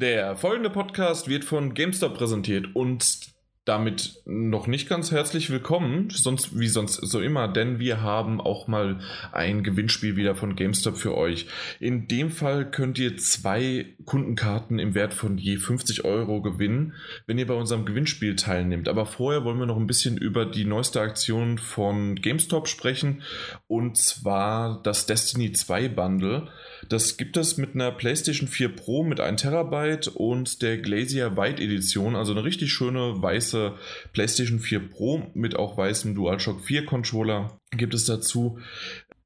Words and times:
Der 0.00 0.36
folgende 0.36 0.70
Podcast 0.70 1.26
wird 1.26 1.44
von 1.44 1.74
GameStop 1.74 2.16
präsentiert 2.16 2.76
und 2.76 3.18
damit 3.64 4.22
noch 4.26 4.68
nicht 4.68 4.88
ganz 4.88 5.10
herzlich 5.10 5.50
willkommen, 5.50 6.08
sonst 6.10 6.56
wie 6.56 6.68
sonst 6.68 6.94
so 6.94 7.20
immer, 7.20 7.48
denn 7.48 7.80
wir 7.80 8.00
haben 8.00 8.40
auch 8.40 8.68
mal 8.68 9.00
ein 9.32 9.64
Gewinnspiel 9.64 10.14
wieder 10.14 10.36
von 10.36 10.54
GameStop 10.54 10.96
für 10.96 11.16
euch. 11.16 11.48
In 11.80 12.06
dem 12.06 12.30
Fall 12.30 12.70
könnt 12.70 13.00
ihr 13.00 13.16
zwei 13.16 13.86
Kundenkarten 14.04 14.78
im 14.78 14.94
Wert 14.94 15.14
von 15.14 15.36
je 15.36 15.56
50 15.56 16.04
Euro 16.04 16.42
gewinnen, 16.42 16.94
wenn 17.26 17.36
ihr 17.36 17.48
bei 17.48 17.54
unserem 17.54 17.84
Gewinnspiel 17.84 18.36
teilnehmt. 18.36 18.88
Aber 18.88 19.04
vorher 19.04 19.42
wollen 19.42 19.58
wir 19.58 19.66
noch 19.66 19.76
ein 19.76 19.88
bisschen 19.88 20.16
über 20.16 20.46
die 20.46 20.64
neueste 20.64 21.00
Aktion 21.00 21.58
von 21.58 22.14
GameStop 22.14 22.68
sprechen 22.68 23.22
und 23.66 23.98
zwar 23.98 24.80
das 24.84 25.06
Destiny 25.06 25.50
2 25.50 25.88
Bundle. 25.88 26.48
Das 26.88 27.18
gibt 27.18 27.36
es 27.36 27.58
mit 27.58 27.74
einer 27.74 27.90
PlayStation 27.90 28.48
4 28.48 28.70
Pro 28.70 29.04
mit 29.04 29.20
1 29.20 29.42
Terabyte 29.42 30.08
und 30.08 30.62
der 30.62 30.78
Glacier 30.78 31.36
White 31.36 31.62
Edition, 31.62 32.16
also 32.16 32.32
eine 32.32 32.44
richtig 32.44 32.72
schöne 32.72 33.20
weiße 33.20 33.74
PlayStation 34.14 34.58
4 34.58 34.88
Pro 34.88 35.30
mit 35.34 35.56
auch 35.56 35.76
weißem 35.76 36.14
DualShock 36.14 36.62
4 36.62 36.86
Controller 36.86 37.58
gibt 37.72 37.92
es 37.92 38.06
dazu. 38.06 38.58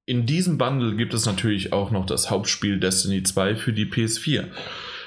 In 0.07 0.27
diesem 0.27 0.59
Bundle 0.59 0.97
gibt 0.97 1.15
es 1.15 1.25
natürlich 1.25 1.73
auch 1.73 1.93
noch 1.93 2.05
das 2.05 2.31
Hauptspiel 2.31 2.81
Destiny 2.81 3.23
2 3.23 3.55
für 3.55 3.73
die 3.73 3.87
PS4. 3.87 4.49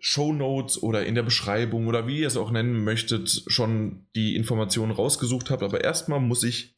Show 0.04 0.34
Notes 0.34 0.82
oder 0.82 1.06
in 1.06 1.14
der 1.14 1.22
Beschreibung 1.22 1.88
oder 1.88 2.08
wie 2.08 2.20
ihr 2.22 2.28
es 2.28 2.36
auch 2.36 2.50
nennen 2.52 2.84
möchtet, 2.84 3.44
schon 3.48 4.08
die 4.16 4.36
Informationen 4.36 4.92
rausgesucht 4.92 5.52
habt. 5.52 5.62
Aber 5.62 5.84
erstmal 5.84 6.20
muss 6.20 6.44
ich 6.44 6.74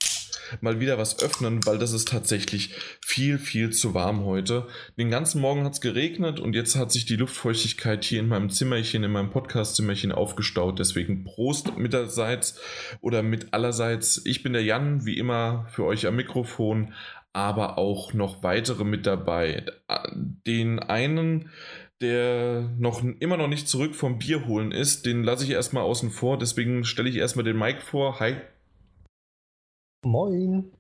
mal 0.60 0.82
wieder 0.82 0.98
was 0.98 1.22
öffnen, 1.22 1.66
weil 1.66 1.78
das 1.78 1.94
ist 1.94 2.10
tatsächlich 2.10 2.76
viel, 3.00 3.40
viel 3.40 3.72
zu 3.72 3.94
warm 3.94 4.26
heute. 4.26 4.68
Den 4.98 5.10
ganzen 5.10 5.40
Morgen 5.40 5.64
hat 5.64 5.74
es 5.74 5.82
geregnet 5.82 6.42
und 6.42 6.54
jetzt 6.54 6.76
hat 6.76 6.92
sich 6.92 7.06
die 7.06 7.16
Luftfeuchtigkeit 7.16 8.04
hier 8.04 8.20
in 8.20 8.28
meinem 8.28 8.50
Zimmerchen, 8.50 9.06
in 9.06 9.12
meinem 9.12 9.32
Podcast-Zimmerchen 9.32 10.12
aufgestaut. 10.12 10.78
Deswegen 10.78 11.24
Prost 11.24 11.78
mitterseits 11.78 12.60
oder 13.00 13.24
mit 13.24 13.54
allerseits. 13.54 14.22
Ich 14.26 14.44
bin 14.44 14.52
der 14.52 14.64
Jan, 14.64 15.06
wie 15.06 15.18
immer 15.18 15.66
für 15.70 15.86
euch 15.86 16.06
am 16.06 16.18
Mikrofon, 16.18 16.94
aber 17.32 17.80
auch 17.80 18.14
noch 18.14 18.44
weitere 18.44 18.84
mit 18.84 19.08
dabei. 19.08 19.66
Den 20.46 20.80
einen 20.80 21.50
der 22.04 22.70
noch 22.78 23.04
immer 23.20 23.38
noch 23.38 23.48
nicht 23.48 23.68
zurück 23.68 23.96
vom 23.96 24.20
Bier 24.20 24.46
holen 24.46 24.72
ist, 24.72 25.06
den 25.06 25.24
lasse 25.24 25.46
ich 25.46 25.52
erstmal 25.52 25.84
außen 25.84 26.12
vor. 26.12 26.38
Deswegen 26.38 26.84
stelle 26.84 27.10
ich 27.10 27.16
erstmal 27.16 27.46
den 27.46 27.58
Mike 27.58 27.82
vor. 27.82 28.20
Hi. 28.20 28.36
Moin. 30.06 30.72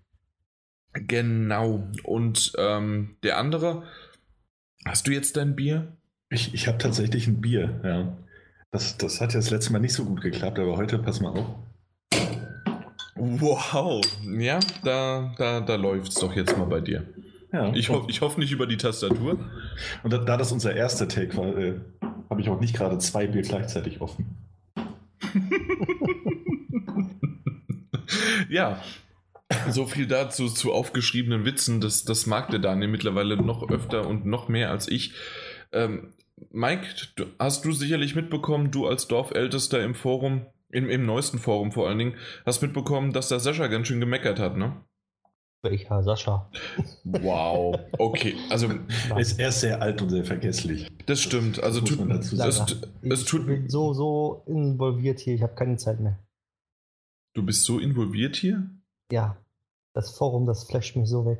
Genau. 0.93 1.87
Und 2.03 2.53
ähm, 2.57 3.15
der 3.23 3.37
andere, 3.37 3.83
hast 4.85 5.07
du 5.07 5.11
jetzt 5.11 5.37
dein 5.37 5.55
Bier? 5.55 5.95
Ich, 6.29 6.53
ich 6.53 6.67
habe 6.67 6.77
tatsächlich 6.77 7.27
ein 7.27 7.41
Bier, 7.41 7.79
ja. 7.83 8.17
Das, 8.71 8.97
das 8.97 9.21
hat 9.21 9.33
ja 9.33 9.39
das 9.39 9.49
letzte 9.49 9.71
Mal 9.71 9.79
nicht 9.79 9.93
so 9.93 10.03
gut 10.03 10.21
geklappt, 10.21 10.59
aber 10.59 10.77
heute 10.77 10.99
pass 10.99 11.21
mal 11.21 11.29
auf. 11.29 11.55
Wow. 13.15 14.01
Ja, 14.37 14.59
da, 14.83 15.33
da, 15.37 15.61
da 15.61 15.75
läuft 15.75 16.09
es 16.09 16.15
doch 16.15 16.35
jetzt 16.35 16.57
mal 16.57 16.65
bei 16.65 16.81
dir. 16.81 17.07
Ja. 17.53 17.71
Ich, 17.75 17.89
ho 17.89 18.05
ich 18.07 18.21
hoffe 18.21 18.39
nicht 18.39 18.51
über 18.51 18.65
die 18.65 18.77
Tastatur. 18.77 19.37
Und 20.01 20.11
da, 20.11 20.17
da 20.17 20.37
das 20.37 20.51
unser 20.51 20.75
erster 20.75 21.07
Take 21.07 21.37
war, 21.37 21.55
äh, 21.55 21.79
habe 22.29 22.41
ich 22.41 22.49
auch 22.49 22.59
nicht 22.59 22.75
gerade 22.75 22.97
zwei 22.97 23.27
Bier 23.27 23.43
gleichzeitig 23.43 24.01
offen. 24.01 24.25
ja, 28.49 28.81
so 29.69 29.85
viel 29.85 30.07
dazu 30.07 30.47
zu 30.47 30.73
aufgeschriebenen 30.73 31.45
Witzen. 31.45 31.79
Das, 31.79 32.03
das 32.03 32.25
mag 32.25 32.49
der 32.49 32.59
Daniel 32.59 32.89
mittlerweile 32.89 33.37
noch 33.37 33.69
öfter 33.69 34.07
und 34.07 34.25
noch 34.25 34.49
mehr 34.49 34.71
als 34.71 34.87
ich. 34.87 35.13
Ähm, 35.71 36.13
Mike, 36.51 36.87
du, 37.15 37.25
hast 37.37 37.63
du 37.65 37.71
sicherlich 37.71 38.15
mitbekommen, 38.15 38.71
du 38.71 38.87
als 38.87 39.07
Dorfältester 39.07 39.83
im 39.83 39.93
Forum, 39.93 40.47
im, 40.71 40.89
im 40.89 41.05
neuesten 41.05 41.37
Forum 41.37 41.71
vor 41.71 41.87
allen 41.87 41.99
Dingen, 41.99 42.15
hast 42.47 42.63
mitbekommen, 42.63 43.13
dass 43.13 43.29
der 43.29 43.39
Sascha 43.39 43.67
ganz 43.67 43.87
schön 43.87 43.99
gemeckert 43.99 44.39
hat, 44.39 44.57
ne? 44.57 44.75
Welcher 45.63 46.03
Sascha? 46.03 46.49
Wow, 47.05 47.79
okay. 47.97 48.35
Also 48.49 48.67
ist 49.17 49.39
er 49.39 49.51
sehr 49.51 49.81
alt 49.81 50.01
und 50.01 50.09
sehr 50.09 50.25
vergesslich. 50.25 50.89
Das 51.05 51.21
stimmt. 51.21 51.63
Also 51.63 51.79
das 51.79 51.89
tut, 51.89 52.09
dazu 52.09 52.35
es, 52.35 52.59
es 53.01 53.25
tut, 53.25 53.41
ich 53.41 53.47
bin 53.47 53.69
so, 53.69 53.93
so 53.93 54.43
involviert 54.45 55.21
hier, 55.21 55.35
ich 55.35 55.41
habe 55.41 55.55
keine 55.55 55.77
Zeit 55.77 56.01
mehr. 56.01 56.19
Du 57.33 57.43
bist 57.43 57.63
so 57.63 57.79
involviert 57.79 58.35
hier? 58.35 58.69
Ja. 59.09 59.37
Das 59.93 60.17
Forum, 60.17 60.45
das 60.45 60.65
flasht 60.65 60.95
mich 60.95 61.07
so 61.07 61.25
weg. 61.25 61.39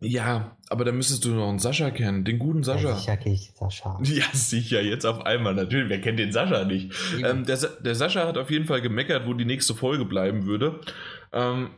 Ja, 0.00 0.58
aber 0.68 0.84
da 0.84 0.92
müsstest 0.92 1.24
du 1.24 1.30
noch 1.30 1.48
einen 1.48 1.58
Sascha 1.58 1.90
kennen, 1.90 2.24
den 2.24 2.38
guten 2.38 2.62
Sascha. 2.64 2.90
Ja, 2.90 2.96
sicher 2.96 3.16
kenne 3.16 3.34
ich 3.34 3.52
Sascha. 3.54 3.98
Ja, 4.02 4.24
sicher, 4.34 4.82
jetzt 4.82 5.06
auf 5.06 5.24
einmal. 5.24 5.54
Natürlich, 5.54 5.88
wer 5.88 6.02
kennt 6.02 6.18
den 6.18 6.32
Sascha 6.32 6.64
nicht? 6.64 6.92
Ähm, 7.24 7.46
der, 7.46 7.56
der 7.56 7.94
Sascha 7.94 8.26
hat 8.26 8.36
auf 8.36 8.50
jeden 8.50 8.66
Fall 8.66 8.82
gemeckert, 8.82 9.26
wo 9.26 9.32
die 9.32 9.46
nächste 9.46 9.74
Folge 9.74 10.04
bleiben 10.04 10.44
würde. 10.44 10.80
Ähm, 11.32 11.70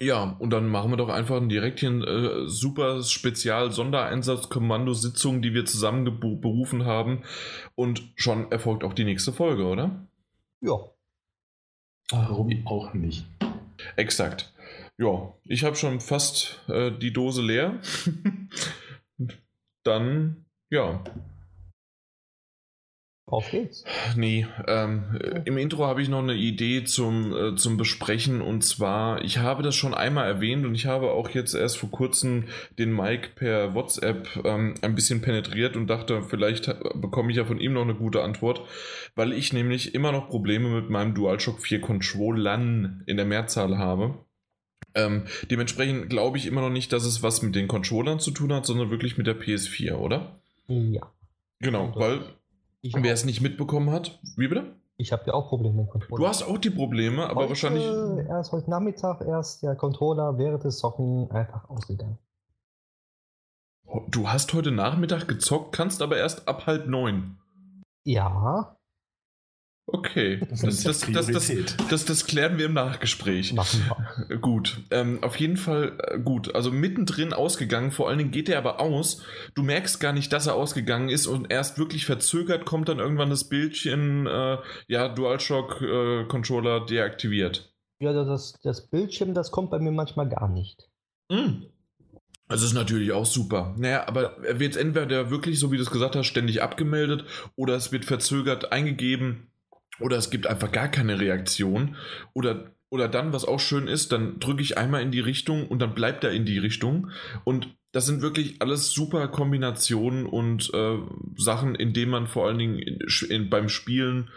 ja, 0.00 0.36
und 0.38 0.50
dann 0.50 0.68
machen 0.68 0.90
wir 0.90 0.96
doch 0.96 1.08
einfach 1.08 1.40
direkt 1.48 1.80
hier 1.80 1.90
eine 1.90 2.04
äh, 2.04 2.48
super 2.48 3.02
Spezial-Sondereinsatzkommando-Sitzung, 3.02 5.42
die 5.42 5.54
wir 5.54 5.64
zusammen 5.64 6.20
berufen 6.20 6.84
haben. 6.84 7.22
Und 7.74 8.02
schon 8.16 8.50
erfolgt 8.50 8.84
auch 8.84 8.94
die 8.94 9.04
nächste 9.04 9.32
Folge, 9.32 9.64
oder? 9.64 10.06
Ja. 10.60 10.78
Warum 12.10 12.66
auch 12.66 12.94
nicht? 12.94 13.26
Exakt. 13.96 14.52
Ja, 14.98 15.34
ich 15.44 15.64
habe 15.64 15.76
schon 15.76 16.00
fast 16.00 16.60
äh, 16.68 16.90
die 16.90 17.12
Dose 17.12 17.42
leer. 17.42 17.80
dann, 19.84 20.46
ja, 20.70 21.04
auf 23.28 23.50
geht's. 23.50 23.84
Nee, 24.14 24.46
ähm, 24.68 25.18
im 25.44 25.58
Intro 25.58 25.84
habe 25.84 26.00
ich 26.00 26.08
noch 26.08 26.22
eine 26.22 26.34
Idee 26.34 26.84
zum, 26.84 27.34
äh, 27.34 27.56
zum 27.56 27.76
Besprechen 27.76 28.40
und 28.40 28.62
zwar, 28.62 29.24
ich 29.24 29.38
habe 29.38 29.64
das 29.64 29.74
schon 29.74 29.94
einmal 29.94 30.28
erwähnt 30.28 30.64
und 30.64 30.76
ich 30.76 30.86
habe 30.86 31.10
auch 31.10 31.30
jetzt 31.30 31.54
erst 31.54 31.76
vor 31.78 31.90
kurzem 31.90 32.44
den 32.78 32.94
Mike 32.94 33.30
per 33.34 33.74
WhatsApp 33.74 34.28
ähm, 34.44 34.74
ein 34.80 34.94
bisschen 34.94 35.22
penetriert 35.22 35.76
und 35.76 35.88
dachte, 35.88 36.22
vielleicht 36.22 36.66
bekomme 36.94 37.32
ich 37.32 37.36
ja 37.38 37.44
von 37.44 37.58
ihm 37.58 37.72
noch 37.72 37.82
eine 37.82 37.96
gute 37.96 38.22
Antwort, 38.22 38.62
weil 39.16 39.32
ich 39.32 39.52
nämlich 39.52 39.92
immer 39.92 40.12
noch 40.12 40.28
Probleme 40.28 40.68
mit 40.68 40.88
meinem 40.88 41.14
DualShock 41.14 41.60
4 41.60 41.80
Controllern 41.80 43.02
in 43.06 43.16
der 43.16 43.26
Mehrzahl 43.26 43.76
habe. 43.76 44.24
Ähm, 44.94 45.24
dementsprechend 45.50 46.10
glaube 46.10 46.38
ich 46.38 46.46
immer 46.46 46.60
noch 46.60 46.70
nicht, 46.70 46.92
dass 46.92 47.04
es 47.04 47.24
was 47.24 47.42
mit 47.42 47.56
den 47.56 47.66
Controllern 47.66 48.20
zu 48.20 48.30
tun 48.30 48.52
hat, 48.52 48.66
sondern 48.66 48.90
wirklich 48.90 49.18
mit 49.18 49.26
der 49.26 49.38
PS4, 49.38 49.94
oder? 49.94 50.40
Ja. 50.68 51.12
Genau, 51.58 51.92
weil 51.96 52.20
Wer 52.94 53.12
es 53.12 53.24
nicht 53.24 53.40
mitbekommen 53.40 53.90
hat, 53.90 54.18
wie 54.36 54.48
bitte? 54.48 54.76
Ich 54.98 55.12
habe 55.12 55.24
ja 55.26 55.34
auch 55.34 55.48
Probleme 55.48 55.82
mit 55.82 55.90
Controller. 55.90 56.22
Du 56.22 56.28
hast 56.28 56.42
auch 56.42 56.58
die 56.58 56.70
Probleme, 56.70 57.28
aber 57.28 57.42
heute, 57.42 57.50
wahrscheinlich. 57.50 57.84
Erst 58.28 58.52
heute 58.52 58.70
Nachmittag 58.70 59.20
erst 59.20 59.62
der 59.62 59.74
Controller 59.76 60.38
während 60.38 60.64
des 60.64 60.78
Socken 60.78 61.30
einfach 61.30 61.68
ausgegangen. 61.68 62.18
Du 64.08 64.28
hast 64.28 64.52
heute 64.52 64.72
Nachmittag 64.72 65.28
gezockt, 65.28 65.72
kannst 65.72 66.02
aber 66.02 66.16
erst 66.16 66.48
ab 66.48 66.66
halb 66.66 66.86
neun. 66.86 67.38
Ja. 68.04 68.75
Okay, 69.88 70.40
das, 70.50 70.62
das, 70.62 70.82
das, 70.82 71.26
das, 71.88 72.04
das, 72.04 72.26
klären 72.26 72.58
wir 72.58 72.66
im 72.66 72.72
Nachgespräch. 72.72 73.52
Machen 73.52 73.84
wir. 74.26 74.38
Gut, 74.38 74.80
ähm, 74.90 75.22
auf 75.22 75.36
jeden 75.36 75.56
Fall 75.56 75.96
äh, 76.02 76.18
gut. 76.18 76.52
Also 76.56 76.72
mittendrin 76.72 77.32
ausgegangen, 77.32 77.92
vor 77.92 78.08
allen 78.08 78.18
Dingen 78.18 78.32
geht 78.32 78.48
er 78.48 78.58
aber 78.58 78.80
aus. 78.80 79.22
Du 79.54 79.62
merkst 79.62 80.00
gar 80.00 80.12
nicht, 80.12 80.32
dass 80.32 80.48
er 80.48 80.56
ausgegangen 80.56 81.08
ist 81.08 81.28
und 81.28 81.52
erst 81.52 81.78
wirklich 81.78 82.04
verzögert 82.04 82.64
kommt 82.64 82.88
dann 82.88 82.98
irgendwann 82.98 83.30
das 83.30 83.48
Bildchen, 83.48 84.26
äh, 84.26 84.58
ja, 84.88 85.08
DualShock-Controller 85.08 86.82
äh, 86.82 86.86
deaktiviert. 86.86 87.72
Ja, 88.00 88.12
das, 88.12 88.58
das 88.64 88.88
Bildschirm, 88.88 89.34
das 89.34 89.52
kommt 89.52 89.70
bei 89.70 89.78
mir 89.78 89.92
manchmal 89.92 90.28
gar 90.28 90.48
nicht. 90.48 90.88
Mm. 91.30 91.62
Das 92.48 92.62
ist 92.62 92.74
natürlich 92.74 93.12
auch 93.12 93.26
super. 93.26 93.74
Naja, 93.78 94.06
aber 94.08 94.44
er 94.44 94.58
wird 94.58 94.76
entweder 94.76 95.30
wirklich, 95.30 95.60
so 95.60 95.70
wie 95.70 95.76
du 95.76 95.82
es 95.82 95.90
gesagt 95.90 96.16
hast, 96.16 96.26
ständig 96.26 96.60
abgemeldet 96.62 97.24
oder 97.54 97.74
es 97.74 97.92
wird 97.92 98.04
verzögert 98.04 98.72
eingegeben 98.72 99.48
oder 100.00 100.16
es 100.16 100.30
gibt 100.30 100.46
einfach 100.46 100.72
gar 100.72 100.88
keine 100.88 101.20
Reaktion. 101.20 101.96
Oder, 102.34 102.72
oder 102.90 103.08
dann, 103.08 103.32
was 103.32 103.44
auch 103.44 103.60
schön 103.60 103.88
ist, 103.88 104.12
dann 104.12 104.38
drücke 104.38 104.62
ich 104.62 104.78
einmal 104.78 105.02
in 105.02 105.10
die 105.10 105.20
Richtung 105.20 105.66
und 105.68 105.80
dann 105.80 105.94
bleibt 105.94 106.24
er 106.24 106.32
in 106.32 106.44
die 106.44 106.58
Richtung. 106.58 107.10
Und 107.44 107.76
das 107.92 108.06
sind 108.06 108.20
wirklich 108.20 108.60
alles 108.60 108.90
super 108.90 109.26
Kombinationen 109.28 110.26
und 110.26 110.70
äh, 110.74 110.98
Sachen, 111.36 111.74
in 111.74 111.94
denen 111.94 112.10
man 112.10 112.26
vor 112.26 112.46
allen 112.46 112.58
Dingen 112.58 112.78
in, 112.78 112.98
in, 113.30 113.48
beim 113.48 113.68
Spielen 113.68 114.28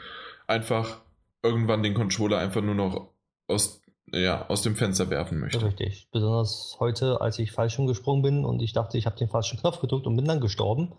einfach 0.47 1.01
irgendwann 1.43 1.83
den 1.83 1.93
Controller 1.93 2.37
einfach 2.37 2.61
nur 2.61 2.75
noch 2.75 3.11
aus, 3.47 3.81
ja, 4.13 4.47
aus 4.47 4.61
dem 4.61 4.75
Fenster 4.75 5.09
werfen 5.09 5.39
möchte. 5.39 5.61
Richtig. 5.65 6.07
Besonders 6.11 6.77
heute, 6.79 7.19
als 7.21 7.37
ich 7.39 7.51
falsch 7.51 7.77
umgesprungen 7.79 8.21
bin 8.21 8.45
und 8.45 8.61
ich 8.61 8.73
dachte, 8.73 8.97
ich 8.97 9.05
habe 9.05 9.17
den 9.17 9.29
falschen 9.29 9.59
Knopf 9.59 9.81
gedrückt 9.81 10.07
und 10.07 10.15
bin 10.15 10.25
dann 10.25 10.39
gestorben, 10.39 10.93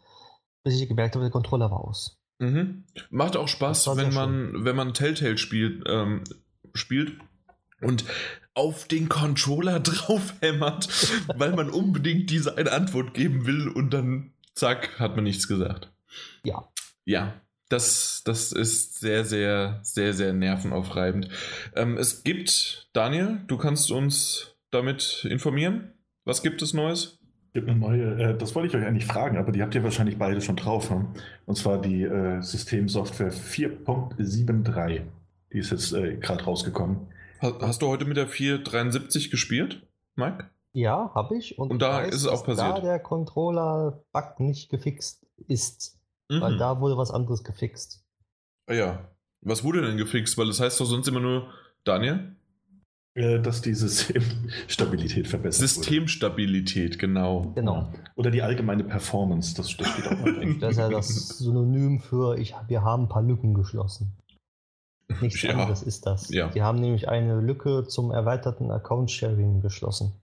bis 0.63 0.79
ich 0.79 0.87
gemerkt 0.89 1.15
habe, 1.15 1.25
der 1.25 1.33
Controller 1.33 1.71
war 1.71 1.81
aus. 1.81 2.20
Mhm. 2.41 2.85
Macht 3.11 3.37
auch 3.37 3.49
Spaß, 3.49 3.97
wenn 3.97 4.15
man, 4.15 4.65
wenn 4.65 4.75
man 4.75 4.95
Telltale 4.95 5.37
spielt, 5.37 5.85
ähm, 5.87 6.25
spielt 6.75 7.13
und 7.83 8.05
auf 8.55 8.89
den 8.89 9.09
Controller 9.09 9.79
draufhämmert, 9.81 10.89
weil 11.37 11.53
man 11.53 11.71
unbedingt 11.71 12.31
diese 12.31 12.57
eine 12.57 12.73
Antwort 12.73 13.15
geben 13.15 13.47
will 13.47 13.69
und 13.69 13.91
dann 13.91 14.33
zack, 14.55 14.99
hat 14.99 15.17
man 15.17 15.25
nichts 15.25 15.49
gesagt. 15.49 15.93
Ja. 16.43 16.67
Ja, 17.05 17.41
das, 17.69 18.23
das 18.25 18.53
ist 18.53 19.01
sehr, 19.01 19.25
sehr, 19.25 19.81
sehr, 19.83 20.15
sehr 20.15 20.33
nervenaufreibend. 20.33 21.29
Ähm, 21.77 21.99
es 21.99 22.25
gibt, 22.25 22.89
Daniel, 22.95 23.41
du 23.47 23.59
kannst 23.59 23.91
uns 23.91 24.57
damit 24.71 25.27
informieren. 25.29 25.93
Was 26.25 26.43
gibt 26.43 26.63
es 26.63 26.75
Neues? 26.75 27.20
Gibt 27.53 27.69
eine 27.69 27.79
neue, 27.79 28.15
äh, 28.21 28.39
das 28.39 28.55
wollte 28.55 28.69
ich 28.69 28.75
euch 28.75 28.87
eigentlich 28.87 29.07
fragen, 29.07 29.37
aber 29.37 29.53
die 29.53 29.63
habt 29.63 29.75
ihr 29.75 29.83
wahrscheinlich 29.83 30.19
beide 30.19 30.41
schon 30.41 30.57
drauf. 30.57 30.91
Ne? 30.91 31.07
Und 31.47 31.57
zwar 31.57 31.81
die 31.81 32.03
äh, 32.03 32.41
Systemsoftware 32.41 33.33
4.73. 33.33 35.03
Die 35.53 35.59
ist 35.59 35.71
jetzt 35.71 35.93
äh, 35.93 36.17
gerade 36.17 36.45
rausgekommen. 36.45 37.09
Hast, 37.41 37.61
hast, 37.61 37.83
du 37.83 37.89
heute 37.89 38.05
mit 38.05 38.17
der 38.17 38.29
473 38.29 39.31
gespielt, 39.31 39.87
Mike? 40.15 40.51
Ja, 40.73 41.11
habe 41.15 41.37
ich. 41.37 41.59
Und, 41.59 41.71
Und 41.71 41.83
da 41.83 42.05
weiß, 42.05 42.15
ist 42.15 42.23
es 42.23 42.29
auch 42.29 42.45
passiert. 42.45 42.79
Da 42.79 42.81
der 42.81 43.01
Controller-Bug 43.01 44.41
nicht 44.41 44.71
gefixt 44.71 45.27
ist. 45.49 45.99
Mhm. 46.29 46.41
Weil 46.41 46.59
da 46.59 46.81
wurde 46.81 46.97
was 46.97 47.11
anderes 47.11 47.43
gefixt. 47.43 48.05
Ah 48.67 48.75
ja. 48.75 49.09
Was 49.41 49.65
wurde 49.65 49.83
denn 49.83 49.97
gefixt? 49.97 50.39
Weil 50.39 50.47
das 50.47 50.61
heißt 50.61 50.81
doch 50.81 50.85
sonst 50.85 51.09
immer 51.09 51.21
nur 51.21 51.49
Daniel? 51.83 52.37
Äh, 53.21 53.41
dass 53.41 53.61
die 53.61 53.75
Systemstabilität 53.75 55.29
verbessert 55.29 55.69
Systemstabilität, 55.69 56.93
wurde. 56.93 56.99
genau. 56.99 57.53
Genau. 57.55 57.89
Oder 58.17 58.31
die 58.31 58.43
allgemeine 58.43 58.85
Performance, 58.85 59.55
das 59.55 59.71
steht 59.71 59.87
auch 59.87 60.19
mal 60.19 60.33
drin. 60.33 60.59
Das 60.59 60.73
ist 60.73 60.79
ja 60.79 60.89
das 60.89 61.09
Synonym 61.39 62.01
für 62.01 62.39
ich, 62.39 62.55
wir 62.69 62.83
haben 62.83 63.05
ein 63.05 63.09
paar 63.09 63.23
Lücken 63.23 63.53
geschlossen. 63.53 64.13
Nichts 65.21 65.43
ja. 65.43 65.51
anderes 65.53 65.83
ist 65.83 66.07
das. 66.07 66.31
Ja. 66.31 66.49
Die 66.49 66.63
haben 66.63 66.79
nämlich 66.81 67.09
eine 67.09 67.41
Lücke 67.41 67.85
zum 67.87 68.11
erweiterten 68.11 68.71
Account-Sharing 68.71 69.61
geschlossen. 69.61 70.15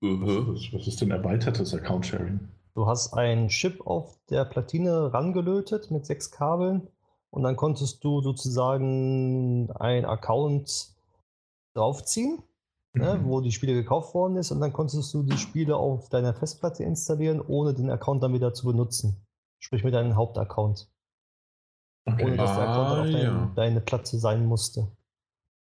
Was, 0.00 0.72
was 0.72 0.86
ist 0.88 1.00
denn 1.00 1.10
erweitertes 1.10 1.74
Account-Sharing? 1.74 2.40
Du 2.74 2.86
hast 2.86 3.12
einen 3.14 3.48
Chip 3.48 3.86
auf 3.86 4.18
der 4.30 4.46
Platine 4.46 5.12
rangelötet 5.12 5.90
mit 5.90 6.06
sechs 6.06 6.30
Kabeln 6.30 6.88
und 7.30 7.42
dann 7.42 7.56
konntest 7.56 8.02
du 8.02 8.20
sozusagen 8.20 9.70
ein 9.72 10.04
Account 10.06 10.94
draufziehen, 11.74 12.42
ne, 12.94 13.14
mhm. 13.14 13.22
ne, 13.22 13.24
wo 13.24 13.40
die 13.40 13.52
Spiele 13.52 13.74
gekauft 13.74 14.14
worden 14.14 14.36
ist, 14.36 14.50
und 14.50 14.60
dann 14.60 14.72
konntest 14.72 15.12
du 15.14 15.22
die 15.22 15.38
Spiele 15.38 15.76
auf 15.76 16.08
deiner 16.08 16.34
Festplatte 16.34 16.84
installieren, 16.84 17.40
ohne 17.40 17.74
den 17.74 17.90
Account 17.90 18.22
dann 18.22 18.32
wieder 18.32 18.54
zu 18.54 18.66
benutzen. 18.66 19.26
Sprich 19.58 19.84
mit 19.84 19.94
deinem 19.94 20.16
Hauptaccount. 20.16 20.90
Okay. 22.06 22.24
Ohne 22.24 22.36
dass 22.36 22.54
der 22.54 22.68
Account 22.68 22.88
ah, 22.88 23.00
auf 23.02 23.10
dein, 23.10 23.22
ja. 23.22 23.52
deine 23.54 23.80
Platte 23.80 24.18
sein 24.18 24.46
musste. 24.46 24.90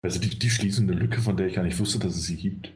Also 0.03 0.19
die, 0.19 0.37
die 0.37 0.49
schließen 0.49 0.89
eine 0.89 0.99
Lücke, 0.99 1.21
von 1.21 1.37
der 1.37 1.47
ich 1.47 1.55
gar 1.55 1.63
nicht 1.63 1.79
wusste, 1.79 1.99
dass 1.99 2.15
es 2.15 2.23
sie 2.23 2.37
gibt. 2.37 2.73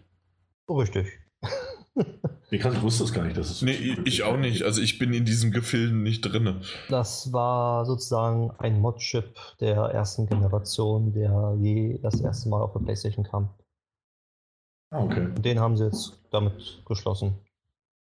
Richtig. 0.69 1.07
Nee, 2.51 2.59
krass, 2.59 2.75
ich 2.75 2.81
wusste 2.81 3.03
es 3.03 3.13
gar 3.13 3.23
nicht, 3.23 3.37
dass 3.37 3.49
es 3.49 3.61
Nee, 3.61 3.97
ich, 4.05 4.23
auch 4.23 4.37
nicht. 4.37 4.63
Also 4.63 4.81
ich 4.81 4.99
bin 4.99 5.13
in 5.13 5.25
diesem 5.25 5.51
Gefilden 5.51 6.03
nicht 6.03 6.21
drin. 6.21 6.61
Das 6.89 7.33
war 7.33 7.85
sozusagen 7.85 8.51
ein 8.59 8.79
Mod-Chip 8.79 9.35
der 9.59 9.77
ersten 9.77 10.27
Generation, 10.27 11.11
der 11.13 11.57
je 11.59 11.97
das 12.01 12.21
erste 12.21 12.49
Mal 12.49 12.61
auf 12.61 12.73
der 12.73 12.81
Playstation 12.81 13.25
kam. 13.25 13.49
Ah, 14.91 15.03
okay. 15.03 15.29
Den 15.39 15.59
haben 15.59 15.75
sie 15.75 15.85
jetzt 15.85 16.19
damit 16.31 16.83
geschlossen. 16.85 17.35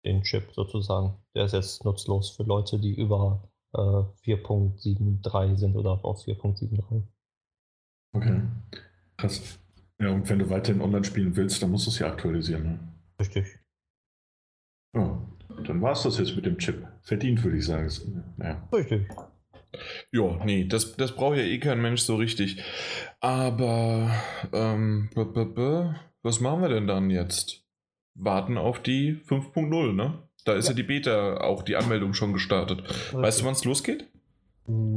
Den 0.06 0.24
Chip 0.24 0.54
sozusagen. 0.54 1.18
Der 1.36 1.46
ist 1.46 1.54
jetzt 1.54 1.84
nutzlos 1.84 2.30
für 2.30 2.44
Leute, 2.44 2.80
die 2.80 2.96
über 2.96 3.50
äh, 3.74 3.78
4.73 3.78 5.58
sind 5.58 5.76
oder 5.76 6.04
auf 6.04 6.26
4.73. 6.26 7.04
Okay. 8.14 8.42
Krass. 9.18 9.60
Ja, 10.00 10.12
und 10.12 10.30
wenn 10.30 10.40
du 10.40 10.50
weiterhin 10.50 10.82
online 10.82 11.04
spielen 11.04 11.36
willst, 11.36 11.62
dann 11.62 11.72
musst 11.72 11.86
du 11.86 11.92
es 11.92 12.00
ja 12.00 12.08
aktualisieren. 12.08 12.64
Ne? 12.64 12.80
Richtig. 13.20 13.59
Ja, 14.94 15.22
dann 15.66 15.82
war 15.82 15.92
es 15.92 16.04
das 16.04 16.18
jetzt 16.18 16.36
mit 16.36 16.46
dem 16.46 16.58
Chip. 16.58 16.88
Verdient, 17.02 17.44
würde 17.44 17.58
ich 17.58 17.66
sagen. 17.66 18.24
Ja. 18.38 18.68
Richtig. 18.74 19.08
Ja, 20.12 20.44
nee, 20.44 20.66
das, 20.66 20.96
das 20.98 21.12
braucht 21.12 21.38
ja 21.38 21.44
eh 21.44 21.60
kein 21.60 21.82
Mensch 21.82 22.02
so 22.02 22.16
richtig. 22.16 22.64
Aber, 23.20 24.12
ähm, 24.52 25.10
b 25.14 25.22
-b 25.22 25.54
-b 25.54 25.96
was 26.22 26.42
machen 26.42 26.62
wir 26.62 26.70
denn 26.70 26.88
dann 26.88 27.10
jetzt? 27.10 27.64
Warten 28.16 28.58
auf 28.58 28.82
die 28.82 29.16
5.0, 29.28 29.94
ne? 29.94 30.24
Da 30.44 30.54
ist 30.54 30.66
ja. 30.66 30.72
ja. 30.72 30.76
die 30.76 30.84
Beta, 30.84 31.38
auch 31.38 31.64
die 31.64 31.76
Anmeldung 31.76 32.14
schon 32.14 32.34
gestartet. 32.34 32.82
Okay. 32.82 33.22
Weißt 33.22 33.42
du, 33.42 33.46
wann 33.46 33.54
es 33.54 33.64
losgeht? 33.64 34.10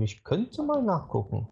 Ich 0.00 0.24
könnte 0.24 0.62
mal 0.62 0.82
nachgucken. 0.82 1.48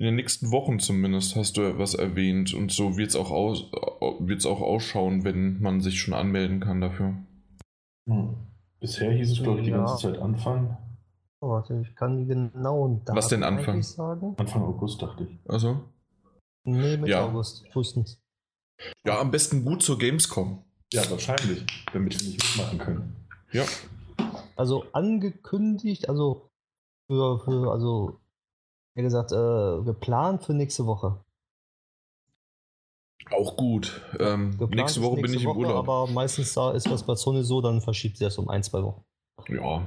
In 0.00 0.06
den 0.06 0.14
nächsten 0.14 0.50
Wochen 0.50 0.80
zumindest 0.80 1.36
hast 1.36 1.58
du 1.58 1.78
was 1.78 1.92
erwähnt 1.92 2.54
und 2.54 2.72
so 2.72 2.96
wird 2.96 3.10
es 3.10 3.16
auch, 3.16 3.30
aus, 3.30 3.70
auch 4.00 4.60
ausschauen, 4.62 5.24
wenn 5.24 5.60
man 5.60 5.82
sich 5.82 6.00
schon 6.00 6.14
anmelden 6.14 6.60
kann 6.60 6.80
dafür. 6.80 7.16
Hm. 8.08 8.34
Bisher 8.80 9.12
hieß 9.12 9.30
es, 9.30 9.42
glaube 9.42 9.58
ich, 9.58 9.66
die 9.66 9.72
ganze 9.72 9.98
Zeit 9.98 10.18
Anfang. 10.18 10.78
Oh, 11.42 11.50
warte, 11.50 11.84
ich 11.86 11.94
kann 11.94 12.16
die 12.16 12.24
genauen 12.24 13.04
Daten 13.04 13.18
Was 13.18 13.28
denn 13.28 13.42
Anfang? 13.42 13.82
Sagen. 13.82 14.34
Anfang 14.38 14.62
August, 14.62 15.02
dachte 15.02 15.24
ich. 15.24 15.38
Also? 15.46 15.82
Nee, 16.64 16.96
Mitte 16.96 17.10
ja. 17.10 17.26
August, 17.26 17.68
frühestens. 17.70 18.18
Ja, 19.04 19.20
am 19.20 19.30
besten 19.30 19.66
gut 19.66 19.82
zur 19.82 19.98
Gamescom. 19.98 20.64
Ja, 20.94 21.02
wahrscheinlich, 21.10 21.66
damit 21.92 22.18
wir 22.18 22.26
nicht 22.26 22.56
mitmachen 22.56 22.78
können. 22.78 23.16
Ja. 23.52 23.66
Also 24.56 24.86
angekündigt, 24.92 26.08
also 26.08 26.48
für, 27.06 27.38
für 27.40 27.70
also 27.70 28.18
wie 28.94 29.02
gesagt, 29.02 29.32
äh, 29.32 29.82
geplant 29.84 30.44
für 30.44 30.54
nächste 30.54 30.86
Woche. 30.86 31.18
Auch 33.30 33.56
gut. 33.56 34.00
Ähm, 34.18 34.56
nächste 34.70 35.02
Woche 35.02 35.16
nächste 35.16 35.22
bin 35.22 35.40
ich 35.40 35.46
Woche, 35.46 35.58
im 35.60 35.66
Urlaub. 35.66 35.88
Aber 35.88 36.06
meistens 36.08 36.54
da 36.54 36.72
ist 36.72 36.90
was 36.90 37.04
bei 37.04 37.14
Sony 37.14 37.44
so, 37.44 37.60
dann 37.60 37.80
verschiebt 37.80 38.16
sie 38.16 38.24
es 38.24 38.38
um 38.38 38.48
ein, 38.48 38.62
zwei 38.62 38.82
Wochen. 38.82 39.04
Ja, 39.48 39.86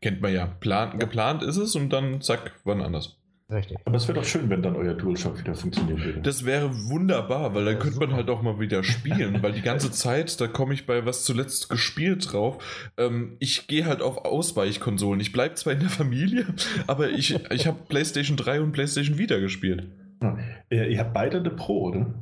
kennt 0.00 0.20
man 0.20 0.32
ja. 0.32 0.46
Plan, 0.46 0.92
ja. 0.92 0.98
Geplant 0.98 1.42
ist 1.42 1.56
es 1.56 1.74
und 1.74 1.90
dann 1.90 2.20
zack, 2.20 2.60
wann 2.64 2.82
anders. 2.82 3.16
Richtig. 3.50 3.78
Aber 3.84 3.96
es 3.96 4.06
wäre 4.06 4.18
doch 4.18 4.24
schön, 4.24 4.48
wenn 4.48 4.62
dann 4.62 4.76
euer 4.76 4.94
DualShock 4.94 5.38
wieder 5.38 5.54
funktionieren 5.54 6.02
würde. 6.02 6.20
Das 6.20 6.44
wäre 6.44 6.70
wunderbar, 6.88 7.54
weil 7.54 7.64
dann 7.64 7.78
könnte 7.78 7.94
super. 7.94 8.06
man 8.06 8.16
halt 8.16 8.30
auch 8.30 8.42
mal 8.42 8.60
wieder 8.60 8.84
spielen, 8.84 9.42
weil 9.42 9.52
die 9.52 9.62
ganze 9.62 9.90
Zeit, 9.92 10.40
da 10.40 10.46
komme 10.46 10.74
ich 10.74 10.86
bei 10.86 11.04
was 11.04 11.24
zuletzt 11.24 11.68
gespielt 11.68 12.32
drauf. 12.32 12.92
Ähm, 12.96 13.36
ich 13.40 13.66
gehe 13.66 13.86
halt 13.86 14.02
auf 14.02 14.24
Ausweichkonsolen. 14.24 15.20
Ich 15.20 15.32
bleibe 15.32 15.54
zwar 15.54 15.72
in 15.72 15.80
der 15.80 15.88
Familie, 15.88 16.46
aber 16.86 17.10
ich, 17.10 17.34
ich 17.50 17.66
habe 17.66 17.78
PlayStation 17.88 18.36
3 18.36 18.60
und 18.60 18.72
PlayStation 18.72 19.18
Vita 19.18 19.38
gespielt. 19.38 19.88
Ja. 20.22 20.36
Ihr 20.70 20.98
habt 21.00 21.14
beide 21.14 21.38
eine 21.38 21.50
Pro, 21.50 21.88
oder? 21.88 22.14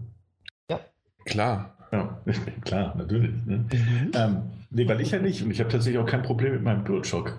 Ja. 0.70 0.80
Klar. 1.26 1.76
Ja, 1.92 2.20
klar, 2.64 2.94
natürlich. 2.96 3.32
Ne? 3.44 3.66
Mhm. 3.72 4.10
Ähm, 4.14 4.42
nee, 4.70 4.88
weil 4.88 5.00
ich 5.00 5.10
ja 5.10 5.18
nicht. 5.18 5.42
Und 5.42 5.50
ich 5.50 5.60
habe 5.60 5.70
tatsächlich 5.70 6.00
auch 6.00 6.06
kein 6.06 6.22
Problem 6.22 6.52
mit 6.52 6.62
meinem 6.62 6.84
DualShock. 6.84 7.36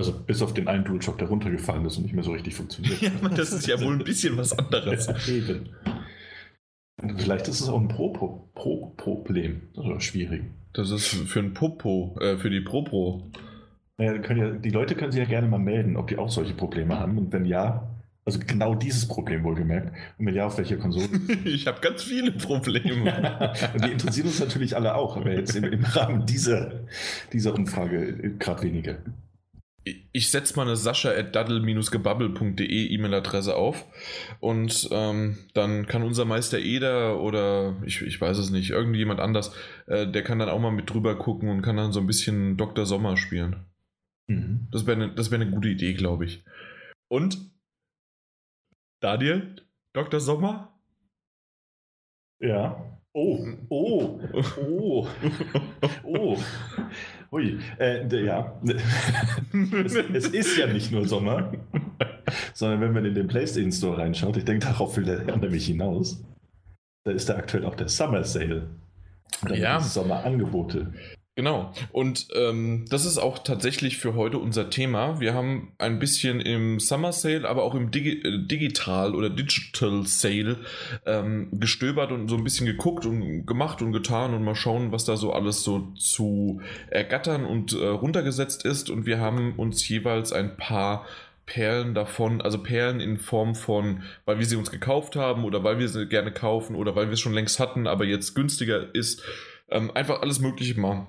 Also 0.00 0.14
bis 0.18 0.40
auf 0.40 0.54
den 0.54 0.66
einen 0.66 0.82
DualShock, 0.82 1.18
der 1.18 1.28
runtergefallen 1.28 1.84
ist 1.84 1.98
und 1.98 2.04
nicht 2.04 2.14
mehr 2.14 2.24
so 2.24 2.32
richtig 2.32 2.54
funktioniert. 2.54 2.98
ja, 3.02 3.10
das 3.36 3.52
ist 3.52 3.66
ja 3.66 3.78
wohl 3.82 3.92
ein 3.92 4.02
bisschen 4.02 4.34
was 4.38 4.58
anderes. 4.58 5.28
eben. 5.28 5.68
Vielleicht 7.18 7.48
ist 7.48 7.60
es 7.60 7.68
auch 7.68 7.78
ein 7.78 7.88
Pro-Problem. 7.88 8.48
Pro, 8.54 9.16
Pro, 9.16 9.82
also 9.82 10.00
schwierig. 10.00 10.44
Das 10.72 10.90
ist 10.90 11.08
für 11.08 11.40
ein 11.40 11.52
Popo, 11.52 12.16
äh, 12.18 12.38
für 12.38 12.48
die 12.48 12.62
Pro-Pro. 12.62 13.30
Ja, 13.98 14.14
ja, 14.14 14.52
die 14.52 14.70
Leute 14.70 14.94
können 14.94 15.12
sich 15.12 15.18
ja 15.18 15.26
gerne 15.26 15.48
mal 15.48 15.58
melden, 15.58 15.98
ob 15.98 16.08
die 16.08 16.16
auch 16.16 16.30
solche 16.30 16.54
Probleme 16.54 16.98
haben. 16.98 17.18
Und 17.18 17.30
wenn 17.34 17.44
ja, 17.44 17.86
also 18.24 18.38
genau 18.38 18.74
dieses 18.74 19.06
Problem 19.06 19.44
wohlgemerkt. 19.44 19.94
Und 20.16 20.24
wenn 20.24 20.34
ja, 20.34 20.46
auf 20.46 20.56
welcher 20.56 20.78
Konsole? 20.78 21.08
ich 21.44 21.66
habe 21.66 21.82
ganz 21.82 22.04
viele 22.04 22.32
Probleme. 22.32 23.52
und 23.74 23.84
die 23.84 23.90
interessieren 23.90 24.28
uns 24.28 24.40
natürlich 24.40 24.76
alle 24.76 24.94
auch, 24.94 25.18
aber 25.18 25.32
jetzt 25.32 25.54
im, 25.56 25.64
im 25.64 25.84
Rahmen 25.84 26.24
dieser, 26.24 26.72
dieser 27.34 27.54
Umfrage 27.54 28.36
gerade 28.38 28.62
weniger. 28.62 28.96
Ich 30.12 30.30
setze 30.30 30.54
mal 30.56 30.62
eine 30.62 30.76
sascha.daddle-gebubble.de 30.76 32.86
E-Mail-Adresse 32.88 33.56
auf 33.56 33.86
und 34.38 34.88
ähm, 34.92 35.38
dann 35.54 35.86
kann 35.86 36.02
unser 36.02 36.26
Meister 36.26 36.58
Eder 36.58 37.18
oder 37.20 37.76
ich, 37.84 38.02
ich 38.02 38.20
weiß 38.20 38.36
es 38.38 38.50
nicht, 38.50 38.70
irgendjemand 38.70 39.20
anders, 39.20 39.54
äh, 39.86 40.06
der 40.06 40.22
kann 40.22 40.38
dann 40.38 40.50
auch 40.50 40.60
mal 40.60 40.70
mit 40.70 40.90
drüber 40.90 41.16
gucken 41.16 41.48
und 41.48 41.62
kann 41.62 41.78
dann 41.78 41.92
so 41.92 42.00
ein 42.00 42.06
bisschen 42.06 42.58
Dr. 42.58 42.84
Sommer 42.84 43.16
spielen. 43.16 43.64
Mhm. 44.28 44.68
Das 44.70 44.86
wäre 44.86 45.02
eine 45.02 45.16
wär 45.16 45.38
ne 45.38 45.50
gute 45.50 45.68
Idee, 45.68 45.94
glaube 45.94 46.26
ich. 46.26 46.44
Und 47.08 47.38
Daniel, 49.00 49.56
Dr. 49.94 50.20
Sommer? 50.20 50.78
Ja. 52.38 53.00
Oh, 53.12 53.44
oh, 53.70 54.20
oh, 54.56 55.08
oh. 56.04 56.38
Ui, 57.32 57.58
äh, 57.78 58.24
ja. 58.24 58.60
es, 59.84 59.94
es, 59.94 60.26
ist 60.28 60.56
ja 60.56 60.66
nicht 60.66 60.90
nur 60.90 61.06
Sommer, 61.06 61.52
sondern 62.54 62.80
wenn 62.80 62.92
man 62.92 63.04
in 63.04 63.14
den 63.14 63.28
PlayStation 63.28 63.70
Store 63.70 63.98
reinschaut, 63.98 64.36
ich 64.36 64.44
denke, 64.44 64.66
darauf 64.66 64.96
will 64.96 65.04
der 65.04 65.36
nämlich 65.36 65.66
hinaus, 65.66 66.24
da 67.04 67.12
ist 67.12 67.28
da 67.28 67.36
aktuell 67.36 67.64
auch 67.64 67.76
der 67.76 67.88
Summer 67.88 68.24
Sale. 68.24 68.70
Ja. 69.48 69.80
Sommerangebote. 69.80 70.92
Genau. 71.36 71.72
Und 71.92 72.26
ähm, 72.34 72.86
das 72.90 73.06
ist 73.06 73.16
auch 73.16 73.38
tatsächlich 73.38 73.98
für 73.98 74.14
heute 74.14 74.36
unser 74.38 74.68
Thema. 74.68 75.20
Wir 75.20 75.32
haben 75.32 75.72
ein 75.78 75.98
bisschen 76.00 76.40
im 76.40 76.80
Summer 76.80 77.12
Sale, 77.12 77.48
aber 77.48 77.62
auch 77.62 77.74
im 77.74 77.92
Digi 77.92 78.20
äh, 78.20 78.46
Digital 78.46 79.14
oder 79.14 79.30
Digital 79.30 80.06
Sale 80.06 80.58
ähm, 81.06 81.48
gestöbert 81.52 82.10
und 82.10 82.28
so 82.28 82.36
ein 82.36 82.42
bisschen 82.42 82.66
geguckt 82.66 83.06
und 83.06 83.46
gemacht 83.46 83.80
und 83.80 83.92
getan 83.92 84.34
und 84.34 84.42
mal 84.42 84.56
schauen, 84.56 84.90
was 84.90 85.04
da 85.04 85.16
so 85.16 85.32
alles 85.32 85.62
so 85.62 85.92
zu 85.92 86.60
ergattern 86.90 87.46
und 87.46 87.72
äh, 87.72 87.86
runtergesetzt 87.86 88.64
ist. 88.64 88.90
Und 88.90 89.06
wir 89.06 89.20
haben 89.20 89.54
uns 89.56 89.88
jeweils 89.88 90.32
ein 90.32 90.56
paar 90.56 91.06
Perlen 91.46 91.94
davon, 91.94 92.40
also 92.40 92.58
Perlen 92.58 93.00
in 93.00 93.18
Form 93.18 93.54
von, 93.54 94.02
weil 94.24 94.40
wir 94.40 94.46
sie 94.46 94.56
uns 94.56 94.70
gekauft 94.72 95.14
haben 95.14 95.44
oder 95.44 95.62
weil 95.62 95.78
wir 95.78 95.88
sie 95.88 96.06
gerne 96.06 96.32
kaufen 96.32 96.74
oder 96.74 96.96
weil 96.96 97.06
wir 97.06 97.14
es 97.14 97.20
schon 97.20 97.34
längst 97.34 97.60
hatten, 97.60 97.86
aber 97.86 98.04
jetzt 98.04 98.34
günstiger 98.34 98.94
ist, 98.94 99.22
ähm, 99.70 99.90
einfach 99.94 100.22
alles 100.22 100.40
Mögliche 100.40 100.78
machen 100.78 101.06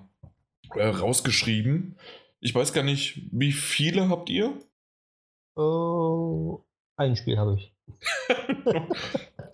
äh, 0.75 0.88
rausgeschrieben. 0.88 1.98
Ich 2.40 2.56
weiß 2.56 2.74
gar 2.74 2.84
nicht, 2.84 3.30
wie 3.32 3.51
viele 3.51 4.10
habt 4.10 4.30
ihr? 4.30 4.54
Oh, 5.56 6.63
ein 6.96 7.16
Spiel 7.16 7.38
habe 7.38 7.56
ich. 7.56 7.74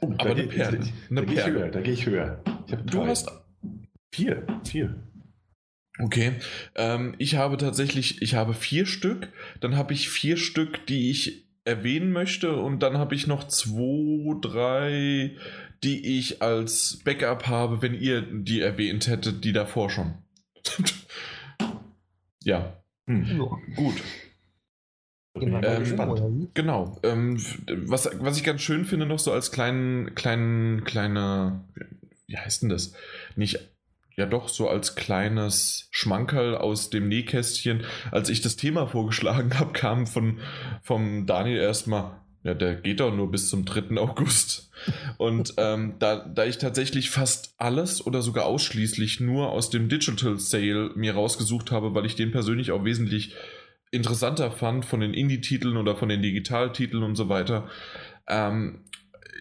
oh, 0.01 0.13
Aber 0.17 0.31
eine 0.31 0.43
Perle. 0.43 0.79
Eine 1.09 1.25
da, 1.25 1.33
Perle. 1.33 1.59
Höher, 1.59 1.69
da 1.69 1.81
gehe 1.81 1.93
ich 1.93 2.05
höher. 2.05 2.43
Ich 2.67 2.75
du 2.75 2.99
drei. 2.99 3.07
hast 3.07 3.31
vier. 4.11 4.45
Vier. 4.63 4.95
Okay, 5.99 6.33
ähm, 6.75 7.15
ich 7.17 7.35
habe 7.35 7.57
tatsächlich, 7.57 8.21
ich 8.21 8.35
habe 8.35 8.53
vier 8.53 8.85
Stück, 8.85 9.29
dann 9.59 9.75
habe 9.75 9.93
ich 9.93 10.09
vier 10.09 10.37
Stück, 10.37 10.85
die 10.85 11.09
ich 11.09 11.47
erwähnen 11.65 12.11
möchte 12.11 12.55
und 12.55 12.79
dann 12.83 12.97
habe 12.97 13.15
ich 13.15 13.25
noch 13.25 13.47
zwei, 13.47 14.37
drei, 14.39 15.35
die 15.83 16.19
ich 16.19 16.41
als 16.41 16.99
Backup 17.03 17.47
habe, 17.47 17.81
wenn 17.81 17.93
ihr 17.93 18.21
die 18.21 18.61
erwähnt 18.61 19.07
hättet, 19.07 19.43
die 19.43 19.53
davor 19.53 19.89
schon. 19.89 20.13
Ja. 22.43 22.81
Hm. 23.07 23.39
Gut. 23.75 24.01
Ähm, 25.41 26.49
genau. 26.53 26.97
Ähm, 27.03 27.37
was, 27.67 28.09
was 28.19 28.37
ich 28.37 28.43
ganz 28.43 28.61
schön 28.61 28.85
finde, 28.85 29.05
noch 29.05 29.19
so 29.19 29.33
als 29.33 29.51
kleinen, 29.51 30.15
kleinen, 30.15 30.85
kleiner, 30.85 31.65
wie 32.27 32.37
heißt 32.37 32.63
denn 32.63 32.69
das? 32.69 32.93
Nicht, 33.35 33.59
ja 34.15 34.25
doch, 34.25 34.49
so 34.49 34.69
als 34.69 34.95
kleines 34.95 35.89
Schmankerl 35.91 36.55
aus 36.55 36.89
dem 36.89 37.07
Nähkästchen. 37.07 37.83
Als 38.11 38.29
ich 38.29 38.41
das 38.41 38.55
Thema 38.55 38.87
vorgeschlagen 38.87 39.53
habe, 39.59 39.73
kam 39.73 40.07
von, 40.07 40.39
vom 40.81 41.25
Daniel 41.25 41.59
erstmal, 41.59 42.21
ja, 42.47 42.53
der 42.53 42.75
geht 42.75 43.01
doch 43.01 43.13
nur 43.13 43.29
bis 43.29 43.49
zum 43.49 43.65
3. 43.65 43.97
August. 44.01 44.71
Und 45.17 45.55
ähm, 45.57 45.95
da, 45.99 46.15
da 46.15 46.45
ich 46.45 46.57
tatsächlich 46.57 47.09
fast 47.09 47.53
alles 47.57 48.05
oder 48.05 48.21
sogar 48.21 48.45
ausschließlich 48.45 49.19
nur 49.19 49.51
aus 49.51 49.69
dem 49.69 49.89
Digital 49.89 50.39
Sale 50.39 50.91
mir 50.95 51.13
rausgesucht 51.13 51.71
habe, 51.71 51.93
weil 51.93 52.05
ich 52.05 52.15
den 52.15 52.31
persönlich 52.31 52.71
auch 52.71 52.85
wesentlich 52.85 53.35
interessanter 53.91 54.49
fand 54.49 54.85
von 54.85 55.01
den 55.01 55.13
Indie-Titeln 55.13 55.75
oder 55.75 55.97
von 55.97 56.07
den 56.07 56.21
Digitaltiteln 56.21 57.03
und 57.03 57.15
so 57.15 57.27
weiter, 57.27 57.69
ähm, 58.29 58.85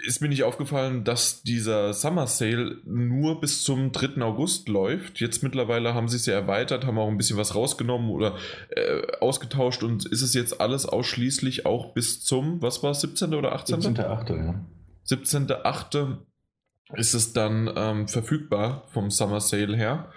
ist 0.07 0.21
mir 0.21 0.29
nicht 0.29 0.45
aufgefallen, 0.45 1.05
dass 1.05 1.43
dieser 1.43 1.93
Summer 1.93 2.27
Sale 2.27 2.79
nur 2.85 3.41
bis 3.41 3.63
zum 3.63 3.93
3. 3.93 4.23
August 4.23 4.69
läuft. 4.69 5.21
Jetzt 5.21 5.43
mittlerweile 5.43 5.95
haben 5.95 6.09
sie 6.09 6.17
es 6.17 6.27
ja 6.27 6.35
erweitert, 6.35 6.87
haben 6.87 6.99
auch 6.99 7.09
ein 7.09 7.19
bisschen 7.19 7.37
was 7.37 7.55
rausgenommen 7.55 8.11
oder 8.11 8.37
äh, 8.71 9.03
ausgetauscht 9.21 9.83
und 9.83 10.07
ist 10.07 10.23
es 10.23 10.35
jetzt 10.35 10.61
alles 10.61 10.87
ausschließlich 10.87 11.67
auch 11.67 11.93
bis 11.93 12.23
zum, 12.25 12.63
was 12.63 12.83
war 12.83 12.93
es, 12.93 13.01
17. 13.01 13.35
oder 13.35 13.55
18.? 13.55 13.97
17.8. 13.97 14.37
ja. 14.37 14.65
17.8. 15.07 16.19
ist 16.95 17.15
es 17.15 17.33
dann 17.33 17.71
ähm, 17.77 18.09
verfügbar 18.09 18.85
vom 18.93 19.11
Summer 19.11 19.41
Sale 19.41 19.77
her 19.77 20.11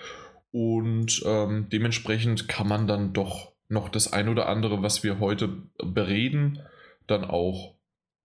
und 0.52 1.22
ähm, 1.26 1.68
dementsprechend 1.72 2.48
kann 2.48 2.68
man 2.68 2.88
dann 2.88 3.14
doch 3.14 3.54
noch 3.68 3.90
das 3.90 4.14
ein 4.14 4.30
oder 4.30 4.48
andere, 4.50 4.82
was 4.82 5.04
wir 5.04 5.20
heute 5.20 5.50
bereden, 5.78 6.60
dann 7.08 7.24
auch 7.24 7.76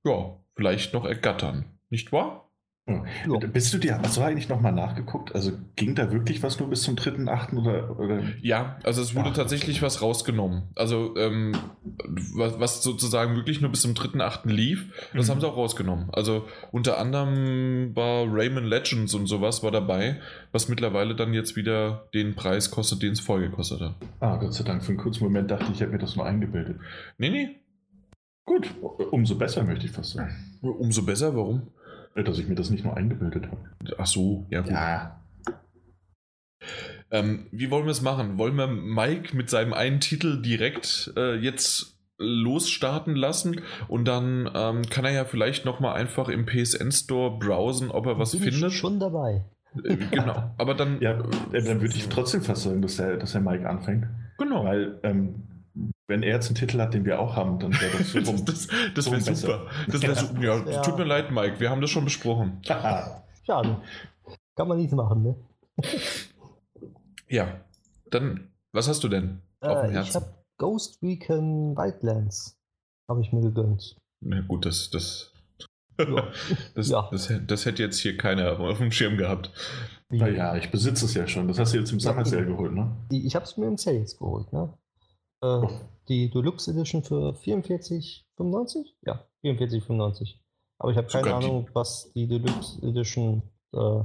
ja, 0.04 0.38
vielleicht 0.55 0.95
noch 0.95 1.05
ergattern. 1.05 1.65
Nicht 1.91 2.13
wahr? 2.13 2.45
Ja. 2.87 3.03
Bist 3.51 3.73
du 3.73 3.79
dir, 3.79 3.99
hast 3.99 4.19
du 4.19 4.21
eigentlich 4.21 4.51
nochmal 4.51 4.73
nachgeguckt? 4.73 5.35
Also 5.35 5.53
ging 5.75 5.95
da 5.95 6.13
wirklich 6.13 6.43
was 6.43 6.61
nur 6.61 6.69
bis 6.69 6.83
zum 6.83 6.97
3.8. 6.97 7.57
Oder, 7.57 7.99
oder? 7.99 8.23
Ja, 8.43 8.77
also 8.83 9.01
es 9.01 9.15
wurde 9.15 9.31
Ach, 9.31 9.37
tatsächlich 9.37 9.81
was 9.81 10.03
rausgenommen. 10.03 10.65
Also 10.77 11.17
ähm, 11.17 11.57
was, 12.35 12.61
was, 12.61 12.83
sozusagen 12.83 13.37
wirklich 13.37 13.63
nur 13.63 13.71
bis 13.71 13.81
zum 13.81 13.93
3.8. 13.93 14.51
lief, 14.51 14.93
das 15.15 15.29
mhm. 15.29 15.31
haben 15.31 15.41
sie 15.41 15.49
auch 15.49 15.57
rausgenommen. 15.57 16.11
Also 16.13 16.47
unter 16.73 16.99
anderem 16.99 17.97
war 17.97 18.27
Rayman 18.29 18.65
Legends 18.65 19.15
und 19.15 19.29
sowas 19.29 19.63
war 19.63 19.71
dabei, 19.71 20.21
was 20.53 20.69
mittlerweile 20.69 21.15
dann 21.15 21.33
jetzt 21.33 21.57
wieder 21.57 22.09
den 22.13 22.35
Preis 22.35 22.71
kostet, 22.71 23.03
den 23.03 23.13
es 23.13 23.21
vorher 23.21 23.49
gekostet 23.49 23.81
hat. 23.81 23.95
Ah, 24.21 24.37
Gott 24.37 24.53
sei 24.53 24.63
Dank. 24.63 24.83
Für 24.83 24.91
einen 24.91 24.99
kurzen 24.99 25.25
Moment 25.25 25.51
dachte 25.51 25.65
ich, 25.69 25.77
ich 25.77 25.81
hätte 25.81 25.93
mir 25.93 25.99
das 25.99 26.17
nur 26.17 26.27
eingebildet. 26.27 26.79
Nee, 27.17 27.31
nee, 27.31 27.57
Gut, 28.47 28.75
umso 29.11 29.37
besser 29.37 29.65
möchte 29.65 29.87
ich 29.87 29.93
fast 29.93 30.13
sagen. 30.13 30.59
Umso 30.61 31.03
besser, 31.03 31.35
warum? 31.35 31.69
Dass 32.15 32.39
ich 32.39 32.47
mir 32.47 32.55
das 32.55 32.71
nicht 32.71 32.85
nur 32.85 32.97
eingebildet 32.97 33.47
habe. 33.47 33.59
Ach 33.99 34.07
so, 34.07 34.47
ja 34.51 34.61
gut. 34.61 34.71
Ja. 34.71 35.21
Ähm, 37.11 37.47
wie 37.51 37.71
wollen 37.71 37.85
wir 37.85 37.93
es 37.93 38.03
machen? 38.03 38.39
Wollen 38.39 38.57
wir 38.57 38.67
Mike 38.67 39.37
mit 39.37 39.51
seinem 39.51 39.73
einen 39.73 40.01
Titel 40.01 40.41
direkt 40.41 41.13
äh, 41.17 41.37
jetzt 41.37 41.99
losstarten 42.19 43.17
lassen 43.17 43.61
und 43.89 44.07
dann 44.07 44.49
ähm, 44.55 44.83
kann 44.89 45.05
er 45.05 45.13
ja 45.13 45.25
vielleicht 45.25 45.65
nochmal 45.65 45.95
einfach 45.97 46.29
im 46.29 46.47
PSN 46.47 46.93
Store 46.93 47.39
browsen, 47.39 47.91
ob 47.91 48.07
er 48.07 48.19
was 48.19 48.33
Bin 48.33 48.43
findet. 48.43 48.73
Ich 48.73 48.79
schon 48.79 49.01
dabei. 49.01 49.45
Äh, 49.83 49.97
genau, 50.11 50.55
aber 50.57 50.75
dann. 50.75 51.01
Ja, 51.01 51.19
äh, 51.53 51.63
dann 51.63 51.81
würde 51.81 51.95
ich 51.95 52.09
trotzdem 52.09 52.43
fast 52.43 52.63
sagen, 52.63 52.83
dass 52.83 52.97
der, 52.97 53.17
dass 53.17 53.33
der 53.33 53.41
Mike 53.41 53.69
anfängt. 53.69 54.07
Genau. 54.39 54.65
Weil 54.65 54.99
ähm, 55.03 55.43
wenn 56.07 56.23
er 56.23 56.35
jetzt 56.35 56.47
einen 56.49 56.57
Titel 56.57 56.81
hat, 56.81 56.95
den 56.95 57.05
wir 57.05 57.19
auch 57.19 57.37
haben, 57.37 57.59
dann 57.59 57.73
wäre 57.73 57.99
das 57.99 58.13
so 58.13 58.19
rum, 58.31 58.45
Das, 58.45 58.69
das 58.95 59.11
wäre 59.11 59.21
super. 59.21 59.67
Das 59.89 60.03
wäre 60.03 60.15
super. 60.15 60.41
Ja, 60.43 60.71
ja, 60.71 60.83
tut 60.83 60.99
mir 60.99 61.05
leid, 61.05 61.31
Mike, 61.31 61.61
wir 61.61 61.71
haben 61.71 61.81
das 61.81 61.91
schon 61.91 62.05
besprochen. 62.05 62.61
Schade. 62.67 63.81
Kann 64.57 64.69
man 64.69 64.79
nichts 64.79 64.95
machen, 64.95 65.23
ne? 65.23 65.37
ja, 67.29 67.61
dann, 68.11 68.53
was 68.73 68.89
hast 68.89 69.03
du 69.03 69.09
denn 69.09 69.41
äh, 69.61 69.67
auf 69.67 69.83
dem 69.83 69.91
Herzen? 69.91 70.09
Ich 70.09 70.15
habe 70.15 70.35
Ghost 70.59 71.03
Recon 71.03 71.77
Wildlands. 71.77 72.57
Habe 73.09 73.21
ich 73.21 73.33
mir 73.33 73.41
gegönnt. 73.41 73.97
Na 74.21 74.41
gut, 74.41 74.65
das, 74.65 74.91
das, 74.91 75.33
ja. 75.99 76.29
das, 76.75 76.89
ja. 76.89 77.09
das, 77.11 77.29
das, 77.29 77.41
das, 77.47 77.67
hätte 77.67 77.83
jetzt 77.83 77.99
hier 77.99 78.17
keiner 78.17 78.59
auf 78.59 78.79
dem 78.79 78.93
Schirm 78.93 79.17
gehabt. 79.17 79.51
Naja, 80.11 80.55
ich 80.57 80.71
besitze 80.71 81.07
es 81.07 81.15
ja 81.15 81.27
schon. 81.27 81.49
Das 81.49 81.59
hast 81.59 81.75
du 81.75 81.79
jetzt 81.79 81.93
im 81.93 82.01
Summer 82.01 82.25
Sale 82.25 82.47
geholt, 82.47 82.73
ne? 82.73 82.97
Ich 83.11 83.35
habe 83.35 83.45
es 83.45 83.57
mir 83.57 83.67
im 83.67 83.77
Sale 83.77 83.99
jetzt 83.99 84.19
geholt, 84.19 84.53
ne? 84.53 84.73
Äh, 85.43 85.67
die 86.09 86.31
Deluxe 86.31 86.71
Edition 86.71 87.03
für 87.03 87.35
44,95? 87.35 88.87
Ja, 89.03 89.25
44,95. 89.45 90.37
Aber 90.79 90.91
ich 90.91 90.97
habe 90.97 91.09
keine 91.09 91.25
Sogar 91.25 91.39
Ahnung, 91.39 91.67
die... 91.67 91.75
was 91.75 92.13
die 92.15 92.27
Deluxe 92.27 92.83
Edition 92.83 93.43
äh, 93.73 94.01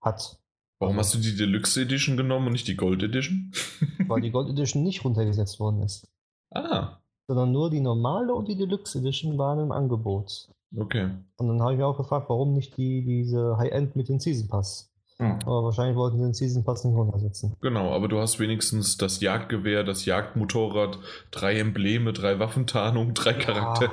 hat. 0.00 0.38
Warum 0.78 0.98
hast 0.98 1.14
du 1.14 1.18
die 1.18 1.36
Deluxe 1.36 1.82
Edition 1.82 2.16
genommen 2.16 2.46
und 2.46 2.52
nicht 2.52 2.68
die 2.68 2.76
Gold 2.76 3.02
Edition? 3.02 3.52
Weil 4.06 4.20
die 4.20 4.30
Gold 4.30 4.48
Edition 4.48 4.82
nicht 4.82 5.04
runtergesetzt 5.04 5.58
worden 5.58 5.82
ist. 5.82 6.08
Ah. 6.52 6.98
Sondern 7.28 7.52
nur 7.52 7.70
die 7.70 7.80
normale 7.80 8.34
und 8.34 8.48
die 8.48 8.56
Deluxe 8.56 8.98
Edition 8.98 9.38
waren 9.38 9.60
im 9.60 9.72
Angebot. 9.72 10.48
Okay. 10.76 11.10
Und 11.36 11.48
dann 11.48 11.62
habe 11.62 11.72
ich 11.72 11.78
mir 11.78 11.86
auch 11.86 11.96
gefragt, 11.96 12.28
warum 12.28 12.52
nicht 12.52 12.76
die, 12.76 13.04
diese 13.04 13.56
High-End 13.56 13.96
mit 13.96 14.08
dem 14.08 14.20
Season 14.20 14.48
Pass. 14.48 14.92
Hm. 15.18 15.38
Aber 15.46 15.64
wahrscheinlich 15.64 15.96
wollten 15.96 16.18
sie 16.18 16.24
den 16.24 16.34
Season 16.34 16.64
Pass 16.64 16.84
nicht 16.84 16.94
runtersetzen. 16.94 17.56
Genau, 17.62 17.92
aber 17.94 18.08
du 18.08 18.18
hast 18.18 18.38
wenigstens 18.38 18.98
das 18.98 19.20
Jagdgewehr, 19.20 19.82
das 19.82 20.04
Jagdmotorrad, 20.04 20.98
drei 21.30 21.58
Embleme, 21.58 22.12
drei 22.12 22.38
Waffentarnungen, 22.38 23.14
drei 23.14 23.32
ja. 23.32 23.38
Charaktere 23.38 23.92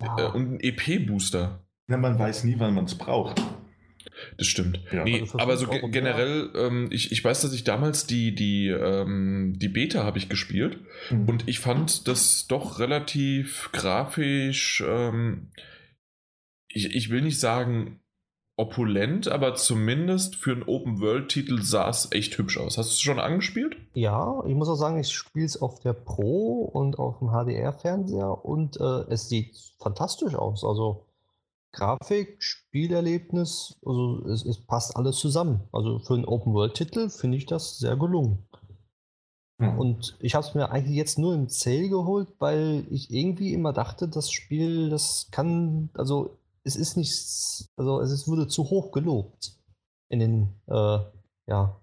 ja. 0.00 0.18
Äh, 0.18 0.26
und 0.32 0.46
einen 0.46 0.60
EP-Booster. 0.60 1.64
Ja, 1.88 1.96
man 1.96 2.18
weiß 2.18 2.44
nie, 2.44 2.54
wann 2.58 2.74
man 2.74 2.84
es 2.84 2.96
braucht. 2.96 3.42
Das 4.38 4.46
stimmt. 4.46 4.80
Ja. 4.92 5.02
Nee, 5.02 5.22
also 5.22 5.38
aber 5.38 5.56
so 5.56 5.66
ge 5.66 5.80
generell, 5.90 6.50
ähm, 6.54 6.88
ich, 6.92 7.10
ich 7.10 7.24
weiß, 7.24 7.42
dass 7.42 7.52
ich 7.52 7.64
damals 7.64 8.06
die, 8.06 8.34
die, 8.34 8.68
ähm, 8.68 9.54
die 9.56 9.68
Beta 9.68 10.04
habe 10.04 10.18
ich 10.18 10.28
gespielt 10.28 10.78
mhm. 11.10 11.28
und 11.28 11.48
ich 11.48 11.58
fand 11.58 12.06
das 12.06 12.46
doch 12.46 12.78
relativ 12.78 13.70
grafisch, 13.72 14.82
ähm, 14.86 15.50
ich, 16.68 16.94
ich 16.94 17.10
will 17.10 17.22
nicht 17.22 17.40
sagen 17.40 18.01
opulent, 18.56 19.28
aber 19.28 19.54
zumindest 19.54 20.36
für 20.36 20.52
einen 20.52 20.62
Open-World-Titel 20.64 21.62
sah 21.62 21.88
es 21.88 22.08
echt 22.12 22.36
hübsch 22.36 22.58
aus. 22.58 22.76
Hast 22.78 22.90
du 22.90 22.92
es 22.92 23.00
schon 23.00 23.18
angespielt? 23.18 23.76
Ja, 23.94 24.42
ich 24.46 24.54
muss 24.54 24.68
auch 24.68 24.76
sagen, 24.76 24.98
ich 24.98 25.12
spiele 25.12 25.46
es 25.46 25.60
auf 25.60 25.80
der 25.80 25.94
Pro 25.94 26.62
und 26.64 26.98
auf 26.98 27.18
dem 27.18 27.28
HDR-Fernseher 27.28 28.44
und 28.44 28.78
äh, 28.78 29.04
es 29.08 29.28
sieht 29.28 29.56
fantastisch 29.78 30.34
aus. 30.34 30.64
Also 30.64 31.06
Grafik, 31.72 32.42
Spielerlebnis, 32.42 33.78
also 33.84 34.26
es, 34.28 34.44
es 34.44 34.58
passt 34.58 34.96
alles 34.96 35.16
zusammen. 35.16 35.60
Also 35.72 35.98
für 36.00 36.14
einen 36.14 36.26
Open-World-Titel 36.26 37.08
finde 37.08 37.38
ich 37.38 37.46
das 37.46 37.78
sehr 37.78 37.96
gelungen. 37.96 38.46
Mhm. 39.56 39.78
Und 39.78 40.16
ich 40.20 40.34
habe 40.34 40.46
es 40.46 40.54
mir 40.54 40.70
eigentlich 40.70 40.96
jetzt 40.96 41.18
nur 41.18 41.34
im 41.34 41.48
Sale 41.48 41.88
geholt, 41.88 42.28
weil 42.38 42.84
ich 42.90 43.10
irgendwie 43.10 43.54
immer 43.54 43.72
dachte, 43.72 44.08
das 44.08 44.30
Spiel, 44.30 44.90
das 44.90 45.28
kann, 45.30 45.88
also 45.94 46.36
es 46.64 46.76
ist 46.76 46.96
nicht, 46.96 47.68
also 47.76 48.00
es 48.00 48.28
wurde 48.28 48.46
zu 48.46 48.64
hoch 48.64 48.92
gelobt 48.92 49.58
in 50.08 50.20
den, 50.20 50.60
äh, 50.66 50.98
ja, 51.46 51.80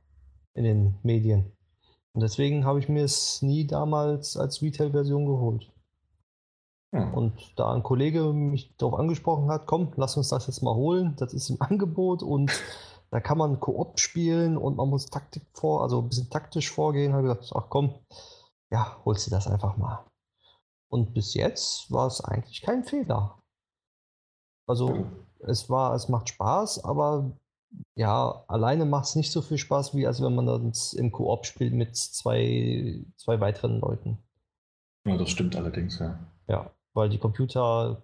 in 0.54 0.64
den 0.64 1.00
Medien. 1.04 1.52
Und 2.14 2.22
deswegen 2.22 2.66
habe 2.66 2.80
ich 2.80 2.90
mir 2.90 3.04
es 3.04 3.42
nie 3.42 3.68
damals 3.68 4.38
als 4.38 4.62
Retail-Version 4.62 5.26
geholt. 5.26 5.72
Hm. 6.94 7.14
Und 7.14 7.54
da 7.56 7.72
ein 7.74 7.84
Kollege 7.84 8.34
mich 8.34 8.76
darauf 8.78 8.96
angesprochen 8.96 9.50
hat, 9.50 9.68
komm, 9.68 9.92
lass 9.96 10.18
uns 10.18 10.30
das 10.30 10.48
jetzt 10.48 10.64
mal 10.64 10.76
holen, 10.76 11.16
das 11.18 11.34
ist 11.34 11.50
im 11.50 11.58
Angebot 11.62 12.24
und 12.24 12.52
da 13.12 13.20
kann 13.20 13.38
man 13.38 13.60
Koop 13.60 14.00
spielen 14.00 14.58
und 14.58 14.78
man 14.78 14.90
muss 14.90 15.08
Taktik 15.08 15.44
vor, 15.54 15.82
also 15.82 16.02
ein 16.02 16.10
bisschen 16.10 16.30
taktisch 16.30 16.72
vorgehen, 16.72 17.14
habe 17.14 17.28
ich 17.28 17.34
gesagt, 17.34 17.54
ach 17.56 17.70
komm, 17.70 17.96
ja, 18.72 18.98
holst 19.04 19.28
du 19.28 19.32
das 19.32 19.48
einfach 19.48 19.78
mal. 19.78 20.06
Und 20.92 21.14
bis 21.14 21.34
jetzt 21.34 21.92
war 21.92 22.08
es 22.08 22.22
eigentlich 22.22 22.62
kein 22.62 22.84
Fehler. 22.84 23.39
Also 24.70 25.06
es 25.40 25.70
war, 25.70 25.96
es 25.96 26.10
macht 26.10 26.30
Spaß, 26.30 26.84
aber 26.84 27.32
ja, 27.96 28.44
alleine 28.48 28.86
macht 28.86 29.06
es 29.06 29.16
nicht 29.16 29.32
so 29.32 29.42
viel 29.42 29.58
Spaß, 29.58 29.96
wie 29.96 30.08
als 30.08 30.22
wenn 30.22 30.36
man 30.36 30.46
das 30.46 30.94
im 30.94 31.12
Koop 31.12 31.46
spielt 31.46 31.74
mit 31.74 31.96
zwei, 31.96 33.04
zwei 33.18 33.40
weiteren 33.40 33.80
Leuten. 33.80 34.18
Ja, 35.06 35.18
das 35.18 35.30
stimmt 35.30 35.56
allerdings, 35.56 36.00
ja. 36.00 36.20
Ja 36.48 36.72
weil 36.94 37.10
die 37.10 37.18
Computer, 37.18 38.02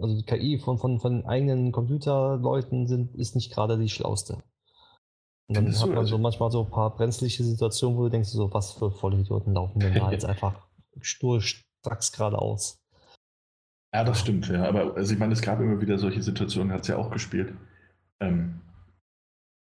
also 0.00 0.16
die 0.16 0.24
KI 0.24 0.58
von, 0.58 0.78
von, 0.78 1.00
von 1.00 1.26
eigenen 1.26 1.72
Computerleuten 1.72 2.86
sind, 2.86 3.14
ist 3.14 3.34
nicht 3.34 3.52
gerade 3.52 3.78
die 3.78 3.88
schlauste. 3.88 4.42
Und 5.48 5.56
dann 5.56 5.78
hat 5.78 5.90
man 5.90 6.06
so 6.06 6.18
manchmal 6.18 6.50
so 6.50 6.64
ein 6.64 6.70
paar 6.70 6.94
brenzliche 6.94 7.42
Situationen, 7.42 7.96
wo 7.96 8.04
du 8.04 8.10
denkst, 8.10 8.28
so, 8.28 8.52
was 8.52 8.72
für 8.72 8.90
Vollidioten 8.90 9.54
laufen 9.54 9.80
denn 9.80 9.94
da 9.94 10.10
jetzt 10.10 10.24
einfach 10.26 10.68
stur 11.00 11.40
stracks 11.40 12.12
geradeaus. 12.12 12.77
Ja, 13.94 14.04
das 14.04 14.20
stimmt, 14.20 14.48
ja. 14.48 14.64
Aber 14.64 14.96
also 14.96 15.12
ich 15.12 15.18
meine, 15.18 15.32
es 15.32 15.42
gab 15.42 15.60
immer 15.60 15.80
wieder 15.80 15.98
solche 15.98 16.22
Situationen, 16.22 16.72
hat 16.72 16.82
es 16.82 16.88
ja 16.88 16.96
auch 16.96 17.10
gespielt. 17.10 17.54
Ähm, 18.20 18.60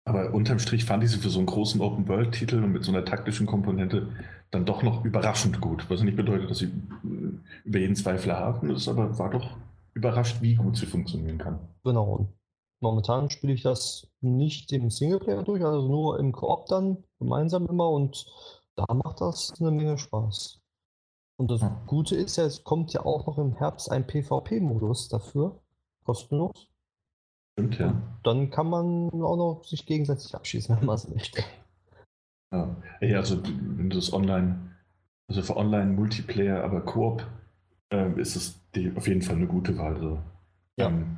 aber 0.08 0.34
unterm 0.34 0.60
Strich 0.60 0.86
fand 0.86 1.04
ich 1.04 1.12
sie 1.12 1.18
für 1.18 1.30
so 1.30 1.40
einen 1.40 1.48
großen 1.48 1.82
Open-World-Titel 1.82 2.64
und 2.64 2.72
mit 2.72 2.84
so 2.84 2.92
einer 2.92 3.04
taktischen 3.04 3.48
Komponente 3.48 4.10
dann 4.52 4.66
doch 4.66 4.84
noch 4.84 5.04
überraschend 5.04 5.60
gut. 5.60 5.90
Was 5.90 6.02
nicht 6.04 6.16
bedeutet, 6.16 6.50
dass 6.50 6.60
sie 6.60 6.68
äh, 6.68 7.40
über 7.64 7.80
jeden 7.80 7.96
Zweifel 7.96 8.30
erhaben 8.30 8.70
ist, 8.70 8.88
aber 8.88 9.18
war 9.18 9.32
doch 9.32 9.58
überrascht, 9.96 10.42
wie 10.42 10.56
gut 10.56 10.78
sie 10.78 10.86
funktionieren 10.86 11.40
kann. 11.40 11.60
Genau. 11.84 12.04
Und 12.16 12.30
momentan 12.82 13.30
spiele 13.32 13.54
ich 13.54 13.64
das 13.64 14.08
nicht 14.22 14.72
im 14.72 14.92
Singleplayer 14.92 15.44
durch, 15.44 15.64
also 15.64 15.88
nur 15.88 16.20
im 16.20 16.32
Koop 16.32 16.68
dann, 16.68 17.04
gemeinsam 17.20 17.66
immer 17.66 17.90
und 17.90 18.26
da 18.76 18.86
macht 18.94 19.22
das 19.22 19.54
eine 19.60 19.72
Menge 19.72 19.98
Spaß. 19.98 20.62
Und 21.38 21.52
das. 21.52 21.62
Gute 21.86 22.16
ist 22.16 22.38
ja, 22.38 22.46
es 22.46 22.64
kommt 22.64 22.94
ja 22.94 23.06
auch 23.06 23.28
noch 23.28 23.38
im 23.38 23.54
Herbst 23.54 23.92
ein 23.92 24.08
PvP-Modus 24.08 25.10
dafür, 25.10 25.60
kostenlos. 26.04 26.70
Stimmt, 27.54 27.80
ja. 27.80 28.02
Dann 28.24 28.50
kann 28.50 28.68
man 28.68 29.10
auch 29.12 29.38
noch 29.38 29.64
sich 29.66 29.86
gegenseitig 29.86 30.34
abschießen, 30.34 30.76
wenn 30.80 30.86
man 30.86 30.96
es 30.96 31.10
möchte. 31.10 31.44
Ja. 32.52 32.76
ja, 33.02 33.18
also 33.18 33.42
wenn 33.44 33.90
du 33.90 33.98
das 33.98 34.14
online, 34.14 34.76
also 35.28 35.42
für 35.42 35.58
Online-Multiplayer, 35.58 36.64
aber 36.64 36.82
Koop, 36.82 37.26
äh, 37.92 38.20
ist 38.20 38.36
es 38.36 38.60
auf 38.96 39.08
jeden 39.08 39.22
Fall 39.22 39.36
eine 39.36 39.48
gute 39.48 39.78
Wahl. 39.78 39.96
Also, 39.96 40.20
ja. 40.78 40.88
Ähm, 40.88 41.18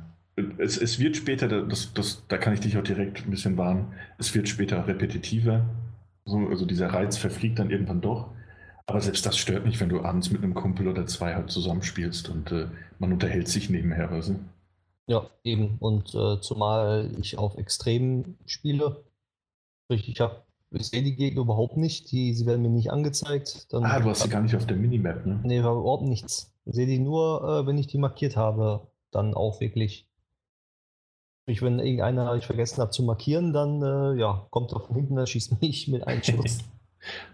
es, 0.58 0.78
es 0.78 1.00
wird 1.00 1.16
später, 1.16 1.48
das, 1.48 1.92
das, 1.94 2.24
da 2.28 2.38
kann 2.38 2.54
ich 2.54 2.60
dich 2.60 2.78
auch 2.78 2.82
direkt 2.82 3.24
ein 3.24 3.30
bisschen 3.30 3.56
warnen, 3.56 3.92
es 4.18 4.34
wird 4.34 4.48
später 4.48 4.86
repetitiver. 4.86 5.64
Also, 6.24 6.38
also 6.48 6.66
dieser 6.66 6.88
Reiz 6.88 7.16
verfliegt 7.16 7.58
dann 7.58 7.70
irgendwann 7.70 8.00
doch. 8.00 8.30
Aber 8.88 9.02
selbst 9.02 9.26
das 9.26 9.36
stört 9.36 9.66
nicht, 9.66 9.80
wenn 9.80 9.90
du 9.90 10.00
abends 10.00 10.30
mit 10.30 10.42
einem 10.42 10.54
Kumpel 10.54 10.88
oder 10.88 11.06
zwei 11.06 11.34
halt 11.34 11.50
zusammenspielst 11.50 12.30
und 12.30 12.50
äh, 12.52 12.68
man 12.98 13.12
unterhält 13.12 13.46
sich 13.46 13.68
nebenher. 13.68 14.10
Also. 14.10 14.36
Ja, 15.06 15.28
eben. 15.44 15.76
Und 15.78 16.14
äh, 16.14 16.40
zumal 16.40 17.10
ich 17.20 17.36
auf 17.36 17.58
Extrem 17.58 18.36
spiele. 18.46 19.04
Ich 19.90 20.18
habe 20.20 20.42
ich 20.70 20.88
sehe 20.88 21.02
die 21.02 21.16
Gegner 21.16 21.42
überhaupt 21.42 21.76
nicht, 21.76 22.10
die, 22.12 22.32
sie 22.32 22.46
werden 22.46 22.62
mir 22.62 22.70
nicht 22.70 22.90
angezeigt. 22.90 23.72
Dann 23.72 23.84
ah, 23.84 24.00
du 24.00 24.08
hast 24.08 24.22
sie 24.22 24.28
gar 24.30 24.40
nicht 24.40 24.56
auf 24.56 24.66
der 24.66 24.76
Minimap, 24.76 25.24
ne? 25.26 25.40
Nee, 25.42 25.58
überhaupt 25.58 26.04
nichts. 26.04 26.54
Ich 26.64 26.74
sehe 26.74 26.86
die 26.86 26.98
nur, 26.98 27.42
äh, 27.42 27.66
wenn 27.66 27.78
ich 27.78 27.88
die 27.88 27.98
markiert 27.98 28.36
habe, 28.36 28.86
dann 29.10 29.34
auch 29.34 29.60
wirklich. 29.60 30.08
Ich, 31.46 31.60
wenn 31.60 31.78
irgendeiner 31.78 32.34
ich 32.34 32.46
vergessen 32.46 32.80
habe 32.80 32.90
zu 32.90 33.02
markieren, 33.02 33.52
dann 33.52 33.82
äh, 33.82 34.18
ja, 34.18 34.46
kommt 34.50 34.72
er 34.72 34.80
von 34.80 34.96
hinten, 34.96 35.18
er 35.18 35.26
schießt 35.26 35.60
mich 35.60 35.88
mit 35.88 36.06
einem 36.06 36.22
Schuss. 36.22 36.58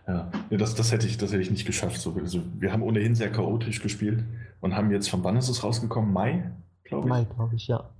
ja, 0.07 0.31
das, 0.51 0.75
das, 0.75 0.93
hätte 0.93 1.07
ich, 1.07 1.17
das 1.17 1.33
hätte 1.33 1.43
ich 1.43 1.51
nicht 1.51 1.67
geschafft. 1.67 2.01
So, 2.01 2.15
also, 2.15 2.41
wir 2.59 2.73
haben 2.73 2.83
ohnehin 2.83 3.15
sehr 3.15 3.31
chaotisch 3.31 3.81
gespielt 3.81 4.25
und 4.61 4.75
haben 4.75 4.91
jetzt 4.91 5.09
von 5.09 5.25
wann 5.25 5.37
ist 5.37 5.49
es 5.49 5.65
rausgekommen? 5.65 6.13
Mai, 6.13 6.53
glaube 6.85 7.07
ich. 7.07 7.09
Mai, 7.09 7.25
glaube 7.25 7.55
ich, 7.55 7.67
ja. 7.67 7.91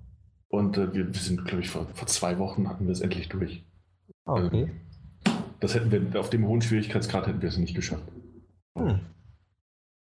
Und 0.49 0.77
äh, 0.77 0.95
wir, 0.95 1.07
wir, 1.07 1.21
sind, 1.21 1.45
glaube 1.45 1.63
ich, 1.63 1.71
vor, 1.71 1.87
vor 1.95 2.07
zwei 2.07 2.39
Wochen 2.39 2.69
hatten 2.69 2.87
wir 2.87 2.93
es 2.93 3.01
endlich 3.01 3.29
durch. 3.29 3.65
Ah, 4.25 4.45
okay. 4.45 4.63
Ähm, 4.63 4.71
das 5.61 5.75
hätten 5.75 5.91
wir, 5.91 6.21
auf 6.21 6.31
dem 6.31 6.47
hohen 6.47 6.63
Schwierigkeitsgrad 6.63 7.27
hätten 7.27 7.43
wir 7.43 7.49
es 7.49 7.59
nicht 7.59 7.75
geschafft. 7.75 8.05
Hm. 8.79 9.01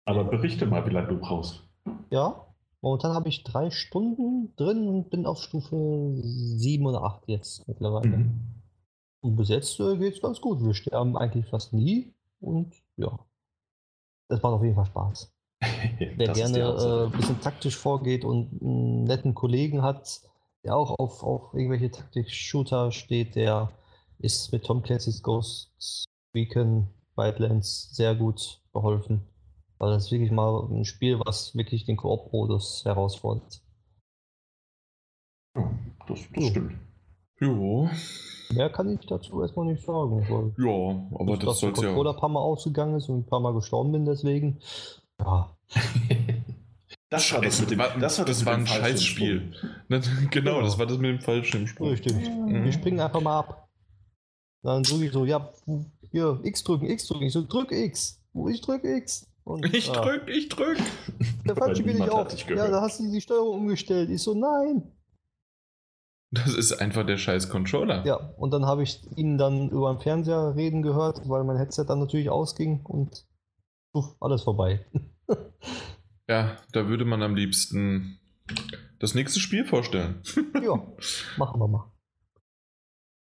Aber 0.05 0.23
berichte 0.23 0.65
mal, 0.65 0.85
wie 0.85 0.91
lange 0.91 1.09
du 1.09 1.19
brauchst. 1.19 1.63
Ja, 2.09 2.47
momentan 2.81 3.13
habe 3.13 3.29
ich 3.29 3.43
drei 3.43 3.69
Stunden 3.69 4.55
drin 4.55 4.87
und 4.87 5.09
bin 5.09 5.25
auf 5.25 5.39
Stufe 5.41 6.15
7 6.15 6.85
oder 6.85 7.03
8 7.03 7.23
jetzt 7.27 7.67
mittlerweile. 7.67 8.17
Mhm. 8.17 8.58
Und 9.21 9.35
bis 9.35 9.49
jetzt 9.49 9.79
äh, 9.79 9.97
geht 9.97 10.15
es 10.15 10.21
ganz 10.21 10.39
gut. 10.39 10.63
Wir 10.63 10.73
sterben 10.73 11.17
eigentlich 11.17 11.45
fast 11.47 11.73
nie 11.73 12.13
und 12.39 12.73
ja, 12.95 13.19
das 14.29 14.41
macht 14.41 14.53
auf 14.53 14.63
jeden 14.63 14.75
Fall 14.75 14.85
Spaß. 14.85 15.33
Wer 15.61 16.33
gerne 16.33 16.59
äh, 16.59 17.05
ein 17.05 17.11
bisschen 17.11 17.41
taktisch 17.41 17.77
vorgeht 17.77 18.23
und 18.23 18.61
einen 18.61 19.03
netten 19.03 19.33
Kollegen 19.33 19.81
hat, 19.81 20.21
der 20.63 20.75
auch 20.75 20.95
auf, 20.97 21.23
auf 21.23 21.53
irgendwelche 21.53 21.91
Taktik-Shooter 21.91 22.91
steht, 22.91 23.35
der 23.35 23.71
ist 24.19 24.51
mit 24.51 24.65
Tom 24.65 24.81
Clancy's 24.81 25.21
Ghost 25.21 26.05
Recon 26.33 26.87
Wildlands 27.15 27.93
sehr 27.95 28.15
gut 28.15 28.61
geholfen. 28.73 29.27
Weil 29.77 29.91
das 29.91 30.05
ist 30.05 30.11
wirklich 30.11 30.31
mal 30.31 30.67
ein 30.69 30.85
Spiel, 30.85 31.19
was 31.25 31.55
wirklich 31.55 31.85
den 31.85 31.97
Koop-Modus 31.97 32.83
herausfordert. 32.85 33.61
Ja, 35.55 35.71
das, 36.07 36.19
das 36.33 36.47
stimmt. 36.47 36.88
Jo. 37.39 37.89
Mehr 38.51 38.69
kann 38.69 38.89
ich 38.89 39.05
dazu 39.05 39.41
erstmal 39.41 39.67
nicht 39.67 39.85
sagen. 39.85 40.55
ja, 40.57 41.19
aber 41.19 41.37
das, 41.37 41.45
das 41.45 41.59
soll 41.59 41.73
ja. 41.83 41.95
Oder 41.95 42.11
ein 42.11 42.19
paar 42.19 42.29
Mal 42.29 42.41
ausgegangen 42.41 42.97
ist 42.97 43.09
und 43.09 43.19
ein 43.19 43.25
paar 43.25 43.39
Mal 43.39 43.53
gestorben 43.53 43.91
bin, 43.91 44.05
deswegen. 44.05 44.59
Ja. 45.19 45.55
Das 47.11 47.33
war 47.33 47.41
das 47.41 47.59
mit 47.59 47.71
dem, 47.71 47.81
das 47.99 48.19
war, 48.19 48.25
das 48.25 48.45
war 48.45 48.53
ein 48.53 48.67
Scheißspiel. 48.67 49.51
genau, 50.29 50.57
ja. 50.57 50.61
das 50.61 50.77
war 50.77 50.85
das 50.85 50.99
mit 50.99 51.09
dem 51.09 51.19
falschen 51.19 51.65
Sprung. 51.65 51.89
Richtig. 51.89 52.13
Mhm. 52.13 52.63
Wir 52.63 52.71
springen 52.71 52.99
einfach 52.99 53.21
mal 53.21 53.39
ab. 53.39 53.67
Dann 54.61 54.83
drücke 54.83 55.05
ich 55.05 55.11
so, 55.11 55.25
ja, 55.25 55.51
hier, 56.11 56.39
X 56.43 56.63
drücken, 56.63 56.87
X 56.87 57.07
drücken. 57.07 57.23
Ich 57.23 57.33
so, 57.33 57.43
drück 57.43 57.71
X. 57.71 58.21
Ich 58.51 58.61
drück 58.61 58.83
X. 58.83 59.27
Und, 59.43 59.73
ich 59.73 59.89
ah. 59.89 60.01
drück, 60.01 60.27
ich 60.27 60.49
drück. 60.49 60.77
Der 61.47 61.55
falsche 61.55 61.81
bin 61.81 61.97
ich 61.97 62.09
auch. 62.11 62.31
Ja, 62.47 62.69
da 62.69 62.81
hast 62.81 62.99
du 62.99 63.11
die 63.11 63.21
Steuerung 63.21 63.61
umgestellt. 63.61 64.11
Ich 64.11 64.21
so, 64.21 64.35
nein. 64.35 64.91
Das 66.31 66.53
ist 66.53 66.73
einfach 66.73 67.05
der 67.05 67.17
scheiß 67.17 67.49
Controller. 67.49 68.05
Ja, 68.05 68.15
und 68.37 68.51
dann 68.51 68.65
habe 68.65 68.83
ich 68.83 69.01
ihn 69.17 69.37
dann 69.39 69.69
über 69.69 69.91
den 69.93 69.99
Fernseher 69.99 70.55
reden 70.55 70.81
gehört, 70.83 71.27
weil 71.27 71.43
mein 71.43 71.57
Headset 71.57 71.85
dann 71.87 71.99
natürlich 71.99 72.29
ausging 72.29 72.81
und 72.85 73.25
puff, 73.93 74.15
alles 74.19 74.43
vorbei. 74.43 74.85
ja, 76.27 76.57
da 76.71 76.87
würde 76.87 77.05
man 77.05 77.23
am 77.23 77.35
liebsten 77.35 78.19
das 78.99 79.15
nächste 79.15 79.39
Spiel 79.39 79.65
vorstellen. 79.65 80.21
ja, 80.63 80.81
machen 81.37 81.59
wir 81.59 81.67
mal. 81.67 81.91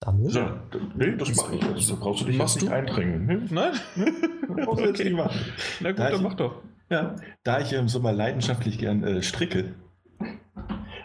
Daniel? 0.01 0.31
Ja, 0.33 0.51
d- 0.73 0.81
nee, 0.97 1.17
das 1.17 1.35
mache 1.35 1.57
ich. 1.57 1.65
Also, 1.65 1.95
da 1.97 2.01
brauchst 2.01 2.21
du 2.23 2.27
dich 2.27 2.37
Machst 2.37 2.57
nicht 2.57 2.69
du? 2.69 2.73
eindrängen. 2.75 3.27
Nee, 3.27 3.39
Nein? 3.51 3.73
das 4.57 4.67
brauchst 4.67 4.83
du 4.85 4.87
jetzt 4.89 5.03
nicht 5.03 5.17
machen. 5.17 5.39
Na 5.81 5.91
gut, 5.91 5.99
Da 5.99 6.05
dann 6.11 6.15
ich- 6.17 6.21
mach 6.23 6.35
doch. 6.35 6.63
Ja, 6.91 7.17
da 7.45 7.61
ich 7.61 7.73
im 7.73 7.89
Sommer 7.89 8.13
leidenschaftlich 8.13 8.79
gern 8.79 9.03
äh, 9.03 9.23
stricke, 9.23 9.75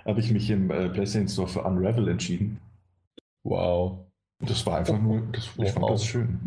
habe 0.10 0.20
ich 0.20 0.32
mich 0.32 0.50
im 0.50 0.70
äh, 0.72 0.90
PlayStation 0.90 1.28
Store 1.30 1.48
für 1.48 1.62
Unravel 1.64 2.08
entschieden. 2.08 2.60
Wow. 3.44 4.00
Das 4.42 4.66
war 4.66 4.78
einfach 4.78 4.98
nur, 5.00 5.22
das, 5.34 5.50
ich 5.58 5.72
fand 5.72 5.82
Wow. 5.82 5.92
das 5.92 6.06
schön. 6.06 6.40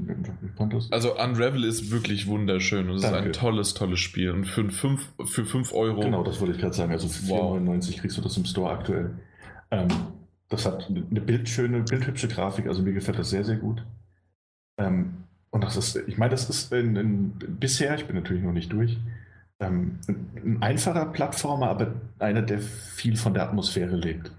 Fand 0.56 0.72
das, 0.72 0.90
Also 0.90 1.14
Unravel 1.18 1.64
ist 1.64 1.90
wirklich 1.90 2.26
wunderschön 2.26 2.88
und 2.88 2.96
es 2.96 3.04
ist 3.04 3.12
ein 3.12 3.32
tolles, 3.32 3.74
tolles 3.74 4.00
Spiel. 4.00 4.30
Und 4.30 4.46
für 4.46 4.68
5 4.70 5.12
für 5.26 5.44
fünf 5.44 5.72
Euro. 5.74 6.00
genau, 6.00 6.22
das 6.24 6.40
wollte 6.40 6.54
ich 6.54 6.60
gerade 6.60 6.74
sagen. 6.74 6.92
Also 6.92 7.08
für 7.08 7.28
Wow. 7.28 7.56
4,99 7.58 7.98
kriegst 8.00 8.16
du 8.16 8.22
das 8.22 8.36
im 8.38 8.46
Store 8.46 8.70
aktuell. 8.70 9.10
Ähm, 9.70 9.88
das 10.48 10.64
hat 10.66 10.88
eine 10.88 11.20
bildschöne, 11.20 11.82
bildhübsche 11.82 12.28
Grafik, 12.28 12.66
also 12.66 12.82
mir 12.82 12.92
gefällt 12.92 13.18
das 13.18 13.30
sehr, 13.30 13.44
sehr 13.44 13.56
gut. 13.56 13.84
Ähm, 14.78 15.24
und 15.50 15.62
das 15.64 15.76
ist, 15.76 15.96
ich 16.06 16.16
meine, 16.18 16.30
das 16.30 16.48
ist 16.48 16.72
ein, 16.72 16.96
ein, 16.96 17.32
bisher, 17.60 17.94
ich 17.94 18.06
bin 18.06 18.16
natürlich 18.16 18.42
noch 18.42 18.52
nicht 18.52 18.72
durch, 18.72 18.98
ähm, 19.60 20.00
ein, 20.08 20.30
ein 20.36 20.62
einfacher 20.62 21.06
Plattformer, 21.06 21.68
aber 21.68 21.94
einer, 22.18 22.42
der 22.42 22.60
viel 22.60 23.16
von 23.16 23.34
der 23.34 23.44
Atmosphäre 23.44 23.96
lebt. 23.96 24.32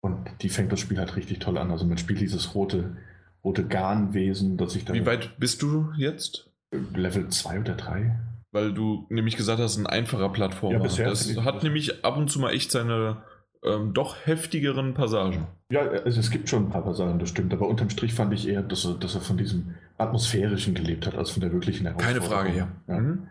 Und 0.00 0.30
die 0.42 0.48
fängt 0.48 0.72
das 0.72 0.80
Spiel 0.80 0.98
halt 0.98 1.16
richtig 1.16 1.38
toll 1.38 1.58
an. 1.58 1.70
Also 1.70 1.86
man 1.86 1.98
spielt 1.98 2.20
dieses 2.20 2.54
rote, 2.54 2.96
rote 3.44 3.66
Garnwesen, 3.66 4.56
das 4.56 4.72
sich 4.72 4.84
dann 4.84 4.96
Wie 4.96 5.06
weit 5.06 5.38
bist 5.38 5.62
du 5.62 5.92
jetzt? 5.96 6.50
Level 6.94 7.28
2 7.28 7.60
oder 7.60 7.74
3. 7.74 8.18
Weil 8.50 8.74
du 8.74 9.06
nämlich 9.08 9.36
gesagt 9.36 9.60
hast, 9.60 9.76
ein 9.76 9.86
einfacher 9.86 10.28
Plattformer. 10.28 10.76
Ja, 10.76 10.82
bisher 10.82 11.08
das 11.08 11.36
hat 11.38 11.62
nämlich 11.62 12.04
ab 12.04 12.16
und 12.16 12.30
zu 12.30 12.40
mal 12.40 12.52
echt 12.52 12.70
seine 12.70 13.22
ähm, 13.64 13.94
doch 13.94 14.16
heftigeren 14.24 14.94
Passagen. 14.94 15.46
Ja, 15.70 15.82
also 15.82 16.20
es 16.20 16.30
gibt 16.30 16.48
schon 16.48 16.66
ein 16.66 16.70
paar 16.70 16.82
Passagen, 16.82 17.18
das 17.18 17.28
stimmt, 17.28 17.52
aber 17.52 17.68
unterm 17.68 17.90
Strich 17.90 18.12
fand 18.12 18.34
ich 18.34 18.48
eher, 18.48 18.62
dass 18.62 18.84
er, 18.84 18.94
dass 18.94 19.14
er 19.14 19.20
von 19.20 19.36
diesem 19.36 19.74
Atmosphärischen 19.98 20.74
gelebt 20.74 21.06
hat, 21.06 21.14
als 21.14 21.30
von 21.30 21.40
der 21.40 21.52
wirklichen 21.52 21.96
Keine 21.96 22.20
Frage, 22.20 22.56
ja. 22.56 22.68
ja. 22.88 22.98
Mhm. 22.98 23.28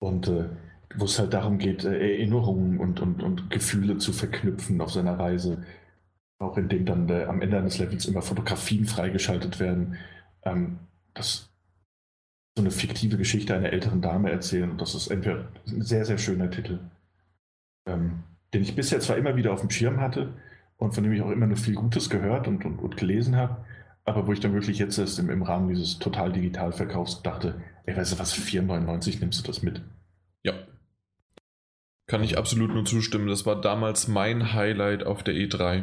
Und 0.00 0.28
äh, 0.28 0.48
wo 0.96 1.04
es 1.04 1.18
halt 1.18 1.32
darum 1.34 1.58
geht, 1.58 1.84
äh, 1.84 2.14
Erinnerungen 2.14 2.78
und, 2.78 3.00
und, 3.00 3.22
und 3.22 3.50
Gefühle 3.50 3.98
zu 3.98 4.12
verknüpfen 4.12 4.80
auf 4.80 4.92
seiner 4.92 5.18
Reise. 5.18 5.64
Auch 6.38 6.56
indem 6.56 6.86
dann 6.86 7.08
äh, 7.08 7.24
am 7.24 7.42
Ende 7.42 7.58
eines 7.58 7.78
Levels 7.78 8.06
immer 8.06 8.22
Fotografien 8.22 8.86
freigeschaltet 8.86 9.58
werden. 9.60 9.96
Ähm, 10.44 10.78
das 11.14 11.50
so 12.58 12.62
eine 12.62 12.70
fiktive 12.72 13.16
Geschichte 13.16 13.54
einer 13.54 13.72
älteren 13.72 14.00
Dame 14.00 14.30
erzählen. 14.30 14.70
Und 14.70 14.80
das 14.80 14.94
ist 14.94 15.08
entweder 15.08 15.48
ein 15.68 15.82
sehr, 15.82 16.04
sehr 16.04 16.18
schöner 16.18 16.50
Titel, 16.50 16.80
ähm, 17.86 18.24
den 18.52 18.62
ich 18.62 18.74
bisher 18.74 18.98
zwar 19.00 19.16
immer 19.16 19.36
wieder 19.36 19.52
auf 19.52 19.60
dem 19.60 19.70
Schirm 19.70 20.00
hatte 20.00 20.34
und 20.76 20.92
von 20.92 21.04
dem 21.04 21.12
ich 21.12 21.22
auch 21.22 21.30
immer 21.30 21.46
nur 21.46 21.56
viel 21.56 21.74
Gutes 21.74 22.10
gehört 22.10 22.48
und, 22.48 22.64
und, 22.64 22.80
und 22.80 22.96
gelesen 22.96 23.36
habe, 23.36 23.64
aber 24.08 24.26
wo 24.26 24.32
ich 24.32 24.40
dann 24.40 24.54
wirklich 24.54 24.78
jetzt 24.78 24.98
erst 24.98 25.18
im, 25.18 25.30
im 25.30 25.42
Rahmen 25.42 25.68
dieses 25.68 25.98
total 25.98 26.32
digital 26.32 26.72
Verkaufs 26.72 27.22
dachte, 27.22 27.60
ey, 27.86 27.96
weißt 27.96 28.12
du 28.12 28.18
was, 28.18 28.32
für 28.32 28.42
4,99 28.42 29.20
nimmst 29.20 29.40
du 29.40 29.46
das 29.46 29.62
mit. 29.62 29.82
Ja. 30.42 30.54
Kann 32.06 32.22
ich 32.22 32.38
absolut 32.38 32.72
nur 32.72 32.84
zustimmen. 32.84 33.28
Das 33.28 33.46
war 33.46 33.60
damals 33.60 34.08
mein 34.08 34.52
Highlight 34.54 35.04
auf 35.04 35.22
der 35.22 35.34
E3. 35.34 35.82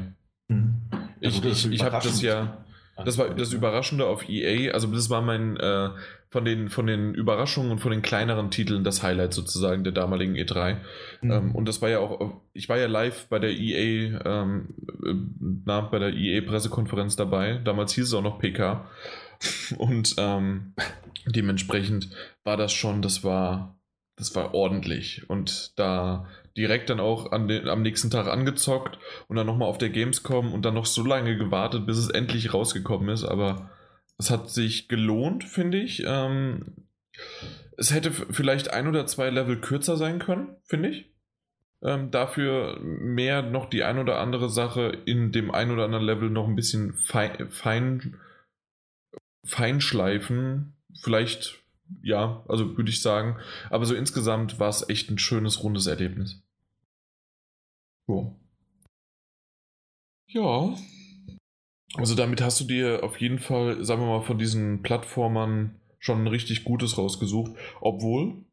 Ich, 1.19 1.35
gut, 1.35 1.45
das 1.45 1.65
ich, 1.65 1.71
ich 1.71 1.83
habe 1.83 2.03
das 2.03 2.21
ja. 2.21 2.64
Das 3.03 3.17
war 3.17 3.29
das 3.33 3.51
Überraschende 3.51 4.05
auf 4.05 4.29
EA, 4.29 4.73
also 4.73 4.87
das 4.87 5.09
war 5.09 5.21
mein 5.21 5.57
äh, 5.57 5.89
von 6.29 6.45
den 6.45 6.69
von 6.69 6.87
den 6.87 7.13
Überraschungen 7.13 7.71
und 7.71 7.79
von 7.79 7.91
den 7.91 8.01
kleineren 8.01 8.51
Titeln 8.51 8.83
das 8.83 9.03
Highlight 9.03 9.33
sozusagen 9.33 9.83
der 9.83 9.91
damaligen 9.91 10.35
E3. 10.35 10.77
Mhm. 11.21 11.31
Ähm, 11.31 11.55
und 11.55 11.67
das 11.67 11.81
war 11.81 11.89
ja 11.89 11.99
auch, 11.99 12.41
ich 12.53 12.69
war 12.69 12.77
ja 12.77 12.87
live 12.87 13.27
bei 13.27 13.39
der 13.39 13.51
EA, 13.51 14.19
ähm, 14.25 14.75
äh, 15.05 15.13
na, 15.65 15.81
bei 15.81 15.99
der 15.99 16.13
EA 16.13 16.41
Pressekonferenz 16.41 17.15
dabei. 17.15 17.59
Damals 17.63 17.93
hieß 17.93 18.07
es 18.07 18.13
auch 18.13 18.21
noch 18.21 18.39
PK. 18.39 18.89
Und 19.77 20.15
ähm, 20.17 20.73
dementsprechend 21.25 22.09
war 22.43 22.57
das 22.57 22.71
schon, 22.71 23.01
das 23.01 23.23
war, 23.23 23.77
das 24.15 24.35
war 24.35 24.53
ordentlich. 24.53 25.29
Und 25.29 25.77
da 25.77 26.27
direkt 26.57 26.89
dann 26.89 26.99
auch 26.99 27.31
den, 27.31 27.67
am 27.67 27.81
nächsten 27.81 28.09
Tag 28.09 28.27
angezockt 28.27 28.97
und 29.27 29.35
dann 29.35 29.47
nochmal 29.47 29.67
auf 29.67 29.77
der 29.77 29.89
Gamescom 29.89 30.53
und 30.53 30.63
dann 30.63 30.73
noch 30.73 30.85
so 30.85 31.03
lange 31.03 31.37
gewartet, 31.37 31.85
bis 31.85 31.97
es 31.97 32.09
endlich 32.09 32.53
rausgekommen 32.53 33.09
ist. 33.09 33.23
Aber 33.23 33.71
es 34.17 34.31
hat 34.31 34.49
sich 34.49 34.87
gelohnt, 34.87 35.43
finde 35.43 35.79
ich. 35.79 36.03
Ähm, 36.05 36.87
es 37.77 37.93
hätte 37.93 38.11
vielleicht 38.11 38.71
ein 38.71 38.87
oder 38.87 39.05
zwei 39.05 39.29
Level 39.29 39.59
kürzer 39.59 39.97
sein 39.97 40.19
können, 40.19 40.55
finde 40.63 40.89
ich. 40.89 41.11
Ähm, 41.83 42.09
dafür 42.09 42.79
mehr 42.81 43.41
noch 43.41 43.69
die 43.69 43.83
ein 43.83 43.99
oder 43.99 44.19
andere 44.19 44.49
Sache 44.49 44.97
in 45.05 45.31
dem 45.31 45.51
ein 45.51 45.71
oder 45.71 45.85
anderen 45.85 46.05
Level 46.05 46.29
noch 46.29 46.47
ein 46.47 46.55
bisschen 46.55 46.93
fein, 46.93 47.49
fein, 47.49 48.19
feinschleifen. 49.43 50.77
Vielleicht, 51.01 51.61
ja, 52.01 52.43
also 52.47 52.77
würde 52.77 52.89
ich 52.89 53.01
sagen. 53.01 53.37
Aber 53.69 53.85
so 53.85 53.93
insgesamt 53.93 54.59
war 54.59 54.69
es 54.69 54.87
echt 54.87 55.11
ein 55.11 55.19
schönes, 55.19 55.61
rundes 55.63 55.87
Erlebnis. 55.87 56.44
Ja. 58.07 58.31
Ja. 60.27 60.75
Also 61.95 62.15
damit 62.15 62.41
hast 62.41 62.59
du 62.59 62.65
dir 62.65 63.03
auf 63.03 63.19
jeden 63.21 63.39
Fall, 63.39 63.83
sagen 63.83 64.01
wir 64.01 64.07
mal, 64.07 64.21
von 64.21 64.37
diesen 64.37 64.81
Plattformern 64.81 65.79
schon 65.99 66.23
ein 66.23 66.27
richtig 66.27 66.63
gutes 66.65 66.97
rausgesucht. 66.97 67.53
Obwohl, 67.79 68.43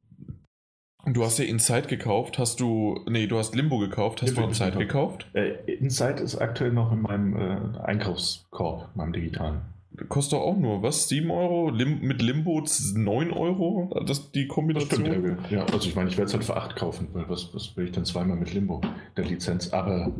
du 1.06 1.24
hast 1.24 1.38
ja 1.38 1.44
Inside 1.44 1.88
gekauft, 1.88 2.38
hast 2.38 2.60
du, 2.60 3.04
nee, 3.08 3.26
du 3.26 3.38
hast 3.38 3.54
Limbo 3.54 3.78
gekauft, 3.78 4.22
hast 4.22 4.28
Limbo 4.28 4.42
du 4.42 4.48
Inside 4.48 4.78
gekauft? 4.78 5.26
Äh, 5.34 5.54
Inside 5.72 6.22
ist 6.22 6.36
aktuell 6.36 6.72
noch 6.72 6.92
in 6.92 7.02
meinem 7.02 7.36
äh, 7.36 7.78
Einkaufskorb, 7.80 8.94
meinem 8.94 9.12
digitalen. 9.12 9.62
Kostet 10.08 10.34
doch 10.38 10.42
auch 10.42 10.56
nur, 10.56 10.82
was? 10.82 11.08
7 11.08 11.30
Euro? 11.30 11.68
Lim 11.70 12.00
mit 12.00 12.22
Limbo 12.22 12.62
9 12.94 13.30
Euro? 13.30 13.90
Das 14.06 14.32
die 14.32 14.46
Das 14.48 14.54
Kombination? 14.54 15.06
stimmt, 15.06 15.50
ja. 15.50 15.64
Also 15.66 15.88
ich 15.88 15.94
meine, 15.94 16.08
ich 16.08 16.16
werde 16.16 16.28
es 16.28 16.34
halt 16.34 16.44
für 16.44 16.56
8 16.56 16.76
kaufen, 16.76 17.08
weil 17.12 17.28
was, 17.28 17.54
was 17.54 17.76
will 17.76 17.84
ich 17.86 17.92
dann 17.92 18.04
zweimal 18.06 18.36
mit 18.36 18.54
Limbo, 18.54 18.80
der 19.16 19.24
Lizenz. 19.26 19.72
Aber 19.72 20.12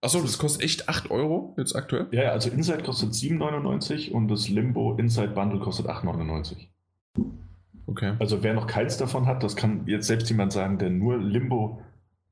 Achso, 0.00 0.22
das 0.22 0.38
kostet 0.38 0.62
echt 0.64 0.88
8 0.88 1.10
Euro 1.10 1.54
jetzt 1.58 1.76
aktuell? 1.76 2.06
ja, 2.12 2.22
ja, 2.24 2.30
also 2.30 2.48
Inside 2.48 2.82
kostet 2.82 3.10
7,99 3.12 4.12
und 4.12 4.28
das 4.28 4.48
Limbo 4.48 4.94
Inside 4.96 5.28
Bundle 5.34 5.60
kostet 5.60 5.86
8,99. 5.86 6.56
Okay. 7.86 8.14
Also 8.18 8.42
wer 8.42 8.54
noch 8.54 8.66
keins 8.66 8.96
davon 8.96 9.26
hat, 9.26 9.42
das 9.42 9.56
kann 9.56 9.82
jetzt 9.86 10.06
selbst 10.06 10.28
jemand 10.30 10.52
sagen, 10.52 10.78
der 10.78 10.90
nur 10.90 11.18
Limbo 11.18 11.82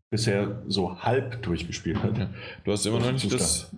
bisher 0.08 0.62
so 0.66 0.98
halb 1.00 1.42
durchgespielt 1.42 2.02
hat. 2.02 2.16
Ja. 2.16 2.30
Du 2.64 2.72
hast 2.72 2.86
immer 2.86 3.00
noch 3.00 3.12
nicht 3.12 3.30
das, 3.32 3.70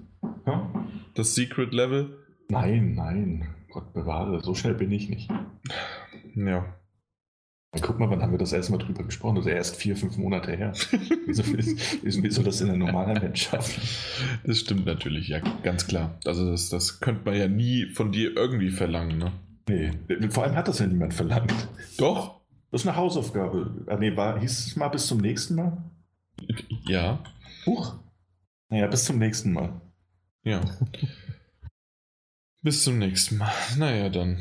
Ja? 0.47 0.71
das 1.15 1.35
Secret 1.35 1.73
Level. 1.73 2.17
Nein, 2.51 2.95
nein, 2.95 3.47
Gott 3.71 3.93
bewahre, 3.93 4.41
so 4.43 4.55
schnell 4.55 4.75
bin 4.75 4.91
ich 4.91 5.09
nicht. 5.09 5.31
Ja. 6.35 6.75
Na, 7.73 7.81
guck 7.81 8.01
mal, 8.01 8.11
wann 8.11 8.21
haben 8.21 8.33
wir 8.33 8.39
das 8.39 8.53
erste 8.53 8.73
Mal 8.73 8.79
drüber 8.79 9.05
gesprochen? 9.05 9.37
Das 9.37 9.47
ist 9.47 9.53
erst 9.53 9.77
vier, 9.77 9.97
fünf 9.97 10.17
Monate 10.17 10.57
her. 10.57 10.73
Wieso, 11.27 11.45
wieso, 12.03 12.23
wieso 12.23 12.43
das 12.43 12.61
in 12.61 12.67
der 12.67 12.77
normalen 12.77 13.23
Mensch 13.23 13.43
schaffen? 13.43 13.81
Das 14.45 14.59
stimmt 14.59 14.87
natürlich, 14.87 15.29
ja, 15.29 15.39
ganz 15.63 15.87
klar. 15.87 16.19
Also 16.25 16.51
das, 16.51 16.69
das 16.69 16.99
könnte 16.99 17.23
man 17.25 17.37
ja 17.37 17.47
nie 17.47 17.87
von 17.87 18.11
dir 18.11 18.37
irgendwie 18.37 18.71
verlangen, 18.71 19.19
ne? 19.19 19.33
Nee, 19.69 19.93
vor 20.31 20.43
allem 20.43 20.57
hat 20.57 20.67
das 20.67 20.81
ja 20.81 20.87
niemand 20.89 21.15
verlangt. 21.15 21.55
Doch. 21.97 22.41
Das 22.73 22.83
ist 22.83 22.89
eine 22.89 22.97
Hausaufgabe. 22.97 23.85
Ah, 23.87 23.97
nee, 23.97 24.17
war, 24.17 24.41
hieß 24.41 24.67
es 24.67 24.77
mal 24.77 24.89
bis 24.89 25.07
zum 25.07 25.19
nächsten 25.19 25.55
Mal? 25.55 25.79
Ja. 26.89 27.23
Huch. 27.67 27.95
Naja, 28.69 28.89
bis 28.89 29.05
zum 29.05 29.19
nächsten 29.19 29.53
Mal. 29.53 29.81
Ja. 30.43 30.61
Bis 32.63 32.85
zum 32.85 32.99
nächsten 32.99 33.39
Mal. 33.39 33.53
Naja, 33.79 34.11
dann. 34.11 34.39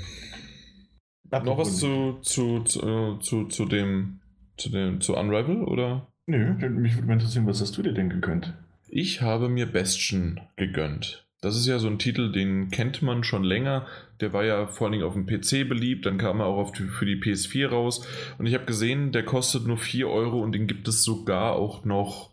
Noch 1.31 1.57
was 1.57 1.77
zu, 1.77 2.19
zu, 2.21 2.63
zu, 2.63 2.79
äh, 2.81 3.19
zu, 3.21 3.45
zu 3.45 3.65
dem, 3.65 4.19
zu 4.57 4.69
dem, 4.69 4.99
zu 4.99 5.15
Unravel, 5.15 5.63
oder? 5.63 6.11
Nö, 6.25 6.53
mich 6.69 6.95
würde 6.95 7.07
mal 7.07 7.13
interessieren, 7.13 7.47
was 7.47 7.61
hast 7.61 7.77
du 7.77 7.81
dir 7.81 7.93
denn 7.93 8.09
gegönnt? 8.09 8.53
Ich 8.87 9.21
habe 9.21 9.47
mir 9.47 9.71
Bastion 9.71 10.41
gegönnt. 10.57 11.25
Das 11.41 11.55
ist 11.55 11.67
ja 11.67 11.79
so 11.79 11.87
ein 11.87 11.99
Titel, 11.99 12.31
den 12.31 12.69
kennt 12.69 13.01
man 13.01 13.23
schon 13.23 13.45
länger. 13.45 13.87
Der 14.19 14.33
war 14.33 14.43
ja 14.43 14.67
vor 14.67 14.87
allen 14.87 14.91
Dingen 14.93 15.05
auf 15.05 15.13
dem 15.13 15.25
PC 15.25 15.69
beliebt, 15.69 16.05
dann 16.05 16.17
kam 16.17 16.41
er 16.41 16.47
auch 16.47 16.57
auf 16.57 16.71
die, 16.73 16.83
für 16.83 17.05
die 17.05 17.21
PS4 17.21 17.67
raus. 17.67 18.05
Und 18.37 18.47
ich 18.47 18.53
habe 18.53 18.65
gesehen, 18.65 19.13
der 19.13 19.23
kostet 19.23 19.65
nur 19.65 19.77
4 19.77 20.09
Euro 20.09 20.41
und 20.41 20.51
den 20.51 20.67
gibt 20.67 20.87
es 20.89 21.03
sogar 21.03 21.55
auch 21.55 21.85
noch 21.85 22.31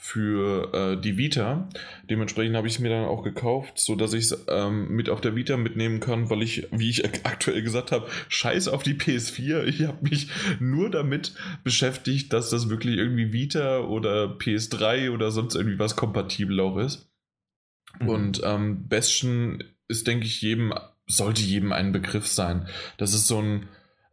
für 0.00 0.72
äh, 0.72 1.00
die 1.00 1.18
Vita. 1.18 1.68
Dementsprechend 2.08 2.54
habe 2.56 2.68
ich 2.68 2.74
es 2.74 2.78
mir 2.78 2.88
dann 2.88 3.06
auch 3.06 3.24
gekauft, 3.24 3.80
sodass 3.80 4.12
ich 4.14 4.26
es 4.26 4.44
ähm, 4.48 4.88
mit 4.94 5.10
auf 5.10 5.20
der 5.20 5.34
Vita 5.34 5.56
mitnehmen 5.56 5.98
kann, 5.98 6.30
weil 6.30 6.42
ich, 6.42 6.68
wie 6.70 6.88
ich 6.88 7.04
aktuell 7.26 7.62
gesagt 7.62 7.90
habe, 7.90 8.08
scheiß 8.28 8.68
auf 8.68 8.84
die 8.84 8.94
PS4. 8.94 9.64
Ich 9.64 9.82
habe 9.82 10.08
mich 10.08 10.30
nur 10.60 10.88
damit 10.88 11.34
beschäftigt, 11.64 12.32
dass 12.32 12.48
das 12.48 12.70
wirklich 12.70 12.96
irgendwie 12.96 13.32
Vita 13.32 13.80
oder 13.80 14.36
PS3 14.38 15.10
oder 15.10 15.32
sonst 15.32 15.56
irgendwie 15.56 15.80
was 15.80 15.96
kompatibel 15.96 16.60
auch 16.60 16.78
ist. 16.78 17.10
Mhm. 17.98 18.08
Und 18.08 18.40
ähm, 18.44 18.88
Bastion 18.88 19.64
ist, 19.88 20.06
denke 20.06 20.26
ich, 20.26 20.40
jedem, 20.42 20.74
sollte 21.08 21.42
jedem 21.42 21.72
ein 21.72 21.90
Begriff 21.90 22.28
sein. 22.28 22.68
Das 22.98 23.14
ist 23.14 23.26
so 23.26 23.42
ein 23.42 23.68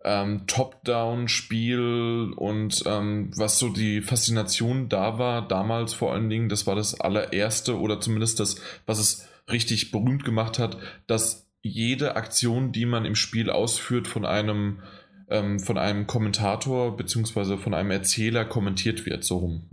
ähm, 0.06 0.46
Top-Down-Spiel 0.46 2.32
und 2.36 2.84
ähm, 2.86 3.32
was 3.36 3.58
so 3.58 3.70
die 3.70 4.02
Faszination 4.02 4.88
da 4.88 5.18
war, 5.18 5.48
damals 5.48 5.94
vor 5.94 6.14
allen 6.14 6.30
Dingen, 6.30 6.48
das 6.48 6.68
war 6.68 6.76
das 6.76 7.00
allererste 7.02 7.80
oder 7.80 8.00
zumindest 8.00 8.40
das, 8.40 8.62
was 8.86 9.00
es 9.00 9.28
richtig 9.52 9.92
berühmt 9.92 10.24
gemacht 10.24 10.60
hat, 10.60 10.78
dass 11.08 11.50
jede 11.62 12.16
Aktion, 12.16 12.72
die 12.72 12.86
man 12.86 13.06
im 13.06 13.16
Spiel 13.16 13.50
ausführt, 13.50 14.08
von 14.08 14.26
einem 14.26 14.80
ähm, 15.28 15.60
von 15.60 15.80
einem 15.80 16.06
Kommentator 16.06 16.96
bzw. 16.96 17.58
von 17.58 17.74
einem 17.74 17.90
Erzähler 17.90 18.46
kommentiert 18.46 19.08
wird. 19.08 19.24
So 19.24 19.38
rum 19.38 19.70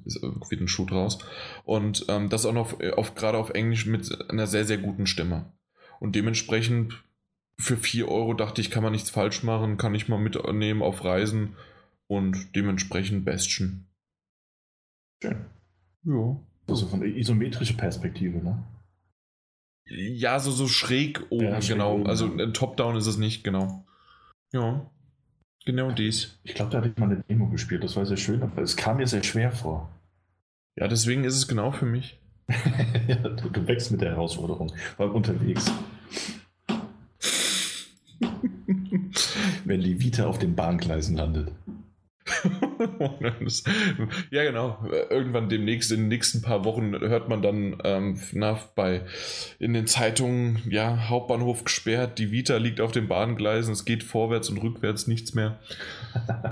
wird 0.49 0.63
ein 0.63 0.69
Schuh 0.69 0.87
draus. 0.87 1.19
Und 1.65 2.07
ähm, 2.09 2.31
das 2.31 2.47
auch 2.47 2.55
noch 2.55 2.81
auf, 2.97 3.15
gerade 3.15 3.37
auf 3.37 3.51
Englisch 3.51 3.85
mit 3.85 4.31
einer 4.31 4.47
sehr, 4.47 4.65
sehr 4.65 4.79
guten 4.79 5.07
Stimme. 5.07 5.53
Und 6.01 6.17
dementsprechend 6.17 7.05
für 7.63 7.77
4 7.77 8.09
Euro 8.09 8.35
dachte 8.35 8.61
ich, 8.61 8.71
kann 8.71 8.83
man 8.83 8.93
nichts 8.93 9.11
falsch 9.11 9.43
machen, 9.43 9.77
kann 9.77 9.95
ich 9.95 10.09
mal 10.09 10.19
mitnehmen 10.19 10.83
auf 10.83 11.05
Reisen 11.05 11.57
und 12.09 12.55
dementsprechend 12.57 13.25
Bestien. 13.25 13.87
Schön. 15.23 15.45
Ja. 16.05 16.41
Also 16.69 16.87
von 16.87 17.01
der 17.01 17.09
isometrischen 17.11 17.77
Perspektive, 17.77 18.39
ne? 18.39 18.63
Ja, 19.87 20.39
so, 20.39 20.51
so 20.51 20.69
schräg 20.69 21.25
oben, 21.31 21.45
ja, 21.45 21.63
schräg 21.63 21.77
genau. 21.77 21.95
Oben, 21.95 22.07
also 22.07 22.37
ja. 22.37 22.51
Top-Down 22.51 22.97
ist 22.97 23.07
es 23.07 23.19
nicht, 23.19 23.45
genau. 23.45 23.85
Ja. 24.53 24.91
Genau 25.65 25.93
dies. 25.93 26.41
Ich 26.43 26.55
glaube, 26.55 26.73
da 26.73 26.79
hatte 26.79 26.89
ich 26.89 26.97
mal 26.97 27.07
eine 27.07 27.23
Demo 27.29 27.49
gespielt, 27.49 27.85
das 27.85 27.95
war 27.95 28.07
sehr 28.07 28.17
schön, 28.17 28.43
aber 28.43 28.63
es 28.63 28.77
kam 28.77 28.97
mir 28.97 29.07
sehr 29.07 29.23
schwer 29.23 29.53
vor. 29.53 29.89
Ja, 30.77 30.89
deswegen 30.89 31.25
ist 31.25 31.37
es 31.37 31.47
genau 31.47 31.71
für 31.71 31.87
mich. 31.87 32.19
ja, 33.07 33.17
du, 33.17 33.51
du 33.51 33.67
wächst 33.69 33.93
mit 33.93 34.01
der 34.01 34.11
Herausforderung, 34.11 34.73
weil 34.97 35.09
unterwegs. 35.11 35.71
Wenn 39.65 39.81
die 39.81 40.01
Vita 40.01 40.27
auf 40.27 40.39
den 40.39 40.55
Bahngleisen 40.55 41.17
landet. 41.17 41.53
ja, 44.31 44.45
genau. 44.45 44.79
Irgendwann 45.11 45.49
demnächst, 45.49 45.91
in 45.91 46.01
den 46.01 46.09
nächsten 46.09 46.41
paar 46.41 46.65
Wochen, 46.65 46.93
hört 46.93 47.29
man 47.29 47.43
dann 47.43 47.79
ähm, 47.85 48.21
na, 48.33 48.59
bei, 48.75 49.03
in 49.59 49.73
den 49.73 49.87
Zeitungen, 49.87 50.61
ja, 50.69 51.09
Hauptbahnhof 51.09 51.65
gesperrt, 51.65 52.19
die 52.19 52.31
Vita 52.31 52.57
liegt 52.57 52.81
auf 52.81 52.93
den 52.93 53.09
Bahngleisen, 53.09 53.73
es 53.73 53.85
geht 53.85 54.05
vorwärts 54.05 54.51
und 54.51 54.59
rückwärts 54.59 55.07
nichts 55.07 55.35
mehr. 55.35 55.59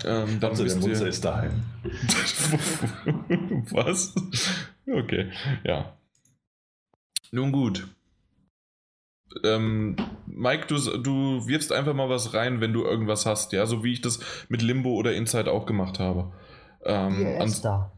Ähm, 0.04 0.40
dann 0.40 0.50
also 0.50 0.64
der 0.64 0.76
Mutzer 0.76 1.06
ist 1.06 1.24
daheim. 1.24 1.62
Was? 3.70 4.14
Okay, 4.86 5.30
ja. 5.64 5.96
Nun 7.30 7.52
gut 7.52 7.86
ähm, 9.44 9.96
Mike, 10.26 10.66
du, 10.66 10.76
du 10.98 11.46
wirfst 11.46 11.72
einfach 11.72 11.94
mal 11.94 12.08
was 12.08 12.34
rein, 12.34 12.60
wenn 12.60 12.72
du 12.72 12.84
irgendwas 12.84 13.26
hast, 13.26 13.52
ja, 13.52 13.66
so 13.66 13.84
wie 13.84 13.92
ich 13.92 14.00
das 14.00 14.20
mit 14.48 14.62
Limbo 14.62 14.94
oder 14.94 15.14
Inside 15.14 15.50
auch 15.50 15.66
gemacht 15.66 15.98
habe. 15.98 16.32
Ähm, 16.84 17.18
Dear 17.18 17.40
Esther. 17.42 17.92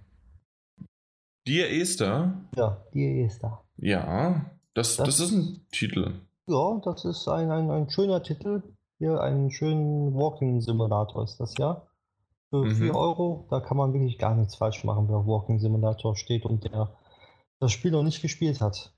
Dear 1.47 1.71
Esther? 1.71 2.35
Ja, 2.57 2.85
Dear 2.95 3.25
Esther. 3.25 3.63
Ja, 3.79 4.51
das, 4.75 4.97
das, 4.97 5.07
das 5.07 5.21
ist 5.21 5.33
ein 5.33 5.67
Titel. 5.73 6.13
Ja, 6.47 6.81
das 6.85 7.05
ist 7.05 7.29
ein, 7.29 7.51
ein, 7.51 7.71
ein 7.71 7.91
schöner 7.91 8.23
Titel. 8.23 8.63
Hier 8.99 9.21
einen 9.21 9.51
schönen 9.51 10.15
Walking-Simulator 10.15 11.25
ist 11.25 11.39
das, 11.39 11.55
ja. 11.59 11.83
Für 12.51 12.65
mhm. 12.65 12.75
4 12.75 12.95
Euro, 12.95 13.47
da 13.51 13.61
kann 13.61 13.77
man 13.77 13.93
wirklich 13.93 14.19
gar 14.19 14.35
nichts 14.35 14.57
falsch 14.57 14.85
machen, 14.85 15.09
wer 15.09 15.27
Walking 15.27 15.59
Simulator 15.59 16.17
steht 16.17 16.45
und 16.45 16.65
der 16.65 16.95
das 17.59 17.73
Spiel 17.73 17.93
noch 17.93 18.03
nicht 18.03 18.21
gespielt 18.21 18.61
hat. 18.61 18.93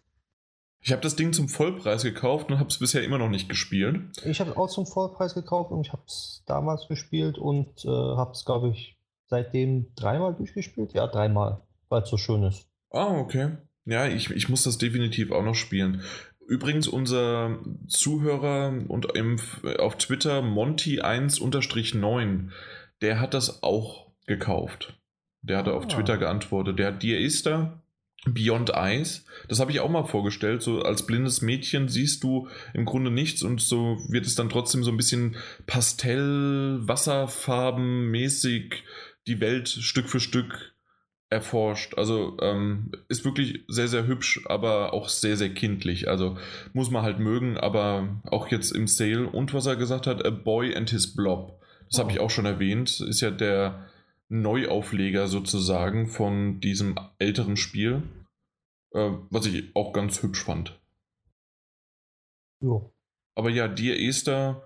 Ich 0.87 0.93
habe 0.93 1.01
das 1.01 1.17
Ding 1.17 1.33
zum 1.33 1.49
Vollpreis 1.49 2.03
gekauft 2.03 2.51
und 2.51 2.59
habe 2.59 2.69
es 2.69 2.79
bisher 2.79 3.03
immer 3.03 3.17
noch 3.17 3.31
nicht 3.31 3.49
gespielt. 3.49 4.03
Ich 4.27 4.41
habe 4.41 4.51
es 4.51 4.57
auch 4.59 4.69
zum 4.69 4.87
Vollpreis 4.87 5.33
gekauft 5.33 5.73
und 5.73 5.81
ich 5.81 5.95
habe 5.95 6.03
es 6.07 6.43
damals 6.47 6.89
gespielt 6.89 7.39
und 7.39 7.87
äh, 7.87 7.89
habe 7.89 8.33
es, 8.33 8.45
glaube 8.45 8.69
ich, 8.69 8.99
seitdem 9.27 9.87
dreimal 9.97 10.35
durchgespielt. 10.35 10.93
Ja, 10.93 11.07
dreimal, 11.07 11.63
weil 11.89 12.03
es 12.03 12.11
so 12.11 12.19
schön 12.19 12.43
ist. 12.43 12.69
Ah, 12.91 13.19
okay. 13.19 13.53
Ja, 13.87 14.07
ich, 14.07 14.31
ich 14.31 14.51
muss 14.51 14.65
das 14.65 14.77
definitiv 14.77 15.33
auch 15.33 15.43
noch 15.43 15.55
spielen. 15.55 16.03
Übrigens, 16.47 16.87
unser 16.87 17.61
Zuhörer 17.89 18.75
und 18.87 19.17
im, 19.17 19.39
auf 19.79 19.97
Twitter 19.97 20.41
Monty1-9, 20.41 22.51
der 23.01 23.21
hat 23.21 23.33
das 23.33 23.63
auch 23.63 24.11
gekauft. 24.27 25.01
Der 25.41 25.57
hatte 25.57 25.73
ah. 25.73 25.77
auf 25.77 25.87
Twitter 25.87 26.19
geantwortet. 26.19 26.79
Der 26.79 26.89
hat 26.89 27.03
Dir 27.03 27.19
ist 27.19 27.47
da 27.47 27.81
Beyond 28.27 28.71
Eyes. 28.71 29.25
Das 29.49 29.61
habe 29.61 29.71
ich 29.71 29.81
auch 29.81 29.91
mal 29.91 30.05
vorgestellt. 30.05 30.63
So 30.63 30.83
als 30.83 31.07
blindes 31.07 31.43
Mädchen 31.43 31.89
siehst 31.89 32.23
du 32.23 32.49
im 32.73 32.85
Grunde 32.85 33.11
nichts 33.11 33.43
und 33.43 33.61
so 33.61 33.99
wird 34.09 34.27
es 34.27 34.35
dann 34.35 34.49
trotzdem 34.49 34.83
so 34.83 34.91
ein 34.91 34.97
bisschen 34.97 35.37
Pastell, 35.67 36.79
Wasserfarben 36.83 38.11
mäßig 38.11 38.83
die 39.27 39.41
Welt 39.41 39.69
Stück 39.69 40.09
für 40.09 40.21
Stück 40.21 40.75
erforscht. 41.31 41.99
Also 41.99 42.37
ähm, 42.41 42.93
ist 43.09 43.25
wirklich 43.25 43.65
sehr, 43.69 43.89
sehr 43.89 44.07
hübsch, 44.07 44.43
aber 44.47 44.93
auch 44.93 45.09
sehr, 45.09 45.37
sehr 45.37 45.51
kindlich. 45.51 46.09
Also 46.09 46.39
muss 46.73 46.91
man 46.91 47.03
halt 47.03 47.19
mögen, 47.19 47.59
aber 47.59 48.23
auch 48.25 48.49
jetzt 48.49 48.71
im 48.71 48.87
Sale. 48.87 49.29
Und 49.29 49.53
was 49.53 49.67
er 49.67 49.77
gesagt 49.77 50.07
hat, 50.07 50.25
A 50.25 50.31
Boy 50.31 50.75
and 50.75 50.91
His 50.91 51.15
Blob. 51.15 51.61
Das 51.91 51.99
oh. 51.99 52.03
habe 52.03 52.13
ich 52.13 52.21
auch 52.21 52.31
schon 52.31 52.47
erwähnt. 52.47 53.01
Ist 53.01 53.21
ja 53.21 53.31
der 53.31 53.87
Neuaufleger 54.29 55.29
sozusagen 55.29 56.07
von 56.07 56.61
diesem 56.61 56.99
älteren 57.19 57.57
Spiel, 57.57 58.03
äh, 58.93 59.11
was 59.31 59.47
ich 59.47 59.75
auch 59.77 59.93
ganz 59.93 60.23
hübsch 60.23 60.45
fand. 60.45 60.81
Ja. 62.61 62.81
Aber 63.37 63.51
ja, 63.51 63.69
Dear 63.69 63.97
Esther 63.97 64.63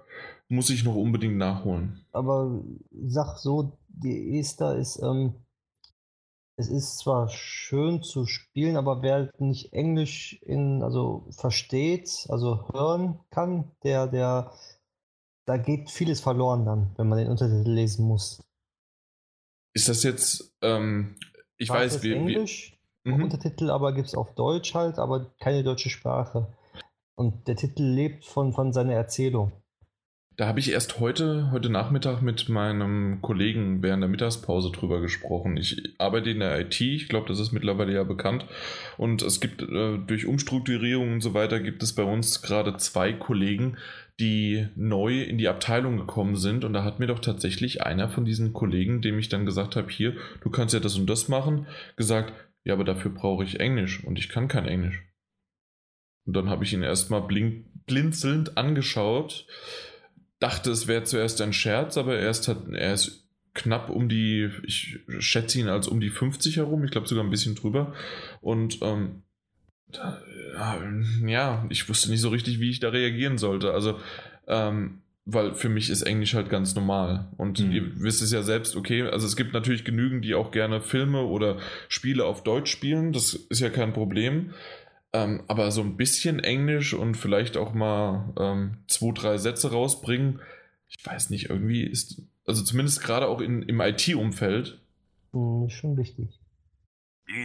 muss 0.49 0.71
ich 0.71 0.85
noch 0.85 0.94
unbedingt 0.94 1.37
nachholen. 1.37 2.05
Aber 2.12 2.62
sag 2.90 3.38
so, 3.38 3.79
die 3.88 4.38
Esther 4.38 4.77
ist, 4.77 5.01
ähm, 5.03 5.35
es 6.57 6.68
ist 6.68 6.99
zwar 6.99 7.29
schön 7.29 8.03
zu 8.03 8.27
spielen, 8.27 8.77
aber 8.77 9.03
wer 9.03 9.31
nicht 9.38 9.73
Englisch 9.73 10.42
in, 10.42 10.83
also 10.83 11.27
versteht, 11.31 12.27
also 12.29 12.68
hören 12.73 13.21
kann, 13.31 13.71
der, 13.85 14.09
der, 14.09 14.53
da 15.47 15.57
geht 15.57 15.90
vieles 15.90 16.21
verloren 16.21 16.64
dann, 16.64 16.90
wenn 16.97 17.09
man 17.09 17.18
den 17.18 17.29
Untertitel 17.29 17.71
lesen 17.71 18.07
muss. 18.07 18.42
Ist 19.79 19.88
das 19.88 20.03
jetzt, 20.03 20.57
ähm, 20.61 21.14
ich 21.57 21.69
Sprache 21.69 21.85
weiß, 21.85 22.03
wie. 22.03 22.12
Englisch, 22.12 22.77
wie, 23.05 23.12
mhm. 23.12 23.23
Untertitel, 23.23 23.71
aber 23.71 23.93
gibt 23.93 24.09
es 24.09 24.17
auf 24.17 24.35
Deutsch 24.35 24.75
halt, 24.75 24.99
aber 24.99 25.31
keine 25.38 25.62
deutsche 25.62 25.88
Sprache. 25.88 26.49
Und 27.14 27.47
der 27.47 27.55
Titel 27.55 27.85
lebt 27.85 28.25
von, 28.25 28.53
von 28.53 28.73
seiner 28.73 28.95
Erzählung. 28.95 29.53
Da 30.37 30.49
habe 30.49 30.59
ich 30.59 30.73
erst 30.73 30.99
heute, 30.99 31.53
heute 31.53 31.71
Nachmittag 31.71 32.23
mit 32.23 32.49
meinem 32.49 33.23
Kollegen 33.23 33.81
während 33.81 34.03
der 34.03 34.09
Mittagspause 34.09 34.73
drüber 34.73 35.01
gesprochen. 35.01 35.57
Ich 35.57 35.95
arbeite 35.99 36.31
in 36.31 36.41
der 36.41 36.59
IT, 36.59 36.81
ich 36.81 37.09
glaube, 37.09 37.29
das 37.29 37.38
ist 37.38 37.53
mittlerweile 37.53 37.95
ja 37.95 38.03
bekannt. 38.03 38.47
Und 38.97 39.23
es 39.23 39.41
gibt 39.41 39.62
äh, 39.62 39.99
durch 39.99 40.27
Umstrukturierung 40.27 41.12
und 41.12 41.21
so 41.21 41.35
weiter 41.35 41.61
gibt 41.61 41.85
es 41.85 41.93
bei 41.93 42.03
uns 42.03 42.43
gerade 42.43 42.77
zwei 42.79 43.12
Kollegen, 43.12 43.77
die 44.21 44.67
neu 44.75 45.23
in 45.23 45.39
die 45.39 45.49
Abteilung 45.49 45.97
gekommen 45.97 46.37
sind. 46.37 46.65
Und 46.65 46.73
da 46.73 46.83
hat 46.85 46.99
mir 46.99 47.07
doch 47.07 47.21
tatsächlich 47.21 47.83
einer 47.83 48.09
von 48.09 48.25
diesen 48.25 48.53
Kollegen, 48.53 49.01
dem 49.01 49.19
ich 49.19 49.29
dann 49.29 49.47
gesagt 49.47 49.77
habe, 49.77 49.91
hier, 49.91 50.17
du 50.41 50.51
kannst 50.51 50.75
ja 50.75 50.81
das 50.81 50.97
und 50.97 51.09
das 51.09 51.29
machen, 51.29 51.67
gesagt, 51.97 52.33
ja, 52.65 52.75
aber 52.75 52.85
dafür 52.85 53.13
brauche 53.13 53.45
ich 53.45 53.61
Englisch 53.61 54.05
und 54.05 54.19
ich 54.19 54.29
kann 54.29 54.49
kein 54.49 54.67
Englisch. 54.67 55.03
Und 56.27 56.35
dann 56.35 56.51
habe 56.51 56.65
ich 56.65 56.73
ihn 56.73 56.83
erstmal 56.83 57.27
blinzelnd 57.87 58.59
angeschaut, 58.59 59.47
dachte, 60.41 60.71
es 60.71 60.87
wäre 60.87 61.05
zuerst 61.05 61.41
ein 61.41 61.53
Scherz, 61.53 61.97
aber 61.97 62.17
er 62.17 62.29
ist, 62.29 62.49
hat, 62.49 62.69
er 62.69 62.93
ist 62.93 63.29
knapp 63.55 63.89
um 63.89 64.09
die, 64.09 64.51
ich 64.65 64.99
schätze 65.19 65.59
ihn 65.59 65.69
als 65.69 65.89
um 65.89 66.01
die 66.01 66.11
50 66.11 66.59
herum, 66.59 66.85
ich 66.85 66.91
glaube 66.91 67.09
sogar 67.09 67.25
ein 67.25 67.31
bisschen 67.31 67.55
drüber. 67.55 67.95
Und 68.41 68.81
ähm, 68.83 69.23
ja, 71.27 71.64
ich 71.70 71.88
wusste 71.88 72.11
nicht 72.11 72.20
so 72.20 72.29
richtig, 72.29 72.61
wie 72.61 72.70
ich 72.70 72.81
da 72.81 72.90
reagieren 72.90 73.38
sollte. 73.38 73.72
Also, 73.72 73.98
ähm, 74.46 75.03
weil 75.24 75.55
für 75.55 75.68
mich 75.68 75.90
ist 75.90 76.03
Englisch 76.03 76.35
halt 76.35 76.48
ganz 76.48 76.74
normal. 76.74 77.29
Und 77.37 77.61
mhm. 77.61 77.72
ihr 77.72 78.03
wisst 78.03 78.22
es 78.22 78.33
ja 78.33 78.42
selbst, 78.42 78.77
okay, 78.77 79.03
also 79.03 79.27
es 79.27 79.37
gibt 79.37 79.53
natürlich 79.53 79.85
genügend, 79.85 80.24
die 80.24 80.35
auch 80.35 80.51
gerne 80.51 80.81
Filme 80.81 81.22
oder 81.22 81.59
Spiele 81.88 82.24
auf 82.24 82.42
Deutsch 82.42 82.70
spielen. 82.70 83.12
Das 83.12 83.35
ist 83.35 83.61
ja 83.61 83.70
kein 83.70 83.92
Problem. 83.92 84.55
Ähm, 85.12 85.42
aber 85.46 85.70
so 85.70 85.83
ein 85.83 85.96
bisschen 85.96 86.40
Englisch 86.40 86.92
und 86.94 87.16
vielleicht 87.16 87.57
auch 87.57 87.72
mal 87.72 88.33
ähm, 88.38 88.79
zwei, 88.88 89.12
drei 89.12 89.38
Sätze 89.38 89.70
rausbringen, 89.70 90.40
ich 90.88 91.05
weiß 91.05 91.31
nicht, 91.31 91.51
irgendwie 91.51 91.83
ist, 91.83 92.22
also 92.46 92.62
zumindest 92.62 93.03
gerade 93.03 93.29
auch 93.29 93.40
in, 93.40 93.62
im 93.62 93.81
IT-Umfeld. 93.81 94.79
Mhm, 95.33 95.68
schon 95.68 95.96
wichtig 95.96 96.38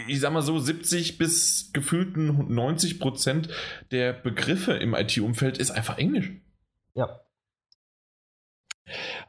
ich 0.07 0.19
sag 0.19 0.31
mal 0.31 0.41
so, 0.41 0.57
70 0.57 1.17
bis 1.17 1.71
gefühlten 1.73 2.53
90 2.53 2.99
Prozent 2.99 3.49
der 3.91 4.13
Begriffe 4.13 4.73
im 4.73 4.93
IT-Umfeld 4.93 5.57
ist 5.57 5.71
einfach 5.71 5.97
Englisch. 5.97 6.31
Ja. 6.95 7.19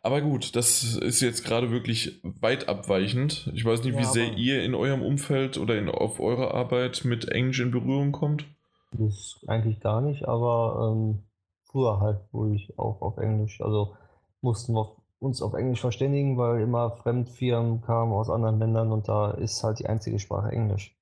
Aber 0.02 0.20
gut, 0.20 0.56
das 0.56 0.96
ist 0.96 1.20
jetzt 1.20 1.44
gerade 1.44 1.70
wirklich 1.70 2.20
weit 2.22 2.68
abweichend. 2.68 3.50
Ich 3.54 3.64
weiß 3.64 3.84
nicht, 3.84 3.94
ja, 3.94 4.00
wie 4.00 4.04
sehr 4.04 4.32
ihr 4.34 4.62
in 4.62 4.74
eurem 4.74 5.02
Umfeld 5.02 5.58
oder 5.58 5.78
in, 5.78 5.88
auf 5.88 6.20
eurer 6.20 6.54
Arbeit 6.54 7.04
mit 7.04 7.28
Englisch 7.28 7.60
in 7.60 7.70
Berührung 7.70 8.12
kommt. 8.12 8.44
Das 8.92 9.40
eigentlich 9.46 9.80
gar 9.80 10.00
nicht, 10.00 10.26
aber 10.26 10.92
ähm, 10.92 11.24
früher 11.64 12.00
halt, 12.00 12.20
wo 12.32 12.52
ich 12.52 12.78
auch 12.78 13.00
auf 13.00 13.18
Englisch, 13.18 13.60
also 13.60 13.96
mussten 14.40 14.74
wir 14.74 14.94
uns 15.24 15.42
auf 15.42 15.54
Englisch 15.54 15.80
verständigen, 15.80 16.36
weil 16.36 16.60
immer 16.60 16.90
Fremdfirmen 16.90 17.80
kamen 17.82 18.12
aus 18.12 18.30
anderen 18.30 18.58
Ländern 18.58 18.92
und 18.92 19.08
da 19.08 19.32
ist 19.32 19.62
halt 19.64 19.78
die 19.78 19.86
einzige 19.86 20.18
Sprache 20.18 20.50
Englisch. 20.50 20.94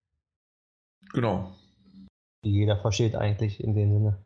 Genau. 1.13 1.53
jeder 2.43 2.79
versteht 2.79 3.15
eigentlich 3.15 3.63
in 3.63 3.75
dem 3.75 3.93
Sinne. 3.93 4.25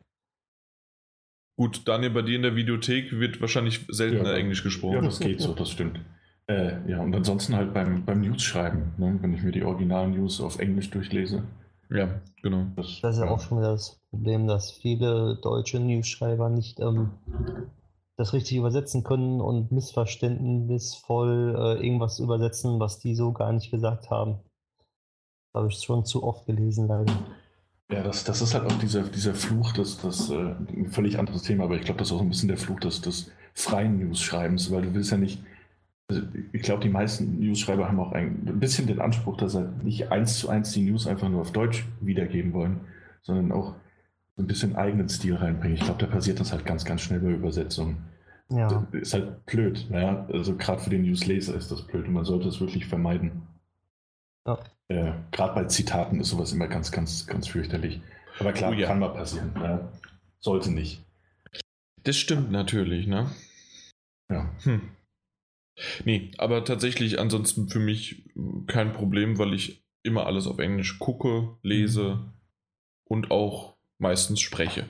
Gut, 1.57 1.87
Daniel, 1.87 2.11
bei 2.11 2.21
dir 2.21 2.35
in 2.35 2.43
der 2.43 2.55
Videothek 2.55 3.19
wird 3.19 3.41
wahrscheinlich 3.41 3.85
seltener 3.89 4.31
Ja, 4.31 4.37
Englisch 4.37 4.63
gesprochen. 4.63 4.95
Ja, 4.95 5.01
das 5.01 5.19
geht 5.19 5.41
so, 5.41 5.53
das 5.53 5.71
stimmt. 5.71 5.99
Äh, 6.45 6.89
ja, 6.89 7.01
und 7.01 7.13
ansonsten 7.13 7.55
halt 7.55 7.73
beim, 7.73 8.05
beim 8.05 8.21
News 8.21 8.43
schreiben, 8.43 8.93
ne? 8.97 9.17
wenn 9.21 9.33
ich 9.33 9.41
mir 9.41 9.51
die 9.51 9.63
Original-News 9.63 10.39
auf 10.39 10.59
Englisch 10.59 10.89
durchlese. 10.91 11.43
Ja, 11.89 12.21
genau. 12.41 12.67
Das 12.75 12.87
ist 12.87 13.01
ja 13.01 13.29
auch 13.29 13.39
schon 13.39 13.59
wieder 13.59 13.71
das 13.71 13.99
Problem, 14.11 14.47
dass 14.47 14.71
viele 14.71 15.35
deutsche 15.41 15.79
Newsschreiber 15.79 16.49
nicht 16.49 16.79
ähm, 16.79 17.11
das 18.17 18.33
richtig 18.33 18.57
übersetzen 18.57 19.03
können 19.03 19.39
und 19.39 19.71
missverständnisvoll 19.71 21.55
äh, 21.55 21.85
irgendwas 21.85 22.19
übersetzen, 22.19 22.79
was 22.79 22.99
die 22.99 23.13
so 23.13 23.31
gar 23.31 23.53
nicht 23.53 23.69
gesagt 23.71 24.09
haben. 24.09 24.39
Habe 25.55 25.67
ich 25.67 25.77
schon 25.77 26.03
zu 26.03 26.23
oft 26.23 26.45
gelesen, 26.47 26.87
leider. 26.87 27.13
Ja, 27.91 28.03
das, 28.03 28.23
das 28.23 28.41
ist 28.41 28.53
halt 28.53 28.65
auch 28.65 28.77
dieser, 28.79 29.03
dieser 29.03 29.33
Fluch, 29.33 29.71
das, 29.71 30.01
das 30.01 30.29
äh, 30.29 30.35
ein 30.35 30.89
völlig 30.89 31.19
anderes 31.19 31.43
Thema, 31.43 31.65
aber 31.65 31.75
ich 31.75 31.83
glaube, 31.83 31.99
das 31.99 32.09
ist 32.09 32.13
auch 32.13 32.21
ein 32.21 32.27
bisschen 32.27 32.49
der 32.49 32.57
Fluch 32.57 32.79
des, 32.79 33.01
des 33.01 33.31
freien 33.53 33.99
News-Schreibens, 33.99 34.71
weil 34.71 34.81
du 34.81 34.93
willst 34.93 35.11
ja 35.11 35.17
nicht, 35.17 35.41
also 36.09 36.23
ich 36.51 36.63
glaube, 36.63 36.81
die 36.81 36.89
meisten 36.89 37.39
Newsschreiber 37.39 37.87
haben 37.87 37.99
auch 37.99 38.11
ein, 38.11 38.45
ein 38.47 38.59
bisschen 38.59 38.87
den 38.87 38.99
Anspruch, 38.99 39.37
dass 39.37 39.53
sie 39.53 39.69
nicht 39.83 40.11
eins 40.11 40.37
zu 40.39 40.49
eins 40.49 40.71
die 40.71 40.81
News 40.81 41.07
einfach 41.07 41.29
nur 41.29 41.41
auf 41.41 41.51
Deutsch 41.51 41.85
wiedergeben 42.01 42.53
wollen, 42.53 42.81
sondern 43.21 43.51
auch 43.51 43.75
ein 44.37 44.47
bisschen 44.47 44.75
eigenen 44.75 45.09
Stil 45.09 45.35
reinbringen. 45.35 45.77
Ich 45.77 45.83
glaube, 45.83 45.99
da 45.99 46.07
passiert 46.07 46.39
das 46.39 46.51
halt 46.51 46.65
ganz, 46.65 46.85
ganz 46.85 47.01
schnell 47.01 47.19
bei 47.19 47.31
Übersetzungen. 47.31 48.03
Ja, 48.49 48.87
Ist 48.93 49.13
halt 49.13 49.45
blöd, 49.45 49.87
ja. 49.89 50.25
Also 50.31 50.55
gerade 50.55 50.81
für 50.81 50.89
den 50.89 51.01
Newsleser 51.01 51.55
ist 51.55 51.71
das 51.71 51.85
blöd 51.85 52.07
und 52.07 52.13
man 52.13 52.23
sollte 52.23 52.47
es 52.47 52.61
wirklich 52.61 52.85
vermeiden. 52.85 53.41
Ja. 54.47 54.57
Äh, 54.87 55.11
gerade 55.31 55.53
bei 55.53 55.65
Zitaten 55.65 56.19
ist 56.21 56.29
sowas 56.29 56.53
immer 56.53 56.67
ganz, 56.67 56.91
ganz, 56.91 57.27
ganz 57.27 57.47
fürchterlich. 57.47 57.99
Aber 58.39 58.53
klar, 58.53 58.71
Oh 58.71 58.73
ja. 58.73 58.87
kann 58.87 58.99
mal 58.99 59.09
passieren. 59.09 59.51
Ja. 59.55 59.91
Sollte 60.39 60.71
nicht. 60.71 61.03
Das 62.03 62.15
stimmt 62.15 62.51
natürlich, 62.51 63.07
ne? 63.07 63.29
Ja. 64.31 64.49
Hm. 64.63 64.81
Nee, 66.05 66.31
aber 66.37 66.63
tatsächlich 66.63 67.19
ansonsten 67.19 67.67
für 67.67 67.79
mich 67.79 68.29
kein 68.67 68.93
Problem, 68.93 69.37
weil 69.37 69.53
ich 69.53 69.83
immer 70.03 70.25
alles 70.25 70.47
auf 70.47 70.59
Englisch 70.59 70.99
gucke, 70.99 71.57
lese 71.63 72.31
und 73.03 73.29
auch 73.31 73.76
meistens 73.99 74.41
spreche. 74.41 74.85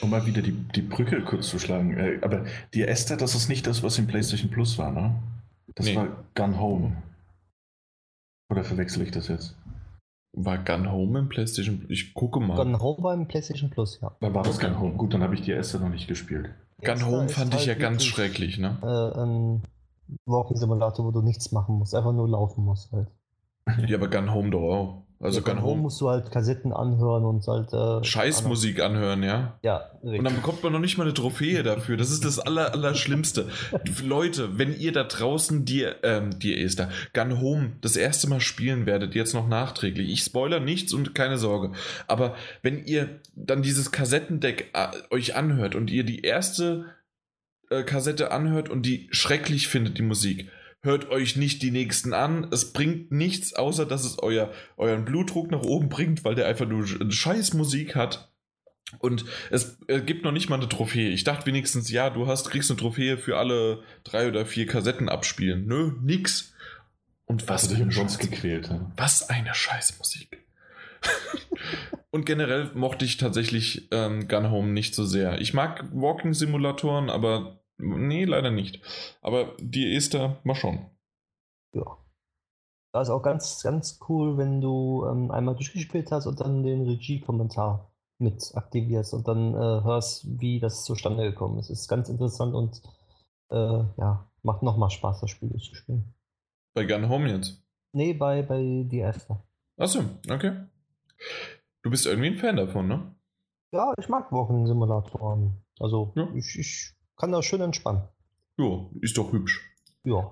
Um 0.00 0.10
mal 0.10 0.26
wieder 0.26 0.42
die, 0.42 0.52
die 0.52 0.82
Brücke 0.82 1.22
kurz 1.22 1.48
zu 1.48 1.58
schlagen. 1.58 1.96
Äh, 1.96 2.18
aber 2.22 2.44
die 2.74 2.82
Esther, 2.82 3.16
das 3.16 3.34
ist 3.34 3.48
nicht 3.48 3.66
das, 3.66 3.82
was 3.82 3.98
im 3.98 4.06
PlayStation 4.06 4.50
Plus 4.50 4.76
war, 4.78 4.90
ne? 4.90 5.14
Das 5.76 5.86
Nee. 5.86 5.96
war 5.96 6.08
Gun 6.34 6.58
Home. 6.58 6.96
Oder 8.50 8.64
verwechsel 8.64 9.02
ich 9.02 9.10
das 9.12 9.28
jetzt? 9.28 9.56
War 10.36 10.58
Gun 10.58 10.90
Home 10.90 11.18
im 11.20 11.28
PlayStation? 11.28 11.86
Ich 11.88 12.12
gucke 12.12 12.40
mal. 12.40 12.56
Gun 12.56 12.80
Home 12.80 13.02
beim 13.02 13.28
PlayStation 13.28 13.70
Plus, 13.70 14.00
ja. 14.02 14.16
Dann 14.20 14.34
war 14.34 14.42
das. 14.42 14.58
Gun 14.58 14.78
Home. 14.80 14.94
Gut, 14.94 15.14
dann 15.14 15.22
habe 15.22 15.34
ich 15.34 15.42
die 15.42 15.52
Esther 15.52 15.78
noch 15.80 15.88
nicht 15.88 16.08
gespielt. 16.08 16.50
Gun 16.78 16.88
Erster 16.88 17.06
Home 17.06 17.28
fand 17.28 17.54
ich 17.54 17.68
halt 17.68 17.68
ja 17.68 17.74
ganz 17.88 18.04
schrecklich, 18.04 18.58
ne? 18.58 18.76
Äh, 18.82 19.20
ein 19.20 19.62
Walking-Simulator, 20.26 21.06
wo 21.06 21.12
du 21.12 21.22
nichts 21.22 21.52
machen 21.52 21.76
musst, 21.78 21.94
einfach 21.94 22.12
nur 22.12 22.28
laufen 22.28 22.64
musst 22.64 22.90
halt. 22.92 23.08
Ja, 23.86 23.96
aber 23.96 24.08
Gun 24.10 24.32
Home 24.34 24.50
doch 24.50 24.60
auch. 24.62 25.02
Also 25.20 25.40
Ja, 25.40 25.44
Gun 25.44 25.62
Home. 25.62 25.82
musst 25.82 26.00
du 26.00 26.10
halt 26.10 26.30
Kassetten 26.30 26.72
anhören 26.72 27.24
und 27.24 27.46
halt. 27.46 27.72
Äh, 27.72 28.04
Scheißmusik 28.04 28.80
anhören, 28.80 29.22
ja. 29.22 29.58
Ja, 29.62 29.90
richtig. 30.02 30.18
Und 30.18 30.24
dann 30.24 30.34
bekommt 30.34 30.62
man 30.62 30.72
noch 30.72 30.80
nicht 30.80 30.98
mal 30.98 31.04
eine 31.04 31.14
Trophäe 31.14 31.62
dafür. 31.62 31.96
Das 31.96 32.10
ist 32.10 32.24
das 32.24 32.38
aller, 32.38 32.72
Allerschlimmste. 32.72 33.48
Leute, 34.04 34.58
wenn 34.58 34.78
ihr 34.78 34.92
da 34.92 35.04
draußen 35.04 35.64
die, 35.64 35.86
ähm, 36.02 36.38
die 36.38 36.60
Esther, 36.62 36.90
Gun 37.14 37.40
Home 37.40 37.72
das 37.80 37.96
erste 37.96 38.28
Mal 38.28 38.40
spielen 38.40 38.86
werdet, 38.86 39.14
jetzt 39.14 39.34
noch 39.34 39.48
nachträglich. 39.48 40.10
Ich 40.10 40.20
spoiler 40.20 40.60
nichts 40.60 40.92
und 40.92 41.14
keine 41.14 41.38
Sorge. 41.38 41.72
Aber 42.06 42.34
wenn 42.62 42.84
ihr 42.84 43.20
dann 43.34 43.62
dieses 43.62 43.92
Kassettendeck 43.92 44.70
äh, 44.74 44.88
euch 45.14 45.36
anhört 45.36 45.74
und 45.74 45.90
ihr 45.90 46.04
die 46.04 46.22
erste 46.22 46.86
äh, 47.70 47.82
Kassette 47.82 48.30
anhört 48.30 48.68
und 48.68 48.82
die 48.84 49.08
schrecklich 49.10 49.68
findet, 49.68 49.96
die 49.96 50.02
Musik, 50.02 50.50
hört 50.84 51.08
euch 51.10 51.36
nicht 51.36 51.62
die 51.62 51.70
nächsten 51.70 52.12
an. 52.12 52.48
Es 52.52 52.72
bringt 52.72 53.10
nichts, 53.10 53.54
außer 53.54 53.86
dass 53.86 54.04
es 54.04 54.18
euer, 54.18 54.52
euren 54.76 55.04
Blutdruck 55.04 55.50
nach 55.50 55.62
oben 55.62 55.88
bringt, 55.88 56.24
weil 56.24 56.34
der 56.34 56.46
einfach 56.46 56.68
nur 56.68 56.82
Sch- 56.84 57.10
scheiß 57.10 57.54
Musik 57.54 57.96
hat. 57.96 58.30
Und 58.98 59.24
es 59.50 59.78
gibt 60.06 60.24
noch 60.24 60.30
nicht 60.30 60.48
mal 60.50 60.56
eine 60.56 60.68
Trophäe. 60.68 61.08
Ich 61.08 61.24
dachte 61.24 61.46
wenigstens, 61.46 61.90
ja, 61.90 62.10
du 62.10 62.26
hast, 62.26 62.50
kriegst 62.50 62.70
eine 62.70 62.78
Trophäe 62.78 63.16
für 63.18 63.38
alle 63.38 63.82
drei 64.04 64.28
oder 64.28 64.46
vier 64.46 64.66
Kassetten 64.66 65.08
abspielen. 65.08 65.66
Nö, 65.66 65.92
nix. 66.02 66.52
Und 67.24 67.48
was 67.48 67.68
dich 67.68 67.80
umsonst 67.80 68.20
gequält. 68.20 68.68
Ja? 68.68 68.92
was 68.96 69.28
eine 69.30 69.54
Scheißmusik. 69.54 70.44
Und 72.10 72.26
generell 72.26 72.70
mochte 72.74 73.04
ich 73.04 73.16
tatsächlich 73.16 73.88
ähm, 73.90 74.28
Gun 74.28 74.50
Home 74.50 74.68
nicht 74.72 74.94
so 74.94 75.04
sehr. 75.04 75.40
Ich 75.40 75.52
mag 75.54 75.84
Walking-Simulatoren, 75.92 77.10
aber 77.10 77.63
nee, 77.78 78.24
leider 78.24 78.50
nicht. 78.50 78.80
Aber 79.22 79.56
die 79.58 79.94
Esther 79.94 80.38
mal 80.44 80.54
schon. 80.54 80.86
Ja. 81.74 81.98
Da 82.92 83.02
ist 83.02 83.10
auch 83.10 83.22
ganz, 83.22 83.62
ganz 83.62 83.98
cool, 84.08 84.38
wenn 84.38 84.60
du 84.60 85.04
ähm, 85.06 85.30
einmal 85.30 85.56
durchgespielt 85.56 86.12
hast 86.12 86.26
und 86.26 86.40
dann 86.40 86.62
den 86.62 86.86
Regie-Kommentar 86.86 87.92
mit 88.18 88.52
aktivierst 88.54 89.12
und 89.14 89.26
dann 89.26 89.54
äh, 89.54 89.82
hörst, 89.84 90.24
wie 90.40 90.60
das 90.60 90.84
zustande 90.84 91.24
gekommen 91.24 91.58
ist. 91.58 91.70
Ist 91.70 91.88
ganz 91.88 92.08
interessant 92.08 92.54
und 92.54 92.80
äh, 93.50 93.56
ja, 93.96 94.30
macht 94.42 94.62
nochmal 94.62 94.90
Spaß, 94.90 95.20
das 95.20 95.30
Spiel 95.30 95.50
zu 95.58 95.74
spielen. 95.74 96.14
Bei 96.74 96.84
Gun 96.84 97.08
Home 97.08 97.28
jetzt. 97.28 97.60
Nee, 97.92 98.12
bei, 98.14 98.42
bei 98.42 98.84
die 98.88 99.00
Esther. 99.00 99.42
Achso, 99.76 100.04
okay. 100.30 100.64
Du 101.82 101.90
bist 101.90 102.06
irgendwie 102.06 102.28
ein 102.28 102.36
Fan 102.36 102.56
davon, 102.56 102.86
ne? 102.86 103.14
Ja, 103.72 103.92
ich 103.98 104.08
mag 104.08 104.30
Walking-Simulatoren. 104.30 105.64
Also, 105.80 106.12
Ja. 106.14 106.28
ich, 106.34 106.56
ich 106.58 106.93
kann 107.16 107.32
das 107.32 107.44
schön 107.44 107.60
entspannen. 107.60 108.02
Jo, 108.56 108.90
ist 109.00 109.16
doch 109.18 109.32
hübsch. 109.32 109.60
Ja. 110.04 110.30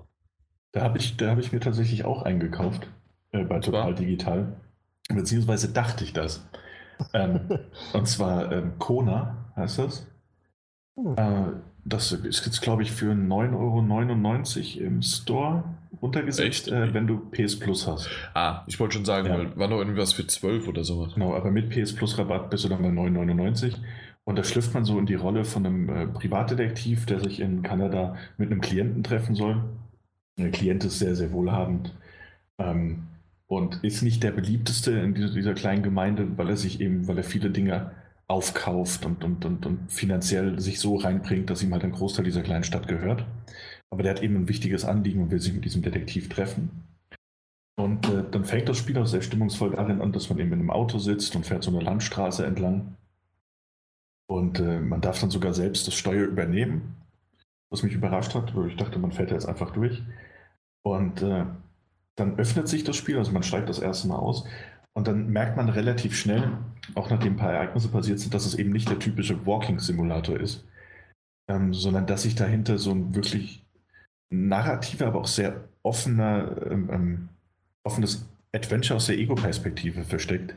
Da 0.71 0.81
habe 0.81 0.97
ich, 0.97 1.17
da 1.17 1.29
hab 1.31 1.39
ich 1.39 1.51
mir 1.51 1.59
tatsächlich 1.59 2.05
auch 2.05 2.23
eingekauft. 2.23 2.87
Äh, 3.31 3.43
bei? 3.43 3.59
Total 3.59 3.93
Digital. 3.93 4.55
Beziehungsweise 5.09 5.71
dachte 5.71 6.03
ich 6.03 6.13
das. 6.13 6.47
ähm, 7.13 7.41
und 7.93 8.07
zwar 8.07 8.51
ähm, 8.51 8.79
Kona 8.79 9.51
heißt 9.55 9.79
das. 9.79 10.07
Hm. 10.95 11.15
Äh, 11.17 11.51
das 11.85 12.13
ist 12.13 12.45
jetzt, 12.45 12.61
glaube 12.61 12.83
ich, 12.83 12.91
für 12.93 13.11
9,99 13.11 14.77
Euro 14.77 14.85
im 14.87 15.01
Store 15.01 15.63
runtergesetzt, 16.01 16.47
Echt? 16.47 16.67
äh, 16.69 16.93
wenn 16.93 17.07
du 17.07 17.17
PS 17.31 17.59
Plus 17.59 17.87
hast. 17.87 18.09
Ah, 18.33 18.63
ich 18.67 18.79
wollte 18.79 18.95
schon 18.95 19.05
sagen, 19.05 19.27
Ja. 19.27 19.57
war 19.57 19.67
noch 19.67 19.79
irgendwas 19.79 20.13
für 20.13 20.25
12 20.25 20.67
oder 20.69 20.83
sowas. 20.85 21.13
Genau, 21.15 21.35
aber 21.35 21.51
mit 21.51 21.69
PS 21.69 21.93
Plus 21.93 22.17
Rabatt 22.17 22.49
bist 22.49 22.63
du 22.63 22.69
dann 22.69 22.81
bei 22.81 22.89
9,99. 22.89 23.75
Und 24.25 24.37
da 24.37 24.43
schlüpft 24.43 24.73
man 24.73 24.85
so 24.85 24.97
in 24.99 25.05
die 25.05 25.15
Rolle 25.15 25.43
von 25.43 25.65
einem 25.65 25.89
äh, 25.89 26.07
Privatdetektiv, 26.07 27.05
der 27.05 27.19
sich 27.19 27.39
in 27.39 27.61
Kanada 27.61 28.15
mit 28.37 28.51
einem 28.51 28.61
Klienten 28.61 29.03
treffen 29.03 29.35
soll. 29.35 29.63
Der 30.39 30.51
Klient 30.51 30.83
ist 30.85 30.99
sehr, 30.99 31.15
sehr 31.15 31.31
wohlhabend 31.31 31.93
ähm, 32.57 33.03
und 33.47 33.83
ist 33.83 34.01
nicht 34.01 34.23
der 34.23 34.31
beliebteste 34.31 34.91
in 34.91 35.13
dieser, 35.13 35.33
dieser 35.33 35.53
kleinen 35.53 35.83
Gemeinde, 35.83 36.37
weil 36.37 36.49
er 36.49 36.57
sich 36.57 36.79
eben, 36.79 37.07
weil 37.07 37.17
er 37.17 37.23
viele 37.23 37.49
Dinge 37.49 37.91
aufkauft 38.27 39.05
und, 39.05 39.23
und, 39.23 39.45
und, 39.45 39.65
und 39.65 39.91
finanziell 39.91 40.59
sich 40.59 40.79
so 40.79 40.95
reinbringt, 40.95 41.49
dass 41.49 41.61
ihm 41.61 41.73
halt 41.73 41.83
ein 41.83 41.91
Großteil 41.91 42.25
dieser 42.25 42.41
kleinen 42.41 42.63
Stadt 42.63 42.87
gehört. 42.87 43.25
Aber 43.89 44.03
der 44.03 44.13
hat 44.13 44.23
eben 44.23 44.35
ein 44.37 44.49
wichtiges 44.49 44.85
Anliegen 44.85 45.21
und 45.21 45.31
will 45.31 45.39
sich 45.39 45.53
mit 45.53 45.65
diesem 45.65 45.83
Detektiv 45.83 46.29
treffen. 46.29 46.83
Und 47.75 48.07
äh, 48.09 48.23
dann 48.31 48.45
fängt 48.45 48.69
das 48.69 48.77
Spiel 48.77 48.97
auch 48.97 49.05
sehr 49.05 49.21
stimmungsvoll 49.21 49.71
darin 49.71 50.01
an, 50.01 50.11
dass 50.11 50.29
man 50.29 50.39
eben 50.39 50.53
in 50.53 50.59
einem 50.59 50.69
Auto 50.71 50.97
sitzt 50.99 51.35
und 51.35 51.45
fährt 51.45 51.63
so 51.63 51.71
eine 51.71 51.83
Landstraße 51.83 52.45
entlang. 52.45 52.95
Und 54.27 54.59
äh, 54.59 54.79
man 54.79 55.01
darf 55.01 55.19
dann 55.19 55.29
sogar 55.29 55.53
selbst 55.53 55.87
das 55.87 55.95
Steuer 55.95 56.25
übernehmen, 56.25 56.95
was 57.69 57.83
mich 57.83 57.93
überrascht 57.93 58.35
hat, 58.35 58.55
weil 58.55 58.67
ich 58.67 58.77
dachte, 58.77 58.99
man 58.99 59.11
fährt 59.11 59.31
jetzt 59.31 59.47
einfach 59.47 59.71
durch. 59.71 60.01
Und 60.83 61.21
äh, 61.21 61.45
dann 62.15 62.37
öffnet 62.37 62.67
sich 62.67 62.83
das 62.83 62.95
Spiel, 62.95 63.17
also 63.17 63.31
man 63.31 63.43
steigt 63.43 63.69
das 63.69 63.79
erste 63.79 64.07
Mal 64.07 64.17
aus. 64.17 64.45
Und 64.93 65.07
dann 65.07 65.29
merkt 65.29 65.57
man 65.57 65.69
relativ 65.69 66.15
schnell, 66.15 66.57
auch 66.93 67.09
nachdem 67.09 67.33
ein 67.33 67.37
paar 67.37 67.53
Ereignisse 67.53 67.89
passiert 67.89 68.19
sind, 68.19 68.33
dass 68.33 68.45
es 68.45 68.55
eben 68.55 68.71
nicht 68.71 68.89
der 68.89 68.99
typische 68.99 69.45
Walking-Simulator 69.45 70.39
ist, 70.39 70.63
ähm, 71.49 71.73
sondern 71.73 72.05
dass 72.05 72.23
sich 72.23 72.35
dahinter 72.35 72.77
so 72.77 72.91
ein 72.91 73.15
wirklich 73.15 73.65
narrativer, 74.29 75.07
aber 75.07 75.21
auch 75.21 75.27
sehr 75.27 75.63
offener, 75.81 76.55
ähm, 76.69 76.89
ähm, 76.91 77.29
offenes 77.83 78.27
Adventure 78.53 78.97
aus 78.97 79.07
der 79.07 79.17
Ego-Perspektive 79.17 80.03
versteckt, 80.03 80.55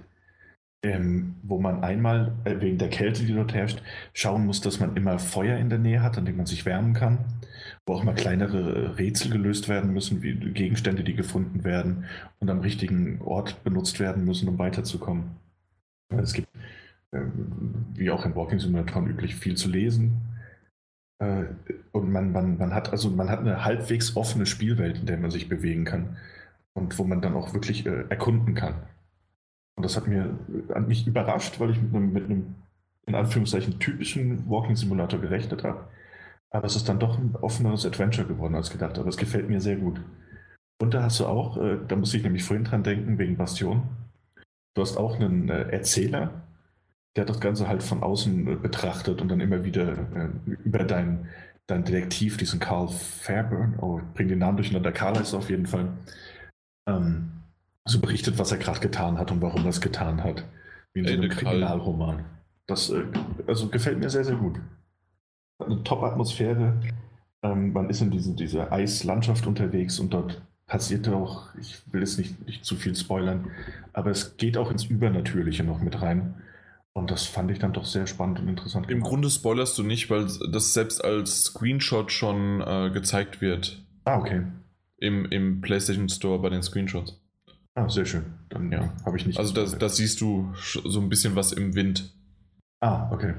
ähm, 0.82 1.36
wo 1.42 1.58
man 1.58 1.82
einmal 1.82 2.34
äh, 2.44 2.60
wegen 2.60 2.78
der 2.78 2.90
Kälte, 2.90 3.24
die 3.24 3.34
dort 3.34 3.54
herrscht, 3.54 3.82
schauen 4.14 4.46
muss, 4.46 4.60
dass 4.60 4.80
man 4.80 4.96
immer 4.96 5.18
Feuer 5.18 5.58
in 5.58 5.70
der 5.70 5.78
Nähe 5.78 6.02
hat, 6.02 6.18
an 6.18 6.24
dem 6.26 6.36
man 6.36 6.46
sich 6.46 6.64
wärmen 6.66 6.94
kann, 6.94 7.18
wo 7.86 7.94
auch 7.94 8.04
mal 8.04 8.14
kleinere 8.14 8.58
äh, 8.74 8.88
Rätsel 8.90 9.30
gelöst 9.30 9.68
werden 9.68 9.92
müssen, 9.92 10.22
wie 10.22 10.34
Gegenstände, 10.34 11.04
die 11.04 11.14
gefunden 11.14 11.64
werden 11.64 12.04
und 12.40 12.50
am 12.50 12.60
richtigen 12.60 13.20
Ort 13.22 13.62
benutzt 13.64 14.00
werden 14.00 14.24
müssen, 14.24 14.48
um 14.48 14.58
weiterzukommen. 14.58 15.36
Äh, 16.12 16.18
Es 16.20 16.32
gibt, 16.34 16.48
ähm, 17.12 17.86
wie 17.94 18.10
auch 18.10 18.26
in 18.26 18.34
Walking 18.36 18.58
Simulatoren 18.60 19.08
üblich, 19.08 19.36
viel 19.36 19.56
zu 19.56 19.68
lesen. 19.70 20.22
Äh, 21.18 21.44
Und 21.92 22.10
man, 22.12 22.32
man, 22.32 22.58
man 22.58 22.74
hat 22.74 22.90
also 22.92 23.10
man 23.10 23.30
hat 23.30 23.40
eine 23.40 23.64
halbwegs 23.64 24.16
offene 24.16 24.46
Spielwelt, 24.46 24.98
in 24.98 25.06
der 25.06 25.18
man 25.18 25.30
sich 25.30 25.48
bewegen 25.48 25.84
kann 25.84 26.16
und 26.74 26.98
wo 26.98 27.04
man 27.04 27.20
dann 27.22 27.34
auch 27.34 27.54
wirklich 27.54 27.86
äh, 27.86 28.04
erkunden 28.10 28.54
kann. 28.54 28.74
Und 29.76 29.84
das 29.84 29.96
hat 29.96 30.06
mir 30.06 30.38
an 30.74 30.88
mich 30.88 31.06
überrascht, 31.06 31.60
weil 31.60 31.70
ich 31.70 31.80
mit 31.80 31.94
einem, 31.94 32.12
mit 32.12 32.24
einem 32.24 32.54
in 33.06 33.14
Anführungszeichen 33.14 33.78
typischen 33.78 34.48
Walking 34.48 34.76
Simulator 34.76 35.20
gerechnet 35.20 35.64
habe. 35.64 35.86
Aber 36.50 36.66
es 36.66 36.76
ist 36.76 36.88
dann 36.88 36.98
doch 36.98 37.18
ein 37.18 37.36
offeneres 37.40 37.84
Adventure 37.84 38.26
geworden 38.26 38.54
als 38.54 38.70
gedacht. 38.70 38.98
Aber 38.98 39.08
es 39.08 39.16
gefällt 39.16 39.48
mir 39.48 39.60
sehr 39.60 39.76
gut. 39.76 40.00
Und 40.80 40.94
da 40.94 41.02
hast 41.02 41.20
du 41.20 41.26
auch, 41.26 41.56
äh, 41.58 41.78
da 41.86 41.96
muss 41.96 42.14
ich 42.14 42.22
nämlich 42.22 42.44
vorhin 42.44 42.64
dran 42.64 42.82
denken, 42.82 43.18
wegen 43.18 43.36
Bastion. 43.36 43.82
Du 44.74 44.82
hast 44.82 44.96
auch 44.96 45.16
einen 45.16 45.48
äh, 45.48 45.68
Erzähler, 45.70 46.42
der 47.14 47.22
hat 47.22 47.30
das 47.30 47.40
Ganze 47.40 47.68
halt 47.68 47.82
von 47.82 48.02
außen 48.02 48.46
äh, 48.46 48.56
betrachtet 48.56 49.20
und 49.20 49.28
dann 49.28 49.40
immer 49.40 49.64
wieder 49.64 49.92
äh, 50.14 50.28
über 50.64 50.84
deinen 50.84 51.28
dein 51.66 51.84
Detektiv, 51.84 52.36
diesen 52.36 52.60
Carl 52.60 52.88
Fairburn, 52.88 53.78
oh, 53.80 53.98
ich 53.98 54.14
bring 54.14 54.28
den 54.28 54.38
Namen 54.38 54.56
durcheinander, 54.56 54.92
Carl 54.92 55.16
es 55.16 55.34
auf 55.34 55.50
jeden 55.50 55.66
Fall, 55.66 55.88
ähm, 56.88 57.32
so 57.86 58.00
berichtet, 58.00 58.38
was 58.38 58.52
er 58.52 58.58
gerade 58.58 58.80
getan 58.80 59.18
hat 59.18 59.30
und 59.30 59.40
warum 59.40 59.62
er 59.62 59.70
es 59.70 59.80
getan 59.80 60.22
hat. 60.22 60.44
Wie 60.92 61.00
in 61.00 61.06
so 61.06 61.12
einem 61.14 61.30
Kriminalroman. 61.30 62.24
Das 62.66 62.90
äh, 62.90 63.04
also 63.46 63.68
gefällt 63.68 63.98
mir 63.98 64.10
sehr, 64.10 64.24
sehr 64.24 64.36
gut. 64.36 64.60
Eine 65.58 65.82
Top-Atmosphäre. 65.84 66.80
Ähm, 67.42 67.72
man 67.72 67.88
ist 67.88 68.02
in 68.02 68.10
diese, 68.10 68.34
diese 68.34 68.72
Eislandschaft 68.72 69.46
unterwegs 69.46 69.98
und 70.00 70.12
dort 70.12 70.42
passiert 70.66 71.08
auch, 71.08 71.54
ich 71.60 71.80
will 71.92 72.00
jetzt 72.00 72.18
nicht, 72.18 72.44
nicht 72.44 72.64
zu 72.64 72.74
viel 72.74 72.96
spoilern, 72.96 73.52
aber 73.92 74.10
es 74.10 74.36
geht 74.36 74.56
auch 74.58 74.70
ins 74.70 74.84
Übernatürliche 74.84 75.62
noch 75.62 75.80
mit 75.80 76.02
rein. 76.02 76.42
Und 76.92 77.10
das 77.10 77.26
fand 77.26 77.50
ich 77.50 77.58
dann 77.58 77.74
doch 77.74 77.84
sehr 77.84 78.06
spannend 78.06 78.40
und 78.40 78.48
interessant. 78.48 78.90
Im 78.90 79.02
Grunde 79.02 79.28
spoilerst 79.28 79.76
du 79.76 79.82
nicht, 79.82 80.08
weil 80.08 80.26
das 80.50 80.72
selbst 80.72 81.04
als 81.04 81.44
Screenshot 81.44 82.10
schon 82.10 82.62
äh, 82.62 82.90
gezeigt 82.90 83.42
wird. 83.42 83.84
Ah, 84.04 84.18
okay. 84.18 84.42
Im, 84.96 85.26
Im 85.26 85.60
PlayStation 85.60 86.08
Store 86.08 86.40
bei 86.40 86.48
den 86.48 86.62
Screenshots. 86.62 87.20
Ah, 87.76 87.90
sehr 87.90 88.06
schön. 88.06 88.24
Dann 88.48 88.72
ja. 88.72 88.92
habe 89.04 89.18
ich 89.18 89.26
nicht. 89.26 89.38
Also 89.38 89.52
da 89.52 89.64
das 89.64 89.96
siehst 89.96 90.22
du 90.22 90.52
so 90.56 90.98
ein 90.98 91.10
bisschen 91.10 91.36
was 91.36 91.52
im 91.52 91.74
Wind. 91.74 92.10
Ah, 92.80 93.10
okay. 93.12 93.34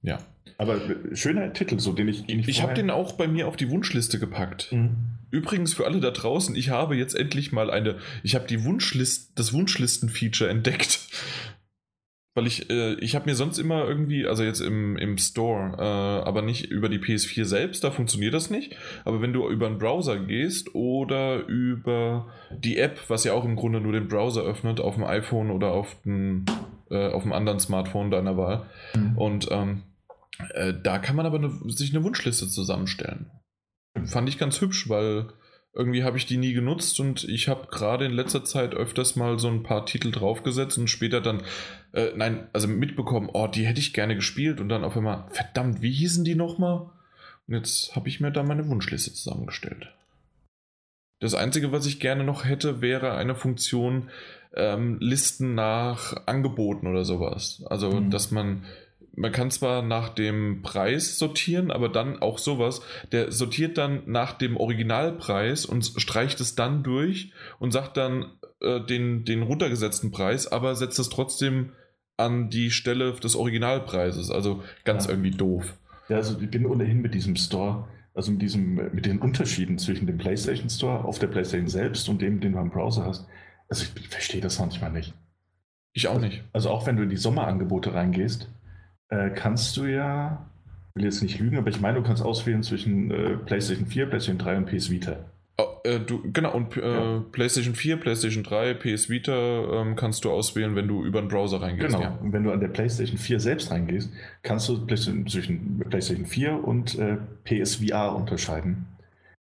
Ja. 0.00 0.18
Aber 0.56 0.80
schöner 1.12 1.52
Titel, 1.52 1.78
so 1.78 1.92
den 1.92 2.08
ich. 2.08 2.24
Den 2.24 2.40
ich 2.40 2.48
ich 2.48 2.62
habe 2.62 2.72
den 2.72 2.90
auch 2.90 3.12
bei 3.12 3.28
mir 3.28 3.46
auf 3.46 3.56
die 3.56 3.70
Wunschliste 3.70 4.18
gepackt. 4.18 4.72
Mhm. 4.72 4.96
Übrigens 5.30 5.74
für 5.74 5.84
alle 5.84 6.00
da 6.00 6.10
draußen, 6.10 6.56
ich 6.56 6.70
habe 6.70 6.96
jetzt 6.96 7.14
endlich 7.14 7.52
mal 7.52 7.70
eine. 7.70 7.98
Ich 8.22 8.34
habe 8.34 8.46
die 8.46 8.64
Wunschlist, 8.64 9.38
das 9.38 9.52
Wunschlisten-Feature 9.52 10.48
entdeckt. 10.48 11.00
Weil 12.36 12.46
ich, 12.46 12.68
äh, 12.68 12.96
ich 12.96 13.14
habe 13.14 13.24
mir 13.24 13.34
sonst 13.34 13.56
immer 13.56 13.88
irgendwie, 13.88 14.26
also 14.26 14.44
jetzt 14.44 14.60
im, 14.60 14.98
im 14.98 15.16
Store, 15.16 15.72
äh, 15.78 16.28
aber 16.28 16.42
nicht 16.42 16.66
über 16.70 16.90
die 16.90 16.98
PS4 16.98 17.46
selbst, 17.46 17.82
da 17.82 17.90
funktioniert 17.90 18.34
das 18.34 18.50
nicht. 18.50 18.76
Aber 19.06 19.22
wenn 19.22 19.32
du 19.32 19.48
über 19.48 19.66
einen 19.66 19.78
Browser 19.78 20.18
gehst 20.18 20.74
oder 20.74 21.46
über 21.46 22.28
die 22.50 22.76
App, 22.76 23.00
was 23.08 23.24
ja 23.24 23.32
auch 23.32 23.46
im 23.46 23.56
Grunde 23.56 23.80
nur 23.80 23.92
den 23.92 24.08
Browser 24.08 24.42
öffnet, 24.42 24.80
auf 24.80 24.96
dem 24.96 25.04
iPhone 25.04 25.50
oder 25.50 25.72
auf, 25.72 25.96
den, 26.04 26.44
äh, 26.90 27.08
auf 27.08 27.22
einem 27.22 27.32
anderen 27.32 27.58
Smartphone 27.58 28.10
deiner 28.10 28.36
Wahl. 28.36 28.66
Mhm. 28.94 29.16
Und 29.16 29.48
ähm, 29.50 29.84
äh, 30.50 30.74
da 30.82 30.98
kann 30.98 31.16
man 31.16 31.24
aber 31.24 31.38
eine, 31.38 31.58
sich 31.68 31.94
eine 31.94 32.04
Wunschliste 32.04 32.48
zusammenstellen. 32.48 33.30
Fand 34.04 34.28
ich 34.28 34.36
ganz 34.36 34.60
hübsch, 34.60 34.90
weil 34.90 35.28
irgendwie 35.76 36.04
habe 36.04 36.16
ich 36.16 36.24
die 36.24 36.38
nie 36.38 36.54
genutzt 36.54 36.98
und 37.00 37.24
ich 37.24 37.48
habe 37.48 37.68
gerade 37.70 38.06
in 38.06 38.12
letzter 38.12 38.44
Zeit 38.44 38.74
öfters 38.74 39.14
mal 39.14 39.38
so 39.38 39.48
ein 39.48 39.62
paar 39.62 39.84
Titel 39.84 40.10
draufgesetzt 40.10 40.78
und 40.78 40.88
später 40.88 41.20
dann, 41.20 41.42
äh, 41.92 42.12
nein, 42.16 42.48
also 42.54 42.66
mitbekommen, 42.66 43.28
oh, 43.32 43.46
die 43.46 43.66
hätte 43.66 43.80
ich 43.80 43.92
gerne 43.92 44.14
gespielt 44.14 44.58
und 44.60 44.70
dann 44.70 44.84
auf 44.84 44.96
einmal, 44.96 45.26
verdammt, 45.30 45.82
wie 45.82 45.92
hießen 45.92 46.24
die 46.24 46.34
nochmal? 46.34 46.88
Und 47.46 47.54
jetzt 47.54 47.94
habe 47.94 48.08
ich 48.08 48.20
mir 48.20 48.32
da 48.32 48.42
meine 48.42 48.66
Wunschliste 48.68 49.12
zusammengestellt. 49.12 49.92
Das 51.20 51.34
Einzige, 51.34 51.72
was 51.72 51.86
ich 51.86 52.00
gerne 52.00 52.24
noch 52.24 52.46
hätte, 52.46 52.80
wäre 52.80 53.14
eine 53.14 53.34
Funktion 53.34 54.10
ähm, 54.54 54.96
Listen 55.00 55.54
nach 55.54 56.26
Angeboten 56.26 56.86
oder 56.86 57.04
sowas. 57.04 57.62
Also, 57.68 57.90
mhm. 57.90 58.10
dass 58.10 58.30
man 58.30 58.64
man 59.16 59.32
kann 59.32 59.50
zwar 59.50 59.82
nach 59.82 60.10
dem 60.10 60.62
Preis 60.62 61.18
sortieren, 61.18 61.70
aber 61.70 61.88
dann 61.88 62.20
auch 62.20 62.38
sowas, 62.38 62.82
der 63.12 63.32
sortiert 63.32 63.78
dann 63.78 64.02
nach 64.06 64.34
dem 64.34 64.56
Originalpreis 64.56 65.64
und 65.64 65.84
streicht 65.96 66.38
es 66.40 66.54
dann 66.54 66.82
durch 66.82 67.32
und 67.58 67.72
sagt 67.72 67.96
dann 67.96 68.26
äh, 68.60 68.80
den, 68.80 69.24
den 69.24 69.42
runtergesetzten 69.42 70.10
Preis, 70.10 70.46
aber 70.46 70.76
setzt 70.76 70.98
es 70.98 71.08
trotzdem 71.08 71.72
an 72.18 72.50
die 72.50 72.70
Stelle 72.70 73.12
des 73.12 73.36
Originalpreises. 73.36 74.30
Also 74.30 74.62
ganz 74.84 75.06
ja. 75.06 75.12
irgendwie 75.12 75.30
doof. 75.30 75.74
Ja, 76.08 76.16
also 76.16 76.38
ich 76.38 76.50
bin 76.50 76.66
ohnehin 76.66 77.00
mit 77.00 77.14
diesem 77.14 77.36
Store, 77.36 77.88
also 78.14 78.32
mit 78.32 78.42
diesem, 78.42 78.74
mit 78.94 79.06
den 79.06 79.18
Unterschieden 79.18 79.78
zwischen 79.78 80.06
dem 80.06 80.18
PlayStation 80.18 80.68
Store 80.68 81.04
auf 81.04 81.18
der 81.18 81.26
PlayStation 81.28 81.68
selbst 81.68 82.08
und 82.08 82.20
dem, 82.20 82.40
den 82.40 82.52
du 82.52 82.58
am 82.58 82.70
Browser 82.70 83.06
hast. 83.06 83.26
Also 83.68 83.86
ich 83.98 84.08
verstehe 84.08 84.40
das 84.40 84.58
manchmal 84.58 84.92
nicht. 84.92 85.14
Ich 85.92 86.08
auch 86.08 86.20
nicht. 86.20 86.44
Also 86.52 86.70
auch 86.70 86.86
wenn 86.86 86.96
du 86.96 87.02
in 87.02 87.08
die 87.08 87.16
Sommerangebote 87.16 87.94
reingehst, 87.94 88.48
äh, 89.08 89.30
kannst 89.30 89.76
du 89.76 89.84
ja, 89.84 90.46
will 90.94 91.04
jetzt 91.04 91.22
nicht 91.22 91.38
lügen, 91.38 91.58
aber 91.58 91.68
ich 91.68 91.80
meine, 91.80 91.98
du 91.98 92.02
kannst 92.02 92.22
auswählen 92.22 92.62
zwischen 92.62 93.10
äh, 93.10 93.36
PlayStation 93.36 93.86
4, 93.86 94.06
PlayStation 94.06 94.38
3 94.38 94.56
und 94.58 94.66
PS 94.66 94.90
Vita. 94.90 95.16
Oh, 95.58 95.76
äh, 95.84 96.00
du, 96.00 96.20
genau, 96.32 96.54
und 96.54 96.76
äh, 96.76 97.14
ja. 97.14 97.24
PlayStation 97.32 97.74
4, 97.74 97.96
PlayStation 97.96 98.44
3, 98.44 98.74
PS 98.74 99.08
Vita 99.08 99.80
ähm, 99.80 99.96
kannst 99.96 100.24
du 100.24 100.30
auswählen, 100.30 100.76
wenn 100.76 100.86
du 100.86 101.02
über 101.02 101.20
den 101.20 101.28
Browser 101.28 101.62
reingehst. 101.62 101.94
Genau, 101.94 102.02
ja. 102.02 102.18
und 102.20 102.32
wenn 102.32 102.44
du 102.44 102.52
an 102.52 102.60
der 102.60 102.68
PlayStation 102.68 103.16
4 103.16 103.40
selbst 103.40 103.70
reingehst, 103.70 104.12
kannst 104.42 104.68
du 104.68 104.84
zwischen 104.86 105.78
PlayStation 105.78 106.26
4 106.26 106.62
und 106.62 106.98
äh, 106.98 107.16
PSVR 107.44 108.14
unterscheiden. 108.14 108.86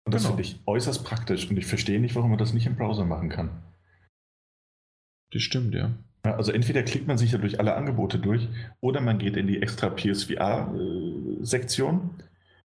Und 0.04 0.14
das 0.14 0.24
genau. 0.24 0.36
finde 0.36 0.42
ich 0.42 0.60
äußerst 0.66 1.06
praktisch 1.06 1.50
und 1.50 1.58
ich 1.58 1.66
verstehe 1.66 2.02
nicht, 2.02 2.16
warum 2.16 2.32
man 2.32 2.40
das 2.40 2.54
nicht 2.54 2.66
im 2.66 2.76
Browser 2.76 3.06
machen 3.06 3.30
kann. 3.30 3.50
Das 5.32 5.44
stimmt, 5.44 5.74
ja. 5.74 5.92
Also 6.24 6.52
entweder 6.52 6.84
klickt 6.84 7.08
man 7.08 7.18
sich 7.18 7.32
ja 7.32 7.40
durch 7.40 7.60
alle 7.60 7.76
Angebote 7.76 8.20
durch 8.20 8.48
oder 8.80 9.02
man 9.02 9.18
geht 9.18 9.36
in 9.38 9.48
die 9.48 9.60
extra 9.62 9.90
PSVR-Sektion, 9.90 12.12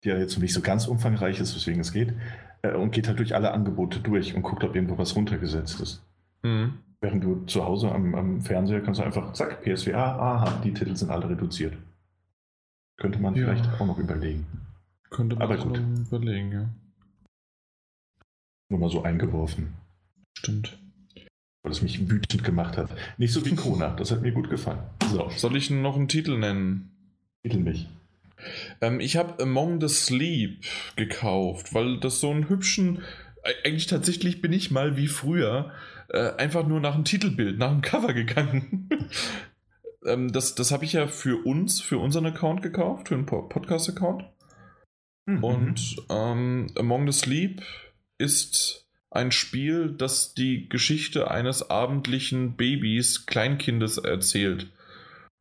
die 0.03 0.09
ja 0.09 0.17
jetzt 0.17 0.39
nicht 0.39 0.53
so 0.53 0.61
ganz 0.61 0.87
umfangreich 0.87 1.41
ist, 1.41 1.53
weswegen 1.55 1.81
es 1.81 1.91
geht, 1.91 2.13
äh, 2.61 2.73
und 2.73 2.91
geht 2.91 3.09
halt 3.09 3.19
durch 3.19 3.35
alle 3.35 3.51
Angebote 3.51 3.99
durch 3.99 4.33
und 4.35 4.43
guckt, 4.43 4.63
ob 4.63 4.75
irgendwo 4.75 4.97
was 4.97 5.13
runtergesetzt 5.15 5.79
ist. 5.81 6.01
Mhm. 6.43 6.79
Während 7.01 7.23
du 7.23 7.45
zu 7.45 7.63
Hause 7.65 7.91
am, 7.91 8.15
am, 8.15 8.41
Fernseher 8.41 8.81
kannst 8.81 9.01
du 9.01 9.03
einfach, 9.03 9.33
zack, 9.33 9.61
PSVR, 9.63 9.97
aha, 9.97 10.61
die 10.63 10.73
Titel 10.73 10.95
sind 10.95 11.11
alle 11.11 11.29
reduziert. 11.29 11.75
Könnte 12.97 13.19
man 13.19 13.35
ja. 13.35 13.43
vielleicht 13.43 13.81
auch 13.81 13.85
noch 13.85 13.97
überlegen. 13.97 14.47
Könnte 15.09 15.35
man 15.35 15.43
Aber 15.43 15.57
gut. 15.57 15.79
überlegen, 15.79 16.53
ja. 16.53 16.69
Nur 18.69 18.79
mal 18.79 18.89
so 18.89 19.03
eingeworfen. 19.03 19.73
Stimmt 20.37 20.79
weil 21.63 21.71
es 21.71 21.81
mich 21.81 22.09
wütend 22.09 22.43
gemacht 22.43 22.77
hat. 22.77 22.89
Nicht 23.17 23.33
so 23.33 23.45
wie 23.45 23.55
Kona, 23.55 23.91
das 23.91 24.11
hat 24.11 24.21
mir 24.21 24.31
gut 24.31 24.49
gefallen. 24.49 24.79
So. 25.11 25.29
Soll 25.35 25.55
ich 25.55 25.69
noch 25.69 25.95
einen 25.95 26.07
Titel 26.07 26.37
nennen? 26.37 26.91
Titel 27.43 27.59
mich. 27.59 27.87
Ähm, 28.81 28.99
ich 28.99 29.17
habe 29.17 29.41
Among 29.43 29.79
the 29.81 29.87
Sleep 29.87 30.63
gekauft, 30.95 31.73
weil 31.73 31.99
das 31.99 32.19
so 32.19 32.31
einen 32.31 32.49
hübschen. 32.49 33.03
Eigentlich 33.63 33.87
tatsächlich 33.87 34.41
bin 34.41 34.53
ich 34.53 34.71
mal 34.71 34.97
wie 34.97 35.07
früher 35.07 35.71
äh, 36.09 36.31
einfach 36.35 36.67
nur 36.67 36.79
nach 36.79 36.95
dem 36.95 37.05
Titelbild, 37.05 37.57
nach 37.57 37.71
dem 37.71 37.81
Cover 37.81 38.13
gegangen. 38.13 38.89
ähm, 40.05 40.31
das 40.31 40.55
das 40.55 40.71
habe 40.71 40.85
ich 40.85 40.93
ja 40.93 41.07
für 41.07 41.45
uns, 41.45 41.81
für 41.81 41.97
unseren 41.97 42.25
Account 42.25 42.61
gekauft, 42.61 43.09
für 43.09 43.15
einen 43.15 43.25
Podcast-Account. 43.25 44.25
Mhm. 45.25 45.43
Und 45.43 45.95
ähm, 46.09 46.67
Among 46.75 47.11
the 47.11 47.17
Sleep 47.17 47.61
ist 48.17 48.87
ein 49.11 49.31
Spiel, 49.31 49.93
das 49.95 50.33
die 50.33 50.69
Geschichte 50.69 51.29
eines 51.29 51.69
abendlichen 51.69 52.55
Babys, 52.55 53.25
Kleinkindes 53.25 53.97
erzählt. 53.97 54.67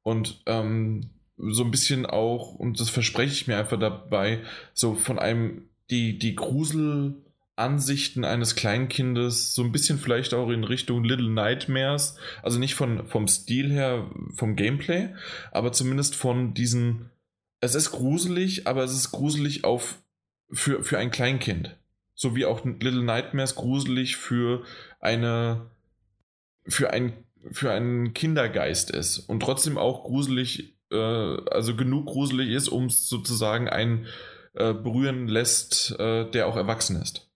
Und 0.03 0.43
ähm, 0.47 1.11
so 1.37 1.65
ein 1.65 1.71
bisschen 1.71 2.05
auch, 2.05 2.55
und 2.57 2.81
das 2.81 2.91
verspreche 2.91 3.33
ich 3.33 3.47
mir 3.47 3.59
einfach 3.59 3.79
dabei, 3.79 4.41
so 4.75 4.95
von 4.95 5.19
einem, 5.21 5.69
die, 5.89 6.19
die 6.19 6.35
Gruselansichten 6.35 8.25
eines 8.25 8.57
Kleinkindes, 8.57 9.55
so 9.55 9.63
ein 9.63 9.73
bisschen 9.73 9.99
vielleicht 9.99 10.35
auch 10.35 10.51
in 10.51 10.65
Richtung 10.65 11.05
Little 11.05 11.31
Nightmares, 11.31 12.17
also 12.43 12.59
nicht 12.59 12.75
von, 12.75 13.07
vom 13.07 13.29
Stil 13.29 13.71
her, 13.71 14.11
vom 14.35 14.57
Gameplay, 14.57 15.11
aber 15.53 15.71
zumindest 15.73 16.17
von 16.17 16.55
diesen, 16.55 17.11
es 17.61 17.77
ist 17.77 17.93
gruselig, 17.93 18.67
aber 18.67 18.83
es 18.83 18.95
ist 18.95 19.13
gruselig 19.13 19.63
auf, 19.63 20.03
für, 20.51 20.83
für 20.83 20.99
ein 20.99 21.13
Kleinkind 21.13 21.77
so 22.21 22.37
wie 22.37 22.45
auch 22.45 22.67
Little 22.67 23.03
Nightmares 23.03 23.55
gruselig 23.55 24.19
für 24.19 24.63
eine 25.01 25.71
für 26.67 26.93
ein 26.93 27.15
für 27.51 27.73
einen 27.73 28.13
Kindergeist 28.13 28.91
ist 28.91 29.21
und 29.21 29.41
trotzdem 29.41 29.79
auch 29.79 30.05
gruselig, 30.05 30.77
äh, 30.93 30.97
also 30.97 31.75
genug 31.75 32.05
gruselig 32.05 32.51
ist, 32.51 32.69
um 32.69 32.87
es 32.87 33.09
sozusagen 33.09 33.71
einen 33.71 34.05
äh, 34.53 34.75
berühren 34.75 35.29
lässt, 35.29 35.99
äh, 35.99 36.31
der 36.31 36.47
auch 36.47 36.57
erwachsen 36.57 37.01
ist. 37.01 37.31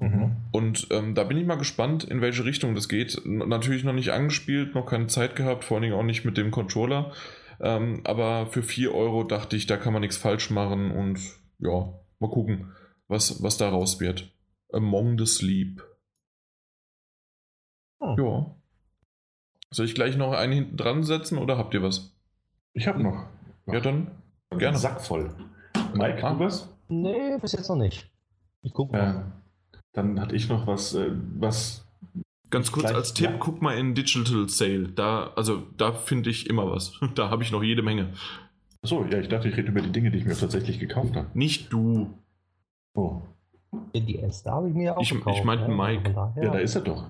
Mhm. 0.00 0.38
Und 0.50 0.88
ähm, 0.90 1.14
da 1.14 1.22
bin 1.22 1.36
ich 1.36 1.46
mal 1.46 1.54
gespannt, 1.54 2.02
in 2.02 2.20
welche 2.20 2.44
Richtung 2.44 2.74
das 2.74 2.88
geht. 2.88 3.24
N 3.24 3.38
natürlich 3.48 3.84
noch 3.84 3.92
nicht 3.92 4.10
angespielt, 4.10 4.74
noch 4.74 4.86
keine 4.86 5.06
Zeit 5.06 5.36
gehabt, 5.36 5.62
vor 5.62 5.76
allen 5.76 5.82
Dingen 5.82 5.94
auch 5.94 6.02
nicht 6.02 6.24
mit 6.24 6.36
dem 6.36 6.50
Controller. 6.50 7.12
Ähm, 7.60 8.00
aber 8.02 8.48
für 8.48 8.64
4 8.64 8.92
Euro 8.92 9.22
dachte 9.22 9.54
ich, 9.54 9.68
da 9.68 9.76
kann 9.76 9.92
man 9.92 10.02
nichts 10.02 10.16
falsch 10.16 10.50
machen 10.50 10.90
und 10.90 11.20
ja, 11.60 11.92
mal 12.18 12.30
gucken 12.30 12.72
was, 13.10 13.42
was 13.42 13.58
daraus 13.58 14.00
wird. 14.00 14.30
Among 14.72 15.18
the 15.18 15.26
Sleep. 15.26 15.82
Oh. 18.00 18.14
Ja. 18.18 18.54
Soll 19.72 19.86
ich 19.86 19.94
gleich 19.94 20.16
noch 20.16 20.32
einen 20.32 20.52
hinten 20.52 20.76
dran 20.76 21.02
setzen 21.04 21.38
oder 21.38 21.58
habt 21.58 21.74
ihr 21.74 21.82
was? 21.82 22.16
Ich 22.72 22.86
habe 22.86 23.02
noch. 23.02 23.26
Ja, 23.66 23.80
dann 23.80 24.06
Gerne. 24.50 24.58
Gerne. 24.58 24.78
Sack 24.78 25.00
voll. 25.00 25.34
Mike, 25.94 26.24
Ah. 26.24 26.32
du 26.34 26.40
was? 26.40 26.68
Nee, 26.88 27.36
bis 27.40 27.52
jetzt 27.52 27.68
noch 27.68 27.76
nicht. 27.76 28.10
Ich 28.62 28.72
guck 28.72 28.90
mal. 28.92 29.32
Äh, 29.72 29.78
dann 29.92 30.20
hatte 30.20 30.34
ich 30.34 30.48
noch 30.48 30.66
was, 30.66 30.94
äh, 30.94 31.10
was. 31.38 31.86
ganz 32.50 32.72
kurz 32.72 32.86
Gleich- 32.86 32.96
als 32.96 33.14
Tipp, 33.14 33.30
ja. 33.30 33.36
guck 33.38 33.62
mal 33.62 33.78
in 33.78 33.94
Digital 33.94 34.48
Sale. 34.48 34.88
Da, 34.88 35.32
also 35.36 35.58
da 35.76 35.92
finde 35.92 36.30
ich 36.30 36.48
immer 36.50 36.68
was. 36.68 36.92
Da 37.14 37.30
habe 37.30 37.44
ich 37.44 37.52
noch 37.52 37.62
jede 37.62 37.82
Menge. 37.82 38.12
Achso, 38.82 39.04
ja, 39.04 39.18
ich 39.20 39.28
dachte, 39.28 39.48
ich 39.48 39.56
rede 39.56 39.68
über 39.68 39.82
die 39.82 39.92
Dinge, 39.92 40.10
die 40.10 40.18
ich 40.18 40.24
mir 40.24 40.36
tatsächlich 40.36 40.80
gekauft 40.80 41.14
habe. 41.14 41.28
Nicht 41.34 41.72
du. 41.72 42.18
Oh, 42.94 43.22
Die 43.94 44.18
S, 44.18 44.44
habe 44.46 44.68
ich 44.68 44.74
mir 44.74 44.96
auch 44.96 45.00
Ich- 45.02 45.12
ich 45.12 45.44
meinte 45.44 45.68
ne? 45.68 45.74
Mike. 45.74 46.12
Daher, 46.12 46.42
ja, 46.44 46.50
da 46.50 46.58
ist 46.58 46.74
er 46.74 46.82
doch. 46.82 47.04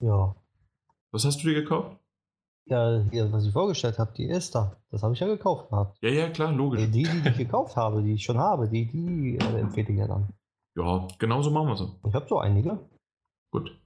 Ja. 0.00 0.34
Was 1.12 1.24
hast 1.24 1.42
du 1.42 1.48
dir 1.48 1.54
gekauft? 1.62 1.96
Ja, 2.66 3.02
was 3.32 3.44
ich 3.46 3.52
vorgestellt 3.52 3.98
habe, 3.98 4.12
die 4.16 4.26
ist 4.28 4.54
da. 4.54 4.76
Das 4.90 5.02
habe 5.02 5.14
ich 5.14 5.20
ja 5.20 5.26
gekauft 5.26 5.68
gehabt. 5.70 5.98
Ja, 6.02 6.10
ja, 6.10 6.28
klar, 6.30 6.52
logisch. 6.52 6.82
Die, 6.90 7.02
die, 7.02 7.20
die 7.22 7.28
ich 7.28 7.36
gekauft 7.38 7.76
habe, 7.76 8.02
die 8.02 8.12
ich 8.14 8.22
schon 8.24 8.38
habe, 8.38 8.68
die, 8.68 8.86
die 8.86 9.36
äh, 9.38 9.60
empfehle 9.60 9.88
ich 9.90 9.98
ja 9.98 10.06
dann. 10.06 10.28
Ja, 10.76 11.06
genau 11.18 11.42
so 11.42 11.50
machen 11.50 11.68
wir 11.68 11.74
es. 11.74 11.84
Ich 12.08 12.14
habe 12.14 12.26
so 12.28 12.38
einige. 12.38 12.78
Gut. 13.50 13.78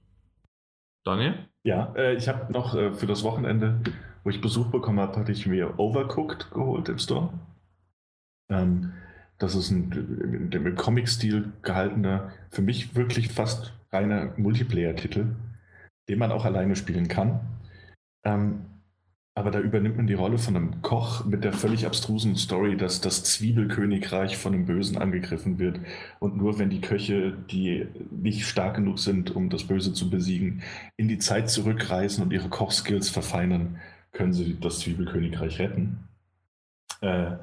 Daniel? 1.03 1.47
Ja, 1.63 1.93
äh, 1.95 2.13
ich 2.15 2.27
habe 2.27 2.51
noch 2.53 2.75
äh, 2.75 2.93
für 2.93 3.07
das 3.07 3.23
Wochenende, 3.23 3.81
wo 4.23 4.29
ich 4.29 4.41
Besuch 4.41 4.67
bekommen 4.67 4.99
habe, 4.99 5.17
hatte 5.17 5.31
ich 5.31 5.47
mir 5.47 5.77
Overcooked 5.79 6.51
geholt 6.51 6.87
im 6.89 6.99
Store. 6.99 7.29
Ähm, 8.49 8.93
das 9.37 9.55
ist 9.55 9.71
ein 9.71 10.49
im, 10.51 10.75
Comic-Stil 10.75 11.51
gehaltener, 11.61 12.31
für 12.49 12.61
mich 12.61 12.95
wirklich 12.95 13.29
fast 13.29 13.73
reiner 13.91 14.33
Multiplayer-Titel, 14.37 15.27
den 16.09 16.19
man 16.19 16.31
auch 16.31 16.45
alleine 16.45 16.75
spielen 16.75 17.07
kann. 17.07 17.39
Ähm, 18.23 18.65
aber 19.37 19.51
da 19.51 19.59
übernimmt 19.59 19.97
man 19.97 20.07
die 20.07 20.15
Rolle 20.15 20.39
von 20.39 20.55
einem 20.55 20.81
Koch 20.81 21.23
mit 21.23 21.43
der 21.43 21.53
völlig 21.53 21.85
abstrusen 21.85 22.35
Story, 22.35 22.75
dass 22.75 23.01
das 23.01 23.23
Zwiebelkönigreich 23.23 24.35
von 24.35 24.55
einem 24.55 24.65
Bösen 24.65 24.97
angegriffen 24.97 25.59
wird. 25.59 25.79
Und 26.17 26.37
nur 26.37 26.57
wenn 26.57 26.71
die 26.71 26.81
Köche, 26.81 27.37
die 27.51 27.85
nicht 28.09 28.47
stark 28.47 28.77
genug 28.77 28.97
sind, 28.97 29.35
um 29.35 29.51
das 29.51 29.65
Böse 29.65 29.93
zu 29.93 30.09
besiegen, 30.09 30.63
in 30.95 31.07
die 31.07 31.19
Zeit 31.19 31.51
zurückreisen 31.51 32.23
und 32.23 32.33
ihre 32.33 32.49
Kochskills 32.49 33.11
verfeinern, 33.11 33.79
können 34.11 34.33
sie 34.33 34.59
das 34.59 34.79
Zwiebelkönigreich 34.79 35.59
retten. 35.59 35.99
Äh, 37.01 37.33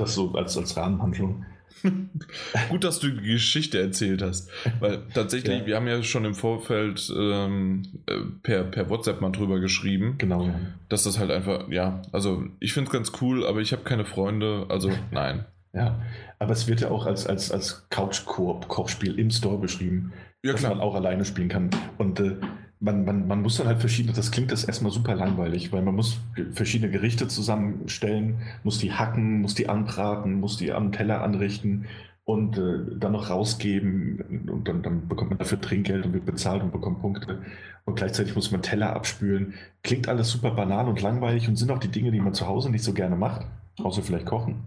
das 0.00 0.14
so 0.14 0.32
als, 0.32 0.56
als 0.56 0.76
Rahmenhandlung. 0.76 1.44
Gut, 2.68 2.84
dass 2.84 2.98
du 3.00 3.08
die 3.08 3.26
Geschichte 3.32 3.80
erzählt 3.80 4.20
hast. 4.22 4.50
Weil 4.80 5.02
tatsächlich, 5.14 5.60
Ja. 5.60 5.66
wir 5.66 5.76
haben 5.76 5.86
ja 5.86 6.02
schon 6.02 6.24
im 6.26 6.34
Vorfeld 6.34 7.10
ähm, 7.16 7.82
äh, 8.06 8.16
per, 8.42 8.64
per 8.64 8.90
WhatsApp 8.90 9.20
mal 9.20 9.30
drüber 9.30 9.60
geschrieben, 9.60 10.16
Genau. 10.18 10.44
ja. 10.46 10.54
dass 10.90 11.04
das 11.04 11.18
halt 11.18 11.30
einfach, 11.30 11.68
ja, 11.70 12.02
also 12.12 12.44
ich 12.60 12.72
finde 12.74 12.88
es 12.88 12.92
ganz 12.92 13.12
cool, 13.22 13.46
aber 13.46 13.60
ich 13.60 13.72
habe 13.72 13.82
keine 13.82 14.04
Freunde, 14.04 14.66
also 14.68 14.90
nein. 15.10 15.44
Ja, 15.72 16.02
aber 16.40 16.52
es 16.52 16.66
wird 16.66 16.80
ja 16.80 16.90
auch 16.90 17.06
als, 17.06 17.26
als, 17.26 17.50
als 17.52 17.86
Couch-Koop-Kochspiel 17.90 19.18
im 19.18 19.30
Store 19.30 19.56
beschrieben, 19.58 20.12
Ja, 20.42 20.52
dass 20.52 20.62
man 20.62 20.72
klar. 20.72 20.82
auch 20.84 20.94
alleine 20.96 21.24
spielen 21.24 21.48
kann. 21.48 21.70
Und 21.96 22.18
äh, 22.20 22.36
man, 22.80 23.04
man, 23.04 23.28
man 23.28 23.42
muss 23.42 23.58
dann 23.58 23.66
halt 23.66 23.78
verschiedene, 23.80 24.14
das 24.14 24.30
klingt 24.30 24.50
das 24.50 24.64
erstmal 24.64 24.90
super 24.90 25.14
langweilig, 25.14 25.70
weil 25.70 25.82
man 25.82 25.94
muss 25.94 26.18
verschiedene 26.52 26.90
Gerichte 26.90 27.28
zusammenstellen, 27.28 28.38
muss 28.64 28.78
die 28.78 28.92
hacken, 28.92 29.42
muss 29.42 29.54
die 29.54 29.68
anbraten, 29.68 30.40
muss 30.40 30.56
die 30.56 30.72
am 30.72 30.90
Teller 30.90 31.22
anrichten 31.22 31.86
und 32.24 32.56
äh, 32.56 32.96
dann 32.98 33.12
noch 33.12 33.28
rausgeben 33.28 34.48
und 34.50 34.66
dann, 34.66 34.82
dann 34.82 35.08
bekommt 35.08 35.30
man 35.30 35.38
dafür 35.38 35.60
Trinkgeld 35.60 36.06
und 36.06 36.14
wird 36.14 36.24
bezahlt 36.24 36.62
und 36.62 36.72
bekommt 36.72 37.00
Punkte. 37.00 37.42
Und 37.84 37.96
gleichzeitig 37.96 38.34
muss 38.34 38.50
man 38.50 38.62
Teller 38.62 38.94
abspülen. 38.94 39.54
Klingt 39.82 40.08
alles 40.08 40.30
super 40.30 40.52
banal 40.52 40.88
und 40.88 41.02
langweilig 41.02 41.48
und 41.48 41.56
sind 41.56 41.70
auch 41.70 41.78
die 41.78 41.88
Dinge, 41.88 42.12
die 42.12 42.20
man 42.20 42.34
zu 42.34 42.46
Hause 42.46 42.70
nicht 42.70 42.84
so 42.84 42.94
gerne 42.94 43.16
macht, 43.16 43.46
außer 43.82 44.02
vielleicht 44.02 44.26
kochen. 44.26 44.64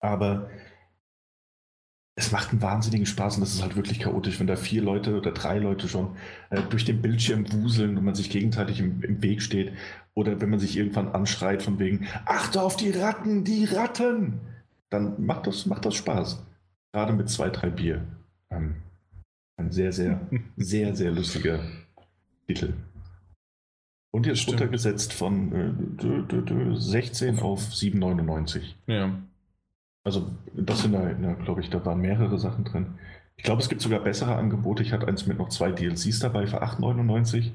Aber 0.00 0.50
es 2.18 2.32
macht 2.32 2.50
einen 2.50 2.62
wahnsinnigen 2.62 3.06
Spaß 3.06 3.36
und 3.36 3.42
das 3.42 3.54
ist 3.54 3.62
halt 3.62 3.76
wirklich 3.76 4.00
chaotisch, 4.00 4.40
wenn 4.40 4.46
da 4.46 4.56
vier 4.56 4.82
Leute 4.82 5.18
oder 5.18 5.32
drei 5.32 5.58
Leute 5.58 5.86
schon 5.86 6.16
äh, 6.48 6.62
durch 6.70 6.86
den 6.86 7.02
Bildschirm 7.02 7.44
wuseln 7.52 7.96
und 7.96 8.04
man 8.04 8.14
sich 8.14 8.30
gegenseitig 8.30 8.80
im, 8.80 9.02
im 9.02 9.22
Weg 9.22 9.42
steht 9.42 9.72
oder 10.14 10.40
wenn 10.40 10.48
man 10.48 10.58
sich 10.58 10.78
irgendwann 10.78 11.08
anschreit 11.08 11.62
von 11.62 11.78
wegen 11.78 12.06
Achte 12.24 12.62
auf 12.62 12.76
die 12.76 12.90
Ratten, 12.90 13.44
die 13.44 13.66
Ratten! 13.66 14.40
Dann 14.88 15.26
macht 15.26 15.46
das, 15.46 15.66
macht 15.66 15.84
das 15.84 15.94
Spaß. 15.96 16.42
Gerade 16.92 17.12
mit 17.12 17.28
zwei, 17.28 17.50
drei 17.50 17.68
Bier. 17.68 18.02
Ähm, 18.50 18.76
ein 19.58 19.70
sehr, 19.70 19.92
sehr, 19.92 20.26
sehr, 20.56 20.96
sehr 20.96 21.10
lustiger 21.10 21.60
Titel. 22.46 22.72
Und 24.10 24.24
jetzt 24.24 24.40
Stimmt. 24.40 24.60
runtergesetzt 24.60 25.12
von 25.12 25.52
äh, 25.52 26.02
dö, 26.02 26.22
dö, 26.22 26.40
dö, 26.40 26.76
16 26.76 27.40
auf 27.40 27.60
7,99. 27.60 28.62
Ja. 28.86 29.18
Also 30.06 30.30
das 30.54 30.82
sind 30.82 30.92
da, 30.92 31.02
da 31.04 31.32
glaube 31.32 31.60
ich, 31.62 31.68
da 31.68 31.84
waren 31.84 32.00
mehrere 32.00 32.38
Sachen 32.38 32.64
drin. 32.64 32.94
Ich 33.36 33.42
glaube, 33.42 33.60
es 33.60 33.68
gibt 33.68 33.80
sogar 33.82 33.98
bessere 34.00 34.36
Angebote. 34.36 34.84
Ich 34.84 34.92
hatte 34.92 35.08
eins 35.08 35.26
mit 35.26 35.36
noch 35.36 35.48
zwei 35.48 35.72
DLCs 35.72 36.20
dabei 36.20 36.46
für 36.46 36.62
8,99. 36.62 37.50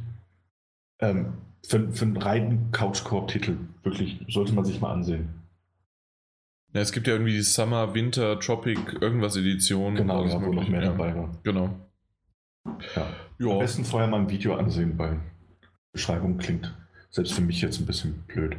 Ähm, 0.99 1.33
für, 1.65 1.91
für 1.93 2.05
einen 2.05 2.17
reinen 2.17 2.71
Couch-Koop-Titel. 2.73 3.55
Wirklich, 3.83 4.19
sollte 4.27 4.53
man 4.53 4.65
sich 4.65 4.81
mal 4.81 4.91
ansehen. 4.91 5.29
ja. 6.73 6.81
Es 6.81 6.91
gibt 6.91 7.07
ja 7.07 7.13
irgendwie 7.13 7.31
die 7.33 7.41
Summer, 7.41 7.93
Winter, 7.93 8.37
Tropic, 8.39 8.97
irgendwas 8.99 9.37
Edition. 9.37 9.95
Genau, 9.95 10.25
ja, 10.25 10.41
wo 10.41 10.51
noch 10.51 10.67
mehr 10.67 10.81
ja. 10.83 10.89
dabei 10.89 11.15
war. 11.15 11.29
Genau. 11.43 11.69
Ja. 12.95 13.07
Am 13.39 13.47
Ja. 13.47 13.57
besten 13.59 13.85
vorher 13.85 14.09
mal 14.09 14.19
ein 14.19 14.29
Video 14.29 14.55
ansehen, 14.55 14.99
weil 14.99 15.21
Beschreibung 15.93 16.37
klingt 16.37 16.75
selbst 17.11 17.33
für 17.33 17.41
mich 17.41 17.61
jetzt 17.61 17.79
ein 17.79 17.85
bisschen 17.85 18.23
blöd. 18.27 18.57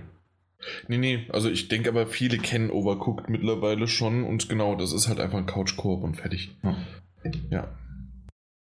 Nee, 0.88 0.98
nee, 0.98 1.26
also 1.30 1.50
ich 1.50 1.68
denke 1.68 1.88
aber 1.88 2.06
viele 2.06 2.38
kennen 2.38 2.70
Overcooked 2.70 3.28
mittlerweile 3.28 3.88
schon 3.88 4.24
und 4.24 4.48
genau, 4.48 4.74
das 4.74 4.92
ist 4.92 5.08
halt 5.08 5.20
einfach 5.20 5.38
ein 5.38 5.46
Couch-Koop 5.46 6.02
und 6.02 6.16
fertig. 6.16 6.56
Ja. 6.62 6.76
Ja. 7.50 7.68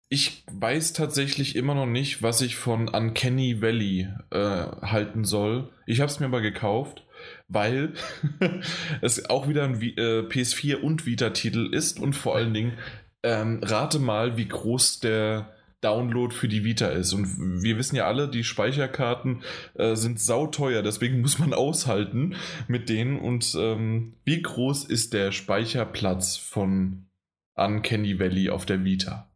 Ich 0.09 0.45
weiß 0.51 0.93
tatsächlich 0.93 1.55
immer 1.57 1.75
noch 1.75 1.85
nicht, 1.85 2.23
was 2.23 2.41
ich 2.41 2.55
von 2.55 2.87
Uncanny 2.87 3.61
Valley 3.61 4.07
äh, 4.31 4.37
halten 4.37 5.25
soll. 5.25 5.69
Ich 5.85 5.99
habe 5.99 6.09
es 6.09 6.21
mir 6.21 6.27
aber 6.27 6.39
gekauft, 6.39 7.05
weil 7.49 7.93
es 9.01 9.29
auch 9.29 9.49
wieder 9.49 9.65
ein 9.65 9.81
äh, 9.81 10.21
PS4 10.21 10.77
und 10.77 11.05
Vita-Titel 11.05 11.73
ist 11.73 11.99
und 11.99 12.13
vor 12.13 12.35
allen 12.37 12.53
Dingen 12.53 12.77
ähm, 13.23 13.59
rate 13.63 13.99
mal, 13.99 14.37
wie 14.37 14.47
groß 14.47 15.01
der 15.01 15.53
Download 15.87 16.35
für 16.35 16.49
die 16.49 16.65
Vita 16.65 16.87
ist. 16.87 17.13
Und 17.13 17.63
wir 17.63 17.77
wissen 17.77 17.95
ja 17.95 18.07
alle, 18.07 18.27
die 18.27 18.43
Speicherkarten 18.43 19.43
äh, 19.75 19.95
sind 19.95 20.19
sauteuer, 20.19 20.81
deswegen 20.83 21.21
muss 21.21 21.39
man 21.39 21.53
aushalten 21.65 22.35
mit 22.67 22.89
denen. 22.89 23.17
Und 23.17 23.55
ähm, 23.57 24.17
wie 24.25 24.41
groß 24.41 24.83
ist 24.83 25.13
der 25.13 25.31
Speicherplatz 25.31 26.35
von 26.35 27.07
Uncanny 27.55 28.19
Valley 28.19 28.49
auf 28.49 28.65
der 28.65 28.83
Vita? 28.83 29.31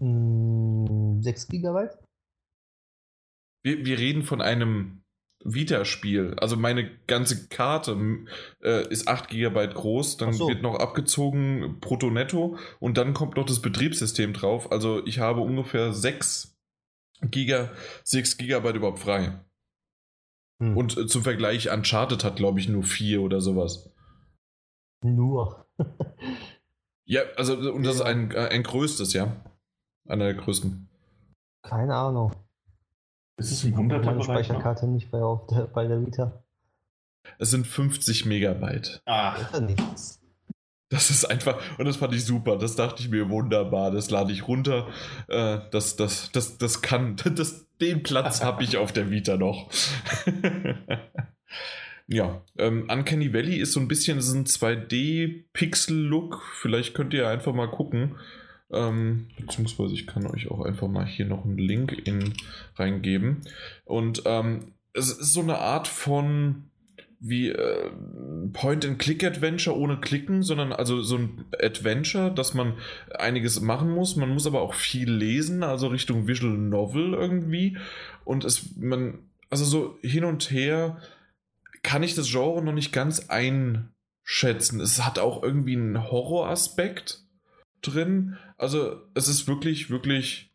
Hm, 0.00 1.20
6 1.20 1.48
Gigabyte? 1.48 1.98
Wir, 3.62 3.84
wir 3.84 3.98
reden 3.98 4.22
von 4.22 4.40
einem 4.40 5.01
Vita-Spiel. 5.44 6.34
Also 6.38 6.56
meine 6.56 6.90
ganze 7.06 7.48
Karte 7.48 7.96
äh, 8.62 8.88
ist 8.88 9.08
8 9.08 9.28
GB 9.28 9.68
groß, 9.68 10.16
dann 10.16 10.32
so. 10.32 10.48
wird 10.48 10.62
noch 10.62 10.76
abgezogen 10.76 11.78
brutto 11.80 12.10
netto 12.10 12.56
und 12.80 12.96
dann 12.98 13.14
kommt 13.14 13.36
noch 13.36 13.46
das 13.46 13.60
Betriebssystem 13.60 14.32
drauf. 14.32 14.70
Also 14.70 15.04
ich 15.06 15.18
habe 15.18 15.40
ungefähr 15.40 15.92
6 15.92 16.56
Giga, 17.22 17.70
6 18.04 18.36
GB 18.38 18.70
überhaupt 18.70 18.98
frei. 19.00 19.40
Hm. 20.60 20.76
Und 20.76 20.96
äh, 20.96 21.06
zum 21.06 21.22
Vergleich, 21.22 21.70
Uncharted 21.70 22.24
hat, 22.24 22.36
glaube 22.36 22.60
ich, 22.60 22.68
nur 22.68 22.82
4 22.82 23.22
oder 23.22 23.40
sowas. 23.40 23.92
Nur. 25.04 25.66
Ja, 27.04 27.22
also 27.36 27.56
und 27.72 27.82
das 27.82 27.96
ist 27.96 28.02
ein, 28.02 28.30
äh, 28.30 28.48
ein 28.48 28.62
größtes, 28.62 29.12
ja. 29.12 29.44
Einer 30.08 30.26
der 30.26 30.34
größten. 30.34 30.88
Keine 31.62 31.94
Ahnung. 31.94 32.32
Ist 33.36 33.52
es 33.52 33.64
im 33.64 33.72
Meine 33.72 33.94
100er-Bereich 33.94 34.16
noch? 34.16 34.24
Speicherkarte 34.24 34.86
nicht 34.86 35.10
bei, 35.10 35.20
auf 35.20 35.46
der, 35.46 35.66
bei 35.66 35.86
der 35.86 36.04
Vita. 36.04 36.42
Es 37.38 37.50
sind 37.50 37.66
50 37.66 38.26
Megabyte. 38.26 39.02
Ach, 39.06 39.60
nichts. 39.60 40.20
Das 40.92 41.08
ist 41.08 41.24
einfach, 41.24 41.58
und 41.78 41.86
das 41.86 41.96
fand 41.96 42.14
ich 42.14 42.24
super. 42.24 42.58
Das 42.58 42.76
dachte 42.76 43.02
ich 43.02 43.08
mir 43.08 43.30
wunderbar. 43.30 43.90
Das 43.90 44.10
lade 44.10 44.30
ich 44.30 44.46
runter. 44.46 44.88
Äh, 45.28 45.60
das, 45.70 45.96
das, 45.96 46.30
das, 46.32 46.58
das 46.58 46.82
kann, 46.82 47.16
das, 47.34 47.66
den 47.80 48.02
Platz 48.02 48.44
habe 48.44 48.62
ich 48.62 48.76
auf 48.76 48.92
der 48.92 49.10
Vita 49.10 49.38
noch. 49.38 49.70
ja, 52.06 52.42
ähm, 52.58 52.88
Uncanny 52.90 53.32
Valley 53.32 53.56
ist 53.56 53.72
so 53.72 53.80
ein 53.80 53.88
bisschen 53.88 54.20
so 54.20 54.36
ein 54.36 54.44
2D-Pixel-Look. 54.44 56.42
Vielleicht 56.60 56.94
könnt 56.94 57.14
ihr 57.14 57.26
einfach 57.26 57.54
mal 57.54 57.70
gucken. 57.70 58.16
Ähm, 58.72 59.28
beziehungsweise 59.38 59.94
ich 59.94 60.06
kann 60.06 60.26
euch 60.26 60.50
auch 60.50 60.64
einfach 60.64 60.88
mal 60.88 61.06
hier 61.06 61.26
noch 61.26 61.44
einen 61.44 61.58
Link 61.58 61.92
in, 62.06 62.32
reingeben. 62.76 63.42
Und 63.84 64.22
ähm, 64.26 64.72
es 64.94 65.10
ist 65.10 65.32
so 65.32 65.40
eine 65.40 65.58
Art 65.58 65.88
von 65.88 66.64
wie 67.24 67.50
äh, 67.50 67.90
Point-and-Click-Adventure 68.52 69.78
ohne 69.78 70.00
Klicken, 70.00 70.42
sondern 70.42 70.72
also 70.72 71.02
so 71.02 71.18
ein 71.18 71.44
Adventure, 71.62 72.34
dass 72.34 72.52
man 72.52 72.74
einiges 73.16 73.60
machen 73.60 73.90
muss. 73.90 74.16
Man 74.16 74.30
muss 74.30 74.46
aber 74.46 74.60
auch 74.60 74.74
viel 74.74 75.08
lesen, 75.08 75.62
also 75.62 75.86
Richtung 75.86 76.26
Visual 76.26 76.52
Novel 76.52 77.14
irgendwie. 77.14 77.78
Und 78.24 78.44
es, 78.44 78.76
man, 78.76 79.20
also 79.50 79.64
so 79.64 79.98
hin 80.02 80.24
und 80.24 80.50
her 80.50 80.98
kann 81.84 82.02
ich 82.02 82.16
das 82.16 82.28
Genre 82.28 82.60
noch 82.60 82.72
nicht 82.72 82.92
ganz 82.92 83.28
einschätzen. 83.28 84.80
Es 84.80 85.04
hat 85.04 85.20
auch 85.20 85.44
irgendwie 85.44 85.76
einen 85.76 86.10
Horroraspekt 86.10 87.22
drin. 87.82 88.36
Also 88.62 89.00
es 89.14 89.26
ist 89.26 89.48
wirklich, 89.48 89.90
wirklich 89.90 90.54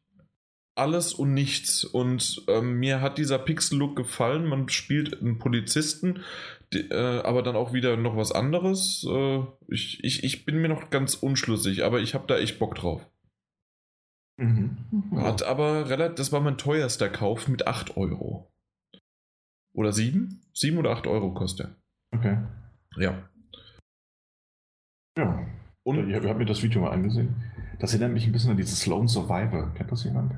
alles 0.75 1.13
und 1.13 1.33
nichts. 1.33 1.83
Und 1.83 2.41
ähm, 2.47 2.79
mir 2.79 3.01
hat 3.01 3.17
dieser 3.17 3.37
Pixel-Look 3.37 3.97
gefallen. 3.97 4.45
Man 4.45 4.69
spielt 4.69 5.19
einen 5.19 5.39
Polizisten, 5.39 6.23
die, 6.71 6.89
äh, 6.89 7.21
aber 7.23 7.43
dann 7.43 7.57
auch 7.57 7.73
wieder 7.73 7.97
noch 7.97 8.15
was 8.15 8.31
anderes. 8.31 9.05
Äh, 9.09 9.43
ich, 9.67 10.01
ich, 10.05 10.23
ich 10.23 10.45
bin 10.45 10.61
mir 10.61 10.69
noch 10.69 10.89
ganz 10.89 11.15
unschlüssig, 11.15 11.83
aber 11.83 11.99
ich 11.99 12.13
habe 12.13 12.27
da 12.27 12.37
echt 12.37 12.59
Bock 12.59 12.75
drauf. 12.75 13.05
Mhm. 14.37 14.77
Hat 15.17 15.43
aber 15.43 15.89
relativ, 15.89 16.15
das 16.15 16.31
war 16.31 16.39
mein 16.39 16.57
teuerster 16.57 17.09
Kauf 17.09 17.49
mit 17.49 17.67
8 17.67 17.97
Euro. 17.97 18.49
Oder 19.73 19.91
7? 19.91 20.43
7 20.53 20.77
oder 20.77 20.91
8 20.91 21.07
Euro 21.07 21.33
kostet 21.33 21.67
er. 21.67 22.17
Okay. 22.17 22.37
Ja. 22.95 23.29
Ja. 25.17 25.45
Und 25.87 26.09
ich 26.09 26.15
habe 26.17 26.33
mir 26.33 26.43
das 26.43 26.61
Video 26.63 26.81
mal 26.81 26.91
angesehen. 26.91 27.33
Das 27.79 27.93
erinnert 27.93 28.11
mich 28.11 28.25
ein 28.25 28.33
bisschen 28.33 28.51
an 28.51 28.57
dieses 28.57 28.85
Lone 28.87 29.07
Survivor. 29.07 29.71
Kennt 29.73 29.89
das 29.89 30.03
jemand? 30.03 30.33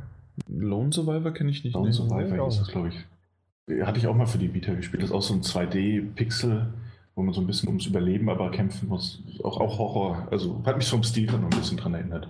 Lone 0.48 0.92
Survivor 0.94 1.32
kenne 1.34 1.50
ich 1.50 1.64
nicht. 1.64 1.74
Lone 1.74 1.92
Survivor 1.92 2.38
nee, 2.38 2.48
ist 2.48 2.60
das, 2.60 2.68
glaube 2.68 2.90
ich. 2.90 3.82
Hatte 3.84 3.98
ich 3.98 4.06
auch 4.06 4.14
mal 4.14 4.28
für 4.28 4.38
die 4.38 4.54
Vita 4.54 4.76
gespielt. 4.76 5.02
Das 5.02 5.10
ist 5.10 5.16
auch 5.16 5.24
so 5.24 5.34
ein 5.34 5.42
2D-Pixel, 5.42 6.72
wo 7.16 7.24
man 7.24 7.34
so 7.34 7.42
ein 7.42 7.48
bisschen 7.48 7.68
ums 7.68 7.88
Überleben 7.88 8.30
aber 8.30 8.52
kämpfen 8.52 8.90
muss. 8.90 9.24
Auch, 9.44 9.60
auch 9.60 9.80
Horror. 9.80 10.28
Also 10.30 10.62
hat 10.68 10.78
mich 10.78 10.88
vom 10.88 11.02
Stil 11.02 11.26
dann 11.26 11.42
noch 11.42 11.50
ein 11.50 11.58
bisschen 11.58 11.78
dran 11.78 11.96
erinnert. 11.96 12.28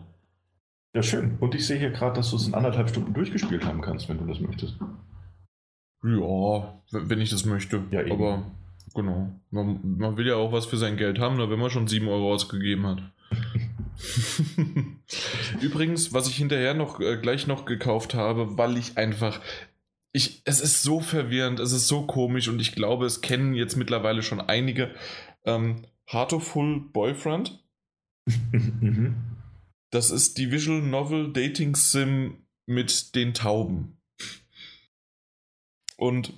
Ja, 0.96 1.04
schön. 1.04 1.36
Und 1.42 1.56
ich 1.56 1.68
sehe 1.68 1.78
hier 1.78 1.92
gerade, 1.92 2.16
dass 2.16 2.30
du 2.30 2.38
es 2.38 2.48
in 2.48 2.54
anderthalb 2.54 2.88
Stunden 2.88 3.14
durchgespielt 3.14 3.66
haben 3.66 3.82
kannst, 3.82 4.08
wenn 4.08 4.20
du 4.20 4.28
das 4.28 4.40
möchtest. 4.40 4.78
Ja, 6.06 6.74
wenn 6.90 7.20
ich 7.20 7.32
das 7.32 7.44
möchte. 7.44 7.84
Ja, 7.92 8.02
eben. 8.02 8.14
Aber 8.14 8.44
genau. 8.94 9.40
Man, 9.52 9.98
man, 9.98 10.18
will 10.18 10.28
ja 10.28 10.36
auch 10.36 10.52
was 10.52 10.66
für 10.66 10.78
sein 10.78 10.98
Geld 10.98 11.20
haben, 11.20 11.38
wenn 11.38 11.60
man 11.60 11.70
schon 11.70 11.88
7 11.88 12.08
Euro 12.08 12.34
ausgegeben 12.34 12.86
hat. 12.86 13.02
Übrigens, 15.62 16.14
was 16.14 16.28
ich 16.28 16.36
hinterher 16.36 16.74
noch 16.74 17.00
äh, 17.00 17.18
gleich 17.18 17.48
noch 17.48 17.66
gekauft 17.66 18.14
habe, 18.14 18.58
weil 18.58 18.78
ich 18.78 18.98
einfach. 18.98 19.40
Ich, 20.12 20.42
es 20.46 20.60
ist 20.60 20.82
so 20.82 21.02
verwirrend, 21.02 21.60
es 21.60 21.72
ist 21.72 21.88
so 21.88 22.08
komisch 22.08 22.48
und 22.48 22.60
ich 22.60 22.74
glaube, 22.74 23.06
es 23.06 23.22
kennen 23.22 23.54
jetzt 23.54 23.76
mittlerweile 23.76 24.24
schon 24.24 24.42
einige. 24.42 24.96
Ähm, 25.46 25.86
Heartoful 26.06 26.82
Boyfriend. 26.92 27.64
Mhm. 28.52 29.16
das 29.90 30.12
ist 30.12 30.38
die 30.38 30.52
Visual 30.52 30.82
Novel 30.82 31.34
Dating 31.34 31.76
Sim 31.76 32.46
mit 32.68 33.16
den 33.16 33.34
Tauben. 33.34 33.98
Und 35.98 36.34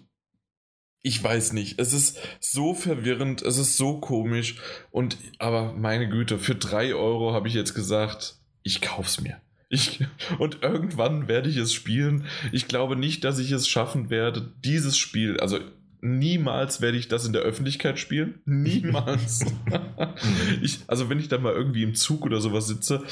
ich 1.03 1.23
weiß 1.23 1.53
nicht, 1.53 1.79
es 1.79 1.93
ist 1.93 2.19
so 2.39 2.73
verwirrend, 2.73 3.41
es 3.41 3.57
ist 3.57 3.77
so 3.77 3.99
komisch 3.99 4.57
und 4.91 5.17
aber 5.39 5.73
meine 5.73 6.07
Güte, 6.09 6.37
für 6.37 6.55
3 6.55 6.93
Euro 6.93 7.33
habe 7.33 7.47
ich 7.47 7.53
jetzt 7.53 7.73
gesagt, 7.73 8.37
ich 8.63 8.81
kauf's 8.81 9.19
mir. 9.19 9.41
Ich, 9.69 10.03
und 10.37 10.61
irgendwann 10.63 11.29
werde 11.29 11.49
ich 11.49 11.55
es 11.55 11.73
spielen. 11.73 12.25
Ich 12.51 12.67
glaube 12.67 12.97
nicht, 12.97 13.23
dass 13.23 13.39
ich 13.39 13.51
es 13.51 13.69
schaffen 13.69 14.09
werde, 14.09 14.53
dieses 14.63 14.97
Spiel, 14.97 15.39
also 15.39 15.59
niemals 16.01 16.81
werde 16.81 16.97
ich 16.97 17.07
das 17.07 17.25
in 17.25 17.33
der 17.33 17.43
Öffentlichkeit 17.43 17.97
spielen. 17.97 18.41
Niemals. 18.45 19.45
ich, 20.61 20.79
also 20.87 21.09
wenn 21.09 21.19
ich 21.19 21.29
da 21.29 21.37
mal 21.37 21.53
irgendwie 21.53 21.83
im 21.83 21.95
Zug 21.95 22.25
oder 22.25 22.41
sowas 22.41 22.67
sitze, 22.67 23.03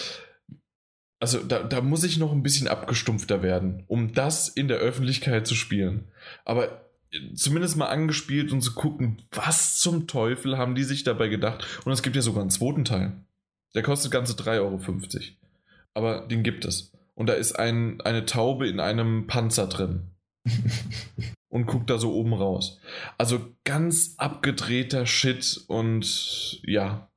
also 1.19 1.39
da, 1.39 1.63
da 1.63 1.81
muss 1.81 2.03
ich 2.03 2.17
noch 2.17 2.31
ein 2.31 2.43
bisschen 2.43 2.67
abgestumpfter 2.67 3.41
werden, 3.41 3.83
um 3.87 4.13
das 4.13 4.47
in 4.47 4.67
der 4.67 4.77
Öffentlichkeit 4.77 5.47
zu 5.47 5.55
spielen. 5.55 6.11
Aber 6.45 6.88
zumindest 7.33 7.77
mal 7.77 7.87
angespielt 7.87 8.51
und 8.51 8.61
zu 8.61 8.73
gucken, 8.73 9.21
was 9.31 9.77
zum 9.77 10.07
Teufel 10.07 10.57
haben 10.57 10.75
die 10.75 10.83
sich 10.83 11.03
dabei 11.03 11.27
gedacht. 11.27 11.65
Und 11.85 11.91
es 11.91 12.03
gibt 12.03 12.15
ja 12.15 12.21
sogar 12.21 12.41
einen 12.41 12.51
zweiten 12.51 12.85
Teil. 12.85 13.13
Der 13.75 13.83
kostet 13.83 14.11
ganze 14.11 14.33
3,50 14.33 14.59
Euro. 14.59 14.79
Aber 15.93 16.27
den 16.27 16.43
gibt 16.43 16.65
es. 16.65 16.91
Und 17.15 17.27
da 17.27 17.33
ist 17.33 17.53
ein, 17.53 18.01
eine 18.01 18.25
Taube 18.25 18.67
in 18.67 18.79
einem 18.79 19.27
Panzer 19.27 19.67
drin. 19.67 20.11
und 21.49 21.65
guckt 21.65 21.89
da 21.89 21.97
so 21.97 22.13
oben 22.13 22.33
raus. 22.33 22.79
Also 23.17 23.53
ganz 23.63 24.15
abgedrehter 24.17 25.05
Shit 25.05 25.63
und 25.67 26.61
ja. 26.63 27.09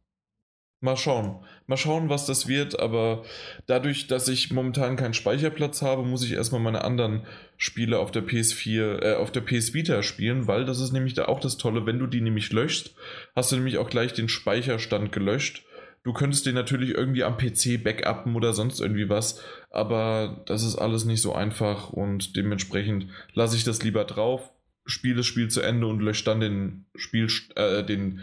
Mal 0.81 0.97
schauen. 0.97 1.45
Mal 1.67 1.77
schauen, 1.77 2.09
was 2.09 2.27
das 2.27 2.49
wird, 2.49 2.81
aber 2.81 3.25
dadurch, 3.67 4.07
dass 4.07 4.29
ich 4.29 4.53
momentan 4.53 4.97
keinen 4.97 5.15
Speicherplatz 5.15 5.83
habe, 5.83 6.03
muss 6.03 6.25
ich 6.25 6.33
erstmal 6.33 6.61
meine 6.61 6.85
anderen 6.85 7.23
Spiele 7.57 7.99
auf 7.99 8.11
der 8.11 8.27
PS4, 8.27 9.03
äh, 9.03 9.15
auf 9.15 9.31
der 9.31 9.43
PS 9.43 9.73
Vita 9.73 10.03
spielen, 10.03 10.47
weil 10.49 10.65
das 10.65 10.81
ist 10.81 10.93
nämlich 10.93 11.15
da 11.15 11.27
auch 11.27 11.41
das 11.41 11.59
Tolle, 11.59 11.87
wenn 11.87 11.99
du 11.99 12.07
die 12.07 12.21
nämlich 12.21 12.53
löscht, 12.53 12.95
hast 13.37 13.53
du 13.53 13.57
nämlich 13.57 13.79
auch 13.79 13.89
gleich 13.89 14.13
den 14.13 14.29
Speicherstand 14.29 15.13
gelöscht. 15.13 15.65
Du 16.05 16.13
könntest 16.13 16.47
den 16.47 16.57
natürlich 16.57 16.91
irgendwie 16.91 17.23
am 17.23 17.37
PC 17.37 17.83
backuppen 17.83 18.35
oder 18.35 18.53
sonst 18.53 18.81
irgendwie 18.81 19.09
was, 19.09 19.41
aber 19.71 20.43
das 20.47 20.65
ist 20.65 20.75
alles 20.75 21.05
nicht 21.05 21.23
so 21.23 21.33
einfach 21.33 21.91
und 21.91 22.37
dementsprechend 22.37 23.07
lasse 23.35 23.57
ich 23.57 23.63
das 23.63 23.85
lieber 23.85 24.05
drauf, 24.05 24.51
spiele 24.85 25.17
das 25.17 25.27
Spiel 25.27 25.49
zu 25.49 25.61
Ende 25.61 25.87
und 25.87 26.01
lösche 26.01 26.25
dann 26.25 26.41
den 26.41 26.87
Spiel, 26.97 27.29
äh, 27.55 27.85
den, 27.85 28.21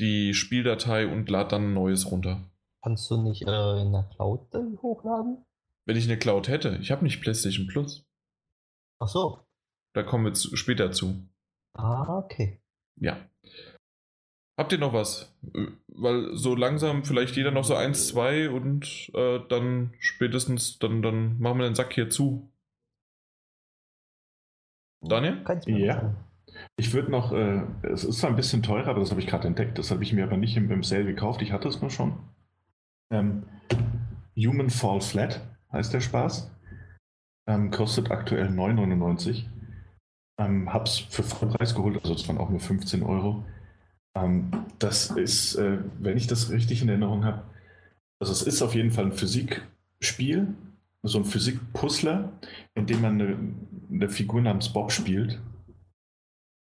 die 0.00 0.34
Spieldatei 0.34 1.06
und 1.06 1.30
lade 1.30 1.50
dann 1.50 1.70
ein 1.70 1.74
neues 1.74 2.10
runter. 2.10 2.49
Kannst 2.82 3.10
du 3.10 3.18
nicht 3.22 3.42
äh, 3.42 3.80
in 3.82 3.92
der 3.92 4.08
Cloud 4.14 4.52
hochladen? 4.82 5.44
Wenn 5.86 5.96
ich 5.96 6.04
eine 6.04 6.18
Cloud 6.18 6.48
hätte. 6.48 6.78
Ich 6.80 6.90
habe 6.90 7.04
nicht 7.04 7.20
PlayStation 7.20 7.66
Plus. 7.66 8.06
Ach 9.00 9.08
so. 9.08 9.40
Da 9.94 10.02
kommen 10.02 10.24
wir 10.24 10.32
zu, 10.34 10.56
später 10.56 10.92
zu. 10.92 11.28
Ah, 11.74 12.18
okay. 12.18 12.60
Ja. 12.96 13.18
Habt 14.58 14.72
ihr 14.72 14.78
noch 14.78 14.92
was? 14.92 15.34
Weil 15.88 16.36
so 16.36 16.54
langsam 16.54 17.04
vielleicht 17.04 17.36
jeder 17.36 17.50
noch 17.50 17.64
so 17.64 17.74
eins, 17.74 18.08
zwei 18.08 18.50
und 18.50 19.10
äh, 19.14 19.40
dann 19.48 19.94
spätestens, 19.98 20.78
dann, 20.78 21.02
dann 21.02 21.38
machen 21.38 21.58
wir 21.58 21.64
den 21.64 21.74
Sack 21.74 21.94
hier 21.94 22.10
zu. 22.10 22.52
Daniel? 25.02 25.42
Ja. 25.66 26.14
Ich 26.76 26.92
würde 26.92 27.10
noch, 27.10 27.32
äh, 27.32 27.62
es 27.82 28.04
ist 28.04 28.18
zwar 28.18 28.30
ein 28.30 28.36
bisschen 28.36 28.62
teurer, 28.62 28.88
aber 28.88 29.00
das 29.00 29.10
habe 29.10 29.20
ich 29.20 29.26
gerade 29.26 29.48
entdeckt. 29.48 29.78
Das 29.78 29.90
habe 29.90 30.02
ich 30.02 30.12
mir 30.12 30.24
aber 30.24 30.36
nicht 30.36 30.56
im, 30.56 30.70
im 30.70 30.82
Sale 30.82 31.06
gekauft. 31.06 31.40
Ich 31.42 31.52
hatte 31.52 31.68
es 31.68 31.80
nur 31.80 31.90
schon. 31.90 32.18
Ähm, 33.12 33.44
Human 34.36 34.70
Fall 34.70 35.00
Flat 35.00 35.40
heißt 35.72 35.92
der 35.92 36.00
Spaß. 36.00 36.50
Ähm, 37.48 37.70
kostet 37.70 38.10
aktuell 38.10 38.48
9,99. 38.48 39.44
Ähm, 40.38 40.72
hab's 40.72 40.98
für 40.98 41.22
Vollpreis 41.22 41.74
geholt, 41.74 41.98
also 42.02 42.14
es 42.14 42.26
waren 42.28 42.38
auch 42.38 42.50
nur 42.50 42.60
15 42.60 43.02
Euro. 43.02 43.44
Ähm, 44.16 44.50
das 44.78 45.10
ist, 45.10 45.56
äh, 45.56 45.78
wenn 45.98 46.16
ich 46.16 46.26
das 46.26 46.50
richtig 46.50 46.82
in 46.82 46.88
Erinnerung 46.88 47.24
habe, 47.24 47.44
also 48.20 48.32
es 48.32 48.42
ist 48.42 48.62
auf 48.62 48.74
jeden 48.74 48.90
Fall 48.90 49.06
ein 49.06 49.12
Physikspiel, 49.12 50.54
so 51.02 51.18
ein 51.18 51.24
Physik-Puzzler, 51.24 52.32
in 52.74 52.86
dem 52.86 53.00
man 53.00 53.20
eine, 53.20 53.38
eine, 53.90 54.08
Figur 54.10 54.42
namens 54.42 54.72
Bob 54.72 54.92
spielt, 54.92 55.40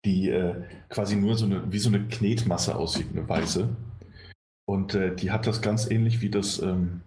die 0.05 0.29
äh, 0.29 0.63
quasi 0.89 1.15
nur 1.15 1.35
so 1.35 1.45
eine, 1.45 1.71
wie 1.71 1.79
so 1.79 1.89
eine 1.89 2.07
Knetmasse 2.07 2.75
aussieht, 2.75 3.07
eine 3.11 3.27
weiße. 3.27 3.69
Und 4.65 4.95
äh, 4.95 5.15
die 5.15 5.31
hat 5.31 5.47
das 5.47 5.61
ganz 5.61 5.89
ähnlich 5.89 6.21
wie 6.21 6.29
das, 6.29 6.61
ähm, 6.61 7.01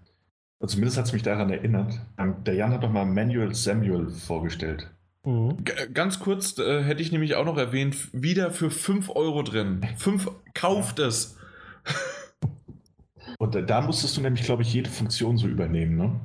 also 0.61 0.75
zumindest 0.75 0.99
hat 0.99 1.07
es 1.07 1.13
mich 1.13 1.23
daran 1.23 1.51
erinnert. 1.51 2.01
Ähm, 2.19 2.37
der 2.45 2.55
Jan 2.55 2.73
hat 2.73 2.83
doch 2.83 2.91
mal 2.91 3.05
Manuel 3.05 3.55
Samuel 3.55 4.11
vorgestellt. 4.11 4.91
Mhm. 5.25 5.57
Ganz 5.95 6.21
kurz 6.21 6.59
äh, 6.59 6.83
hätte 6.83 7.03
ich 7.03 7.11
nämlich 7.11 7.35
auch 7.35 7.47
noch 7.47 7.57
erwähnt, 7.57 8.11
wieder 8.13 8.51
für 8.51 8.71
5 8.71 9.11
Euro 9.11 9.43
drin. 9.43 9.87
5, 9.97 10.31
kauft 10.53 10.99
ja. 10.99 11.07
es. 11.07 11.39
Und 13.39 13.57
äh, 13.57 13.65
da 13.65 13.81
musstest 13.81 14.17
du 14.17 14.21
nämlich, 14.21 14.45
glaube 14.45 14.63
ich, 14.63 14.73
jede 14.73 14.91
Funktion 14.91 15.39
so 15.39 15.49
übernehmen, 15.49 15.97
ne? 15.97 16.21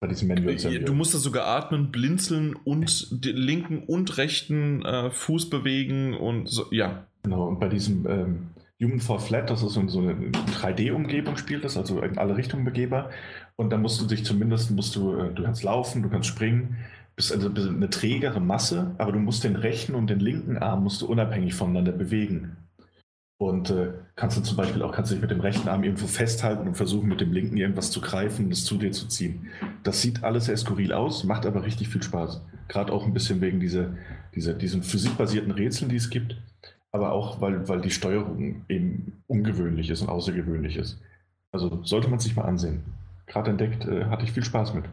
Bei 0.00 0.08
diesem 0.08 0.28
Manuel 0.28 0.58
Samuel. 0.58 0.84
Du 0.84 0.92
musstest 0.92 1.24
sogar 1.24 1.46
atmen, 1.46 1.90
blinzeln 1.90 2.56
und 2.56 3.24
den 3.24 3.36
linken 3.36 3.84
und 3.84 4.18
rechten 4.18 4.84
äh, 4.84 5.10
Fuß 5.10 5.48
bewegen 5.48 6.14
und 6.14 6.48
so, 6.48 6.66
ja. 6.72 7.06
Genau, 7.22 7.46
und 7.46 7.58
bei 7.58 7.68
diesem 7.68 8.06
ähm, 8.06 8.50
Human 8.84 9.00
Fall 9.00 9.18
Flat, 9.18 9.50
das 9.50 9.62
ist 9.62 9.74
so, 9.74 9.80
eine 9.80 10.12
3D-Umgebung, 10.12 11.36
spielt 11.36 11.64
das, 11.64 11.76
also 11.76 12.00
in 12.00 12.18
alle 12.18 12.36
Richtungen 12.36 12.64
begehbar. 12.64 13.10
Und 13.56 13.70
da 13.70 13.78
musst 13.78 14.00
du 14.00 14.06
dich 14.06 14.24
zumindest, 14.24 14.70
musst 14.70 14.94
du, 14.96 15.16
äh, 15.16 15.32
du 15.32 15.42
kannst 15.42 15.62
laufen, 15.62 16.02
du 16.02 16.08
kannst 16.08 16.28
springen, 16.28 16.76
bist 17.16 17.32
also 17.32 17.48
eine 17.48 17.90
trägere 17.90 18.40
Masse, 18.40 18.94
aber 18.98 19.12
du 19.12 19.18
musst 19.18 19.44
den 19.44 19.56
rechten 19.56 19.94
und 19.94 20.10
den 20.10 20.20
linken 20.20 20.58
Arm 20.58 20.82
musst 20.84 21.02
du 21.02 21.06
unabhängig 21.06 21.54
voneinander 21.54 21.92
bewegen. 21.92 22.56
Und 23.38 23.70
äh, 23.70 23.92
kannst 24.16 24.36
du 24.36 24.42
zum 24.42 24.56
Beispiel 24.56 24.82
auch 24.82 24.92
kannst 24.92 25.12
dich 25.12 25.20
mit 25.20 25.30
dem 25.30 25.40
rechten 25.40 25.68
Arm 25.68 25.82
irgendwo 25.82 26.06
festhalten 26.06 26.68
und 26.68 26.76
versuchen, 26.76 27.08
mit 27.08 27.20
dem 27.20 27.32
linken 27.32 27.56
irgendwas 27.56 27.90
zu 27.90 28.00
greifen 28.00 28.46
und 28.46 28.52
es 28.52 28.64
zu 28.64 28.78
dir 28.78 28.92
zu 28.92 29.06
ziehen. 29.08 29.48
Das 29.82 30.02
sieht 30.02 30.22
alles 30.22 30.46
sehr 30.46 30.56
skurril 30.56 30.92
aus, 30.92 31.24
macht 31.24 31.44
aber 31.46 31.64
richtig 31.64 31.88
viel 31.88 32.02
Spaß. 32.02 32.40
Gerade 32.68 32.92
auch 32.92 33.04
ein 33.04 33.12
bisschen 33.12 33.40
wegen 33.40 33.60
dieser, 33.60 33.90
dieser, 34.34 34.54
diesen 34.54 34.82
physikbasierten 34.82 35.50
Rätseln, 35.50 35.90
die 35.90 35.96
es 35.96 36.10
gibt. 36.10 36.36
Aber 36.94 37.10
auch, 37.10 37.40
weil, 37.40 37.68
weil 37.68 37.80
die 37.80 37.90
Steuerung 37.90 38.64
eben 38.68 39.24
ungewöhnlich 39.26 39.90
ist 39.90 40.02
und 40.02 40.08
außergewöhnlich 40.08 40.76
ist. 40.76 41.02
Also 41.50 41.82
sollte 41.82 42.08
man 42.08 42.20
sich 42.20 42.36
mal 42.36 42.44
ansehen. 42.44 42.84
Gerade 43.26 43.50
entdeckt, 43.50 43.84
äh, 43.84 44.04
hatte 44.04 44.24
ich 44.24 44.30
viel 44.30 44.44
Spaß 44.44 44.74
mit. 44.74 44.84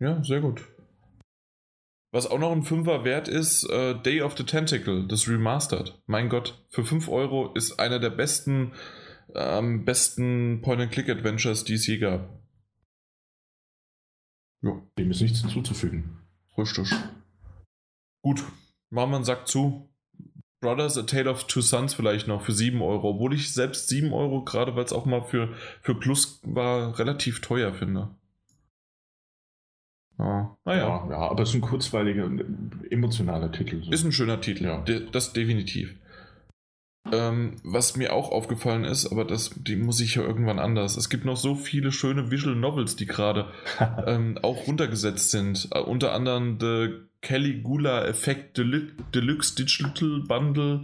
Ja, 0.00 0.22
sehr 0.22 0.42
gut. 0.42 0.68
Was 2.12 2.26
auch 2.26 2.38
noch 2.38 2.52
ein 2.52 2.62
Fünfer 2.62 3.04
wert 3.04 3.26
ist, 3.26 3.64
äh, 3.70 3.94
Day 4.02 4.20
of 4.20 4.36
the 4.36 4.44
Tentacle, 4.44 5.06
das 5.08 5.26
Remastered. 5.26 5.98
Mein 6.04 6.28
Gott, 6.28 6.62
für 6.68 6.84
5 6.84 7.08
Euro 7.08 7.54
ist 7.54 7.80
einer 7.80 7.98
der 7.98 8.10
besten, 8.10 8.72
ähm, 9.34 9.86
besten 9.86 10.60
Point-and-Click-Adventures, 10.60 11.64
die 11.64 11.74
es 11.74 11.86
je 11.86 11.98
gab. 11.98 12.28
Ja. 14.60 14.82
Dem 14.98 15.10
ist 15.10 15.22
nichts 15.22 15.40
hinzuzufügen. 15.40 16.18
Richtig. 16.58 16.90
Gut, 18.22 18.44
machen 18.90 19.10
wir 19.10 19.16
einen 19.16 19.24
Sack 19.24 19.48
zu. 19.48 19.88
Brothers 20.60 20.96
A 20.98 21.02
Tale 21.02 21.30
of 21.30 21.44
Two 21.44 21.60
Sons 21.60 21.94
vielleicht 21.94 22.28
noch 22.28 22.42
für 22.42 22.52
7 22.52 22.80
Euro, 22.80 23.10
obwohl 23.10 23.34
ich 23.34 23.52
selbst 23.52 23.88
7 23.88 24.12
Euro, 24.12 24.42
gerade 24.42 24.74
weil 24.74 24.84
es 24.84 24.92
auch 24.92 25.04
mal 25.04 25.22
für, 25.22 25.50
für 25.82 25.94
Plus 25.94 26.40
war, 26.44 26.98
relativ 26.98 27.40
teuer 27.40 27.74
finde. 27.74 28.10
Ja, 30.18 30.56
naja. 30.64 30.82
Ja, 30.82 31.10
ja, 31.10 31.18
aber 31.18 31.42
es 31.42 31.50
ist 31.50 31.56
ein 31.56 31.60
kurzweiliger, 31.60 32.30
emotionaler 32.90 33.52
Titel. 33.52 33.82
So. 33.84 33.90
Ist 33.90 34.04
ein 34.04 34.12
schöner 34.12 34.40
Titel, 34.40 34.64
ja. 34.64 34.82
das 35.12 35.34
definitiv. 35.34 35.94
Ähm, 37.12 37.56
was 37.62 37.96
mir 37.96 38.12
auch 38.12 38.30
aufgefallen 38.30 38.84
ist, 38.84 39.06
aber 39.06 39.24
das, 39.24 39.50
die 39.54 39.76
muss 39.76 40.00
ich 40.00 40.16
ja 40.16 40.22
irgendwann 40.22 40.58
anders. 40.58 40.96
Es 40.96 41.08
gibt 41.08 41.24
noch 41.24 41.36
so 41.36 41.54
viele 41.54 41.92
schöne 41.92 42.30
Visual 42.30 42.56
Novels, 42.56 42.96
die 42.96 43.06
gerade 43.06 43.52
ähm, 44.06 44.38
auch 44.42 44.66
runtergesetzt 44.66 45.30
sind. 45.30 45.68
Uh, 45.74 45.80
unter 45.80 46.12
anderem 46.12 46.58
The 46.60 47.06
Caligula 47.20 48.04
Effect 48.06 48.58
Deluxe 48.58 49.54
Digital 49.54 50.20
Bundle, 50.26 50.82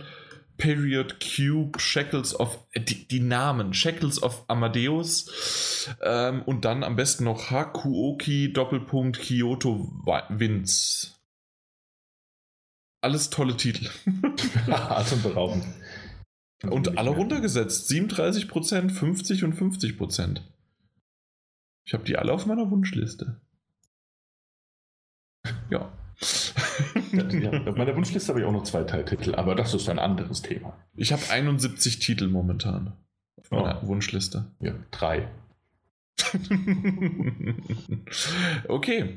Period 0.58 1.18
Cube, 1.20 1.80
Shackles 1.80 2.38
of, 2.38 2.58
äh, 2.72 2.80
die, 2.80 3.06
die, 3.08 3.20
Namen, 3.20 3.74
Shackles 3.74 4.22
of 4.22 4.44
Amadeus 4.48 5.88
ähm, 6.02 6.42
und 6.42 6.64
dann 6.64 6.84
am 6.84 6.96
besten 6.96 7.24
noch 7.24 7.50
Hakuoki 7.50 8.52
Doppelpunkt 8.52 9.18
Kyoto 9.20 9.90
Winds. 10.28 11.18
Alles 13.00 13.30
tolle 13.30 13.56
Titel. 13.56 13.90
Atemberaubend. 14.70 15.64
Und 16.70 16.98
alle 16.98 17.10
runtergesetzt. 17.10 17.90
37%, 17.90 18.90
50 18.90 19.44
und 19.44 19.54
50%. 19.54 20.40
Ich 21.84 21.94
habe 21.94 22.04
die 22.04 22.16
alle 22.16 22.32
auf 22.32 22.46
meiner 22.46 22.70
Wunschliste. 22.70 23.40
Ja. 25.70 25.92
ja, 27.12 27.66
auf 27.66 27.76
meiner 27.76 27.96
Wunschliste 27.96 28.28
habe 28.28 28.40
ich 28.40 28.46
auch 28.46 28.52
noch 28.52 28.62
zwei 28.62 28.84
Teiltitel, 28.84 29.34
aber 29.34 29.54
das 29.54 29.74
ist 29.74 29.88
ein 29.88 29.98
anderes 29.98 30.42
Thema. 30.42 30.78
Ich 30.94 31.12
habe 31.12 31.22
71 31.28 31.98
Titel 31.98 32.28
momentan 32.28 32.92
auf 33.36 33.50
meiner 33.50 33.82
oh. 33.82 33.88
Wunschliste. 33.88 34.52
Ja, 34.60 34.74
drei. 34.90 35.28
okay. 38.68 39.16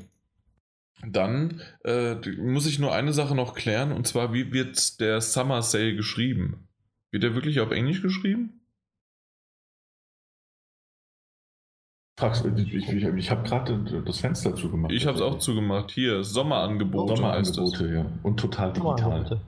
Dann 1.06 1.60
äh, 1.84 2.14
muss 2.38 2.66
ich 2.66 2.78
nur 2.78 2.94
eine 2.94 3.12
Sache 3.12 3.34
noch 3.34 3.54
klären, 3.54 3.92
und 3.92 4.06
zwar, 4.06 4.32
wie 4.32 4.52
wird 4.52 4.98
der 4.98 5.20
Summer 5.20 5.62
Sale 5.62 5.94
geschrieben? 5.94 6.65
Wird 7.16 7.22
der 7.22 7.34
wirklich 7.34 7.60
auf 7.60 7.70
Englisch 7.70 8.02
geschrieben? 8.02 8.60
Ich 12.20 12.74
ich, 12.74 12.88
ich 12.90 13.30
habe 13.30 13.42
gerade 13.42 14.02
das 14.04 14.20
Fenster 14.20 14.54
zugemacht. 14.54 14.92
Ich 14.92 15.06
habe 15.06 15.16
es 15.16 15.22
auch 15.22 15.38
zugemacht. 15.38 15.92
Hier, 15.92 16.22
Sommerangebote. 16.22 17.16
Sommerangebote, 17.16 17.88
ja. 17.90 18.06
Und 18.22 18.38
total 18.38 18.74
digital. 18.74 19.40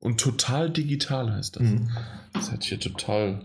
Und 0.00 0.18
total 0.18 0.70
digital 0.70 1.32
heißt 1.32 1.60
das. 1.60 1.62
Mhm. 1.62 1.90
Das 2.32 2.50
hört 2.50 2.62
sich 2.64 2.70
hier 2.70 2.80
total 2.80 3.44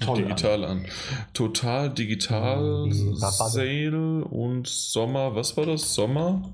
Toll 0.00 0.18
digital 0.18 0.64
an. 0.64 0.80
an. 0.80 0.86
Total 1.32 1.88
digital, 1.88 2.92
Sale 2.92 4.26
und 4.26 4.66
Sommer. 4.66 5.34
Was 5.34 5.56
war 5.56 5.64
das? 5.64 5.94
Sommer? 5.94 6.52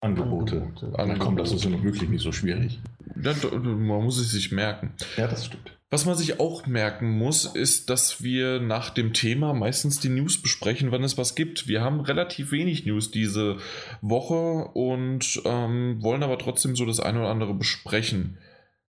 Angebote. 0.00 0.56
Angebote. 0.56 0.92
Na 1.06 1.14
komm, 1.18 1.36
das 1.36 1.52
ist 1.52 1.62
ja 1.62 1.70
noch 1.70 1.84
wirklich 1.84 2.10
nicht 2.10 2.22
so 2.22 2.32
schwierig. 2.32 2.80
Ja, 3.22 3.34
man 3.52 4.04
muss 4.04 4.18
es 4.18 4.30
sich 4.30 4.52
merken. 4.52 4.92
Ja, 5.16 5.26
das 5.26 5.46
stimmt. 5.46 5.76
Was 5.88 6.04
man 6.04 6.16
sich 6.16 6.40
auch 6.40 6.66
merken 6.66 7.16
muss, 7.16 7.44
ist, 7.44 7.90
dass 7.90 8.20
wir 8.20 8.58
nach 8.58 8.90
dem 8.90 9.12
Thema 9.12 9.54
meistens 9.54 10.00
die 10.00 10.08
News 10.08 10.42
besprechen, 10.42 10.90
wann 10.90 11.04
es 11.04 11.16
was 11.16 11.36
gibt. 11.36 11.68
Wir 11.68 11.80
haben 11.80 12.00
relativ 12.00 12.50
wenig 12.50 12.86
News 12.86 13.12
diese 13.12 13.58
Woche 14.00 14.68
und 14.74 15.40
ähm, 15.44 16.02
wollen 16.02 16.24
aber 16.24 16.38
trotzdem 16.38 16.74
so 16.74 16.84
das 16.86 16.98
eine 16.98 17.20
oder 17.20 17.28
andere 17.28 17.54
besprechen. 17.54 18.38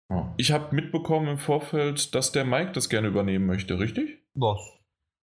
Oh. 0.08 0.26
Ich 0.36 0.52
habe 0.52 0.74
mitbekommen 0.76 1.26
im 1.26 1.38
Vorfeld, 1.38 2.14
dass 2.14 2.30
der 2.30 2.44
Mike 2.44 2.70
das 2.72 2.88
gerne 2.88 3.08
übernehmen 3.08 3.46
möchte, 3.46 3.80
richtig? 3.80 4.22
Was? 4.34 4.60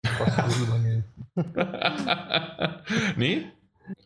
Was 0.02 0.62
übernehmen? 0.62 1.04
nee? 3.16 3.44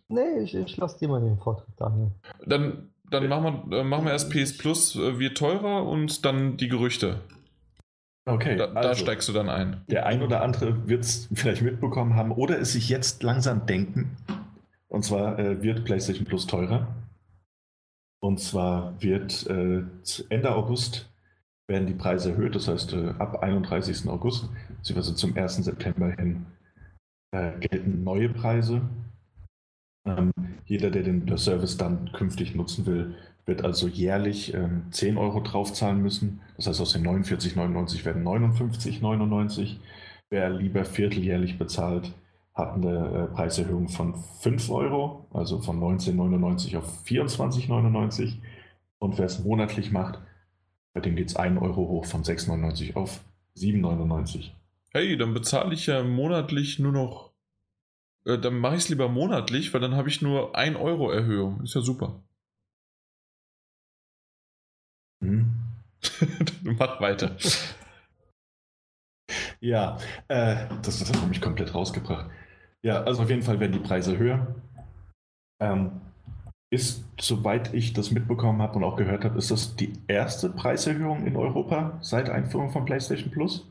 Nee, 0.08 0.40
ich, 0.42 0.54
ich 0.54 0.76
lasse 0.76 0.98
dir 0.98 1.08
mal 1.08 1.20
den 1.20 1.38
Vortritt, 1.38 1.74
Daniel. 1.76 2.10
Dann, 2.46 2.90
dann 3.14 3.28
machen, 3.28 3.70
wir, 3.70 3.78
äh, 3.78 3.84
machen 3.84 4.04
wir 4.04 4.12
erst 4.12 4.30
PS 4.30 4.56
Plus 4.56 4.96
äh, 4.96 5.18
wird 5.18 5.36
teurer 5.38 5.86
und 5.86 6.24
dann 6.24 6.56
die 6.56 6.68
Gerüchte. 6.68 7.20
Okay. 8.26 8.56
Da, 8.56 8.66
also, 8.66 8.88
da, 8.88 8.94
steigst 8.94 9.28
du 9.28 9.32
dann 9.32 9.48
ein. 9.48 9.82
Der 9.88 10.06
ein 10.06 10.22
oder 10.22 10.42
andere 10.42 10.88
wird 10.88 11.04
es 11.04 11.28
vielleicht 11.34 11.62
mitbekommen 11.62 12.16
haben 12.16 12.32
oder 12.32 12.58
es 12.58 12.72
sich 12.72 12.88
jetzt 12.88 13.22
langsam 13.22 13.66
denken. 13.66 14.16
Und 14.88 15.04
zwar 15.04 15.38
äh, 15.38 15.62
wird 15.62 15.84
PlayStation 15.84 16.24
Plus 16.24 16.46
teurer. 16.46 16.88
Und 18.20 18.40
zwar 18.40 18.94
wird 19.02 19.46
äh, 19.48 19.82
Ende 20.30 20.54
August 20.54 21.10
werden 21.66 21.86
die 21.86 21.94
Preise 21.94 22.30
erhöht. 22.30 22.54
Das 22.54 22.68
heißt, 22.68 22.92
äh, 22.94 23.14
ab 23.18 23.42
31. 23.42 24.08
August, 24.08 24.48
beziehungsweise 24.78 25.14
zum 25.14 25.36
1. 25.36 25.56
September 25.56 26.10
hin, 26.12 26.46
äh, 27.32 27.52
gelten 27.58 28.04
neue 28.04 28.28
Preise. 28.28 28.82
Ähm, 30.06 30.32
jeder, 30.66 30.90
der 30.90 31.02
den 31.02 31.36
Service 31.36 31.76
dann 31.76 32.12
künftig 32.12 32.54
nutzen 32.54 32.86
will, 32.86 33.14
wird 33.46 33.64
also 33.64 33.88
jährlich 33.88 34.54
ähm, 34.54 34.84
10 34.90 35.18
Euro 35.18 35.40
draufzahlen 35.40 36.00
müssen. 36.00 36.40
Das 36.56 36.66
heißt, 36.66 36.80
aus 36.80 36.92
den 36.92 37.06
49,99 37.06 38.04
werden 38.04 38.24
59,99. 38.24 39.76
Wer 40.30 40.50
lieber 40.50 40.84
vierteljährlich 40.84 41.58
bezahlt, 41.58 42.12
hat 42.54 42.74
eine 42.74 43.28
äh, 43.30 43.34
Preiserhöhung 43.34 43.88
von 43.88 44.14
5 44.14 44.70
Euro, 44.70 45.26
also 45.32 45.60
von 45.60 45.78
19,99 45.80 46.78
auf 46.78 47.04
24,99. 47.04 48.34
Und 48.98 49.18
wer 49.18 49.26
es 49.26 49.44
monatlich 49.44 49.90
macht, 49.90 50.18
bei 50.94 51.00
dem 51.00 51.16
geht 51.16 51.28
es 51.28 51.36
1 51.36 51.60
Euro 51.60 51.88
hoch 51.88 52.06
von 52.06 52.22
6,99 52.22 52.94
auf 52.94 53.20
7,99. 53.56 54.50
Hey, 54.92 55.16
dann 55.18 55.34
bezahle 55.34 55.74
ich 55.74 55.86
ja 55.86 56.02
monatlich 56.04 56.78
nur 56.78 56.92
noch 56.92 57.33
äh, 58.26 58.38
dann 58.38 58.58
mache 58.58 58.76
ich 58.76 58.84
es 58.84 58.88
lieber 58.88 59.08
monatlich, 59.08 59.72
weil 59.72 59.80
dann 59.80 59.96
habe 59.96 60.08
ich 60.08 60.22
nur 60.22 60.56
1 60.56 60.76
Euro 60.76 61.10
Erhöhung. 61.10 61.62
Ist 61.62 61.74
ja 61.74 61.80
super. 61.80 62.22
Hm. 65.22 65.54
Mach 66.62 67.00
weiter. 67.00 67.36
Ja, 69.60 69.98
äh, 70.28 70.66
das, 70.82 70.98
das 70.98 71.12
hat 71.12 71.28
mich 71.28 71.40
komplett 71.40 71.74
rausgebracht. 71.74 72.30
Ja, 72.82 73.02
also 73.04 73.22
auf 73.22 73.30
jeden 73.30 73.42
Fall 73.42 73.60
werden 73.60 73.72
die 73.72 73.78
Preise 73.78 74.18
höher. 74.18 74.54
Ähm, 75.60 76.02
ist, 76.70 77.04
soweit 77.20 77.72
ich 77.72 77.92
das 77.92 78.10
mitbekommen 78.10 78.60
habe 78.60 78.74
und 78.74 78.84
auch 78.84 78.96
gehört 78.96 79.24
habe, 79.24 79.38
ist 79.38 79.50
das 79.50 79.76
die 79.76 79.92
erste 80.08 80.50
Preiserhöhung 80.50 81.26
in 81.26 81.36
Europa 81.36 81.98
seit 82.02 82.28
Einführung 82.28 82.70
von 82.70 82.84
PlayStation 82.84 83.30
Plus? 83.30 83.66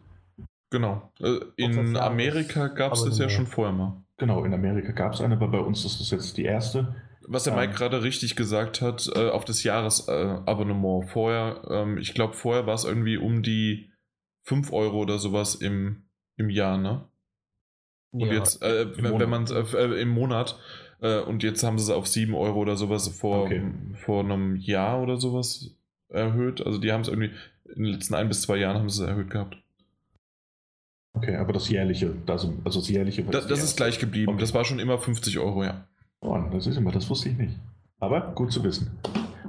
Genau. 0.71 1.11
Äh, 1.19 1.39
in 1.57 1.95
Amerika 1.97 2.67
gab 2.67 2.93
es 2.93 3.03
das 3.03 3.19
ja 3.19 3.29
schon 3.29 3.45
vorher 3.45 3.73
mal. 3.73 4.03
Genau, 4.23 4.45
in 4.45 4.53
Amerika 4.53 4.93
gab 4.93 5.15
es 5.15 5.19
eine, 5.19 5.35
aber 5.35 5.49
bei 5.49 5.59
uns 5.59 5.83
ist 5.83 5.99
das 5.99 6.11
jetzt 6.11 6.37
die 6.37 6.45
erste. 6.45 6.95
Was 7.27 7.43
der 7.43 7.55
Mike 7.55 7.71
ähm, 7.71 7.75
gerade 7.75 8.03
richtig 8.03 8.37
gesagt 8.37 8.79
hat, 8.79 9.11
äh, 9.13 9.27
auf 9.27 9.43
das 9.43 9.65
Jahresabonnement. 9.65 11.03
Äh, 11.03 11.07
vorher, 11.07 11.61
ähm, 11.69 11.97
ich 11.97 12.13
glaube, 12.13 12.31
vorher 12.31 12.65
war 12.65 12.75
es 12.75 12.85
irgendwie 12.85 13.17
um 13.17 13.43
die 13.43 13.91
5 14.43 14.71
Euro 14.71 15.01
oder 15.01 15.19
sowas 15.19 15.55
im, 15.55 16.05
im 16.37 16.49
Jahr, 16.49 16.77
ne? 16.77 17.03
Und 18.11 18.27
ja, 18.27 18.35
jetzt, 18.35 18.63
äh, 18.63 18.95
wenn, 18.95 19.19
wenn 19.19 19.29
man 19.29 19.45
äh, 19.47 19.59
äh, 19.59 20.01
im 20.01 20.07
Monat, 20.07 20.57
äh, 21.01 21.19
und 21.19 21.43
jetzt 21.43 21.61
haben 21.63 21.77
sie 21.77 21.83
es 21.83 21.89
auf 21.89 22.07
7 22.07 22.33
Euro 22.33 22.61
oder 22.61 22.77
sowas 22.77 23.09
vor, 23.09 23.43
okay. 23.43 23.61
vor 24.05 24.23
einem 24.23 24.55
Jahr 24.55 25.01
oder 25.01 25.17
sowas 25.17 25.75
erhöht. 26.07 26.65
Also 26.65 26.79
die 26.79 26.93
haben 26.93 27.01
es 27.01 27.09
irgendwie 27.09 27.31
in 27.75 27.83
den 27.83 27.91
letzten 27.91 28.13
ein 28.13 28.29
bis 28.29 28.43
zwei 28.43 28.55
Jahren 28.55 28.77
haben 28.77 28.89
sie 28.89 29.03
es 29.03 29.09
erhöht 29.09 29.31
gehabt. 29.31 29.57
Okay, 31.13 31.35
aber 31.35 31.53
das 31.53 31.69
jährliche, 31.69 32.15
also, 32.27 32.53
also 32.65 32.79
das 32.79 32.89
jährliche. 32.89 33.23
Das, 33.23 33.47
das 33.47 33.63
ist 33.63 33.77
gleich 33.77 33.99
geblieben. 33.99 34.31
Okay. 34.31 34.41
Das 34.41 34.53
war 34.53 34.65
schon 34.65 34.79
immer 34.79 34.97
50 34.97 35.37
Euro, 35.39 35.63
ja. 35.63 35.87
Oh, 36.21 36.37
das 36.51 36.67
ist 36.67 36.77
immer, 36.77 36.91
das 36.91 37.09
wusste 37.09 37.29
ich 37.29 37.37
nicht. 37.37 37.55
Aber 37.99 38.31
gut 38.33 38.51
zu 38.51 38.63
wissen. 38.63 38.91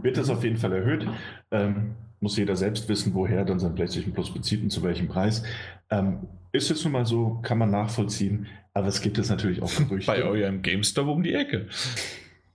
Wird 0.03 0.17
das 0.19 0.29
auf 0.29 0.45
jeden 0.45 0.57
Fall 0.59 0.73
erhöht. 0.73 1.07
Ähm, 1.51 1.93
muss 2.21 2.37
jeder 2.37 2.57
selbst 2.57 2.89
wissen, 2.89 3.15
woher 3.15 3.45
dann 3.45 3.59
sein 3.59 3.75
PlayStation 3.75 4.13
Plus 4.13 4.33
bezieht 4.33 4.63
und 4.63 4.71
zu 4.71 4.83
welchem 4.83 5.09
Preis. 5.09 5.43
Ähm, 5.91 6.29
ist 6.53 6.69
jetzt 6.69 6.85
nun 6.85 6.93
mal 6.93 7.07
so, 7.07 7.41
kann 7.43 7.59
man 7.59 7.71
nachvollziehen, 7.71 8.47
aber 8.75 8.87
es 8.89 9.01
gibt 9.01 9.19
es 9.19 9.29
natürlich 9.31 9.63
auch 9.63 9.75
Gerüchte. 9.77 10.11
Bei 10.13 10.23
eurem 10.23 10.63
GameStop 10.63 11.09
um 11.09 11.23
die 11.23 11.35
Ecke. 11.35 11.69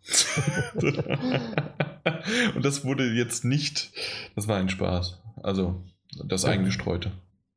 Und 2.55 2.63
das 2.65 2.83
wurde 2.85 3.11
jetzt 3.13 3.45
nicht, 3.45 3.91
das 4.35 4.47
war 4.47 4.57
ein 4.57 4.69
Spaß. 4.69 5.19
Also 5.43 5.83
das 6.25 6.43
Ja. 6.43 6.49
eingestreute. 6.49 7.11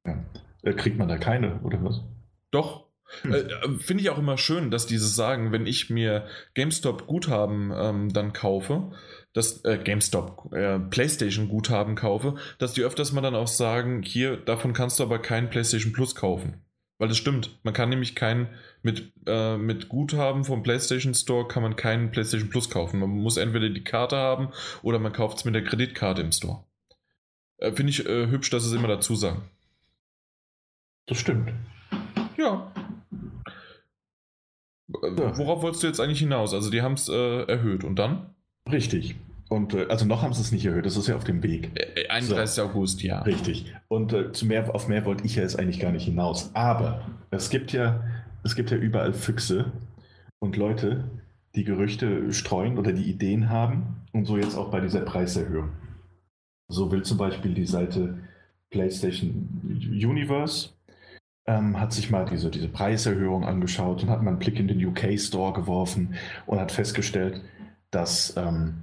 Äh, 0.05 0.14
Kriegt 0.62 0.98
man 0.98 1.08
da 1.08 1.18
keine, 1.18 1.60
oder 1.62 1.82
was? 1.82 2.02
Doch. 2.50 2.86
Hm. 3.22 3.32
Äh, 3.32 3.38
äh, 3.38 3.78
Finde 3.78 4.02
ich 4.02 4.10
auch 4.10 4.18
immer 4.18 4.38
schön, 4.38 4.70
dass 4.70 4.86
dieses 4.86 5.14
sagen, 5.14 5.52
wenn 5.52 5.66
ich 5.66 5.90
mir 5.90 6.26
GameStop 6.54 7.06
Guthaben 7.06 7.72
ähm, 7.74 8.12
dann 8.12 8.32
kaufe, 8.32 8.92
dass 9.32 9.64
äh, 9.64 9.78
GameStop 9.82 10.52
äh, 10.52 10.78
PlayStation 10.78 11.48
Guthaben 11.48 11.94
kaufe, 11.94 12.36
dass 12.58 12.74
die 12.74 12.82
öfters 12.82 13.12
mal 13.12 13.20
dann 13.20 13.34
auch 13.34 13.48
sagen, 13.48 14.02
hier, 14.02 14.36
davon 14.36 14.72
kannst 14.72 14.98
du 14.98 15.02
aber 15.02 15.18
kein 15.18 15.50
PlayStation 15.50 15.92
Plus 15.92 16.14
kaufen. 16.14 16.62
Weil 16.98 17.08
das 17.08 17.18
stimmt. 17.18 17.58
Man 17.64 17.74
kann 17.74 17.88
nämlich 17.88 18.14
kein, 18.14 18.48
mit, 18.82 19.12
äh, 19.26 19.56
mit 19.56 19.88
Guthaben 19.88 20.44
vom 20.44 20.62
PlayStation 20.62 21.14
Store 21.14 21.48
kann 21.48 21.62
man 21.62 21.74
keinen 21.74 22.12
PlayStation 22.12 22.48
Plus 22.48 22.70
kaufen. 22.70 23.00
Man 23.00 23.10
muss 23.10 23.38
entweder 23.38 23.68
die 23.70 23.82
Karte 23.82 24.16
haben 24.16 24.50
oder 24.82 25.00
man 25.00 25.12
kauft 25.12 25.38
es 25.38 25.44
mit 25.44 25.54
der 25.54 25.64
Kreditkarte 25.64 26.22
im 26.22 26.30
Store. 26.30 26.64
Äh, 27.58 27.72
Finde 27.72 27.90
ich 27.90 28.06
äh, 28.06 28.28
hübsch, 28.28 28.50
dass 28.50 28.62
sie 28.62 28.70
es 28.70 28.76
immer 28.76 28.88
dazu 28.88 29.16
sagen. 29.16 29.50
Das 31.07 31.18
stimmt. 31.18 31.53
Ja. 32.36 32.72
Ja. 35.03 35.38
Worauf 35.38 35.62
wolltest 35.62 35.82
du 35.82 35.86
jetzt 35.86 36.00
eigentlich 36.00 36.18
hinaus? 36.18 36.55
Also 36.55 36.70
die 36.70 36.82
haben 36.82 36.94
es 36.94 37.09
äh, 37.09 37.42
erhöht 37.44 37.84
und 37.84 37.98
dann? 37.98 38.34
Richtig. 38.70 39.16
Und 39.48 39.74
äh, 39.74 39.86
also 39.88 40.07
noch 40.07 40.22
haben 40.22 40.32
sie 40.32 40.40
es 40.40 40.53
nicht 40.53 40.64
erhöht, 40.64 40.86
das 40.86 40.96
ist 40.96 41.09
ja 41.09 41.16
auf 41.16 41.24
dem 41.24 41.42
Weg. 41.42 41.70
Äh, 41.74 42.09
31. 42.09 42.62
August, 42.64 43.03
ja. 43.03 43.20
Richtig. 43.22 43.74
Und 43.88 44.12
äh, 44.12 44.32
zu 44.32 44.46
mehr, 44.46 44.74
auf 44.74 44.88
mehr 44.88 45.05
wollte 45.05 45.24
ich 45.24 45.36
ja 45.36 45.42
jetzt 45.42 45.59
eigentlich 45.59 45.80
gar 45.80 45.92
nicht 45.92 46.05
hinaus. 46.05 46.50
Aber 46.55 47.07
es 47.30 47.50
gibt 47.50 47.72
ja, 47.72 48.03
es 48.44 48.55
gibt 48.55 48.70
ja 48.70 48.76
überall 48.76 49.12
Füchse 49.12 49.72
und 50.38 50.57
Leute, 50.57 51.05
die 51.55 51.64
Gerüchte 51.64 52.32
streuen 52.32 52.78
oder 52.78 52.92
die 52.92 53.11
Ideen 53.11 53.50
haben 53.50 54.03
und 54.12 54.24
so 54.24 54.36
jetzt 54.36 54.57
auch 54.57 54.70
bei 54.70 54.80
dieser 54.80 55.00
Preiserhöhung. 55.00 55.70
So 56.68 56.90
will 56.90 57.03
zum 57.03 57.18
Beispiel 57.18 57.53
die 57.53 57.66
Seite 57.66 58.18
PlayStation 58.70 59.61
Universe 59.90 60.70
ähm, 61.47 61.80
hat 61.80 61.93
sich 61.93 62.11
mal 62.11 62.24
diese, 62.24 62.51
diese 62.51 62.68
Preiserhöhung 62.68 63.45
angeschaut 63.45 64.03
und 64.03 64.11
hat 64.11 64.22
mal 64.22 64.30
einen 64.30 64.38
Blick 64.38 64.59
in 64.59 64.68
den 64.68 64.84
UK 64.84 65.18
Store 65.18 65.53
geworfen 65.53 66.14
und 66.47 66.61
hat 66.61 66.72
festgestellt, 66.72 67.40
dass, 67.90 68.36
ähm, 68.36 68.74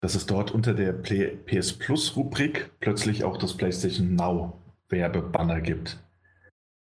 dass 0.00 0.14
es 0.14 0.26
dort 0.26 0.50
unter 0.50 0.74
der 0.74 0.92
PS 0.92 1.72
Plus 1.72 2.16
Rubrik 2.16 2.70
plötzlich 2.80 3.24
auch 3.24 3.36
das 3.36 3.56
PlayStation 3.56 4.14
Now 4.14 4.60
Werbebanner 4.88 5.60
gibt. 5.60 5.98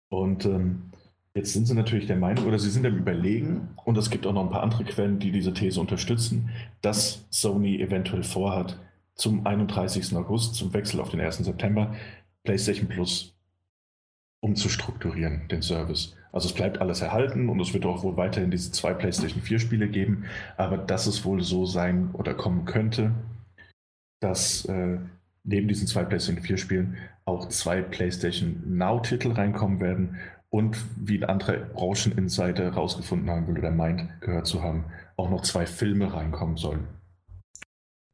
Und 0.10 0.46
ähm, 0.46 0.92
jetzt 1.36 1.54
sind 1.54 1.68
sie 1.68 1.76
natürlich 1.76 2.08
der 2.08 2.18
Meinung, 2.18 2.46
oder 2.46 2.60
sie 2.60 2.70
sind 2.70 2.86
am 2.86 2.98
Überlegen, 2.98 3.70
und 3.86 3.98
es 3.98 4.10
gibt 4.10 4.26
auch 4.26 4.34
noch 4.34 4.44
ein 4.44 4.50
paar 4.50 4.64
andere 4.64 4.84
Quellen, 4.84 5.20
die 5.20 5.32
diese 5.32 5.54
These 5.54 5.80
unterstützen, 5.80 6.50
dass 6.82 7.26
Sony 7.30 7.82
eventuell 7.82 8.24
vorhat, 8.24 8.80
zum 9.16 9.46
31. 9.46 10.16
August, 10.16 10.56
zum 10.56 10.74
Wechsel 10.74 11.02
auf 11.02 11.10
den 11.10 11.20
1. 11.20 11.38
September, 11.38 11.94
PlayStation 12.44 12.88
Plus 12.88 13.36
umzustrukturieren, 14.42 15.48
den 15.50 15.62
Service. 15.62 16.16
Also 16.32 16.48
es 16.48 16.54
bleibt 16.54 16.80
alles 16.80 17.02
erhalten 17.02 17.50
und 17.50 17.60
es 17.60 17.74
wird 17.74 17.86
auch 17.86 18.04
wohl 18.04 18.16
weiterhin 18.18 18.52
diese 18.52 18.72
zwei 18.72 18.94
PlayStation 18.94 19.42
4 19.42 19.60
Spiele 19.60 19.88
geben, 19.90 20.26
aber 20.58 20.78
dass 20.78 21.08
es 21.08 21.26
wohl 21.26 21.42
so 21.42 21.66
sein 21.66 22.12
oder 22.14 22.34
kommen 22.36 22.66
könnte, 22.66 23.12
dass 24.22 24.66
äh, 24.66 25.00
neben 25.44 25.68
diesen 25.68 25.88
zwei 25.88 26.04
PlayStation 26.04 26.44
4 26.44 26.58
Spielen 26.58 26.98
auch 27.26 27.50
zwei 27.50 27.82
PlayStation 27.82 28.62
Now 28.78 29.00
Titel 29.00 29.32
reinkommen 29.32 29.80
werden 29.80 30.18
und 30.50 30.78
wie 30.98 31.18
ein 31.18 31.30
anderer 31.30 31.58
Brancheninsider 31.58 32.64
herausgefunden 32.64 33.30
haben 33.30 33.48
will 33.48 33.58
oder 33.60 33.72
meint, 33.72 34.22
gehört 34.22 34.48
zu 34.48 34.62
haben, 34.64 34.86
auch 35.16 35.30
noch 35.30 35.42
zwei 35.42 35.66
Filme 35.66 36.14
reinkommen 36.14 36.58
sollen. 36.58 36.88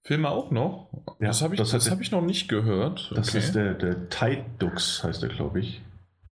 Filme 0.05 0.29
auch 0.29 0.51
noch? 0.51 0.89
Ja, 1.19 1.27
das 1.27 1.41
habe 1.41 1.55
ich, 1.55 1.59
das 1.59 1.71
das 1.71 1.89
hab 1.89 1.99
ich 1.99 2.11
noch 2.11 2.21
nicht 2.21 2.47
gehört. 2.47 3.11
Das 3.15 3.29
Okay. 3.29 3.39
ist 3.39 3.55
der, 3.55 3.73
der 3.73 4.09
Tidux, 4.09 5.03
heißt 5.03 5.21
der, 5.23 5.29
glaube 5.29 5.59
ich. 5.61 5.81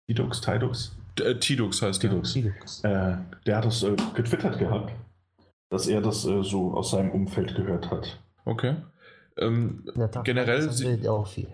Tidux, 0.08 0.40
Tidux? 0.40 0.96
äh, 1.20 1.34
Tidux 1.34 1.82
heißt 1.82 2.02
der. 2.02 2.10
Tidux. 2.10 2.34
Linux. 2.34 2.82
Äh, 2.84 3.16
der 3.46 3.56
hat 3.58 3.64
das 3.66 3.82
äh, 3.82 3.94
getwittert 4.14 4.58
gehabt, 4.58 4.92
dass 5.70 5.86
er 5.86 6.00
das 6.00 6.24
äh, 6.24 6.42
so 6.42 6.72
aus 6.74 6.90
seinem 6.92 7.10
Umfeld 7.10 7.54
gehört 7.54 7.90
hat. 7.90 8.18
Okay. 8.46 8.76
Ähm, 9.36 9.82
Wenn 9.86 10.00
der 10.00 10.10
Tag 10.10 10.24
generell 10.24 10.60
lang 10.60 10.68
ist, 10.70 10.82
redet 10.84 11.04
er 11.04 11.12
auch 11.12 11.26
viel. 11.26 11.48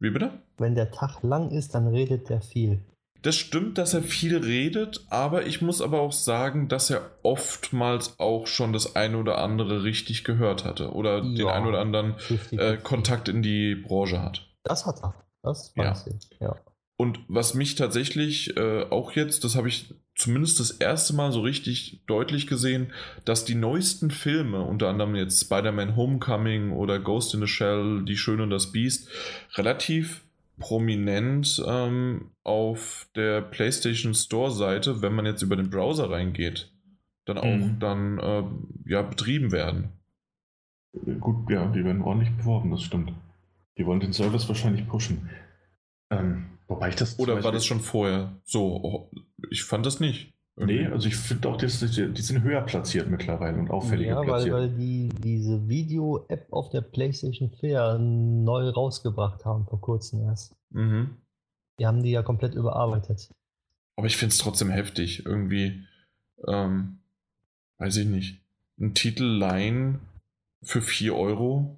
wie 0.00 0.10
bitte? 0.10 0.32
Wenn 0.58 0.74
der 0.74 0.90
Tag 0.90 1.22
lang 1.22 1.50
ist, 1.50 1.74
dann 1.74 1.86
redet 1.86 2.28
er 2.30 2.40
viel. 2.40 2.80
Das 3.22 3.36
stimmt, 3.36 3.78
dass 3.78 3.94
er 3.94 4.02
viel 4.02 4.36
redet, 4.36 5.06
aber 5.08 5.46
ich 5.46 5.62
muss 5.62 5.80
aber 5.80 6.00
auch 6.00 6.12
sagen, 6.12 6.68
dass 6.68 6.90
er 6.90 7.10
oftmals 7.22 8.18
auch 8.20 8.46
schon 8.46 8.72
das 8.72 8.94
eine 8.94 9.16
oder 9.18 9.38
andere 9.38 9.84
richtig 9.84 10.22
gehört 10.24 10.64
hatte 10.64 10.92
oder 10.92 11.22
den 11.22 11.36
Ja. 11.36 11.52
einen 11.52 11.66
oder 11.66 11.80
anderen 11.80 12.18
50, 12.18 12.58
äh, 12.60 12.76
Kontakt 12.76 13.28
in 13.28 13.42
die 13.42 13.74
Branche 13.74 14.20
hat. 14.22 14.46
Das 14.64 14.84
hat 14.86 15.02
er. 15.02 15.14
Das 15.42 15.72
Ja. 15.76 15.90
weiß 15.90 16.08
ich. 16.08 16.38
Ja. 16.40 16.56
Und 16.98 17.20
was 17.28 17.54
mich 17.54 17.74
tatsächlich 17.74 18.56
äh, 18.56 18.84
auch 18.84 19.12
jetzt, 19.12 19.44
das 19.44 19.54
habe 19.54 19.68
ich 19.68 19.94
zumindest 20.14 20.60
das 20.60 20.70
erste 20.70 21.14
Mal 21.14 21.30
so 21.30 21.42
richtig 21.42 22.00
deutlich 22.06 22.46
gesehen, 22.46 22.92
dass 23.26 23.44
die 23.44 23.54
neuesten 23.54 24.10
Filme, 24.10 24.62
unter 24.62 24.88
anderem 24.88 25.14
jetzt 25.14 25.42
Spider-Man 25.44 25.94
Homecoming 25.94 26.72
oder 26.72 26.98
Ghost 26.98 27.34
in 27.34 27.40
the 27.40 27.46
Shell, 27.46 28.02
Die 28.06 28.16
Schöne 28.16 28.44
und 28.44 28.50
das 28.50 28.72
Biest, 28.72 29.10
relativ 29.56 30.24
prominent 30.58 31.62
ähm, 31.66 32.30
auf 32.42 33.08
der 33.14 33.42
PlayStation 33.42 34.14
Store-Seite, 34.14 35.02
wenn 35.02 35.14
man 35.14 35.26
jetzt 35.26 35.42
über 35.42 35.56
den 35.56 35.68
Browser 35.68 36.10
reingeht, 36.10 36.72
dann 37.26 37.36
auch 37.36 37.44
Mhm. 37.44 37.78
dann 37.78 38.18
äh, 38.18 38.42
ja, 38.86 39.02
betrieben 39.02 39.52
werden. 39.52 39.90
Gut, 41.20 41.50
ja, 41.50 41.66
die 41.66 41.84
werden 41.84 42.00
ordentlich 42.00 42.34
beworben, 42.38 42.70
das 42.70 42.82
stimmt. 42.82 43.12
Die 43.76 43.84
wollen 43.84 44.00
den 44.00 44.14
Service 44.14 44.48
wahrscheinlich 44.48 44.88
pushen. 44.88 45.28
Ähm, 46.10 46.46
wobei 46.68 46.88
ich 46.90 46.96
das. 46.96 47.18
Oder 47.18 47.34
war 47.34 47.36
Beispiel- 47.36 47.52
das 47.52 47.66
schon 47.66 47.80
vorher 47.80 48.36
so? 48.44 48.76
Oh, 48.82 49.10
ich 49.50 49.64
fand 49.64 49.86
das 49.86 50.00
nicht. 50.00 50.32
Nee, 50.58 50.86
also 50.86 51.06
ich 51.06 51.16
finde 51.16 51.50
auch, 51.50 51.58
die, 51.58 51.66
die 51.66 52.22
sind 52.22 52.42
höher 52.42 52.62
platziert 52.62 53.10
mittlerweile 53.10 53.58
und 53.58 53.70
auffälliger 53.70 54.12
Ja, 54.12 54.16
weil, 54.20 54.24
platziert. 54.26 54.54
weil 54.54 54.70
die 54.70 55.10
diese 55.10 55.68
Video-App 55.68 56.50
auf 56.50 56.70
der 56.70 56.80
PlayStation 56.80 57.50
4 57.50 57.98
neu 57.98 58.70
rausgebracht 58.70 59.44
haben, 59.44 59.66
vor 59.66 59.82
kurzem 59.82 60.22
erst. 60.22 60.56
Mhm. 60.70 61.18
Die 61.78 61.86
haben 61.86 62.02
die 62.02 62.10
ja 62.10 62.22
komplett 62.22 62.54
überarbeitet. 62.54 63.30
Aber 63.96 64.06
ich 64.06 64.16
finde 64.16 64.32
es 64.32 64.38
trotzdem 64.38 64.70
heftig. 64.70 65.26
Irgendwie, 65.26 65.84
ähm, 66.48 67.00
weiß 67.76 67.98
ich 67.98 68.06
nicht. 68.06 68.40
Ein 68.80 68.94
Titel 68.94 69.24
leihen 69.24 70.00
für 70.62 70.80
4 70.80 71.14
Euro. 71.14 71.76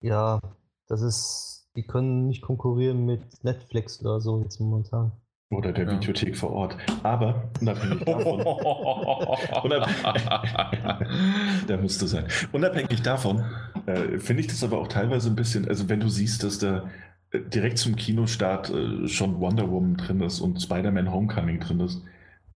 Ja, 0.00 0.40
das 0.88 1.02
ist, 1.02 1.61
die 1.76 1.86
können 1.86 2.26
nicht 2.26 2.42
konkurrieren 2.42 3.04
mit 3.06 3.22
Netflix 3.44 4.00
oder 4.00 4.20
so 4.20 4.42
jetzt 4.42 4.60
momentan. 4.60 5.12
Oder 5.50 5.72
der 5.72 5.86
Ja. 5.86 5.92
Videothek 5.92 6.36
vor 6.36 6.50
Ort. 6.52 6.76
Aber 7.02 7.50
unabhängig 7.60 8.04
davon. 8.04 8.40
der 11.68 11.78
müsste 11.78 12.06
sein. 12.06 12.26
Unabhängig 12.52 13.02
davon 13.02 13.44
äh, 13.86 14.18
finde 14.18 14.40
ich 14.40 14.46
das 14.46 14.64
aber 14.64 14.78
auch 14.78 14.88
teilweise 14.88 15.28
ein 15.30 15.36
bisschen, 15.36 15.68
also 15.68 15.88
wenn 15.88 16.00
du 16.00 16.08
siehst, 16.08 16.42
dass 16.44 16.58
da 16.58 16.88
äh, 17.32 17.40
direkt 17.40 17.78
zum 17.78 17.96
Kinostart 17.96 18.70
äh, 18.70 19.08
schon 19.08 19.40
Wonder 19.40 19.70
Woman 19.70 19.96
drin 19.96 20.20
ist 20.22 20.40
und 20.40 20.60
Spider-Man 20.62 21.12
Homecoming 21.12 21.60
drin 21.60 21.80
ist, 21.80 22.02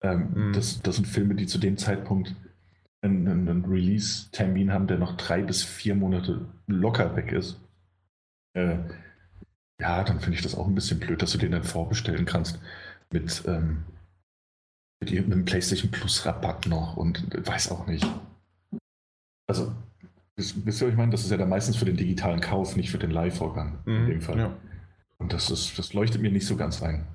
ähm, 0.01 0.30
Mhm. 0.34 0.53
das, 0.53 0.82
das 0.82 0.95
sind 0.97 1.07
Filme, 1.07 1.36
die 1.36 1.47
zu 1.47 1.57
dem 1.57 1.78
Zeitpunkt 1.78 2.36
einen, 3.01 3.28
einen, 3.28 3.49
einen 3.49 3.66
Release-Termin 3.66 4.72
haben, 4.72 4.88
der 4.88 4.97
noch 4.99 5.18
drei 5.18 5.41
bis 5.41 5.64
vier 5.64 5.95
Monate 5.95 6.45
locker 6.68 7.16
weg 7.16 7.32
ist. 7.32 7.59
Äh, 8.54 8.78
ja, 9.80 10.04
dann 10.04 10.20
finde 10.20 10.38
ich 10.38 10.43
das 10.43 10.56
auch 10.56 10.68
ein 10.68 10.76
bisschen 10.76 10.99
blöd, 10.99 11.22
dass 11.22 11.32
du 11.32 11.38
den 11.38 11.51
dann 11.51 11.64
vorbestellen 11.64 12.26
kannst 12.26 12.60
mit, 13.12 13.43
ähm, 13.47 13.84
mit 15.01 15.12
irgendeinem 15.12 15.45
PlayStation 15.45 15.91
Plus 15.91 16.26
Rabatt 16.26 16.68
noch 16.68 16.95
und 16.95 17.28
weiß 17.47 17.72
auch 17.72 17.88
nicht. 17.88 18.08
Also, 19.47 19.74
wisst 20.36 20.66
wisst 20.66 20.82
ihr, 20.82 20.88
was 20.88 20.91
ich 20.93 20.97
meine? 20.97 21.12
Das 21.12 21.24
ist 21.26 21.32
ja 21.32 21.38
dann 21.38 21.49
meistens 21.49 21.76
für 21.76 21.86
den 21.86 21.97
digitalen 21.97 22.39
Kauf, 22.41 22.76
nicht 22.76 22.91
für 22.91 22.97
den 22.99 23.12
Live-Vorgang 23.12 23.80
in 23.86 24.04
Mhm, 24.04 24.08
dem 24.10 24.22
Fall. 24.22 24.38
Ja. 24.38 24.58
Und 25.18 25.34
das, 25.34 25.49
ist, 25.49 25.78
das 25.78 25.93
leuchtet 25.93 26.22
mir 26.22 26.32
nicht 26.32 26.47
so 26.47 26.56
ganz 26.56 26.82
ein. 26.82 27.06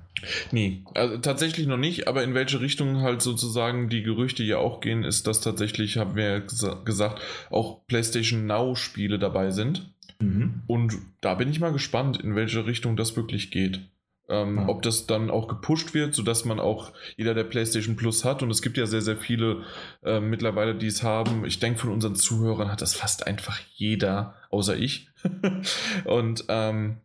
Nee, 0.51 0.83
also 0.95 1.17
tatsächlich 1.17 1.65
noch 1.65 1.77
nicht, 1.77 2.07
aber 2.07 2.23
in 2.23 2.33
welche 2.33 2.59
Richtung 2.59 3.01
halt 3.01 3.21
sozusagen 3.21 3.87
die 3.87 4.03
Gerüchte 4.03 4.43
ja 4.43 4.57
auch 4.57 4.81
gehen, 4.81 5.03
ist, 5.03 5.27
dass 5.27 5.39
tatsächlich, 5.41 5.97
haben 5.97 6.15
wir 6.15 6.23
ja 6.29 6.37
gesa- 6.39 6.83
gesagt, 6.83 7.21
auch 7.49 7.85
PlayStation 7.87 8.45
Now-Spiele 8.45 9.17
dabei 9.17 9.51
sind. 9.51 9.93
Mhm. 10.21 10.61
Und 10.67 10.97
da 11.21 11.35
bin 11.35 11.49
ich 11.49 11.59
mal 11.59 11.71
gespannt, 11.73 12.21
in 12.21 12.35
welche 12.35 12.65
Richtung 12.65 12.95
das 12.95 13.15
wirklich 13.15 13.51
geht. 13.51 13.81
Ähm, 14.27 14.57
Ja. 14.57 14.67
Ob 14.67 14.81
das 14.83 15.07
dann 15.07 15.31
auch 15.31 15.47
gepusht 15.47 15.93
wird, 15.93 16.13
sodass 16.13 16.45
man 16.45 16.59
auch 16.59 16.93
jeder, 17.17 17.33
der 17.33 17.45
PlayStation 17.45 17.95
Plus 17.95 18.23
hat, 18.25 18.43
und 18.43 18.51
es 18.51 18.61
gibt 18.61 18.77
ja 18.77 18.85
sehr, 18.85 19.01
sehr 19.01 19.17
viele 19.17 19.63
äh, 20.03 20.19
mittlerweile, 20.19 20.75
die 20.75 20.87
es 20.87 21.01
haben. 21.01 21.45
Ich 21.45 21.59
denke, 21.59 21.79
von 21.79 21.91
unseren 21.91 22.15
Zuhörern 22.15 22.71
hat 22.71 22.81
das 22.81 22.93
fast 22.93 23.25
einfach 23.25 23.59
jeder, 23.73 24.35
außer 24.51 24.77
ich. 24.77 25.09
und 26.05 26.45
ähm, 26.47 26.97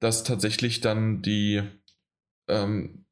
dass 0.00 0.24
tatsächlich 0.24 0.80
dann 0.80 1.22
die 1.22 1.62
ähm, 2.48 3.04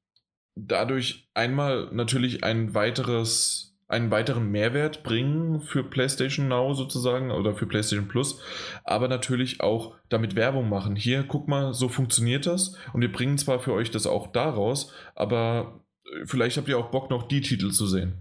dadurch 0.55 1.29
einmal 1.35 1.89
natürlich 1.93 2.45
ein 2.45 2.75
weiteres 2.75 3.72
einen 3.93 4.11
weiteren 4.11 4.51
Mehrwert 4.51 5.03
bringen 5.03 5.61
für 5.61 5.85
PlayStation 5.85 6.49
Now 6.49 6.73
sozusagen 6.73 7.31
oder 7.31 7.55
für 7.55 7.67
PlayStation 7.67 8.09
Plus, 8.09 8.41
aber 8.85 9.07
natürlich 9.07 9.61
auch 9.61 9.95
damit 10.09 10.35
Werbung 10.35 10.69
machen. 10.69 10.97
Hier, 10.97 11.25
guck 11.25 11.47
mal, 11.47 11.75
so 11.75 11.89
funktioniert 11.89 12.47
das 12.47 12.77
und 12.95 13.03
wir 13.03 13.13
bringen 13.13 13.37
zwar 13.37 13.61
für 13.61 13.75
euch 13.75 13.91
das 13.91 14.07
auch 14.07 14.33
daraus, 14.33 14.93
aber 15.15 15.81
äh, 16.07 16.27
vielleicht 16.27 16.57
habt 16.57 16.69
ihr 16.69 16.79
auch 16.79 16.91
Bock, 16.91 17.11
noch 17.11 17.29
die 17.29 17.43
Titel 17.43 17.71
zu 17.71 17.87
sehen. 17.87 18.15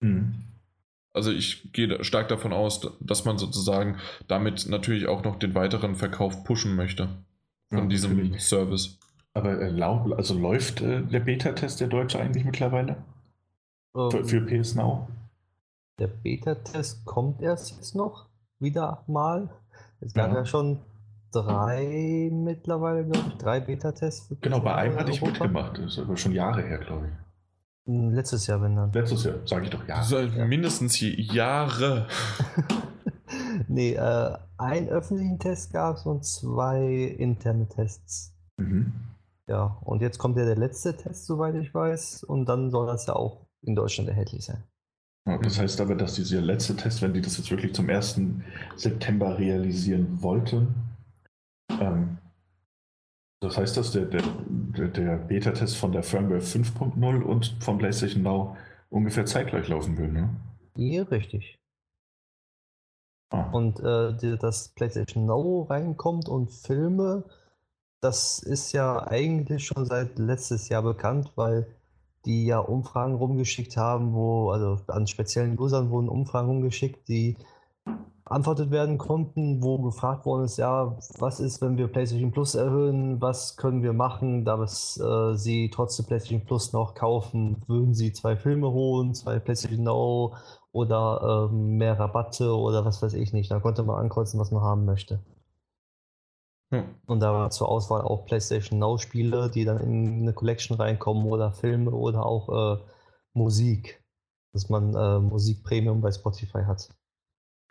Mhm. 0.00 0.34
Also 1.14 1.30
ich 1.30 1.72
gehe 1.72 2.02
stark 2.02 2.28
davon 2.28 2.52
aus, 2.52 2.80
dass 3.00 3.24
man 3.24 3.38
sozusagen 3.38 3.98
damit 4.28 4.68
natürlich 4.68 5.06
auch 5.06 5.22
noch 5.22 5.36
den 5.36 5.54
weiteren 5.54 5.94
Verkauf 5.94 6.42
pushen 6.42 6.74
möchte 6.74 7.08
von 7.68 7.84
ja, 7.84 7.86
diesem 7.86 8.16
natürlich. 8.16 8.42
Service. 8.42 8.98
Aber 9.34 9.60
äh, 9.60 9.82
also 10.16 10.38
läuft 10.38 10.80
äh, 10.80 11.02
der 11.02 11.20
Beta-Test 11.20 11.80
der 11.80 11.88
Deutsche 11.88 12.18
eigentlich 12.18 12.44
mittlerweile? 12.44 13.04
Um, 13.92 14.10
für, 14.10 14.24
für 14.24 14.36
ähm, 14.38 14.62
PS 14.62 14.74
Now? 14.74 15.08
Der 15.98 16.08
Beta-Test 16.08 17.04
kommt 17.04 17.42
erst 17.42 17.76
jetzt 17.76 17.94
noch 17.94 18.28
wieder 18.58 19.04
mal. 19.06 19.50
Es 20.00 20.14
gab 20.14 20.30
ja, 20.30 20.38
ja 20.38 20.44
schon 20.46 20.80
drei 21.30 22.30
mittlerweile, 22.32 23.04
glaube 23.04 23.28
ich, 23.28 23.36
drei 23.36 23.60
Beta-Tests. 23.60 24.34
Genau, 24.40 24.60
bei 24.60 24.74
einem 24.74 24.96
hatte 24.96 25.10
ich 25.10 25.22
mitgemacht. 25.22 25.78
Das 25.78 25.92
ist 25.92 25.98
aber 25.98 26.16
schon 26.16 26.32
Jahre 26.32 26.62
her, 26.62 26.78
glaube 26.78 27.08
ich. 27.08 27.12
Hm, 27.86 28.10
letztes 28.12 28.46
Jahr, 28.46 28.62
wenn 28.62 28.76
dann. 28.76 28.92
Letztes 28.92 29.24
Jahr, 29.24 29.36
sage 29.44 29.64
ich 29.64 29.70
doch 29.70 29.86
ja. 29.86 29.96
Also 29.96 30.20
ja. 30.20 30.44
Mindestens 30.44 31.00
Jahre. 31.00 32.06
nee, 33.68 33.94
äh, 33.94 34.36
einen 34.56 34.88
öffentlichen 34.88 35.38
Test 35.38 35.72
gab 35.72 35.96
es 35.96 36.06
und 36.06 36.24
zwei 36.24 37.14
interne 37.18 37.68
Tests. 37.68 38.34
Mhm. 38.56 38.92
Ja, 39.48 39.78
und 39.82 40.00
jetzt 40.00 40.18
kommt 40.18 40.38
ja 40.38 40.44
der 40.44 40.56
letzte 40.56 40.96
Test, 40.96 41.26
soweit 41.26 41.54
ich 41.56 41.74
weiß, 41.74 42.24
und 42.24 42.46
dann 42.46 42.70
soll 42.70 42.86
das 42.86 43.06
ja 43.06 43.14
auch 43.14 43.46
in 43.62 43.74
Deutschland 43.74 44.08
erhältlich 44.08 44.44
sein. 44.44 44.62
Das 45.24 45.58
heißt 45.58 45.80
aber, 45.80 45.94
dass 45.94 46.14
dieser 46.14 46.40
letzte 46.40 46.74
Test, 46.74 47.00
wenn 47.00 47.14
die 47.14 47.20
das 47.20 47.38
jetzt 47.38 47.50
wirklich 47.50 47.74
zum 47.74 47.88
1. 47.88 48.20
September 48.76 49.38
realisieren 49.38 50.20
wollten, 50.20 50.74
ähm, 51.80 52.18
das 53.40 53.56
heißt, 53.56 53.76
dass 53.76 53.92
der, 53.92 54.06
der, 54.06 54.88
der 54.88 55.16
Beta-Test 55.16 55.76
von 55.76 55.92
der 55.92 56.02
Firmware 56.02 56.40
5.0 56.40 57.22
und 57.22 57.56
vom 57.60 57.78
PlayStation 57.78 58.22
Now 58.22 58.56
ungefähr 58.88 59.26
zeitgleich 59.26 59.68
laufen 59.68 59.98
würden, 59.98 60.12
ne? 60.12 60.30
Ja, 60.76 61.02
richtig. 61.04 61.58
Ah. 63.30 63.50
Und 63.50 63.80
äh, 63.80 64.36
dass 64.36 64.68
PlayStation 64.68 65.26
Now 65.26 65.62
reinkommt 65.62 66.28
und 66.28 66.52
Filme, 66.52 67.24
das 68.00 68.38
ist 68.38 68.72
ja 68.72 69.06
eigentlich 69.06 69.66
schon 69.66 69.86
seit 69.86 70.18
letztes 70.18 70.68
Jahr 70.68 70.82
bekannt, 70.82 71.32
weil 71.34 71.66
die 72.24 72.46
ja 72.46 72.58
Umfragen 72.58 73.14
rumgeschickt 73.14 73.76
haben, 73.76 74.14
wo, 74.14 74.50
also 74.50 74.78
an 74.88 75.06
speziellen 75.06 75.58
Usern 75.58 75.90
wurden 75.90 76.08
Umfragen 76.08 76.48
rumgeschickt, 76.48 77.08
die 77.08 77.36
beantwortet 78.24 78.70
werden 78.70 78.98
konnten, 78.98 79.62
wo 79.62 79.78
gefragt 79.78 80.24
worden 80.24 80.44
ist, 80.44 80.56
ja, 80.56 80.96
was 81.18 81.40
ist, 81.40 81.60
wenn 81.60 81.76
wir 81.76 81.88
PlayStation 81.88 82.32
Plus 82.32 82.54
erhöhen, 82.54 83.20
was 83.20 83.56
können 83.56 83.82
wir 83.82 83.92
machen, 83.92 84.44
da 84.44 84.62
äh, 84.62 85.36
sie 85.36 85.70
trotzdem 85.70 86.06
PlayStation 86.06 86.44
Plus 86.44 86.72
noch 86.72 86.94
kaufen, 86.94 87.62
würden 87.66 87.94
sie 87.94 88.12
zwei 88.12 88.36
Filme 88.36 88.70
holen, 88.70 89.14
zwei 89.14 89.38
PlayStation 89.38 89.84
Now 89.84 90.34
oder 90.72 91.50
äh, 91.50 91.54
mehr 91.54 91.98
Rabatte 91.98 92.56
oder 92.56 92.84
was 92.84 93.02
weiß 93.02 93.14
ich 93.14 93.32
nicht. 93.32 93.50
Da 93.50 93.60
konnte 93.60 93.82
man 93.82 93.98
ankreuzen, 93.98 94.40
was 94.40 94.50
man 94.50 94.62
haben 94.62 94.86
möchte. 94.86 95.20
Hm. 96.72 96.84
Und 97.04 97.20
da 97.20 97.34
war 97.34 97.50
zur 97.50 97.68
Auswahl 97.68 98.00
auch 98.00 98.24
PlayStation 98.24 98.78
Now 98.78 98.96
Spiele, 98.96 99.50
die 99.50 99.66
dann 99.66 99.78
in 99.78 100.22
eine 100.22 100.32
Collection 100.32 100.74
reinkommen 100.76 101.26
oder 101.26 101.52
Filme 101.52 101.90
oder 101.90 102.24
auch 102.24 102.78
äh, 102.78 102.82
Musik, 103.34 104.02
dass 104.54 104.70
man 104.70 104.94
äh, 104.94 105.18
Musik 105.20 105.62
Premium 105.64 106.00
bei 106.00 106.10
Spotify 106.10 106.62
hat. 106.66 106.88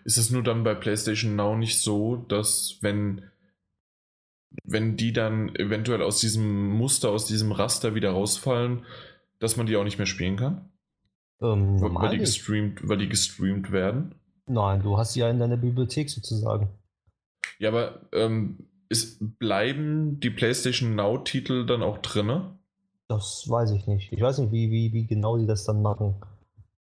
Ist 0.06 0.18
es 0.18 0.30
nur 0.30 0.44
dann 0.44 0.64
bei 0.64 0.76
PlayStation 0.76 1.36
Now 1.36 1.56
nicht 1.56 1.82
so, 1.82 2.16
dass 2.16 2.78
wenn, 2.82 3.24
wenn 4.64 4.98
die 4.98 5.14
dann 5.14 5.56
eventuell 5.56 6.04
aus 6.04 6.20
diesem 6.20 6.70
Muster, 6.70 7.10
aus 7.10 7.26
diesem 7.26 7.52
Raster 7.52 7.96
wieder 7.96 8.12
rausfallen, 8.12 8.86
dass 9.40 9.58
man 9.58 9.66
die 9.66 9.78
auch 9.78 9.84
nicht 9.84 9.98
mehr 9.98 10.08
spielen 10.08 10.36
kann? 10.36 10.70
Ähm, 11.42 11.82
weil, 11.82 12.12
die 12.12 12.20
gestreamt, 12.20 12.88
weil 12.88 13.00
die 13.00 13.10
gestreamt 13.10 13.72
werden? 13.72 14.14
Nein, 14.46 14.84
du 14.84 14.96
hast 15.00 15.14
sie 15.14 15.22
ja 15.22 15.30
in 15.30 15.40
deiner 15.40 15.58
Bibliothek 15.58 16.08
sozusagen. 16.08 16.70
Ja, 17.58 17.70
aber 17.70 18.08
ähm, 18.12 18.68
ist, 18.92 19.40
bleiben 19.40 20.20
die 20.20 20.30
PlayStation 20.30 20.96
Now-Titel 20.96 21.66
dann 21.66 21.82
auch 21.82 22.00
drinne? 22.00 22.60
Das 23.08 23.46
weiß 23.50 23.72
ich 23.72 23.88
nicht. 23.88 24.12
Ich 24.12 24.22
weiß 24.22 24.38
nicht, 24.38 24.52
wie, 24.52 24.70
wie, 24.70 24.94
wie 24.94 25.08
genau 25.08 25.38
die 25.38 25.48
das 25.48 25.64
dann 25.64 25.82
machen. 25.82 26.22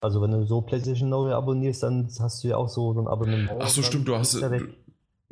Also 0.00 0.20
wenn 0.20 0.30
du 0.30 0.44
so 0.44 0.60
PlayStation 0.62 1.08
Now 1.08 1.30
abonnierst, 1.30 1.82
dann 1.82 2.08
hast 2.20 2.42
du 2.42 2.48
ja 2.48 2.56
auch 2.56 2.68
so, 2.68 2.94
so 2.94 3.00
ein 3.00 3.08
Abonnement. 3.08 3.60
Ach 3.60 3.68
so, 3.68 3.82
stimmt, 3.82 4.08
du 4.08 4.16
hast... 4.16 4.42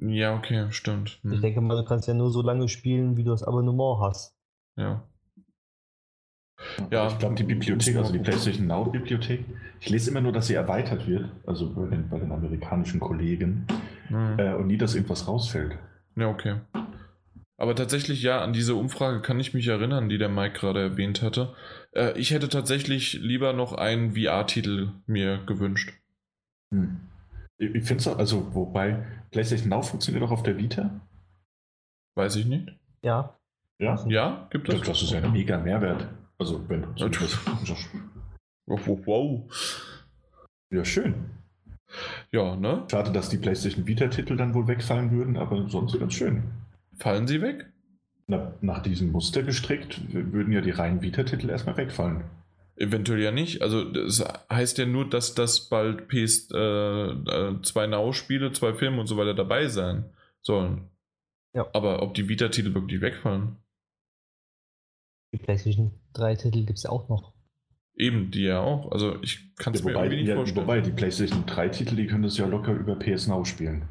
Ja, 0.00 0.36
okay, 0.36 0.66
stimmt. 0.70 1.18
Hm. 1.22 1.32
Ich 1.32 1.40
denke 1.40 1.60
mal, 1.60 1.76
du 1.76 1.84
kannst 1.84 2.06
ja 2.06 2.14
nur 2.14 2.30
so 2.30 2.40
lange 2.42 2.68
spielen, 2.68 3.16
wie 3.16 3.24
du 3.24 3.30
das 3.30 3.42
Abonnement 3.42 4.00
hast. 4.00 4.36
Ja. 4.76 5.02
Ja, 6.90 7.08
ich 7.08 7.18
glaube, 7.18 7.34
die 7.34 7.44
Bibliothek, 7.44 7.96
also 7.96 8.12
die 8.12 8.18
PlayStation 8.18 8.66
Now 8.66 8.84
Bibliothek, 8.84 9.44
ich 9.80 9.90
lese 9.90 10.10
immer 10.10 10.20
nur, 10.20 10.32
dass 10.32 10.48
sie 10.48 10.54
erweitert 10.54 11.06
wird, 11.06 11.28
also 11.46 11.72
bei 11.72 11.86
den, 11.86 12.08
bei 12.08 12.18
den 12.18 12.30
amerikanischen 12.30 13.00
Kollegen, 13.00 13.66
mhm. 14.08 14.38
äh, 14.38 14.54
und 14.54 14.66
nie, 14.68 14.76
dass 14.76 14.94
irgendwas 14.94 15.26
rausfällt. 15.26 15.78
Ja, 16.18 16.28
okay. 16.28 16.60
Aber 17.60 17.74
tatsächlich, 17.74 18.22
ja, 18.22 18.40
an 18.40 18.52
diese 18.52 18.74
Umfrage 18.74 19.20
kann 19.20 19.40
ich 19.40 19.54
mich 19.54 19.66
erinnern, 19.68 20.08
die 20.08 20.18
der 20.18 20.28
Mike 20.28 20.58
gerade 20.58 20.80
erwähnt 20.80 21.22
hatte. 21.22 21.54
Äh, 21.92 22.18
ich 22.18 22.30
hätte 22.30 22.48
tatsächlich 22.48 23.14
lieber 23.14 23.52
noch 23.52 23.72
einen 23.72 24.14
VR-Titel 24.14 24.92
mir 25.06 25.38
gewünscht. 25.46 25.92
Hm. 26.72 27.00
Ich 27.58 27.84
finde 27.84 28.00
es 28.00 28.08
also, 28.08 28.54
wobei 28.54 29.04
PlayStation 29.32 29.68
Now 29.68 29.82
funktioniert 29.82 30.24
auch 30.24 30.30
auf 30.30 30.44
der 30.44 30.56
Vita? 30.56 31.00
Weiß 32.16 32.36
ich 32.36 32.46
nicht. 32.46 32.68
Ja. 33.02 33.36
Ja? 33.80 34.04
Ja, 34.08 34.48
gibt 34.50 34.68
es? 34.68 34.80
Das 34.82 35.02
ist 35.02 35.10
ja 35.10 35.20
ein 35.20 35.32
mega 35.32 35.58
Mehrwert. 35.58 36.08
Also, 36.38 36.68
wenn 36.68 36.82
du 36.82 36.88
wow, 38.66 38.86
wow, 38.86 39.00
wow. 39.06 39.52
Ja, 40.70 40.84
schön. 40.84 41.30
Ja, 42.30 42.56
ne? 42.56 42.84
Schade, 42.90 43.12
dass 43.12 43.28
die 43.28 43.38
PlayStation 43.38 43.86
Vita-Titel 43.86 44.36
dann 44.36 44.54
wohl 44.54 44.66
wegfallen 44.68 45.10
würden, 45.10 45.36
aber 45.36 45.68
sonst 45.68 45.98
ganz 45.98 46.14
schön. 46.14 46.44
Fallen 46.98 47.26
sie 47.26 47.40
weg? 47.40 47.66
Na, 48.26 48.52
nach 48.60 48.82
diesem 48.82 49.10
Muster 49.10 49.42
gestrickt 49.42 50.00
würden 50.12 50.52
ja 50.52 50.60
die 50.60 50.70
reinen 50.70 51.00
Vita-Titel 51.00 51.48
erstmal 51.48 51.76
wegfallen. 51.78 52.24
Eventuell 52.76 53.20
ja 53.20 53.32
nicht. 53.32 53.62
Also 53.62 53.84
das 53.84 54.22
heißt 54.52 54.78
ja 54.78 54.86
nur, 54.86 55.08
dass 55.08 55.34
das 55.34 55.68
bald 55.68 56.08
PS 56.08 56.50
äh, 56.52 56.58
äh, 56.58 57.62
zwei 57.62 57.86
Now-Spiele, 57.86 58.52
zwei 58.52 58.74
Filme 58.74 59.00
und 59.00 59.06
so 59.06 59.16
weiter 59.16 59.34
dabei 59.34 59.68
sein 59.68 60.04
sollen. 60.42 60.88
Ja. 61.54 61.66
Aber 61.72 62.02
ob 62.02 62.14
die 62.14 62.28
Vita-Titel 62.28 62.74
wirklich 62.74 63.00
wegfallen? 63.00 63.56
Die 65.32 65.38
PlayStation 65.38 65.92
3-Titel 66.14 66.64
gibt 66.64 66.78
es 66.78 66.84
ja 66.84 66.90
auch 66.90 67.08
noch. 67.08 67.32
Eben, 67.98 68.30
die 68.30 68.44
ja 68.44 68.60
auch. 68.60 68.92
Also 68.92 69.20
ich 69.22 69.54
kann 69.56 69.74
es 69.74 69.80
ja, 69.80 69.86
mir 69.86 69.92
irgendwie 69.92 70.16
nicht 70.18 70.28
ja, 70.28 70.36
vorstellen. 70.36 70.66
Wobei, 70.66 70.80
die 70.80 70.92
PlayStation 70.92 71.44
3-Titel, 71.44 71.96
die 71.96 72.06
können 72.06 72.22
das 72.22 72.38
ja 72.38 72.46
locker 72.46 72.72
über 72.72 72.96
PS 72.96 73.26
Now 73.26 73.44
spielen. 73.44 73.88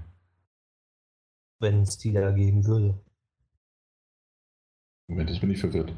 Wenn 1.59 1.81
es 1.81 1.97
die 1.97 2.13
da 2.13 2.31
geben 2.31 2.65
würde. 2.65 2.97
Moment, 5.09 5.29
ich 5.29 5.41
bin 5.41 5.49
nicht 5.49 5.59
verwirrt. 5.59 5.93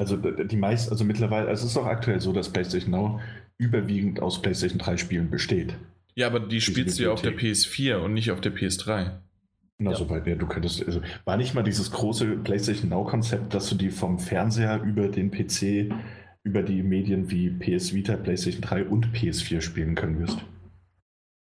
Also 0.00 0.16
die 0.16 0.56
meisten, 0.56 0.92
also 0.92 1.04
mittlerweile, 1.04 1.48
also 1.48 1.64
es 1.64 1.72
ist 1.72 1.76
auch 1.76 1.86
aktuell 1.86 2.20
so, 2.20 2.32
dass 2.32 2.52
PlayStation 2.52 2.92
Now 2.92 3.20
überwiegend 3.56 4.20
aus 4.20 4.40
PlayStation 4.40 4.78
3 4.78 4.96
Spielen 4.96 5.30
besteht. 5.30 5.74
Ja, 6.14 6.28
aber 6.28 6.38
die 6.38 6.60
spielst 6.60 6.98
du 6.98 7.04
ja 7.04 7.10
auf 7.10 7.22
der 7.22 7.36
PS4 7.36 7.96
und 7.96 8.14
nicht 8.14 8.30
auf 8.30 8.40
der 8.40 8.54
PS3. 8.54 9.18
Na, 9.80 9.90
ja. 9.90 9.96
soweit, 9.96 10.26
ja, 10.26 10.34
du 10.34 10.46
könntest, 10.46 10.84
also 10.84 11.00
war 11.24 11.36
nicht 11.36 11.54
mal 11.54 11.62
dieses 11.62 11.90
große 11.90 12.26
PlayStation 12.38 12.90
Now-Konzept, 12.90 13.54
dass 13.54 13.68
du 13.68 13.76
die 13.76 13.90
vom 13.90 14.18
Fernseher 14.18 14.82
über 14.82 15.08
den 15.08 15.30
PC 15.30 15.92
über 16.48 16.62
die 16.62 16.82
Medien 16.82 17.30
wie 17.30 17.50
PS 17.50 17.92
Vita, 17.92 18.16
PlayStation 18.16 18.62
3 18.62 18.84
und 18.86 19.08
PS4 19.08 19.60
spielen 19.60 19.94
können 19.94 20.18
wirst. 20.18 20.38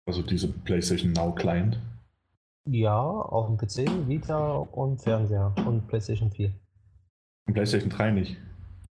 Also 0.06 0.22
diese 0.22 0.48
PlayStation 0.48 1.12
Now 1.12 1.36
Client. 1.36 1.78
Ja, 2.70 3.02
auf 3.02 3.48
dem 3.48 3.58
PC, 3.58 4.08
Vita 4.08 4.56
und 4.56 5.02
Fernseher 5.02 5.54
und 5.68 5.86
PlayStation 5.88 6.32
4. 6.32 6.54
Und 7.48 7.54
PlayStation 7.54 7.90
3 7.90 8.12
nicht? 8.12 8.38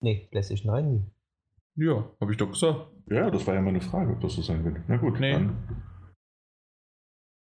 Nee, 0.01 0.27
PlayStation 0.29 0.73
3 0.73 0.81
nie. 0.81 1.05
Ja, 1.75 2.03
habe 2.19 2.31
ich 2.33 2.37
doch 2.37 2.51
gesagt. 2.51 2.87
Ja, 3.09 3.31
das 3.31 3.47
war 3.47 3.53
ja 3.53 3.61
meine 3.61 3.79
Frage, 3.79 4.11
ob 4.11 4.19
das 4.19 4.33
so 4.33 4.41
sein 4.41 4.65
wird. 4.65 4.81
Na 4.89 4.97
gut, 4.97 5.17
nee. 5.17 5.31
dann 5.31 5.55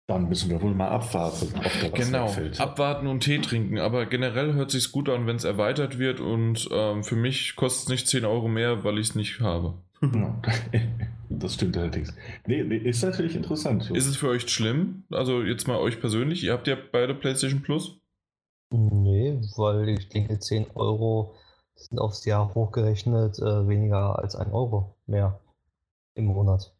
dann 0.07 0.29
müssen 0.29 0.49
wir 0.51 0.61
wohl 0.61 0.75
mal 0.75 0.89
abwarten, 0.89 1.47
ob 1.55 1.63
da 1.63 1.91
was 1.91 2.05
Genau, 2.05 2.27
wegfällt. 2.27 2.59
abwarten 2.61 3.07
und 3.07 3.21
Tee 3.21 3.39
trinken. 3.39 3.79
Aber 3.79 4.05
generell 4.05 4.53
hört 4.53 4.69
sich 4.71 4.91
gut 4.91 5.09
an, 5.09 5.25
wenn 5.25 5.35
es 5.37 5.43
erweitert 5.43 5.97
wird. 5.97 6.19
Und 6.19 6.69
ähm, 6.71 7.03
für 7.03 7.15
mich 7.15 7.55
kostet 7.55 7.83
es 7.85 7.89
nicht 7.89 8.07
10 8.07 8.23
Euro 8.25 8.47
mehr, 8.47 8.83
weil 8.83 8.99
ich 8.99 9.09
es 9.09 9.15
nicht 9.15 9.39
habe. 9.41 9.75
Ja, 10.13 10.39
das 11.29 11.55
stimmt 11.55 11.77
allerdings. 11.77 12.13
Nee, 12.45 12.63
nee, 12.63 12.77
ist 12.77 13.01
natürlich 13.01 13.35
interessant. 13.35 13.89
Ist 13.91 14.05
es 14.05 14.17
für 14.17 14.27
euch 14.29 14.47
schlimm? 14.47 15.05
Also 15.09 15.41
jetzt 15.41 15.67
mal 15.67 15.77
euch 15.79 15.99
persönlich. 15.99 16.43
Ihr 16.43 16.53
habt 16.53 16.67
ja 16.67 16.75
beide 16.91 17.15
PlayStation 17.15 17.63
Plus? 17.63 17.97
Nee, 18.71 19.39
weil 19.55 19.89
ich 19.89 20.09
denke, 20.09 20.37
10 20.37 20.67
Euro 20.75 21.33
sind 21.75 21.97
aufs 21.99 22.25
Jahr 22.25 22.53
hochgerechnet 22.53 23.39
äh, 23.39 23.67
weniger 23.67 24.19
als 24.19 24.35
1 24.35 24.51
Euro 24.53 24.95
mehr. 25.07 25.39
im 26.13 26.25
Monat. 26.25 26.74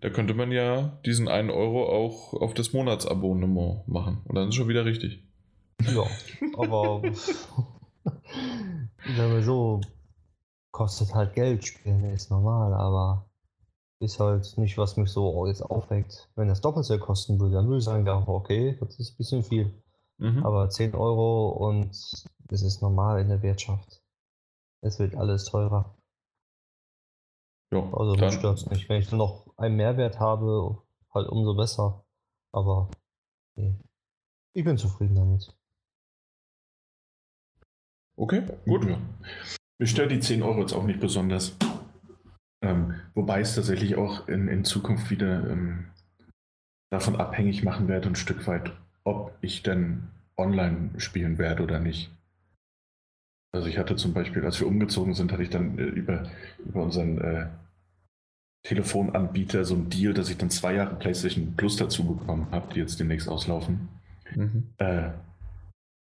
Da 0.00 0.10
könnte 0.10 0.34
man 0.34 0.52
ja 0.52 0.98
diesen 1.04 1.28
1 1.28 1.50
Euro 1.50 1.86
auch 1.86 2.34
auf 2.34 2.54
das 2.54 2.72
Monatsabonnement 2.72 3.86
machen. 3.88 4.22
Und 4.24 4.34
dann 4.34 4.48
ist 4.48 4.54
schon 4.54 4.68
wieder 4.68 4.84
richtig. 4.84 5.24
Ja, 5.82 6.04
aber 6.56 7.02
wenn 7.02 7.14
wir 9.16 9.42
so 9.42 9.80
kostet 10.72 11.14
halt 11.14 11.34
Geld 11.34 11.66
spielen, 11.66 12.04
ist 12.04 12.30
normal, 12.30 12.74
aber 12.74 13.28
ist 14.00 14.20
halt 14.20 14.56
nicht, 14.58 14.78
was 14.78 14.96
mich 14.96 15.10
so 15.10 15.46
jetzt 15.46 15.62
aufweckt. 15.62 16.28
Wenn 16.36 16.48
das 16.48 16.60
doppelt 16.60 16.86
so 16.86 16.98
kosten 16.98 17.40
würde, 17.40 17.56
dann 17.56 17.66
würde 17.66 17.78
ich 17.78 17.84
sagen, 17.84 18.06
ja, 18.06 18.22
okay, 18.26 18.76
das 18.80 18.98
ist 18.98 19.12
ein 19.12 19.16
bisschen 19.16 19.42
viel. 19.42 19.82
Mhm. 20.18 20.44
Aber 20.44 20.68
10 20.68 20.94
Euro 20.94 21.48
und 21.48 21.90
es 21.90 22.62
ist 22.62 22.82
normal 22.82 23.20
in 23.20 23.28
der 23.28 23.42
Wirtschaft. 23.42 24.02
Es 24.80 24.98
wird 24.98 25.16
alles 25.16 25.44
teurer. 25.44 25.97
Ja, 27.70 27.80
also 27.92 28.14
mich 28.14 28.34
stört 28.34 28.58
es 28.58 28.66
nicht. 28.70 28.88
Wenn 28.88 29.00
ich 29.00 29.08
dann 29.08 29.18
noch 29.18 29.46
einen 29.56 29.76
Mehrwert 29.76 30.18
habe, 30.20 30.82
halt 31.12 31.28
umso 31.28 31.54
besser. 31.54 32.04
Aber 32.52 32.90
nee. 33.56 33.78
ich 34.54 34.64
bin 34.64 34.78
zufrieden 34.78 35.16
damit. 35.16 35.54
Okay, 38.16 38.42
gut. 38.64 38.86
Ja. 38.86 38.98
Mich 39.78 39.90
stört 39.90 40.10
die 40.10 40.20
10 40.20 40.42
Euro 40.42 40.60
jetzt 40.60 40.72
auch 40.72 40.84
nicht 40.84 40.98
besonders. 40.98 41.56
Ähm, 42.62 42.94
wobei 43.14 43.40
es 43.40 43.54
tatsächlich 43.54 43.96
auch 43.96 44.26
in, 44.26 44.48
in 44.48 44.64
Zukunft 44.64 45.10
wieder 45.10 45.48
ähm, 45.48 45.90
davon 46.90 47.16
abhängig 47.16 47.62
machen 47.62 47.86
werde, 47.86 48.08
ein 48.08 48.16
Stück 48.16 48.46
weit, 48.48 48.72
ob 49.04 49.36
ich 49.40 49.62
denn 49.62 50.08
online 50.36 50.90
spielen 50.98 51.38
werde 51.38 51.62
oder 51.62 51.78
nicht. 51.78 52.10
Also 53.52 53.68
ich 53.68 53.78
hatte 53.78 53.96
zum 53.96 54.12
Beispiel, 54.12 54.44
als 54.44 54.60
wir 54.60 54.66
umgezogen 54.66 55.14
sind, 55.14 55.32
hatte 55.32 55.42
ich 55.42 55.50
dann 55.50 55.78
äh, 55.78 55.82
über, 55.82 56.30
über 56.66 56.82
unseren 56.82 57.18
äh, 57.18 57.46
Telefonanbieter 58.64 59.64
so 59.64 59.74
ein 59.74 59.88
Deal, 59.88 60.12
dass 60.12 60.28
ich 60.28 60.36
dann 60.36 60.50
zwei 60.50 60.74
Jahre 60.74 60.96
PlayStation 60.96 61.54
Plus 61.56 61.76
dazu 61.76 62.04
bekommen 62.04 62.48
habe, 62.50 62.72
die 62.74 62.80
jetzt 62.80 63.00
demnächst 63.00 63.28
auslaufen. 63.28 63.88
Mhm. 64.34 64.64
Äh, 64.78 65.10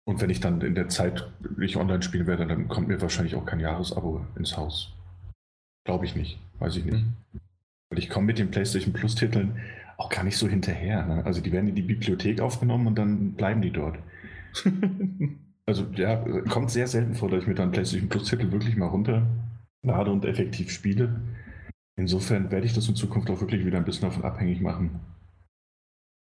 und 0.07 0.20
wenn 0.20 0.30
ich 0.30 0.41
dann 0.41 0.61
in 0.61 0.74
der 0.74 0.89
Zeit 0.89 1.26
nicht 1.57 1.76
online 1.76 2.03
spielen 2.03 2.26
werde, 2.26 2.47
dann 2.47 2.68
kommt 2.68 2.89
mir 2.89 3.01
wahrscheinlich 3.01 3.35
auch 3.35 3.47
kein 3.47 3.61
Jahresabo 3.61 4.24
ins 4.37 4.57
Haus. 4.57 4.93
Glaube 5.85 6.05
ich 6.05 6.14
nicht. 6.14 6.39
Weiß 6.59 6.76
ich 6.76 6.85
nicht. 6.85 7.05
Mhm. 7.05 7.41
Weil 7.91 7.99
ich 7.99 8.11
komme 8.11 8.26
mit 8.26 8.39
den 8.39 8.51
PlayStation 8.51 8.93
Plus-Titeln 8.93 9.57
auch 9.97 10.11
gar 10.11 10.24
nicht 10.24 10.37
so 10.37 10.47
hinterher. 10.47 11.05
Ne? 11.07 11.24
Also 11.24 11.41
die 11.41 11.53
werden 11.53 11.68
in 11.68 11.74
die 11.74 11.82
Bibliothek 11.82 12.41
aufgenommen 12.41 12.87
und 12.87 12.97
dann 12.97 13.32
bleiben 13.32 13.62
die 13.62 13.70
dort. 13.70 13.99
also 15.66 15.84
ja, 15.94 16.16
kommt 16.42 16.70
sehr 16.70 16.86
selten 16.86 17.14
vor, 17.14 17.30
dass 17.30 17.42
ich 17.42 17.48
mir 17.48 17.54
dann 17.54 17.70
PlayStation 17.70 18.08
Plus-Titel 18.08 18.52
wirklich 18.52 18.76
mal 18.76 18.88
runterlade 18.88 20.10
und 20.10 20.24
effektiv 20.24 20.70
spiele. 20.70 21.20
Insofern 21.96 22.50
werde 22.50 22.66
ich 22.66 22.74
das 22.74 22.88
in 22.88 22.96
Zukunft 22.96 23.30
auch 23.30 23.40
wirklich 23.40 23.64
wieder 23.64 23.78
ein 23.78 23.84
bisschen 23.84 24.08
davon 24.08 24.24
abhängig 24.24 24.60
machen. 24.60 25.00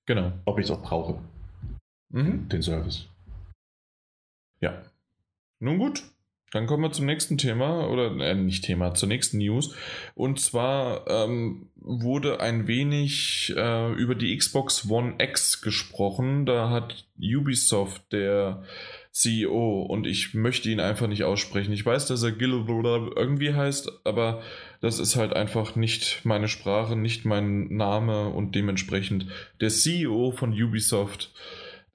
Genau. 0.06 0.32
Ob 0.44 0.58
ich 0.58 0.66
es 0.66 0.70
auch 0.70 0.82
brauche. 0.82 1.18
Mhm. 2.10 2.48
Den 2.48 2.62
Service. 2.62 3.08
Ja. 4.60 4.82
Nun 5.60 5.78
gut, 5.78 6.04
dann 6.52 6.66
kommen 6.66 6.82
wir 6.82 6.92
zum 6.92 7.06
nächsten 7.06 7.38
Thema, 7.38 7.88
oder 7.88 8.14
äh, 8.18 8.34
nicht 8.34 8.64
Thema, 8.64 8.94
zur 8.94 9.08
nächsten 9.08 9.38
News. 9.38 9.74
Und 10.14 10.38
zwar 10.38 11.08
ähm, 11.08 11.70
wurde 11.76 12.40
ein 12.40 12.66
wenig 12.66 13.54
äh, 13.56 13.92
über 13.94 14.14
die 14.14 14.36
Xbox 14.36 14.88
One 14.90 15.14
X 15.18 15.62
gesprochen. 15.62 16.44
Da 16.44 16.68
hat 16.68 17.06
Ubisoft, 17.18 18.12
der 18.12 18.62
CEO, 19.12 19.82
und 19.82 20.06
ich 20.06 20.32
möchte 20.32 20.70
ihn 20.70 20.80
einfach 20.80 21.06
nicht 21.06 21.24
aussprechen. 21.24 21.72
Ich 21.72 21.84
weiß, 21.84 22.06
dass 22.06 22.22
er 22.22 22.32
Gil 22.32 22.52
irgendwie 22.52 23.52
heißt, 23.52 24.00
aber 24.04 24.42
das 24.80 24.98
ist 24.98 25.16
halt 25.16 25.34
einfach 25.34 25.76
nicht 25.76 26.24
meine 26.24 26.48
Sprache, 26.48 26.96
nicht 26.96 27.26
mein 27.26 27.68
Name 27.68 28.28
und 28.30 28.54
dementsprechend 28.54 29.26
der 29.60 29.68
CEO 29.68 30.32
von 30.32 30.50
Ubisoft 30.52 31.30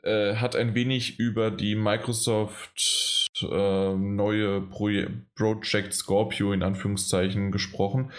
äh, 0.04 0.36
hat 0.36 0.56
ein 0.56 0.76
wenig 0.76 1.20
über 1.20 1.50
die 1.50 1.76
Microsoft 1.76 3.30
äh, 3.42 3.94
neue 3.96 4.62
Proje 4.62 5.10
Project 5.36 5.94
Scorpio 5.94 6.54
in 6.54 6.64
Anführungszeichen 6.64 7.52
gesprochen. 7.52 8.12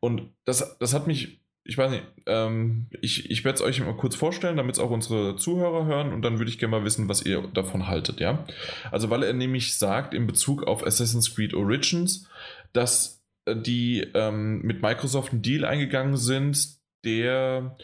Und 0.00 0.30
das, 0.44 0.78
das 0.78 0.94
hat 0.94 1.06
mich, 1.06 1.40
ich 1.64 1.78
weiß 1.78 1.90
nicht, 1.90 2.04
ähm, 2.26 2.86
ich, 3.00 3.30
ich 3.30 3.44
werde 3.44 3.56
es 3.56 3.62
euch 3.62 3.80
mal 3.80 3.96
kurz 3.96 4.16
vorstellen, 4.16 4.56
damit 4.56 4.76
es 4.76 4.80
auch 4.80 4.90
unsere 4.90 5.36
Zuhörer 5.36 5.86
hören 5.86 6.12
und 6.12 6.22
dann 6.22 6.38
würde 6.38 6.50
ich 6.50 6.58
gerne 6.58 6.76
mal 6.76 6.84
wissen, 6.84 7.08
was 7.08 7.24
ihr 7.24 7.42
davon 7.54 7.86
haltet, 7.88 8.20
ja. 8.20 8.44
Also, 8.90 9.10
weil 9.10 9.22
er 9.22 9.32
nämlich 9.32 9.78
sagt, 9.78 10.12
in 10.12 10.26
Bezug 10.26 10.64
auf 10.64 10.86
Assassin's 10.86 11.34
Creed 11.34 11.54
Origins, 11.54 12.28
dass 12.72 13.24
äh, 13.46 13.56
die 13.56 14.00
ähm, 14.14 14.60
mit 14.62 14.82
Microsoft 14.82 15.32
einen 15.32 15.42
Deal 15.42 15.64
eingegangen 15.64 16.16
sind, 16.16 16.76
der 17.04 17.76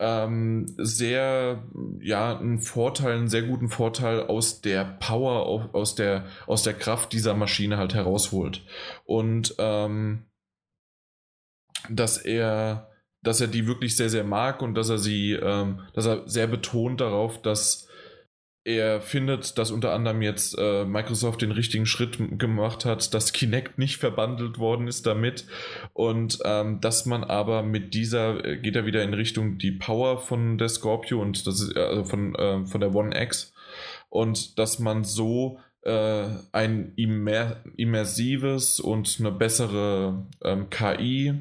ähm, 0.00 0.64
sehr, 0.78 1.62
ja, 2.00 2.38
einen 2.38 2.60
Vorteil, 2.60 3.18
einen 3.18 3.28
sehr 3.28 3.42
guten 3.42 3.68
Vorteil 3.68 4.22
aus 4.26 4.62
der 4.62 4.84
Power, 4.84 5.74
aus 5.74 5.94
der, 5.94 6.24
aus 6.46 6.62
der 6.62 6.72
Kraft 6.72 7.12
dieser 7.12 7.34
Maschine 7.34 7.76
halt 7.76 7.92
herausholt. 7.92 8.62
Und 9.04 9.54
ähm, 9.58 10.24
dass 11.90 12.16
er, 12.16 12.89
dass 13.22 13.40
er 13.40 13.48
die 13.48 13.66
wirklich 13.66 13.96
sehr, 13.96 14.10
sehr 14.10 14.24
mag 14.24 14.62
und 14.62 14.74
dass 14.74 14.88
er 14.88 14.98
sie, 14.98 15.32
ähm, 15.32 15.80
dass 15.94 16.06
er 16.06 16.28
sehr 16.28 16.46
betont 16.46 17.00
darauf, 17.00 17.40
dass 17.42 17.88
er 18.64 19.00
findet, 19.00 19.56
dass 19.56 19.70
unter 19.70 19.92
anderem 19.92 20.20
jetzt 20.20 20.56
äh, 20.58 20.84
Microsoft 20.84 21.40
den 21.40 21.50
richtigen 21.50 21.86
Schritt 21.86 22.18
gemacht 22.38 22.84
hat, 22.84 23.14
dass 23.14 23.32
Kinect 23.32 23.78
nicht 23.78 23.96
verbandelt 23.96 24.58
worden 24.58 24.86
ist 24.86 25.06
damit 25.06 25.46
und 25.94 26.38
ähm, 26.44 26.80
dass 26.80 27.06
man 27.06 27.24
aber 27.24 27.62
mit 27.62 27.94
dieser 27.94 28.44
äh, 28.44 28.58
geht 28.58 28.76
er 28.76 28.84
wieder 28.84 29.02
in 29.02 29.14
Richtung 29.14 29.56
die 29.56 29.72
Power 29.72 30.18
von 30.18 30.58
der 30.58 30.68
Scorpio 30.68 31.22
und 31.22 31.46
das 31.46 31.60
ist 31.60 31.76
also 31.76 32.04
von, 32.04 32.34
äh, 32.34 32.66
von 32.66 32.80
der 32.80 32.94
One 32.94 33.18
X 33.18 33.54
und 34.10 34.58
dass 34.58 34.78
man 34.78 35.04
so 35.04 35.58
äh, 35.82 36.26
ein 36.52 36.92
immer, 36.96 37.64
immersives 37.78 38.78
und 38.78 39.16
eine 39.20 39.32
bessere 39.32 40.26
ähm, 40.44 40.68
KI 40.68 41.34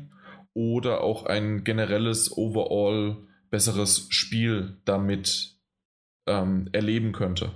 oder 0.54 1.04
auch 1.04 1.26
ein 1.26 1.64
generelles 1.64 2.36
overall 2.36 3.18
besseres 3.50 4.08
Spiel 4.10 4.82
damit 4.86 5.58
ähm, 6.28 6.70
erleben 6.72 7.12
könnte. 7.12 7.52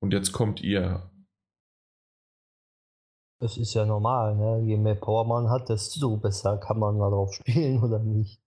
Und 0.00 0.12
jetzt 0.12 0.32
kommt 0.32 0.60
ihr. 0.62 1.10
Das 3.40 3.56
ist 3.56 3.74
ja 3.74 3.84
normal, 3.84 4.36
ne? 4.36 4.64
Je 4.64 4.76
mehr 4.76 4.96
Power 4.96 5.24
man 5.24 5.48
hat, 5.48 5.68
desto 5.68 6.16
besser 6.16 6.58
kann 6.58 6.78
man 6.78 6.98
darauf 6.98 7.32
spielen, 7.34 7.82
oder 7.82 8.00
nicht? 8.00 8.40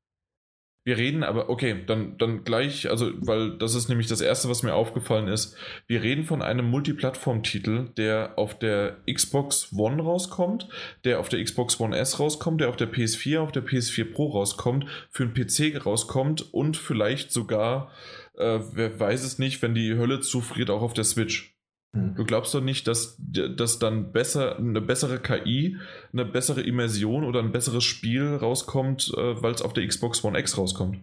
Wir 0.83 0.97
reden 0.97 1.23
aber, 1.23 1.49
okay, 1.49 1.83
dann, 1.85 2.17
dann 2.17 2.43
gleich, 2.43 2.89
also, 2.89 3.11
weil 3.19 3.55
das 3.57 3.75
ist 3.75 3.87
nämlich 3.87 4.07
das 4.07 4.19
Erste, 4.19 4.49
was 4.49 4.63
mir 4.63 4.73
aufgefallen 4.73 5.27
ist. 5.27 5.55
Wir 5.85 6.01
reden 6.01 6.23
von 6.23 6.41
einem 6.41 6.65
Multiplattform-Titel, 6.71 7.89
der 7.97 8.33
auf 8.37 8.57
der 8.57 8.97
Xbox 9.11 9.71
One 9.77 10.01
rauskommt, 10.01 10.69
der 11.03 11.19
auf 11.19 11.29
der 11.29 11.43
Xbox 11.43 11.79
One 11.79 11.95
S 11.95 12.19
rauskommt, 12.19 12.61
der 12.61 12.69
auf 12.69 12.77
der 12.77 12.91
PS4, 12.91 13.39
auf 13.39 13.51
der 13.51 13.63
PS4 13.63 14.11
Pro 14.11 14.29
rauskommt, 14.29 14.85
für 15.11 15.23
einen 15.23 15.35
PC 15.35 15.85
rauskommt 15.85 16.51
und 16.51 16.77
vielleicht 16.77 17.31
sogar, 17.31 17.91
äh, 18.37 18.59
wer 18.73 18.99
weiß 18.99 19.23
es 19.23 19.37
nicht, 19.37 19.61
wenn 19.61 19.75
die 19.75 19.95
Hölle 19.95 20.21
zufriert, 20.21 20.71
auch 20.71 20.81
auf 20.81 20.93
der 20.93 21.03
Switch. 21.03 21.50
Hm. 21.93 22.15
Du 22.15 22.23
glaubst 22.23 22.53
doch 22.53 22.61
nicht, 22.61 22.87
dass, 22.87 23.17
dass 23.19 23.79
dann 23.79 24.11
besser, 24.11 24.57
eine 24.57 24.81
bessere 24.81 25.19
KI, 25.19 25.77
eine 26.13 26.25
bessere 26.25 26.61
Immersion 26.61 27.23
oder 27.23 27.39
ein 27.39 27.51
besseres 27.51 27.83
Spiel 27.83 28.35
rauskommt, 28.35 29.11
äh, 29.17 29.41
weil 29.41 29.53
es 29.53 29.61
auf 29.61 29.73
der 29.73 29.85
Xbox 29.87 30.23
One 30.23 30.39
X 30.39 30.57
rauskommt? 30.57 30.99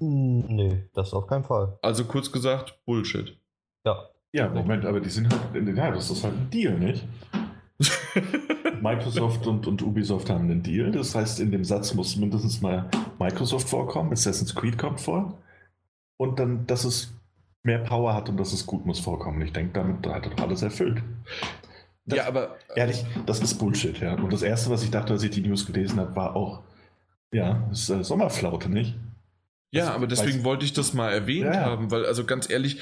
Hm, 0.00 0.46
nee, 0.48 0.88
das 0.94 1.12
auf 1.12 1.26
keinen 1.26 1.44
Fall. 1.44 1.78
Also 1.82 2.04
kurz 2.04 2.32
gesagt, 2.32 2.78
Bullshit. 2.84 3.38
Ja. 3.84 4.08
Ja, 4.32 4.48
Moment, 4.50 4.84
aber 4.84 5.00
die 5.00 5.08
sind 5.08 5.32
halt, 5.32 5.76
ja, 5.76 5.90
das 5.90 6.10
ist 6.10 6.22
halt 6.22 6.34
ein 6.34 6.50
Deal, 6.50 6.78
nicht? 6.78 7.06
Microsoft 8.82 9.46
und, 9.46 9.66
und 9.66 9.82
Ubisoft 9.82 10.28
haben 10.28 10.50
einen 10.50 10.62
Deal. 10.62 10.90
Das 10.90 11.14
heißt, 11.14 11.40
in 11.40 11.50
dem 11.50 11.64
Satz 11.64 11.94
muss 11.94 12.16
mindestens 12.16 12.60
mal 12.60 12.90
Microsoft 13.18 13.68
vorkommen, 13.68 14.12
Assassin's 14.12 14.54
Creed 14.54 14.76
kommt 14.76 15.00
vor. 15.00 15.38
Und 16.18 16.38
dann, 16.38 16.66
dass 16.66 16.84
es 16.84 17.15
mehr 17.66 17.80
Power 17.80 18.14
hat 18.14 18.28
und 18.28 18.38
dass 18.38 18.52
es 18.52 18.64
gut 18.64 18.86
muss 18.86 19.00
vorkommen. 19.00 19.42
Ich 19.42 19.52
denke, 19.52 19.72
damit 19.74 20.06
hat 20.06 20.24
er 20.24 20.30
doch 20.30 20.44
alles 20.44 20.62
erfüllt. 20.62 21.02
Das, 22.06 22.18
ja, 22.18 22.26
aber. 22.26 22.56
Ehrlich, 22.76 23.04
das 23.26 23.40
ist 23.40 23.58
Bullshit, 23.58 23.98
ja. 24.00 24.14
Und 24.14 24.32
das 24.32 24.42
Erste, 24.42 24.70
was 24.70 24.84
ich 24.84 24.90
dachte, 24.90 25.12
als 25.12 25.24
ich 25.24 25.30
die 25.30 25.42
News 25.42 25.66
gelesen 25.66 25.98
habe, 25.98 26.14
war 26.14 26.36
auch, 26.36 26.62
ja, 27.32 27.68
ist 27.72 27.90
äh, 27.90 28.04
Sommerflaute, 28.04 28.70
nicht? 28.70 28.94
Ja, 29.72 29.82
also, 29.82 29.94
aber 29.94 30.06
deswegen 30.06 30.44
wollte 30.44 30.64
ich 30.64 30.72
das 30.72 30.94
mal 30.94 31.12
erwähnt 31.12 31.52
ja. 31.52 31.64
haben, 31.64 31.90
weil, 31.90 32.06
also 32.06 32.24
ganz 32.24 32.48
ehrlich, 32.48 32.80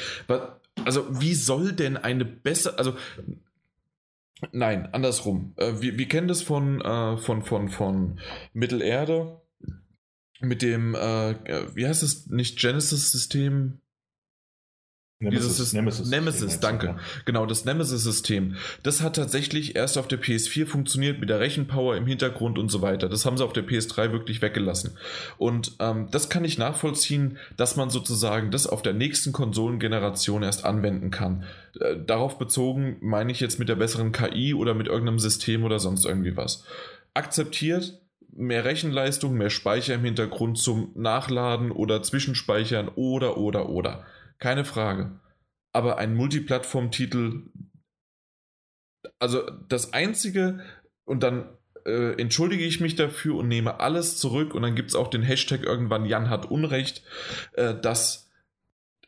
also 0.85 1.07
wie 1.21 1.35
soll 1.35 1.73
denn 1.73 1.97
eine 1.97 2.27
bessere, 2.27 2.79
also 2.79 2.95
nein, 4.53 4.91
andersrum. 4.93 5.55
Äh, 5.57 5.81
wir, 5.81 5.97
wir 5.97 6.09
kennen 6.09 6.29
das 6.29 6.43
von, 6.43 6.83
äh, 6.83 7.17
von, 7.17 7.43
von, 7.43 7.71
von 7.71 8.21
Mittelerde 8.53 9.41
mit 10.41 10.61
dem, 10.61 10.95
äh, 10.95 11.75
wie 11.75 11.87
heißt 11.87 12.03
es, 12.03 12.27
nicht 12.27 12.59
Genesis-System? 12.59 13.81
Nemesis, 15.25 15.57
Dieses 15.57 15.73
Nemesis, 15.73 16.09
Nemesis 16.09 16.61
danke. 16.61 16.87
Ja. 16.87 16.97
Genau, 17.25 17.47
das 17.47 17.65
Nemesis-System. 17.65 18.57
Das 18.83 19.03
hat 19.03 19.17
tatsächlich 19.17 19.77
erst 19.77 19.99
auf 19.99 20.09
der 20.09 20.21
PS4 20.21 20.67
funktioniert 20.67 21.21
mit 21.21 21.31
der 21.31 21.41
Rechenpower 21.41 21.97
im 21.97 22.07
Hintergrund 22.07 22.59
und 22.59 22.71
so 22.71 22.83
weiter. 22.83 23.09
Das 23.09 23.27
haben 23.27 23.37
sie 23.37 23.45
auf 23.45 23.53
der 23.53 23.67
PS3 23.67 24.13
wirklich 24.13 24.43
weggelassen. 24.43 24.97
Und 25.39 25.73
ähm, 25.81 26.09
das 26.11 26.29
kann 26.29 26.45
ich 26.45 26.59
nachvollziehen, 26.59 27.39
dass 27.57 27.77
man 27.77 27.91
sozusagen 27.91 28.51
das 28.51 28.67
auf 28.67 28.83
der 28.83 28.93
nächsten 28.93 29.33
Konsolengeneration 29.33 30.43
erst 30.43 30.65
anwenden 30.65 31.11
kann. 31.11 31.45
Äh, 31.81 31.97
darauf 32.07 32.39
bezogen 32.39 32.97
meine 33.01 33.33
ich 33.33 33.41
jetzt 33.41 33.59
mit 33.59 33.69
der 33.69 33.77
besseren 33.77 34.13
KI 34.13 34.55
oder 34.55 34.75
mit 34.75 34.87
irgendeinem 34.87 35.19
System 35.19 35.65
oder 35.65 35.79
sonst 35.79 36.05
irgendwie 36.05 36.37
was. 36.37 36.65
Akzeptiert, 37.15 38.01
mehr 38.37 38.65
Rechenleistung, 38.65 39.35
mehr 39.35 39.51
Speicher 39.51 39.95
im 39.95 40.05
Hintergrund 40.05 40.59
zum 40.59 40.91
Nachladen 40.95 41.71
oder 41.71 42.03
Zwischenspeichern 42.03 42.89
oder 42.89 43.37
oder 43.37 43.69
oder. 43.69 44.05
Keine 44.39 44.65
Frage. 44.65 45.21
Aber 45.73 45.99
ein 45.99 46.15
Multiplattform-Titel, 46.15 47.43
also 49.19 49.51
das 49.69 49.93
einzige, 49.93 50.61
und 51.05 51.23
dann 51.23 51.49
äh, 51.85 52.21
entschuldige 52.21 52.65
ich 52.65 52.81
mich 52.81 52.97
dafür 52.97 53.37
und 53.37 53.49
nehme 53.49 53.81
alles 53.81 54.19
zurück 54.19 54.55
und 54.55 54.63
dann 54.63 54.75
gibt 54.75 54.91
es 54.91 54.95
auch 54.95 55.09
den 55.09 55.23
Hashtag 55.23 55.63
irgendwann 55.63 56.07
Jan 56.07 56.31
hat 56.31 56.51
Unrecht, 56.51 57.03
äh, 57.53 57.75
dass 57.75 58.31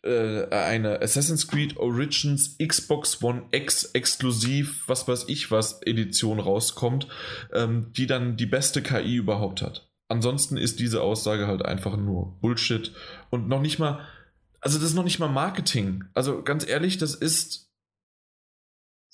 äh, 0.02 0.48
eine 0.50 1.00
Assassin's 1.02 1.48
Creed 1.48 1.76
Origins 1.76 2.56
Xbox 2.58 3.22
One 3.22 3.44
X 3.50 3.86
exklusiv, 3.86 4.84
was 4.86 5.08
weiß 5.08 5.24
ich 5.28 5.50
was, 5.50 5.82
Edition 5.82 6.38
rauskommt, 6.38 7.08
ähm, 7.52 7.92
die 7.92 8.06
dann 8.06 8.36
die 8.36 8.46
beste 8.46 8.82
KI 8.82 9.16
überhaupt 9.16 9.62
hat. 9.62 9.90
Ansonsten 10.08 10.56
ist 10.56 10.78
diese 10.78 11.02
Aussage 11.02 11.46
halt 11.48 11.64
einfach 11.64 11.96
nur 11.96 12.38
Bullshit 12.40 12.92
und 13.30 13.48
noch 13.48 13.60
nicht 13.60 13.78
mal, 13.78 14.06
also 14.60 14.78
das 14.78 14.88
ist 14.88 14.94
noch 14.94 15.04
nicht 15.04 15.18
mal 15.18 15.28
Marketing. 15.28 16.04
Also 16.14 16.42
ganz 16.42 16.66
ehrlich, 16.66 16.98
das 16.98 17.14
ist. 17.14 17.70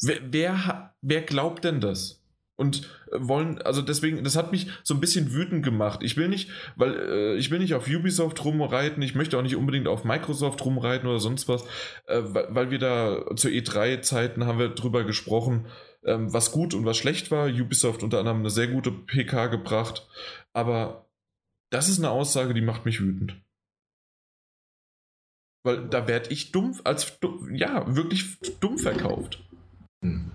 Wer, 0.01 0.21
wer, 0.33 0.95
wer 1.01 1.23
glaubt 1.23 1.65
denn 1.65 1.81
das? 1.81 2.23
Und 2.57 2.89
wollen, 3.11 3.61
also 3.63 3.83
deswegen, 3.83 4.23
das 4.25 4.37
hat 4.37 4.53
mich 4.53 4.69
so 4.83 4.95
ein 4.95 5.01
bisschen 5.01 5.33
wütend 5.33 5.65
gemacht. 5.65 6.01
Ich 6.03 6.17
will 6.17 6.29
nicht, 6.29 6.51
weil 6.77 6.95
äh, 6.95 7.37
ich 7.37 7.51
will 7.51 7.59
nicht 7.59 7.75
auf 7.75 7.89
Ubisoft 7.89 8.45
rumreiten, 8.45 9.03
ich 9.03 9.15
möchte 9.15 9.39
auch 9.39 9.43
nicht 9.43 9.57
unbedingt 9.57 9.89
auf 9.89 10.05
Microsoft 10.05 10.65
rumreiten 10.65 11.09
oder 11.09 11.19
sonst 11.19 11.49
was, 11.49 11.65
äh, 12.07 12.21
weil, 12.23 12.47
weil, 12.51 12.71
wir 12.71 12.79
da 12.79 13.25
zu 13.37 13.49
E3-Zeiten 13.49 14.47
haben 14.47 14.59
wir 14.59 14.69
drüber 14.69 15.05
gesprochen, 15.05 15.67
ähm, 16.05 16.33
was 16.33 16.53
gut 16.53 16.75
und 16.75 16.85
was 16.85 16.97
schlecht 16.97 17.31
war. 17.31 17.49
Ubisoft 17.49 18.03
unter 18.03 18.19
anderem 18.19 18.41
eine 18.41 18.51
sehr 18.51 18.69
gute 18.69 18.93
PK 18.93 19.47
gebracht, 19.47 20.07
aber 20.53 21.09
das 21.71 21.89
ist 21.89 21.99
eine 21.99 22.11
Aussage, 22.11 22.55
die 22.55 22.61
macht 22.61 22.85
mich 22.85 23.01
wütend. 23.01 23.42
Weil 25.65 25.89
da 25.89 26.09
werde 26.09 26.31
ich 26.31 26.53
dumm, 26.53 26.79
als 26.85 27.19
ja, 27.53 27.95
wirklich 27.95 28.39
dumm 28.61 28.79
verkauft. 28.79 29.43
Hm. 30.03 30.33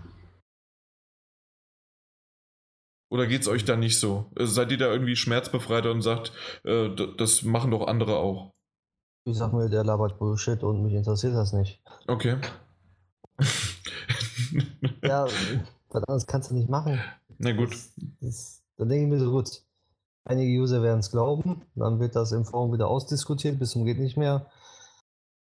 Oder 3.10 3.28
geht 3.28 3.42
es 3.42 3.48
euch 3.48 3.64
da 3.66 3.76
nicht 3.78 4.00
so? 4.00 4.26
Äh, 4.36 4.46
seid 4.46 4.72
ihr 4.72 4.78
da 4.78 4.92
irgendwie 4.92 5.16
schmerzbefreiter 5.16 5.92
und 5.92 6.02
sagt, 6.02 6.32
äh, 6.64 6.90
das 7.18 7.44
machen 7.44 7.72
doch 7.72 7.88
andere 7.88 8.18
auch? 8.18 8.52
Ich 9.26 9.38
sag 9.38 9.54
mir, 9.54 9.70
der 9.70 9.84
labert 9.84 10.20
Bullshit 10.20 10.64
und 10.64 10.84
mich 10.84 10.94
interessiert 10.94 11.36
das 11.36 11.54
nicht. 11.54 11.82
Okay. 12.08 12.38
ja, 15.04 15.26
was 15.90 16.04
anderes 16.04 16.28
kannst 16.28 16.52
du 16.52 16.56
nicht 16.56 16.70
machen. 16.70 17.02
Na 17.38 17.52
gut. 17.52 17.72
Das, 17.72 17.94
das, 18.22 18.64
dann 18.78 18.90
denke 18.90 19.06
ich 19.06 19.10
mir 19.12 19.20
so, 19.20 19.32
gut, 19.32 19.64
einige 20.26 20.60
User 20.60 20.82
werden 20.82 21.00
es 21.00 21.12
glauben, 21.12 21.62
dann 21.76 22.00
wird 22.00 22.16
das 22.16 22.32
im 22.32 22.46
Forum 22.46 22.74
wieder 22.74 22.88
ausdiskutiert, 22.88 23.60
bis 23.60 23.72
zum 23.72 23.86
geht 23.86 24.00
nicht 24.00 24.18
mehr. 24.18 24.50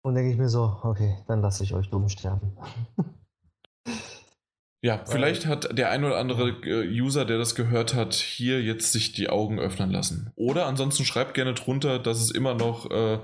Und 0.04 0.14
denke 0.14 0.30
ich 0.30 0.36
mir 0.36 0.50
so, 0.50 0.76
okay, 0.82 1.16
dann 1.26 1.40
lasse 1.40 1.64
ich 1.64 1.72
euch 1.72 1.88
dumm 1.88 2.10
sterben. 2.10 2.52
Ja, 4.82 5.02
vielleicht 5.06 5.46
hat 5.46 5.78
der 5.78 5.90
ein 5.90 6.04
oder 6.04 6.18
andere 6.18 6.50
äh, 6.50 6.86
User, 7.00 7.24
der 7.24 7.38
das 7.38 7.54
gehört 7.54 7.94
hat, 7.94 8.12
hier 8.12 8.60
jetzt 8.60 8.92
sich 8.92 9.12
die 9.12 9.30
Augen 9.30 9.58
öffnen 9.58 9.90
lassen. 9.90 10.30
Oder 10.36 10.66
ansonsten 10.66 11.06
schreibt 11.06 11.32
gerne 11.32 11.54
drunter, 11.54 11.98
dass 11.98 12.20
es 12.20 12.30
immer 12.30 12.52
noch 12.52 12.90
äh, 12.90 13.18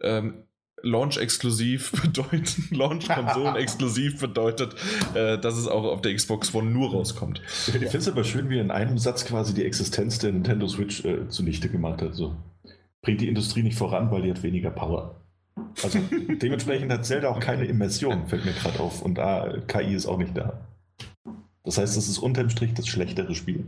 ähm, 0.00 0.44
Launch-exklusiv 0.80 1.92
bedeutet, 2.02 2.70
Launch-Konsolen-exklusiv 2.70 4.18
bedeutet, 4.20 4.74
äh, 5.12 5.36
dass 5.38 5.58
es 5.58 5.68
auch 5.68 5.84
auf 5.84 6.00
der 6.00 6.14
Xbox 6.14 6.54
One 6.54 6.70
nur 6.70 6.92
rauskommt. 6.92 7.42
Ich 7.66 7.72
finde 7.74 7.98
es 7.98 8.08
aber 8.08 8.24
schön, 8.24 8.48
wie 8.48 8.56
er 8.56 8.62
in 8.62 8.70
einem 8.70 8.96
Satz 8.96 9.26
quasi 9.26 9.52
die 9.52 9.66
Existenz 9.66 10.18
der 10.18 10.32
Nintendo 10.32 10.66
Switch 10.66 11.04
äh, 11.04 11.28
zunichte 11.28 11.68
gemacht 11.68 12.00
hat. 12.00 12.14
So. 12.14 12.36
Bringt 13.02 13.20
die 13.20 13.28
Industrie 13.28 13.62
nicht 13.62 13.76
voran, 13.76 14.10
weil 14.10 14.22
die 14.22 14.30
hat 14.30 14.42
weniger 14.42 14.70
Power. 14.70 15.21
Also 15.82 15.98
dementsprechend 16.40 16.90
hat 16.92 17.04
Zelda 17.04 17.28
auch 17.28 17.40
keine 17.40 17.64
Immersion, 17.64 18.26
fällt 18.26 18.44
mir 18.44 18.52
gerade 18.52 18.80
auf. 18.80 19.02
Und 19.02 19.16
da, 19.16 19.58
KI 19.66 19.94
ist 19.94 20.06
auch 20.06 20.18
nicht 20.18 20.36
da. 20.36 20.60
Das 21.64 21.78
heißt, 21.78 21.96
es 21.96 22.08
ist 22.08 22.18
unterm 22.18 22.50
Strich 22.50 22.74
das 22.74 22.88
schlechtere 22.88 23.34
Spiel. 23.34 23.66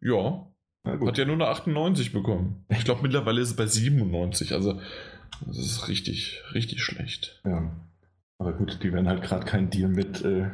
Ja. 0.00 0.46
Hat 0.84 1.18
ja 1.18 1.24
nur 1.24 1.34
eine 1.34 1.46
98 1.46 2.12
bekommen. 2.12 2.64
Ich 2.68 2.84
glaube, 2.84 3.02
mittlerweile 3.02 3.40
ist 3.40 3.50
es 3.50 3.56
bei 3.56 3.66
97. 3.66 4.52
Also, 4.52 4.80
das 5.46 5.58
ist 5.58 5.88
richtig, 5.88 6.42
richtig 6.54 6.82
schlecht. 6.82 7.40
Ja. 7.44 7.70
Aber 8.38 8.52
gut, 8.52 8.80
die 8.82 8.92
werden 8.92 9.08
halt 9.08 9.22
gerade 9.22 9.46
keinen 9.46 9.70
Deal 9.70 9.88
mit 9.88 10.24
äh, 10.24 10.50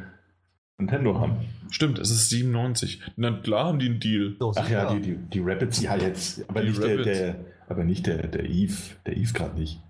Nintendo 0.77 1.19
haben. 1.19 1.37
Stimmt, 1.71 1.97
es 1.97 2.11
ist 2.11 2.29
97. 2.29 3.01
Na 3.15 3.31
klar 3.31 3.65
haben 3.65 3.79
die 3.79 3.87
einen 3.87 3.99
Deal. 3.99 4.35
Ach 4.55 4.69
ja, 4.69 4.93
die, 4.93 5.01
die, 5.01 5.15
die 5.15 5.39
Rapids, 5.39 5.81
ja 5.81 5.95
jetzt. 5.95 6.47
Aber 6.47 6.61
die 6.61 6.69
nicht, 6.69 6.83
der, 6.83 6.97
der, 6.97 7.45
aber 7.67 7.83
nicht 7.83 8.05
der, 8.05 8.27
der 8.27 8.45
Eve. 8.45 8.77
Der 9.07 9.17
Eve 9.17 9.33
gerade 9.33 9.59
nicht. 9.59 9.81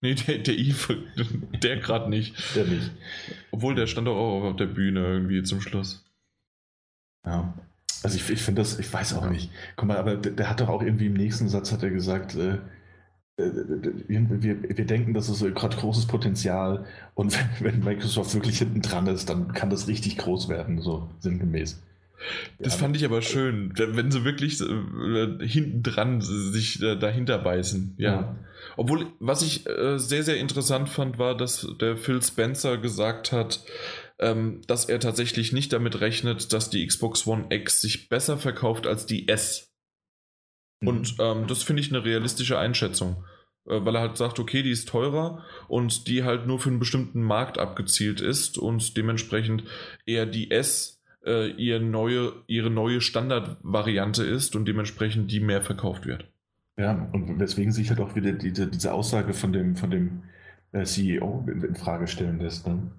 Nee, 0.00 0.14
der, 0.14 0.38
der 0.38 0.56
Eve, 0.56 1.02
der 1.62 1.76
gerade 1.78 2.08
nicht. 2.08 2.54
Der 2.54 2.64
nicht. 2.64 2.90
Obwohl, 3.50 3.74
der 3.74 3.86
stand 3.86 4.06
doch 4.06 4.16
auch 4.16 4.44
auf 4.44 4.56
der 4.56 4.66
Bühne 4.66 5.00
irgendwie 5.00 5.42
zum 5.42 5.60
Schluss. 5.60 6.04
Ja. 7.26 7.54
Also 8.02 8.16
ich, 8.16 8.30
ich 8.30 8.40
finde 8.40 8.62
das, 8.62 8.78
ich 8.78 8.92
weiß 8.92 9.14
auch 9.14 9.24
ja. 9.24 9.30
nicht. 9.30 9.50
Guck 9.76 9.88
mal, 9.88 9.96
aber 9.96 10.16
der, 10.16 10.32
der, 10.32 10.48
hat 10.48 10.60
doch 10.60 10.68
auch 10.68 10.82
irgendwie 10.82 11.06
im 11.06 11.14
nächsten 11.14 11.48
Satz 11.48 11.72
hat 11.72 11.82
er 11.82 11.90
gesagt, 11.90 12.36
äh, 12.36 12.58
äh 13.38 13.50
wir, 14.06 14.76
wir, 14.76 14.86
denken, 14.86 15.14
das 15.14 15.28
ist 15.28 15.40
gerade 15.54 15.76
großes 15.76 16.06
Potenzial 16.06 16.86
und 17.14 17.36
wenn, 17.60 17.72
wenn, 17.72 17.84
Microsoft 17.84 18.34
wirklich 18.34 18.58
hinten 18.58 18.82
dran 18.82 19.08
ist, 19.08 19.28
dann 19.28 19.52
kann 19.52 19.70
das 19.70 19.88
richtig 19.88 20.16
groß 20.16 20.48
werden, 20.48 20.80
so 20.80 21.10
sinngemäß. 21.18 21.82
Das 22.58 22.74
ja, 22.74 22.80
fand 22.80 22.96
ich 22.96 23.04
aber 23.04 23.22
schön, 23.22 23.72
wenn 23.76 24.10
sie 24.10 24.24
wirklich 24.24 24.60
äh, 24.60 25.46
hinten 25.46 25.82
dran 25.82 26.20
sich 26.20 26.82
äh, 26.82 26.96
dahinter 26.96 27.38
beißen. 27.38 27.94
Ja. 27.98 28.12
ja. 28.12 28.36
Obwohl, 28.76 29.06
was 29.20 29.42
ich 29.42 29.66
äh, 29.68 29.98
sehr, 29.98 30.22
sehr 30.22 30.38
interessant 30.38 30.88
fand, 30.88 31.18
war, 31.18 31.36
dass 31.36 31.66
der 31.80 31.96
Phil 31.96 32.22
Spencer 32.22 32.78
gesagt 32.78 33.32
hat, 33.32 33.64
ähm, 34.18 34.62
dass 34.66 34.86
er 34.86 35.00
tatsächlich 35.00 35.52
nicht 35.52 35.72
damit 35.72 36.00
rechnet, 36.00 36.52
dass 36.52 36.70
die 36.70 36.86
Xbox 36.86 37.26
One 37.26 37.46
X 37.50 37.80
sich 37.80 38.08
besser 38.08 38.36
verkauft 38.36 38.86
als 38.86 39.06
die 39.06 39.28
S. 39.28 39.72
Mhm. 40.80 40.88
Und 40.88 41.14
ähm, 41.20 41.46
das 41.46 41.62
finde 41.62 41.82
ich 41.82 41.90
eine 41.90 42.04
realistische 42.04 42.58
Einschätzung. 42.58 43.24
Äh, 43.68 43.84
weil 43.84 43.94
er 43.94 44.00
halt 44.00 44.16
sagt, 44.16 44.38
okay, 44.38 44.62
die 44.62 44.70
ist 44.70 44.88
teurer 44.88 45.44
und 45.68 46.08
die 46.08 46.24
halt 46.24 46.46
nur 46.46 46.58
für 46.58 46.70
einen 46.70 46.78
bestimmten 46.78 47.22
Markt 47.22 47.58
abgezielt 47.58 48.20
ist 48.20 48.58
und 48.58 48.96
dementsprechend 48.96 49.64
eher 50.06 50.26
die 50.26 50.50
S 50.50 50.97
äh, 51.24 51.50
ihre 51.50 51.80
neue, 51.80 52.32
ihre 52.46 52.70
neue 52.70 53.00
Standardvariante 53.00 54.24
ist 54.24 54.56
und 54.56 54.66
dementsprechend 54.66 55.30
die 55.30 55.40
mehr 55.40 55.62
verkauft 55.62 56.06
wird. 56.06 56.26
Ja, 56.76 57.08
und 57.12 57.40
weswegen 57.40 57.72
sich 57.72 57.90
halt 57.90 58.00
auch 58.00 58.14
wieder 58.14 58.32
diese, 58.32 58.68
diese 58.68 58.92
Aussage 58.92 59.34
von 59.34 59.52
dem, 59.52 59.74
von 59.74 59.90
dem 59.90 60.22
äh, 60.72 60.84
CEO 60.84 61.44
in, 61.48 61.74
Frage 61.74 62.06
stellen 62.06 62.38
lässt. 62.38 62.66
Ne? 62.66 62.90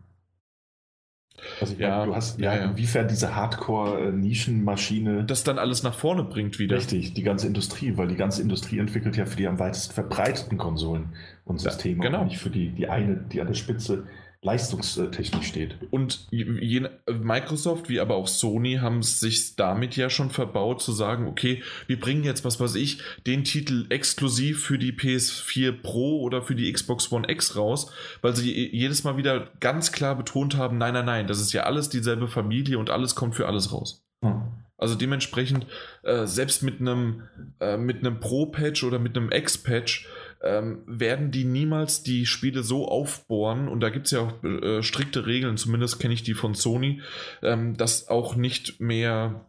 Also 1.61 1.75
ja, 1.75 1.99
meine, 1.99 2.05
du 2.07 2.15
hast 2.15 2.39
ja, 2.39 2.55
ja, 2.55 2.65
inwiefern 2.65 3.07
diese 3.07 3.35
Hardcore-Nischenmaschine. 3.35 5.23
Das 5.23 5.45
dann 5.45 5.57
alles 5.57 5.83
nach 5.83 5.93
vorne 5.93 6.25
bringt 6.25 6.59
wieder. 6.59 6.75
Richtig, 6.75 7.13
die 7.13 7.23
ganze 7.23 7.47
Industrie, 7.47 7.95
weil 7.95 8.09
die 8.09 8.15
ganze 8.15 8.41
Industrie 8.41 8.79
entwickelt 8.79 9.15
ja 9.15 9.25
für 9.25 9.37
die 9.37 9.47
am 9.47 9.59
weitesten 9.59 9.93
verbreiteten 9.93 10.57
Konsolen 10.57 11.13
und 11.45 11.59
Systeme. 11.61 12.03
Ja, 12.03 12.11
genau. 12.11 12.25
nicht 12.25 12.39
für 12.39 12.49
die, 12.49 12.71
die 12.71 12.89
eine, 12.89 13.15
die 13.15 13.39
an 13.39 13.47
der 13.47 13.53
Spitze 13.53 14.07
leistungstechnisch 14.41 15.47
steht. 15.47 15.75
Und 15.91 16.27
je, 16.31 16.87
Microsoft 17.07 17.89
wie 17.89 17.99
aber 17.99 18.15
auch 18.15 18.27
Sony 18.27 18.75
haben 18.75 18.99
es 18.99 19.19
sich 19.19 19.57
damit 19.57 19.97
ja 19.97 20.09
schon 20.09 20.29
verbaut 20.29 20.81
zu 20.81 20.93
sagen, 20.93 21.27
okay, 21.27 21.61
wir 21.87 21.99
bringen 21.99 22.23
jetzt, 22.23 22.45
was 22.45 22.59
weiß 22.59 22.75
ich, 22.75 23.01
den 23.27 23.43
Titel 23.43 23.85
exklusiv 23.89 24.63
für 24.63 24.77
die 24.77 24.93
PS4 24.93 25.81
Pro 25.81 26.21
oder 26.21 26.41
für 26.41 26.55
die 26.55 26.71
Xbox 26.71 27.11
One 27.11 27.29
X 27.29 27.57
raus, 27.57 27.91
weil 28.21 28.33
sie 28.33 28.69
jedes 28.69 29.03
Mal 29.03 29.17
wieder 29.17 29.49
ganz 29.59 29.91
klar 29.91 30.15
betont 30.15 30.55
haben, 30.55 30.77
nein, 30.77 30.93
nein, 30.93 31.05
nein, 31.05 31.27
das 31.27 31.41
ist 31.41 31.51
ja 31.51 31.63
alles 31.63 31.89
dieselbe 31.89 32.29
Familie 32.29 32.79
und 32.79 32.89
alles 32.89 33.15
kommt 33.15 33.35
für 33.35 33.47
alles 33.47 33.73
raus. 33.73 34.05
Hm. 34.23 34.43
Also 34.77 34.95
dementsprechend, 34.95 35.65
äh, 36.03 36.25
selbst 36.25 36.63
mit 36.63 36.79
einem 36.79 37.23
äh, 37.59 37.75
mit 37.75 37.99
einem 37.99 38.21
Pro-Patch 38.21 38.85
oder 38.85 38.97
mit 38.97 39.17
einem 39.17 39.29
X-Patch 39.29 40.07
ähm, 40.41 40.83
werden 40.85 41.31
die 41.31 41.43
niemals 41.43 42.03
die 42.03 42.25
Spiele 42.25 42.63
so 42.63 42.87
aufbohren, 42.87 43.67
und 43.67 43.81
da 43.81 43.89
gibt 43.89 44.07
es 44.07 44.11
ja 44.11 44.21
auch 44.21 44.43
äh, 44.43 44.83
strikte 44.83 45.25
Regeln, 45.25 45.57
zumindest 45.57 45.99
kenne 45.99 46.13
ich 46.13 46.23
die 46.23 46.33
von 46.33 46.53
Sony, 46.53 47.01
ähm, 47.41 47.75
dass 47.77 48.07
auch 48.07 48.35
nicht 48.35 48.79
mehr 48.79 49.45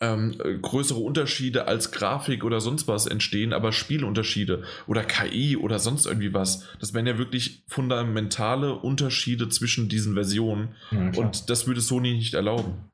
ähm, 0.00 0.36
größere 0.62 0.98
Unterschiede 0.98 1.66
als 1.68 1.92
Grafik 1.92 2.44
oder 2.44 2.60
sonst 2.60 2.88
was 2.88 3.06
entstehen, 3.06 3.52
aber 3.52 3.70
Spielunterschiede 3.72 4.64
oder 4.88 5.04
KI 5.04 5.56
oder 5.56 5.78
sonst 5.78 6.06
irgendwie 6.06 6.34
was. 6.34 6.66
Das 6.80 6.92
wären 6.92 7.06
ja 7.06 7.18
wirklich 7.18 7.62
fundamentale 7.68 8.74
Unterschiede 8.74 9.48
zwischen 9.48 9.88
diesen 9.88 10.14
Versionen. 10.14 10.74
Ja, 10.90 11.12
und 11.16 11.48
das 11.48 11.68
würde 11.68 11.80
Sony 11.80 12.14
nicht 12.14 12.34
erlauben. 12.34 12.90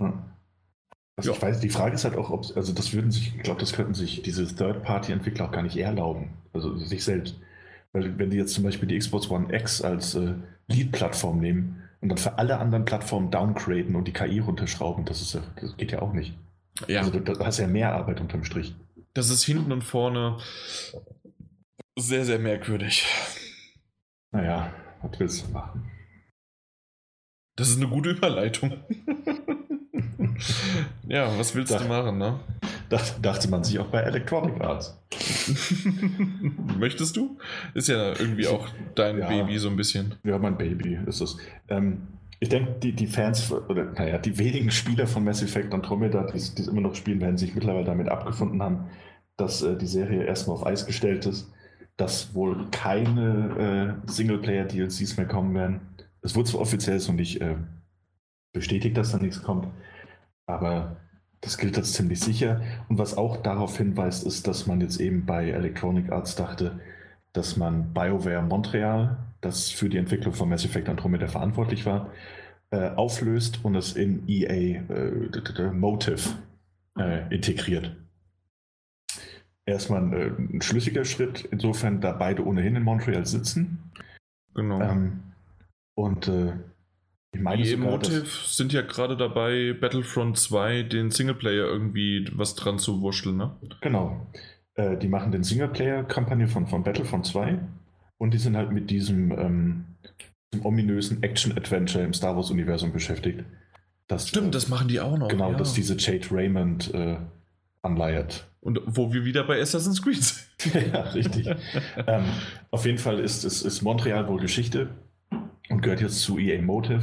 Ja. 0.00 0.37
Also 1.18 1.30
ja. 1.32 1.36
ich 1.36 1.42
weiß, 1.42 1.58
die 1.58 1.68
Frage 1.68 1.96
ist 1.96 2.04
halt 2.04 2.16
auch, 2.16 2.30
ob, 2.30 2.56
also 2.56 2.72
das 2.72 2.92
würden 2.92 3.10
sich, 3.10 3.34
ich 3.34 3.42
glaube, 3.42 3.58
das 3.58 3.72
könnten 3.72 3.92
sich 3.92 4.22
diese 4.22 4.46
Third-Party-Entwickler 4.46 5.46
auch 5.46 5.50
gar 5.50 5.62
nicht 5.62 5.76
erlauben. 5.76 6.30
Also 6.52 6.76
sich 6.76 7.02
selbst. 7.02 7.34
Weil 7.92 8.16
wenn 8.20 8.30
die 8.30 8.36
jetzt 8.36 8.54
zum 8.54 8.62
Beispiel 8.62 8.86
die 8.86 8.96
Xbox 8.96 9.28
One 9.28 9.52
X 9.52 9.82
als 9.82 10.14
äh, 10.14 10.34
Lead-Plattform 10.68 11.40
nehmen 11.40 11.82
und 12.00 12.10
dann 12.10 12.18
für 12.18 12.38
alle 12.38 12.58
anderen 12.58 12.84
Plattformen 12.84 13.32
downgraden 13.32 13.96
und 13.96 14.06
die 14.06 14.12
KI 14.12 14.38
runterschrauben, 14.38 15.06
das, 15.06 15.20
ist, 15.20 15.40
das 15.60 15.76
geht 15.76 15.90
ja 15.90 16.02
auch 16.02 16.12
nicht. 16.12 16.38
Ja. 16.86 17.00
Also 17.00 17.10
du, 17.10 17.18
du 17.18 17.44
hast 17.44 17.58
ja 17.58 17.66
mehr 17.66 17.94
Arbeit 17.94 18.20
unterm 18.20 18.44
Strich. 18.44 18.76
Das 19.12 19.28
ist 19.28 19.42
hinten 19.42 19.72
und 19.72 19.82
vorne 19.82 20.38
sehr, 21.98 22.24
sehr 22.26 22.38
merkwürdig. 22.38 23.04
Naja, 24.30 24.72
was 25.02 25.18
willst 25.18 25.48
du 25.48 25.50
machen? 25.50 25.90
Das 27.56 27.70
ist 27.70 27.78
eine 27.78 27.88
gute 27.88 28.10
Überleitung. 28.10 28.84
ja, 31.08 31.38
was 31.38 31.54
willst 31.54 31.72
Dach, 31.72 31.82
du 31.82 31.88
machen, 31.88 32.18
ne? 32.18 32.40
dachte 32.88 33.50
man 33.50 33.64
sich 33.64 33.78
auch 33.78 33.88
bei 33.88 34.00
Electronic 34.00 34.60
Arts. 34.62 34.98
Möchtest 36.78 37.16
du? 37.16 37.38
Ist 37.74 37.88
ja 37.88 38.18
irgendwie 38.18 38.46
auch 38.46 38.66
dein 38.94 39.18
ja, 39.18 39.28
Baby 39.28 39.58
so 39.58 39.68
ein 39.68 39.76
bisschen. 39.76 40.14
Ja, 40.24 40.38
mein 40.38 40.56
Baby 40.56 40.98
ist 41.06 41.20
es. 41.20 41.36
Ähm, 41.68 42.02
ich 42.40 42.48
denke, 42.48 42.76
die, 42.82 42.92
die 42.92 43.06
Fans, 43.06 43.52
oder 43.52 43.84
naja, 43.92 44.18
die 44.18 44.38
wenigen 44.38 44.70
Spieler 44.70 45.06
von 45.06 45.24
Mass 45.24 45.42
Effect 45.42 45.74
Andromeda, 45.74 46.24
die, 46.24 46.38
die 46.38 46.62
es 46.62 46.68
immer 46.68 46.80
noch 46.80 46.94
spielen, 46.94 47.20
werden 47.20 47.36
sich 47.36 47.54
mittlerweile 47.54 47.84
damit 47.84 48.08
abgefunden 48.08 48.62
haben, 48.62 48.86
dass 49.36 49.62
äh, 49.62 49.76
die 49.76 49.86
Serie 49.86 50.24
erstmal 50.24 50.56
auf 50.56 50.66
Eis 50.66 50.86
gestellt 50.86 51.26
ist, 51.26 51.52
dass 51.96 52.34
wohl 52.34 52.68
keine 52.70 53.98
äh, 54.06 54.10
Singleplayer-DLCs 54.10 55.16
mehr 55.16 55.26
kommen 55.26 55.54
werden. 55.54 55.80
Es 56.22 56.36
wurde 56.36 56.50
zwar 56.50 56.60
offiziell 56.60 57.00
so 57.00 57.12
nicht 57.12 57.40
äh, 57.40 57.56
bestätigt, 58.52 58.96
dass 58.96 59.12
da 59.12 59.18
nichts 59.18 59.42
kommt, 59.42 59.66
aber 60.48 60.96
das 61.40 61.58
gilt 61.58 61.76
als 61.76 61.92
ziemlich 61.92 62.20
sicher. 62.20 62.60
Und 62.88 62.98
was 62.98 63.16
auch 63.16 63.36
darauf 63.36 63.76
hinweist, 63.76 64.26
ist, 64.26 64.48
dass 64.48 64.66
man 64.66 64.80
jetzt 64.80 64.98
eben 64.98 65.24
bei 65.26 65.50
Electronic 65.50 66.10
Arts 66.10 66.34
dachte, 66.34 66.80
dass 67.32 67.56
man 67.56 67.92
BioWare 67.92 68.42
Montreal, 68.42 69.18
das 69.40 69.70
für 69.70 69.88
die 69.88 69.98
Entwicklung 69.98 70.34
von 70.34 70.48
Mass 70.48 70.64
Effect 70.64 70.88
Andromeda 70.88 71.28
verantwortlich 71.28 71.86
war, 71.86 72.10
äh, 72.70 72.90
auflöst 72.90 73.64
und 73.64 73.76
es 73.76 73.92
in 73.92 74.28
EA 74.28 74.82
äh, 74.88 75.72
Motive 75.72 76.30
äh, 76.98 77.32
integriert. 77.32 77.94
Erstmal 79.64 80.02
ein, 80.02 80.12
äh, 80.12 80.30
ein, 80.54 80.62
schlüssiger 80.62 81.04
Schritt, 81.04 81.46
insofern, 81.50 82.00
da 82.00 82.12
beide 82.12 82.44
ohnehin 82.44 82.74
in 82.74 82.82
Montreal 82.82 83.26
sitzen. 83.26 83.92
Genau. 84.54 84.80
Ähm, 84.80 85.20
und 85.94 86.26
äh, 86.26 86.54
ich 87.32 87.40
meine 87.40 87.62
die 87.62 87.68
sogar, 87.68 87.88
Emotive 87.88 88.26
sind 88.46 88.72
ja 88.72 88.82
gerade 88.82 89.16
dabei, 89.16 89.74
Battlefront 89.78 90.38
2 90.38 90.84
den 90.84 91.10
Singleplayer 91.10 91.66
irgendwie 91.66 92.26
was 92.32 92.54
dran 92.54 92.78
zu 92.78 93.00
wurschteln, 93.00 93.36
ne? 93.36 93.56
Genau. 93.80 94.26
Äh, 94.74 94.96
die 94.96 95.08
machen 95.08 95.32
den 95.32 95.44
Singleplayer-Kampagne 95.44 96.48
von, 96.48 96.66
von 96.66 96.82
Battlefront 96.82 97.26
2 97.26 97.58
und 98.16 98.32
die 98.32 98.38
sind 98.38 98.56
halt 98.56 98.72
mit 98.72 98.90
diesem, 98.90 99.30
ähm, 99.32 99.84
diesem 100.52 100.64
ominösen 100.64 101.22
Action-Adventure 101.22 102.04
im 102.04 102.14
Star 102.14 102.34
Wars-Universum 102.34 102.92
beschäftigt. 102.92 103.44
Das, 104.06 104.28
Stimmt, 104.28 104.48
äh, 104.48 104.50
das 104.52 104.68
machen 104.68 104.88
die 104.88 105.00
auch 105.00 105.18
noch. 105.18 105.28
Genau, 105.28 105.52
ja. 105.52 105.58
dass 105.58 105.74
diese 105.74 105.96
Jade 105.98 106.28
Raymond 106.30 106.94
äh, 106.94 107.18
anleiert. 107.82 108.48
Und 108.60 108.80
wo 108.86 109.12
wir 109.12 109.24
wieder 109.24 109.44
bei 109.44 109.60
Assassin's 109.60 110.02
Creed 110.02 110.22
sind. 110.22 110.92
ja, 110.92 111.02
richtig. 111.02 111.46
ähm, 112.06 112.24
auf 112.70 112.86
jeden 112.86 112.98
Fall 112.98 113.20
ist, 113.20 113.44
ist, 113.44 113.62
ist 113.62 113.82
Montreal 113.82 114.26
wohl 114.28 114.40
Geschichte 114.40 114.88
und 115.70 115.82
gehört 115.82 116.00
jetzt 116.00 116.20
zu 116.20 116.38
EA 116.38 116.60
Motive 116.62 117.02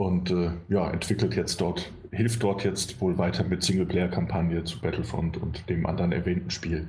und 0.00 0.30
äh, 0.30 0.52
ja, 0.68 0.90
entwickelt 0.90 1.36
jetzt 1.36 1.60
dort, 1.60 1.92
hilft 2.10 2.42
dort 2.42 2.64
jetzt 2.64 3.00
wohl 3.00 3.18
weiter 3.18 3.44
mit 3.44 3.62
Singleplayer-Kampagne 3.62 4.64
zu 4.64 4.80
Battlefront 4.80 5.36
und 5.36 5.68
dem 5.68 5.84
anderen 5.86 6.12
erwähnten 6.12 6.50
Spiel. 6.50 6.88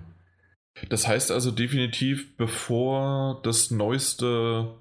Das 0.90 1.08
heißt 1.08 1.32
also 1.32 1.52
definitiv, 1.52 2.38
bevor 2.38 3.42
das 3.44 3.70
neueste 3.70 4.74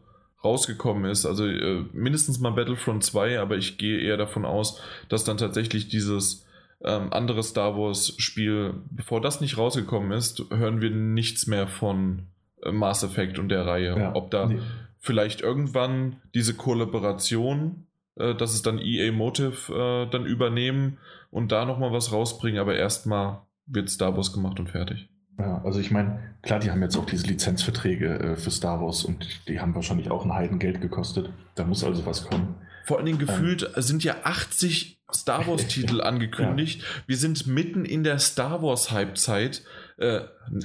rausgekommen 0.45 1.11
ist, 1.11 1.27
also 1.27 1.45
äh, 1.45 1.85
mindestens 1.93 2.39
mal 2.39 2.53
Battlefront 2.53 3.03
2, 3.03 3.41
aber 3.41 3.57
ich 3.57 3.77
gehe 3.77 4.01
eher 4.01 4.17
davon 4.17 4.45
aus, 4.45 4.81
dass 5.09 5.25
dann 5.25 5.37
tatsächlich 5.37 5.89
dieses 5.89 6.47
ähm, 6.83 7.13
andere 7.13 7.43
Star 7.43 7.77
Wars 7.77 8.15
Spiel, 8.19 8.75
bevor 8.91 9.21
das 9.21 9.41
nicht 9.41 9.59
rausgekommen 9.59 10.13
ist, 10.13 10.45
hören 10.51 10.81
wir 10.81 10.91
nichts 10.91 11.47
mehr 11.49 11.67
von 11.67 12.29
äh, 12.63 12.71
Mass 12.71 13.03
Effect 13.03 13.39
und 13.39 13.49
der 13.49 13.67
Reihe. 13.67 13.99
Ja, 13.99 14.15
Ob 14.15 14.31
da 14.31 14.47
nee 14.47 14.61
vielleicht 15.01 15.41
irgendwann 15.41 16.17
diese 16.35 16.55
Kollaboration, 16.55 17.87
äh, 18.17 18.35
dass 18.35 18.55
es 18.55 18.63
dann 18.63 18.79
EA 18.79 19.11
Motive 19.13 20.07
äh, 20.07 20.11
dann 20.11 20.27
übernehmen 20.27 20.99
und 21.31 21.51
da 21.51 21.65
nochmal 21.65 21.93
was 21.93 22.13
rausbringen, 22.13 22.61
aber 22.61 22.77
erstmal 22.77 23.43
wird 23.67 23.91
Star 23.91 24.17
Wars 24.17 24.33
gemacht 24.33 24.61
und 24.61 24.69
fertig. 24.69 25.09
Ja, 25.39 25.63
also 25.65 25.81
ich 25.81 25.91
meine, 25.91 26.35
klar, 26.43 26.61
die 26.61 26.71
haben 26.71 26.83
jetzt 26.83 26.97
auch 26.97 27.07
diese 27.07 27.27
Lizenzverträge 27.27 28.19
äh, 28.19 28.37
für 28.37 28.51
Star 28.51 28.81
Wars 28.83 29.05
und 29.05 29.49
die 29.49 29.59
haben 29.59 29.75
wahrscheinlich 29.75 30.11
auch 30.11 30.25
ein 30.25 30.35
Heidengeld 30.35 30.83
gekostet. 30.83 31.31
Da 31.55 31.65
muss 31.65 31.83
also 31.83 32.05
was 32.05 32.27
kommen. 32.27 32.57
Vor 32.85 32.99
allen 32.99 33.07
Dingen 33.07 33.21
ähm, 33.21 33.27
gefühlt 33.27 33.63
ähm, 33.63 33.83
sind 33.83 34.05
ja 34.05 34.17
80 34.25 35.01
Star 35.15 35.47
Wars-Titel 35.47 36.01
angekündigt. 36.03 36.83
Ja. 36.83 36.87
Wir 37.07 37.17
sind 37.17 37.47
mitten 37.47 37.87
in 37.87 38.05
der 38.05 38.19
Star 38.19 38.63
Wars-Halbzeit 38.63 39.63
äh, 40.01 40.23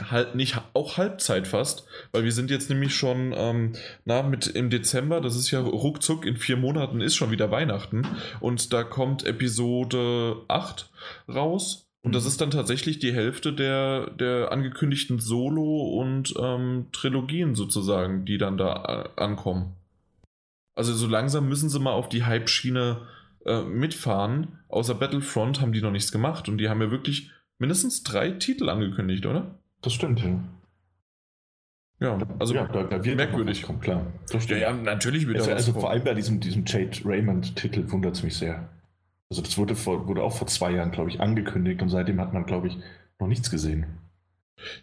halt 0.09 0.35
nicht 0.35 0.59
auch 0.73 0.97
Halbzeit 0.97 1.47
fast, 1.47 1.85
weil 2.11 2.23
wir 2.23 2.31
sind 2.31 2.49
jetzt 2.49 2.69
nämlich 2.69 2.95
schon 2.95 3.33
ähm, 3.35 3.73
na, 4.05 4.23
mit 4.23 4.47
im 4.47 4.69
Dezember, 4.69 5.21
das 5.21 5.35
ist 5.35 5.51
ja 5.51 5.59
ruckzuck, 5.59 6.25
in 6.25 6.37
vier 6.37 6.57
Monaten 6.57 7.01
ist 7.01 7.15
schon 7.15 7.31
wieder 7.31 7.51
Weihnachten 7.51 8.07
und 8.39 8.71
da 8.71 8.83
kommt 8.83 9.25
Episode 9.25 10.37
8 10.47 10.89
raus 11.27 11.85
und 12.01 12.15
das 12.15 12.23
mhm. 12.23 12.27
ist 12.29 12.41
dann 12.41 12.51
tatsächlich 12.51 12.99
die 12.99 13.13
Hälfte 13.13 13.51
der, 13.51 14.09
der 14.11 14.51
angekündigten 14.51 15.19
Solo- 15.19 15.99
und 15.99 16.33
ähm, 16.39 16.87
Trilogien 16.93 17.55
sozusagen, 17.55 18.25
die 18.25 18.37
dann 18.37 18.57
da 18.57 19.09
äh, 19.17 19.21
ankommen. 19.21 19.73
Also 20.75 20.93
so 20.93 21.07
langsam 21.07 21.49
müssen 21.49 21.69
sie 21.69 21.79
mal 21.79 21.93
auf 21.93 22.07
die 22.07 22.23
Hype-Schiene 22.23 23.01
äh, 23.45 23.63
mitfahren. 23.63 24.59
Außer 24.69 24.93
Battlefront 24.95 25.61
haben 25.61 25.73
die 25.73 25.81
noch 25.81 25.91
nichts 25.91 26.11
gemacht 26.11 26.47
und 26.47 26.57
die 26.57 26.69
haben 26.69 26.81
ja 26.81 26.91
wirklich 26.91 27.31
mindestens 27.57 28.03
drei 28.03 28.31
Titel 28.31 28.69
angekündigt, 28.69 29.25
oder? 29.25 29.59
Das 29.81 29.93
stimmt, 29.93 30.21
ja. 30.21 30.39
Ja, 31.99 32.17
also 32.39 32.53
ja, 32.53 32.67
da, 32.67 32.83
da 32.83 33.03
wird 33.05 33.15
merkwürdig. 33.15 33.63
Kommen, 33.63 33.79
klar. 33.79 34.05
Ja, 34.47 34.57
ja, 34.57 34.73
natürlich 34.73 35.27
wird 35.27 35.37
also, 35.37 35.51
also 35.51 35.73
vor 35.73 35.89
allem 35.91 36.03
bei 36.03 36.13
diesem, 36.13 36.41
diesem 36.41 36.65
Jade 36.65 36.97
Raymond-Titel 37.05 37.89
wundert 37.89 38.15
es 38.15 38.23
mich 38.23 38.35
sehr. 38.35 38.67
Also 39.29 39.41
das 39.41 39.57
wurde, 39.57 39.75
vor, 39.75 40.07
wurde 40.07 40.21
auch 40.21 40.35
vor 40.35 40.47
zwei 40.47 40.71
Jahren, 40.71 40.91
glaube 40.91 41.09
ich, 41.09 41.21
angekündigt 41.21 41.81
und 41.81 41.89
seitdem 41.89 42.19
hat 42.19 42.33
man, 42.33 42.45
glaube 42.45 42.67
ich, 42.67 42.77
noch 43.19 43.27
nichts 43.27 43.49
gesehen. 43.49 43.85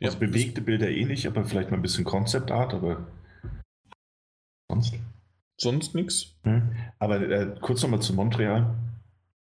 Ja, 0.01 0.09
also 0.09 0.19
bewegte 0.19 0.63
Bilder 0.63 0.89
eh 0.89 1.05
nicht, 1.05 1.27
aber 1.27 1.45
vielleicht 1.45 1.71
mal 1.71 1.77
ein 1.77 1.83
bisschen 1.83 2.05
Konzeptart, 2.05 2.75
aber 2.75 3.07
sonst. 4.71 4.95
Sonst 5.59 5.95
nichts. 5.95 6.35
Hm. 6.45 6.73
Aber 6.99 7.21
äh, 7.21 7.55
kurz 7.61 7.83
nochmal 7.83 8.01
zu 8.01 8.15
Montreal. 8.15 8.75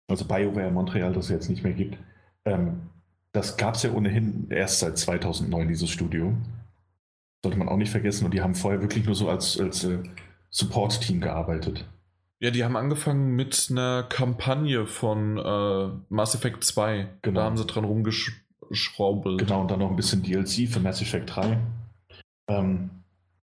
Also 0.07 0.27
BioWare 0.27 0.71
Montreal, 0.71 1.13
das 1.13 1.27
es 1.27 1.31
jetzt 1.31 1.49
nicht 1.49 1.65
mehr 1.65 1.73
gibt. 1.73 1.99
Ähm, 2.45 2.91
das 3.35 3.57
gab 3.57 3.75
es 3.75 3.83
ja 3.83 3.93
ohnehin 3.93 4.47
erst 4.49 4.79
seit 4.79 4.97
2009, 4.97 5.67
dieses 5.69 5.91
Studio. 5.91 6.35
Sollte 7.43 7.59
man 7.59 7.69
auch 7.69 7.77
nicht 7.77 7.91
vergessen. 7.91 8.25
Und 8.25 8.33
die 8.33 8.41
haben 8.41 8.55
vorher 8.55 8.81
wirklich 8.81 9.05
nur 9.05 9.17
so 9.17 9.29
als, 9.29 9.61
als 9.61 9.83
äh, 9.85 9.99
Support-Team 10.51 11.21
gearbeitet. 11.21 11.85
Ja, 12.39 12.53
die 12.53 12.63
haben 12.63 12.77
angefangen 12.77 13.35
mit 13.35 13.69
einer 13.71 14.05
Kampagne 14.05 14.87
von 14.87 15.39
äh, 15.39 15.89
Mass 16.09 16.37
Effect 16.37 16.63
2. 16.63 17.09
Genau. 17.23 17.41
Da 17.41 17.45
haben 17.45 17.57
sie 17.57 17.67
dran 17.67 17.85
rumgeschraubelt. 17.85 19.41
Genau, 19.41 19.63
und 19.63 19.71
dann 19.71 19.81
noch 19.81 19.91
ein 19.91 19.97
bisschen 19.97 20.23
DLC 20.23 20.69
für 20.69 20.79
Mass 20.79 21.03
Effect 21.03 21.35
3. 21.35 21.59
Ähm, 22.49 22.91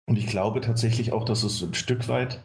und 0.07 0.17
ich 0.17 0.27
glaube 0.27 0.59
tatsächlich 0.59 1.13
auch, 1.13 1.23
dass 1.23 1.43
es 1.43 1.61
ein 1.61 1.73
Stück 1.73 2.09
weit. 2.09 2.43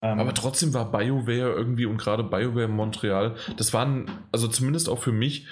Ähm, 0.00 0.18
Aber 0.18 0.32
trotzdem 0.32 0.72
war 0.72 0.90
BioWare 0.90 1.52
irgendwie 1.52 1.84
und 1.86 1.98
gerade 1.98 2.24
BioWare 2.24 2.68
Montreal, 2.68 3.36
das 3.56 3.72
waren, 3.74 4.10
also 4.32 4.48
zumindest 4.48 4.88
auch 4.88 4.98
für 4.98 5.12
mich, 5.12 5.46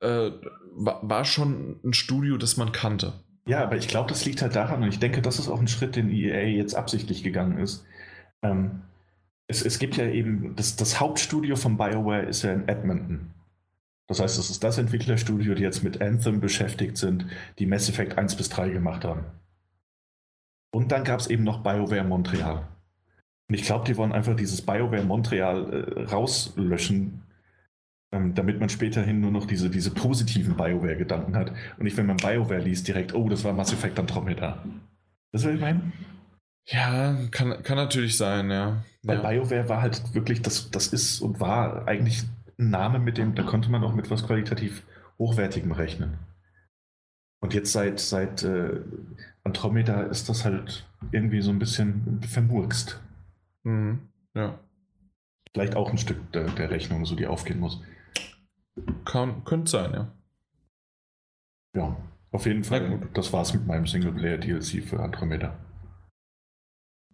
äh, 0.00 0.30
war, 0.72 1.24
schon 1.24 1.80
ein 1.84 1.92
Studio, 1.92 2.36
das 2.36 2.56
man 2.56 2.72
kannte. 2.72 3.12
Ja, 3.46 3.62
aber 3.62 3.76
ich 3.76 3.88
glaube, 3.88 4.08
das 4.08 4.24
liegt 4.24 4.42
halt 4.42 4.54
daran, 4.54 4.82
und 4.82 4.88
ich 4.88 4.98
denke, 4.98 5.22
das 5.22 5.38
ist 5.38 5.48
auch 5.48 5.60
ein 5.60 5.68
Schritt, 5.68 5.96
den 5.96 6.10
EA 6.10 6.44
jetzt 6.44 6.74
absichtlich 6.74 7.22
gegangen 7.22 7.58
ist. 7.58 7.84
Ähm, 8.42 8.82
es, 9.46 9.62
es 9.62 9.78
gibt 9.78 9.96
ja 9.96 10.06
eben, 10.06 10.54
das, 10.56 10.76
das 10.76 11.00
Hauptstudio 11.00 11.56
von 11.56 11.76
BioWare 11.76 12.22
ist 12.22 12.42
ja 12.42 12.52
in 12.52 12.68
Edmonton. 12.68 13.32
Das 14.06 14.20
heißt, 14.20 14.38
es 14.38 14.50
ist 14.50 14.64
das 14.64 14.78
Entwicklerstudio, 14.78 15.54
die 15.54 15.62
jetzt 15.62 15.84
mit 15.84 16.00
Anthem 16.00 16.40
beschäftigt 16.40 16.96
sind, 16.96 17.26
die 17.58 17.66
Mass 17.66 17.88
Effect 17.88 18.18
1 18.18 18.36
bis 18.36 18.48
3 18.48 18.70
gemacht 18.70 19.04
haben. 19.04 19.24
Und 20.72 20.92
dann 20.92 21.04
gab 21.04 21.20
es 21.20 21.26
eben 21.26 21.44
noch 21.44 21.62
BioWare 21.62 22.04
Montreal. 22.04 22.68
Und 23.48 23.54
ich 23.54 23.62
glaube, 23.62 23.84
die 23.84 23.96
wollen 23.96 24.12
einfach 24.12 24.36
dieses 24.36 24.62
BioWare 24.62 25.02
Montreal 25.02 25.72
äh, 25.72 26.02
rauslöschen, 26.04 27.22
ähm, 28.12 28.34
damit 28.34 28.58
man 28.60 28.68
späterhin 28.68 29.20
nur 29.20 29.30
noch 29.30 29.46
diese, 29.46 29.70
diese 29.70 29.90
positiven 29.90 30.56
BioWare-Gedanken 30.56 31.36
hat 31.36 31.50
und 31.50 31.84
nicht, 31.84 31.96
wenn 31.96 32.06
man 32.06 32.16
BioWare 32.16 32.60
liest, 32.60 32.88
direkt, 32.88 33.14
oh, 33.14 33.28
das 33.28 33.44
war 33.44 33.52
Mass 33.52 33.72
Effect 33.72 33.98
Andromeda. 33.98 34.64
Das 35.32 35.44
will 35.44 35.54
ich 35.54 35.60
meinen? 35.60 35.92
Ja, 36.66 37.16
kann, 37.30 37.62
kann 37.62 37.76
natürlich 37.76 38.16
sein, 38.16 38.50
ja. 38.50 38.84
Weil 39.02 39.22
ja. 39.22 39.30
BioWare 39.30 39.68
war 39.68 39.82
halt 39.82 40.14
wirklich, 40.14 40.42
das, 40.42 40.70
das 40.70 40.88
ist 40.88 41.20
und 41.20 41.40
war 41.40 41.86
eigentlich 41.88 42.24
ein 42.58 42.70
Name, 42.70 42.98
mit 42.98 43.16
dem, 43.16 43.34
da 43.34 43.42
konnte 43.42 43.70
man 43.70 43.82
auch 43.84 43.94
mit 43.94 44.10
was 44.10 44.26
qualitativ 44.26 44.82
Hochwertigem 45.18 45.72
rechnen. 45.72 46.18
Und 47.40 47.54
jetzt 47.54 47.72
seit, 47.72 48.00
seit 48.00 48.42
äh, 48.42 48.80
Andromeda 49.44 50.02
ist 50.02 50.28
das 50.28 50.44
halt 50.44 50.86
irgendwie 51.12 51.40
so 51.40 51.50
ein 51.50 51.58
bisschen 51.58 52.20
vermurkst. 52.28 53.00
Mhm. 53.62 54.00
Ja. 54.34 54.58
Vielleicht 55.52 55.74
auch 55.74 55.90
ein 55.90 55.98
Stück 55.98 56.32
der, 56.32 56.44
der 56.50 56.70
Rechnung, 56.70 57.04
so 57.06 57.16
die 57.16 57.26
aufgehen 57.26 57.58
muss. 57.58 57.82
Kann, 59.04 59.44
könnte 59.44 59.70
sein, 59.70 59.92
ja. 59.92 60.12
Ja, 61.74 61.96
auf 62.32 62.46
jeden 62.46 62.64
Fall. 62.64 63.08
Das 63.14 63.32
war's 63.32 63.54
mit 63.54 63.66
meinem 63.66 63.86
Singleplayer-DLC 63.86 64.82
für 64.84 65.00
Andromeda. 65.00 65.56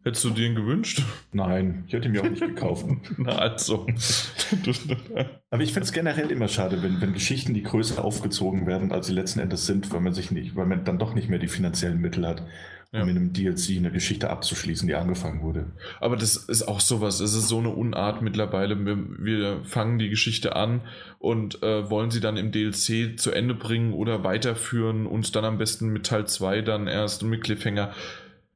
Hättest 0.07 0.25
du 0.25 0.31
den 0.31 0.55
gewünscht? 0.55 1.03
Nein, 1.33 1.83
ich 1.89 1.93
hätte 1.93 2.07
ihn 2.07 2.13
mir 2.13 2.23
auch 2.23 2.31
nicht 2.31 2.41
gekauft. 2.41 2.87
Na, 3.17 3.39
also. 3.39 3.87
Aber 5.51 5.63
ich 5.63 5.73
finde 5.73 5.85
es 5.85 5.93
generell 5.93 6.31
immer 6.31 6.47
schade, 6.47 6.81
wenn, 6.81 7.01
wenn 7.01 7.13
Geschichten, 7.13 7.55
die 7.55 7.65
größer 7.65 8.05
aufgezogen 8.05 8.69
werden, 8.69 8.93
als 8.93 9.09
sie 9.09 9.15
letzten 9.15 9.41
Endes 9.41 9.67
sind, 9.67 9.93
weil 9.93 10.01
man 10.01 10.13
sich 10.13 10.31
nicht, 10.31 10.55
weil 10.55 10.67
man 10.67 10.85
dann 10.85 11.01
doch 11.01 11.13
nicht 11.15 11.29
mehr 11.29 11.41
die 11.41 11.49
finanziellen 11.49 12.01
Mittel 12.01 12.25
hat, 12.25 12.47
um 12.93 12.99
Ja. 13.01 13.05
in 13.05 13.11
einem 13.11 13.33
DLC 13.33 13.77
eine 13.77 13.91
Geschichte 13.91 14.31
abzuschließen, 14.31 14.87
die 14.89 14.95
angefangen 14.95 15.43
wurde. 15.43 15.73
Aber 16.01 16.17
das 16.17 16.37
ist 16.37 16.63
auch 16.69 16.81
sowas. 16.81 17.21
Es 17.21 17.35
ist 17.35 17.49
so 17.49 17.59
eine 17.59 17.71
Unart 17.71 18.23
mittlerweile. 18.23 18.77
Wir, 18.87 18.97
wir 19.19 19.65
fangen 19.65 19.99
die 19.99 20.09
Geschichte 20.09 20.57
an 20.57 20.83
und 21.19 21.63
äh, 21.63 21.91
wollen 21.91 22.11
sie 22.11 22.21
dann 22.21 22.37
im 22.37 22.53
DLC 22.53 23.19
zu 23.19 23.33
Ende 23.33 23.55
bringen 23.55 23.93
oder 23.93 24.25
weiterführen 24.25 25.07
und 25.07 25.35
dann 25.37 25.45
am 25.45 25.59
besten 25.59 25.89
mit 25.89 26.07
Teil 26.07 26.27
2 26.27 26.63
dann 26.63 26.87
erst 26.87 27.23
und 27.23 27.31
mit 27.31 27.43
Cliffhanger. 27.45 27.93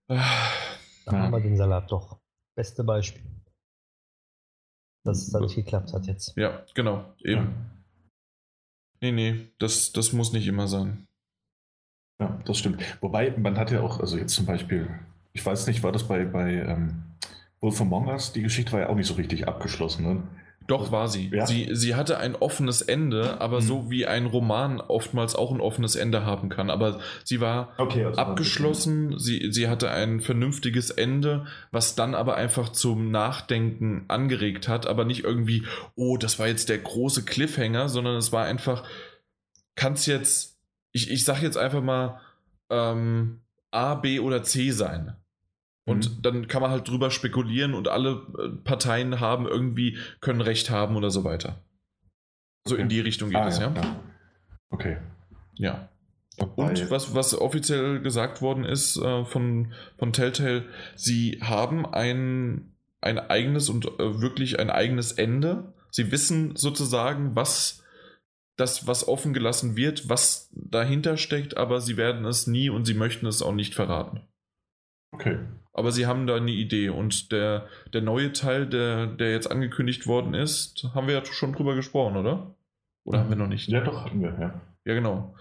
Ah, 0.09 0.17
Da 1.07 1.13
Ja. 1.13 1.19
haben 1.25 1.33
wir 1.33 1.41
den 1.41 1.57
Salat 1.57 1.91
doch. 1.91 2.19
Beste 2.57 2.85
Beispiel. 2.85 3.23
Dass 5.05 5.23
es 5.23 5.31
da 5.33 5.41
nicht 5.41 5.55
geklappt 5.57 5.93
hat 5.93 6.07
jetzt. 6.07 6.37
Ja, 6.37 6.65
genau. 6.75 7.15
Eben. 7.25 7.55
Nee, 9.01 9.13
nee, 9.13 9.49
das, 9.59 9.93
das 9.93 10.13
muss 10.13 10.33
nicht 10.35 10.47
immer 10.47 10.69
sein. 10.69 11.09
Ja, 12.21 12.39
das 12.45 12.59
stimmt. 12.59 12.83
Wobei, 13.01 13.33
man 13.37 13.57
hat 13.59 13.71
ja 13.71 13.81
auch, 13.81 13.99
also 14.01 14.17
jetzt 14.19 14.35
zum 14.35 14.47
Beispiel, 14.47 14.89
ich 15.33 15.45
weiß 15.45 15.67
nicht, 15.67 15.83
war 15.83 15.93
das 15.93 16.05
bei, 16.05 16.25
bei 16.25 16.53
ähm, 16.53 17.03
Wolf 17.61 17.81
Among 17.81 18.09
Us, 18.09 18.33
die 18.33 18.43
Geschichte 18.43 18.73
war 18.73 18.81
ja 18.81 18.89
auch 18.89 18.95
nicht 18.95 19.07
so 19.07 19.15
richtig 19.15 19.49
abgeschlossen. 19.49 20.05
Ne? 20.07 20.23
Doch 20.67 20.93
war 20.93 21.09
sie. 21.09 21.31
Ja. 21.35 21.47
sie. 21.47 21.69
Sie 21.73 21.95
hatte 21.97 22.19
ein 22.19 22.37
offenes 22.37 22.81
Ende, 22.81 23.41
aber 23.41 23.57
Mhm. 23.61 23.65
so 23.65 23.91
wie 23.91 24.07
ein 24.07 24.27
Roman 24.27 24.81
oftmals 24.81 25.35
auch 25.35 25.51
ein 25.51 25.61
offenes 25.61 25.97
Ende 25.97 26.25
haben 26.25 26.49
kann. 26.49 26.71
Aber 26.71 27.01
sie 27.25 27.41
war 27.41 27.73
Okay, 27.77 28.05
also 28.05 28.21
abgeschlossen, 28.21 29.19
sie, 29.19 29.49
sie 29.51 29.69
hatte 29.69 29.91
ein 29.91 30.21
vernünftiges 30.21 30.91
Ende, 30.91 31.47
was 31.73 31.97
dann 31.97 32.15
aber 32.15 32.37
einfach 32.37 32.69
zum 32.69 33.11
Nachdenken 33.11 34.05
angeregt 34.09 34.69
hat, 34.69 34.87
aber 34.87 35.05
nicht 35.05 35.25
irgendwie, 35.25 35.65
oh, 35.97 36.17
das 36.17 36.39
war 36.39 36.47
jetzt 36.47 36.69
der 36.69 36.79
große 36.79 37.25
Cliffhanger, 37.25 37.89
sondern 37.89 38.17
es 38.17 38.31
war 38.31 38.45
einfach, 38.45 38.85
kann 39.75 39.95
es 39.95 40.07
jetzt, 40.07 40.50
ich, 40.93 41.11
ich 41.11 41.25
sag 41.25 41.43
jetzt 41.43 41.57
einfach 41.57 41.83
mal, 41.83 42.21
ähm, 42.71 43.41
A, 43.71 43.95
B 43.95 44.21
oder 44.21 44.43
C 44.43 44.71
sein. 44.71 45.17
Und 45.87 46.09
Mhm. 46.19 46.23
dann 46.23 46.49
kann 46.49 46.63
man 46.63 46.71
halt 46.71 46.89
drüber 46.89 47.11
spekulieren 47.11 47.75
und 47.75 47.89
alle 47.89 48.23
äh, 48.39 48.49
Parteien 48.65 49.19
haben 49.21 49.47
irgendwie, 49.47 49.99
können 50.21 50.41
Recht 50.41 50.71
haben 50.71 50.97
oder 50.97 51.11
so 51.11 51.25
weiter. 51.25 51.59
So 52.67 52.75
in 52.77 52.83
Okay. 52.87 52.89
die 52.95 53.01
Richtung 53.01 53.31
geht 53.31 53.39
Ah, 53.39 53.49
es, 53.49 53.59
ja. 53.59 53.73
ja. 53.75 53.97
Okay. 54.71 54.99
Ja. 55.55 55.89
Und 56.57 56.91
was, 56.91 57.15
was 57.15 57.35
offiziell 57.39 58.01
gesagt 58.01 58.41
worden 58.41 58.65
ist 58.65 58.97
äh, 58.97 59.25
von, 59.25 59.73
von 59.99 60.13
Telltale, 60.13 60.65
sie 60.97 61.39
haben 61.43 61.85
ein, 61.87 62.73
ein 63.01 63.19
eigenes 63.19 63.69
und 63.69 63.87
äh, 63.99 64.21
wirklich 64.21 64.59
ein 64.59 64.71
eigenes 64.71 65.13
Ende. 65.13 65.73
Sie 65.91 66.13
wissen 66.13 66.57
sozusagen, 66.57 67.35
was 67.35 67.83
das, 68.61 68.87
was 68.87 69.09
offen 69.09 69.33
gelassen 69.33 69.77
wird, 69.77 70.09
was 70.09 70.51
dahinter 70.53 71.17
steckt, 71.17 71.57
aber 71.57 71.81
sie 71.81 71.97
werden 71.97 72.25
es 72.25 72.47
nie 72.47 72.71
und 72.71 72.85
sie 72.85 72.95
möchten 72.95 73.27
es 73.27 73.43
auch 73.43 73.55
nicht 73.55 73.75
verraten. 73.75 74.21
Okay. 75.13 75.39
Aber 75.73 75.93
sie 75.93 76.07
haben 76.07 76.27
da 76.27 76.37
eine 76.37 76.51
Idee 76.51 76.91
und 76.91 77.33
der, 77.33 77.67
der 77.93 78.03
neue 78.03 78.33
Teil, 78.33 78.67
der, 78.67 79.07
der 79.07 79.31
jetzt 79.31 79.51
angekündigt 79.51 80.07
worden 80.07 80.35
ist, 80.35 80.85
haben 80.95 81.07
wir 81.07 81.15
ja 81.15 81.25
schon 81.25 81.53
drüber 81.53 81.75
gesprochen, 81.75 82.17
oder? 82.17 82.55
Oder 83.05 83.21
haben 83.21 83.31
wir 83.31 83.37
noch 83.37 83.47
nicht? 83.47 83.69
Ja, 83.69 83.81
doch, 83.81 84.05
hatten 84.05 84.21
wir, 84.21 84.37
ja. 84.39 84.61
Ja, 84.85 84.95
genau. 84.95 85.35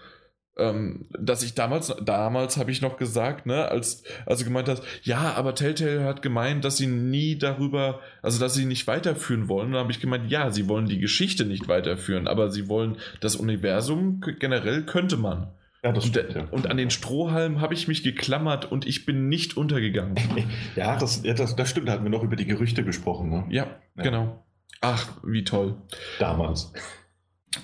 Ähm, 0.58 1.06
dass 1.18 1.42
ich 1.42 1.54
damals, 1.54 1.94
damals 2.02 2.56
habe 2.58 2.70
ich 2.70 2.82
noch 2.82 2.96
gesagt, 2.98 3.46
ne, 3.46 3.68
als, 3.68 4.02
als 4.26 4.40
du 4.40 4.44
gemeint 4.44 4.68
hast, 4.68 4.82
ja, 5.02 5.32
aber 5.34 5.54
Telltale 5.54 6.04
hat 6.04 6.20
gemeint, 6.22 6.64
dass 6.64 6.76
sie 6.76 6.86
nie 6.88 7.38
darüber, 7.38 8.00
also 8.20 8.38
dass 8.40 8.54
sie 8.54 8.66
nicht 8.66 8.86
weiterführen 8.86 9.48
wollen. 9.48 9.66
Und 9.68 9.72
dann 9.72 9.82
habe 9.82 9.92
ich 9.92 10.00
gemeint, 10.00 10.30
ja, 10.30 10.50
sie 10.50 10.68
wollen 10.68 10.86
die 10.86 10.98
Geschichte 10.98 11.44
nicht 11.46 11.68
weiterführen, 11.68 12.26
aber 12.28 12.50
sie 12.50 12.68
wollen 12.68 12.98
das 13.20 13.36
Universum 13.36 14.20
generell 14.38 14.82
könnte 14.84 15.16
man. 15.16 15.52
Ja, 15.82 15.92
das 15.92 16.04
Und, 16.04 16.10
stimmt, 16.10 16.34
der, 16.34 16.42
ja. 16.42 16.48
und 16.50 16.66
an 16.70 16.76
den 16.76 16.90
Strohhalm 16.90 17.62
habe 17.62 17.72
ich 17.72 17.88
mich 17.88 18.02
geklammert 18.02 18.70
und 18.70 18.86
ich 18.86 19.06
bin 19.06 19.28
nicht 19.30 19.56
untergegangen. 19.56 20.16
Ja, 20.76 20.98
das, 20.98 21.22
ja 21.22 21.32
das, 21.32 21.56
das 21.56 21.70
stimmt, 21.70 21.88
da 21.88 21.92
hatten 21.92 22.04
wir 22.04 22.10
noch 22.10 22.22
über 22.22 22.36
die 22.36 22.44
Gerüchte 22.44 22.84
gesprochen, 22.84 23.30
ne? 23.30 23.46
Ja, 23.48 23.66
Ja. 23.96 24.02
genau. 24.02 24.44
Ach, 24.82 25.06
wie 25.24 25.44
toll. 25.44 25.76
Damals. 26.18 26.72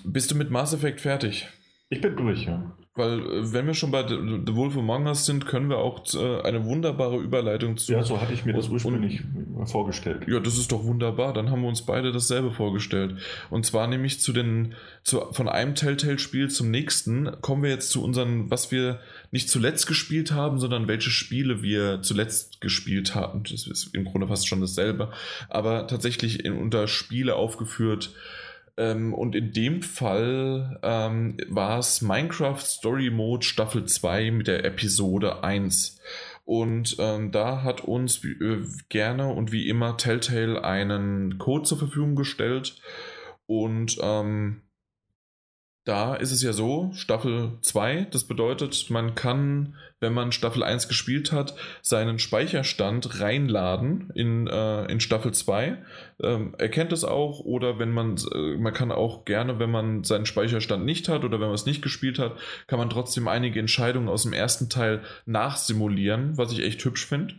Bist 0.04 0.30
du 0.30 0.34
mit 0.34 0.50
Mass 0.50 0.72
Effect 0.72 1.00
fertig? 1.00 1.46
Ich 1.88 2.00
bin 2.00 2.16
durch, 2.16 2.44
ja. 2.44 2.76
Weil, 2.96 3.20
äh, 3.20 3.52
wenn 3.52 3.66
wir 3.66 3.74
schon 3.74 3.90
bei 3.90 4.08
The, 4.08 4.16
Wolf 4.56 4.76
Among 4.76 5.06
Us 5.06 5.26
sind, 5.26 5.46
können 5.46 5.68
wir 5.68 5.78
auch 5.78 6.02
äh, 6.14 6.40
eine 6.42 6.64
wunderbare 6.64 7.18
Überleitung 7.18 7.76
zu. 7.76 7.92
Ja, 7.92 8.02
so 8.02 8.20
hatte 8.20 8.32
ich 8.32 8.44
mir 8.46 8.54
das 8.54 8.66
Und- 8.68 8.72
ursprünglich 8.72 9.20
vorgestellt. 9.66 10.24
Ja, 10.26 10.40
das 10.40 10.56
ist 10.58 10.72
doch 10.72 10.82
wunderbar. 10.84 11.32
Dann 11.32 11.50
haben 11.50 11.60
wir 11.62 11.68
uns 11.68 11.82
beide 11.84 12.10
dasselbe 12.10 12.52
vorgestellt. 12.52 13.16
Und 13.50 13.66
zwar 13.66 13.86
nämlich 13.86 14.20
zu 14.20 14.32
den, 14.32 14.74
zu, 15.02 15.20
von 15.32 15.48
einem 15.48 15.74
Telltale-Spiel 15.74 16.48
zum 16.48 16.70
nächsten 16.70 17.40
kommen 17.42 17.62
wir 17.62 17.70
jetzt 17.70 17.90
zu 17.90 18.02
unseren, 18.02 18.50
was 18.50 18.72
wir 18.72 18.98
nicht 19.30 19.50
zuletzt 19.50 19.86
gespielt 19.86 20.32
haben, 20.32 20.58
sondern 20.58 20.88
welche 20.88 21.10
Spiele 21.10 21.62
wir 21.62 22.00
zuletzt 22.02 22.60
gespielt 22.60 23.14
haben. 23.14 23.42
Das 23.44 23.66
ist 23.66 23.94
im 23.94 24.04
Grunde 24.06 24.26
fast 24.26 24.48
schon 24.48 24.60
dasselbe. 24.60 25.12
Aber 25.50 25.86
tatsächlich 25.86 26.44
in, 26.44 26.54
unter 26.54 26.88
Spiele 26.88 27.36
aufgeführt. 27.36 28.12
Ähm, 28.76 29.14
und 29.14 29.34
in 29.34 29.52
dem 29.52 29.82
Fall 29.82 30.78
ähm, 30.82 31.36
war 31.48 31.78
es 31.78 32.02
Minecraft 32.02 32.60
Story 32.60 33.10
Mode 33.10 33.44
Staffel 33.44 33.86
2 33.86 34.30
mit 34.30 34.46
der 34.48 34.64
Episode 34.64 35.42
1. 35.42 36.00
Und 36.44 36.96
ähm, 36.98 37.32
da 37.32 37.62
hat 37.62 37.82
uns 37.82 38.24
äh, 38.24 38.62
gerne 38.88 39.28
und 39.28 39.50
wie 39.50 39.68
immer 39.68 39.96
Telltale 39.96 40.62
einen 40.62 41.38
Code 41.38 41.64
zur 41.64 41.78
Verfügung 41.78 42.14
gestellt. 42.14 42.80
Und 43.46 43.98
ähm, 44.00 44.62
da 45.86 46.16
ist 46.16 46.32
es 46.32 46.42
ja 46.42 46.52
so, 46.52 46.90
Staffel 46.94 47.52
2, 47.62 48.08
das 48.10 48.24
bedeutet, 48.24 48.90
man 48.90 49.14
kann, 49.14 49.76
wenn 50.00 50.12
man 50.12 50.32
Staffel 50.32 50.64
1 50.64 50.88
gespielt 50.88 51.30
hat, 51.30 51.54
seinen 51.80 52.18
Speicherstand 52.18 53.20
reinladen 53.20 54.10
in, 54.16 54.48
äh, 54.48 54.84
in 54.86 54.98
Staffel 54.98 55.32
2. 55.32 55.78
Ähm, 56.20 56.56
er 56.58 56.68
kennt 56.70 56.92
es 56.92 57.04
auch, 57.04 57.38
oder 57.38 57.78
wenn 57.78 57.92
man, 57.92 58.16
äh, 58.34 58.56
man 58.58 58.74
kann 58.74 58.90
auch 58.90 59.24
gerne, 59.24 59.60
wenn 59.60 59.70
man 59.70 60.02
seinen 60.02 60.26
Speicherstand 60.26 60.84
nicht 60.84 61.08
hat 61.08 61.22
oder 61.22 61.38
wenn 61.38 61.46
man 61.46 61.54
es 61.54 61.66
nicht 61.66 61.82
gespielt 61.82 62.18
hat, 62.18 62.36
kann 62.66 62.80
man 62.80 62.90
trotzdem 62.90 63.28
einige 63.28 63.60
Entscheidungen 63.60 64.08
aus 64.08 64.24
dem 64.24 64.32
ersten 64.32 64.68
Teil 64.68 65.02
nachsimulieren, 65.24 66.36
was 66.36 66.50
ich 66.50 66.62
echt 66.62 66.84
hübsch 66.84 67.06
finde. 67.06 67.36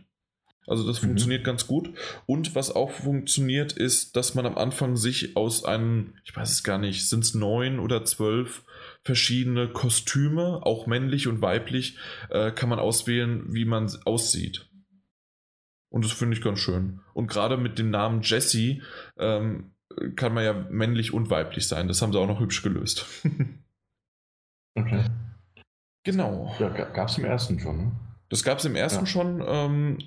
Also 0.68 0.86
das 0.86 1.00
Mhm. 1.02 1.06
funktioniert 1.08 1.44
ganz 1.44 1.66
gut. 1.66 1.90
Und 2.26 2.54
was 2.54 2.70
auch 2.74 2.90
funktioniert, 2.90 3.72
ist, 3.72 4.16
dass 4.16 4.34
man 4.34 4.46
am 4.46 4.56
Anfang 4.58 4.96
sich 4.96 5.36
aus 5.36 5.64
einem, 5.64 6.14
ich 6.24 6.36
weiß 6.36 6.50
es 6.52 6.62
gar 6.62 6.78
nicht, 6.78 7.08
sind 7.08 7.24
es 7.24 7.34
neun 7.34 7.78
oder 7.78 8.04
zwölf 8.04 8.64
verschiedene 9.02 9.68
Kostüme, 9.68 10.60
auch 10.64 10.86
männlich 10.86 11.26
und 11.28 11.40
weiblich, 11.40 11.96
äh, 12.30 12.50
kann 12.52 12.68
man 12.68 12.78
auswählen, 12.78 13.44
wie 13.48 13.64
man 13.64 13.90
aussieht. 14.04 14.68
Und 15.90 16.04
das 16.04 16.12
finde 16.12 16.36
ich 16.36 16.42
ganz 16.42 16.58
schön. 16.58 17.00
Und 17.14 17.28
gerade 17.28 17.56
mit 17.56 17.78
dem 17.78 17.88
Namen 17.90 18.20
Jessie 18.22 18.82
ähm, 19.16 19.72
kann 20.16 20.34
man 20.34 20.44
ja 20.44 20.52
männlich 20.52 21.14
und 21.14 21.30
weiblich 21.30 21.66
sein. 21.66 21.88
Das 21.88 22.02
haben 22.02 22.12
sie 22.12 22.18
auch 22.20 22.26
noch 22.28 22.40
hübsch 22.40 22.62
gelöst. 22.62 23.06
Okay. 24.76 25.04
genau. 26.04 26.54
Ja, 26.60 26.68
gab 26.68 27.08
es 27.08 27.18
im 27.18 27.24
ersten 27.24 27.58
schon, 27.58 27.76
ne? 27.78 27.92
Das 28.28 28.44
gab 28.44 28.58
es 28.58 28.64
im 28.64 28.76
ersten 28.76 29.06
Ja. 29.06 29.06
schon 29.06 29.42
ähm, 29.44 29.98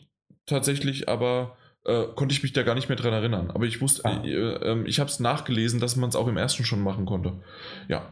tatsächlich, 0.46 1.08
aber 1.10 1.58
äh, 1.86 2.04
konnte 2.16 2.34
ich 2.34 2.44
mich 2.44 2.54
da 2.54 2.64
gar 2.64 2.76
nicht 2.76 2.90
mehr 2.90 2.98
dran 2.98 3.14
erinnern. 3.14 3.52
Aber 3.52 3.66
ich 3.66 3.82
wusste, 3.82 4.06
Ah. 4.06 4.22
äh, 4.24 4.30
äh, 4.30 4.84
ich 4.88 5.00
habe 5.00 5.10
es 5.10 5.20
nachgelesen, 5.20 5.80
dass 5.80 5.96
man 5.96 6.10
es 6.10 6.16
auch 6.16 6.28
im 6.28 6.38
ersten 6.38 6.64
schon 6.64 6.82
machen 6.84 7.06
konnte. 7.06 7.42
Ja. 7.88 8.12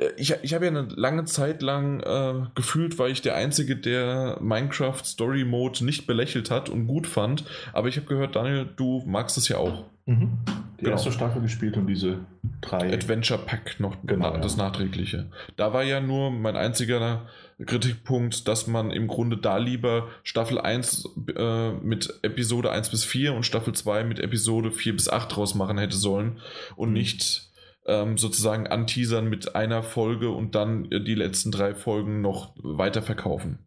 Äh, 0.00 0.10
ich, 0.16 0.34
ich 0.42 0.54
habe 0.54 0.64
ja 0.64 0.70
eine 0.70 0.88
lange 0.96 1.24
Zeit 1.24 1.62
lang 1.62 2.00
äh, 2.00 2.46
gefühlt, 2.54 2.98
war 2.98 3.08
ich 3.08 3.22
der 3.22 3.36
Einzige, 3.36 3.76
der 3.76 4.38
Minecraft 4.40 5.04
Story 5.04 5.44
Mode 5.44 5.84
nicht 5.84 6.06
belächelt 6.06 6.50
hat 6.50 6.68
und 6.68 6.86
gut 6.86 7.06
fand. 7.06 7.44
Aber 7.72 7.88
ich 7.88 7.96
habe 7.96 8.06
gehört, 8.06 8.36
Daniel, 8.36 8.68
du 8.76 9.02
magst 9.06 9.36
es 9.36 9.48
ja 9.48 9.58
auch. 9.58 9.84
Mhm. 10.06 10.38
Die 10.78 10.84
genau. 10.84 10.96
erste 10.96 11.12
Staffel 11.12 11.42
gespielt 11.42 11.76
und 11.76 11.86
diese 11.86 12.18
drei. 12.62 12.92
Adventure 12.92 13.38
Pack 13.38 13.78
noch 13.78 13.96
genau, 14.04 14.36
das 14.38 14.56
ja. 14.56 14.64
nachträgliche. 14.64 15.30
Da 15.56 15.72
war 15.72 15.82
ja 15.82 16.00
nur 16.00 16.30
mein 16.30 16.56
einziger 16.56 17.26
Kritikpunkt, 17.64 18.48
dass 18.48 18.66
man 18.66 18.90
im 18.90 19.06
Grunde 19.06 19.36
da 19.36 19.58
lieber 19.58 20.08
Staffel 20.22 20.58
1 20.58 21.08
äh, 21.36 21.72
mit 21.72 22.18
Episode 22.22 22.70
1 22.72 22.88
bis 22.88 23.04
4 23.04 23.34
und 23.34 23.44
Staffel 23.44 23.74
2 23.74 24.04
mit 24.04 24.18
Episode 24.18 24.72
4 24.72 24.94
bis 24.94 25.10
8 25.10 25.36
draus 25.36 25.54
machen 25.54 25.76
hätte 25.76 25.96
sollen 25.96 26.38
und 26.76 26.88
mhm. 26.88 26.94
nicht 26.94 27.49
ähm, 27.86 28.18
sozusagen 28.18 28.66
anteasern 28.66 29.28
mit 29.28 29.54
einer 29.54 29.82
Folge 29.82 30.30
und 30.30 30.54
dann 30.54 30.90
äh, 30.90 31.02
die 31.02 31.14
letzten 31.14 31.50
drei 31.50 31.74
Folgen 31.74 32.20
noch 32.20 32.54
weiter 32.62 33.02
verkaufen. 33.02 33.58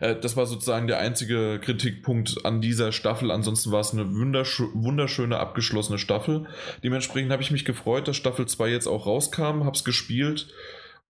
Äh, 0.00 0.16
das 0.16 0.36
war 0.36 0.46
sozusagen 0.46 0.86
der 0.86 0.98
einzige 0.98 1.60
Kritikpunkt 1.60 2.44
an 2.44 2.60
dieser 2.60 2.92
Staffel. 2.92 3.30
Ansonsten 3.30 3.72
war 3.72 3.80
es 3.80 3.92
eine 3.92 4.14
wundersch 4.14 4.62
wunderschöne 4.72 5.38
abgeschlossene 5.38 5.98
Staffel. 5.98 6.46
Dementsprechend 6.82 7.32
habe 7.32 7.42
ich 7.42 7.50
mich 7.50 7.64
gefreut, 7.64 8.08
dass 8.08 8.16
Staffel 8.16 8.46
2 8.46 8.68
jetzt 8.68 8.86
auch 8.86 9.06
rauskam, 9.06 9.64
habe 9.64 9.76
es 9.76 9.84
gespielt 9.84 10.52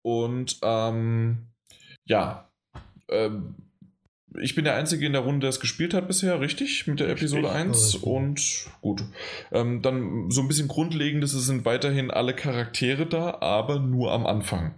und 0.01 0.59
ähm, 0.63 1.49
ja, 2.05 2.49
ähm, 3.09 3.64
ich 4.41 4.55
bin 4.55 4.65
der 4.65 4.75
Einzige 4.75 5.05
in 5.05 5.13
der 5.13 5.21
Runde, 5.21 5.41
der 5.41 5.49
es 5.49 5.59
gespielt 5.59 5.93
hat 5.93 6.07
bisher, 6.07 6.39
richtig? 6.39 6.87
Mit 6.87 6.99
der 6.99 7.09
Episode 7.09 7.51
1. 7.51 7.95
Und 7.95 8.67
gut. 8.81 9.03
Ähm, 9.51 9.81
dann 9.81 10.31
so 10.31 10.41
ein 10.41 10.47
bisschen 10.47 10.67
Grundlegendes, 10.67 11.33
es 11.33 11.45
sind 11.45 11.65
weiterhin 11.65 12.11
alle 12.11 12.33
Charaktere 12.33 13.05
da, 13.05 13.37
aber 13.41 13.79
nur 13.79 14.11
am 14.11 14.25
Anfang. 14.25 14.75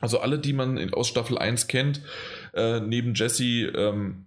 Also 0.00 0.18
alle, 0.18 0.38
die 0.38 0.52
man 0.52 0.92
aus 0.92 1.08
Staffel 1.08 1.38
1 1.38 1.68
kennt, 1.68 2.02
äh, 2.54 2.80
neben 2.80 3.14
Jesse, 3.14 3.66
ähm, 3.66 4.26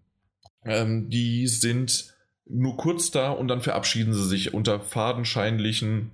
ähm, 0.63 1.09
die 1.09 1.47
sind 1.47 2.15
nur 2.47 2.77
kurz 2.77 3.11
da 3.11 3.31
und 3.31 3.47
dann 3.47 3.61
verabschieden 3.61 4.13
sie 4.13 4.25
sich 4.25 4.53
unter 4.53 4.79
fadenscheinlichen 4.79 6.11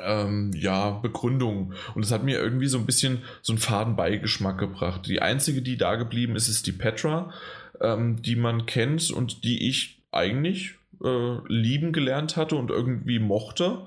ähm, 0.00 0.52
ja, 0.54 0.90
Begründungen. 0.90 1.74
Und 1.94 2.04
es 2.04 2.12
hat 2.12 2.24
mir 2.24 2.38
irgendwie 2.38 2.68
so 2.68 2.78
ein 2.78 2.86
bisschen 2.86 3.22
so 3.42 3.52
einen 3.52 3.58
Fadenbeigeschmack 3.58 4.58
gebracht. 4.58 5.06
Die 5.06 5.22
einzige, 5.22 5.62
die 5.62 5.76
da 5.76 5.96
geblieben 5.96 6.36
ist, 6.36 6.48
ist 6.48 6.66
die 6.66 6.72
Petra, 6.72 7.32
ähm, 7.80 8.22
die 8.22 8.36
man 8.36 8.66
kennt 8.66 9.10
und 9.10 9.44
die 9.44 9.68
ich 9.68 10.02
eigentlich 10.12 10.74
äh, 11.02 11.36
lieben 11.48 11.92
gelernt 11.92 12.36
hatte 12.36 12.56
und 12.56 12.70
irgendwie 12.70 13.18
mochte. 13.18 13.86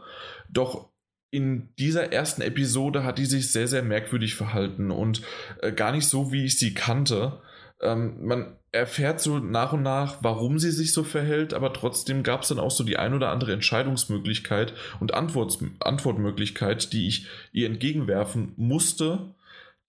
Doch 0.50 0.90
in 1.32 1.70
dieser 1.80 2.14
ersten 2.14 2.42
Episode 2.42 3.04
hat 3.04 3.18
die 3.18 3.26
sich 3.26 3.52
sehr, 3.52 3.68
sehr 3.68 3.84
merkwürdig 3.84 4.36
verhalten 4.36 4.92
und 4.92 5.22
äh, 5.62 5.72
gar 5.72 5.92
nicht 5.92 6.08
so, 6.08 6.32
wie 6.32 6.46
ich 6.46 6.58
sie 6.58 6.74
kannte. 6.74 7.42
Ähm, 7.82 8.26
man 8.26 8.58
erfährt 8.72 9.22
so 9.22 9.40
nach 9.40 9.74
und 9.74 9.84
nach, 9.84 10.18
warum 10.22 10.60
sie 10.60 10.72
sich 10.72 10.92
so 10.92 11.04
verhält, 11.04 11.54
aber 11.54 11.74
trotzdem 11.74 12.24
gab 12.24 12.42
es 12.42 12.50
dann 12.50 12.60
auch 12.60 12.72
so 12.72 12.84
die 12.84 12.98
ein 12.98 13.14
oder 13.14 13.30
andere 13.30 13.54
Entscheidungsmöglichkeit 13.54 14.74
und 15.00 15.14
Antwort, 15.14 15.58
Antwortmöglichkeit, 15.80 16.92
die 16.94 17.08
ich 17.08 17.28
ihr 17.54 17.68
entgegenwerfen 17.68 18.54
musste, 18.58 19.34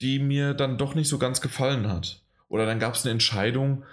die 0.01 0.19
mir 0.19 0.55
dann 0.55 0.79
doch 0.79 0.95
nicht 0.95 1.09
so 1.09 1.19
ganz 1.19 1.41
gefallen 1.41 1.89
hat. 1.89 2.23
Oder 2.49 2.67
dann 2.67 2.79
gab 2.79 2.95
es 2.95 3.05
eine 3.05 3.13
Entscheidung, 3.13 3.85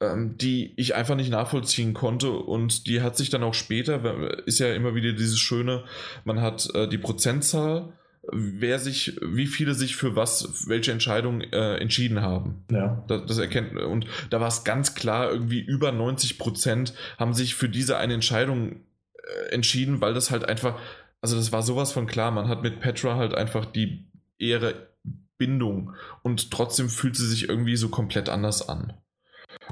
ähm, 0.00 0.38
die 0.38 0.72
ich 0.76 0.94
einfach 0.94 1.16
nicht 1.16 1.30
nachvollziehen 1.30 1.92
konnte 1.92 2.30
und 2.30 2.86
die 2.86 3.02
hat 3.02 3.16
sich 3.16 3.28
dann 3.28 3.42
auch 3.42 3.54
später, 3.54 4.46
ist 4.46 4.58
ja 4.58 4.72
immer 4.72 4.94
wieder 4.94 5.12
dieses 5.12 5.38
Schöne, 5.38 5.84
man 6.24 6.40
hat 6.40 6.74
äh, 6.74 6.88
die 6.88 6.98
Prozentzahl 6.98 7.92
wer 8.32 8.78
sich, 8.78 9.18
wie 9.22 9.46
viele 9.46 9.74
sich 9.74 9.96
für 9.96 10.16
was, 10.16 10.68
welche 10.68 10.92
Entscheidung 10.92 11.40
äh, 11.40 11.76
entschieden 11.76 12.22
haben. 12.22 12.64
Ja. 12.70 13.04
Das, 13.08 13.26
das 13.26 13.38
erkennt 13.38 13.76
und 13.76 14.06
da 14.30 14.40
war 14.40 14.48
es 14.48 14.64
ganz 14.64 14.94
klar, 14.94 15.30
irgendwie 15.30 15.60
über 15.60 15.92
90 15.92 16.38
Prozent 16.38 16.94
haben 17.18 17.34
sich 17.34 17.54
für 17.54 17.68
diese 17.68 17.96
eine 17.98 18.14
Entscheidung 18.14 18.80
äh, 19.14 19.52
entschieden, 19.52 20.00
weil 20.00 20.14
das 20.14 20.30
halt 20.30 20.48
einfach, 20.48 20.78
also 21.20 21.36
das 21.36 21.52
war 21.52 21.62
sowas 21.62 21.92
von 21.92 22.06
klar. 22.06 22.30
Man 22.30 22.48
hat 22.48 22.62
mit 22.62 22.80
Petra 22.80 23.16
halt 23.16 23.34
einfach 23.34 23.66
die 23.66 24.06
ehre 24.38 24.88
Bindung 25.36 25.94
und 26.22 26.50
trotzdem 26.50 26.88
fühlt 26.88 27.16
sie 27.16 27.26
sich 27.26 27.48
irgendwie 27.48 27.76
so 27.76 27.88
komplett 27.88 28.28
anders 28.28 28.68
an. 28.68 28.94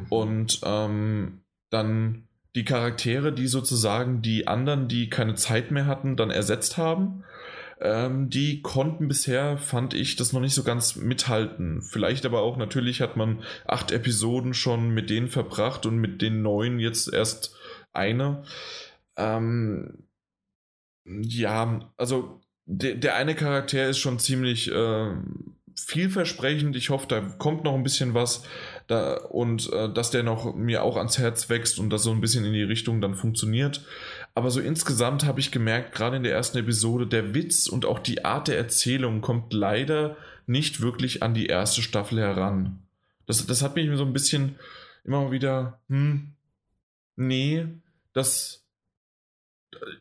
Und 0.08 0.60
ähm, 0.64 1.42
dann 1.70 2.28
die 2.54 2.64
Charaktere, 2.64 3.32
die 3.32 3.46
sozusagen 3.46 4.22
die 4.22 4.48
anderen, 4.48 4.88
die 4.88 5.10
keine 5.10 5.34
Zeit 5.34 5.70
mehr 5.70 5.86
hatten, 5.86 6.16
dann 6.16 6.30
ersetzt 6.30 6.76
haben 6.76 7.24
ähm, 7.80 8.28
die 8.30 8.62
konnten 8.62 9.08
bisher, 9.08 9.58
fand 9.58 9.94
ich, 9.94 10.16
das 10.16 10.32
noch 10.32 10.40
nicht 10.40 10.54
so 10.54 10.64
ganz 10.64 10.96
mithalten. 10.96 11.82
Vielleicht 11.82 12.26
aber 12.26 12.42
auch, 12.42 12.56
natürlich 12.56 13.00
hat 13.00 13.16
man 13.16 13.42
acht 13.66 13.92
Episoden 13.92 14.54
schon 14.54 14.90
mit 14.90 15.10
denen 15.10 15.28
verbracht 15.28 15.86
und 15.86 15.98
mit 15.98 16.20
den 16.22 16.42
neuen 16.42 16.78
jetzt 16.78 17.12
erst 17.12 17.54
eine. 17.92 18.42
Ähm, 19.16 20.04
ja, 21.04 21.92
also 21.96 22.40
de 22.66 22.94
der 22.96 23.16
eine 23.16 23.34
Charakter 23.34 23.88
ist 23.88 23.98
schon 23.98 24.18
ziemlich 24.18 24.70
äh, 24.70 25.12
vielversprechend. 25.74 26.76
Ich 26.76 26.90
hoffe, 26.90 27.06
da 27.08 27.20
kommt 27.20 27.64
noch 27.64 27.74
ein 27.74 27.82
bisschen 27.82 28.14
was 28.14 28.42
da, 28.88 29.14
und 29.14 29.72
äh, 29.72 29.92
dass 29.92 30.10
der 30.10 30.22
noch 30.22 30.54
mir 30.54 30.82
auch 30.82 30.96
ans 30.96 31.18
Herz 31.18 31.48
wächst 31.48 31.78
und 31.78 31.90
das 31.90 32.02
so 32.02 32.10
ein 32.10 32.20
bisschen 32.20 32.44
in 32.44 32.52
die 32.52 32.62
Richtung 32.62 33.00
dann 33.00 33.14
funktioniert. 33.14 33.84
Aber 34.38 34.52
so 34.52 34.60
insgesamt 34.60 35.24
habe 35.24 35.40
ich 35.40 35.50
gemerkt, 35.50 35.92
gerade 35.92 36.16
in 36.16 36.22
der 36.22 36.32
ersten 36.32 36.58
Episode, 36.58 37.08
der 37.08 37.34
Witz 37.34 37.66
und 37.66 37.84
auch 37.84 37.98
die 37.98 38.24
Art 38.24 38.46
der 38.46 38.56
Erzählung 38.56 39.20
kommt 39.20 39.52
leider 39.52 40.16
nicht 40.46 40.80
wirklich 40.80 41.24
an 41.24 41.34
die 41.34 41.46
erste 41.46 41.82
Staffel 41.82 42.20
heran. 42.20 42.78
Das, 43.26 43.44
das 43.44 43.62
hat 43.62 43.74
mich 43.74 43.90
so 43.96 44.04
ein 44.04 44.12
bisschen 44.12 44.54
immer 45.02 45.24
mal 45.24 45.32
wieder, 45.32 45.80
hm, 45.88 46.34
nee, 47.16 47.66
das. 48.12 48.64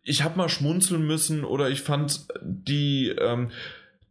Ich 0.03 0.21
habe 0.21 0.37
mal 0.37 0.49
schmunzeln 0.49 1.07
müssen 1.07 1.43
oder 1.43 1.71
ich 1.71 1.81
fand 1.81 2.27
die. 2.43 3.09
Ähm, 3.09 3.49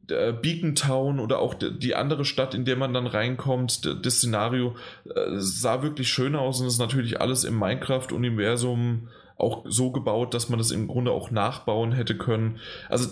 Beacon 0.09 0.77
Town 0.77 1.19
oder 1.19 1.41
auch 1.41 1.55
die 1.55 1.97
andere 1.97 2.25
Stadt, 2.25 2.55
in 2.55 2.65
der 2.65 2.77
man 2.77 2.95
dann 2.95 3.09
reinkommt, 3.09 3.85
das 4.05 4.19
Szenario 4.19 4.77
äh, 5.05 5.31
sah 5.35 5.83
wirklich 5.83 6.09
schön 6.09 6.37
aus 6.37 6.61
und 6.61 6.69
ist 6.69 6.79
natürlich 6.79 7.21
alles 7.21 7.43
im 7.43 7.59
Minecraft-Universum 7.59 9.09
auch 9.37 9.65
so 9.69 9.91
gebaut, 9.93 10.35
dass 10.35 10.49
man 10.49 10.59
das 10.59 10.71
im 10.71 10.89
Grunde 10.89 11.13
auch 11.13 11.31
nachbauen 11.31 11.93
hätte 11.93 12.17
können. 12.17 12.59
Also 12.89 13.11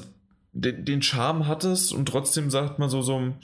den, 0.53 0.85
den 0.85 1.03
Charme 1.03 1.47
hat 1.47 1.65
es 1.65 1.93
und 1.93 2.07
trotzdem 2.07 2.51
sagt 2.51 2.79
man 2.79 2.89
so, 2.89 3.03
so 3.03 3.35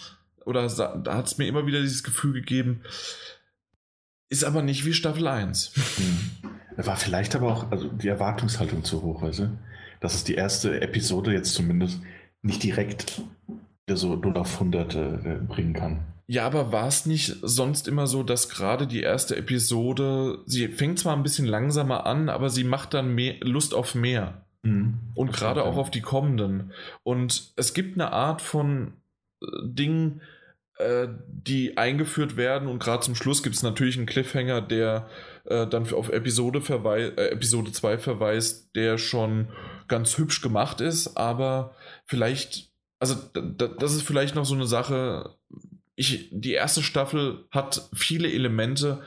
oder 0.44 0.68
da 0.68 1.14
hat 1.14 1.26
es 1.26 1.38
mir 1.38 1.46
immer 1.46 1.66
wieder 1.66 1.80
dieses 1.80 2.02
Gefühl 2.02 2.32
gegeben, 2.32 2.82
ist 4.28 4.44
aber 4.44 4.62
nicht 4.62 4.86
wie 4.86 4.94
Staffel 4.94 5.26
1. 5.26 5.72
Hm. 5.96 6.30
War 6.76 6.96
vielleicht 6.96 7.34
aber 7.34 7.52
auch 7.52 7.70
also 7.70 7.88
die 7.88 8.08
Erwartungshaltung 8.08 8.84
zu 8.84 9.02
hoch, 9.02 9.22
weißt 9.22 9.40
du? 9.40 9.58
Dass 10.00 10.14
es 10.14 10.24
die 10.24 10.34
erste 10.34 10.80
Episode 10.80 11.32
jetzt 11.32 11.52
zumindest 11.52 12.00
nicht 12.42 12.62
direkt 12.62 13.22
so 13.88 14.16
0 14.16 14.36
auf 14.38 14.54
100 14.54 14.94
äh, 14.94 15.38
bringen 15.46 15.74
kann. 15.74 16.04
Ja, 16.30 16.46
aber 16.46 16.70
war 16.70 16.86
es 16.86 17.06
nicht 17.06 17.38
sonst 17.42 17.88
immer 17.88 18.06
so, 18.06 18.22
dass 18.22 18.48
gerade 18.48 18.86
die 18.86 19.00
erste 19.00 19.34
Episode, 19.34 20.38
sie 20.46 20.68
fängt 20.68 21.00
zwar 21.00 21.16
ein 21.16 21.24
bisschen 21.24 21.44
langsamer 21.44 22.06
an, 22.06 22.28
aber 22.28 22.50
sie 22.50 22.62
macht 22.62 22.94
dann 22.94 23.16
mehr, 23.16 23.34
Lust 23.40 23.74
auf 23.74 23.96
mehr. 23.96 24.46
Mhm. 24.62 25.00
Und 25.16 25.32
gerade 25.32 25.64
auch 25.64 25.76
auf 25.76 25.90
die 25.90 26.02
kommenden. 26.02 26.70
Und 27.02 27.52
es 27.56 27.74
gibt 27.74 27.96
eine 27.96 28.12
Art 28.12 28.42
von 28.42 28.92
äh, 29.42 29.46
Dingen, 29.64 30.20
äh, 30.78 31.08
die 31.26 31.76
eingeführt 31.76 32.36
werden 32.36 32.68
und 32.68 32.78
gerade 32.78 33.02
zum 33.02 33.16
Schluss 33.16 33.42
gibt 33.42 33.56
es 33.56 33.64
natürlich 33.64 33.96
einen 33.96 34.06
Cliffhanger, 34.06 34.60
der 34.60 35.08
äh, 35.46 35.66
dann 35.66 35.92
auf 35.92 36.10
Episode, 36.10 36.60
verwei 36.60 37.06
äh, 37.06 37.30
Episode 37.30 37.72
2 37.72 37.98
verweist, 37.98 38.76
der 38.76 38.98
schon 38.98 39.48
ganz 39.88 40.16
hübsch 40.16 40.42
gemacht 40.42 40.80
ist, 40.80 41.16
aber 41.16 41.74
vielleicht, 42.06 42.70
also 43.00 43.16
das 43.34 43.94
ist 43.94 44.02
vielleicht 44.02 44.36
noch 44.36 44.44
so 44.44 44.54
eine 44.54 44.68
Sache, 44.68 45.34
ich, 46.00 46.28
die 46.32 46.54
erste 46.54 46.82
Staffel 46.82 47.44
hat 47.50 47.90
viele 47.94 48.32
Elemente 48.32 49.02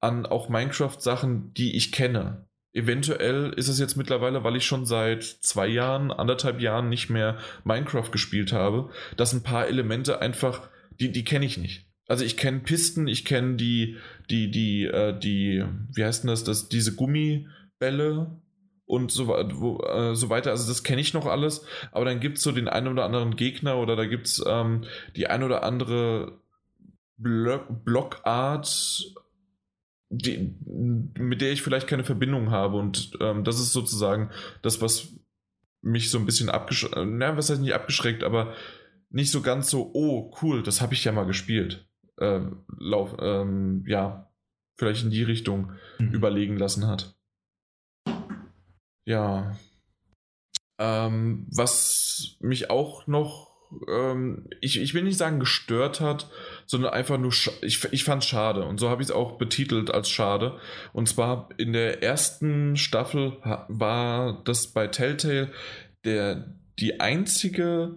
an 0.00 0.24
auch 0.24 0.48
Minecraft-Sachen, 0.48 1.52
die 1.52 1.76
ich 1.76 1.92
kenne. 1.92 2.46
Eventuell 2.72 3.52
ist 3.54 3.68
es 3.68 3.78
jetzt 3.78 3.96
mittlerweile, 3.96 4.44
weil 4.44 4.56
ich 4.56 4.64
schon 4.64 4.86
seit 4.86 5.24
zwei 5.24 5.66
Jahren, 5.66 6.10
anderthalb 6.10 6.60
Jahren 6.60 6.88
nicht 6.88 7.10
mehr 7.10 7.36
Minecraft 7.64 8.10
gespielt 8.10 8.52
habe, 8.52 8.90
dass 9.18 9.34
ein 9.34 9.42
paar 9.42 9.66
Elemente 9.66 10.22
einfach, 10.22 10.68
die, 10.98 11.12
die 11.12 11.24
kenne 11.24 11.44
ich 11.44 11.58
nicht. 11.58 11.86
Also 12.06 12.24
ich 12.24 12.38
kenne 12.38 12.60
Pisten, 12.60 13.08
ich 13.08 13.26
kenne 13.26 13.56
die, 13.56 13.96
die, 14.30 14.50
die, 14.50 14.86
äh, 14.86 15.18
die, 15.18 15.64
wie 15.92 16.04
heißt 16.04 16.24
denn 16.24 16.30
das, 16.30 16.44
das 16.44 16.70
diese 16.70 16.94
Gummibälle, 16.94 18.40
und 18.88 19.12
so, 19.12 19.28
wo, 19.28 19.82
äh, 19.84 20.16
so 20.16 20.30
weiter. 20.30 20.50
Also 20.50 20.66
das 20.66 20.82
kenne 20.82 21.00
ich 21.00 21.14
noch 21.14 21.26
alles, 21.26 21.64
aber 21.92 22.06
dann 22.06 22.20
gibt 22.20 22.38
es 22.38 22.42
so 22.42 22.52
den 22.52 22.68
einen 22.68 22.88
oder 22.88 23.04
anderen 23.04 23.36
Gegner 23.36 23.76
oder 23.76 23.94
da 23.94 24.06
gibt 24.06 24.26
es 24.26 24.42
ähm, 24.46 24.84
die 25.14 25.26
ein 25.26 25.42
oder 25.42 25.62
andere 25.62 26.40
Block 27.18 27.84
Blockart, 27.84 29.14
die, 30.08 30.56
mit 30.64 31.42
der 31.42 31.52
ich 31.52 31.62
vielleicht 31.62 31.86
keine 31.86 32.04
Verbindung 32.04 32.50
habe. 32.50 32.78
Und 32.78 33.10
ähm, 33.20 33.44
das 33.44 33.60
ist 33.60 33.72
sozusagen 33.72 34.30
das, 34.62 34.80
was 34.80 35.12
mich 35.82 36.10
so 36.10 36.18
ein 36.18 36.26
bisschen 36.26 36.48
abgeschreckt, 36.48 36.96
na, 36.96 37.36
was 37.36 37.50
heißt 37.50 37.60
nicht 37.60 37.74
abgeschreckt, 37.74 38.24
aber 38.24 38.54
nicht 39.10 39.30
so 39.30 39.42
ganz 39.42 39.68
so, 39.68 39.90
oh, 39.92 40.34
cool, 40.42 40.62
das 40.62 40.80
habe 40.80 40.94
ich 40.94 41.04
ja 41.04 41.12
mal 41.12 41.26
gespielt. 41.26 41.86
Äh, 42.16 42.40
lauf, 42.78 43.16
ähm, 43.20 43.84
ja, 43.86 44.30
vielleicht 44.76 45.04
in 45.04 45.10
die 45.10 45.22
Richtung 45.22 45.72
mhm. 45.98 46.12
überlegen 46.12 46.56
lassen 46.56 46.86
hat. 46.86 47.17
Ja. 49.08 49.56
Ähm, 50.78 51.46
was 51.50 52.36
mich 52.40 52.68
auch 52.68 53.06
noch, 53.06 53.50
ähm, 53.88 54.50
ich, 54.60 54.78
ich 54.78 54.92
will 54.92 55.02
nicht 55.02 55.16
sagen 55.16 55.40
gestört 55.40 56.02
hat, 56.02 56.30
sondern 56.66 56.92
einfach 56.92 57.16
nur, 57.16 57.32
ich, 57.62 57.82
ich 57.90 58.04
fand 58.04 58.22
es 58.22 58.28
schade 58.28 58.66
und 58.66 58.78
so 58.78 58.90
habe 58.90 59.00
ich 59.00 59.08
es 59.08 59.14
auch 59.14 59.38
betitelt 59.38 59.90
als 59.90 60.10
schade. 60.10 60.60
Und 60.92 61.08
zwar 61.08 61.48
in 61.56 61.72
der 61.72 62.02
ersten 62.02 62.76
Staffel 62.76 63.38
war 63.68 64.42
das 64.44 64.68
bei 64.68 64.88
Telltale 64.88 65.52
der, 66.04 66.54
die 66.78 67.00
einzige 67.00 67.94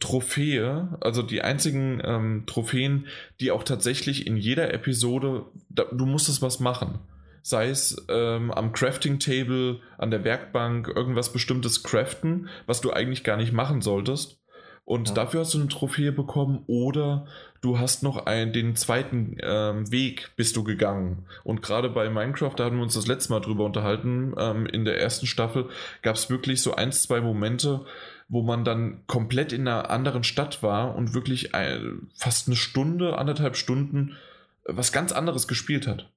Trophäe, 0.00 0.98
also 1.00 1.22
die 1.22 1.40
einzigen 1.40 2.02
ähm, 2.04 2.44
Trophäen, 2.46 3.06
die 3.40 3.52
auch 3.52 3.64
tatsächlich 3.64 4.26
in 4.26 4.36
jeder 4.36 4.74
Episode, 4.74 5.46
da, 5.70 5.84
du 5.84 6.04
musstest 6.04 6.42
was 6.42 6.60
machen. 6.60 6.98
Sei 7.42 7.68
es 7.68 7.96
ähm, 8.08 8.50
am 8.50 8.72
Crafting 8.72 9.18
Table, 9.18 9.80
an 9.98 10.10
der 10.10 10.24
Werkbank, 10.24 10.88
irgendwas 10.88 11.32
bestimmtes 11.32 11.82
craften, 11.82 12.48
was 12.66 12.80
du 12.80 12.92
eigentlich 12.92 13.24
gar 13.24 13.36
nicht 13.36 13.52
machen 13.52 13.80
solltest. 13.80 14.38
Und 14.84 15.08
ja. 15.08 15.14
dafür 15.14 15.40
hast 15.40 15.54
du 15.54 15.58
eine 15.58 15.68
Trophäe 15.68 16.10
bekommen 16.12 16.64
oder 16.66 17.26
du 17.60 17.78
hast 17.78 18.02
noch 18.02 18.26
einen, 18.26 18.52
den 18.52 18.74
zweiten 18.74 19.36
ähm, 19.40 19.90
Weg 19.92 20.32
bist 20.36 20.56
du 20.56 20.64
gegangen. 20.64 21.24
Und 21.44 21.62
gerade 21.62 21.88
bei 21.88 22.10
Minecraft, 22.10 22.54
da 22.56 22.64
hatten 22.64 22.76
wir 22.76 22.82
uns 22.82 22.94
das 22.94 23.06
letzte 23.06 23.32
Mal 23.32 23.40
drüber 23.40 23.64
unterhalten, 23.64 24.34
ähm, 24.36 24.66
in 24.66 24.84
der 24.84 25.00
ersten 25.00 25.26
Staffel 25.26 25.68
gab 26.02 26.16
es 26.16 26.30
wirklich 26.30 26.62
so 26.62 26.74
ein, 26.74 26.90
zwei 26.90 27.20
Momente, 27.20 27.84
wo 28.28 28.42
man 28.42 28.64
dann 28.64 29.06
komplett 29.06 29.52
in 29.52 29.68
einer 29.68 29.90
anderen 29.90 30.24
Stadt 30.24 30.62
war 30.62 30.96
und 30.96 31.14
wirklich 31.14 31.54
ein, 31.54 32.08
fast 32.14 32.48
eine 32.48 32.56
Stunde, 32.56 33.18
anderthalb 33.18 33.56
Stunden 33.56 34.16
äh, 34.64 34.72
was 34.74 34.90
ganz 34.90 35.12
anderes 35.12 35.46
gespielt 35.46 35.86
hat. 35.86 36.10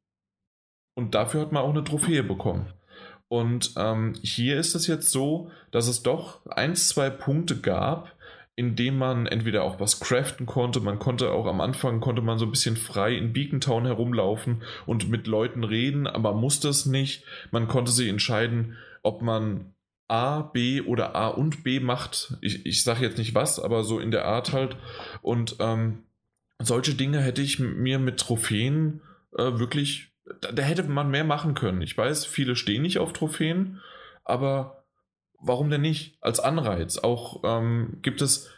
Und 0.96 1.14
dafür 1.14 1.42
hat 1.42 1.52
man 1.52 1.64
auch 1.64 1.70
eine 1.70 1.84
Trophäe 1.84 2.24
bekommen. 2.24 2.68
Und 3.28 3.74
ähm, 3.78 4.14
hier 4.22 4.58
ist 4.58 4.76
es 4.76 4.88
jetzt 4.88 5.12
so, 5.12 5.52
dass 5.72 5.88
es 5.88 6.04
doch 6.04 6.46
ein, 6.48 6.76
zwei 6.76 7.10
Punkte 7.10 7.58
gab, 7.58 8.16
in 8.56 8.76
dem 8.76 8.98
man 8.98 9.26
entweder 9.28 9.64
auch 9.64 9.80
was 9.80 10.00
craften 10.00 10.46
konnte, 10.46 10.80
man 10.80 10.98
konnte 10.98 11.32
auch 11.32 11.46
am 11.46 11.60
Anfang 11.60 12.00
konnte 12.00 12.22
man 12.22 12.38
so 12.38 12.46
ein 12.46 12.52
bisschen 12.52 12.78
frei 12.78 13.16
in 13.16 13.34
Beacon 13.34 13.60
Town 13.60 13.86
herumlaufen 13.86 14.64
und 14.86 15.10
mit 15.10 15.28
Leuten 15.28 15.66
reden, 15.66 16.08
aber 16.08 16.34
musste 16.34 16.70
es 16.70 16.86
nicht. 16.86 17.26
Man 17.52 17.68
konnte 17.68 17.92
sich 17.92 18.08
entscheiden, 18.08 18.78
ob 19.04 19.22
man 19.22 19.74
A, 20.08 20.42
B 20.42 20.82
oder 20.82 21.16
A 21.16 21.28
und 21.28 21.64
B 21.64 21.82
macht. 21.82 22.38
Ich, 22.40 22.66
ich 22.66 22.84
sage 22.84 23.02
jetzt 23.02 23.18
nicht 23.18 23.36
was, 23.36 23.60
aber 23.60 23.84
so 23.84 24.00
in 24.00 24.12
der 24.12 24.26
Art 24.26 24.54
halt. 24.54 24.78
Und 25.22 25.58
ähm, 25.60 26.04
solche 26.62 26.94
Dinge 26.94 27.20
hätte 27.20 27.42
ich 27.42 27.60
mir 27.60 28.00
mit 28.00 28.20
Trophäen 28.20 29.02
äh, 29.38 29.60
wirklich, 29.60 30.15
da, 30.42 30.52
da, 30.52 30.64
hätte 30.64 30.84
man 30.84 31.10
mehr 31.10 31.24
machen 31.24 31.54
können. 31.54 31.82
Ich 31.82 31.98
weiß, 31.98 32.26
viele 32.26 32.56
stehen 32.56 32.82
nicht 32.82 33.00
auf 33.00 33.14
Trophäen, 33.14 33.82
aber 34.24 34.86
warum 35.40 35.70
denn 35.70 35.82
nicht? 35.82 36.18
Als 36.22 36.40
Anreiz. 36.40 36.98
Auch 36.98 37.42
ähm, 37.44 38.00
gibt 38.02 38.22
es, 38.22 38.50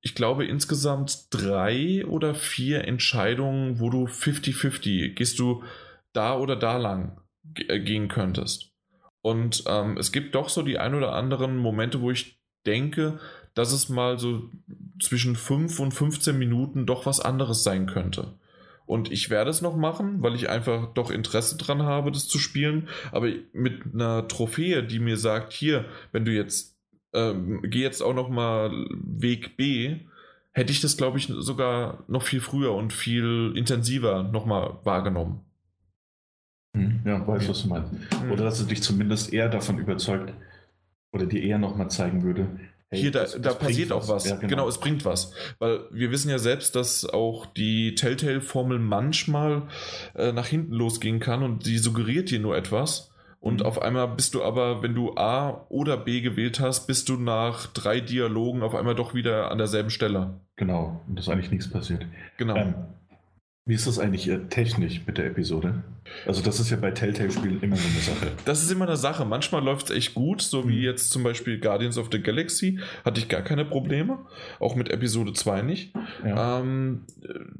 ich 0.00 0.14
glaube, 0.14 0.46
insgesamt 0.46 1.28
drei 1.30 2.04
oder 2.06 2.34
vier 2.34 2.84
Entscheidungen, 2.84 3.80
wo 3.80 3.90
du 3.90 4.06
50-50, 4.06 5.14
gehst 5.14 5.38
du 5.38 5.64
da 6.12 6.36
oder 6.38 6.56
da 6.56 6.76
lang 6.76 7.20
äh, 7.68 7.80
gehen 7.80 8.08
könntest. 8.08 8.72
Und 9.20 9.64
ähm, 9.66 9.96
es 9.96 10.12
gibt 10.12 10.34
doch 10.36 10.48
so 10.48 10.62
die 10.62 10.78
ein 10.78 10.94
oder 10.94 11.12
anderen 11.12 11.56
Momente, 11.56 12.00
wo 12.00 12.12
ich 12.12 12.40
denke, 12.64 13.18
dass 13.54 13.72
es 13.72 13.88
mal 13.88 14.18
so 14.18 14.50
zwischen 15.00 15.34
5 15.34 15.80
und 15.80 15.92
15 15.92 16.38
Minuten 16.38 16.86
doch 16.86 17.06
was 17.06 17.20
anderes 17.20 17.64
sein 17.64 17.86
könnte. 17.86 18.34
Und 18.86 19.10
ich 19.10 19.30
werde 19.30 19.50
es 19.50 19.62
noch 19.62 19.76
machen, 19.76 20.22
weil 20.22 20.36
ich 20.36 20.48
einfach 20.48 20.92
doch 20.94 21.10
Interesse 21.10 21.56
dran 21.56 21.82
habe, 21.82 22.12
das 22.12 22.28
zu 22.28 22.38
spielen. 22.38 22.88
Aber 23.10 23.28
mit 23.52 23.82
einer 23.92 24.28
Trophäe, 24.28 24.82
die 24.84 25.00
mir 25.00 25.16
sagt, 25.16 25.52
hier, 25.52 25.84
wenn 26.12 26.24
du 26.24 26.32
jetzt, 26.32 26.76
ähm, 27.12 27.62
geh 27.64 27.82
jetzt 27.82 28.00
auch 28.00 28.14
noch 28.14 28.28
mal 28.28 28.70
Weg 28.90 29.56
B, 29.56 29.96
hätte 30.52 30.72
ich 30.72 30.80
das, 30.80 30.96
glaube 30.96 31.18
ich, 31.18 31.26
sogar 31.26 32.04
noch 32.06 32.22
viel 32.22 32.40
früher 32.40 32.72
und 32.74 32.92
viel 32.92 33.52
intensiver 33.56 34.22
noch 34.22 34.46
mal 34.46 34.78
wahrgenommen. 34.84 35.40
Hm, 36.76 37.00
ja, 37.04 37.26
weiß, 37.26 37.48
was 37.48 37.62
du 37.62 37.68
meinst. 37.68 37.92
Hm. 37.92 38.30
Oder 38.30 38.44
dass 38.44 38.60
es 38.60 38.66
dich 38.66 38.82
zumindest 38.82 39.32
eher 39.32 39.48
davon 39.48 39.78
überzeugt 39.78 40.32
oder 41.12 41.26
dir 41.26 41.42
eher 41.42 41.58
nochmal 41.58 41.90
zeigen 41.90 42.22
würde. 42.22 42.46
Hey, 42.96 43.02
Hier, 43.02 43.12
da, 43.12 43.20
das, 43.20 43.40
da 43.40 43.54
passiert 43.54 43.92
auch 43.92 44.08
was. 44.08 44.24
Ja, 44.28 44.36
genau. 44.36 44.48
genau. 44.48 44.68
es 44.68 44.78
bringt 44.78 45.04
was. 45.04 45.32
Weil 45.58 45.80
wir 45.90 46.10
wissen 46.10 46.30
ja 46.30 46.38
selbst, 46.38 46.74
dass 46.74 47.04
auch 47.04 47.46
die 47.46 47.94
Telltale-Formel 47.94 48.78
manchmal 48.78 49.62
äh, 50.14 50.32
nach 50.32 50.46
hinten 50.46 50.72
losgehen 50.72 51.20
kann 51.20 51.42
und 51.42 51.64
sie 51.64 51.78
suggeriert 51.78 52.30
dir 52.30 52.40
nur 52.40 52.56
etwas. 52.56 53.10
Und 53.38 53.60
mhm. 53.60 53.66
auf 53.66 53.80
einmal 53.80 54.08
bist 54.08 54.34
du 54.34 54.42
aber, 54.42 54.82
wenn 54.82 54.94
du 54.94 55.14
A 55.16 55.66
oder 55.68 55.96
B 55.96 56.20
gewählt 56.20 56.58
hast, 56.58 56.86
bist 56.86 57.08
du 57.08 57.16
nach 57.16 57.66
drei 57.66 58.00
Dialogen 58.00 58.62
auf 58.62 58.74
einmal 58.74 58.94
doch 58.94 59.14
wieder 59.14 59.50
an 59.50 59.58
derselben 59.58 59.90
Stelle. 59.90 60.40
Genau, 60.56 61.02
und 61.06 61.18
dass 61.18 61.28
eigentlich 61.28 61.50
nichts 61.50 61.70
passiert. 61.70 62.06
Genau. 62.38 62.56
Ähm, 62.56 62.74
wie 63.68 63.74
ist 63.74 63.88
das 63.88 63.98
eigentlich 63.98 64.28
äh, 64.28 64.38
technisch 64.48 65.02
mit 65.08 65.18
der 65.18 65.26
Episode? 65.26 65.82
Also 66.24 66.40
das 66.40 66.60
ist 66.60 66.70
ja 66.70 66.76
bei 66.76 66.92
Telltale-Spielen 66.92 67.60
immer 67.62 67.74
so 67.74 67.88
eine 67.88 67.98
Sache. 67.98 68.32
Das 68.44 68.62
ist 68.62 68.70
immer 68.70 68.86
eine 68.86 68.96
Sache. 68.96 69.24
Manchmal 69.24 69.64
läuft 69.64 69.90
es 69.90 69.96
echt 69.96 70.14
gut, 70.14 70.40
so 70.40 70.68
wie 70.68 70.78
mhm. 70.78 70.84
jetzt 70.84 71.10
zum 71.10 71.24
Beispiel 71.24 71.58
Guardians 71.58 71.98
of 71.98 72.08
the 72.12 72.22
Galaxy, 72.22 72.78
hatte 73.04 73.20
ich 73.20 73.28
gar 73.28 73.42
keine 73.42 73.64
Probleme. 73.64 74.20
Auch 74.60 74.76
mit 74.76 74.88
Episode 74.88 75.32
2 75.32 75.62
nicht. 75.62 75.92
Ja. 76.24 76.60
Ähm, 76.60 77.06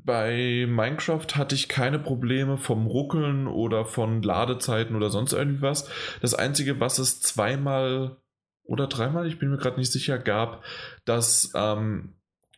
bei 0.04 0.66
Minecraft 0.68 1.26
hatte 1.34 1.56
ich 1.56 1.68
keine 1.68 1.98
Probleme 1.98 2.56
vom 2.56 2.86
Ruckeln 2.86 3.48
oder 3.48 3.84
von 3.84 4.22
Ladezeiten 4.22 4.94
oder 4.94 5.10
sonst 5.10 5.32
irgendwas. 5.32 5.90
Das 6.20 6.34
Einzige, 6.34 6.78
was 6.78 7.00
es 7.00 7.20
zweimal 7.20 8.16
oder 8.62 8.86
dreimal, 8.86 9.26
ich 9.26 9.40
bin 9.40 9.50
mir 9.50 9.58
gerade 9.58 9.78
nicht 9.78 9.90
sicher, 9.90 10.18
gab, 10.20 10.62
dass 11.04 11.50
ähm, 11.56 12.15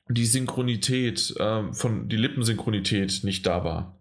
die 0.08 0.26
Synchronität, 0.26 1.34
äh, 1.38 1.72
von 1.72 2.08
die 2.08 2.16
Lippensynchronität 2.16 3.20
nicht 3.24 3.46
da 3.46 3.64
war. 3.64 3.98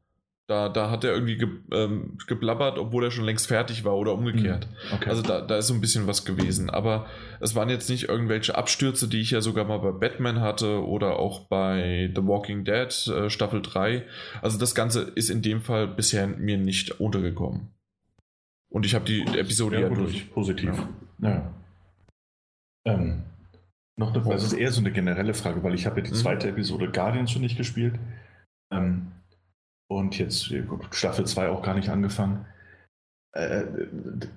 Da, 0.48 0.70
da 0.70 0.90
hat 0.90 1.04
er 1.04 1.14
irgendwie 1.14 1.36
ge, 1.36 1.50
ähm, 1.74 2.18
geblabbert, 2.26 2.78
obwohl 2.78 3.04
er 3.04 3.12
schon 3.12 3.26
längst 3.26 3.48
fertig 3.48 3.84
war 3.84 3.98
oder 3.98 4.14
umgekehrt. 4.14 4.66
Hm, 4.66 4.96
okay. 4.96 5.10
Also 5.10 5.22
da, 5.22 5.42
da 5.42 5.58
ist 5.58 5.68
so 5.68 5.74
ein 5.74 5.82
bisschen 5.82 6.08
was 6.08 6.24
gewesen. 6.24 6.70
Aber 6.70 7.06
es 7.42 7.54
waren 7.54 7.68
jetzt 7.68 7.90
nicht 7.90 8.08
irgendwelche 8.08 8.56
Abstürze, 8.56 9.10
die 9.10 9.20
ich 9.20 9.32
ja 9.32 9.42
sogar 9.42 9.66
mal 9.66 9.80
bei 9.80 9.92
Batman 9.92 10.40
hatte 10.40 10.86
oder 10.86 11.20
auch 11.20 11.48
bei 11.50 12.10
The 12.16 12.24
Walking 12.24 12.64
Dead 12.64 13.08
äh, 13.08 13.30
Staffel 13.30 13.62
3. 13.62 14.06
Also 14.42 14.58
das 14.58 14.74
Ganze 14.74 15.02
ist 15.02 15.30
in 15.30 15.42
dem 15.42 15.60
Fall 15.60 15.86
bisher 15.86 16.28
mir 16.28 16.58
nicht 16.58 17.02
untergekommen. 17.02 17.74
Und 18.70 18.86
ich 18.86 18.96
habe 18.96 19.04
die 19.04 19.24
Episode 19.38 19.82
ja, 19.82 19.90
ja 19.90 19.90
durch. 19.90 20.32
Positiv. 20.32 20.72
Ja. 21.22 21.30
ja. 21.30 21.54
Ähm, 22.86 23.24
noch 23.98 24.14
eine 24.14 24.22
Frage, 24.22 24.36
das 24.36 24.46
ist 24.46 24.54
eher 24.54 24.72
so 24.72 24.80
eine 24.80 24.92
generelle 24.92 25.34
Frage, 25.34 25.64
weil 25.64 25.74
ich 25.74 25.86
habe 25.86 26.00
ja 26.00 26.06
die 26.06 26.12
mhm. 26.12 26.18
zweite 26.18 26.50
Episode 26.50 26.92
Guardians 26.92 27.32
schon 27.32 27.42
nicht 27.42 27.58
gespielt. 27.58 28.00
Ähm, 28.72 29.12
und 29.90 30.18
jetzt 30.18 30.54
Staffel 30.92 31.26
2 31.26 31.50
auch 31.50 31.64
gar 31.64 31.74
nicht 31.74 31.90
angefangen. 31.90 32.46
Äh, 33.34 33.64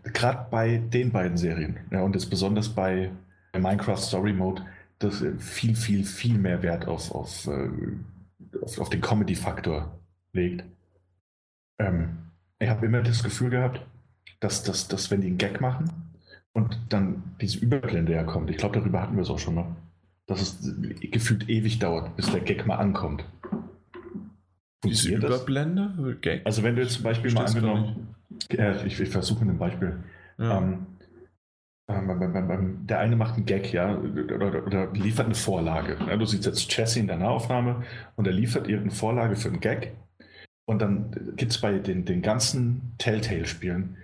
Gerade 0.05 0.47
bei 0.51 0.79
den 0.79 1.13
beiden 1.13 1.37
Serien, 1.37 1.81
ja, 1.91 2.03
und 2.03 2.15
jetzt 2.15 2.31
besonders 2.31 2.69
bei 2.69 3.11
Minecraft 3.53 3.97
Story 3.97 4.33
Mode, 4.33 4.65
das 4.99 5.25
viel, 5.39 5.75
viel, 5.75 6.05
viel 6.05 6.39
mehr 6.39 6.63
Wert 6.63 6.87
auf, 6.87 7.11
auf, 7.13 7.47
äh, 7.47 7.71
auf, 8.63 8.79
auf 8.79 8.91
den 8.91 9.01
Comedy-Faktor 9.01 9.99
legt. 10.33 10.65
Ähm, 11.79 12.19
ich 12.59 12.69
habe 12.69 12.87
immer 12.87 13.03
das 13.03 13.23
Gefühl 13.23 13.51
gehabt, 13.51 13.85
dass, 14.41 14.63
dass, 14.63 14.89
dass 14.89 15.11
wenn 15.11 15.23
die 15.23 15.29
einen 15.29 15.39
Gag 15.39 15.61
machen, 15.61 16.10
und 16.53 16.79
dann 16.89 17.23
diese 17.41 17.59
Überblende 17.59 18.13
ja 18.13 18.25
kommt. 18.25 18.51
Ich 18.51 18.57
glaube, 18.57 18.79
darüber 18.79 19.03
hatten 19.03 19.17
wir 19.17 19.23
es 19.23 19.31
auch 19.31 19.39
schon 19.39 19.55
mal. 19.55 19.77
Dass 20.27 20.41
es 20.41 20.75
gefühlt 21.01 21.49
ewig 21.49 21.79
dauert, 21.79 22.17
bis 22.17 22.31
der 22.31 22.41
Gag 22.41 22.67
mal 22.67 22.77
ankommt. 22.77 23.25
Diese 24.85 25.15
Überblende? 25.15 26.17
Gag? 26.21 26.43
Also 26.45 26.63
wenn 26.63 26.77
du 26.77 26.83
jetzt 26.83 26.95
zum 26.95 27.03
Beispiel 27.03 27.33
mal 27.33 27.47
angenommen, 27.47 28.15
äh, 28.51 28.87
ich, 28.87 28.99
ich 29.01 29.09
versuche 29.09 29.45
ein 29.45 29.59
Beispiel. 29.59 29.99
Ja. 30.39 30.59
Ähm, 30.59 30.87
ähm, 31.89 32.87
der 32.87 33.01
eine 33.01 33.17
macht 33.17 33.35
einen 33.35 33.47
Gag, 33.47 33.73
ja, 33.73 33.97
oder, 33.97 34.65
oder 34.65 34.93
liefert 34.93 35.27
eine 35.27 35.35
Vorlage. 35.35 35.97
Ja, 36.07 36.17
du 36.17 36.25
siehst 36.25 36.47
jetzt 36.47 36.75
Jesse 36.75 37.01
in 37.01 37.09
der 37.09 37.17
Nahaufnahme 37.17 37.83
und 38.17 38.27
er 38.27 38.33
liefert 38.33 38.69
irgendeine 38.69 38.93
Vorlage 38.93 39.37
für 39.37 39.49
einen 39.49 39.61
Gag. 39.61 39.93
Und 40.67 40.81
dann 40.81 41.11
gibt 41.37 41.51
es 41.51 41.61
bei 41.61 41.79
den, 41.79 42.05
den 42.05 42.23
ganzen 42.23 42.93
Telltale-Spielen 42.99 43.97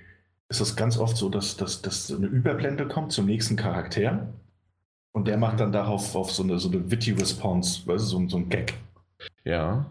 ist 0.49 0.61
es 0.61 0.77
ganz 0.77 0.99
oft 0.99 1.17
so, 1.17 1.29
dass, 1.29 1.57
dass, 1.57 1.83
dass 1.83 2.11
eine 2.13 2.27
Überblende 2.27 2.87
kommt 2.87 3.13
zum 3.13 3.27
nächsten 3.27 3.57
Charakter 3.57 4.29
und 5.13 5.27
der 5.27 5.39
macht 5.39 5.61
dann 5.61 5.73
darauf 5.73 6.15
auf 6.15 6.31
so 6.31 6.43
eine, 6.43 6.59
so 6.59 6.69
eine 6.71 6.91
witty 6.91 7.13
Response, 7.13 7.87
weißt 7.87 8.05
du, 8.05 8.09
so, 8.09 8.29
so 8.29 8.37
ein 8.37 8.49
Gag. 8.49 8.75
Ja. 9.45 9.87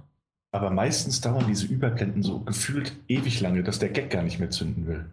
Aber 0.52 0.70
meistens 0.70 1.20
dauern 1.20 1.46
diese 1.48 1.66
Überblenden 1.68 2.24
so 2.24 2.40
gefühlt 2.40 2.96
ewig 3.08 3.42
lange, 3.42 3.64
dass 3.64 3.80
der 3.80 3.90
Gag 3.90 4.10
gar 4.10 4.24
nicht 4.24 4.40
mehr 4.40 4.50
zünden 4.50 4.88
will. 4.88 5.06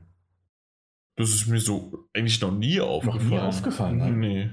Das 1.16 1.30
ist 1.30 1.48
mir 1.48 1.60
so 1.60 2.06
eigentlich 2.14 2.40
noch 2.40 2.52
nie 2.52 2.80
aufgefallen. 2.80 3.24
Noch 3.24 3.30
nie 3.30 3.38
aufgefallen, 3.40 3.96
ne? 3.98 4.10
Nee. 4.10 4.50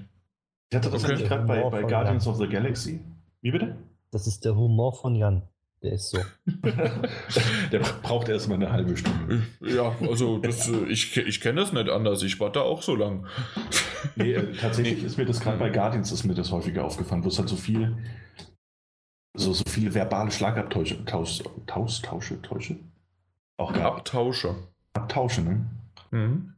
Ich 0.72 0.76
hatte 0.76 0.90
das 0.90 1.04
Okay. 1.04 1.24
gerade 1.24 1.46
bei, 1.46 1.70
bei 1.70 1.84
Guardians 1.84 2.28
of 2.28 2.38
the 2.38 2.48
Galaxy. 2.48 3.00
Wie 3.42 3.52
bitte? 3.52 3.76
Das 4.12 4.28
ist 4.28 4.44
der 4.46 4.56
Humor 4.56 4.94
von 4.94 5.16
Jan. 5.16 5.44
Der 5.82 5.94
ist 5.94 6.10
so. 6.10 6.20
Der 7.72 7.80
braucht 7.80 8.28
erstmal 8.28 8.58
eine 8.58 8.72
halbe 8.72 8.98
Stunde. 8.98 9.44
Ja, 9.62 9.96
also 10.02 10.38
das, 10.40 10.68
äh, 10.68 10.86
ich, 10.88 11.16
ich 11.16 11.40
kenne 11.40 11.62
das 11.62 11.72
nicht 11.72 11.90
anders. 11.90 12.22
Ich 12.24 12.40
warte 12.40 12.64
auch 12.64 12.82
so 12.82 12.96
lang. 12.96 13.28
Nee, 14.16 14.34
äh, 14.34 14.54
tatsächlich 14.60 15.04
ist 15.04 15.18
mir 15.18 15.26
das 15.26 15.40
gerade 15.40 15.58
bei 15.58 15.70
Guardians 15.70 16.12
ist 16.12 16.26
mir 16.26 16.34
das 16.34 16.52
häufiger 16.52 16.84
aufgefallen, 16.84 17.24
wo 17.24 17.30
es 17.30 17.40
halt 17.40 17.48
so 17.48 17.56
viel, 17.56 17.98
so, 19.34 19.54
so 19.54 19.64
viele 19.70 19.94
verbale 19.94 20.32
Schlagabtausche, 20.32 21.06
Taus, 21.06 21.44
Taus, 21.66 22.02
Tausche, 22.02 22.42
Täusche? 22.42 22.76
Auch 23.56 23.72
gab. 23.72 23.98
Abtausche. 23.98 24.56
Abtausche, 24.94 25.42
ne? 25.42 25.66
Mhm. 26.12 26.54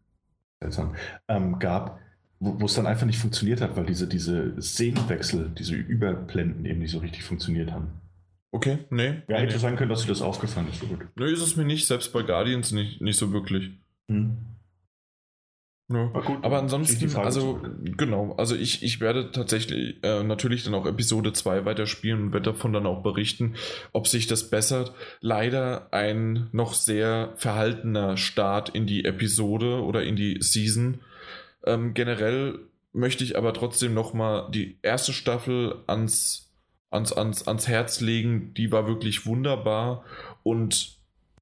Seltsam. 0.60 0.96
Ähm, 1.28 1.60
gab, 1.60 2.00
wo 2.40 2.60
wo 2.60 2.66
es 2.66 2.74
dann 2.74 2.88
einfach 2.88 3.06
nicht 3.06 3.20
funktioniert 3.20 3.62
hat, 3.62 3.76
weil 3.76 3.86
diese, 3.86 4.08
diese 4.08 4.60
Szenenwechsel, 4.60 5.52
diese 5.58 5.76
Überblenden 5.76 6.66
eben 6.66 6.80
nicht 6.80 6.92
so 6.92 7.00
richtig 7.00 7.24
funktioniert 7.24 7.72
haben. 7.72 8.02
Okay, 8.52 8.80
nee. 8.90 9.22
Ja, 9.28 9.38
hätte 9.38 9.54
nee. 9.54 9.60
sein 9.60 9.78
können, 9.78 9.90
dass 9.90 10.02
dir 10.02 10.10
das 10.10 10.22
aufgefallen 10.22 10.68
ist. 10.70 10.82
So 10.82 10.88
gut. 10.88 11.00
nee, 11.16 11.32
ist 11.32 11.42
es 11.42 11.56
mir 11.56 11.66
nicht, 11.66 11.88
selbst 11.88 12.12
bei 12.12 12.22
Guardians 12.22 12.72
nicht, 12.72 13.02
nicht 13.02 13.18
so 13.18 13.32
wirklich. 13.32 13.72
Hm. 14.10 14.38
Ja. 15.92 16.10
Aber 16.14 16.22
gut, 16.22 16.38
Aber 16.44 16.60
ansonsten, 16.60 17.16
also 17.18 17.62
genau, 17.98 18.34
also 18.38 18.56
ich, 18.56 18.84
ich 18.84 19.02
werde 19.02 19.32
tatsächlich 19.32 19.98
äh, 20.04 20.24
natürlich 20.24 20.64
dann 20.64 20.74
auch 20.74 20.86
Episode 20.86 21.34
2 21.34 21.66
weiterspielen 21.66 22.22
und 22.22 22.34
werde 22.34 22.52
davon 22.52 22.74
dann 22.74 22.86
auch 22.86 23.04
berichten, 23.04 23.56
ob 23.92 24.08
sich 24.08 24.28
das 24.28 24.50
bessert. 24.50 24.94
Leider 25.20 25.88
ein 25.92 26.48
noch 26.52 26.74
sehr 26.74 27.34
verhaltener 27.36 28.18
Start 28.18 28.70
in 28.70 28.86
die 28.86 29.06
Episode 29.06 29.84
oder 29.84 30.04
in 30.04 30.16
die 30.16 30.38
Season. 30.42 31.02
Ähm, 31.66 31.94
generell 31.94 32.60
möchte 32.94 33.24
ich 33.24 33.38
aber 33.38 33.54
trotzdem 33.54 33.94
nochmal 33.94 34.50
die 34.52 34.78
erste 34.82 35.14
Staffel 35.14 35.84
ans, 35.88 36.51
ans, 36.92 37.14
ans, 37.14 37.48
ans 37.48 37.68
Herz 37.68 38.02
legen. 38.02 38.54
Die 38.54 38.72
war 38.72 38.88
wirklich 38.88 39.26
wunderbar. 39.26 40.04
Und 40.44 40.98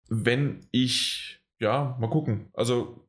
wenn 0.08 0.62
ich, 0.72 1.42
ja, 1.60 1.98
mal 2.00 2.10
gucken. 2.10 2.48
Also 2.54 3.06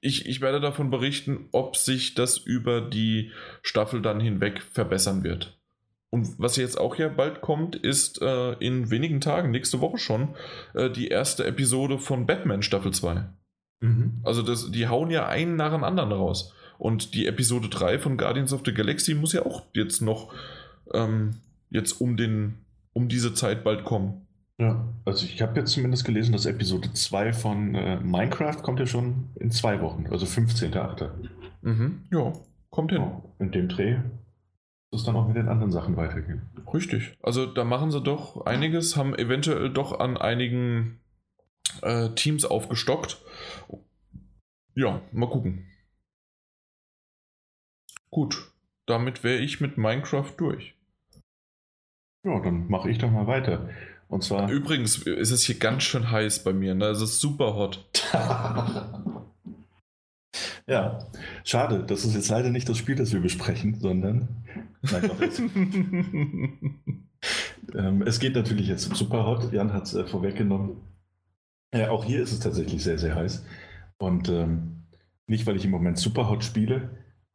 ich, 0.00 0.26
ich 0.26 0.40
werde 0.40 0.60
davon 0.60 0.90
berichten, 0.90 1.48
ob 1.52 1.76
sich 1.76 2.14
das 2.14 2.38
über 2.38 2.80
die 2.80 3.32
Staffel 3.62 4.02
dann 4.02 4.20
hinweg 4.20 4.62
verbessern 4.62 5.24
wird. 5.24 5.58
Und 6.10 6.38
was 6.38 6.56
jetzt 6.56 6.78
auch 6.78 6.96
ja 6.96 7.08
bald 7.08 7.40
kommt, 7.42 7.76
ist 7.76 8.22
äh, 8.22 8.52
in 8.54 8.90
wenigen 8.90 9.20
Tagen, 9.20 9.50
nächste 9.50 9.80
Woche 9.80 9.98
schon, 9.98 10.34
äh, 10.74 10.88
die 10.88 11.08
erste 11.08 11.44
Episode 11.44 11.98
von 11.98 12.26
Batman 12.26 12.62
Staffel 12.62 12.92
2. 12.92 13.28
Mhm. 13.80 14.20
Also 14.22 14.42
das, 14.42 14.70
die 14.70 14.88
hauen 14.88 15.10
ja 15.10 15.26
einen 15.26 15.56
nach 15.56 15.72
dem 15.72 15.84
anderen 15.84 16.12
raus. 16.12 16.54
Und 16.78 17.14
die 17.14 17.26
Episode 17.26 17.68
3 17.68 17.98
von 17.98 18.16
Guardians 18.16 18.52
of 18.52 18.62
the 18.64 18.72
Galaxy 18.72 19.14
muss 19.14 19.32
ja 19.32 19.44
auch 19.44 19.64
jetzt 19.74 20.00
noch 20.00 20.32
ähm, 20.94 21.34
jetzt 21.70 22.00
um, 22.00 22.16
den, 22.16 22.58
um 22.92 23.08
diese 23.08 23.34
Zeit 23.34 23.64
bald 23.64 23.84
kommen. 23.84 24.26
Ja, 24.60 24.88
also 25.04 25.24
ich 25.24 25.40
habe 25.40 25.60
jetzt 25.60 25.72
zumindest 25.72 26.04
gelesen, 26.04 26.32
dass 26.32 26.46
Episode 26.46 26.92
2 26.92 27.32
von 27.32 27.74
äh, 27.74 28.00
Minecraft 28.00 28.60
kommt 28.60 28.80
ja 28.80 28.86
schon 28.86 29.30
in 29.36 29.52
zwei 29.52 29.80
Wochen, 29.80 30.06
also 30.10 30.26
15.8. 30.26 31.10
Mhm. 31.62 32.02
Ja, 32.10 32.32
kommt 32.70 32.90
hin. 32.90 33.02
Ja, 33.02 33.22
in 33.38 33.52
dem 33.52 33.68
Dreh 33.68 33.98
muss 34.90 35.02
es 35.02 35.06
dann 35.06 35.16
auch 35.16 35.26
mit 35.26 35.36
den 35.36 35.48
anderen 35.48 35.70
Sachen 35.70 35.96
weitergehen. 35.96 36.42
Richtig. 36.72 37.16
Also 37.22 37.46
da 37.46 37.64
machen 37.64 37.90
sie 37.90 38.00
doch 38.00 38.46
einiges, 38.46 38.96
haben 38.96 39.14
eventuell 39.14 39.70
doch 39.70 40.00
an 40.00 40.16
einigen 40.16 41.00
äh, 41.82 42.10
Teams 42.10 42.44
aufgestockt. 42.44 43.20
Ja, 44.74 45.02
mal 45.12 45.28
gucken. 45.28 45.66
Gut, 48.10 48.50
damit 48.86 49.22
wäre 49.22 49.38
ich 49.38 49.60
mit 49.60 49.76
Minecraft 49.76 50.32
durch. 50.38 50.74
Ja, 52.24 52.40
dann 52.40 52.68
mache 52.68 52.90
ich 52.90 52.98
doch 52.98 53.10
mal 53.10 53.26
weiter. 53.26 53.68
Und 54.08 54.24
zwar. 54.24 54.50
Übrigens 54.50 54.98
ist 54.98 55.30
es 55.30 55.42
hier 55.42 55.58
ganz 55.58 55.82
schön 55.82 56.10
heiß 56.10 56.42
bei 56.42 56.52
mir, 56.52 56.74
ne? 56.74 56.86
Es 56.86 57.02
ist 57.02 57.20
super 57.20 57.54
hot. 57.54 57.86
ja, 60.66 61.06
schade, 61.44 61.84
das 61.86 62.04
ist 62.04 62.14
jetzt 62.14 62.30
leider 62.30 62.50
nicht 62.50 62.68
das 62.68 62.78
Spiel, 62.78 62.96
das 62.96 63.12
wir 63.12 63.20
besprechen, 63.20 63.78
sondern. 63.78 64.28
Nein, 64.80 65.02
doch, 65.06 65.20
es, 65.20 65.38
ähm, 67.74 68.02
es 68.02 68.18
geht 68.18 68.34
natürlich 68.34 68.66
jetzt 68.68 68.88
um 68.88 68.94
Superhot. 68.94 69.52
Jan 69.52 69.74
hat 69.74 69.84
es 69.84 69.94
äh, 69.94 70.06
vorweggenommen. 70.06 70.78
Ja, 71.74 71.90
auch 71.90 72.04
hier 72.04 72.22
ist 72.22 72.32
es 72.32 72.40
tatsächlich 72.40 72.82
sehr, 72.82 72.98
sehr 72.98 73.14
heiß. 73.14 73.44
Und 73.98 74.30
ähm, 74.30 74.84
nicht, 75.26 75.46
weil 75.46 75.56
ich 75.56 75.66
im 75.66 75.70
Moment 75.70 75.98
Superhot 75.98 76.44
spiele, 76.44 76.88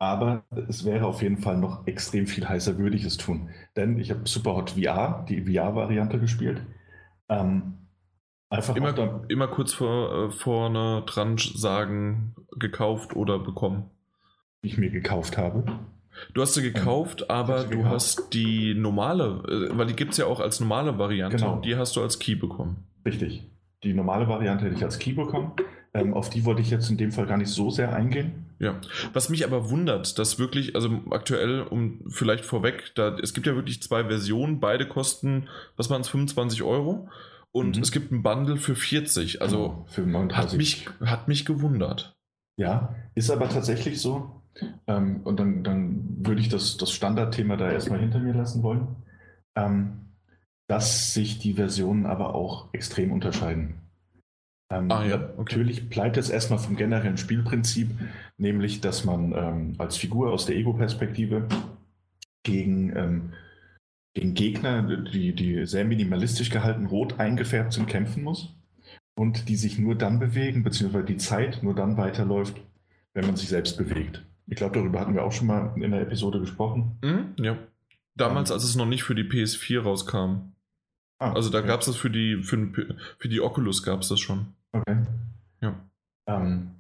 aber 0.03 0.43
es 0.67 0.85
wäre 0.85 1.05
auf 1.05 1.21
jeden 1.21 1.37
Fall 1.37 1.57
noch 1.57 1.85
extrem 1.87 2.27
viel 2.27 2.47
heißer, 2.47 2.77
würde 2.77 2.95
ich 2.95 3.05
es 3.05 3.17
tun. 3.17 3.49
Denn 3.75 3.97
ich 3.99 4.11
habe 4.11 4.21
Superhot 4.25 4.71
VR, 4.71 5.25
die 5.29 5.43
VR-Variante 5.43 6.19
gespielt. 6.19 6.61
Ähm, 7.29 7.73
einfach 8.49 8.75
immer, 8.75 9.23
immer 9.27 9.47
kurz 9.47 9.73
vor, 9.73 10.27
äh, 10.27 10.31
vorne 10.31 11.03
dran 11.05 11.37
sagen, 11.37 12.35
gekauft 12.57 13.15
oder 13.15 13.39
bekommen. 13.39 13.89
die 14.63 14.67
ich 14.67 14.77
mir 14.77 14.89
gekauft 14.89 15.37
habe. 15.37 15.63
Du 16.33 16.41
hast 16.41 16.53
sie 16.53 16.61
gekauft, 16.61 17.29
aber 17.29 17.61
sie 17.61 17.69
du 17.69 17.77
gekauft. 17.77 17.93
hast 17.93 18.33
die 18.33 18.75
normale, 18.75 19.43
äh, 19.47 19.77
weil 19.77 19.87
die 19.87 19.95
gibt 19.95 20.11
es 20.11 20.17
ja 20.17 20.25
auch 20.25 20.39
als 20.39 20.59
normale 20.59 20.97
Variante. 20.97 21.37
Genau. 21.37 21.57
Die 21.57 21.75
hast 21.75 21.95
du 21.95 22.01
als 22.01 22.19
Key 22.19 22.35
bekommen. 22.35 22.85
Richtig. 23.05 23.43
Die 23.83 23.93
normale 23.93 24.27
Variante 24.27 24.65
hätte 24.65 24.75
ich 24.75 24.83
als 24.83 24.99
Key 24.99 25.13
bekommen. 25.13 25.53
Ähm, 25.93 26.13
auf 26.13 26.29
die 26.29 26.43
wollte 26.45 26.61
ich 26.61 26.71
jetzt 26.71 26.89
in 26.89 26.97
dem 26.97 27.11
Fall 27.11 27.27
gar 27.27 27.37
nicht 27.37 27.49
so 27.51 27.69
sehr 27.69 27.93
eingehen. 27.93 28.45
Ja. 28.59 28.79
Was 29.13 29.29
mich 29.29 29.45
aber 29.45 29.69
wundert, 29.69 30.17
dass 30.17 30.39
wirklich, 30.39 30.75
also 30.75 31.01
aktuell, 31.11 31.61
um 31.61 32.01
vielleicht 32.09 32.45
vorweg, 32.45 32.93
da, 32.95 33.15
es 33.17 33.33
gibt 33.33 33.45
ja 33.45 33.55
wirklich 33.55 33.81
zwei 33.83 34.05
Versionen, 34.05 34.59
beide 34.59 34.87
kosten, 34.87 35.47
was 35.77 35.89
waren 35.89 36.01
es, 36.01 36.09
25 36.09 36.63
Euro. 36.63 37.09
Und 37.51 37.77
Mhm. 37.77 37.83
es 37.83 37.91
gibt 37.91 38.11
ein 38.11 38.23
Bundle 38.23 38.57
für 38.57 38.75
40. 38.75 39.41
Also 39.41 39.57
Genau, 39.57 39.85
für 39.87 40.01
hat 40.01 40.09
39. 40.09 40.57
mich, 40.57 40.89
hat 41.01 41.27
mich 41.27 41.45
gewundert. 41.45 42.15
Ja, 42.57 42.95
ist 43.13 43.29
aber 43.29 43.49
tatsächlich 43.49 44.01
so. 44.01 44.41
Ähm, 44.87 45.21
und 45.23 45.39
dann, 45.39 45.63
dann 45.63 46.17
würde 46.25 46.41
ich 46.41 46.49
das, 46.49 46.77
das 46.77 46.91
Standardthema 46.91 47.55
da 47.57 47.71
erstmal 47.71 47.99
hinter 47.99 48.19
mir 48.19 48.33
lassen 48.33 48.63
wollen. 48.63 48.87
Ähm, 49.55 49.99
dass 50.67 51.13
sich 51.13 51.37
die 51.39 51.53
Versionen 51.53 52.05
aber 52.07 52.33
auch 52.33 52.73
extrem 52.73 53.11
unterscheiden. 53.11 53.75
Ähm, 54.79 54.91
Ah, 54.91 55.05
ja, 55.05 55.15
okay. 55.37 55.55
Natürlich 55.57 55.89
bleibt 55.89 56.17
es 56.17 56.29
erstmal 56.29 56.59
vom 56.59 56.75
generellen 56.75 57.17
Spielprinzip, 57.17 57.89
nämlich 58.37 58.81
dass 58.81 59.05
man 59.05 59.33
ähm, 59.35 59.75
als 59.77 59.97
Figur 59.97 60.31
aus 60.31 60.45
der 60.45 60.55
Ego-Perspektive 60.55 61.47
gegen, 62.43 62.95
ähm, 62.95 63.33
gegen 64.13 64.33
Gegner, 64.33 64.83
die, 64.83 65.33
die 65.33 65.65
sehr 65.65 65.85
minimalistisch 65.85 66.49
gehalten, 66.49 66.85
rot 66.85 67.19
eingefärbt 67.19 67.73
sind, 67.73 67.87
kämpfen 67.87 68.23
muss 68.23 68.53
und 69.15 69.47
die 69.49 69.55
sich 69.55 69.77
nur 69.79 69.95
dann 69.95 70.19
bewegen, 70.19 70.63
beziehungsweise 70.63 71.05
die 71.05 71.17
Zeit 71.17 71.61
nur 71.63 71.75
dann 71.75 71.97
weiterläuft, 71.97 72.59
wenn 73.13 73.25
man 73.25 73.35
sich 73.35 73.49
selbst 73.49 73.77
bewegt. 73.77 74.23
Ich 74.47 74.55
glaube, 74.57 74.75
darüber 74.77 74.99
hatten 74.99 75.13
wir 75.13 75.23
auch 75.23 75.31
schon 75.31 75.47
mal 75.47 75.71
in 75.75 75.91
der 75.91 76.01
Episode 76.01 76.39
gesprochen. 76.39 76.97
Mhm, 77.03 77.35
ja. 77.43 77.57
Damals, 78.15 78.49
Ähm. 78.49 78.55
als 78.55 78.63
es 78.65 78.75
noch 78.75 78.85
nicht 78.85 79.03
für 79.03 79.15
die 79.15 79.23
PS4 79.23 79.81
rauskam. 79.81 80.51
Ah, 81.19 81.31
Also 81.33 81.49
da 81.49 81.59
okay. 81.59 81.67
gab 81.67 81.79
es 81.79 81.85
das 81.85 81.95
für 81.95 82.09
die, 82.09 82.43
für, 82.43 82.69
für 83.19 83.29
die 83.29 83.39
Oculus 83.39 83.83
gab 83.83 84.01
es 84.01 84.09
das 84.09 84.19
schon. 84.19 84.47
Okay. 84.73 84.97
Ja. 85.61 85.75
Ähm, 86.27 86.71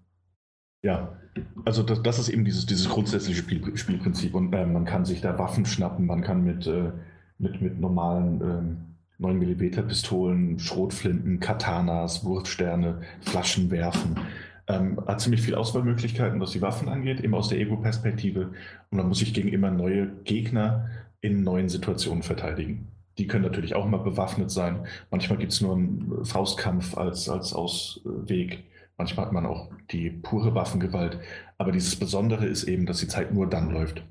ja, 0.83 1.17
also 1.65 1.83
das, 1.83 2.01
das 2.03 2.19
ist 2.19 2.29
eben 2.29 2.43
dieses, 2.43 2.65
dieses 2.65 2.89
grundsätzliche 2.89 3.39
Spiel, 3.39 3.77
Spielprinzip 3.77 4.33
und 4.35 4.53
äh, 4.53 4.65
man 4.65 4.85
kann 4.85 5.05
sich 5.05 5.21
da 5.21 5.37
Waffen 5.39 5.65
schnappen, 5.65 6.05
man 6.05 6.21
kann 6.21 6.43
mit, 6.43 6.67
äh, 6.67 6.91
mit, 7.37 7.61
mit 7.61 7.79
normalen 7.79 8.41
ähm, 8.41 8.77
9mm 9.19 9.83
Pistolen, 9.83 10.59
Schrotflinten, 10.59 11.39
Katanas, 11.39 12.25
Wurfsterne, 12.25 13.01
Flaschen 13.21 13.71
werfen. 13.71 14.19
Ähm, 14.67 14.99
hat 15.07 15.21
ziemlich 15.21 15.41
viel 15.41 15.55
Auswahlmöglichkeiten, 15.55 16.39
was 16.39 16.51
die 16.51 16.61
Waffen 16.61 16.89
angeht, 16.89 17.21
eben 17.21 17.35
aus 17.35 17.49
der 17.49 17.59
Ego-Perspektive. 17.59 18.53
Und 18.89 18.97
man 18.97 19.07
muss 19.07 19.19
sich 19.19 19.33
gegen 19.33 19.49
immer 19.49 19.71
neue 19.71 20.07
Gegner 20.23 20.89
in 21.21 21.43
neuen 21.43 21.69
Situationen 21.69 22.23
verteidigen. 22.23 22.87
Die 23.17 23.27
können 23.27 23.43
natürlich 23.43 23.75
auch 23.75 23.85
mal 23.85 23.97
bewaffnet 23.97 24.51
sein. 24.51 24.87
Manchmal 25.11 25.37
gibt 25.37 25.51
es 25.51 25.61
nur 25.61 25.75
einen 25.75 26.25
Faustkampf 26.25 26.97
als, 26.97 27.29
als 27.29 27.53
Ausweg. 27.53 28.63
Manchmal 28.97 29.27
hat 29.27 29.33
man 29.33 29.45
auch 29.45 29.71
die 29.91 30.09
pure 30.09 30.55
Waffengewalt. 30.55 31.19
Aber 31.57 31.71
dieses 31.71 31.95
Besondere 31.95 32.45
ist 32.45 32.63
eben, 32.63 32.85
dass 32.85 32.99
die 32.99 33.07
Zeit 33.07 33.33
nur 33.33 33.47
dann 33.49 33.69
läuft, 33.69 34.03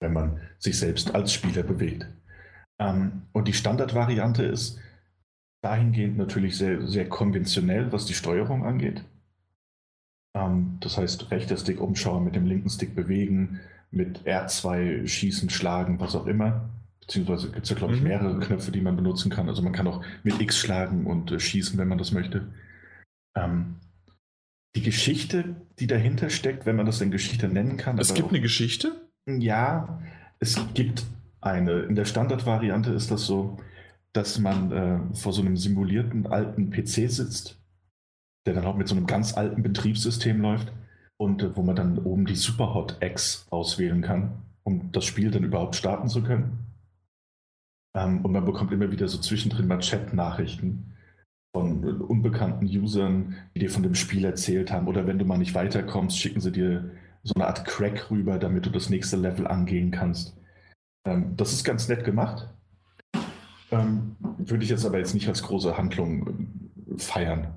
wenn 0.00 0.12
man 0.12 0.40
sich 0.58 0.78
selbst 0.78 1.14
als 1.14 1.32
Spieler 1.32 1.62
bewegt. 1.62 2.06
Ähm, 2.78 3.22
und 3.32 3.48
die 3.48 3.52
Standardvariante 3.52 4.44
ist 4.44 4.78
dahingehend 5.62 6.16
natürlich 6.16 6.56
sehr, 6.56 6.86
sehr 6.86 7.08
konventionell, 7.08 7.90
was 7.92 8.06
die 8.06 8.14
Steuerung 8.14 8.64
angeht. 8.64 9.04
Ähm, 10.36 10.76
das 10.80 10.98
heißt, 10.98 11.30
rechter 11.30 11.56
Stick 11.56 11.80
umschauen, 11.80 12.24
mit 12.24 12.36
dem 12.36 12.46
linken 12.46 12.70
Stick 12.70 12.94
bewegen, 12.94 13.60
mit 13.90 14.26
R2 14.26 15.06
schießen, 15.06 15.50
schlagen, 15.50 15.98
was 15.98 16.14
auch 16.14 16.26
immer. 16.26 16.68
Beziehungsweise 17.06 17.50
gibt 17.52 17.64
es 17.64 17.70
ja, 17.70 17.76
glaube 17.76 17.94
ich, 17.94 18.00
Mhm. 18.00 18.08
mehrere 18.08 18.38
Knöpfe, 18.40 18.72
die 18.72 18.80
man 18.80 18.96
benutzen 18.96 19.30
kann. 19.30 19.48
Also 19.48 19.62
man 19.62 19.72
kann 19.72 19.86
auch 19.86 20.04
mit 20.24 20.40
X 20.40 20.58
schlagen 20.58 21.06
und 21.06 21.30
äh, 21.30 21.38
schießen, 21.38 21.78
wenn 21.78 21.88
man 21.88 21.98
das 21.98 22.12
möchte. 22.12 22.48
Ähm, 23.36 23.76
die 24.74 24.82
Geschichte, 24.82 25.56
die 25.78 25.86
dahinter 25.86 26.30
steckt, 26.30 26.66
wenn 26.66 26.76
man 26.76 26.86
das 26.86 26.98
denn 26.98 27.10
Geschichte 27.10 27.48
nennen 27.48 27.76
kann. 27.76 27.98
Es 27.98 28.12
gibt 28.12 28.26
auch- 28.28 28.32
eine 28.32 28.40
Geschichte? 28.40 28.92
Ja, 29.28 30.00
es 30.40 30.58
gibt 30.74 31.04
eine. 31.40 31.80
In 31.82 31.94
der 31.94 32.04
Standardvariante 32.04 32.90
ist 32.90 33.10
das 33.10 33.24
so, 33.26 33.58
dass 34.12 34.38
man 34.38 34.72
äh, 34.72 34.98
vor 35.14 35.32
so 35.32 35.42
einem 35.42 35.56
simulierten 35.56 36.26
alten 36.26 36.70
PC 36.70 37.08
sitzt, 37.10 37.60
der 38.46 38.54
dann 38.54 38.64
auch 38.64 38.76
mit 38.76 38.88
so 38.88 38.96
einem 38.96 39.06
ganz 39.06 39.36
alten 39.36 39.62
Betriebssystem 39.62 40.40
läuft 40.40 40.72
und 41.18 41.42
äh, 41.42 41.56
wo 41.56 41.62
man 41.62 41.76
dann 41.76 41.98
oben 41.98 42.26
die 42.26 42.34
Superhot 42.36 42.98
X 43.00 43.46
auswählen 43.50 44.02
kann, 44.02 44.42
um 44.64 44.90
das 44.92 45.04
Spiel 45.04 45.30
dann 45.30 45.44
überhaupt 45.44 45.76
starten 45.76 46.08
zu 46.08 46.22
können. 46.22 46.65
Ähm, 47.96 48.24
und 48.24 48.32
man 48.32 48.44
bekommt 48.44 48.72
immer 48.72 48.92
wieder 48.92 49.08
so 49.08 49.18
zwischendrin 49.18 49.66
mal 49.66 49.78
Chat-Nachrichten 49.78 50.92
von 51.54 52.02
unbekannten 52.02 52.66
Usern, 52.66 53.34
die 53.54 53.60
dir 53.60 53.70
von 53.70 53.82
dem 53.82 53.94
Spiel 53.94 54.24
erzählt 54.24 54.70
haben. 54.70 54.86
Oder 54.86 55.06
wenn 55.06 55.18
du 55.18 55.24
mal 55.24 55.38
nicht 55.38 55.54
weiterkommst, 55.54 56.18
schicken 56.18 56.40
sie 56.40 56.52
dir 56.52 56.90
so 57.22 57.34
eine 57.34 57.46
Art 57.46 57.64
Crack 57.64 58.10
rüber, 58.10 58.38
damit 58.38 58.66
du 58.66 58.70
das 58.70 58.90
nächste 58.90 59.16
Level 59.16 59.46
angehen 59.46 59.90
kannst. 59.90 60.36
Ähm, 61.06 61.34
das 61.36 61.54
ist 61.54 61.64
ganz 61.64 61.88
nett 61.88 62.04
gemacht. 62.04 62.50
Ähm, 63.70 64.16
würde 64.20 64.62
ich 64.62 64.70
jetzt 64.70 64.84
aber 64.84 64.98
jetzt 64.98 65.14
nicht 65.14 65.26
als 65.26 65.42
große 65.42 65.76
Handlung 65.76 66.48
äh, 66.94 66.98
feiern. 66.98 67.54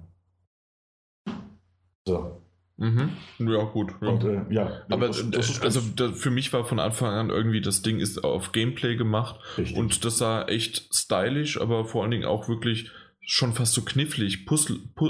So. 2.08 2.42
Mhm. 2.80 3.10
Ja, 3.40 3.64
gut. 3.66 3.94
Ja. 4.02 4.08
Und, 4.08 4.24
äh, 4.24 4.42
ja 4.50 4.82
aber 4.90 5.08
das, 5.08 5.30
das 5.32 5.62
also 5.62 5.82
da, 5.96 6.14
für 6.14 6.32
mich 6.32 6.54
war 6.54 6.64
von 6.64 6.80
Anfang 6.80 7.14
an 7.14 7.30
irgendwie, 7.30 7.60
das 7.60 7.82
Ding 7.82 8.00
ist 8.00 8.24
auf 8.24 8.54
Gameplay 8.54 8.96
gemacht 8.96 9.40
Richtig. 9.58 9.78
und 9.78 10.06
das 10.06 10.18
sah 10.18 10.44
echt 10.44 10.94
stylisch, 10.94 11.60
aber 11.60 11.86
vor 11.86 12.04
allen 12.04 12.12
Dingen 12.12 12.26
auch 12.26 12.48
wirklich 12.48 12.90
schon 13.22 13.54
fast 13.54 13.74
so 13.74 13.82
knifflig. 13.82 14.46
Puzzle. 14.46 14.78
Pu 14.96 15.08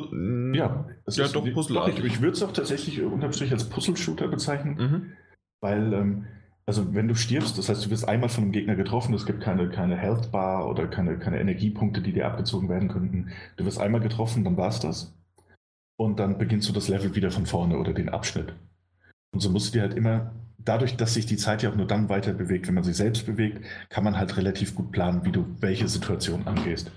ja, 0.54 0.86
ja 1.08 1.28
doch, 1.28 1.46
Puzzle. 1.54 1.76
Doch, 1.76 1.88
ich, 1.88 2.04
ich 2.04 2.22
würde 2.22 2.34
es 2.34 2.44
auch 2.44 2.52
tatsächlich 2.52 3.02
unterm 3.02 3.32
Strich 3.34 3.52
als 3.52 3.70
Puzzle-Shooter 3.70 4.28
bezeichnen, 4.28 4.76
mhm. 4.76 5.12
weil, 5.62 5.94
ähm, 5.94 6.26
also 6.66 6.94
wenn 6.94 7.08
du 7.08 7.16
stirbst, 7.16 7.58
das 7.58 7.70
heißt, 7.70 7.86
du 7.86 7.90
wirst 7.92 8.08
einmal 8.08 8.30
von 8.30 8.44
einem 8.44 8.52
Gegner 8.52 8.76
getroffen, 8.76 9.14
es 9.14 9.26
gibt 9.26 9.42
keine, 9.42 9.70
keine 9.70 9.96
Health 9.96 10.32
Bar 10.32 10.68
oder 10.68 10.88
keine, 10.88 11.18
keine 11.18 11.40
Energiepunkte, 11.40 12.02
die 12.02 12.14
dir 12.14 12.28
abgezogen 12.28 12.68
werden 12.68 12.90
könnten. 12.90 13.30
Du 13.58 13.66
wirst 13.66 13.80
einmal 13.80 14.02
getroffen, 14.02 14.44
dann 14.44 14.58
war 14.58 14.70
es 14.70 14.80
das. 14.80 15.16
Und 16.00 16.18
dann 16.18 16.38
beginnst 16.38 16.70
du 16.70 16.72
das 16.72 16.88
Level 16.88 17.14
wieder 17.14 17.30
von 17.30 17.46
vorne 17.46 17.78
oder 17.78 17.94
den 17.94 18.08
Abschnitt. 18.08 18.54
Und 19.34 19.42
so 19.42 19.50
musst 19.50 19.68
du 19.68 19.72
dir 19.74 19.82
halt 19.82 19.96
immer, 19.96 20.32
dadurch, 20.58 20.96
dass 20.96 21.14
sich 21.14 21.26
die 21.26 21.36
Zeit 21.36 21.62
ja 21.62 21.70
auch 21.70 21.76
nur 21.76 21.88
dann 21.88 22.08
weiter 22.08 22.32
bewegt, 22.32 22.68
wenn 22.68 22.76
man 22.76 22.86
sich 22.86 22.96
selbst 22.96 23.26
bewegt, 23.26 23.66
kann 23.90 24.06
man 24.06 24.16
halt 24.18 24.38
relativ 24.38 24.76
gut 24.76 24.94
planen, 24.94 25.26
wie 25.26 25.34
du 25.34 25.46
welche 25.60 25.90
Situation 25.90 26.48
angehst. 26.48 26.90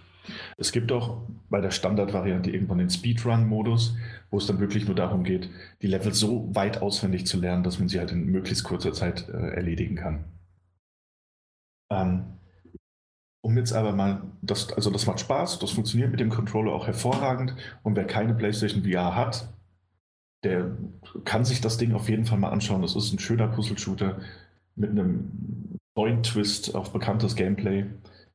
Es 0.56 0.70
gibt 0.70 0.92
auch 0.92 1.26
bei 1.50 1.60
der 1.60 1.72
Standardvariante 1.72 2.52
irgendwann 2.52 2.78
den 2.78 2.90
Speedrun-Modus, 2.90 3.96
wo 4.30 4.38
es 4.38 4.46
dann 4.46 4.60
wirklich 4.60 4.86
nur 4.86 4.94
darum 4.94 5.24
geht, 5.24 5.50
die 5.82 5.88
Level 5.88 6.14
so 6.14 6.54
weit 6.54 6.80
auswendig 6.80 7.26
zu 7.26 7.40
lernen, 7.40 7.64
dass 7.64 7.80
man 7.80 7.88
sie 7.88 7.98
halt 7.98 8.12
in 8.12 8.26
möglichst 8.26 8.62
kurzer 8.62 8.92
Zeit 8.92 9.28
äh, 9.28 9.32
erledigen 9.32 9.96
kann. 9.96 10.26
Ähm, 11.90 12.22
um 13.42 13.56
jetzt 13.56 13.72
aber 13.72 13.92
mal, 13.92 14.22
das, 14.40 14.72
also 14.72 14.90
das 14.90 15.06
macht 15.06 15.20
Spaß, 15.20 15.58
das 15.58 15.72
funktioniert 15.72 16.10
mit 16.10 16.20
dem 16.20 16.30
Controller 16.30 16.72
auch 16.72 16.86
hervorragend 16.86 17.54
und 17.82 17.96
wer 17.96 18.06
keine 18.06 18.34
PlayStation 18.34 18.84
VR 18.84 19.14
hat, 19.14 19.48
der 20.44 20.76
kann 21.24 21.44
sich 21.44 21.60
das 21.60 21.76
Ding 21.76 21.92
auf 21.92 22.08
jeden 22.08 22.24
Fall 22.24 22.38
mal 22.38 22.50
anschauen. 22.50 22.82
Das 22.82 22.96
ist 22.96 23.12
ein 23.12 23.18
schöner 23.18 23.48
Puzzle-Shooter 23.48 24.20
mit 24.74 24.90
einem 24.90 25.78
neuen 25.96 26.22
Twist 26.22 26.74
auf 26.74 26.92
bekanntes 26.92 27.36
Gameplay. 27.36 27.86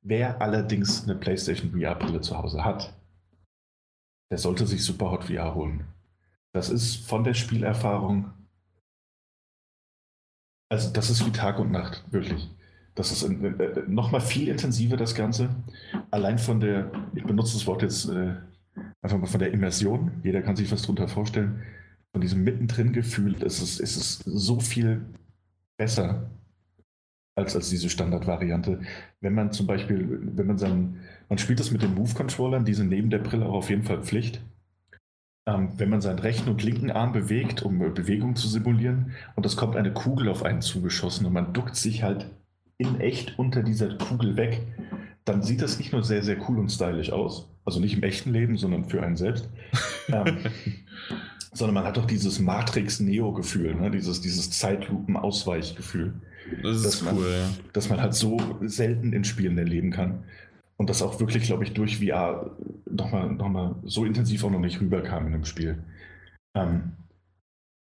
Wer 0.02 0.42
allerdings 0.42 1.04
eine 1.04 1.16
PlayStation 1.16 1.72
VR-Brille 1.72 2.22
zu 2.22 2.38
Hause 2.38 2.64
hat, 2.64 2.94
der 4.30 4.38
sollte 4.38 4.68
sich 4.68 4.84
Superhot 4.84 5.26
VR 5.26 5.56
holen. 5.56 5.86
Das 6.54 6.70
ist 6.70 7.08
von 7.08 7.24
der 7.24 7.34
Spielerfahrung. 7.34 8.32
Also, 10.70 10.92
das 10.92 11.10
ist 11.10 11.26
wie 11.26 11.32
Tag 11.32 11.60
und 11.60 11.72
Nacht, 11.72 12.04
wirklich. 12.12 12.50
Das 12.98 13.12
ist 13.12 13.22
äh, 13.22 13.84
nochmal 13.88 14.22
viel 14.22 14.48
intensiver, 14.48 14.98
das 14.98 15.14
Ganze. 15.14 15.50
Allein 16.10 16.40
von 16.40 16.60
der, 16.60 16.92
ich 17.14 17.24
benutze 17.24 17.54
das 17.54 17.68
Wort 17.68 17.84
jetzt 17.84 18.10
äh, 18.10 18.34
einfach 19.04 19.20
mal 19.20 19.28
von 19.28 19.40
der 19.40 19.54
Immersion. 19.54 20.12
Jeder 20.24 20.42
kann 20.42 20.56
sich 20.56 20.72
was 20.72 20.82
darunter 20.82 21.08
vorstellen. 21.08 21.62
Von 22.12 22.22
diesem 22.22 22.44
Mittendrin-Gefühl 22.44 23.36
ist 23.44 23.62
es, 23.62 23.80
ist 23.80 23.98
es 23.98 24.18
so 24.26 24.60
viel 24.60 25.06
besser 25.78 26.32
als, 27.36 27.56
als 27.56 27.70
diese 27.70 27.88
Standardvariante. 27.92 28.82
Wenn 29.22 29.36
man 29.36 29.52
zum 29.52 29.68
Beispiel, 29.68 30.20
wenn 30.36 30.48
man 30.48 30.58
sein, 30.58 30.98
man 31.30 31.38
spielt 31.38 31.60
das 31.60 31.70
mit 31.70 31.84
den 31.84 31.94
Move-Controllern, 31.94 32.66
die 32.66 32.74
sind 32.74 32.90
neben 32.90 33.12
der 33.12 33.20
Brille 33.20 33.46
auch 33.46 33.54
auf 33.54 33.70
jeden 33.70 33.84
Fall 33.84 34.02
Pflicht. 34.02 34.42
Ähm, 35.48 35.70
wenn 35.78 35.92
man 35.92 36.02
seinen 36.02 36.18
rechten 36.18 36.50
und 36.50 36.64
linken 36.64 36.90
Arm 36.90 37.12
bewegt, 37.12 37.62
um 37.62 37.80
äh, 37.84 37.90
Bewegung 37.90 38.36
zu 38.36 38.48
simulieren, 38.48 39.12
und 39.36 39.46
es 39.46 39.56
kommt 39.56 39.76
eine 39.76 39.94
Kugel 39.94 40.30
auf 40.30 40.42
einen 40.42 40.64
zugeschossen 40.64 41.28
und 41.28 41.34
man 41.34 41.54
duckt 41.54 41.76
sich 41.76 42.02
halt 42.02 42.28
in 42.78 43.00
echt 43.00 43.38
unter 43.40 43.64
dieser 43.64 43.98
Kugel 43.98 44.38
weg, 44.38 44.62
dann 45.26 45.42
sieht 45.42 45.62
das 45.62 45.78
nicht 45.78 45.92
nur 45.92 46.04
sehr, 46.04 46.24
sehr 46.24 46.38
cool 46.48 46.60
und 46.60 46.70
stylisch 46.70 47.12
aus, 47.12 47.50
also 47.66 47.80
nicht 47.80 47.96
im 47.96 48.04
echten 48.04 48.32
Leben, 48.32 48.58
sondern 48.58 48.86
für 48.86 49.04
einen 49.04 49.18
selbst, 49.18 49.50
ähm, 50.10 50.38
sondern 51.54 51.74
man 51.74 51.86
hat 51.86 51.98
auch 51.98 52.06
dieses 52.06 52.40
Matrix-Neo-Gefühl, 52.40 53.76
ne? 53.76 53.92
dieses, 53.92 54.22
dieses 54.22 54.52
Zeitlupen-Ausweichgefühl. 54.52 56.14
Das 56.64 56.86
ist 56.86 57.02
cool, 57.04 57.14
man, 57.14 57.24
ja. 57.24 57.50
Dass 57.74 57.90
man 57.90 58.00
halt 58.00 58.14
so 58.14 58.38
selten 58.62 59.12
in 59.12 59.24
Spielen 59.24 59.58
erleben 59.58 59.92
kann. 59.92 60.24
Und 60.78 60.90
das 60.90 61.02
auch 61.02 61.20
wirklich, 61.20 61.44
glaube 61.44 61.64
ich, 61.64 61.74
durch 61.74 61.98
VR 61.98 62.56
nochmal 62.90 63.32
noch 63.34 63.50
mal 63.50 63.76
so 63.84 64.06
intensiv 64.06 64.44
auch 64.44 64.52
noch 64.52 64.60
nicht 64.60 64.80
rüberkam 64.80 65.26
in 65.26 65.34
dem 65.34 65.46
Spiel. 65.46 65.84
Ähm, 66.56 66.94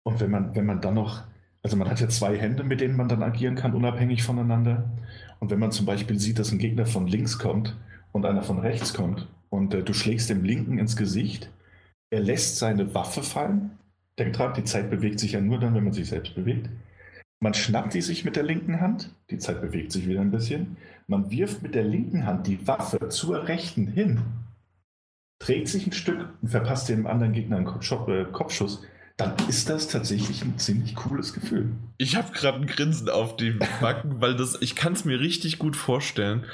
und 0.02 0.20
wenn 0.20 0.31
man, 0.31 0.55
wenn 0.55 0.66
man 0.66 0.81
dann 0.81 0.94
noch, 0.94 1.24
also 1.66 1.76
man 1.76 1.90
hat 1.90 1.98
ja 1.98 2.09
zwei 2.09 2.38
Hände, 2.38 2.62
mit 2.62 2.80
denen 2.80 2.97
man 2.97 3.09
dann 3.09 3.24
agieren 3.24 3.56
kann, 3.56 3.74
unabhängig 3.74 4.22
voneinander. 4.22 4.88
Und 5.40 5.51
wenn 5.51 5.59
man 5.59 5.72
zum 5.72 5.84
Beispiel 5.84 6.16
sieht, 6.16 6.38
dass 6.38 6.52
ein 6.52 6.60
Gegner 6.60 6.86
von 6.86 7.09
links 7.09 7.40
kommt 7.40 7.76
und 8.12 8.24
einer 8.24 8.44
von 8.44 8.60
rechts 8.60 8.94
kommt 8.94 9.26
und 9.51 9.74
äh, 9.74 9.82
du 9.82 9.93
schlägst 9.93 10.30
dem 10.30 10.44
Linken 10.44 10.78
ins 10.78 10.94
Gesicht, 10.94 11.51
er 12.09 12.20
lässt 12.20 12.59
seine 12.59 12.94
Waffe 12.94 13.24
fallen. 13.24 13.72
Denkt 14.16 14.38
dran, 14.38 14.55
die 14.55 14.62
Zeit 14.62 14.90
bewegt 14.90 15.18
sich 15.18 15.32
ja 15.32 15.40
nur 15.40 15.59
dann, 15.59 15.74
wenn 15.74 15.82
man 15.82 15.93
sich 15.93 16.09
selbst 16.09 16.36
bewegt. 16.36 16.70
Man 17.40 17.52
schnappt 17.52 17.94
die 17.94 18.01
sich 18.01 18.24
mit 18.24 18.36
der 18.36 18.44
linken 18.44 18.80
Hand, 18.80 19.10
die 19.30 19.38
Zeit 19.38 19.60
bewegt 19.60 19.90
sich 19.90 20.06
wieder 20.06 20.20
ein 20.20 20.30
bisschen. 20.30 20.76
Man 21.09 21.32
wirft 21.32 21.64
mit 21.64 21.74
der 21.74 21.82
linken 21.82 22.26
Hand 22.26 22.47
die 22.47 22.64
Waffe 22.68 23.09
zur 23.09 23.48
rechten 23.48 23.88
hin, 23.88 24.20
trägt 25.40 25.66
sich 25.66 25.84
ein 25.84 25.93
Stück 25.93 26.28
und 26.43 26.48
verpasst 26.48 26.88
dem 26.88 27.09
anderen 27.09 27.32
Gegner 27.32 27.56
einen 27.56 27.66
äh, 27.66 28.24
Kopfschuss. 28.30 28.84
Dann 29.16 29.34
ist 29.48 29.70
das 29.70 29.88
tatsächlich 29.88 30.43
ein 30.43 30.59
ziemlich 30.59 30.94
cooles 30.94 31.32
Gefühl. 31.32 31.70
Ich 31.97 32.16
habe 32.16 32.32
gerade 32.32 32.59
ein 32.59 32.66
Grinsen 32.66 33.09
auf 33.09 33.36
die 33.36 33.52
Backen, 33.80 34.20
weil 34.20 34.36
das, 34.36 34.60
ich 34.60 34.74
kann 34.74 34.93
es 34.93 35.05
mir 35.05 35.20
richtig 35.20 35.59
gut 35.59 35.76
vorstellen. 35.76 36.44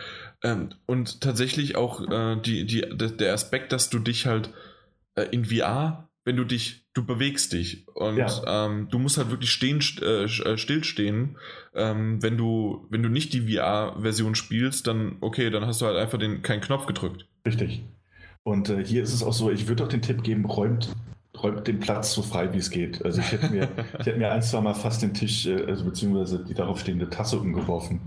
Ähm, 0.45 0.71
und 0.87 1.21
tatsächlich 1.21 1.77
auch 1.77 2.01
äh, 2.09 2.41
die, 2.41 2.65
die, 2.65 2.83
der 2.97 3.35
Aspekt, 3.35 3.73
dass 3.73 3.91
du 3.91 3.99
dich 3.99 4.27
halt 4.27 4.51
äh, 5.17 5.25
in 5.31 5.45
VR 5.45 6.09
wenn 6.25 6.37
du 6.37 6.45
dich, 6.45 6.87
du 6.95 7.05
bewegst 7.05 7.53
dich 7.53 7.87
und 7.95 8.17
ja. 8.17 8.67
ähm, 8.67 8.89
du 8.91 8.99
musst 8.99 9.19
halt 9.19 9.31
wirklich 9.31 9.51
stehen, 9.51 9.81
äh, 10.03 10.29
stillstehen. 10.29 11.37
Ähm, 11.75 12.23
wenn 12.23 12.37
du, 12.37 12.87
wenn 12.91 13.03
du 13.03 13.09
nicht 13.09 13.33
die 13.33 13.53
VR-Version 13.53 14.35
spielst, 14.35 14.87
dann 14.87 15.17
okay, 15.21 15.51
dann 15.51 15.67
hast 15.67 15.81
du 15.81 15.87
halt 15.87 15.97
einfach 15.97 16.19
den, 16.19 16.43
keinen 16.43 16.61
Knopf 16.61 16.87
gedrückt. 16.87 17.27
Richtig. 17.45 17.83
Und 18.45 18.73
hier 18.85 19.03
ist 19.03 19.13
es 19.13 19.23
auch 19.23 19.33
so, 19.33 19.51
ich 19.51 19.69
würde 19.69 19.85
auch 19.85 19.89
den 19.89 20.03
Tipp 20.03 20.23
geben, 20.23 20.45
räumt, 20.45 20.91
räumt 21.43 21.67
den 21.67 21.81
Platz 21.81 22.13
so 22.13 22.23
frei 22.23 22.53
wie 22.53 22.59
es 22.59 22.71
geht. 22.71 23.05
Also 23.05 23.21
ich 23.21 23.33
hätte 23.33 23.51
mir, 23.51 23.69
ich 23.99 24.07
hätte 24.07 24.19
mir 24.19 24.33
ein, 24.33 24.43
zwei 24.43 24.61
Mal 24.61 24.75
fast 24.75 25.03
den 25.03 25.15
Tisch, 25.15 25.47
äh, 25.47 25.65
also 25.67 25.85
beziehungsweise 25.85 26.45
die 26.45 26.55
darauf 26.55 26.81
stehende 26.81 27.09
Tasse 27.11 27.39
umgeworfen. 27.39 28.01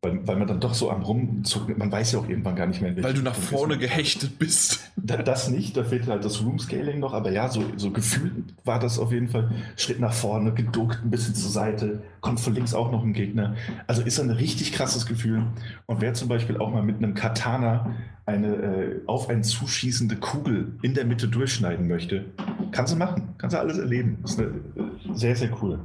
Weil, 0.00 0.24
weil 0.28 0.36
man 0.36 0.46
dann 0.46 0.60
doch 0.60 0.74
so 0.74 0.92
am 0.92 1.02
Rumzucken, 1.02 1.76
man 1.76 1.90
weiß 1.90 2.12
ja 2.12 2.20
auch 2.20 2.28
irgendwann 2.28 2.54
gar 2.54 2.68
nicht 2.68 2.80
mehr, 2.80 2.96
in 2.96 3.02
Weil 3.02 3.14
du 3.14 3.22
nach 3.22 3.34
vorne 3.34 3.74
ist. 3.74 3.80
gehechtet 3.80 4.38
bist. 4.38 4.92
Das 4.94 5.50
nicht, 5.50 5.76
da 5.76 5.82
fehlt 5.82 6.06
halt 6.06 6.24
das 6.24 6.40
Room-Scaling 6.40 7.00
noch, 7.00 7.14
aber 7.14 7.32
ja, 7.32 7.48
so, 7.48 7.64
so 7.76 7.90
gefühlt 7.90 8.54
war 8.64 8.78
das 8.78 9.00
auf 9.00 9.10
jeden 9.10 9.26
Fall 9.26 9.50
Schritt 9.76 9.98
nach 9.98 10.12
vorne, 10.12 10.52
geduckt, 10.52 11.00
ein 11.02 11.10
bisschen 11.10 11.34
zur 11.34 11.50
Seite, 11.50 12.00
kommt 12.20 12.38
von 12.38 12.54
links 12.54 12.74
auch 12.74 12.92
noch 12.92 13.02
ein 13.02 13.12
Gegner. 13.12 13.56
Also 13.88 14.02
ist 14.02 14.20
ein 14.20 14.30
richtig 14.30 14.72
krasses 14.72 15.04
Gefühl. 15.04 15.42
Und 15.86 16.00
wer 16.00 16.14
zum 16.14 16.28
Beispiel 16.28 16.58
auch 16.58 16.72
mal 16.72 16.84
mit 16.84 16.98
einem 16.98 17.14
Katana 17.14 17.96
eine 18.24 18.54
äh, 18.54 19.00
auf 19.06 19.28
einen 19.28 19.42
zuschießende 19.42 20.14
Kugel 20.14 20.78
in 20.82 20.94
der 20.94 21.06
Mitte 21.06 21.26
durchschneiden 21.26 21.88
möchte, 21.88 22.26
kann 22.70 22.86
sie 22.86 22.94
machen, 22.94 23.34
kann 23.36 23.50
sie 23.50 23.58
alles 23.58 23.78
erleben. 23.78 24.18
Das 24.22 24.32
ist 24.32 24.38
eine, 24.38 24.48
äh, 24.48 25.14
sehr, 25.14 25.34
sehr 25.34 25.50
cool 25.60 25.80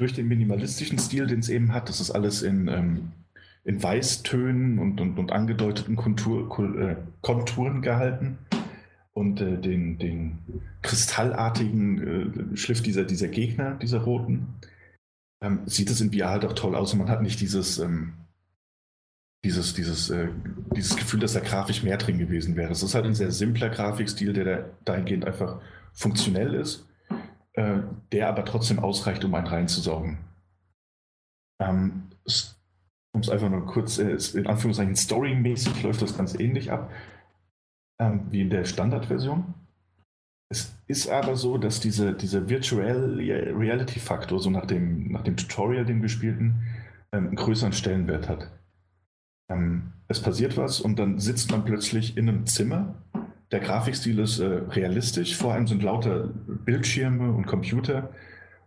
durch 0.00 0.14
den 0.14 0.28
minimalistischen 0.28 0.98
Stil, 0.98 1.26
den 1.26 1.40
es 1.40 1.50
eben 1.50 1.74
hat, 1.74 1.90
das 1.90 2.00
ist 2.00 2.10
alles 2.10 2.40
in, 2.42 2.68
ähm, 2.68 3.12
in 3.64 3.82
Weißtönen 3.82 4.78
und, 4.78 4.98
und, 5.00 5.18
und 5.18 5.30
angedeuteten 5.30 5.94
Kontur, 5.94 6.48
äh, 6.78 6.96
Konturen 7.20 7.82
gehalten. 7.82 8.38
Und 9.12 9.40
äh, 9.42 9.60
den, 9.60 9.98
den 9.98 10.38
kristallartigen 10.80 12.54
äh, 12.54 12.56
Schliff 12.56 12.80
dieser, 12.80 13.04
dieser 13.04 13.28
Gegner, 13.28 13.74
dieser 13.74 14.00
roten, 14.00 14.54
ähm, 15.42 15.60
sieht 15.66 15.90
es 15.90 16.00
in 16.00 16.12
VR 16.12 16.30
halt 16.30 16.46
auch 16.46 16.54
toll 16.54 16.74
aus. 16.74 16.94
Und 16.94 17.00
man 17.00 17.10
hat 17.10 17.20
nicht 17.20 17.40
dieses, 17.40 17.78
ähm, 17.78 18.14
dieses, 19.44 19.74
dieses, 19.74 20.08
äh, 20.08 20.28
dieses 20.74 20.96
Gefühl, 20.96 21.20
dass 21.20 21.34
da 21.34 21.40
grafisch 21.40 21.82
mehr 21.82 21.98
drin 21.98 22.18
gewesen 22.18 22.56
wäre. 22.56 22.72
Es 22.72 22.82
ist 22.82 22.94
halt 22.94 23.04
ein 23.04 23.14
sehr 23.14 23.32
simpler 23.32 23.68
Grafikstil, 23.68 24.32
der 24.32 24.44
da 24.44 24.64
dahingehend 24.86 25.26
einfach 25.26 25.60
funktionell 25.92 26.54
ist 26.54 26.86
äh, 27.60 27.82
der 28.12 28.28
aber 28.28 28.46
trotzdem 28.46 28.78
ausreicht, 28.78 29.22
um 29.24 29.34
einen 29.34 29.46
reinzusaugen. 29.46 30.16
Ähm, 31.60 32.04
um 33.12 33.20
es 33.20 33.28
einfach 33.28 33.50
nur 33.50 33.66
kurz, 33.66 33.98
äh, 33.98 34.16
in 34.34 34.46
Anführungszeichen 34.46 34.96
storymäßig 34.96 35.82
läuft 35.82 36.00
das 36.00 36.16
ganz 36.16 36.34
ähnlich 36.34 36.72
ab 36.72 36.90
ähm, 38.00 38.22
wie 38.30 38.40
in 38.40 38.50
der 38.50 38.64
Standardversion. 38.64 39.52
Es 40.48 40.74
ist 40.86 41.10
aber 41.10 41.36
so, 41.36 41.58
dass 41.58 41.80
diese, 41.80 42.14
dieser 42.14 42.48
Virtual 42.48 43.18
Reality 43.18 44.00
Faktor, 44.00 44.40
so 44.40 44.48
nach 44.48 44.66
dem, 44.66 45.12
nach 45.12 45.22
dem 45.22 45.36
Tutorial, 45.36 45.84
dem 45.84 46.00
gespielten, 46.00 46.66
ähm, 47.12 47.26
einen 47.26 47.36
größeren 47.36 47.74
Stellenwert 47.74 48.28
hat. 48.28 48.50
Ähm, 49.50 49.92
es 50.08 50.22
passiert 50.22 50.56
was 50.56 50.80
und 50.80 50.98
dann 50.98 51.18
sitzt 51.18 51.50
man 51.50 51.64
plötzlich 51.64 52.16
in 52.16 52.28
einem 52.28 52.46
Zimmer. 52.46 52.94
Der 53.52 53.60
Grafikstil 53.60 54.18
ist 54.18 54.38
äh, 54.38 54.44
realistisch, 54.46 55.36
vor 55.36 55.54
allem 55.54 55.66
sind 55.66 55.82
lauter 55.82 56.28
Bildschirme 56.46 57.32
und 57.32 57.46
Computer 57.46 58.10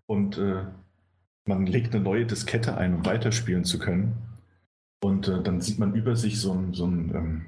und 0.05 0.37
äh, 0.37 0.63
man 1.45 1.65
legt 1.65 1.93
eine 1.93 2.03
neue 2.03 2.25
Diskette 2.25 2.77
ein, 2.77 2.93
um 2.95 3.05
weiterspielen 3.05 3.63
zu 3.63 3.79
können. 3.79 4.17
Und 5.01 5.27
äh, 5.27 5.41
dann 5.41 5.61
sieht 5.61 5.79
man 5.79 5.93
über 5.93 6.15
sich 6.15 6.39
so 6.39 6.53
ein, 6.53 6.73
so 6.73 6.85
ein 6.85 7.13
ähm, 7.13 7.45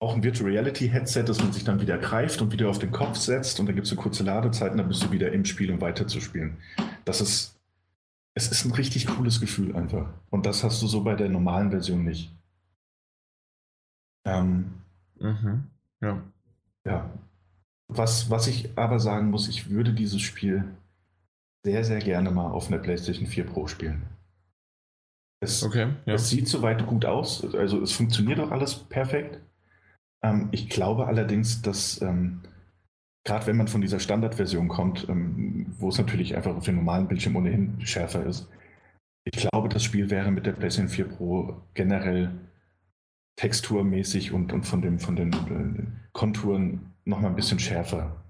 auch 0.00 0.14
ein 0.14 0.22
Virtual 0.22 0.48
Reality 0.48 0.88
Headset, 0.88 1.24
das 1.24 1.40
man 1.40 1.52
sich 1.52 1.62
dann 1.62 1.80
wieder 1.80 1.98
greift 1.98 2.40
und 2.40 2.52
wieder 2.52 2.70
auf 2.70 2.78
den 2.78 2.90
Kopf 2.90 3.16
setzt 3.16 3.60
und 3.60 3.66
dann 3.66 3.74
gibt 3.74 3.86
es 3.86 3.92
eine 3.92 4.00
kurze 4.00 4.24
Ladezeit 4.24 4.72
und 4.72 4.78
dann 4.78 4.88
bist 4.88 5.02
du 5.02 5.12
wieder 5.12 5.30
im 5.30 5.44
Spiel, 5.44 5.70
um 5.70 5.80
weiterzuspielen. 5.80 6.56
Das 7.04 7.20
ist, 7.20 7.60
es 8.34 8.50
ist 8.50 8.64
ein 8.64 8.72
richtig 8.72 9.06
cooles 9.06 9.40
Gefühl 9.40 9.76
einfach. 9.76 10.08
Und 10.30 10.46
das 10.46 10.64
hast 10.64 10.80
du 10.80 10.86
so 10.86 11.04
bei 11.04 11.14
der 11.14 11.28
normalen 11.28 11.70
Version 11.70 12.02
nicht. 12.04 12.34
Ähm, 14.24 14.72
mhm. 15.18 15.64
Ja. 16.00 16.22
Ja. 16.86 17.10
Was, 17.88 18.30
was 18.30 18.46
ich 18.46 18.78
aber 18.78 19.00
sagen 19.00 19.30
muss, 19.30 19.48
ich 19.48 19.70
würde 19.70 19.92
dieses 19.92 20.20
Spiel 20.20 20.64
sehr, 21.64 21.84
sehr 21.84 21.98
gerne 21.98 22.30
mal 22.30 22.50
auf 22.50 22.68
einer 22.68 22.78
PlayStation 22.78 23.26
4 23.26 23.44
Pro 23.44 23.66
spielen. 23.66 24.02
Es, 25.42 25.62
okay, 25.62 25.94
ja. 26.06 26.14
es 26.14 26.28
sieht 26.28 26.48
soweit 26.48 26.86
gut 26.86 27.04
aus, 27.04 27.54
also 27.54 27.80
es 27.82 27.92
funktioniert 27.92 28.40
auch 28.40 28.50
alles 28.50 28.74
perfekt. 28.74 29.40
Ähm, 30.22 30.48
ich 30.52 30.68
glaube 30.68 31.06
allerdings, 31.06 31.62
dass 31.62 32.00
ähm, 32.02 32.42
gerade 33.26 33.46
wenn 33.46 33.56
man 33.56 33.68
von 33.68 33.80
dieser 33.80 34.00
Standardversion 34.00 34.68
kommt, 34.68 35.08
ähm, 35.08 35.66
wo 35.78 35.88
es 35.88 35.98
natürlich 35.98 36.36
einfach 36.36 36.54
auf 36.54 36.64
dem 36.64 36.76
normalen 36.76 37.08
Bildschirm 37.08 37.36
ohnehin 37.36 37.80
schärfer 37.84 38.24
ist, 38.26 38.48
ich 39.24 39.32
glaube, 39.32 39.68
das 39.68 39.84
Spiel 39.84 40.10
wäre 40.10 40.30
mit 40.30 40.46
der 40.46 40.52
PlayStation 40.52 40.88
4 40.88 41.04
Pro 41.08 41.62
generell 41.74 42.32
texturmäßig 43.36 44.32
und, 44.32 44.52
und 44.52 44.64
von, 44.64 44.82
dem, 44.82 44.98
von 44.98 45.16
den 45.16 45.32
äh, 45.32 46.08
Konturen 46.12 46.92
nochmal 47.04 47.30
ein 47.30 47.36
bisschen 47.36 47.58
schärfer. 47.58 48.20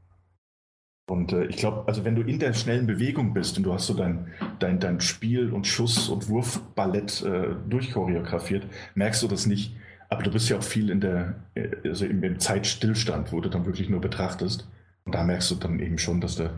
Und 1.11 1.33
äh, 1.33 1.47
ich 1.47 1.57
glaube, 1.57 1.89
also 1.89 2.05
wenn 2.05 2.15
du 2.15 2.23
in 2.23 2.39
der 2.39 2.53
schnellen 2.53 2.87
Bewegung 2.87 3.35
bist 3.35 3.57
und 3.57 3.65
du 3.65 3.73
hast 3.73 3.89
so 3.89 3.95
dein, 3.95 4.29
dein, 4.61 4.79
dein 4.79 5.01
Spiel- 5.01 5.53
und 5.53 5.67
Schuss- 5.67 6.09
und 6.09 6.29
Wurfballett 6.29 7.23
äh, 7.23 7.57
durchchoreografiert, 7.69 8.67
merkst 8.95 9.23
du 9.23 9.29
das 9.29 9.47
nicht. 9.47 9.75
Aber 10.09 10.23
du 10.23 10.31
bist 10.31 10.49
ja 10.49 10.59
auch 10.59 10.63
viel 10.63 10.89
in 10.89 11.01
der, 11.01 11.35
äh, 11.55 11.69
also 11.85 12.07
im, 12.07 12.23
im 12.23 12.39
Zeitstillstand, 12.39 13.33
wo 13.33 13.41
du 13.41 13.49
dann 13.49 13.67
wirklich 13.67 13.89
nur 13.89 14.01
betrachtest. 14.01 14.69
Und 15.05 15.15
da 15.15 15.25
merkst 15.25 15.51
du 15.51 15.57
dann 15.57 15.81
eben 15.81 15.99
schon, 15.99 16.21
dass, 16.21 16.37
der, 16.37 16.57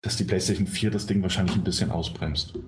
dass 0.00 0.16
die 0.16 0.24
PlayStation 0.24 0.66
4 0.66 0.90
das 0.90 1.06
Ding 1.06 1.20
wahrscheinlich 1.22 1.56
ein 1.56 1.64
bisschen 1.64 1.90
ausbremst. 1.90 2.58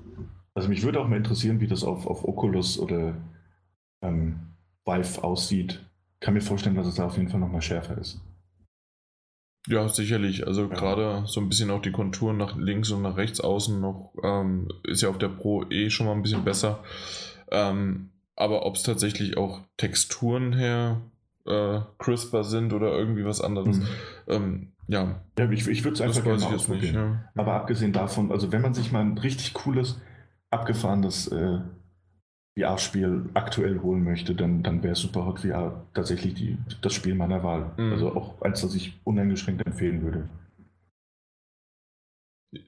Also 0.55 0.69
mich 0.69 0.83
würde 0.83 1.01
auch 1.01 1.09
mal 1.09 1.17
interessieren, 1.17 1.61
wie 1.61 1.69
das 1.69 1.85
auf, 1.85 2.07
auf 2.07 2.29
Oculus 2.29 2.79
oder 2.79 3.17
ähm, 4.03 4.52
Vive 4.85 5.23
aussieht. 5.23 5.81
Kann 6.21 6.35
mir 6.35 6.41
vorstellen, 6.41 6.77
dass 6.77 6.87
es 6.87 6.97
da 6.97 7.07
auf 7.07 7.17
jeden 7.17 7.29
Fall 7.29 7.41
nochmal 7.41 7.63
schärfer 7.63 7.99
ist. 7.99 8.21
Ja, 9.69 9.89
sicherlich. 9.89 10.47
Also 10.47 10.63
ja. 10.63 10.69
gerade 10.69 11.23
so 11.27 11.41
ein 11.41 11.49
bisschen 11.49 11.71
auch 11.71 11.83
die 11.83 11.93
Konturen 11.93 12.37
nach 12.37 12.57
links 12.57 12.91
und 12.91 13.03
nach 13.03 13.17
rechts 13.17 13.41
außen 13.41 13.81
noch 13.81 14.13
ähm, 14.23 14.69
ist 14.85 15.03
ja 15.03 15.09
auf 15.09 15.19
der 15.19 15.29
Pro 15.29 15.65
eh 15.71 15.91
schon 15.91 16.07
mal 16.07 16.13
ein 16.13 16.23
bisschen 16.23 16.45
besser. 16.45 16.83
Ähm, 17.51 18.11
aber 18.35 18.67
ob 18.67 18.77
es 18.77 18.83
tatsächlich 18.83 19.37
auch 19.37 19.61
Texturen 19.77 20.53
her 20.53 21.01
äh, 21.47 21.81
crisper 21.99 22.45
sind 22.45 22.73
oder 22.73 22.93
irgendwie 22.93 23.25
was 23.25 23.41
anderes, 23.41 23.79
mhm. 23.79 23.87
ähm, 24.29 24.73
ja. 24.89 25.21
ja. 25.39 25.51
Ich, 25.51 25.69
ich 25.69 25.85
würde 25.85 25.95
es 25.95 26.01
einfach 26.01 26.25
gerne 26.25 26.45
ausprobieren. 26.47 26.83
Nicht, 26.83 26.95
ja. 26.95 27.25
Aber 27.37 27.55
abgesehen 27.55 27.93
davon, 27.93 28.33
also 28.33 28.53
wenn 28.53 28.63
man 28.63 28.75
sich 28.75 28.91
mal 28.91 29.01
ein 29.01 29.19
richtig 29.19 29.55
cooles, 29.55 30.01
abgefahrenes 30.51 31.29
äh, 31.29 31.61
VR-Spiel 32.59 33.31
aktuell 33.35 33.81
holen 33.81 34.05
möchte, 34.05 34.35
dann, 34.35 34.63
dann 34.63 34.83
wäre 34.83 34.95
Superhot 34.95 35.41
VR 35.41 35.85
tatsächlich 35.95 36.35
die, 36.35 36.59
das 36.83 36.93
Spiel 36.93 37.15
meiner 37.15 37.43
Wahl. 37.43 37.71
Mhm. 37.77 37.93
Also 37.93 38.15
auch 38.15 38.43
eins, 38.43 38.61
das 38.61 38.75
ich 38.75 38.99
uneingeschränkt 39.05 39.65
empfehlen 39.67 40.03
würde. 40.03 40.29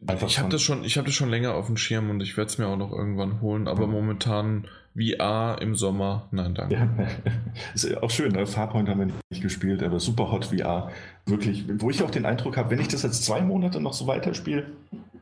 Einfach 0.07 0.29
ich 0.29 0.39
habe 0.39 0.49
das, 0.49 0.63
schon, 0.63 0.83
hab 0.83 1.05
das 1.05 1.13
schon 1.13 1.29
länger 1.29 1.55
auf 1.55 1.67
dem 1.67 1.77
Schirm 1.77 2.09
und 2.09 2.23
ich 2.23 2.39
werde 2.39 2.51
es 2.51 2.57
mir 2.57 2.67
auch 2.69 2.79
noch 2.79 2.91
irgendwann 2.91 3.43
holen, 3.43 3.69
aber 3.69 3.87
mhm. 3.87 3.93
momentan 3.93 4.69
VR 4.97 5.59
im 5.61 5.75
Sommer, 5.75 6.29
nein, 6.31 6.55
danke. 6.55 6.75
Ja, 6.75 6.89
ist 7.75 7.95
auch 8.03 8.11
schön, 8.11 8.33
ne? 8.33 8.47
Farpoint 8.47 8.89
haben 8.89 9.01
wir 9.01 9.09
nicht 9.29 9.43
gespielt, 9.43 9.83
aber 9.83 10.01
Superhot 10.01 10.47
VR, 10.47 10.91
wirklich, 11.27 11.67
wo 11.69 11.91
ich 11.91 12.03
auch 12.03 12.11
den 12.11 12.25
Eindruck 12.25 12.57
habe, 12.57 12.71
wenn 12.71 12.81
ich 12.81 12.89
das 12.89 13.03
jetzt 13.03 13.25
zwei 13.25 13.43
Monate 13.43 13.79
noch 13.79 13.93
so 13.93 14.07
weiterspiele, 14.07 14.65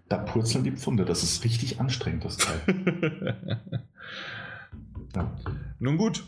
da 0.09 0.18
purzeln 0.18 0.62
die 0.62 0.72
Pfunde, 0.72 1.05
das 1.05 1.24
ist 1.24 1.43
richtig 1.43 1.80
anstrengend, 1.80 2.24
das 2.24 2.36
Teil. 2.36 3.34
Ja. 5.15 5.37
Nun 5.79 5.97
gut. 5.97 6.24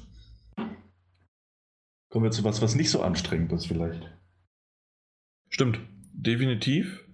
Kommen 2.11 2.25
wir 2.25 2.31
zu 2.31 2.45
was, 2.45 2.63
was 2.63 2.75
nicht 2.75 2.91
so 2.91 3.03
anstrengend 3.03 3.53
ist 3.53 3.67
vielleicht. 3.67 4.09
Stimmt, 5.49 5.81
definitiv. 6.13 7.05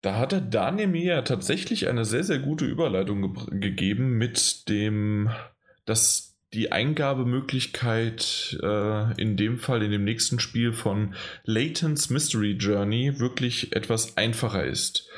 Da 0.00 0.16
hat 0.16 0.32
der 0.32 0.40
Daniel 0.40 0.88
mir 0.88 1.04
ja 1.04 1.22
tatsächlich 1.22 1.88
eine 1.88 2.04
sehr, 2.04 2.24
sehr 2.24 2.38
gute 2.38 2.64
Überleitung 2.64 3.34
ge 3.34 3.60
gegeben 3.60 4.16
mit 4.16 4.68
dem, 4.68 5.30
dass 5.84 6.28
die 6.54 6.72
Eingabemöglichkeit 6.72 8.58
äh, 8.62 9.20
in 9.20 9.36
dem 9.36 9.58
Fall 9.58 9.82
in 9.82 9.90
dem 9.90 10.04
nächsten 10.04 10.40
Spiel 10.40 10.72
von 10.72 11.14
Layton's 11.44 12.08
Mystery 12.08 12.52
Journey 12.52 13.18
wirklich 13.18 13.74
etwas 13.74 14.16
einfacher 14.16 14.64
ist. 14.64 15.08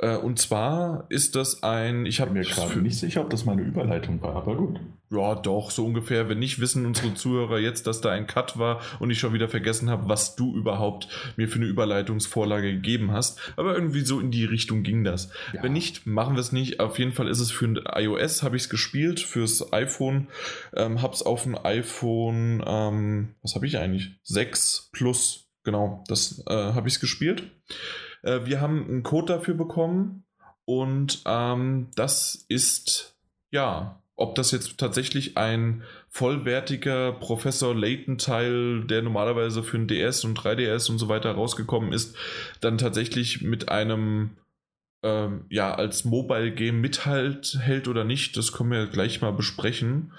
Äh, 0.00 0.16
und 0.16 0.38
zwar 0.38 1.04
ist 1.10 1.36
das 1.36 1.62
ein. 1.62 2.06
Ich 2.06 2.20
habe 2.20 2.32
mir 2.32 2.42
gerade 2.42 2.80
nicht 2.80 2.98
sicher, 2.98 3.20
ob 3.20 3.30
das 3.30 3.44
meine 3.44 3.62
Überleitung 3.62 4.20
war, 4.22 4.34
aber 4.34 4.56
gut. 4.56 4.80
Ja, 5.10 5.34
doch, 5.34 5.70
so 5.70 5.84
ungefähr. 5.84 6.28
Wenn 6.28 6.38
nicht, 6.38 6.60
wissen 6.60 6.86
unsere 6.86 7.14
Zuhörer 7.14 7.58
jetzt, 7.58 7.86
dass 7.86 8.00
da 8.00 8.10
ein 8.10 8.26
Cut 8.26 8.58
war 8.58 8.80
und 9.00 9.10
ich 9.10 9.18
schon 9.18 9.34
wieder 9.34 9.48
vergessen 9.48 9.90
habe, 9.90 10.08
was 10.08 10.36
du 10.36 10.56
überhaupt 10.56 11.08
mir 11.36 11.48
für 11.48 11.56
eine 11.56 11.66
Überleitungsvorlage 11.66 12.72
gegeben 12.72 13.12
hast. 13.12 13.40
Aber 13.56 13.74
irgendwie 13.74 14.02
so 14.02 14.20
in 14.20 14.30
die 14.30 14.44
Richtung 14.44 14.84
ging 14.84 15.04
das. 15.04 15.30
Ja. 15.52 15.62
Wenn 15.62 15.72
nicht, 15.72 16.06
machen 16.06 16.36
wir 16.36 16.40
es 16.40 16.52
nicht. 16.52 16.80
Auf 16.80 16.98
jeden 16.98 17.12
Fall 17.12 17.28
ist 17.28 17.40
es 17.40 17.50
für 17.50 17.66
ein 17.66 17.80
iOS, 17.92 18.42
habe 18.42 18.56
ich 18.56 18.62
es 18.62 18.68
gespielt, 18.70 19.20
fürs 19.20 19.72
iPhone. 19.72 20.28
Ähm, 20.74 21.02
habe 21.02 21.12
es 21.12 21.22
auf 21.22 21.42
dem 21.42 21.58
iPhone, 21.62 22.62
ähm, 22.64 23.34
was 23.42 23.54
habe 23.54 23.66
ich 23.66 23.78
eigentlich? 23.78 24.12
6 24.22 24.90
Plus, 24.92 25.50
genau, 25.64 26.04
das 26.06 26.42
äh, 26.46 26.52
habe 26.52 26.88
ich 26.88 26.94
es 26.94 27.00
gespielt. 27.00 27.50
Äh, 28.22 28.40
wir 28.44 28.60
haben 28.60 28.86
einen 28.88 29.02
Code 29.02 29.34
dafür 29.34 29.54
bekommen 29.54 30.24
und 30.64 31.22
ähm, 31.26 31.88
das 31.96 32.44
ist, 32.48 33.16
ja, 33.50 34.00
ob 34.16 34.34
das 34.34 34.50
jetzt 34.50 34.76
tatsächlich 34.78 35.38
ein 35.38 35.82
vollwertiger 36.08 37.12
Professor 37.12 37.74
Layton-Teil, 37.74 38.84
der 38.84 39.02
normalerweise 39.02 39.62
für 39.62 39.78
ein 39.78 39.88
DS 39.88 40.24
und 40.24 40.38
3DS 40.38 40.90
und 40.90 40.98
so 40.98 41.08
weiter 41.08 41.32
rausgekommen 41.32 41.92
ist, 41.92 42.16
dann 42.60 42.76
tatsächlich 42.76 43.40
mit 43.40 43.70
einem 43.70 44.36
ähm, 45.02 45.46
ja 45.48 45.74
als 45.74 46.04
Mobile 46.04 46.52
Game 46.52 46.80
mithalt 46.80 47.58
hält 47.60 47.88
oder 47.88 48.04
nicht, 48.04 48.36
das 48.36 48.52
können 48.52 48.70
wir 48.70 48.86
gleich 48.86 49.22
mal 49.22 49.32
besprechen. 49.32 50.12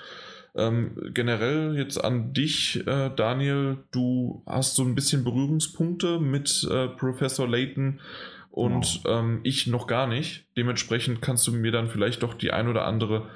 Ähm, 0.53 1.11
generell 1.13 1.77
jetzt 1.77 2.03
an 2.03 2.33
dich, 2.33 2.85
äh, 2.85 3.09
Daniel, 3.15 3.77
du 3.91 4.43
hast 4.45 4.75
so 4.75 4.83
ein 4.83 4.95
bisschen 4.95 5.23
Berührungspunkte 5.23 6.19
mit 6.19 6.67
äh, 6.69 6.89
Professor 6.89 7.47
Layton 7.47 8.01
und 8.49 9.01
genau. 9.03 9.19
ähm, 9.19 9.39
ich 9.43 9.67
noch 9.67 9.87
gar 9.87 10.07
nicht. 10.07 10.45
Dementsprechend 10.57 11.21
kannst 11.21 11.47
du 11.47 11.53
mir 11.53 11.71
dann 11.71 11.87
vielleicht 11.87 12.21
doch 12.21 12.33
die 12.33 12.51
ein 12.51 12.67
oder 12.67 12.85
andere 12.85 13.29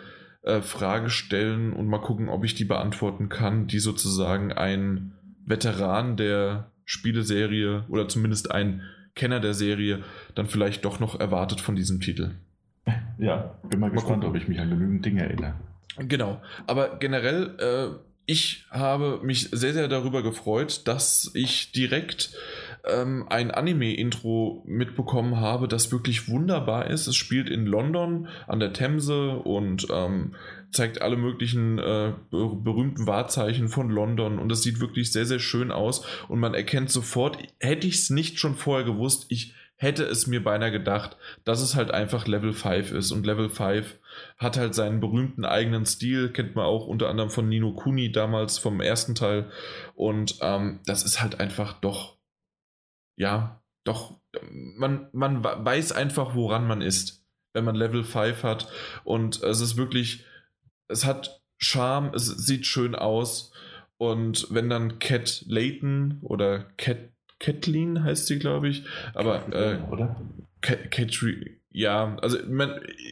äh, 0.44 0.62
Frage 0.62 1.10
stellen 1.10 1.72
und 1.72 1.88
mal 1.88 2.02
gucken, 2.02 2.28
ob 2.28 2.44
ich 2.44 2.54
die 2.54 2.66
beantworten 2.66 3.30
kann, 3.30 3.68
die 3.68 3.80
sozusagen 3.80 4.52
ein 4.52 5.14
Veteran 5.46 6.18
der 6.18 6.72
Spieleserie 6.84 7.86
oder 7.88 8.10
zumindest 8.10 8.52
ein 8.52 8.82
Kenner 9.16 9.40
der 9.40 9.54
Serie 9.54 10.04
dann 10.36 10.48
vielleicht 10.48 10.84
doch 10.84 11.00
noch 11.00 11.18
erwartet 11.18 11.62
von 11.62 11.78
diesem 11.78 12.02
Titel. 12.02 12.32
Ja, 13.18 13.56
bin 13.70 13.80
mal, 13.80 13.88
mal 13.88 13.94
gespannt, 13.94 14.24
gucken. 14.24 14.30
ob 14.30 14.36
ich 14.36 14.50
mich 14.50 14.60
an 14.60 14.70
genügend 14.70 15.06
Dinge 15.06 15.24
erinnere. 15.24 15.56
Genau, 15.98 16.42
aber 16.68 16.98
generell, 16.98 17.56
äh, 17.60 17.96
ich 18.26 18.66
habe 18.72 19.20
mich 19.24 19.50
sehr, 19.52 19.74
sehr 19.74 19.88
darüber 19.88 20.24
gefreut, 20.24 20.88
dass 20.88 21.32
ich 21.36 21.72
direkt 21.72 22.32
ähm, 22.84 23.26
ein 23.30 23.52
Anime-Intro 23.52 24.64
mitbekommen 24.66 25.40
habe, 25.40 25.68
das 25.68 25.92
wirklich 25.92 26.28
wunderbar 26.28 26.90
ist. 26.90 27.08
Es 27.08 27.16
spielt 27.16 27.50
in 27.50 27.66
London 27.66 28.28
an 28.48 28.60
der 28.60 28.74
Themse 28.74 29.38
und 29.38 29.88
ähm, 29.92 30.36
zeigt 30.72 31.02
alle 31.02 31.18
möglichen 31.18 31.80
äh, 31.80 32.14
berühmten 32.32 33.08
Wahrzeichen 33.08 33.70
von 33.70 33.90
London 33.90 34.40
und 34.40 34.52
es 34.52 34.64
sieht 34.64 34.80
wirklich 34.80 35.12
sehr, 35.12 35.26
sehr 35.26 35.40
schön 35.40 35.72
aus 35.72 36.06
und 36.28 36.40
man 36.40 36.54
erkennt 36.54 36.90
sofort, 36.90 37.38
hätte 37.60 37.88
ich 37.88 37.96
es 37.96 38.10
nicht 38.10 38.40
schon 38.40 38.56
vorher 38.56 38.86
gewusst, 38.86 39.28
ich 39.30 39.54
hätte 39.77 40.03
es 40.03 40.27
mir 40.27 40.43
beinahe 40.43 40.72
gedacht, 40.72 41.18
dass 41.43 41.61
es 41.61 41.76
halt 41.76 41.91
einfach 41.91 42.27
Level 42.27 42.53
5 42.53 42.91
ist. 42.91 43.11
Und 43.11 43.26
Level 43.26 43.49
5 43.49 43.99
hat 44.38 44.57
halt 44.57 44.73
seinen 44.73 44.99
berühmten 44.99 45.45
eigenen 45.45 45.85
Stil, 45.85 46.31
kennt 46.31 46.56
man 46.56 46.65
auch 46.65 46.88
unter 46.88 47.10
anderem 47.10 47.30
von 47.30 47.49
Nino 47.49 47.73
Kuni 47.73 48.11
damals 48.11 48.57
vom 48.57 48.80
ersten 48.80 49.15
Teil. 49.15 49.52
Und 49.93 50.38
ähm, 50.41 50.80
das 50.85 51.03
ist 51.03 51.22
halt 51.22 51.39
einfach 51.39 51.73
doch, 51.81 52.18
ja, 53.18 53.61
doch, 53.84 54.19
man, 54.52 55.10
man 55.11 55.43
weiß 55.43 55.91
einfach, 55.91 56.35
woran 56.35 56.68
man 56.68 56.81
ist, 56.81 57.26
wenn 57.53 57.65
man 57.65 57.76
Level 57.76 58.03
5 58.03 58.43
hat. 58.43 58.72
Und 59.03 59.41
es 59.43 59.60
ist 59.60 59.77
wirklich, 59.77 60.26
es 60.88 61.06
hat 61.06 61.41
Charme, 61.57 62.14
es 62.14 62.26
sieht 62.26 62.65
schön 62.65 62.95
aus. 62.95 63.52
Und 63.97 64.47
wenn 64.49 64.69
dann 64.69 64.99
Cat 64.99 65.43
Layton 65.47 66.19
oder 66.22 66.64
Cat 66.77 67.15
Kathleen 67.40 68.03
heißt 68.03 68.28
sie, 68.28 68.40
glaube 68.40 68.70
ich. 68.70 68.84
Aber 69.14 69.41
äh, 69.53 69.78
oder? 69.91 70.16
Catry, 70.62 71.60
ja, 71.76 72.16
also 72.22 72.38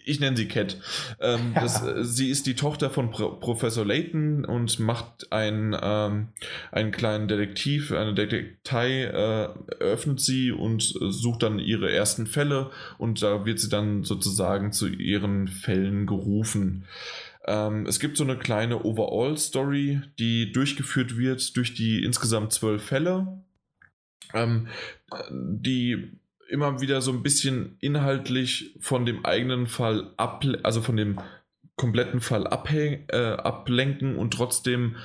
ich 0.05 0.21
nenne 0.21 0.37
sie 0.37 0.47
Cat. 0.47 0.77
Ähm, 1.19 1.53
das, 1.53 1.83
sie 2.03 2.29
ist 2.29 2.47
die 2.47 2.55
Tochter 2.55 2.89
von 2.89 3.11
Pro 3.11 3.31
Professor 3.31 3.85
Layton 3.85 4.45
und 4.45 4.79
macht 4.79 5.33
ein, 5.33 5.75
ähm, 5.81 6.29
einen 6.71 6.91
kleinen 6.91 7.27
Detektiv, 7.27 7.91
eine 7.91 8.13
Detektei 8.13 9.03
äh, 9.03 9.49
öffnet 9.81 10.21
sie 10.21 10.53
und 10.53 10.81
sucht 10.81 11.43
dann 11.43 11.59
ihre 11.59 11.91
ersten 11.91 12.25
Fälle 12.25 12.71
und 12.97 13.21
da 13.21 13.45
wird 13.45 13.59
sie 13.59 13.67
dann 13.67 14.05
sozusagen 14.05 14.71
zu 14.71 14.87
ihren 14.87 15.49
Fällen 15.49 16.05
gerufen. 16.05 16.85
Ähm, 17.45 17.85
es 17.85 17.99
gibt 17.99 18.15
so 18.15 18.23
eine 18.23 18.37
kleine 18.37 18.85
Overall-Story, 18.85 20.03
die 20.19 20.53
durchgeführt 20.53 21.17
wird 21.17 21.57
durch 21.57 21.73
die 21.73 22.01
insgesamt 22.01 22.53
zwölf 22.53 22.81
Fälle, 22.81 23.43
ähm, 24.33 24.67
die 25.31 26.11
immer 26.49 26.81
wieder 26.81 27.01
so 27.01 27.11
ein 27.11 27.23
bisschen 27.23 27.77
inhaltlich 27.79 28.75
von 28.79 29.05
dem 29.05 29.25
eigenen 29.25 29.67
Fall 29.67 30.11
ab, 30.17 30.45
also 30.63 30.81
von 30.81 30.97
dem 30.97 31.19
kompletten 31.75 32.21
Fall 32.21 32.45
abhäng, 32.45 33.05
äh, 33.07 33.33
ablenken 33.33 34.17
und 34.17 34.33
trotzdem 34.33 34.97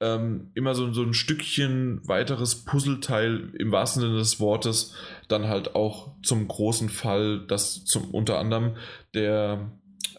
ähm, 0.00 0.50
immer 0.54 0.74
so, 0.74 0.92
so 0.92 1.02
ein 1.02 1.14
Stückchen 1.14 2.00
weiteres 2.08 2.64
Puzzleteil 2.64 3.52
im 3.58 3.70
wahrsten 3.70 4.02
Sinne 4.02 4.16
des 4.16 4.40
Wortes 4.40 4.94
dann 5.28 5.46
halt 5.46 5.74
auch 5.74 6.12
zum 6.22 6.48
großen 6.48 6.88
Fall, 6.88 7.46
dass 7.46 7.84
zum 7.84 8.10
unter 8.10 8.38
anderem 8.38 8.76
der 9.14 9.70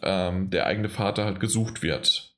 ähm, 0.02 0.50
der 0.50 0.66
eigene 0.66 0.88
Vater 0.88 1.24
halt 1.24 1.40
gesucht 1.40 1.82
wird. 1.82 2.34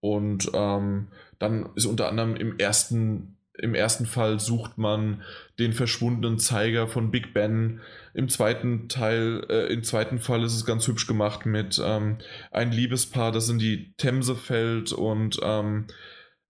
Und 0.00 0.50
ähm, 0.54 1.08
dann 1.38 1.70
ist 1.74 1.86
unter 1.86 2.08
anderem 2.08 2.36
im 2.36 2.58
ersten, 2.58 3.36
im 3.58 3.74
ersten 3.74 4.06
Fall 4.06 4.40
sucht 4.40 4.78
man 4.78 5.22
den 5.58 5.72
verschwundenen 5.72 6.38
Zeiger 6.38 6.88
von 6.88 7.10
Big 7.10 7.34
Ben. 7.34 7.80
Im 8.14 8.28
zweiten 8.28 8.88
Teil, 8.88 9.44
äh, 9.48 9.72
im 9.72 9.84
zweiten 9.84 10.18
Fall 10.18 10.42
ist 10.42 10.54
es 10.54 10.64
ganz 10.64 10.86
hübsch 10.86 11.06
gemacht 11.06 11.44
mit 11.44 11.80
ähm, 11.84 12.18
ein 12.50 12.72
Liebespaar, 12.72 13.30
das 13.32 13.48
in 13.48 13.58
die 13.58 13.94
Themse 13.96 14.36
fällt 14.36 14.92
und 14.92 15.38
ähm, 15.42 15.86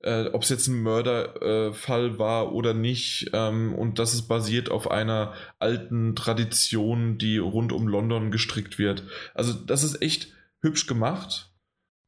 äh, 0.02 0.26
ob 0.32 0.42
es 0.42 0.48
jetzt 0.48 0.68
ein 0.68 0.82
Mörderfall 0.82 2.06
äh, 2.06 2.18
war 2.18 2.52
oder 2.52 2.74
nicht. 2.74 3.30
Ähm, 3.32 3.74
und 3.74 3.98
das 3.98 4.14
ist 4.14 4.28
basiert 4.28 4.70
auf 4.70 4.90
einer 4.90 5.32
alten 5.58 6.14
Tradition, 6.14 7.18
die 7.18 7.38
rund 7.38 7.72
um 7.72 7.88
London 7.88 8.30
gestrickt 8.30 8.78
wird. 8.78 9.04
Also 9.34 9.52
das 9.52 9.82
ist 9.82 10.02
echt 10.02 10.28
hübsch 10.60 10.86
gemacht. 10.86 11.51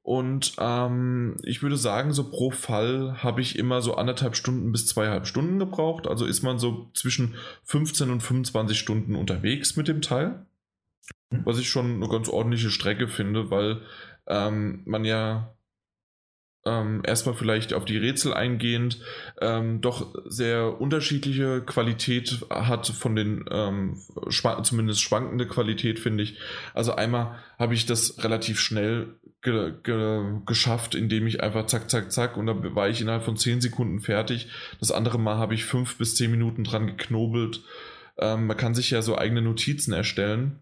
Und 0.04 0.56
ähm, 0.58 1.38
ich 1.44 1.62
würde 1.62 1.78
sagen, 1.78 2.12
so 2.12 2.28
pro 2.28 2.50
Fall 2.50 3.22
habe 3.22 3.40
ich 3.40 3.58
immer 3.58 3.80
so 3.80 3.94
anderthalb 3.94 4.36
Stunden 4.36 4.70
bis 4.70 4.86
zweieinhalb 4.86 5.26
Stunden 5.26 5.58
gebraucht. 5.58 6.06
Also 6.06 6.26
ist 6.26 6.42
man 6.42 6.58
so 6.58 6.90
zwischen 6.92 7.36
15 7.64 8.10
und 8.10 8.22
25 8.22 8.78
Stunden 8.78 9.14
unterwegs 9.14 9.76
mit 9.76 9.88
dem 9.88 10.02
Teil. 10.02 10.44
Mhm. 11.30 11.46
Was 11.46 11.58
ich 11.58 11.70
schon 11.70 11.94
eine 11.94 12.08
ganz 12.10 12.28
ordentliche 12.28 12.68
Strecke 12.68 13.08
finde, 13.08 13.50
weil 13.50 13.80
ähm, 14.26 14.82
man 14.84 15.06
ja 15.06 15.54
ähm, 16.66 17.00
erstmal 17.02 17.34
vielleicht 17.34 17.72
auf 17.72 17.86
die 17.86 17.96
Rätsel 17.96 18.34
eingehend, 18.34 19.00
ähm, 19.40 19.80
doch 19.80 20.14
sehr 20.26 20.82
unterschiedliche 20.82 21.62
Qualität 21.62 22.44
hat 22.50 22.88
von 22.88 23.16
den, 23.16 23.46
ähm, 23.50 24.02
schwa 24.28 24.62
zumindest 24.62 25.00
schwankende 25.00 25.46
Qualität, 25.46 25.98
finde 25.98 26.24
ich. 26.24 26.38
Also 26.74 26.94
einmal 26.94 27.38
habe 27.58 27.72
ich 27.72 27.86
das 27.86 28.22
relativ 28.22 28.60
schnell 28.60 29.14
ge 29.44 29.74
ge 29.84 30.40
geschafft, 30.46 30.96
indem 30.96 31.28
ich 31.28 31.42
einfach 31.42 31.66
zack, 31.66 31.88
zack, 31.88 32.10
zack 32.10 32.36
und 32.36 32.46
da 32.46 32.74
war 32.74 32.88
ich 32.88 33.00
innerhalb 33.00 33.22
von 33.22 33.36
10 33.36 33.60
Sekunden 33.60 34.00
fertig. 34.00 34.48
Das 34.80 34.90
andere 34.90 35.18
Mal 35.18 35.36
habe 35.36 35.54
ich 35.54 35.64
fünf 35.64 35.96
bis 35.96 36.16
zehn 36.16 36.32
Minuten 36.32 36.64
dran 36.64 36.88
geknobelt. 36.88 37.62
Ähm, 38.18 38.46
man 38.46 38.56
kann 38.56 38.74
sich 38.74 38.90
ja 38.90 39.02
so 39.02 39.16
eigene 39.16 39.42
Notizen 39.42 39.92
erstellen, 39.92 40.58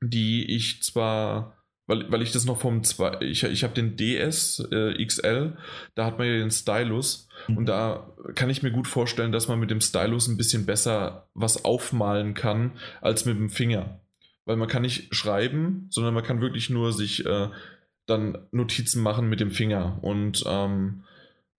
die 0.00 0.54
ich 0.54 0.82
zwar 0.82 1.56
weil, 1.86 2.10
weil 2.12 2.22
ich 2.22 2.32
das 2.32 2.44
noch 2.44 2.60
vom 2.60 2.84
zwei, 2.84 3.20
ich, 3.20 3.42
ich 3.42 3.64
habe 3.64 3.74
den 3.74 3.96
DS 3.96 4.60
äh, 4.70 5.04
XL, 5.04 5.56
da 5.94 6.06
hat 6.06 6.16
man 6.18 6.28
ja 6.28 6.34
den 6.34 6.50
Stylus 6.50 7.28
mhm. 7.48 7.58
und 7.58 7.66
da 7.66 8.14
kann 8.34 8.50
ich 8.50 8.62
mir 8.62 8.70
gut 8.70 8.86
vorstellen, 8.86 9.32
dass 9.32 9.48
man 9.48 9.58
mit 9.58 9.70
dem 9.70 9.80
Stylus 9.80 10.28
ein 10.28 10.36
bisschen 10.36 10.64
besser 10.64 11.28
was 11.34 11.64
aufmalen 11.64 12.34
kann 12.34 12.72
als 13.00 13.24
mit 13.24 13.36
dem 13.36 13.50
Finger. 13.50 14.00
Weil 14.44 14.56
man 14.56 14.68
kann 14.68 14.82
nicht 14.82 15.14
schreiben, 15.14 15.86
sondern 15.90 16.14
man 16.14 16.24
kann 16.24 16.40
wirklich 16.40 16.70
nur 16.70 16.92
sich 16.92 17.26
äh, 17.26 17.48
dann 18.12 18.38
Notizen 18.52 19.02
machen 19.02 19.28
mit 19.28 19.40
dem 19.40 19.50
Finger 19.50 19.98
und 20.02 20.44
ähm, 20.46 21.02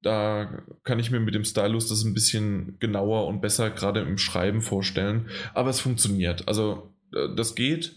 da 0.04 0.64
kann 0.84 1.00
ich 1.00 1.12
mir 1.12 1.20
mit 1.20 1.34
dem 1.34 1.46
Stylus 1.46 1.88
das 1.88 2.04
ein 2.04 2.14
bisschen 2.14 2.78
genauer 2.80 3.26
und 3.28 3.42
besser 3.42 3.70
gerade 3.70 4.02
im 4.02 4.18
Schreiben 4.18 4.62
vorstellen. 4.62 5.30
Aber 5.54 5.70
es 5.70 5.80
funktioniert. 5.80 6.48
Also 6.48 6.94
das 7.36 7.56
geht. 7.56 7.96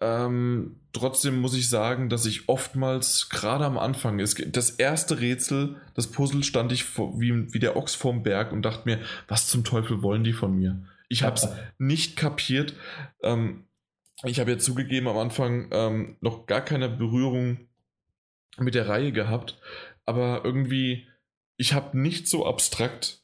Ähm, 0.00 0.76
trotzdem 0.92 1.40
muss 1.40 1.54
ich 1.54 1.68
sagen, 1.68 2.08
dass 2.08 2.26
ich 2.26 2.48
oftmals, 2.48 3.28
gerade 3.28 3.64
am 3.64 3.78
Anfang, 3.78 4.18
das 4.18 4.70
erste 4.70 5.20
Rätsel, 5.20 5.76
das 5.94 6.08
Puzzle, 6.08 6.42
stand 6.42 6.72
ich 6.72 6.84
vor, 6.84 7.18
wie, 7.20 7.52
wie 7.54 7.60
der 7.60 7.76
Ochs 7.76 7.94
vorm 7.94 8.22
Berg 8.22 8.52
und 8.52 8.62
dachte 8.62 8.82
mir, 8.84 8.98
was 9.28 9.46
zum 9.46 9.64
Teufel 9.64 10.02
wollen 10.02 10.24
die 10.24 10.32
von 10.32 10.54
mir? 10.56 10.82
Ich 11.08 11.22
habe 11.22 11.36
es 11.36 11.48
nicht 11.78 12.16
kapiert. 12.16 12.74
Ähm, 13.22 13.64
ich 14.24 14.38
habe 14.38 14.50
ja 14.50 14.58
zugegeben 14.58 15.08
am 15.08 15.18
Anfang 15.18 15.68
ähm, 15.72 16.16
noch 16.20 16.46
gar 16.46 16.60
keine 16.60 16.88
Berührung 16.88 17.68
mit 18.58 18.74
der 18.74 18.88
Reihe 18.88 19.12
gehabt, 19.12 19.58
aber 20.04 20.44
irgendwie, 20.44 21.08
ich 21.56 21.72
habe 21.72 21.98
nicht 21.98 22.28
so 22.28 22.46
abstrakt 22.46 23.22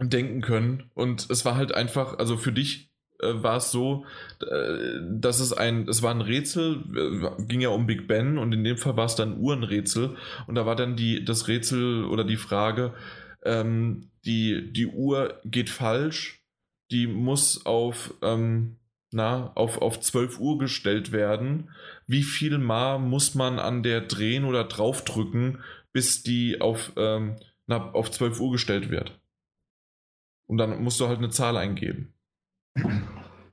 denken 0.00 0.40
können 0.40 0.90
und 0.94 1.28
es 1.30 1.44
war 1.44 1.56
halt 1.56 1.74
einfach, 1.74 2.18
also 2.18 2.36
für 2.36 2.52
dich 2.52 2.90
äh, 3.20 3.42
war 3.42 3.56
es 3.56 3.70
so, 3.70 4.06
äh, 4.40 4.98
dass 5.10 5.40
es 5.40 5.52
ein, 5.52 5.88
es 5.88 6.02
war 6.02 6.12
ein 6.12 6.22
Rätsel, 6.22 6.84
äh, 6.96 7.42
ging 7.44 7.60
ja 7.60 7.68
um 7.68 7.86
Big 7.86 8.08
Ben 8.08 8.38
und 8.38 8.52
in 8.52 8.64
dem 8.64 8.78
Fall 8.78 8.96
war 8.96 9.06
es 9.06 9.14
dann 9.14 9.38
Uhrenrätsel 9.38 10.16
und 10.46 10.54
da 10.54 10.66
war 10.66 10.76
dann 10.76 10.96
die, 10.96 11.24
das 11.24 11.48
Rätsel 11.48 12.04
oder 12.04 12.24
die 12.24 12.38
Frage, 12.38 12.94
ähm, 13.42 14.10
die, 14.24 14.72
die 14.72 14.86
Uhr 14.86 15.40
geht 15.44 15.70
falsch, 15.70 16.42
die 16.90 17.06
muss 17.06 17.66
auf, 17.66 18.14
ähm, 18.22 18.76
na, 19.12 19.52
auf, 19.54 19.78
auf 19.78 20.00
12 20.00 20.38
Uhr 20.38 20.58
gestellt 20.58 21.12
werden. 21.12 21.70
Wie 22.06 22.22
viel 22.22 22.58
Mal 22.58 22.98
muss 22.98 23.34
man 23.34 23.58
an 23.58 23.82
der 23.82 24.02
drehen 24.02 24.44
oder 24.44 24.64
draufdrücken, 24.64 25.62
bis 25.92 26.22
die 26.22 26.60
auf, 26.60 26.92
ähm, 26.96 27.36
na, 27.66 27.90
auf 27.92 28.10
12 28.10 28.40
Uhr 28.40 28.52
gestellt 28.52 28.90
wird? 28.90 29.20
Und 30.46 30.58
dann 30.58 30.82
musst 30.82 31.00
du 31.00 31.06
halt 31.06 31.18
eine 31.18 31.30
Zahl 31.30 31.56
eingeben. 31.56 32.14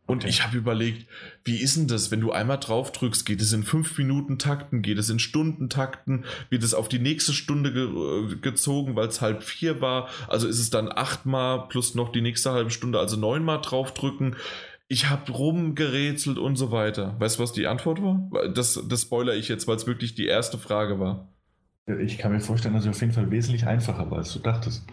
Und 0.08 0.24
ich 0.24 0.42
habe 0.42 0.58
überlegt, 0.58 1.06
wie 1.44 1.58
ist 1.58 1.76
denn 1.76 1.88
das, 1.88 2.12
wenn 2.12 2.22
du 2.22 2.32
einmal 2.32 2.60
drauf 2.60 2.94
drückst, 2.94 3.26
geht 3.26 3.42
es 3.42 3.52
in 3.52 3.64
fünf 3.64 3.98
Minuten 3.98 4.40
Takten, 4.40 4.82
geht 4.82 4.98
es 4.98 5.10
in 5.10 5.20
Stundentakten, 5.20 6.24
wird 6.50 6.64
es 6.64 6.74
auf 6.74 6.88
die 6.88 7.00
nächste 7.00 7.34
Stunde 7.34 7.74
ge 7.74 7.88
äh, 7.88 8.36
gezogen, 8.38 8.96
weil 8.96 9.10
es 9.10 9.20
halb 9.20 9.44
vier 9.44 9.82
war, 9.82 10.08
also 10.30 10.48
ist 10.48 10.60
es 10.60 10.70
dann 10.70 10.90
achtmal 10.90 11.68
plus 11.68 11.94
noch 11.94 12.14
die 12.14 12.22
nächste 12.22 12.54
halbe 12.54 12.72
Stunde, 12.72 13.00
also 13.00 13.18
neunmal 13.18 13.60
draufdrücken. 13.60 14.38
Ich 14.90 15.10
habe 15.10 15.32
rumgerätselt 15.32 16.38
und 16.38 16.56
so 16.56 16.72
weiter. 16.72 17.16
Weißt 17.20 17.38
du, 17.38 17.44
was 17.44 17.52
die 17.52 17.68
Antwort 17.68 18.02
war? 18.02 18.30
Das, 18.54 18.82
das 18.88 19.02
spoiler 19.02 19.36
ich 19.36 19.50
jetzt, 19.50 19.68
weil 19.68 19.76
es 19.76 19.86
wirklich 19.86 20.16
die 20.16 20.28
erste 20.28 20.58
Frage 20.58 21.00
war. 21.00 21.28
Ich 22.00 22.18
kann 22.18 22.32
mir 22.32 22.40
vorstellen, 22.42 22.74
dass 22.74 22.84
es 22.84 22.90
auf 22.90 23.00
jeden 23.00 23.14
Fall 23.14 23.32
wesentlich 23.32 23.66
einfacher 23.66 24.12
war, 24.12 24.20
als 24.20 24.34
du 24.34 24.40
dachtest. 24.40 24.84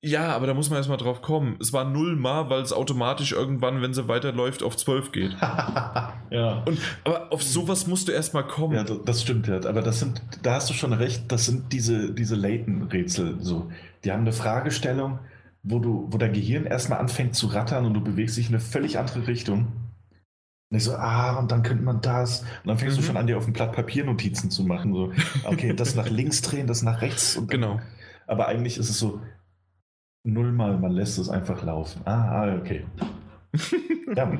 Ja, 0.00 0.28
aber 0.28 0.46
da 0.46 0.54
muss 0.54 0.70
man 0.70 0.76
erstmal 0.76 0.96
drauf 0.96 1.22
kommen. 1.22 1.56
Es 1.60 1.72
war 1.72 1.84
null 1.84 2.16
Mal, 2.16 2.50
weil 2.50 2.62
es 2.62 2.72
automatisch 2.72 3.32
irgendwann, 3.32 3.82
wenn 3.82 3.94
sie 3.94 4.08
weiterläuft, 4.08 4.62
auf 4.62 4.76
12 4.76 5.12
geht. 5.12 5.32
ja. 6.30 6.62
Und, 6.66 6.78
aber 7.04 7.32
auf 7.32 7.42
sowas 7.42 7.86
musst 7.86 8.08
du 8.08 8.12
erstmal 8.12 8.46
kommen. 8.46 8.74
Ja, 8.74 8.84
das 8.84 9.22
stimmt 9.22 9.46
ja. 9.48 9.56
Aber 9.64 9.82
das 9.82 9.98
sind, 9.98 10.22
da 10.42 10.54
hast 10.54 10.70
du 10.70 10.74
schon 10.74 10.92
recht, 10.92 11.30
das 11.32 11.46
sind 11.46 11.72
diese, 11.72 12.12
diese 12.12 12.36
Layton-Rätsel. 12.36 13.38
So. 13.40 13.70
Die 14.04 14.12
haben 14.12 14.20
eine 14.20 14.32
Fragestellung, 14.32 15.18
wo, 15.62 15.78
du, 15.78 16.06
wo 16.10 16.18
dein 16.18 16.32
Gehirn 16.32 16.64
erstmal 16.64 16.98
anfängt 16.98 17.34
zu 17.34 17.48
rattern 17.48 17.84
und 17.86 17.94
du 17.94 18.00
bewegst 18.00 18.36
dich 18.36 18.48
in 18.48 18.54
eine 18.54 18.60
völlig 18.60 18.98
andere 18.98 19.26
Richtung. 19.26 19.72
Und 20.70 20.76
ich 20.76 20.84
so, 20.84 20.94
ah, 20.94 21.38
und 21.38 21.50
dann 21.50 21.62
könnte 21.62 21.82
man 21.82 22.00
das. 22.00 22.42
Und 22.42 22.66
dann 22.66 22.78
fängst 22.78 22.96
mhm. 22.96 23.00
du 23.00 23.06
schon 23.06 23.16
an, 23.16 23.26
dir 23.26 23.38
auf 23.38 23.44
dem 23.44 23.54
Blatt 23.54 23.72
Papier 23.72 24.04
Notizen 24.04 24.50
zu 24.50 24.64
machen. 24.64 24.92
So, 24.92 25.12
okay, 25.44 25.72
das 25.72 25.94
nach 25.94 26.10
links 26.10 26.42
drehen, 26.42 26.66
das 26.66 26.82
nach 26.82 27.00
rechts. 27.00 27.36
Und 27.36 27.52
dann, 27.52 27.60
genau. 27.60 27.80
Aber 28.26 28.48
eigentlich 28.48 28.76
ist 28.76 28.90
es 28.90 28.98
so, 28.98 29.20
nullmal, 30.24 30.78
man 30.78 30.92
lässt 30.92 31.18
es 31.18 31.30
einfach 31.30 31.62
laufen. 31.62 32.02
Ah, 32.04 32.42
ah, 32.42 32.56
okay. 32.56 32.84
Ja, 34.14 34.38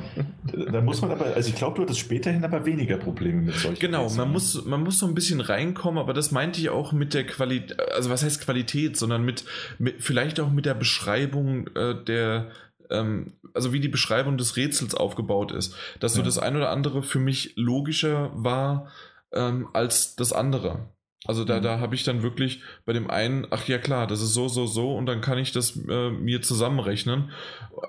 da 0.70 0.80
muss 0.80 1.00
man 1.00 1.10
aber, 1.12 1.26
also 1.34 1.48
ich 1.48 1.54
glaube, 1.56 1.76
du 1.76 1.82
hattest 1.82 2.00
späterhin 2.00 2.44
aber 2.44 2.66
weniger 2.66 2.96
Probleme 2.98 3.42
mit 3.42 3.54
solchen. 3.54 3.80
Genau, 3.80 4.08
man 4.10 4.30
muss, 4.30 4.64
man 4.64 4.82
muss 4.82 4.98
so 4.98 5.06
ein 5.06 5.14
bisschen 5.14 5.40
reinkommen, 5.40 5.98
aber 5.98 6.12
das 6.12 6.30
meinte 6.30 6.60
ich 6.60 6.68
auch 6.70 6.92
mit 6.92 7.14
der 7.14 7.26
Qualität, 7.26 7.78
also 7.92 8.10
was 8.10 8.22
heißt 8.22 8.40
Qualität, 8.42 8.96
sondern 8.96 9.24
mit, 9.24 9.44
mit 9.78 10.02
vielleicht 10.02 10.40
auch 10.40 10.50
mit 10.50 10.66
der 10.66 10.74
Beschreibung 10.74 11.68
äh, 11.68 11.94
der, 12.04 12.50
ähm, 12.90 13.32
also 13.54 13.72
wie 13.72 13.80
die 13.80 13.88
Beschreibung 13.88 14.36
des 14.36 14.56
Rätsels 14.56 14.94
aufgebaut 14.94 15.52
ist. 15.52 15.74
Dass 16.00 16.12
so 16.12 16.20
Ja. 16.20 16.26
das 16.26 16.38
ein 16.38 16.56
oder 16.56 16.70
andere 16.70 17.02
für 17.02 17.18
mich 17.18 17.54
logischer 17.56 18.30
war 18.34 18.88
ähm, 19.32 19.68
als 19.72 20.16
das 20.16 20.32
andere. 20.32 20.90
Also 21.28 21.44
da, 21.44 21.58
Mhm. 21.58 21.62
da 21.62 21.78
habe 21.80 21.94
ich 21.94 22.02
dann 22.04 22.22
wirklich 22.22 22.62
bei 22.84 22.92
dem 22.92 23.08
einen, 23.10 23.46
ach 23.50 23.68
ja 23.68 23.78
klar, 23.78 24.06
das 24.08 24.20
ist 24.22 24.34
so, 24.34 24.48
so, 24.48 24.66
so 24.66 24.96
und 24.96 25.06
dann 25.06 25.20
kann 25.20 25.38
ich 25.38 25.52
das 25.52 25.76
äh, 25.76 26.10
mir 26.10 26.42
zusammenrechnen. 26.42 27.30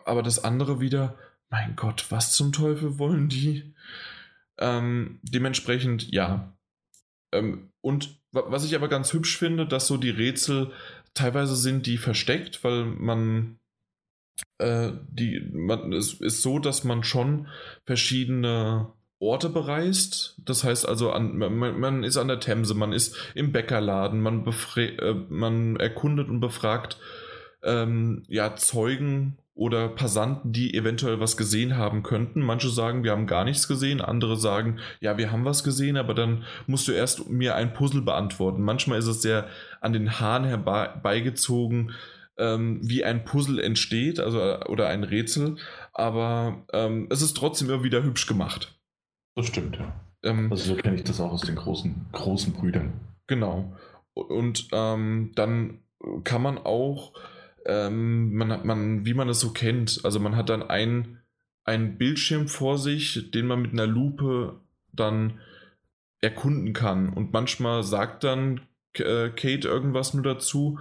Aber 0.06 0.22
das 0.22 0.44
andere 0.44 0.80
wieder, 0.80 1.18
mein 1.50 1.76
Gott, 1.76 2.06
was 2.10 2.34
zum 2.34 2.52
Teufel 2.52 3.00
wollen 3.00 3.30
die? 3.30 3.74
Ähm, 4.60 5.20
dementsprechend 5.24 6.12
ja. 6.12 6.54
Ähm, 7.34 7.72
und 7.82 8.20
wa- 8.32 8.46
was 8.48 8.66
ich 8.66 8.76
aber 8.76 8.90
ganz 8.90 9.14
hübsch 9.14 9.38
finde, 9.38 9.66
dass 9.66 9.88
so 9.88 9.98
die 9.98 10.10
Rätsel 10.10 10.72
teilweise 11.14 11.56
sind 11.56 11.86
die 11.88 11.98
versteckt, 11.98 12.64
weil 12.64 12.86
man 12.86 13.58
äh, 14.58 14.92
die 15.10 15.42
man 15.54 15.94
es 15.94 16.14
ist 16.14 16.42
so, 16.42 16.60
dass 16.60 16.84
man 16.84 17.04
schon 17.04 17.48
verschiedene 17.86 18.92
Orte 19.20 19.50
bereist. 19.50 20.36
Das 20.46 20.64
heißt 20.64 20.88
also, 20.88 21.12
an, 21.12 21.38
man, 21.38 21.80
man 21.80 22.04
ist 22.04 22.18
an 22.18 22.30
der 22.30 22.40
Themse, 22.40 22.74
man 22.74 22.94
ist 22.94 23.16
im 23.36 23.52
Bäckerladen, 23.52 24.22
man, 24.22 24.46
äh, 24.78 25.14
man 25.30 25.76
erkundet 25.76 26.30
und 26.30 26.40
befragt 26.40 26.98
ähm, 27.64 28.24
ja, 28.28 28.56
Zeugen 28.56 29.38
oder 29.54 29.90
Passanten, 29.90 30.54
die 30.54 30.74
eventuell 30.74 31.20
was 31.20 31.36
gesehen 31.36 31.76
haben 31.76 32.02
könnten. 32.02 32.42
Manche 32.42 32.70
sagen, 32.70 33.04
wir 33.04 33.12
haben 33.12 33.28
gar 33.28 33.44
nichts 33.44 33.68
gesehen, 33.68 34.00
andere 34.00 34.38
sagen, 34.38 34.80
ja, 35.02 35.18
wir 35.18 35.34
haben 35.34 35.44
was 35.44 35.66
gesehen, 35.66 35.98
aber 35.98 36.14
dann 36.14 36.46
musst 36.66 36.88
du 36.88 36.94
erst 36.94 37.30
mir 37.30 37.56
ein 37.56 37.74
Puzzle 37.74 38.02
beantworten. 38.02 38.62
Manchmal 38.62 39.00
ist 39.00 39.08
es 39.08 39.22
sehr 39.22 39.48
an 39.82 39.92
den 39.92 40.22
Haaren 40.22 40.46
herbeigezogen, 40.46 41.92
ähm, 42.38 42.80
wie 42.82 43.04
ein 43.04 43.26
Puzzle 43.26 43.60
entsteht, 43.60 44.22
also 44.22 44.40
oder 44.68 44.88
ein 44.88 45.04
Rätsel, 45.04 45.58
aber 45.92 46.66
ähm, 46.72 47.08
es 47.10 47.22
ist 47.22 47.36
trotzdem 47.36 47.70
immer 47.70 47.84
wieder 47.84 48.02
hübsch 48.02 48.28
gemacht. 48.28 48.79
Das 49.36 49.48
stimmt, 49.48 49.78
ja. 49.78 49.94
Ähm, 50.24 50.52
Also 50.52 50.74
so 50.74 50.76
kenne 50.76 50.96
ich 50.96 51.04
das 51.04 51.20
auch 51.20 51.32
aus 51.32 51.42
den 51.42 51.56
großen, 51.56 52.08
großen 52.12 52.54
Brüdern. 52.54 52.94
Genau. 53.28 53.74
Und 54.14 54.68
ähm, 54.72 55.32
dann 55.36 55.80
kann 56.24 56.42
man 56.42 56.58
auch, 56.58 57.14
ähm, 57.66 58.34
man 58.36 58.52
hat, 58.52 58.66
man, 58.66 59.06
wie 59.06 59.14
man 59.14 59.30
es 59.30 59.40
so 59.40 59.52
kennt, 59.52 60.02
also 60.04 60.20
man 60.20 60.36
hat 60.36 60.50
dann 60.50 60.64
ein, 60.64 61.20
einen 61.64 61.98
Bildschirm 61.98 62.48
vor 62.48 62.78
sich, 62.78 63.32
den 63.32 63.48
man 63.48 63.62
mit 63.62 63.74
einer 63.74 63.88
Lupe 63.88 64.60
dann 64.92 65.40
erkunden 66.22 66.74
kann. 66.74 67.10
Und 67.10 67.32
manchmal 67.32 67.84
sagt 67.84 68.24
dann 68.24 68.62
äh, 68.94 69.30
Kate 69.30 69.68
irgendwas 69.68 70.14
nur 70.14 70.24
dazu. 70.24 70.80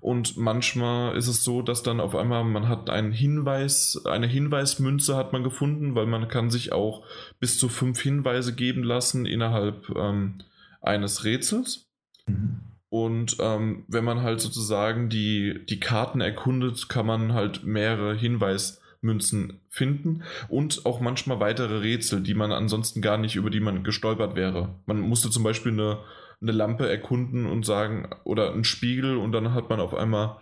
Und 0.00 0.36
manchmal 0.38 1.16
ist 1.16 1.28
es 1.28 1.44
so, 1.44 1.60
dass 1.60 1.82
dann 1.82 2.00
auf 2.00 2.16
einmal 2.16 2.42
man 2.44 2.68
hat 2.68 2.88
einen 2.88 3.12
Hinweis, 3.12 4.00
eine 4.06 4.26
Hinweismünze 4.26 5.14
hat 5.16 5.32
man 5.32 5.44
gefunden, 5.44 5.94
weil 5.94 6.06
man 6.06 6.28
kann 6.28 6.50
sich 6.50 6.72
auch 6.72 7.04
bis 7.38 7.58
zu 7.58 7.68
fünf 7.68 8.00
Hinweise 8.00 8.54
geben 8.54 8.82
lassen 8.82 9.26
innerhalb 9.26 9.90
ähm, 9.94 10.38
eines 10.80 11.24
Rätsels. 11.24 11.86
Mhm. 12.26 12.60
Und 12.90 13.36
ähm, 13.38 13.84
wenn 13.86 14.04
man 14.04 14.22
halt 14.22 14.40
sozusagen 14.40 15.08
die, 15.08 15.64
die 15.68 15.78
Karten 15.78 16.20
erkundet, 16.20 16.88
kann 16.88 17.06
man 17.06 17.34
halt 17.34 17.62
mehrere 17.62 18.16
Hinweismünzen 18.16 19.60
finden 19.68 20.24
und 20.48 20.84
auch 20.86 21.00
manchmal 21.00 21.38
weitere 21.38 21.78
Rätsel, 21.78 22.20
die 22.20 22.34
man 22.34 22.50
ansonsten 22.50 23.00
gar 23.00 23.16
nicht, 23.16 23.36
über 23.36 23.48
die 23.48 23.60
man 23.60 23.84
gestolpert 23.84 24.34
wäre. 24.34 24.74
Man 24.86 25.00
musste 25.00 25.30
zum 25.30 25.44
Beispiel 25.44 25.70
eine, 25.72 25.98
eine 26.42 26.52
Lampe 26.52 26.88
erkunden 26.88 27.46
und 27.46 27.64
sagen, 27.66 28.08
oder 28.24 28.52
einen 28.52 28.64
Spiegel 28.64 29.16
und 29.16 29.32
dann 29.32 29.52
hat 29.54 29.68
man 29.68 29.80
auf 29.80 29.94
einmal 29.94 30.36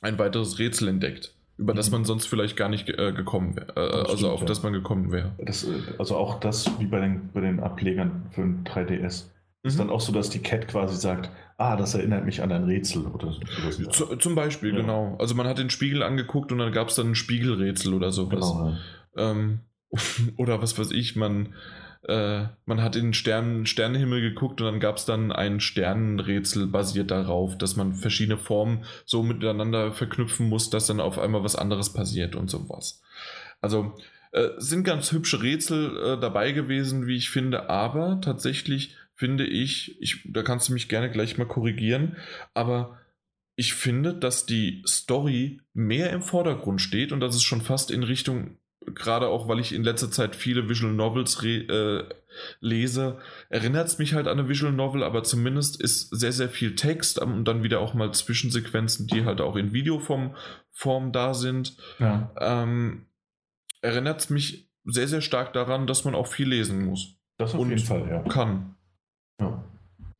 ein 0.00 0.18
weiteres 0.18 0.58
Rätsel 0.58 0.88
entdeckt, 0.88 1.34
über 1.58 1.74
das 1.74 1.88
Mhm. 1.88 1.92
man 1.98 2.04
sonst 2.04 2.26
vielleicht 2.26 2.56
gar 2.56 2.68
nicht 2.68 2.88
äh, 2.88 3.12
gekommen 3.12 3.54
wäre, 3.56 3.70
äh, 3.72 3.74
Das 3.74 3.94
also 4.00 4.16
stimmt, 4.16 4.32
auf 4.32 4.40
ja. 4.40 4.46
das 4.46 4.62
man 4.62 4.72
gekommen 4.72 5.12
wäre. 5.12 5.32
Das, 5.38 5.64
äh, 5.64 5.68
also 5.98 6.16
auch 6.16 6.40
das, 6.40 6.70
wie 6.80 6.86
bei 6.86 7.00
den, 7.00 7.30
bei 7.32 7.40
den 7.40 7.60
Ablegern 7.60 8.26
für 8.30 8.42
ein 8.42 8.64
3DS, 8.64 9.30
ist 9.64 9.74
Mhm. 9.74 9.78
dann 9.78 9.90
auch 9.90 10.00
so, 10.00 10.12
dass 10.12 10.30
die 10.30 10.40
Cat 10.40 10.66
quasi 10.66 10.96
sagt, 10.96 11.30
ah, 11.58 11.76
das 11.76 11.94
erinnert 11.94 12.24
mich 12.24 12.42
an 12.42 12.50
ein 12.50 12.64
Rätsel 12.64 13.06
oder 13.06 13.32
sowas. 13.32 13.88
Zu, 13.90 14.16
zum 14.16 14.34
Beispiel, 14.34 14.70
Ja. 14.70 14.80
genau. 14.80 15.16
Also 15.20 15.34
man 15.36 15.46
hat 15.46 15.58
den 15.58 15.70
Spiegel 15.70 16.02
angeguckt 16.02 16.50
und 16.50 16.58
dann 16.58 16.72
gab 16.72 16.88
es 16.88 16.96
dann 16.96 17.10
ein 17.10 17.14
Spiegelrätsel 17.14 17.94
oder 17.94 18.10
sowas. 18.10 18.50
Genau, 18.50 18.70
ja. 18.70 19.30
Ähm, 19.30 19.60
oder 20.38 20.60
was 20.62 20.76
weiß 20.78 20.90
ich, 20.90 21.14
man, 21.16 21.54
äh, 22.08 22.46
man 22.66 22.82
hat 22.82 22.96
in 22.96 23.06
den 23.06 23.14
Stern, 23.14 23.66
Sternenhimmel 23.66 24.20
geguckt 24.20 24.60
und 24.60 24.66
dann 24.66 24.80
gab 24.80 24.96
es 24.96 25.04
dann 25.04 25.30
ein 25.30 25.60
Sternenrätsel 25.60 26.66
basiert 26.66 27.10
darauf, 27.10 27.56
dass 27.56 27.76
man 27.76 27.94
verschiedene 27.94 28.38
Formen 28.38 28.84
so 29.04 29.22
miteinander 29.22 29.92
verknüpfen 29.92 30.48
muss, 30.48 30.70
dass 30.70 30.86
dann 30.86 31.00
auf 31.00 31.18
einmal 31.18 31.44
was 31.44 31.56
anderes 31.56 31.92
passiert 31.92 32.34
und 32.34 32.50
sowas. 32.50 33.02
Also 33.60 33.94
äh, 34.32 34.48
sind 34.56 34.84
ganz 34.84 35.12
hübsche 35.12 35.42
Rätsel 35.42 35.96
äh, 35.96 36.20
dabei 36.20 36.52
gewesen, 36.52 37.06
wie 37.06 37.16
ich 37.16 37.30
finde, 37.30 37.70
aber 37.70 38.20
tatsächlich 38.20 38.96
finde 39.14 39.46
ich, 39.46 40.00
ich, 40.00 40.22
da 40.24 40.42
kannst 40.42 40.68
du 40.68 40.72
mich 40.72 40.88
gerne 40.88 41.10
gleich 41.10 41.38
mal 41.38 41.46
korrigieren, 41.46 42.16
aber 42.54 42.98
ich 43.54 43.74
finde, 43.74 44.14
dass 44.14 44.46
die 44.46 44.82
Story 44.86 45.60
mehr 45.74 46.10
im 46.10 46.22
Vordergrund 46.22 46.80
steht 46.80 47.12
und 47.12 47.20
dass 47.20 47.34
es 47.34 47.42
schon 47.42 47.60
fast 47.60 47.90
in 47.90 48.02
Richtung, 48.02 48.56
gerade 48.94 49.28
auch 49.28 49.48
weil 49.48 49.58
ich 49.58 49.72
in 49.72 49.84
letzter 49.84 50.10
Zeit 50.10 50.36
viele 50.36 50.68
Visual 50.68 50.92
Novels 50.92 51.42
äh, 51.42 52.04
lese, 52.60 53.18
erinnert 53.48 53.88
es 53.88 53.98
mich 53.98 54.14
halt 54.14 54.26
an 54.26 54.38
eine 54.38 54.48
Visual 54.48 54.72
Novel, 54.72 55.02
aber 55.02 55.22
zumindest 55.22 55.80
ist 55.80 56.10
sehr, 56.10 56.32
sehr 56.32 56.48
viel 56.48 56.74
Text 56.74 57.18
und 57.18 57.44
dann 57.44 57.62
wieder 57.62 57.80
auch 57.80 57.94
mal 57.94 58.12
Zwischensequenzen, 58.12 59.06
die 59.06 59.24
halt 59.24 59.40
auch 59.40 59.56
in 59.56 59.72
Videoform 59.72 60.34
Form 60.70 61.12
da 61.12 61.34
sind. 61.34 61.76
Ja. 61.98 62.32
Ähm, 62.38 63.06
erinnert 63.82 64.20
es 64.20 64.30
mich 64.30 64.70
sehr, 64.84 65.08
sehr 65.08 65.20
stark 65.20 65.52
daran, 65.52 65.86
dass 65.86 66.04
man 66.04 66.14
auch 66.14 66.26
viel 66.26 66.48
lesen 66.48 66.84
muss. 66.84 67.16
Das 67.36 67.54
auf 67.54 67.60
Und 67.60 67.70
jeden 67.70 67.82
Fall, 67.82 68.08
ja. 68.08 68.22
Kann. 68.22 68.74
ja. 69.40 69.64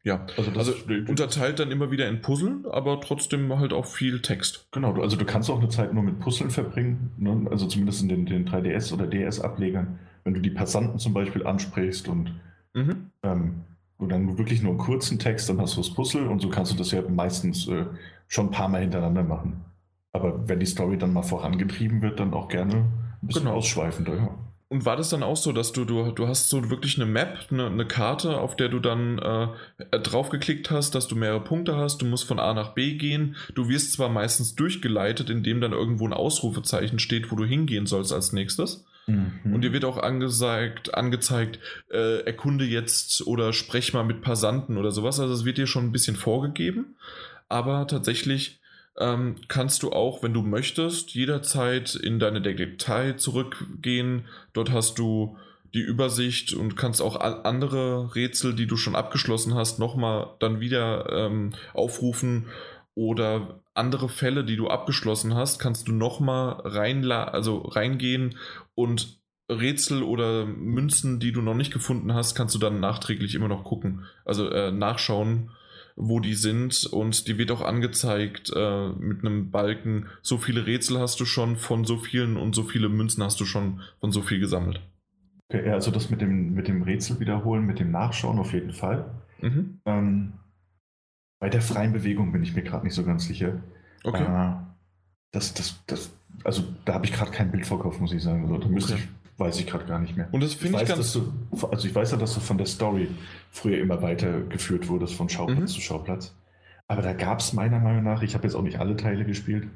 Ja. 0.04 0.26
Also, 0.36 0.50
das, 0.50 0.68
Also 0.68 0.72
unterteilt 1.08 1.58
dann 1.60 1.70
immer 1.70 1.90
wieder 1.92 2.08
in 2.08 2.20
Puzzle, 2.22 2.64
aber 2.72 3.00
trotzdem 3.00 3.56
halt 3.58 3.72
auch 3.72 3.86
viel 3.86 4.20
Text. 4.20 4.66
genau, 4.72 5.00
also 5.00 5.16
du 5.16 5.24
kannst 5.24 5.48
auch 5.50 5.58
eine 5.60 5.68
Zeit 5.68 5.94
nur 5.94 6.02
mit 6.02 6.18
Puzzeln 6.18 6.50
verbringen, 6.50 7.12
ne? 7.18 7.46
also 7.50 7.66
zumindest 7.66 8.02
in 8.02 8.08
den, 8.08 8.26
den 8.26 8.48
3DS- 8.48 8.92
oder 8.92 9.06
DS-Ablegern, 9.06 9.98
wenn 10.24 10.34
du 10.34 10.40
die 10.40 10.50
Passanten 10.50 10.98
zum 10.98 11.12
Beispiel 11.14 11.46
ansprichst 11.46 12.08
und 12.08 12.32
Mhm. 12.74 13.10
ähm, 13.22 13.54
und 13.98 14.08
dann 14.08 14.38
wirklich 14.38 14.62
nur 14.62 14.70
einen 14.72 14.80
kurzen 14.80 15.18
Text, 15.20 15.48
dann 15.48 15.60
hast 15.60 15.76
du 15.76 15.80
das 15.82 15.90
Puzzle 15.94 16.26
und 16.26 16.40
so 16.40 16.48
kannst 16.48 16.72
du 16.72 16.76
das 16.76 16.90
ja 16.90 17.02
meistens 17.08 17.68
äh, 17.68 17.84
schon 18.26 18.46
ein 18.46 18.50
paar 18.50 18.68
Mal 18.68 18.80
hintereinander 18.80 19.22
machen. 19.22 19.60
Aber 20.12 20.48
wenn 20.48 20.58
die 20.58 20.66
Story 20.66 20.98
dann 20.98 21.12
mal 21.12 21.22
vorangetrieben 21.22 22.02
wird, 22.02 22.18
dann 22.18 22.34
auch 22.34 22.48
gerne 22.48 22.74
ein 23.22 23.26
bisschen 23.26 23.44
Genau. 23.44 23.56
ausschweifender. 23.56 24.16
Ja. 24.16 24.28
Und 24.72 24.86
war 24.86 24.96
das 24.96 25.10
dann 25.10 25.22
auch 25.22 25.36
so, 25.36 25.52
dass 25.52 25.72
du, 25.72 25.84
du, 25.84 26.12
du 26.12 26.28
hast 26.28 26.48
so 26.48 26.70
wirklich 26.70 26.96
eine 26.96 27.04
Map, 27.04 27.48
eine, 27.50 27.66
eine 27.66 27.84
Karte, 27.84 28.38
auf 28.38 28.56
der 28.56 28.70
du 28.70 28.80
dann 28.80 29.18
äh, 29.18 29.98
draufgeklickt 29.98 30.70
hast, 30.70 30.94
dass 30.94 31.06
du 31.06 31.14
mehrere 31.14 31.44
Punkte 31.44 31.76
hast, 31.76 32.00
du 32.00 32.06
musst 32.06 32.24
von 32.24 32.38
A 32.38 32.54
nach 32.54 32.72
B 32.72 32.94
gehen. 32.94 33.36
Du 33.54 33.68
wirst 33.68 33.92
zwar 33.92 34.08
meistens 34.08 34.54
durchgeleitet, 34.54 35.28
indem 35.28 35.60
dann 35.60 35.72
irgendwo 35.72 36.08
ein 36.08 36.14
Ausrufezeichen 36.14 37.00
steht, 37.00 37.30
wo 37.30 37.36
du 37.36 37.44
hingehen 37.44 37.84
sollst 37.84 38.14
als 38.14 38.32
nächstes. 38.32 38.86
Mhm. 39.06 39.52
Und 39.52 39.60
dir 39.60 39.74
wird 39.74 39.84
auch 39.84 39.98
angezeigt, 39.98 40.94
angezeigt 40.94 41.58
äh, 41.90 42.24
erkunde 42.24 42.64
jetzt 42.64 43.26
oder 43.26 43.52
sprech 43.52 43.92
mal 43.92 44.04
mit 44.04 44.22
Passanten 44.22 44.78
oder 44.78 44.90
sowas. 44.90 45.20
Also 45.20 45.34
es 45.34 45.44
wird 45.44 45.58
dir 45.58 45.66
schon 45.66 45.84
ein 45.84 45.92
bisschen 45.92 46.16
vorgegeben. 46.16 46.96
Aber 47.50 47.86
tatsächlich 47.86 48.61
ähm, 48.98 49.36
kannst 49.48 49.82
du 49.82 49.93
auch, 49.93 50.23
wenn 50.23 50.35
du 50.35 50.43
möchtest, 50.43 51.14
jederzeit 51.14 51.94
in 51.94 52.19
deine 52.19 52.43
Datei 52.43 53.12
zurückgehen. 53.12 54.27
Dort 54.52 54.70
hast 54.70 54.98
du 54.98 55.36
die 55.74 55.81
Übersicht 55.81 56.52
und 56.52 56.77
kannst 56.77 57.01
auch 57.01 57.19
andere 57.19 58.14
Rätsel, 58.14 58.55
die 58.55 58.66
du 58.66 58.77
schon 58.77 58.94
abgeschlossen 58.94 59.55
hast, 59.55 59.78
nochmal 59.78 60.35
dann 60.39 60.60
wieder 60.60 61.10
ähm, 61.10 61.52
aufrufen. 61.73 62.47
Oder 62.94 63.62
andere 63.73 64.10
Fälle, 64.10 64.44
die 64.44 64.56
du 64.56 64.69
abgeschlossen 64.69 65.35
hast, 65.35 65.59
kannst 65.59 65.89
du 65.89 65.93
nochmal 65.93 66.60
also 66.60 67.59
reingehen 67.59 68.36
und 68.74 69.19
Rätsel 69.51 70.02
oder 70.02 70.47
Münzen, 70.47 71.19
die 71.19 71.32
du 71.32 71.40
noch 71.40 71.55
nicht 71.55 71.73
gefunden 71.73 72.14
hast, 72.14 72.35
kannst 72.35 72.55
du 72.55 72.59
dann 72.59 72.81
nachträglich 72.81 73.35
immer 73.35 73.48
noch 73.48 73.64
gucken, 73.64 74.05
also 74.24 74.48
äh, 74.48 74.70
nachschauen, 74.70 75.51
wo 75.97 76.20
die 76.20 76.35
sind 76.35 76.85
und 76.86 77.28
die 77.28 77.39
wird 77.39 77.51
auch 77.51 77.62
angezeigt 77.62 78.52
äh, 78.55 78.89
mit 78.90 79.24
einem 79.24 79.51
Balken, 79.51 80.06
so 80.23 80.39
viele 80.39 80.66
Rätsel 80.66 80.98
hast 80.98 81.20
du 81.20 81.24
schon 81.24 81.56
von 81.56 81.85
so 81.85 81.98
vielen 81.98 82.36
und 82.36 82.55
so 82.55 82.62
viele 82.62 82.89
Münzen 82.89 83.23
hast 83.23 83.40
du 83.40 83.44
schon 83.44 83.81
von 84.01 84.12
so 84.12 84.23
viel 84.23 84.40
gesammelt. 84.40 84.81
Okay, 85.48 85.70
also 85.70 85.90
das 85.90 86.10
mit 86.10 86.20
dem, 86.20 86.55
mit 86.55 86.69
dem 86.69 86.82
Rätsel 86.82 87.20
wiederholen, 87.20 87.66
mit 87.66 87.78
dem 87.78 87.90
Nachschauen 87.90 88.39
auf 88.39 88.52
jeden 88.52 88.73
Fall. 88.73 89.10
Mhm. 89.40 89.81
Ähm, 89.85 90.32
bei 91.40 91.51
der 91.51 91.60
freien 91.60 91.93
Bewegung 91.93 92.32
bin 92.32 92.43
ich 92.43 92.55
mir 92.55 92.62
gerade 92.62 92.85
nicht 92.85 92.94
so 92.94 93.05
ganz 93.05 93.27
sicher. 93.27 93.62
Okay. 94.05 94.23
Äh, 94.23 94.55
das, 95.32 95.55
das, 95.55 95.82
das 95.86 96.12
also 96.44 96.62
da 96.85 96.94
habe 96.94 97.05
ich 97.05 97.12
gerade 97.12 97.31
kein 97.31 97.51
Bild 97.51 97.66
vor 97.66 97.85
muss 97.98 98.12
ich 98.12 98.23
sagen. 98.23 98.44
Also, 98.44 98.59
da 98.59 98.69
müsste 98.69 98.94
Okay. 98.94 99.02
ich, 99.02 99.21
weiß 99.38 99.59
ich 99.60 99.66
gerade 99.66 99.86
gar 99.86 99.98
nicht 99.98 100.16
mehr. 100.16 100.28
Und 100.32 100.42
das 100.42 100.54
finde 100.54 100.76
ich, 100.82 100.88
weiß, 100.88 100.96
ganz. 100.96 101.12
du, 101.12 101.32
also 101.70 101.86
ich 101.88 101.94
weiß 101.94 102.12
ja, 102.12 102.16
dass 102.16 102.34
du 102.34 102.40
von 102.40 102.59
der 102.59 102.66
Story 102.66 103.09
früher 103.50 103.78
immer 103.78 104.02
weitergeführt 104.02 104.88
wurdest 104.88 105.14
von 105.14 105.28
Schauplatz 105.28 105.59
Mhm. 105.60 105.66
zu 105.66 105.80
Schauplatz. 105.80 106.34
Aber 106.88 107.02
da 107.02 107.12
gab 107.12 107.40
es 107.40 107.52
meiner 107.52 107.78
Meinung 107.80 108.04
nach, 108.04 108.22
ich 108.22 108.34
habe 108.34 108.44
jetzt 108.44 108.54
auch 108.54 108.62
nicht 108.62 108.78
alle 108.78 108.96
Teile 108.96 109.24
gespielt, 109.24 109.68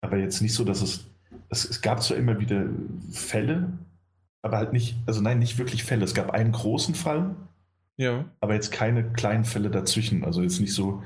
aber 0.00 0.16
jetzt 0.18 0.40
nicht 0.42 0.54
so, 0.54 0.64
dass 0.64 0.82
es, 0.82 1.06
es, 1.48 1.64
es 1.68 1.80
gab 1.82 2.02
zwar 2.02 2.16
immer 2.16 2.40
wieder 2.40 2.66
Fälle, 3.12 3.68
aber 4.42 4.56
halt 4.58 4.72
nicht, 4.72 4.96
also 5.06 5.20
nein, 5.20 5.38
nicht 5.38 5.58
wirklich 5.58 5.84
Fälle. 5.84 6.04
Es 6.04 6.14
gab 6.14 6.30
einen 6.30 6.52
großen 6.52 6.94
Fall, 6.94 7.34
Ja. 7.96 8.24
aber 8.40 8.54
jetzt 8.54 8.72
keine 8.72 9.04
kleinen 9.12 9.44
Fälle 9.44 9.70
dazwischen. 9.70 10.24
Also 10.24 10.42
jetzt 10.42 10.60
nicht 10.60 10.74
so, 10.74 11.02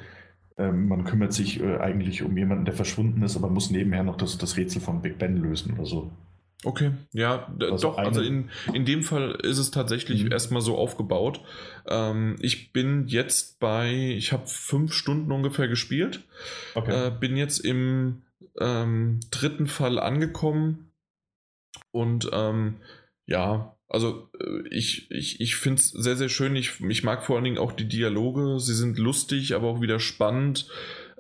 ähm, 0.59 0.89
man 0.89 1.05
kümmert 1.05 1.33
sich 1.33 1.61
äh, 1.61 1.79
eigentlich 1.79 2.23
um 2.23 2.37
jemanden, 2.37 2.65
der 2.65 2.75
verschwunden 2.75 3.23
ist, 3.23 3.37
aber 3.37 3.49
muss 3.49 3.71
nebenher 3.71 4.03
noch 4.05 4.17
das, 4.17 4.39
das 4.39 4.57
Rätsel 4.57 4.81
von 4.81 5.03
Big 5.03 5.19
Ben 5.19 5.37
lösen 5.37 5.75
oder 5.75 5.87
so. 5.87 6.11
Okay, 6.65 6.93
ja, 7.13 7.53
Also 7.61 7.89
doch, 7.89 7.99
also 7.99 8.21
in, 8.21 8.51
in 8.73 8.85
dem 8.85 9.03
Fall 9.03 9.33
ist 9.43 9.59
es 9.59 9.73
tatsächlich 9.73 10.25
Mhm. 10.25 10.33
erstmal 10.33 10.63
so 10.63 10.77
aufgebaut. 10.79 11.41
Ähm, 11.87 12.37
ich 12.41 12.73
bin 12.73 13.09
jetzt 13.09 13.59
bei, 13.59 13.93
ich 13.93 14.33
habe 14.33 14.47
fünf 14.47 14.93
Stunden 14.93 15.33
ungefähr 15.33 15.67
gespielt, 15.67 16.23
äh, 16.93 17.11
bin 17.11 17.37
jetzt 17.37 17.59
im 17.59 18.23
ähm, 18.61 19.19
dritten 19.31 19.67
Fall 19.67 19.99
angekommen 19.99 20.93
und 21.91 22.31
ähm, 22.33 22.77
ja, 23.27 23.77
also 23.89 24.31
äh, 24.41 24.69
ich, 24.71 25.11
ich, 25.11 25.41
ich 25.41 25.57
finde 25.57 25.81
es 25.81 25.91
sehr, 25.91 26.17
sehr 26.17 26.29
schön. 26.29 26.57
Ich, 26.57 26.81
ich 26.81 27.03
mag 27.05 27.25
vor 27.25 27.37
allen 27.37 27.45
Dingen 27.45 27.59
auch 27.59 27.73
die 27.73 27.89
Dialoge. 27.89 28.59
Sie 28.59 28.75
sind 28.75 28.99
lustig, 28.99 29.55
aber 29.55 29.69
auch 29.69 29.81
wieder 29.81 30.01
spannend. 30.01 30.69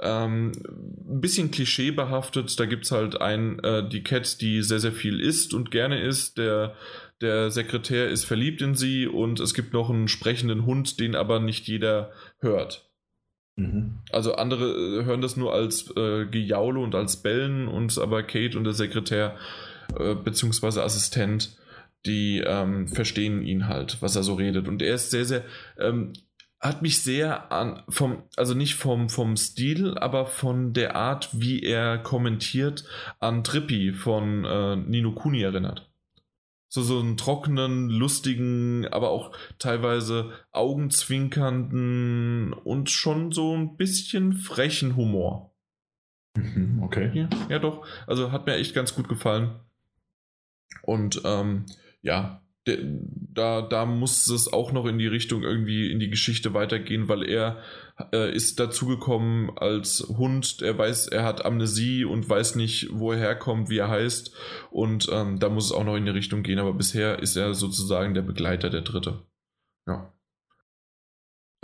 Ähm, 0.03 0.53
ein 0.67 1.21
bisschen 1.21 1.51
klischeebehaftet. 1.51 2.59
Da 2.59 2.67
gibt 2.67 2.85
es 2.85 2.91
halt 2.93 3.21
ein, 3.21 3.59
äh, 3.61 3.89
die 3.89 4.03
Cat, 4.03 4.41
die 4.41 4.63
sehr, 4.63 4.81
sehr 4.81 4.93
viel 4.93 5.21
isst 5.21 5.55
und 5.55 5.71
gerne 5.71 6.01
isst. 6.03 6.39
Der, 6.39 6.75
der 7.21 7.51
Sekretär 7.51 8.09
ist 8.09 8.25
verliebt 8.25 8.63
in 8.63 8.75
sie 8.75 9.07
und 9.07 9.41
es 9.41 9.55
gibt 9.55 9.73
noch 9.73 9.91
einen 9.91 10.09
sprechenden 10.09 10.67
Hund, 10.67 10.99
den 10.99 11.15
aber 11.15 11.41
nicht 11.41 11.69
jeder 11.69 12.11
hört. 12.39 12.91
Mhm. 13.57 13.99
Also 14.11 14.35
andere 14.35 14.65
äh, 15.01 15.05
hören 15.05 15.21
das 15.21 15.37
nur 15.37 15.53
als 15.53 15.91
äh, 15.97 16.27
Gejaule 16.27 16.81
und 16.81 16.95
als 16.95 17.23
Bellen 17.23 17.69
und 17.69 17.97
aber 17.99 18.23
Kate 18.23 18.57
und 18.57 18.65
der 18.65 18.73
Sekretär 18.73 19.37
äh, 19.99 20.15
beziehungsweise 20.15 20.83
Assistent, 20.83 21.57
die 22.07 22.43
ähm, 22.45 22.89
verstehen 22.89 23.43
ihn 23.43 23.69
halt, 23.69 23.99
was 24.01 24.17
er 24.17 24.23
so 24.23 24.35
redet. 24.35 24.69
Und 24.69 24.83
er 24.83 24.95
ist 24.95 25.11
sehr, 25.11 25.25
sehr, 25.25 25.45
ähm, 25.79 26.13
hat 26.63 26.81
mich 26.81 27.03
sehr 27.03 27.51
an, 27.51 27.83
vom, 27.89 28.23
also 28.37 28.55
nicht 28.55 28.77
vom, 28.77 29.09
vom 29.09 29.37
Stil, 29.37 29.99
aber 29.99 30.27
von 30.27 30.73
der 30.73 30.95
Art, 30.95 31.29
wie 31.33 31.61
er 31.61 31.99
kommentiert, 31.99 32.85
an 33.19 33.43
Trippi 33.43 33.93
von 33.93 34.45
äh, 34.45 34.77
Nino 34.77 35.13
Kuni 35.13 35.43
erinnert. 35.43 35.91
So, 36.69 36.83
so 36.83 37.01
einen 37.01 37.17
trockenen, 37.17 37.91
lustigen, 37.91 38.87
aber 38.87 39.11
auch 39.11 39.37
teilweise 39.59 40.33
augenzwinkernden 40.53 42.53
und 42.53 42.89
schon 42.89 43.33
so 43.33 43.55
ein 43.55 43.77
bisschen 43.77 44.33
frechen 44.33 44.97
Humor. 44.97 45.53
Mhm. 46.37 46.81
Okay. 46.83 47.11
Ja, 47.13 47.29
ja 47.49 47.59
doch. 47.59 47.85
Also 48.07 48.31
hat 48.31 48.47
mir 48.47 48.55
echt 48.55 48.75
ganz 48.75 48.95
gut 48.95 49.09
gefallen. 49.09 49.59
Und 50.83 51.21
ähm, 51.25 51.67
ja, 52.01 52.42
da, 52.65 53.63
da 53.63 53.87
muss 53.87 54.29
es 54.29 54.53
auch 54.53 54.73
noch 54.73 54.87
in 54.87 54.99
die 54.99 55.07
Richtung 55.07 55.43
irgendwie 55.43 55.91
in 55.91 55.99
die 55.99 56.11
Geschichte 56.11 56.55
weitergehen, 56.55 57.09
weil 57.09 57.29
er 57.29 57.59
äh, 58.13 58.35
ist 58.35 58.61
dazugekommen 58.61 59.51
als 59.57 60.07
Hund. 60.17 60.63
Er 60.63 60.79
weiß, 60.79 61.09
er 61.09 61.25
hat 61.25 61.45
Amnesie 61.45 62.05
und 62.05 62.29
weiß 62.29 62.55
nicht, 62.55 62.89
wo 62.93 63.13
er 63.13 63.19
herkommt, 63.19 63.69
wie 63.69 63.79
er 63.79 63.89
heißt. 63.89 64.35
Und 64.71 65.09
ähm, 65.11 65.39
da 65.41 65.49
muss 65.49 65.67
es 65.67 65.73
auch 65.73 65.85
noch 65.85 65.97
in 65.97 66.05
die 66.05 66.13
Richtung 66.13 66.43
gehen. 66.43 66.59
Aber 66.59 66.73
bisher 66.73 67.19
ist 67.19 67.37
er 67.37 67.55
sozusagen 67.55 68.15
der 68.15 68.23
Begleiter 68.23 68.71
der 68.71 68.83
Dritte. 68.83 69.23
Ja. 69.87 70.13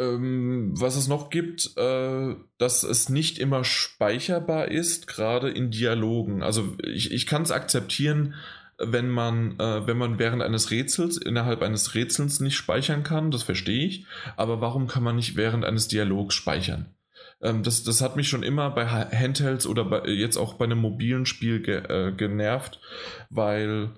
Ähm, 0.01 0.73
was 0.79 0.97
es 0.97 1.09
noch 1.09 1.31
gibt, 1.31 1.77
äh, 1.77 2.35
dass 2.59 2.83
es 2.83 3.09
nicht 3.09 3.39
immer 3.39 3.65
speicherbar 3.65 4.69
ist, 4.69 5.07
gerade 5.07 5.51
in 5.51 5.71
Dialogen. 5.71 6.43
Also 6.43 6.77
ich, 6.83 7.13
ich 7.13 7.27
kann 7.27 7.43
es 7.43 7.51
akzeptieren, 7.51 8.35
wenn 8.79 9.09
man, 9.09 9.59
äh, 9.59 9.87
wenn 9.87 9.99
man 9.99 10.19
während 10.19 10.43
eines 10.43 10.71
Rätsels, 10.71 11.17
innerhalb 11.17 11.63
eines 11.63 11.95
Rätsels 11.95 12.41
nicht 12.41 12.57
speichern 12.57 13.03
kann, 13.03 13.31
das 13.31 13.43
verstehe 13.43 13.87
ich. 13.87 14.07
Aber 14.37 14.61
warum 14.61 14.87
kann 14.87 15.03
man 15.03 15.17
nicht 15.17 15.37
während 15.37 15.65
eines 15.65 15.89
Dialogs 15.89 16.35
speichern? 16.35 16.95
Ähm, 17.41 17.63
das, 17.63 17.83
das 17.83 18.01
hat 18.01 18.17
mich 18.17 18.29
schon 18.29 18.43
immer 18.43 18.71
bei 18.71 18.87
Ha- 18.89 19.11
Handhelds 19.11 19.67
oder 19.67 19.85
bei, 19.85 20.07
jetzt 20.09 20.37
auch 20.37 20.55
bei 20.55 20.65
einem 20.65 20.79
mobilen 20.79 21.27
Spiel 21.27 21.61
ge, 21.61 21.77
äh, 21.89 22.13
genervt, 22.13 22.81
weil 23.31 23.91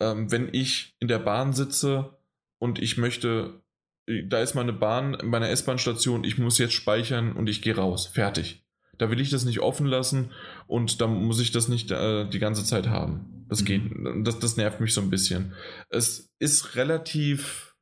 ähm, 0.00 0.30
wenn 0.30 0.48
ich 0.52 0.94
in 0.98 1.08
der 1.08 1.18
Bahn 1.18 1.52
sitze 1.52 2.16
und 2.58 2.78
ich 2.80 2.96
möchte, 2.96 3.60
äh, 4.06 4.24
da 4.26 4.40
ist 4.40 4.54
meine 4.54 4.72
Bahn, 4.72 5.18
meine 5.22 5.48
S-Bahn-Station, 5.48 6.24
ich 6.24 6.38
muss 6.38 6.58
jetzt 6.58 6.74
speichern 6.74 7.32
und 7.32 7.48
ich 7.48 7.62
gehe 7.62 7.76
raus, 7.76 8.06
fertig. 8.06 8.61
Da 9.02 9.10
will 9.10 9.20
ich 9.20 9.30
das 9.30 9.44
nicht 9.44 9.58
offen 9.60 9.86
lassen 9.86 10.30
und 10.68 11.00
da 11.00 11.08
muss 11.08 11.40
ich 11.40 11.50
das 11.50 11.66
nicht 11.66 11.90
äh, 11.90 12.28
die 12.28 12.38
ganze 12.38 12.64
Zeit 12.64 12.88
haben. 12.88 13.44
Das 13.48 13.62
Mhm. 13.62 13.64
geht, 13.64 13.82
das, 14.26 14.38
das 14.38 14.56
nervt 14.56 14.80
mich 14.80 14.94
so 14.94 15.00
ein 15.00 15.10
bisschen. 15.10 15.54
Es 15.90 16.32
ist 16.38 16.76
relativ 16.76 17.74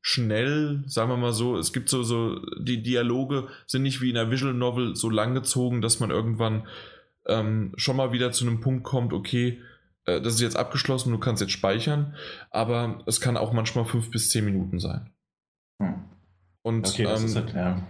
schnell, 0.00 0.84
sagen 0.86 1.10
wir 1.10 1.16
mal 1.16 1.32
so. 1.32 1.58
Es 1.58 1.72
gibt 1.72 1.88
so, 1.88 2.02
so, 2.02 2.40
die 2.58 2.82
Dialoge 2.82 3.48
sind 3.66 3.82
nicht 3.82 4.00
wie 4.00 4.10
in 4.10 4.16
einer 4.16 4.30
Visual 4.30 4.54
Novel 4.54 4.96
so 4.96 5.10
langgezogen, 5.10 5.82
dass 5.82 6.00
man 6.00 6.10
irgendwann 6.10 6.66
ähm, 7.26 7.72
schon 7.76 7.96
mal 7.96 8.12
wieder 8.12 8.32
zu 8.32 8.46
einem 8.46 8.60
Punkt 8.60 8.84
kommt, 8.84 9.12
okay, 9.12 9.60
äh, 10.06 10.20
das 10.20 10.34
ist 10.34 10.40
jetzt 10.40 10.56
abgeschlossen, 10.56 11.10
du 11.10 11.18
kannst 11.18 11.42
jetzt 11.42 11.52
speichern, 11.52 12.14
aber 12.50 13.02
es 13.06 13.20
kann 13.20 13.36
auch 13.36 13.52
manchmal 13.52 13.84
fünf 13.84 14.10
bis 14.10 14.30
zehn 14.30 14.44
Minuten 14.44 14.78
sein. 14.78 15.10
Hm. 15.82 16.04
Und 16.62 16.88
Okay, 16.88 17.04
das 17.04 17.20
ähm, 17.20 17.26
ist 17.26 17.36
halt, 17.36 17.54
ja. 17.54 17.88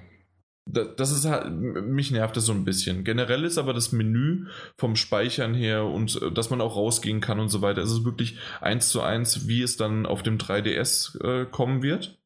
Da- 0.68 0.84
das 0.84 1.12
ist 1.12 1.24
halt, 1.24 1.50
mich 1.52 2.10
nervt 2.10 2.36
das 2.36 2.44
so 2.46 2.52
ein 2.52 2.64
bisschen. 2.64 3.04
Generell 3.04 3.44
ist 3.44 3.56
aber 3.58 3.72
das 3.72 3.92
Menü 3.92 4.46
vom 4.76 4.96
Speichern 4.96 5.54
her 5.54 5.84
und 5.84 6.20
äh, 6.20 6.30
dass 6.32 6.50
man 6.50 6.60
auch 6.60 6.76
rausgehen 6.76 7.20
kann 7.20 7.40
und 7.40 7.48
so 7.48 7.62
weiter, 7.62 7.82
es 7.82 7.90
ist 7.92 8.04
wirklich 8.04 8.36
eins 8.60 8.88
zu 8.88 9.00
eins, 9.00 9.46
wie 9.48 9.62
es 9.62 9.76
dann 9.76 10.06
auf 10.06 10.22
dem 10.22 10.38
3DS 10.38 11.16
äh, 11.24 11.46
kommen 11.46 11.82
wird. 11.82 12.18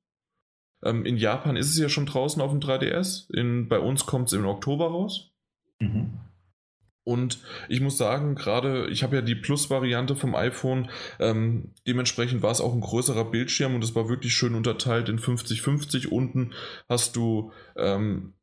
Ähm, 0.83 1.05
in 1.05 1.17
Japan 1.19 1.57
ist 1.57 1.69
es 1.69 1.79
ja 1.79 1.89
schon 1.91 2.07
draußen 2.07 2.41
auf 2.41 2.51
dem 2.51 2.61
3DS. 2.61 3.31
In, 3.35 3.69
bei 3.69 3.79
uns 3.79 4.07
kommt 4.07 4.29
es 4.29 4.33
im 4.33 4.47
Oktober 4.47 4.87
raus. 4.89 5.31
Mhm. 5.79 6.13
Und 7.05 7.39
ich 7.69 7.81
muss 7.81 7.97
sagen, 7.97 8.35
gerade, 8.35 8.89
ich 8.89 9.03
habe 9.03 9.17
ja 9.17 9.23
die 9.23 9.35
Plus-Variante 9.35 10.17
vom 10.17 10.35
iPhone, 10.35 10.91
ähm, 11.19 11.73
dementsprechend 11.87 12.43
war 12.43 12.51
es 12.51 12.61
auch 12.61 12.75
ein 12.75 12.83
größerer 12.83 13.25
Bildschirm 13.25 13.75
und 13.75 13.83
es 13.83 13.95
war 13.95 14.09
wirklich 14.09 14.35
schön 14.35 14.55
unterteilt 14.55 15.09
in 15.09 15.19
50-50. 15.19 16.09
Unten 16.09 16.53
hast 16.89 17.17
du 17.17 17.53
ähm, 17.77 18.35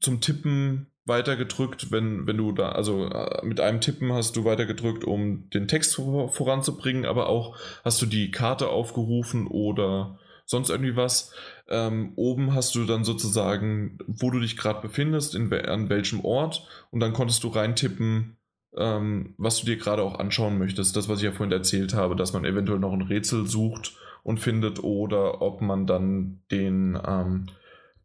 zum 0.00 0.20
Tippen 0.20 0.86
weitergedrückt, 1.04 1.90
wenn, 1.90 2.26
wenn 2.26 2.36
du 2.36 2.52
da, 2.52 2.70
also 2.70 3.06
äh, 3.06 3.44
mit 3.44 3.60
einem 3.60 3.80
Tippen 3.80 4.12
hast 4.12 4.36
du 4.36 4.44
weitergedrückt, 4.44 5.04
um 5.04 5.48
den 5.50 5.66
Text 5.66 5.96
vor, 5.96 6.28
voranzubringen, 6.28 7.06
aber 7.06 7.28
auch 7.28 7.56
hast 7.84 8.00
du 8.02 8.06
die 8.06 8.30
Karte 8.30 8.68
aufgerufen 8.68 9.46
oder 9.46 10.18
sonst 10.44 10.70
irgendwie 10.70 10.96
was. 10.96 11.32
Ähm, 11.72 12.12
oben 12.16 12.54
hast 12.54 12.74
du 12.74 12.84
dann 12.84 13.02
sozusagen, 13.02 13.98
wo 14.06 14.30
du 14.30 14.40
dich 14.40 14.58
gerade 14.58 14.82
befindest, 14.82 15.34
in, 15.34 15.50
an 15.50 15.88
welchem 15.88 16.22
Ort 16.22 16.68
und 16.90 17.00
dann 17.00 17.14
konntest 17.14 17.42
du 17.44 17.48
reintippen, 17.48 18.36
ähm, 18.76 19.34
was 19.38 19.58
du 19.58 19.66
dir 19.66 19.78
gerade 19.78 20.02
auch 20.02 20.18
anschauen 20.18 20.58
möchtest. 20.58 20.94
Das, 20.96 21.08
was 21.08 21.18
ich 21.18 21.24
ja 21.24 21.32
vorhin 21.32 21.50
erzählt 21.50 21.94
habe, 21.94 22.14
dass 22.14 22.34
man 22.34 22.44
eventuell 22.44 22.78
noch 22.78 22.92
ein 22.92 23.00
Rätsel 23.00 23.46
sucht 23.46 23.96
und 24.22 24.38
findet 24.38 24.84
oder 24.84 25.40
ob 25.40 25.62
man 25.62 25.86
dann 25.86 26.42
den, 26.50 26.98
ähm, 27.06 27.46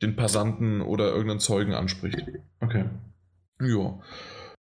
den 0.02 0.16
Passanten 0.16 0.82
oder 0.82 1.10
irgendeinen 1.10 1.42
Zeugen 1.42 1.74
anspricht. 1.74 2.24
Okay. 2.62 2.86
Ja. 3.62 4.00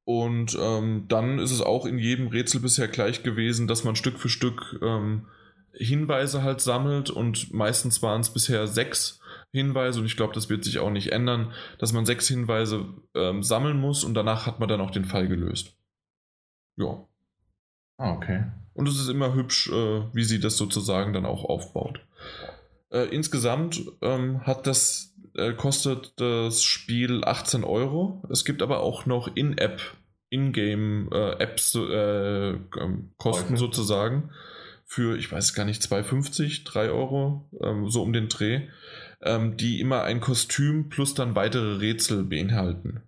Und 0.04 0.58
ähm, 0.60 1.04
dann 1.06 1.38
ist 1.38 1.52
es 1.52 1.60
auch 1.60 1.86
in 1.86 1.98
jedem 1.98 2.26
Rätsel 2.26 2.60
bisher 2.60 2.88
gleich 2.88 3.22
gewesen, 3.22 3.68
dass 3.68 3.84
man 3.84 3.94
Stück 3.94 4.18
für 4.18 4.28
Stück 4.28 4.80
ähm, 4.82 5.26
Hinweise 5.72 6.42
halt 6.42 6.60
sammelt 6.60 7.10
und 7.10 7.52
meistens 7.52 8.02
waren 8.02 8.20
es 8.20 8.32
bisher 8.32 8.66
sechs 8.66 9.20
Hinweise 9.52 10.00
und 10.00 10.06
ich 10.06 10.16
glaube, 10.16 10.34
das 10.34 10.48
wird 10.48 10.64
sich 10.64 10.78
auch 10.78 10.90
nicht 10.90 11.12
ändern, 11.12 11.52
dass 11.78 11.92
man 11.92 12.04
sechs 12.04 12.28
Hinweise 12.28 12.86
ähm, 13.14 13.42
sammeln 13.42 13.78
muss 13.80 14.04
und 14.04 14.14
danach 14.14 14.46
hat 14.46 14.60
man 14.60 14.68
dann 14.68 14.80
auch 14.80 14.90
den 14.90 15.04
Fall 15.04 15.28
gelöst. 15.28 15.74
Ja. 16.76 17.04
Ah, 17.96 18.12
okay. 18.12 18.44
Und 18.74 18.88
es 18.88 19.00
ist 19.00 19.08
immer 19.08 19.34
hübsch, 19.34 19.70
äh, 19.70 20.02
wie 20.12 20.24
sie 20.24 20.38
das 20.38 20.56
sozusagen 20.56 21.12
dann 21.12 21.26
auch 21.26 21.44
aufbaut. 21.44 22.00
Äh, 22.90 23.08
insgesamt 23.14 23.82
ähm, 24.02 24.46
hat 24.46 24.66
das, 24.66 25.14
äh, 25.34 25.52
kostet 25.52 26.12
das 26.20 26.62
Spiel 26.62 27.24
18 27.24 27.64
Euro. 27.64 28.22
Es 28.30 28.44
gibt 28.44 28.62
aber 28.62 28.80
auch 28.80 29.04
noch 29.04 29.34
In-App, 29.34 29.80
In-Game-Apps, 30.30 31.74
äh, 31.74 32.50
ähm, 32.50 33.10
Kosten 33.18 33.54
Okay. 33.54 33.56
sozusagen. 33.56 34.30
Für, 34.90 35.18
ich 35.18 35.30
weiß 35.30 35.52
gar 35.52 35.66
nicht, 35.66 35.82
2,50, 35.82 36.64
3 36.64 36.88
Euro, 36.88 37.48
ähm, 37.62 37.90
so 37.90 38.02
um 38.02 38.14
den 38.14 38.28
Dreh, 38.28 38.68
ähm, 39.20 39.58
die 39.58 39.80
immer 39.80 40.02
ein 40.04 40.20
Kostüm 40.20 40.88
plus 40.88 41.12
dann 41.12 41.34
weitere 41.34 41.76
Rätsel 41.76 42.24
beinhalten. 42.24 43.02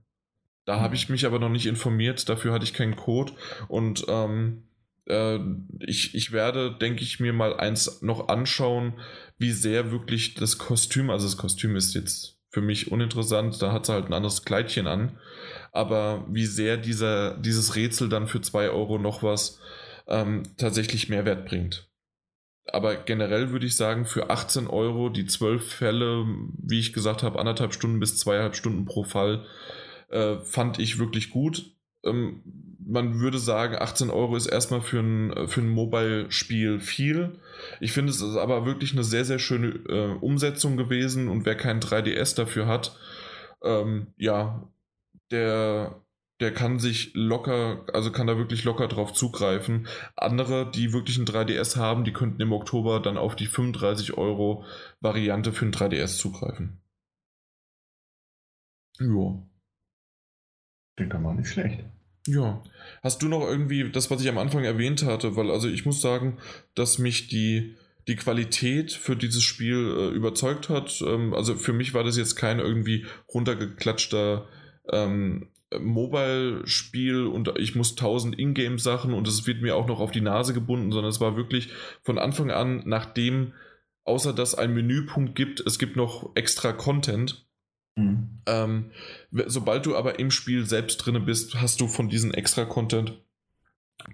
Da 0.66 0.78
habe 0.78 0.94
ich 0.94 1.08
mich 1.08 1.24
aber 1.24 1.38
noch 1.38 1.48
nicht 1.48 1.66
informiert, 1.66 2.28
dafür 2.28 2.52
hatte 2.52 2.64
ich 2.64 2.74
keinen 2.74 2.96
Code 2.96 3.32
und 3.68 4.04
ähm, 4.08 4.64
äh, 5.06 5.38
ich, 5.80 6.14
ich 6.14 6.32
werde, 6.32 6.76
denke 6.76 7.02
ich, 7.02 7.18
mir 7.18 7.32
mal 7.32 7.56
eins 7.56 8.02
noch 8.02 8.28
anschauen, 8.28 9.00
wie 9.38 9.52
sehr 9.52 9.90
wirklich 9.90 10.34
das 10.34 10.58
Kostüm, 10.58 11.08
also 11.08 11.26
das 11.26 11.38
Kostüm 11.38 11.76
ist 11.76 11.94
jetzt 11.94 12.36
für 12.50 12.60
mich 12.60 12.92
uninteressant, 12.92 13.62
da 13.62 13.72
hat 13.72 13.86
sie 13.86 13.92
halt 13.92 14.06
ein 14.06 14.12
anderes 14.12 14.44
Kleidchen 14.44 14.86
an, 14.86 15.18
aber 15.72 16.26
wie 16.28 16.46
sehr 16.46 16.76
dieser, 16.76 17.36
dieses 17.38 17.76
Rätsel 17.76 18.08
dann 18.08 18.26
für 18.26 18.40
2 18.40 18.70
Euro 18.70 18.98
noch 18.98 19.22
was 19.22 19.60
ähm, 20.10 20.42
tatsächlich 20.56 21.08
Mehrwert 21.08 21.46
bringt. 21.46 21.88
Aber 22.66 22.94
generell 22.96 23.50
würde 23.50 23.66
ich 23.66 23.76
sagen, 23.76 24.04
für 24.04 24.30
18 24.30 24.66
Euro 24.66 25.08
die 25.08 25.26
12 25.26 25.72
Fälle, 25.72 26.26
wie 26.58 26.78
ich 26.78 26.92
gesagt 26.92 27.22
habe, 27.22 27.38
anderthalb 27.38 27.72
Stunden 27.72 28.00
bis 28.00 28.16
zweieinhalb 28.18 28.54
Stunden 28.54 28.84
pro 28.84 29.04
Fall, 29.04 29.46
äh, 30.08 30.36
fand 30.40 30.78
ich 30.78 30.98
wirklich 30.98 31.30
gut. 31.30 31.72
Ähm, 32.04 32.42
man 32.84 33.20
würde 33.20 33.38
sagen, 33.38 33.76
18 33.76 34.10
Euro 34.10 34.36
ist 34.36 34.46
erstmal 34.46 34.82
für 34.82 35.00
ein, 35.00 35.48
für 35.48 35.60
ein 35.60 35.68
Mobile-Spiel 35.68 36.80
viel. 36.80 37.38
Ich 37.80 37.92
finde, 37.92 38.10
es 38.10 38.20
ist 38.20 38.36
aber 38.36 38.66
wirklich 38.66 38.92
eine 38.92 39.04
sehr, 39.04 39.24
sehr 39.24 39.38
schöne 39.38 39.68
äh, 39.88 40.16
Umsetzung 40.20 40.76
gewesen 40.76 41.28
und 41.28 41.46
wer 41.46 41.54
keinen 41.54 41.80
3DS 41.80 42.34
dafür 42.34 42.66
hat, 42.66 42.96
ähm, 43.62 44.08
ja, 44.16 44.68
der, 45.30 46.02
der 46.40 46.52
kann 46.52 46.78
sich 46.78 47.12
locker, 47.14 47.84
also 47.92 48.10
kann 48.10 48.26
da 48.26 48.38
wirklich 48.38 48.64
locker 48.64 48.88
drauf 48.88 49.12
zugreifen. 49.12 49.86
Andere, 50.16 50.70
die 50.70 50.92
wirklich 50.92 51.18
ein 51.18 51.26
3DS 51.26 51.76
haben, 51.76 52.04
die 52.04 52.12
könnten 52.12 52.40
im 52.40 52.52
Oktober 52.52 53.00
dann 53.00 53.18
auf 53.18 53.36
die 53.36 53.46
35 53.46 54.16
Euro 54.16 54.64
Variante 55.00 55.52
für 55.52 55.66
ein 55.66 55.72
3DS 55.72 56.16
zugreifen. 56.16 56.80
Ja. 58.98 59.42
Klingt 60.96 61.12
doch 61.12 61.20
mal 61.20 61.34
nicht 61.34 61.50
schlecht. 61.50 61.84
Ja. 62.26 62.62
Hast 63.02 63.22
du 63.22 63.28
noch 63.28 63.46
irgendwie 63.46 63.90
das, 63.90 64.10
was 64.10 64.22
ich 64.22 64.28
am 64.28 64.38
Anfang 64.38 64.64
erwähnt 64.64 65.04
hatte? 65.04 65.36
Weil, 65.36 65.50
also 65.50 65.68
ich 65.68 65.84
muss 65.84 66.00
sagen, 66.00 66.38
dass 66.74 66.98
mich 66.98 67.28
die, 67.28 67.76
die 68.08 68.16
Qualität 68.16 68.92
für 68.92 69.16
dieses 69.16 69.42
Spiel 69.42 69.76
äh, 69.76 70.08
überzeugt 70.14 70.68
hat. 70.68 71.02
Ähm, 71.06 71.34
also 71.34 71.54
für 71.54 71.72
mich 71.72 71.92
war 71.92 72.04
das 72.04 72.16
jetzt 72.16 72.36
kein 72.36 72.60
irgendwie 72.60 73.06
runtergeklatschter 73.32 74.48
ähm, 74.90 75.48
Mobile-Spiel 75.78 77.26
und 77.26 77.52
ich 77.58 77.76
muss 77.76 77.94
tausend 77.94 78.38
Ingame-Sachen 78.38 79.14
und 79.14 79.28
es 79.28 79.46
wird 79.46 79.62
mir 79.62 79.76
auch 79.76 79.86
noch 79.86 80.00
auf 80.00 80.10
die 80.10 80.20
Nase 80.20 80.54
gebunden, 80.54 80.92
sondern 80.92 81.10
es 81.10 81.20
war 81.20 81.36
wirklich 81.36 81.68
von 82.02 82.18
Anfang 82.18 82.50
an, 82.50 82.82
nachdem, 82.86 83.52
außer 84.04 84.32
dass 84.32 84.54
ein 84.54 84.74
Menüpunkt 84.74 85.34
gibt, 85.36 85.60
es 85.60 85.78
gibt 85.78 85.96
noch 85.96 86.30
extra 86.34 86.72
Content 86.72 87.46
Mhm. 87.96 88.40
Ähm, 88.46 88.90
sobald 89.46 89.86
du 89.86 89.96
aber 89.96 90.18
im 90.18 90.30
Spiel 90.30 90.66
selbst 90.66 90.98
drin 90.98 91.24
bist, 91.24 91.60
hast 91.60 91.80
du 91.80 91.88
von 91.88 92.08
diesem 92.08 92.32
Extra-Content 92.32 93.18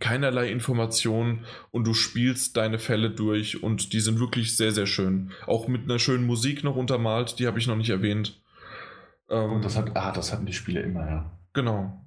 keinerlei 0.01 0.51
Informationen 0.51 1.45
und 1.71 1.87
du 1.87 1.95
spielst 1.95 2.57
deine 2.57 2.79
Fälle 2.79 3.11
durch 3.11 3.63
und 3.63 3.93
die 3.93 4.01
sind 4.01 4.19
wirklich 4.19 4.57
sehr, 4.57 4.73
sehr 4.73 4.87
schön. 4.87 5.31
Auch 5.47 5.69
mit 5.69 5.85
einer 5.85 6.01
schönen 6.01 6.27
Musik 6.27 6.65
noch 6.65 6.77
untermalt, 6.77 7.39
die 7.39 7.47
habe 7.47 7.59
ich 7.59 7.69
noch 7.69 7.77
nicht 7.77 7.91
erwähnt. 7.91 8.41
Ähm, 9.31 9.53
und 9.53 9.65
das 9.65 9.77
hat, 9.77 9.97
ah, 9.97 10.11
das 10.11 10.33
hatten 10.33 10.47
die 10.47 10.53
Spiele 10.53 10.81
immer, 10.81 11.09
ja. 11.09 11.39
Genau. 11.57 12.07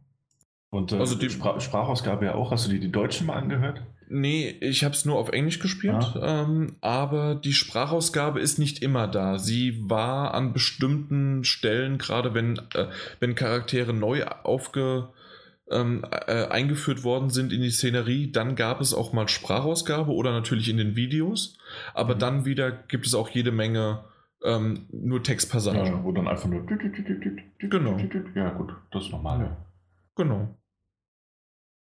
Und 0.69 0.91
äh, 0.91 0.97
also 0.97 1.15
die 1.15 1.31
Sprach 1.31 1.59
Sprachausgabe 1.59 2.25
ja 2.25 2.35
auch. 2.35 2.51
Hast 2.51 2.67
du 2.67 2.71
dir 2.71 2.79
die 2.79 2.91
deutschen 2.91 3.25
mal 3.25 3.33
angehört? 3.33 3.81
Nee, 4.07 4.47
ich 4.61 4.83
habe 4.83 4.93
es 4.93 5.05
nur 5.05 5.17
auf 5.17 5.29
Englisch 5.29 5.59
gespielt, 5.59 6.15
ah. 6.15 6.43
ähm, 6.43 6.75
aber 6.81 7.33
die 7.33 7.53
Sprachausgabe 7.53 8.39
ist 8.39 8.59
nicht 8.59 8.83
immer 8.83 9.07
da. 9.07 9.39
Sie 9.39 9.89
war 9.89 10.35
an 10.35 10.53
bestimmten 10.53 11.43
Stellen, 11.43 11.97
gerade 11.97 12.35
wenn, 12.35 12.59
äh, 12.75 12.87
wenn 13.19 13.33
Charaktere 13.33 13.91
neu 13.91 14.25
aufge, 14.25 15.09
ähm, 15.71 16.05
äh, 16.11 16.45
eingeführt 16.45 17.03
worden 17.03 17.31
sind 17.31 17.51
in 17.51 17.61
die 17.61 17.71
Szenerie, 17.71 18.31
dann 18.31 18.55
gab 18.55 18.81
es 18.81 18.93
auch 18.93 19.13
mal 19.13 19.27
Sprachausgabe 19.27 20.11
oder 20.11 20.31
natürlich 20.31 20.69
in 20.69 20.77
den 20.77 20.95
Videos, 20.95 21.57
aber 21.95 22.15
mhm. 22.15 22.19
dann 22.19 22.45
wieder 22.45 22.71
gibt 22.71 23.07
es 23.07 23.15
auch 23.15 23.29
jede 23.29 23.51
Menge 23.51 24.03
ähm, 24.43 24.87
nur 24.91 25.23
Textpassagen. 25.23 25.85
Ja, 25.85 26.03
wo 26.03 26.11
dann 26.11 26.27
einfach 26.27 26.47
nur. 26.47 26.65
Genau. 26.65 27.97
Ja, 28.35 28.49
gut, 28.51 28.73
das 28.91 29.05
ist 29.05 29.11
normal, 29.11 29.39
ja. 29.41 29.57
Genau. 30.15 30.55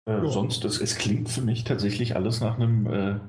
Äh, 0.07 0.13
ja. 0.13 0.27
Sonst, 0.27 0.65
es, 0.65 0.79
es 0.79 0.97
klingt 0.97 1.29
für 1.29 1.41
mich 1.41 1.63
tatsächlich 1.63 2.15
alles 2.15 2.41
nach 2.41 2.55
einem, 2.55 2.87
äh, 2.87 3.19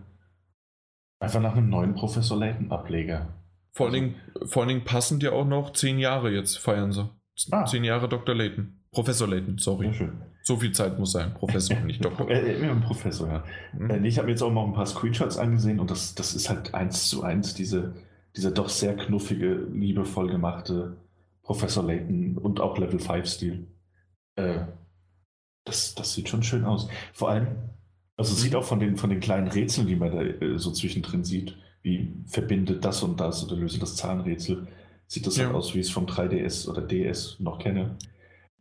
einfach 1.20 1.40
nach 1.40 1.56
einem 1.56 1.68
neuen 1.68 1.94
Professor 1.94 2.38
Layton-Ableger. 2.38 3.34
Vor, 3.72 3.86
also, 3.86 3.98
allen 3.98 4.14
Dingen, 4.14 4.48
vor 4.48 4.62
allen 4.62 4.68
Dingen 4.68 4.84
passend 4.84 5.22
ja 5.22 5.32
auch 5.32 5.44
noch 5.44 5.72
zehn 5.72 5.98
Jahre 5.98 6.30
jetzt 6.30 6.58
feiern 6.58 6.92
sie. 6.92 7.10
Ah. 7.50 7.64
Zehn 7.66 7.84
Jahre 7.84 8.08
Dr. 8.08 8.34
Layton. 8.34 8.80
Professor 8.90 9.28
Layton, 9.28 9.58
sorry. 9.58 9.92
So 10.42 10.56
viel 10.56 10.72
Zeit 10.72 10.98
muss 10.98 11.12
sein. 11.12 11.34
Professor, 11.34 11.78
nicht 11.84 12.04
Doktor. 12.04 12.30
Äh, 12.30 12.68
ein 12.68 12.80
Professor, 12.80 13.28
ja. 13.28 13.44
Mhm. 13.74 14.04
ich 14.04 14.16
habe 14.16 14.26
mir 14.26 14.32
jetzt 14.32 14.42
auch 14.42 14.50
mal 14.50 14.64
ein 14.64 14.72
paar 14.72 14.86
Screenshots 14.86 15.36
angesehen 15.36 15.78
und 15.78 15.90
das, 15.90 16.14
das 16.14 16.34
ist 16.34 16.48
halt 16.48 16.74
eins 16.74 17.08
zu 17.08 17.22
eins 17.22 17.54
diese, 17.54 17.94
diese 18.38 18.52
doch 18.52 18.68
sehr 18.68 18.94
knuffige, 18.94 19.66
liebevoll 19.72 20.30
gemachte 20.30 20.96
Professor 21.42 21.84
Layton 21.84 22.38
und 22.38 22.60
auch 22.60 22.78
Level 22.78 23.00
5-Stil. 23.00 23.66
Äh, 24.36 24.60
das, 25.64 25.96
das 25.96 26.14
sieht 26.14 26.28
schon 26.28 26.44
schön 26.44 26.64
aus. 26.64 26.88
Vor 27.12 27.30
allem, 27.30 27.48
also 28.16 28.36
sieht 28.36 28.54
auch 28.54 28.62
von 28.62 28.78
den, 28.78 28.96
von 28.96 29.10
den 29.10 29.18
kleinen 29.18 29.48
Rätseln, 29.48 29.88
die 29.88 29.96
man 29.96 30.12
da 30.12 30.22
äh, 30.22 30.56
so 30.56 30.70
zwischendrin 30.70 31.24
sieht, 31.24 31.56
wie 31.82 32.14
verbindet 32.26 32.84
das 32.84 33.02
und 33.02 33.18
das 33.18 33.44
oder 33.44 33.56
löse 33.56 33.80
das 33.80 33.96
Zahnrätsel, 33.96 34.68
sieht 35.08 35.26
das 35.26 35.36
ja. 35.36 35.46
halt 35.46 35.56
aus, 35.56 35.74
wie 35.74 35.80
ich 35.80 35.88
es 35.88 35.92
vom 35.92 36.06
3DS 36.06 36.68
oder 36.68 36.82
DS 36.82 37.40
noch 37.40 37.58
kenne. 37.58 37.96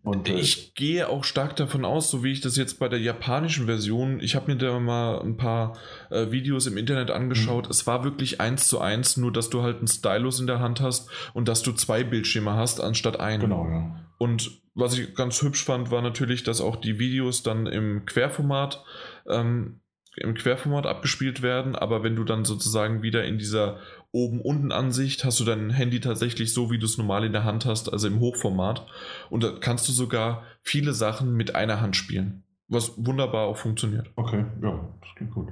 Und, 0.07 0.29
äh, 0.29 0.39
ich 0.39 0.73
gehe 0.73 1.09
auch 1.09 1.25
stark 1.25 1.57
davon 1.57 1.83
aus, 1.83 2.09
so 2.09 2.23
wie 2.23 2.31
ich 2.31 2.39
das 2.39 2.55
jetzt 2.55 2.79
bei 2.79 2.87
der 2.87 2.99
japanischen 2.99 3.65
Version, 3.65 4.21
ich 4.21 4.35
habe 4.35 4.49
mir 4.49 4.57
da 4.57 4.79
mal 4.79 5.19
ein 5.19 5.35
paar 5.35 5.77
äh, 6.09 6.31
Videos 6.31 6.65
im 6.65 6.77
Internet 6.77 7.11
angeschaut. 7.11 7.65
Mhm. 7.65 7.71
Es 7.71 7.85
war 7.87 8.05
wirklich 8.05 8.39
eins 8.39 8.67
zu 8.67 8.79
eins, 8.79 9.17
nur 9.17 9.33
dass 9.33 9.49
du 9.49 9.63
halt 9.63 9.79
einen 9.79 9.87
Stylus 9.87 10.39
in 10.39 10.47
der 10.47 10.61
Hand 10.61 10.79
hast 10.79 11.09
und 11.33 11.49
dass 11.49 11.61
du 11.61 11.73
zwei 11.73 12.05
Bildschirme 12.05 12.53
hast 12.53 12.79
anstatt 12.79 13.19
einen. 13.19 13.41
Genau, 13.41 13.67
ja. 13.67 13.99
Und 14.17 14.61
was 14.75 14.97
ich 14.97 15.13
ganz 15.13 15.41
hübsch 15.41 15.65
fand, 15.65 15.91
war 15.91 16.01
natürlich, 16.01 16.43
dass 16.43 16.61
auch 16.61 16.77
die 16.77 16.99
Videos 16.99 17.43
dann 17.43 17.67
im 17.67 18.05
Querformat 18.05 18.85
ähm, 19.27 19.81
im 20.17 20.33
Querformat 20.33 20.87
abgespielt 20.87 21.41
werden, 21.43 21.75
aber 21.75 22.01
wenn 22.01 22.15
du 22.15 22.23
dann 22.23 22.43
sozusagen 22.43 23.03
wieder 23.03 23.23
in 23.25 23.37
dieser 23.37 23.79
Oben-Unten-Ansicht 24.17 25.23
hast 25.23 25.39
du 25.39 25.43
dein 25.43 25.69
Handy 25.69 25.99
tatsächlich 25.99 26.51
so, 26.51 26.71
wie 26.71 26.79
du 26.79 26.85
es 26.85 26.97
normal 26.97 27.23
in 27.23 27.33
der 27.33 27.43
Hand 27.43 27.65
hast, 27.65 27.93
also 27.93 28.07
im 28.07 28.19
Hochformat. 28.19 28.87
Und 29.29 29.43
da 29.43 29.51
kannst 29.59 29.87
du 29.87 29.91
sogar 29.91 30.43
viele 30.63 30.93
Sachen 30.93 31.35
mit 31.35 31.55
einer 31.55 31.81
Hand 31.81 31.95
spielen, 31.95 32.43
was 32.67 32.93
wunderbar 32.97 33.45
auch 33.45 33.57
funktioniert. 33.57 34.09
Okay, 34.15 34.45
ja, 34.61 34.89
das 35.01 35.15
klingt 35.15 35.33
gut. 35.33 35.49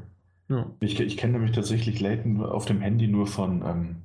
Ja. 0.49 0.71
Ich, 0.79 0.99
ich 0.99 1.17
kenne 1.17 1.33
nämlich 1.33 1.51
tatsächlich 1.51 1.99
Layton 1.99 2.43
auf 2.43 2.65
dem 2.65 2.81
Handy 2.81 3.07
nur 3.07 3.27
von 3.27 3.61
ähm, 3.63 3.95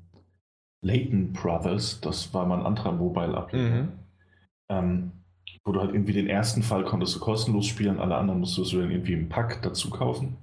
Layton 0.82 1.32
Brothers, 1.32 2.00
das 2.00 2.34
war 2.34 2.46
mal 2.46 2.58
ein 2.58 2.66
anderer 2.66 2.92
Mobile-Ableger. 2.92 3.82
Mhm. 3.82 3.88
Ähm, 4.68 5.12
wo 5.64 5.72
du 5.72 5.80
halt 5.80 5.92
irgendwie 5.92 6.12
den 6.12 6.26
ersten 6.26 6.62
Fall 6.62 6.84
konntest 6.84 7.16
du 7.16 7.20
kostenlos 7.20 7.66
spielen, 7.66 7.98
alle 7.98 8.16
anderen 8.16 8.40
musstest 8.40 8.72
du 8.72 8.80
dann 8.80 8.90
irgendwie 8.90 9.12
im 9.12 9.28
Pack 9.28 9.62
dazu 9.62 9.90
kaufen. 9.90 10.36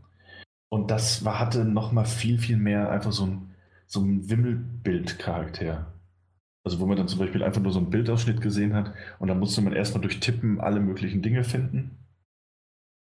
Und 0.69 0.91
das 0.91 1.23
war, 1.23 1.39
hatte 1.39 1.65
nochmal 1.65 2.05
viel, 2.05 2.37
viel 2.37 2.57
mehr 2.57 2.91
einfach 2.91 3.11
so 3.11 3.25
ein, 3.25 3.55
so 3.87 4.01
ein 4.01 4.29
Wimmelbild-Charakter. 4.29 5.93
Also 6.63 6.79
wo 6.79 6.85
man 6.85 6.97
dann 6.97 7.07
zum 7.07 7.19
Beispiel 7.19 7.43
einfach 7.43 7.61
nur 7.61 7.71
so 7.71 7.79
einen 7.79 7.89
Bildausschnitt 7.89 8.41
gesehen 8.41 8.73
hat 8.73 8.93
und 9.19 9.29
dann 9.29 9.39
musste 9.39 9.61
man 9.61 9.73
erstmal 9.73 10.01
durch 10.01 10.19
Tippen 10.19 10.59
alle 10.59 10.81
möglichen 10.81 11.21
Dinge 11.21 11.45
finden 11.45 11.97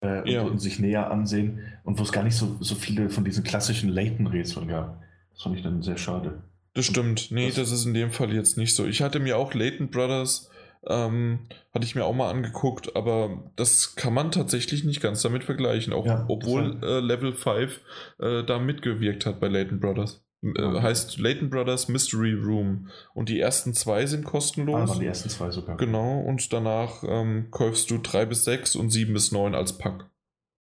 äh, 0.03 0.31
ja. 0.31 0.41
und, 0.41 0.51
und, 0.51 0.59
sich 0.59 0.79
näher 0.79 1.09
ansehen 1.09 1.59
und 1.83 1.97
wo 1.97 2.03
es 2.03 2.11
gar 2.11 2.23
nicht 2.23 2.35
so, 2.35 2.57
so 2.59 2.75
viele 2.75 3.09
von 3.09 3.25
diesen 3.25 3.43
klassischen 3.43 3.89
Layton-Rätseln 3.89 4.67
gab. 4.67 5.01
Das 5.31 5.41
fand 5.41 5.55
ich 5.55 5.63
dann 5.63 5.81
sehr 5.81 5.97
schade. 5.97 6.43
Das 6.75 6.85
stimmt. 6.85 7.31
Nee, 7.31 7.47
das, 7.47 7.55
das, 7.55 7.71
ist 7.71 7.85
in 7.85 7.95
dem 7.95 8.11
Fall 8.11 8.31
jetzt 8.31 8.57
nicht 8.57 8.75
so. 8.75 8.85
Ich 8.85 9.01
hatte 9.01 9.19
mir 9.19 9.37
auch 9.37 9.55
Layton 9.55 9.89
Brothers 9.89 10.51
ähm, 10.85 11.39
hatte 11.73 11.85
ich 11.85 11.95
mir 11.95 12.05
auch 12.05 12.13
mal 12.13 12.29
angeguckt, 12.29 12.95
aber 12.95 13.51
das 13.55 13.95
kann 13.95 14.13
man 14.13 14.31
tatsächlich 14.31 14.83
nicht 14.83 15.01
ganz 15.01 15.21
damit 15.21 15.43
vergleichen, 15.43 15.93
auch 15.93 16.05
ja, 16.05 16.25
obwohl 16.27 16.79
äh, 16.83 16.99
Level 16.99 17.33
5 17.33 17.81
äh, 18.19 18.43
da 18.43 18.59
mitgewirkt 18.59 19.25
hat 19.25 19.39
bei 19.39 19.47
Leighton 19.47 19.79
Brothers. 19.79 20.23
Äh, 20.43 20.81
heißt 20.81 21.17
Leighton 21.17 21.49
Brothers 21.49 21.87
Mystery 21.87 22.33
Room. 22.33 22.89
Und 23.13 23.29
die 23.29 23.39
ersten 23.39 23.73
zwei 23.73 24.05
sind 24.05 24.23
kostenlos. 24.23 24.91
Ah, 24.91 24.99
die 24.99 25.05
ersten 25.05 25.29
zwei 25.29 25.51
sogar. 25.51 25.77
Genau, 25.77 26.19
und 26.19 26.51
danach 26.53 27.03
ähm, 27.07 27.47
kaufst 27.51 27.89
du 27.89 27.97
3 27.97 28.25
bis 28.25 28.45
6 28.45 28.75
und 28.75 28.89
7 28.89 29.13
bis 29.13 29.31
9 29.31 29.55
als 29.55 29.77
Pack. 29.77 30.09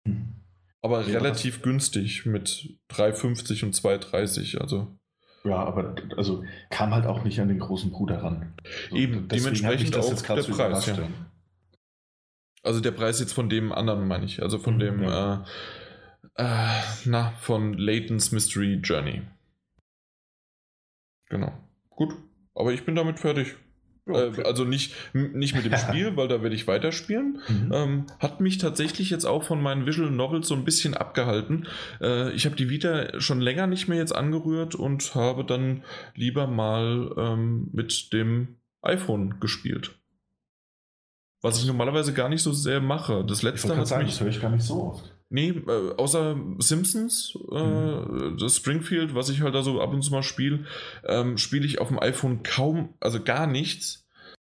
Hm. 0.07 0.35
Aber 0.81 1.01
ja, 1.01 1.17
relativ 1.17 1.63
günstig 1.63 2.25
mit 2.25 2.77
3,50 2.91 3.65
und 3.65 3.75
2,30. 3.75 4.59
Also. 4.59 4.95
Ja, 5.43 5.57
aber 5.57 5.95
also 6.15 6.43
kam 6.69 6.93
halt 6.93 7.05
auch 7.05 7.23
nicht 7.23 7.39
an 7.39 7.47
den 7.47 7.59
großen 7.59 7.91
Bruder 7.91 8.21
ran. 8.21 8.53
So, 8.89 8.95
Eben, 8.95 9.27
dementsprechend 9.27 9.95
das 9.95 10.11
auch 10.11 10.35
der 10.35 10.43
Preis. 10.43 10.85
Ja. 10.85 10.97
Also 12.63 12.79
der 12.79 12.91
Preis 12.91 13.19
jetzt 13.19 13.33
von 13.33 13.49
dem 13.49 13.71
anderen 13.71 14.07
meine 14.07 14.25
ich, 14.25 14.41
also 14.41 14.59
von 14.59 14.75
mhm, 14.75 14.79
dem, 14.79 15.03
ja. 15.03 15.45
äh, 16.35 16.43
äh, 16.43 16.81
na, 17.05 17.31
von 17.39 17.73
Layton's 17.73 18.31
Mystery 18.31 18.79
Journey. 18.83 19.21
Genau. 21.29 21.51
Gut, 21.89 22.15
aber 22.55 22.73
ich 22.73 22.85
bin 22.85 22.95
damit 22.95 23.19
fertig. 23.19 23.55
Okay. 24.09 24.41
Äh, 24.41 24.43
also 24.45 24.63
nicht, 24.63 24.93
nicht 25.13 25.55
mit 25.55 25.65
dem 25.65 25.77
Spiel, 25.77 26.15
weil 26.15 26.27
da 26.27 26.41
werde 26.41 26.55
ich 26.55 26.67
weiterspielen. 26.67 27.39
Mhm. 27.47 27.71
Ähm, 27.73 28.05
hat 28.19 28.39
mich 28.39 28.57
tatsächlich 28.57 29.09
jetzt 29.09 29.25
auch 29.25 29.43
von 29.43 29.61
meinen 29.61 29.85
Visual 29.85 30.11
Novels 30.11 30.47
so 30.47 30.55
ein 30.55 30.65
bisschen 30.65 30.93
abgehalten. 30.93 31.67
Äh, 32.01 32.31
ich 32.31 32.45
habe 32.45 32.55
die 32.55 32.69
Vita 32.69 33.19
schon 33.19 33.41
länger 33.41 33.67
nicht 33.67 33.87
mehr 33.87 33.97
jetzt 33.97 34.15
angerührt 34.15 34.75
und 34.75 35.15
habe 35.15 35.43
dann 35.43 35.83
lieber 36.15 36.47
mal 36.47 37.13
ähm, 37.17 37.69
mit 37.73 38.13
dem 38.13 38.57
iPhone 38.81 39.39
gespielt. 39.39 39.95
Was 41.41 41.59
ich 41.59 41.67
normalerweise 41.67 42.13
gar 42.13 42.29
nicht 42.29 42.41
so 42.41 42.51
sehr 42.51 42.81
mache. 42.81 43.23
Das 43.25 43.43
letzte 43.43 43.67
ich 43.67 43.73
hat 43.73 43.99
mich, 43.99 44.09
das 44.09 44.21
höre 44.21 44.29
ich 44.29 44.41
gar 44.41 44.49
nicht 44.49 44.63
so 44.63 44.83
oft. 44.83 45.16
Nee, 45.29 45.49
äh, 45.49 45.93
außer 45.97 46.37
Simpsons, 46.59 47.37
äh, 47.51 47.61
mhm. 47.61 48.37
das 48.39 48.55
Springfield, 48.55 49.13
was 49.13 49.29
ich 49.29 49.41
halt 49.41 49.55
da 49.55 49.61
so 49.61 49.81
ab 49.81 49.93
und 49.93 50.01
zu 50.01 50.11
mal 50.11 50.23
spiele, 50.23 50.65
ähm, 51.05 51.37
spiele 51.37 51.65
ich 51.65 51.79
auf 51.79 51.89
dem 51.89 51.99
iPhone 51.99 52.43
kaum, 52.43 52.93
also 53.01 53.21
gar 53.21 53.45
nichts. 53.45 54.07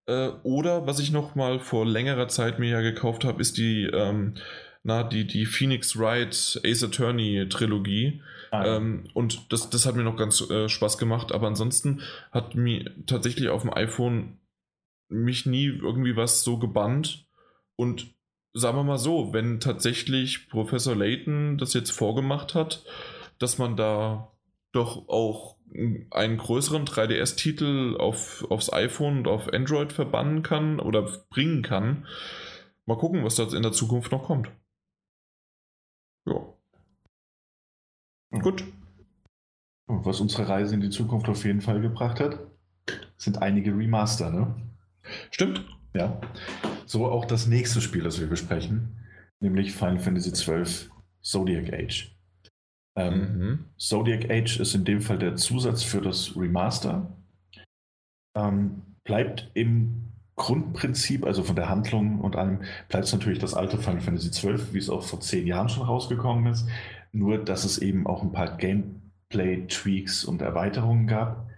Äh, 0.06 0.30
oder 0.42 0.86
was 0.86 0.98
ich 0.98 1.12
noch 1.12 1.36
mal 1.36 1.60
vor 1.60 1.86
längerer 1.86 2.28
Zeit 2.28 2.58
mir 2.58 2.70
ja 2.70 2.80
gekauft 2.80 3.24
habe, 3.24 3.40
ist 3.40 3.56
die, 3.56 3.84
ähm, 3.84 4.34
na, 4.82 5.04
die, 5.04 5.26
die 5.26 5.46
Phoenix 5.46 5.96
Wright 5.96 6.60
Ace 6.64 6.82
Attorney 6.82 7.48
Trilogie. 7.48 8.20
Ah, 8.50 8.76
ähm, 8.76 9.04
und 9.14 9.52
das, 9.52 9.70
das 9.70 9.86
hat 9.86 9.94
mir 9.94 10.02
noch 10.02 10.16
ganz 10.16 10.40
äh, 10.50 10.68
Spaß 10.68 10.98
gemacht, 10.98 11.32
aber 11.32 11.46
ansonsten 11.46 12.02
hat 12.32 12.54
mir 12.54 12.92
tatsächlich 13.06 13.48
auf 13.48 13.62
dem 13.62 13.72
iPhone 13.72 14.38
mich 15.08 15.46
nie 15.46 15.66
irgendwie 15.66 16.16
was 16.16 16.42
so 16.42 16.58
gebannt. 16.58 17.26
Und 17.76 18.13
sagen 18.54 18.78
wir 18.78 18.84
mal 18.84 18.98
so, 18.98 19.32
wenn 19.32 19.60
tatsächlich 19.60 20.48
Professor 20.48 20.94
Layton 20.94 21.58
das 21.58 21.74
jetzt 21.74 21.90
vorgemacht 21.90 22.54
hat, 22.54 22.84
dass 23.38 23.58
man 23.58 23.76
da 23.76 24.32
doch 24.72 25.08
auch 25.08 25.56
einen 26.10 26.38
größeren 26.38 26.84
3DS-Titel 26.84 27.96
auf, 27.98 28.46
aufs 28.50 28.72
iPhone 28.72 29.18
und 29.18 29.28
auf 29.28 29.52
Android 29.52 29.92
verbannen 29.92 30.42
kann 30.42 30.78
oder 30.78 31.02
bringen 31.30 31.62
kann. 31.62 32.06
Mal 32.86 32.96
gucken, 32.96 33.24
was 33.24 33.34
da 33.34 33.44
in 33.44 33.62
der 33.62 33.72
Zukunft 33.72 34.12
noch 34.12 34.24
kommt. 34.24 34.50
Ja. 36.26 36.54
Gut. 38.30 38.64
Was 39.86 40.20
unsere 40.20 40.48
Reise 40.48 40.74
in 40.74 40.80
die 40.80 40.90
Zukunft 40.90 41.28
auf 41.28 41.44
jeden 41.44 41.60
Fall 41.60 41.80
gebracht 41.80 42.20
hat, 42.20 42.38
sind 43.16 43.42
einige 43.42 43.76
Remaster, 43.76 44.30
ne? 44.30 44.54
Stimmt. 45.30 45.64
Ja. 45.92 46.20
So 46.86 47.06
auch 47.06 47.24
das 47.24 47.46
nächste 47.46 47.80
Spiel, 47.80 48.02
das 48.02 48.20
wir 48.20 48.26
besprechen, 48.26 48.96
nämlich 49.40 49.72
Final 49.72 49.98
Fantasy 49.98 50.32
XII 50.32 50.90
Zodiac 51.22 51.72
Age. 51.72 52.14
Ähm, 52.96 53.38
mhm. 53.38 53.64
Zodiac 53.78 54.30
Age 54.30 54.60
ist 54.60 54.74
in 54.74 54.84
dem 54.84 55.00
Fall 55.00 55.18
der 55.18 55.36
Zusatz 55.36 55.82
für 55.82 56.00
das 56.00 56.36
Remaster. 56.36 57.16
Ähm, 58.36 58.82
bleibt 59.04 59.50
im 59.54 60.12
Grundprinzip, 60.36 61.24
also 61.24 61.42
von 61.42 61.56
der 61.56 61.68
Handlung 61.68 62.20
und 62.20 62.36
allem, 62.36 62.62
bleibt 62.88 63.06
es 63.06 63.12
natürlich 63.12 63.38
das 63.38 63.54
alte 63.54 63.78
Final 63.78 64.00
Fantasy 64.00 64.30
XII, 64.30 64.72
wie 64.72 64.78
es 64.78 64.90
auch 64.90 65.02
vor 65.02 65.20
zehn 65.20 65.46
Jahren 65.46 65.68
schon 65.68 65.84
rausgekommen 65.84 66.52
ist. 66.52 66.68
Nur, 67.12 67.38
dass 67.38 67.64
es 67.64 67.78
eben 67.78 68.06
auch 68.06 68.22
ein 68.22 68.32
paar 68.32 68.56
Gameplay-Tweaks 68.56 70.24
und 70.24 70.42
Erweiterungen 70.42 71.06
gab, 71.06 71.48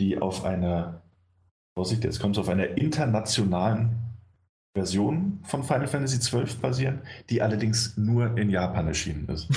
die 0.00 0.18
auf 0.18 0.44
einer, 0.44 1.02
Vorsicht, 1.74 2.04
jetzt 2.04 2.20
kommt 2.20 2.36
es 2.36 2.40
auf 2.40 2.48
einer 2.48 2.78
internationalen 2.78 4.01
Version 4.74 5.40
von 5.42 5.62
Final 5.62 5.86
Fantasy 5.86 6.18
XII 6.18 6.56
basieren, 6.60 7.02
die 7.28 7.42
allerdings 7.42 7.96
nur 7.96 8.36
in 8.38 8.48
Japan 8.48 8.88
erschienen 8.88 9.28
ist. 9.28 9.48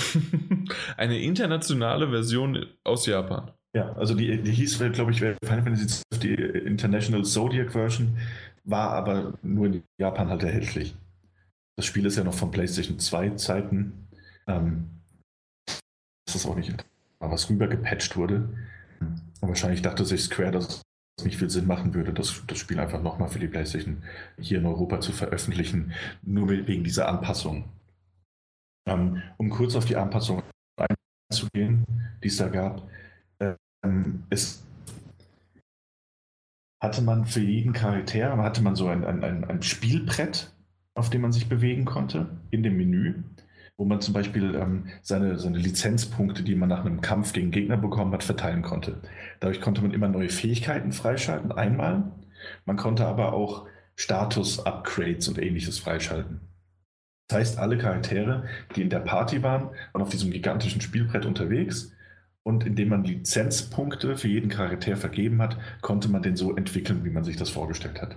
Eine 0.96 1.18
internationale 1.18 2.10
Version 2.10 2.66
aus 2.84 3.06
Japan. 3.06 3.50
Ja, 3.74 3.92
also 3.92 4.14
die, 4.14 4.42
die 4.42 4.52
hieß, 4.52 4.78
glaube 4.92 5.12
ich, 5.12 5.18
Final 5.18 5.62
Fantasy 5.62 5.86
XII, 5.86 6.02
die 6.20 6.34
International 6.34 7.24
Zodiac 7.24 7.72
Version, 7.72 8.18
war 8.64 8.90
aber 8.90 9.34
nur 9.42 9.66
in 9.66 9.82
Japan 9.98 10.28
halt 10.28 10.42
erhältlich. 10.42 10.94
Das 11.76 11.86
Spiel 11.86 12.06
ist 12.06 12.16
ja 12.16 12.24
noch 12.24 12.34
von 12.34 12.50
PlayStation 12.50 12.98
2 12.98 13.30
Zeiten. 13.30 14.08
Ähm, 14.46 15.02
das 16.26 16.36
ist 16.36 16.46
auch 16.46 16.56
nicht, 16.56 16.74
was 17.20 17.48
rüber 17.50 17.68
gepatcht 17.68 18.16
wurde. 18.16 18.48
Und 19.00 19.48
wahrscheinlich 19.48 19.82
dachte 19.82 20.04
sich 20.04 20.22
Square, 20.22 20.52
dass 20.52 20.82
nicht 21.24 21.38
viel 21.38 21.50
Sinn 21.50 21.66
machen 21.66 21.94
würde, 21.94 22.12
das, 22.12 22.42
das 22.46 22.58
Spiel 22.58 22.78
einfach 22.78 23.02
nochmal 23.02 23.28
für 23.28 23.38
die 23.38 23.48
PlayStation 23.48 24.02
hier 24.38 24.58
in 24.58 24.66
Europa 24.66 25.00
zu 25.00 25.12
veröffentlichen, 25.12 25.92
nur 26.22 26.48
wegen 26.48 26.84
dieser 26.84 27.08
Anpassung. 27.08 27.64
Ähm, 28.86 29.22
um 29.38 29.50
kurz 29.50 29.74
auf 29.74 29.86
die 29.86 29.96
Anpassung 29.96 30.42
einzugehen, 31.30 31.84
die 32.22 32.28
es 32.28 32.36
da 32.36 32.48
gab. 32.48 32.88
Ähm, 33.82 34.24
es 34.30 34.62
hatte 36.82 37.02
man 37.02 37.24
für 37.24 37.40
jeden 37.40 37.72
Charakter, 37.72 38.36
hatte 38.36 38.62
man 38.62 38.76
so 38.76 38.88
ein, 38.88 39.04
ein, 39.04 39.44
ein 39.44 39.62
Spielbrett, 39.62 40.52
auf 40.94 41.10
dem 41.10 41.22
man 41.22 41.32
sich 41.32 41.48
bewegen 41.48 41.84
konnte, 41.86 42.28
in 42.50 42.62
dem 42.62 42.76
Menü 42.76 43.22
wo 43.78 43.84
man 43.84 44.00
zum 44.00 44.14
Beispiel 44.14 44.54
ähm, 44.54 44.84
seine, 45.02 45.38
seine 45.38 45.58
Lizenzpunkte, 45.58 46.42
die 46.42 46.54
man 46.54 46.68
nach 46.68 46.84
einem 46.84 47.00
Kampf 47.00 47.32
gegen 47.32 47.50
Gegner 47.50 47.76
bekommen 47.76 48.12
hat, 48.12 48.24
verteilen 48.24 48.62
konnte. 48.62 49.00
Dadurch 49.40 49.60
konnte 49.60 49.82
man 49.82 49.92
immer 49.92 50.08
neue 50.08 50.28
Fähigkeiten 50.28 50.92
freischalten, 50.92 51.52
einmal. 51.52 52.12
Man 52.64 52.76
konnte 52.76 53.06
aber 53.06 53.32
auch 53.32 53.66
Status-Upgrades 53.96 55.28
und 55.28 55.38
ähnliches 55.38 55.78
freischalten. 55.78 56.40
Das 57.28 57.38
heißt, 57.38 57.58
alle 57.58 57.78
Charaktere, 57.78 58.44
die 58.76 58.82
in 58.82 58.90
der 58.90 59.00
Party 59.00 59.42
waren, 59.42 59.70
waren 59.92 60.02
auf 60.02 60.10
diesem 60.10 60.30
gigantischen 60.30 60.80
Spielbrett 60.80 61.26
unterwegs. 61.26 61.92
Und 62.44 62.64
indem 62.64 62.90
man 62.90 63.02
Lizenzpunkte 63.02 64.16
für 64.16 64.28
jeden 64.28 64.50
Charakter 64.50 64.96
vergeben 64.96 65.42
hat, 65.42 65.58
konnte 65.80 66.08
man 66.08 66.22
den 66.22 66.36
so 66.36 66.54
entwickeln, 66.54 67.04
wie 67.04 67.10
man 67.10 67.24
sich 67.24 67.36
das 67.36 67.50
vorgestellt 67.50 68.00
hat. 68.00 68.16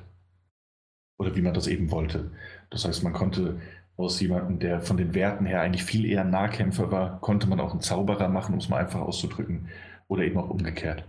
Oder 1.17 1.35
wie 1.35 1.41
man 1.41 1.55
das 1.55 1.65
eben 1.65 1.89
wollte. 1.89 2.31
Das 2.69 2.85
heißt, 2.85 3.03
man 3.03 3.13
konnte 3.13 3.59
aus 3.97 4.19
jemandem, 4.21 4.59
der 4.59 4.81
von 4.81 4.97
den 4.97 5.15
Werten 5.15 5.45
her 5.45 5.61
eigentlich 5.61 5.83
viel 5.83 6.05
eher 6.05 6.21
ein 6.21 6.29
Nahkämpfer 6.29 6.91
war, 6.91 7.19
konnte 7.21 7.47
man 7.47 7.59
auch 7.59 7.71
einen 7.71 7.81
Zauberer 7.81 8.29
machen, 8.29 8.53
um 8.53 8.59
es 8.59 8.69
mal 8.69 8.77
einfach 8.77 9.01
auszudrücken, 9.01 9.67
oder 10.09 10.23
eben 10.23 10.37
auch 10.37 10.49
umgekehrt. 10.49 11.05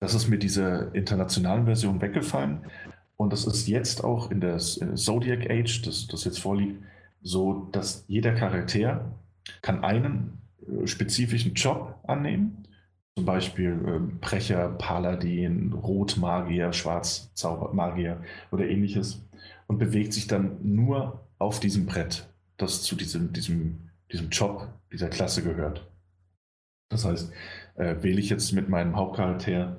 Das 0.00 0.14
ist 0.14 0.28
mit 0.28 0.42
dieser 0.42 0.94
internationalen 0.94 1.66
Version 1.66 2.00
weggefallen 2.00 2.64
und 3.16 3.32
das 3.32 3.46
ist 3.46 3.66
jetzt 3.66 4.04
auch 4.04 4.30
in 4.30 4.40
der 4.40 4.58
Zodiac 4.58 5.50
Age, 5.50 5.82
das, 5.82 6.06
das 6.06 6.24
jetzt 6.24 6.40
vorliegt, 6.40 6.82
so, 7.22 7.68
dass 7.72 8.04
jeder 8.08 8.32
Charakter 8.34 9.12
kann 9.62 9.84
einen 9.84 10.38
äh, 10.66 10.86
spezifischen 10.86 11.54
Job 11.54 11.98
annehmen, 12.06 12.68
zum 13.16 13.24
Beispiel 13.24 13.72
äh, 13.72 14.16
Brecher, 14.20 14.68
Paladin, 14.68 15.72
Rotmagier, 15.72 16.72
Schwarzmagier 16.72 18.22
oder 18.52 18.66
ähnliches 18.66 19.24
und 19.66 19.78
bewegt 19.78 20.12
sich 20.12 20.26
dann 20.26 20.58
nur 20.62 21.26
auf 21.38 21.58
diesem 21.58 21.86
Brett, 21.86 22.28
das 22.58 22.82
zu 22.82 22.94
diesem, 22.96 23.32
diesem, 23.32 23.90
diesem 24.12 24.28
Job, 24.28 24.68
dieser 24.92 25.08
Klasse 25.08 25.42
gehört. 25.42 25.90
Das 26.90 27.04
heißt, 27.04 27.32
äh, 27.76 27.96
wähle 28.02 28.20
ich 28.20 28.30
jetzt 28.30 28.52
mit 28.52 28.68
meinem 28.68 28.96
Hauptcharakter 28.96 29.78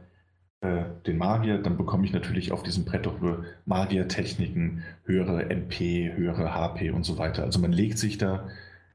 äh, 0.61 0.85
den 1.05 1.17
Magier, 1.17 1.59
dann 1.59 1.77
bekomme 1.77 2.05
ich 2.05 2.13
natürlich 2.13 2.51
auf 2.51 2.63
diesem 2.63 2.85
Brett 2.85 3.07
auch 3.07 3.19
nur 3.19 3.45
Magiertechniken, 3.65 4.83
höhere 5.03 5.49
MP, 5.49 6.11
höhere 6.15 6.53
HP 6.53 6.91
und 6.91 7.03
so 7.03 7.17
weiter. 7.17 7.43
Also 7.43 7.59
man 7.59 7.71
legt 7.71 7.97
sich 7.99 8.17
da 8.17 8.47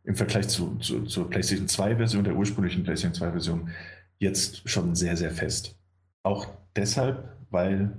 im 0.04 0.16
Vergleich 0.16 0.48
zu, 0.48 0.76
zu, 0.76 1.04
zur 1.04 1.30
PlayStation 1.30 1.68
2 1.68 1.96
Version, 1.96 2.24
der 2.24 2.36
ursprünglichen 2.36 2.82
PlayStation 2.82 3.14
2 3.14 3.30
Version, 3.32 3.70
jetzt 4.18 4.68
schon 4.68 4.94
sehr, 4.94 5.16
sehr 5.16 5.30
fest. 5.30 5.78
Auch 6.24 6.46
deshalb, 6.74 7.36
weil 7.50 7.92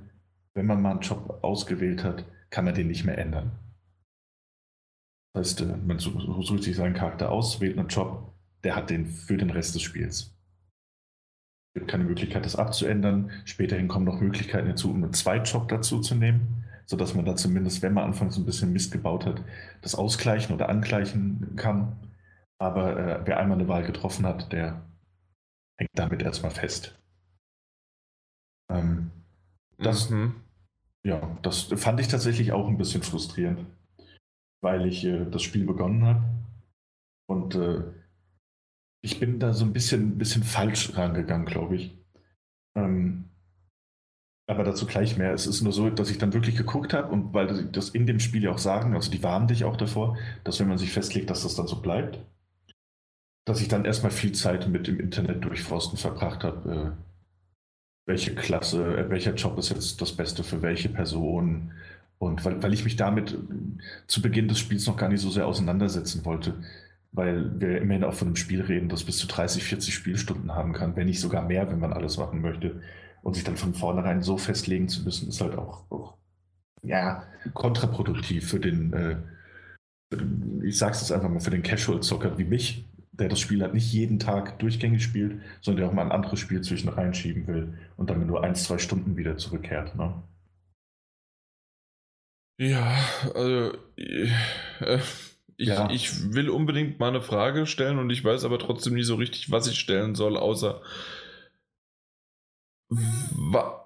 wenn 0.53 0.65
man 0.65 0.81
mal 0.81 0.91
einen 0.91 1.01
Job 1.01 1.39
ausgewählt 1.41 2.03
hat, 2.03 2.25
kann 2.49 2.65
man 2.65 2.75
den 2.75 2.87
nicht 2.87 3.05
mehr 3.05 3.17
ändern. 3.17 3.51
Das 5.33 5.51
heißt, 5.51 5.61
äh, 5.61 5.77
man 5.77 5.99
sucht 5.99 6.63
sich 6.63 6.75
seinen 6.75 6.93
Charakter 6.93 7.31
aus, 7.31 7.61
wählt 7.61 7.77
einen 7.77 7.87
Job, 7.87 8.33
der 8.63 8.75
hat 8.75 8.89
den 8.89 9.07
für 9.07 9.37
den 9.37 9.49
Rest 9.49 9.73
des 9.75 9.81
Spiels. 9.81 10.35
Es 11.73 11.79
gibt 11.79 11.89
keine 11.89 12.03
Möglichkeit, 12.03 12.45
das 12.45 12.55
abzuändern. 12.55 13.31
Späterhin 13.45 13.87
kommen 13.87 14.05
noch 14.05 14.21
Möglichkeiten 14.21 14.67
dazu, 14.67 14.91
um 14.91 15.03
einen 15.03 15.13
Zweitjob 15.13 15.67
dazu 15.69 16.01
zu 16.01 16.15
nehmen, 16.15 16.65
sodass 16.85 17.15
man 17.15 17.25
da 17.25 17.35
zumindest, 17.35 17.81
wenn 17.81 17.93
man 17.93 18.03
anfangs 18.03 18.37
ein 18.37 18.45
bisschen 18.45 18.73
Mist 18.73 18.91
gebaut 18.91 19.25
hat, 19.25 19.43
das 19.81 19.95
ausgleichen 19.95 20.53
oder 20.53 20.69
angleichen 20.69 21.55
kann. 21.55 21.95
Aber 22.59 22.97
äh, 22.97 23.21
wer 23.25 23.39
einmal 23.39 23.57
eine 23.57 23.67
Wahl 23.67 23.83
getroffen 23.83 24.25
hat, 24.25 24.53
der 24.53 24.83
hängt 25.77 25.89
damit 25.95 26.21
erstmal 26.21 26.51
fest. 26.51 26.97
Ähm, 28.69 29.09
das, 29.79 30.09
mhm. 30.09 30.35
ja, 31.03 31.37
das 31.41 31.63
fand 31.75 31.99
ich 31.99 32.07
tatsächlich 32.07 32.51
auch 32.51 32.67
ein 32.67 32.77
bisschen 32.77 33.01
frustrierend 33.01 33.65
weil 34.63 34.87
ich 34.87 35.03
äh, 35.03 35.25
das 35.29 35.43
Spiel 35.43 35.65
begonnen 35.65 36.05
habe. 36.05 36.23
Und 37.27 37.55
äh, 37.55 37.83
ich 39.03 39.19
bin 39.19 39.37
da 39.39 39.53
so 39.53 39.65
ein 39.65 39.73
bisschen, 39.73 40.17
bisschen 40.17 40.43
falsch 40.43 40.95
rangegangen, 40.97 41.45
glaube 41.45 41.75
ich. 41.75 41.97
Ähm, 42.75 43.25
aber 44.47 44.63
dazu 44.63 44.85
gleich 44.85 45.17
mehr. 45.17 45.33
Es 45.33 45.45
ist 45.45 45.61
nur 45.61 45.73
so, 45.73 45.89
dass 45.89 46.09
ich 46.09 46.17
dann 46.17 46.33
wirklich 46.33 46.55
geguckt 46.55 46.93
habe 46.93 47.11
und 47.11 47.33
weil 47.33 47.65
das 47.65 47.89
in 47.89 48.07
dem 48.07 48.19
Spiel 48.19 48.43
ja 48.43 48.51
auch 48.51 48.57
sagen, 48.57 48.95
also 48.95 49.11
die 49.11 49.21
warnen 49.21 49.47
dich 49.47 49.65
auch 49.65 49.75
davor, 49.75 50.17
dass 50.45 50.59
wenn 50.59 50.69
man 50.69 50.77
sich 50.77 50.91
festlegt, 50.91 51.29
dass 51.29 51.43
das 51.43 51.55
dann 51.55 51.67
so 51.67 51.81
bleibt, 51.81 52.19
dass 53.45 53.61
ich 53.61 53.67
dann 53.67 53.83
erstmal 53.83 54.11
viel 54.11 54.31
Zeit 54.31 54.69
mit 54.69 54.87
dem 54.87 54.99
Internet 54.99 55.43
durchforsten 55.43 55.97
verbracht 55.97 56.45
habe, 56.45 56.95
äh, 56.95 57.03
welche 58.05 58.33
Klasse, 58.35 58.97
äh, 58.97 59.09
welcher 59.09 59.33
Job 59.35 59.57
ist 59.57 59.69
jetzt 59.69 60.01
das 60.01 60.13
Beste 60.13 60.45
für 60.45 60.61
welche 60.61 60.89
Person. 60.89 61.73
Und 62.19 62.45
weil, 62.45 62.63
weil 62.63 62.73
ich 62.73 62.85
mich 62.85 62.95
damit 62.95 63.37
zu 64.07 64.21
Beginn 64.21 64.47
des 64.47 64.59
Spiels 64.59 64.87
noch 64.87 64.95
gar 64.95 65.09
nicht 65.09 65.21
so 65.21 65.29
sehr 65.29 65.45
auseinandersetzen 65.45 66.23
wollte, 66.23 66.53
weil 67.13 67.61
wir 67.61 67.79
immerhin 67.79 68.03
auch 68.03 68.13
von 68.13 68.29
einem 68.29 68.35
Spiel 68.35 68.61
reden, 68.61 68.89
das 68.89 69.03
bis 69.03 69.17
zu 69.17 69.27
30, 69.27 69.63
40 69.63 69.93
Spielstunden 69.93 70.53
haben 70.53 70.73
kann, 70.73 70.95
wenn 70.95 71.05
nicht 71.05 71.21
sogar 71.21 71.43
mehr, 71.43 71.69
wenn 71.71 71.79
man 71.79 71.93
alles 71.93 72.17
machen 72.17 72.41
möchte. 72.41 72.81
Und 73.21 73.35
sich 73.35 73.43
dann 73.43 73.55
von 73.55 73.73
vornherein 73.73 74.21
so 74.21 74.37
festlegen 74.37 74.89
zu 74.89 75.03
müssen, 75.03 75.29
ist 75.29 75.39
halt 75.39 75.57
auch, 75.57 75.89
auch 75.89 76.17
ja, 76.81 77.23
kontraproduktiv 77.53 78.49
für 78.49 78.59
den, 78.59 78.91
äh, 78.93 79.15
für 80.11 80.17
den 80.17 80.61
ich 80.65 80.77
sag's 80.77 81.01
jetzt 81.01 81.11
einfach 81.11 81.29
mal, 81.29 81.39
für 81.39 81.51
den 81.51 81.63
Casual-Zocker 81.63 82.37
wie 82.37 82.43
mich, 82.43 82.89
der 83.11 83.29
das 83.29 83.39
Spiel 83.39 83.61
halt 83.61 83.73
nicht 83.73 83.93
jeden 83.93 84.19
Tag 84.19 84.59
durchgängig 84.59 85.03
spielt, 85.03 85.39
sondern 85.61 85.81
der 85.81 85.89
auch 85.89 85.93
mal 85.93 86.03
ein 86.03 86.11
anderes 86.11 86.39
Spiel 86.39 86.61
zwischen 86.61 86.89
reinschieben 86.89 87.47
will 87.47 87.77
und 87.95 88.09
dann 88.09 88.25
nur 88.25 88.43
ein, 88.43 88.55
zwei 88.55 88.79
Stunden 88.79 89.15
wieder 89.17 89.37
zurückkehrt. 89.37 89.95
Ne? 89.95 90.21
Ja, 92.59 92.97
also 93.35 93.73
äh, 93.97 94.99
ich, 95.57 95.69
ja. 95.69 95.89
ich 95.89 96.33
will 96.33 96.49
unbedingt 96.49 96.99
mal 96.99 97.09
eine 97.09 97.21
Frage 97.21 97.65
stellen 97.65 97.99
und 97.99 98.09
ich 98.09 98.23
weiß 98.23 98.43
aber 98.45 98.59
trotzdem 98.59 98.93
nicht 98.93 99.05
so 99.05 99.15
richtig, 99.15 99.51
was 99.51 99.67
ich 99.67 99.79
stellen 99.79 100.15
soll, 100.15 100.37
außer 100.37 100.81
wa 102.89 103.79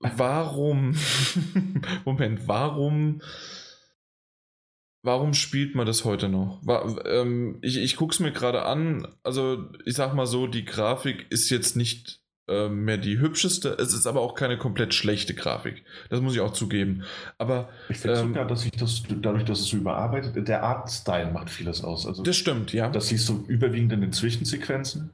warum 0.00 0.94
Moment, 2.04 2.46
warum 2.46 3.20
Warum 5.04 5.34
spielt 5.34 5.74
man 5.74 5.84
das 5.84 6.06
heute 6.06 6.30
noch? 6.30 6.60
War, 6.64 7.04
ähm, 7.04 7.58
ich 7.60 7.76
ich 7.76 7.96
gucke 7.96 8.14
es 8.14 8.20
mir 8.20 8.32
gerade 8.32 8.62
an. 8.62 9.06
Also, 9.22 9.70
ich 9.84 9.96
sag 9.96 10.14
mal 10.14 10.24
so, 10.24 10.46
die 10.46 10.64
Grafik 10.64 11.26
ist 11.28 11.50
jetzt 11.50 11.76
nicht 11.76 12.23
äh, 12.46 12.68
mehr 12.68 12.98
die 12.98 13.18
hübscheste. 13.18 13.76
Es 13.78 13.94
ist 13.94 14.06
aber 14.06 14.20
auch 14.20 14.34
keine 14.34 14.58
komplett 14.58 14.92
schlechte 14.92 15.34
Grafik. 15.34 15.84
Das 16.10 16.20
muss 16.20 16.34
ich 16.34 16.40
auch 16.40 16.52
zugeben. 16.52 17.04
Aber 17.38 17.70
ich 17.88 17.98
finde 17.98 18.20
ähm, 18.20 18.28
sogar, 18.28 18.46
dass 18.46 18.62
sich 18.62 18.72
das 18.72 19.02
dadurch, 19.08 19.44
dass 19.44 19.60
es 19.60 19.66
so 19.66 19.78
überarbeitet, 19.78 20.46
der 20.46 20.62
Artstyle 20.62 21.30
macht 21.30 21.48
vieles 21.48 21.82
aus. 21.82 22.06
Also, 22.06 22.22
das 22.22 22.36
stimmt, 22.36 22.72
ja. 22.72 22.90
Das 22.90 23.08
siehst 23.08 23.28
du 23.28 23.44
überwiegend 23.48 23.92
in 23.92 24.02
den 24.02 24.12
Zwischensequenzen. 24.12 25.10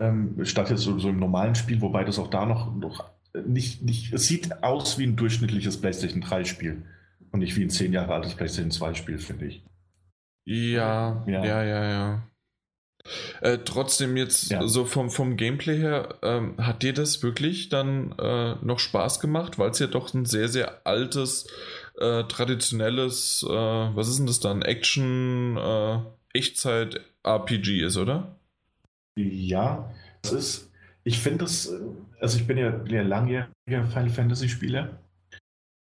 Ähm, 0.00 0.44
statt 0.44 0.70
jetzt 0.70 0.80
so, 0.80 0.98
so, 0.98 1.10
im 1.10 1.20
normalen 1.20 1.54
Spiel, 1.54 1.80
wobei 1.80 2.02
das 2.02 2.18
auch 2.18 2.28
da 2.28 2.44
noch, 2.44 2.74
noch 2.74 3.04
nicht, 3.46 3.82
nicht. 3.82 4.12
Es 4.12 4.26
sieht 4.26 4.64
aus 4.64 4.98
wie 4.98 5.06
ein 5.06 5.16
durchschnittliches 5.16 5.80
PlayStation 5.80 6.22
3 6.22 6.44
Spiel. 6.44 6.82
Und 7.30 7.38
nicht 7.38 7.56
wie 7.56 7.62
ein 7.62 7.70
zehn 7.70 7.92
Jahre 7.92 8.14
altes 8.14 8.34
PlayStation 8.34 8.72
2 8.72 8.94
Spiel, 8.94 9.18
finde 9.18 9.46
ich. 9.46 9.64
Ja, 10.44 11.22
ja, 11.26 11.44
ja, 11.44 11.62
ja. 11.62 11.88
ja. 11.88 12.31
Äh, 13.40 13.58
trotzdem 13.64 14.16
jetzt 14.16 14.50
ja. 14.50 14.66
so 14.66 14.84
vom, 14.84 15.10
vom 15.10 15.36
Gameplay 15.36 15.76
her, 15.76 16.16
ähm, 16.22 16.54
hat 16.58 16.82
dir 16.82 16.92
das 16.92 17.22
wirklich 17.22 17.68
dann 17.68 18.12
äh, 18.18 18.54
noch 18.62 18.78
Spaß 18.78 19.18
gemacht, 19.20 19.58
weil 19.58 19.70
es 19.70 19.78
ja 19.80 19.88
doch 19.88 20.14
ein 20.14 20.24
sehr, 20.24 20.48
sehr 20.48 20.86
altes, 20.86 21.46
äh, 21.98 22.24
traditionelles, 22.24 23.44
äh, 23.48 23.52
was 23.52 24.08
ist 24.08 24.18
denn 24.18 24.26
das 24.26 24.40
dann, 24.40 24.62
Action, 24.62 25.56
äh, 25.56 25.98
Echtzeit-RPG 26.34 27.82
ist, 27.82 27.96
oder? 27.96 28.36
Ja, 29.16 29.92
das 30.22 30.32
ist, 30.32 30.70
ich 31.04 31.18
finde 31.18 31.38
das, 31.38 31.66
äh, 31.66 31.80
also 32.20 32.38
ich 32.38 32.46
bin 32.46 32.56
ja, 32.56 32.70
bin 32.70 32.94
ja 32.94 33.02
langjähriger 33.02 33.50
Final 33.66 34.10
Fantasy-Spieler 34.10 34.98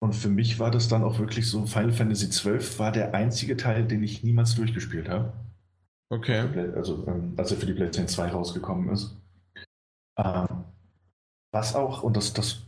und 0.00 0.14
für 0.14 0.28
mich 0.28 0.60
war 0.60 0.70
das 0.70 0.88
dann 0.88 1.02
auch 1.02 1.18
wirklich 1.18 1.48
so, 1.48 1.66
Final 1.66 1.92
Fantasy 1.92 2.28
XII 2.28 2.78
war 2.78 2.92
der 2.92 3.12
einzige 3.14 3.56
Teil, 3.56 3.84
den 3.84 4.02
ich 4.02 4.22
niemals 4.22 4.54
durchgespielt 4.54 5.08
habe. 5.08 5.32
Okay. 6.10 6.72
Also, 6.74 7.06
ähm, 7.06 7.34
als 7.36 7.50
er 7.50 7.58
für 7.58 7.66
die 7.66 7.74
PlayStation 7.74 8.08
2 8.08 8.28
rausgekommen 8.28 8.90
ist. 8.90 9.16
Ähm, 10.16 10.64
was 11.52 11.74
auch, 11.74 12.02
und 12.02 12.16
das, 12.16 12.32
das, 12.32 12.66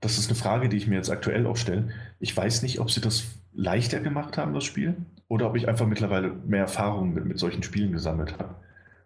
das 0.00 0.18
ist 0.18 0.28
eine 0.28 0.36
Frage, 0.36 0.68
die 0.68 0.76
ich 0.76 0.86
mir 0.86 0.96
jetzt 0.96 1.10
aktuell 1.10 1.46
auch 1.46 1.56
stelle, 1.56 1.88
ich 2.18 2.36
weiß 2.36 2.62
nicht, 2.62 2.80
ob 2.80 2.90
sie 2.90 3.00
das 3.00 3.24
leichter 3.52 4.00
gemacht 4.00 4.36
haben, 4.36 4.54
das 4.54 4.64
Spiel, 4.64 4.96
oder 5.28 5.46
ob 5.48 5.56
ich 5.56 5.68
einfach 5.68 5.86
mittlerweile 5.86 6.32
mehr 6.32 6.60
Erfahrung 6.60 7.14
mit, 7.14 7.24
mit 7.24 7.38
solchen 7.38 7.62
Spielen 7.62 7.92
gesammelt 7.92 8.38
habe, 8.38 8.56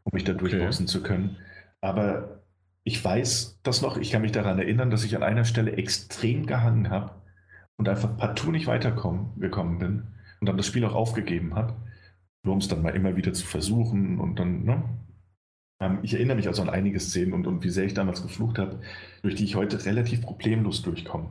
um 0.04 0.10
mich 0.12 0.24
da 0.24 0.32
okay. 0.32 0.40
durchboxen 0.40 0.86
zu 0.86 1.02
können. 1.02 1.36
Aber 1.80 2.42
ich 2.84 3.02
weiß 3.04 3.60
das 3.62 3.82
noch, 3.82 3.98
ich 3.98 4.10
kann 4.10 4.22
mich 4.22 4.32
daran 4.32 4.58
erinnern, 4.58 4.90
dass 4.90 5.04
ich 5.04 5.14
an 5.14 5.22
einer 5.22 5.44
Stelle 5.44 5.72
extrem 5.72 6.46
gehangen 6.46 6.90
habe 6.90 7.12
und 7.76 7.88
einfach 7.88 8.16
partout 8.16 8.50
nicht 8.50 8.66
weitergekommen 8.66 9.78
bin 9.78 10.06
und 10.40 10.48
dann 10.48 10.56
das 10.56 10.66
Spiel 10.66 10.84
auch 10.84 10.94
aufgegeben 10.94 11.54
habe, 11.54 11.74
nur 12.48 12.54
um 12.54 12.60
es 12.60 12.68
dann 12.68 12.82
mal 12.82 12.96
immer 12.96 13.14
wieder 13.14 13.32
zu 13.32 13.46
versuchen 13.46 14.18
und 14.18 14.38
dann, 14.38 14.64
ne? 14.64 14.82
Ähm, 15.80 16.00
ich 16.02 16.14
erinnere 16.14 16.36
mich 16.36 16.48
also 16.48 16.62
an 16.62 16.70
einige 16.70 16.98
Szenen 16.98 17.32
und, 17.32 17.46
und 17.46 17.62
wie 17.62 17.70
sehr 17.70 17.84
ich 17.84 17.94
damals 17.94 18.22
geflucht 18.22 18.58
habe, 18.58 18.80
durch 19.22 19.36
die 19.36 19.44
ich 19.44 19.54
heute 19.54 19.84
relativ 19.84 20.22
problemlos 20.22 20.82
durchkomme. 20.82 21.30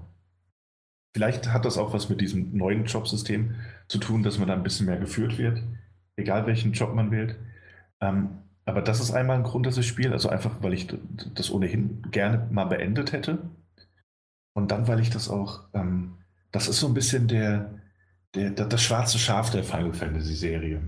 Vielleicht 1.15 1.51
hat 1.51 1.65
das 1.65 1.77
auch 1.77 1.93
was 1.93 2.09
mit 2.09 2.21
diesem 2.21 2.55
neuen 2.55 2.85
Jobsystem 2.85 3.55
zu 3.87 3.97
tun, 3.97 4.23
dass 4.23 4.37
man 4.37 4.47
da 4.47 4.53
ein 4.53 4.63
bisschen 4.63 4.85
mehr 4.85 4.97
geführt 4.97 5.37
wird, 5.37 5.63
egal 6.15 6.45
welchen 6.45 6.73
Job 6.73 6.93
man 6.93 7.11
wählt. 7.11 7.35
Ähm, 7.99 8.29
aber 8.65 8.81
das 8.81 8.99
ist 8.99 9.11
einmal 9.11 9.37
ein 9.37 9.43
Grund, 9.43 9.65
dass 9.65 9.77
ich 9.77 9.87
spiele, 9.87 10.11
also 10.11 10.29
einfach, 10.29 10.61
weil 10.61 10.73
ich 10.73 10.87
das 11.33 11.51
ohnehin 11.51 12.03
gerne 12.11 12.47
mal 12.51 12.65
beendet 12.65 13.11
hätte. 13.11 13.49
Und 14.53 14.71
dann, 14.71 14.87
weil 14.87 14.99
ich 14.99 15.09
das 15.09 15.29
auch 15.29 15.63
ähm, 15.73 16.17
das 16.51 16.67
ist 16.67 16.79
so 16.79 16.87
ein 16.87 16.93
bisschen 16.93 17.27
der, 17.27 17.79
der, 18.35 18.51
das 18.51 18.81
schwarze 18.81 19.19
Schaf 19.19 19.51
der 19.51 19.63
Final 19.63 19.93
Fantasy-Serie. 19.93 20.81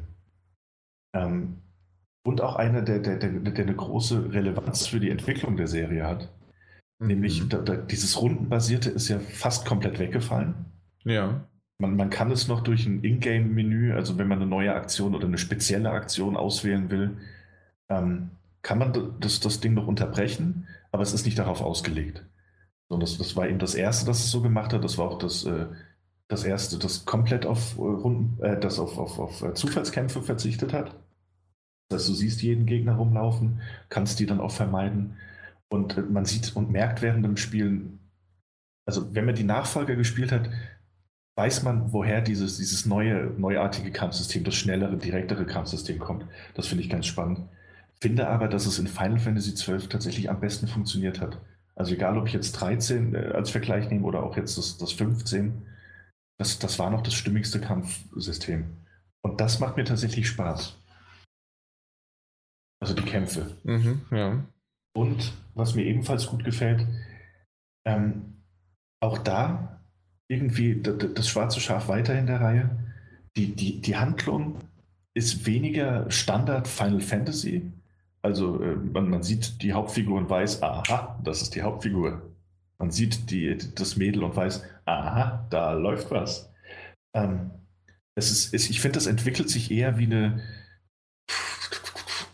Ähm, 1.13 1.57
und 2.23 2.41
auch 2.41 2.55
einer, 2.55 2.81
der, 2.81 2.99
der, 2.99 3.17
der, 3.17 3.31
der 3.31 3.65
eine 3.65 3.75
große 3.75 4.33
Relevanz 4.33 4.87
für 4.87 4.99
die 4.99 5.09
Entwicklung 5.09 5.57
der 5.57 5.67
Serie 5.67 6.05
hat. 6.05 6.29
Mhm. 6.99 7.07
Nämlich 7.07 7.47
da, 7.49 7.59
da, 7.59 7.75
dieses 7.75 8.21
Rundenbasierte 8.21 8.89
ist 8.89 9.07
ja 9.07 9.19
fast 9.19 9.65
komplett 9.65 9.99
weggefallen. 9.99 10.53
Ja. 11.03 11.45
Man, 11.79 11.95
man 11.95 12.09
kann 12.09 12.29
es 12.31 12.47
noch 12.47 12.61
durch 12.61 12.85
ein 12.85 13.03
Ingame-Menü, 13.03 13.93
also 13.93 14.17
wenn 14.17 14.27
man 14.27 14.39
eine 14.39 14.49
neue 14.49 14.75
Aktion 14.75 15.15
oder 15.15 15.27
eine 15.27 15.37
spezielle 15.37 15.91
Aktion 15.91 16.35
auswählen 16.35 16.89
will, 16.89 17.17
ähm, 17.89 18.31
kann 18.61 18.77
man 18.77 19.13
das, 19.19 19.39
das 19.39 19.61
Ding 19.61 19.73
noch 19.73 19.87
unterbrechen, 19.87 20.67
aber 20.91 21.03
es 21.03 21.13
ist 21.13 21.25
nicht 21.25 21.39
darauf 21.39 21.61
ausgelegt. 21.61 22.25
Und 22.89 23.01
das, 23.01 23.17
das 23.17 23.35
war 23.35 23.47
eben 23.47 23.59
das 23.59 23.75
Erste, 23.75 24.05
das 24.05 24.19
es 24.19 24.31
so 24.31 24.41
gemacht 24.41 24.73
hat. 24.73 24.83
Das 24.83 24.97
war 24.97 25.09
auch 25.09 25.19
das, 25.19 25.45
äh, 25.45 25.67
das 26.27 26.43
Erste, 26.43 26.77
das 26.77 27.05
komplett 27.05 27.45
auf, 27.45 27.77
äh, 27.77 27.81
Runden, 27.81 28.41
äh, 28.43 28.59
das 28.59 28.79
auf, 28.79 28.97
auf, 28.97 29.19
auf 29.19 29.41
äh, 29.41 29.53
Zufallskämpfe 29.53 30.21
verzichtet 30.21 30.73
hat. 30.73 30.95
Das 31.89 32.05
du 32.07 32.13
siehst 32.13 32.41
jeden 32.41 32.65
Gegner 32.65 32.95
rumlaufen, 32.95 33.61
kannst 33.89 34.19
die 34.19 34.25
dann 34.25 34.39
auch 34.39 34.51
vermeiden. 34.51 35.17
Und 35.69 35.97
äh, 35.97 36.01
man 36.01 36.25
sieht 36.25 36.55
und 36.55 36.71
merkt 36.71 37.01
während 37.01 37.25
dem 37.25 37.37
Spielen, 37.37 37.99
also 38.85 39.13
wenn 39.13 39.25
man 39.25 39.35
die 39.35 39.43
Nachfolger 39.43 39.95
gespielt 39.95 40.31
hat, 40.31 40.49
weiß 41.35 41.63
man, 41.63 41.93
woher 41.93 42.21
dieses, 42.21 42.57
dieses 42.57 42.85
neue, 42.85 43.31
neuartige 43.37 43.91
Kampfsystem, 43.91 44.43
das 44.43 44.55
schnellere, 44.55 44.97
direktere 44.97 45.45
Kampfsystem 45.45 45.99
kommt. 45.99 46.25
Das 46.53 46.67
finde 46.67 46.83
ich 46.83 46.89
ganz 46.89 47.05
spannend. 47.05 47.47
Finde 48.01 48.27
aber, 48.27 48.47
dass 48.47 48.65
es 48.65 48.79
in 48.79 48.87
Final 48.87 49.19
Fantasy 49.19 49.53
XII 49.53 49.87
tatsächlich 49.89 50.29
am 50.29 50.39
besten 50.39 50.67
funktioniert 50.67 51.21
hat. 51.21 51.39
Also 51.75 51.93
egal, 51.93 52.17
ob 52.17 52.27
ich 52.27 52.33
jetzt 52.33 52.53
13 52.53 53.15
äh, 53.15 53.17
als 53.33 53.51
Vergleich 53.51 53.89
nehme 53.89 54.05
oder 54.05 54.23
auch 54.23 54.37
jetzt 54.37 54.57
das, 54.57 54.77
das 54.77 54.91
15, 54.91 55.65
das, 56.37 56.59
das 56.59 56.77
war 56.79 56.89
noch 56.89 57.03
das 57.03 57.13
stimmigste 57.13 57.61
Kampfsystem. 57.61 58.65
Und 59.21 59.39
das 59.41 59.59
macht 59.59 59.77
mir 59.77 59.85
tatsächlich 59.85 60.27
Spaß. 60.27 60.78
Also 62.81 62.93
die 62.93 63.03
Kämpfe. 63.03 63.55
Mhm, 63.63 64.01
ja. 64.11 64.43
Und 64.95 65.33
was 65.53 65.75
mir 65.75 65.85
ebenfalls 65.85 66.27
gut 66.27 66.43
gefällt, 66.43 66.85
ähm, 67.85 68.41
auch 69.01 69.17
da 69.17 69.81
irgendwie 70.27 70.81
das, 70.81 71.27
schwarze 71.27 71.59
Schaf 71.59 71.87
weiter 71.87 72.17
in 72.17 72.27
der 72.27 72.41
Reihe. 72.41 72.69
Die, 73.35 73.55
die, 73.55 73.81
die 73.81 73.97
Handlung 73.97 74.59
ist 75.13 75.45
weniger 75.45 76.09
Standard 76.11 76.67
Final 76.67 77.01
Fantasy, 77.01 77.71
also 78.21 78.61
äh, 78.61 78.75
man, 78.75 79.09
man, 79.09 79.23
sieht 79.23 79.61
die 79.61 79.73
Hauptfigur 79.73 80.17
und 80.17 80.29
weiß, 80.29 80.61
aha, 80.61 81.19
das 81.23 81.41
ist 81.41 81.55
die 81.55 81.61
Hauptfigur. 81.61 82.21
Man 82.77 82.91
sieht 82.91 83.29
die, 83.31 83.57
das 83.75 83.95
Mädel 83.95 84.23
und 84.23 84.35
weiß, 84.35 84.63
aha, 84.85 85.47
da 85.49 85.73
läuft 85.73 86.11
was. 86.11 86.51
Ähm, 87.13 87.51
es 88.15 88.31
ist, 88.31 88.53
es, 88.53 88.69
ich 88.69 88.81
finde, 88.81 88.95
das 88.95 89.07
entwickelt 89.07 89.49
sich 89.49 89.71
eher 89.71 89.97
wie 89.97 90.05
eine, 90.05 90.41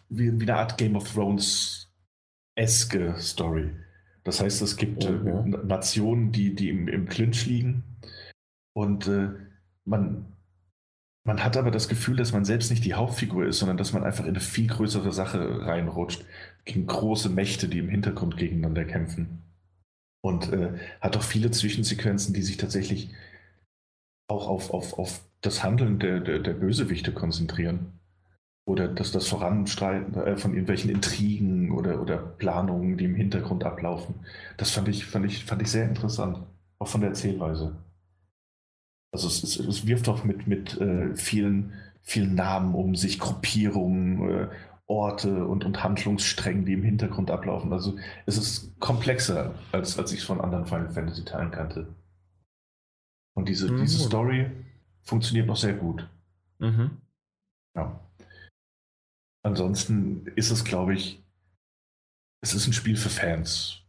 wie, 0.10 0.40
wie 0.40 0.44
eine 0.44 0.56
Art 0.56 0.78
Game 0.78 0.96
of 0.96 1.12
Thrones-eske 1.14 3.16
Story. 3.20 3.72
Das 4.24 4.42
heißt, 4.42 4.62
es 4.62 4.78
gibt 4.78 5.06
äh, 5.06 5.12
Nationen, 5.12 6.32
die, 6.32 6.56
die 6.56 6.70
im, 6.70 6.88
im 6.88 7.08
Clinch 7.08 7.46
liegen 7.46 7.84
und 8.74 9.08
äh, 9.08 9.30
man, 9.86 10.34
man 11.24 11.44
hat 11.44 11.58
aber 11.58 11.72
das 11.72 11.88
Gefühl, 11.88 12.18
dass 12.18 12.34
man 12.34 12.46
selbst 12.46 12.70
nicht 12.70 12.84
die 12.84 12.94
Hauptfigur 12.94 13.46
ist, 13.46 13.60
sondern 13.60 13.78
dass 13.78 13.94
man 13.94 14.04
einfach 14.04 14.26
in 14.26 14.32
eine 14.32 14.42
viel 14.42 14.68
größere 14.68 15.14
Sache 15.14 15.66
reinrutscht, 15.66 16.26
gegen 16.66 16.86
große 16.86 17.30
Mächte, 17.30 17.70
die 17.70 17.80
im 17.80 17.90
Hintergrund 17.90 18.38
gegeneinander 18.38 18.86
kämpfen. 18.86 19.42
Und 20.22 20.52
äh, 20.52 20.74
hat 21.02 21.16
auch 21.16 21.24
viele 21.24 21.52
Zwischensequenzen, 21.52 22.34
die 22.34 22.42
sich 22.42 22.58
tatsächlich 22.58 23.12
auch 24.28 24.48
auf, 24.48 24.72
auf, 24.72 24.98
auf 24.98 25.22
das 25.42 25.64
Handeln 25.64 26.00
der, 26.00 26.20
der, 26.20 26.40
der 26.40 26.54
Bösewichte 26.54 27.14
konzentrieren. 27.14 28.00
Oder 28.66 28.88
das, 28.88 29.12
das 29.12 29.28
Voranstreiten 29.28 30.16
äh, 30.16 30.38
von 30.38 30.52
irgendwelchen 30.52 30.90
Intrigen 30.90 31.72
oder, 31.72 32.02
oder 32.02 32.18
Planungen, 32.18 32.98
die 32.98 33.06
im 33.06 33.16
Hintergrund 33.16 33.64
ablaufen. 33.64 34.16
Das 34.58 34.72
fand 34.72 34.88
ich, 34.88 35.06
fand 35.06 35.26
ich, 35.26 35.46
fand 35.46 35.62
ich 35.62 35.70
sehr 35.70 35.88
interessant, 35.88 36.40
auch 36.80 36.88
von 36.88 37.02
der 37.02 37.12
Erzählweise. 37.12 37.76
Also 39.12 39.28
es, 39.28 39.44
es, 39.44 39.60
es 39.60 39.88
wirft 39.88 40.10
auch 40.10 40.24
mit, 40.24 40.48
mit 40.48 40.80
äh, 40.82 41.16
vielen, 41.16 41.74
vielen 42.02 42.36
Namen 42.36 42.74
um 42.74 42.96
sich, 42.96 43.20
Gruppierungen, 43.20 44.30
äh, 44.30 44.48
Orte 44.88 45.48
und, 45.48 45.64
und 45.66 45.84
Handlungssträngen, 45.84 46.66
die 46.66 46.74
im 46.74 46.84
Hintergrund 46.84 47.32
ablaufen. 47.32 47.72
Also 47.74 47.98
es 48.26 48.38
ist 48.38 48.80
komplexer, 48.80 49.56
als, 49.72 49.98
als 49.98 50.12
ich 50.12 50.20
es 50.20 50.26
von 50.26 50.42
anderen 50.42 50.66
Final 50.66 50.90
Fantasy 50.90 51.24
Teilen 51.24 51.52
kannte. 51.52 51.96
Und 53.34 53.50
diese, 53.50 53.72
mhm. 53.72 53.82
diese 53.82 54.00
Story 54.00 54.52
funktioniert 55.02 55.48
noch 55.48 55.58
sehr 55.58 55.74
gut. 55.74 56.08
Mhm. 56.60 56.98
Ja. 57.76 58.00
Ansonsten 59.46 60.26
ist 60.36 60.50
es, 60.50 60.64
glaube 60.64 60.96
ich, 60.96 61.24
es 62.42 62.56
ist 62.56 62.66
ein 62.66 62.74
Spiel 62.74 62.98
für 62.98 63.10
Fans. 63.10 63.84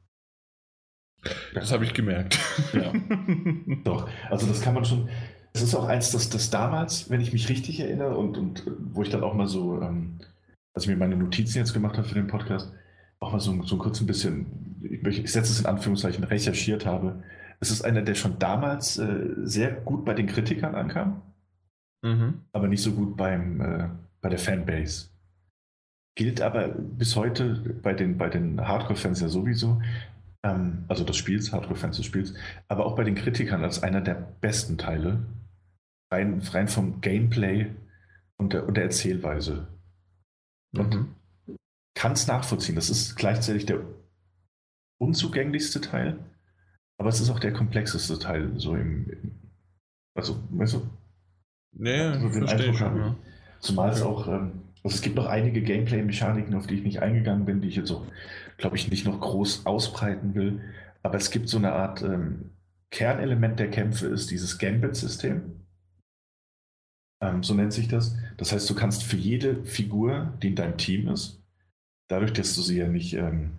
Das 1.55 1.73
habe 1.73 1.87
ich 1.87 1.95
gemerkt. 1.95 2.39
Ja. 2.75 2.93
Doch, 3.85 4.07
also 4.29 4.47
das 4.47 4.61
kann 4.61 4.75
man 4.75 4.85
schon. 4.85 5.09
Es 5.55 5.63
ist 5.63 5.75
auch 5.75 5.87
eins, 5.87 6.11
das, 6.11 6.29
das 6.29 6.51
damals, 6.51 7.09
wenn 7.09 7.23
ich 7.23 7.33
mich 7.33 7.49
richtig 7.49 7.81
erinnere 7.81 8.19
und, 8.19 8.37
und 8.37 8.71
wo 8.93 9.01
ich 9.01 9.09
dann 9.09 9.25
auch 9.25 9.33
mal 9.33 9.47
so, 9.47 9.81
ähm, 9.81 10.19
als 10.75 10.85
ich 10.85 10.91
mir 10.91 10.97
meine 10.99 11.17
Notizen 11.17 11.57
jetzt 11.57 11.73
gemacht 11.73 11.97
habe 11.97 12.07
für 12.07 12.15
den 12.15 12.27
Podcast, 12.27 12.71
auch 13.19 13.33
mal 13.33 13.41
so, 13.41 13.63
so 13.63 13.79
kurz 13.79 13.99
ein 14.03 14.07
bisschen, 14.07 14.77
ich, 14.83 15.21
ich 15.21 15.33
setze 15.33 15.53
es 15.53 15.61
in 15.61 15.67
Anführungszeichen, 15.67 16.25
recherchiert 16.25 16.85
habe. 16.85 17.23
Es 17.61 17.71
ist 17.71 17.81
einer, 17.81 18.03
der 18.03 18.15
schon 18.15 18.39
damals 18.39 18.99
äh, 18.99 19.31
sehr 19.45 19.73
gut 19.73 20.05
bei 20.05 20.13
den 20.13 20.27
Kritikern 20.27 20.75
ankam, 20.75 21.23
mhm. 22.03 22.43
aber 22.53 22.69
nicht 22.69 22.83
so 22.83 22.93
gut 22.93 23.17
beim, 23.17 23.61
äh, 23.63 23.89
bei 24.21 24.29
der 24.29 24.39
Fanbase. 24.39 25.16
Gilt 26.17 26.41
aber 26.41 26.69
bis 26.69 27.15
heute 27.15 27.55
bei 27.83 27.93
den, 27.93 28.17
bei 28.17 28.29
den 28.31 28.61
Hardcore-Fans 28.67 29.21
ja 29.21 29.29
sowieso, 29.29 29.83
ähm, 30.43 30.85
also 30.89 31.05
des 31.05 31.17
Spiels, 31.17 31.53
Hardcore-Fans 31.53 31.99
des 31.99 32.07
Spiels, 32.07 32.35
aber 32.69 32.87
auch 32.87 32.97
bei 32.97 33.05
den 33.05 33.15
Kritikern 33.15 33.63
als 33.63 33.83
einer 33.83 34.01
der 34.01 34.15
besten 34.15 34.79
Teile, 34.79 35.27
rein, 36.11 36.41
rein 36.41 36.69
vom 36.69 37.01
Gameplay 37.03 37.71
und 38.39 38.55
der, 38.55 38.67
und 38.67 38.77
der 38.77 38.85
Erzählweise. 38.85 39.69
Und 40.75 40.95
mhm. 40.95 41.15
kann 41.95 42.13
es 42.13 42.27
nachvollziehen. 42.27 42.77
Das 42.77 42.89
ist 42.89 43.17
gleichzeitig 43.17 43.67
der 43.67 43.81
unzugänglichste 44.99 45.83
Teil, 45.83 46.19
aber 46.99 47.11
es 47.11 47.21
ist 47.21 47.29
auch 47.29 47.41
der 47.41 47.53
komplexeste 47.53 48.19
Teil, 48.19 48.59
so 48.59 48.75
im, 48.75 49.11
im 49.11 49.33
also, 50.15 50.43
weißt 50.49 50.75
du? 50.75 50.91
Nee, 51.73 52.01
also 52.01 52.31
verstehe 52.31 52.71
ich 52.71 52.79
schon, 52.79 52.97
ja. 52.97 53.17
Zumal 53.61 53.91
es 53.91 54.01
auch 54.01 54.27
ähm, 54.29 54.63
also 54.87 54.95
es 54.95 55.03
gibt 55.03 55.17
noch 55.17 55.27
einige 55.27 55.63
Gameplay-Mechaniken, 55.63 56.55
auf 56.55 56.69
die 56.69 56.77
ich 56.77 56.85
nicht 56.85 57.03
eingegangen 57.03 57.45
bin, 57.45 57.61
die 57.61 57.67
ich 57.67 57.75
jetzt 57.75 57.91
auch, 57.91 58.07
glaube 58.57 58.77
ich, 58.77 58.89
nicht 58.89 59.05
noch 59.05 59.21
groß 59.21 59.67
ausbreiten 59.67 60.37
will. 60.37 60.61
Aber 61.03 61.17
es 61.17 61.33
gibt 61.33 61.49
so 61.49 61.59
eine 61.59 61.73
Art 61.73 62.03
ähm, 62.03 62.53
Kernelement 62.93 63.59
der 63.59 63.69
Kämpfe, 63.69 64.07
ist 64.07 64.31
dieses 64.31 64.59
Gambit-System. 64.59 65.67
Ähm, 67.21 67.43
so 67.43 67.55
nennt 67.55 67.73
sich 67.73 67.89
das. 67.89 68.15
Das 68.37 68.53
heißt, 68.53 68.71
du 68.71 68.77
kannst 68.77 69.03
für 69.03 69.17
jede 69.17 69.65
Figur, 69.65 70.39
die 70.41 70.49
in 70.51 70.55
deinem 70.55 70.77
Team 70.77 71.09
ist, 71.09 71.43
dadurch, 72.07 72.33
dass 72.33 72.55
du 72.55 72.63
sie 72.63 72.79
ja 72.79 72.87
nicht, 72.87 73.15
ähm, 73.15 73.55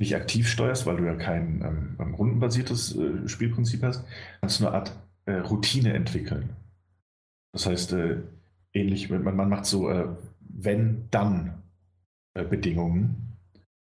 nicht 0.00 0.16
aktiv 0.16 0.48
steuerst, 0.48 0.86
weil 0.86 0.96
du 0.96 1.04
ja 1.04 1.14
kein 1.14 1.62
ähm, 1.62 1.96
ähm 2.00 2.14
rundenbasiertes 2.14 2.96
äh, 2.96 3.28
Spielprinzip 3.28 3.84
hast, 3.84 4.04
kannst 4.40 4.58
du 4.58 4.66
eine 4.66 4.74
Art 4.74 4.98
äh, 5.26 5.34
Routine 5.34 5.92
entwickeln. 5.92 6.50
Das 7.52 7.66
heißt, 7.66 7.92
äh, 7.92 8.22
ähnlich, 8.72 9.08
man, 9.08 9.36
man 9.36 9.48
macht 9.48 9.66
so 9.66 9.88
äh, 10.54 10.64
wenn-dann-Bedingungen. 10.64 13.04
Äh, 13.04 13.08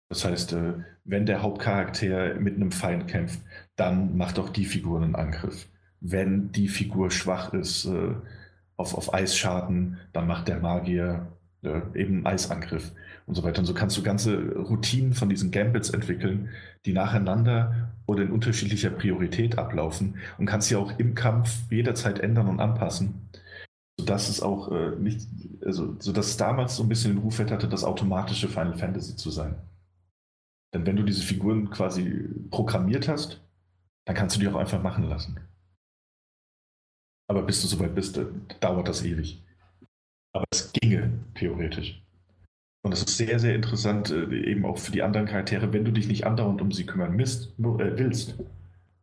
das 0.09 0.25
heißt, 0.25 0.53
äh, 0.53 0.73
wenn 1.03 1.25
der 1.25 1.41
Hauptcharakter 1.41 2.35
mit 2.35 2.55
einem 2.55 2.71
Feind 2.71 3.07
kämpft, 3.07 3.41
dann 3.75 4.15
macht 4.17 4.37
auch 4.39 4.49
die 4.49 4.65
Figur 4.65 5.01
einen 5.01 5.15
Angriff. 5.15 5.67
Wenn 5.99 6.51
die 6.51 6.67
Figur 6.67 7.09
schwach 7.11 7.53
ist 7.53 7.85
äh, 7.85 8.15
auf, 8.77 8.95
auf 8.95 9.13
Eisschaden, 9.13 9.99
dann 10.13 10.27
macht 10.27 10.47
der 10.47 10.59
Magier 10.59 11.27
eben 11.93 12.15
einen 12.15 12.25
Eisangriff 12.25 12.91
und 13.27 13.35
so 13.35 13.43
weiter. 13.43 13.59
Und 13.59 13.67
so 13.67 13.75
kannst 13.75 13.95
du 13.95 14.01
ganze 14.01 14.55
Routinen 14.55 15.13
von 15.13 15.29
diesen 15.29 15.51
Gambits 15.51 15.91
entwickeln, 15.91 16.49
die 16.87 16.93
nacheinander 16.93 17.91
oder 18.07 18.23
in 18.23 18.31
unterschiedlicher 18.31 18.89
Priorität 18.89 19.59
ablaufen 19.59 20.15
und 20.39 20.47
kannst 20.47 20.69
sie 20.69 20.75
auch 20.75 20.97
im 20.97 21.13
Kampf 21.13 21.69
jederzeit 21.69 22.19
ändern 22.19 22.47
und 22.47 22.59
anpassen 22.59 23.29
sodass 23.99 24.29
es 24.29 24.41
auch 24.41 24.71
äh, 24.71 24.95
nicht, 24.97 25.27
also 25.63 25.95
sodass 25.99 26.27
es 26.27 26.37
damals 26.37 26.75
so 26.75 26.83
ein 26.83 26.89
bisschen 26.89 27.13
den 27.13 27.23
Ruf 27.23 27.39
hatte, 27.39 27.67
das 27.67 27.83
automatische 27.83 28.47
Final 28.47 28.77
Fantasy 28.77 29.15
zu 29.15 29.29
sein. 29.29 29.55
Denn 30.73 30.85
wenn 30.85 30.95
du 30.95 31.03
diese 31.03 31.23
Figuren 31.23 31.69
quasi 31.69 32.29
programmiert 32.49 33.07
hast, 33.07 33.41
dann 34.05 34.15
kannst 34.15 34.35
du 34.35 34.39
die 34.39 34.47
auch 34.47 34.55
einfach 34.55 34.81
machen 34.81 35.03
lassen. 35.03 35.39
Aber 37.29 37.43
bis 37.43 37.61
du 37.61 37.67
soweit 37.67 37.95
bist, 37.95 38.19
dauert 38.59 38.87
das 38.87 39.03
ewig. 39.03 39.43
Aber 40.33 40.45
es 40.51 40.71
ginge 40.73 41.19
theoretisch. 41.35 42.01
Und 42.83 42.91
das 42.91 43.01
ist 43.03 43.17
sehr, 43.17 43.39
sehr 43.39 43.55
interessant, 43.55 44.09
äh, 44.09 44.25
eben 44.49 44.65
auch 44.65 44.77
für 44.77 44.91
die 44.91 45.03
anderen 45.03 45.27
Charaktere, 45.27 45.71
wenn 45.71 45.85
du 45.85 45.91
dich 45.91 46.07
nicht 46.07 46.25
andauernd 46.25 46.61
um 46.61 46.71
sie 46.71 46.85
kümmern 46.85 47.15
misst, 47.15 47.53
äh, 47.59 47.97
willst, 47.97 48.35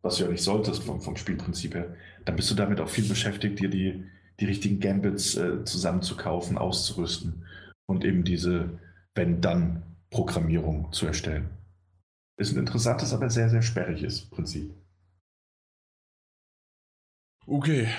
was 0.01 0.17
du 0.17 0.25
ja 0.25 0.29
nicht 0.29 0.43
solltest 0.43 0.83
vom, 0.83 0.99
vom 1.01 1.15
Spielprinzip 1.15 1.75
her, 1.75 1.95
dann 2.25 2.35
bist 2.35 2.51
du 2.51 2.55
damit 2.55 2.81
auch 2.81 2.89
viel 2.89 3.07
beschäftigt, 3.07 3.59
dir 3.59 3.69
die, 3.69 4.03
die 4.39 4.45
richtigen 4.45 4.79
Gambits 4.79 5.35
äh, 5.35 5.63
zusammenzukaufen, 5.65 6.57
auszurüsten 6.57 7.45
und 7.85 8.05
eben 8.05 8.23
diese 8.23 8.79
Wenn-Dann-Programmierung 9.15 10.91
zu 10.91 11.07
erstellen. 11.07 11.49
Ist 12.37 12.53
ein 12.53 12.59
interessantes, 12.59 13.13
aber 13.13 13.29
sehr, 13.29 13.49
sehr 13.49 13.61
sperriges 13.61 14.21
Prinzip. 14.29 14.73
Okay. 17.45 17.89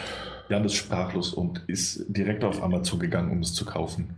Jan 0.49 0.65
ist 0.65 0.75
sprachlos 0.75 1.35
und 1.35 1.65
ist 1.69 2.05
direkt 2.09 2.45
auf 2.45 2.63
Amazon 2.63 2.99
gegangen, 2.99 3.31
um 3.31 3.41
es 3.41 3.53
zu 3.53 3.65
kaufen. 3.65 4.17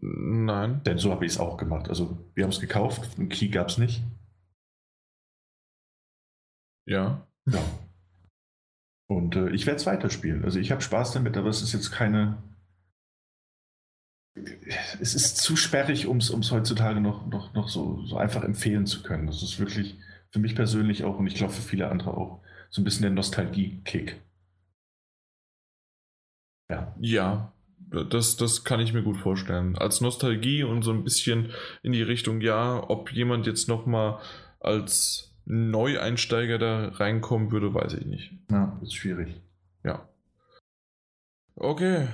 Nein. 0.00 0.82
Denn 0.84 0.98
so 0.98 1.12
habe 1.12 1.26
ich 1.26 1.32
es 1.32 1.38
auch 1.38 1.56
gemacht. 1.56 1.88
Also, 1.88 2.18
wir 2.34 2.44
haben 2.44 2.50
es 2.50 2.60
gekauft, 2.60 3.18
einen 3.18 3.28
Key 3.28 3.48
gab 3.48 3.68
es 3.68 3.78
nicht. 3.78 4.02
Ja. 6.86 7.26
Ja. 7.46 7.60
Und 9.08 9.36
äh, 9.36 9.50
ich 9.50 9.66
werde 9.66 9.76
es 9.76 9.86
weiterspielen. 9.86 10.44
Also 10.44 10.58
ich 10.58 10.70
habe 10.70 10.80
Spaß 10.80 11.12
damit, 11.12 11.36
aber 11.36 11.48
es 11.48 11.62
ist 11.62 11.72
jetzt 11.72 11.92
keine. 11.92 12.42
Es 15.00 15.14
ist 15.14 15.38
zu 15.38 15.56
sperrig, 15.56 16.06
um 16.06 16.18
es 16.18 16.50
heutzutage 16.50 17.00
noch, 17.00 17.26
noch, 17.26 17.54
noch 17.54 17.68
so, 17.68 18.04
so 18.04 18.18
einfach 18.18 18.44
empfehlen 18.44 18.84
zu 18.84 19.02
können. 19.02 19.26
Das 19.26 19.42
ist 19.42 19.58
wirklich 19.58 19.96
für 20.30 20.40
mich 20.40 20.54
persönlich 20.54 21.04
auch 21.04 21.18
und 21.18 21.26
ich 21.26 21.36
glaube 21.36 21.54
für 21.54 21.62
viele 21.62 21.88
andere 21.88 22.14
auch 22.14 22.42
so 22.68 22.82
ein 22.82 22.84
bisschen 22.84 23.02
der 23.02 23.12
Nostalgie-Kick. 23.12 24.20
Ja. 26.68 26.94
Ja, 27.00 27.52
das, 27.78 28.36
das 28.36 28.64
kann 28.64 28.80
ich 28.80 28.92
mir 28.92 29.02
gut 29.02 29.16
vorstellen. 29.16 29.78
Als 29.78 30.00
Nostalgie 30.00 30.64
und 30.64 30.82
so 30.82 30.92
ein 30.92 31.04
bisschen 31.04 31.52
in 31.82 31.92
die 31.92 32.02
Richtung, 32.02 32.40
ja, 32.40 32.82
ob 32.88 33.12
jemand 33.12 33.46
jetzt 33.46 33.68
nochmal 33.68 34.18
als 34.60 35.35
Neueinsteiger 35.46 36.58
da 36.58 36.88
reinkommen 36.88 37.52
würde, 37.52 37.72
weiß 37.72 37.94
ich 37.94 38.06
nicht. 38.06 38.32
Ja, 38.50 38.78
ist 38.82 38.94
schwierig. 38.94 39.40
Ja. 39.84 40.08
Okay. 41.54 42.08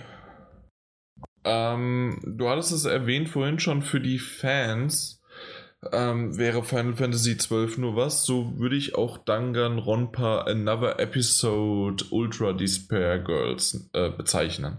Ähm, 1.44 2.20
du 2.24 2.48
hattest 2.48 2.72
es 2.72 2.84
erwähnt 2.84 3.28
vorhin 3.28 3.58
schon 3.58 3.82
für 3.82 4.00
die 4.00 4.18
Fans. 4.18 5.20
Ähm, 5.90 6.38
wäre 6.38 6.62
Final 6.62 6.94
Fantasy 6.94 7.36
XII 7.36 7.80
nur 7.80 7.96
was, 7.96 8.24
so 8.24 8.56
würde 8.56 8.76
ich 8.76 8.94
auch 8.94 9.18
Danganronpa 9.18 10.42
Another 10.42 11.00
Episode 11.00 12.04
Ultra 12.10 12.52
Despair 12.52 13.18
Girls 13.18 13.90
äh, 13.92 14.10
bezeichnen. 14.10 14.78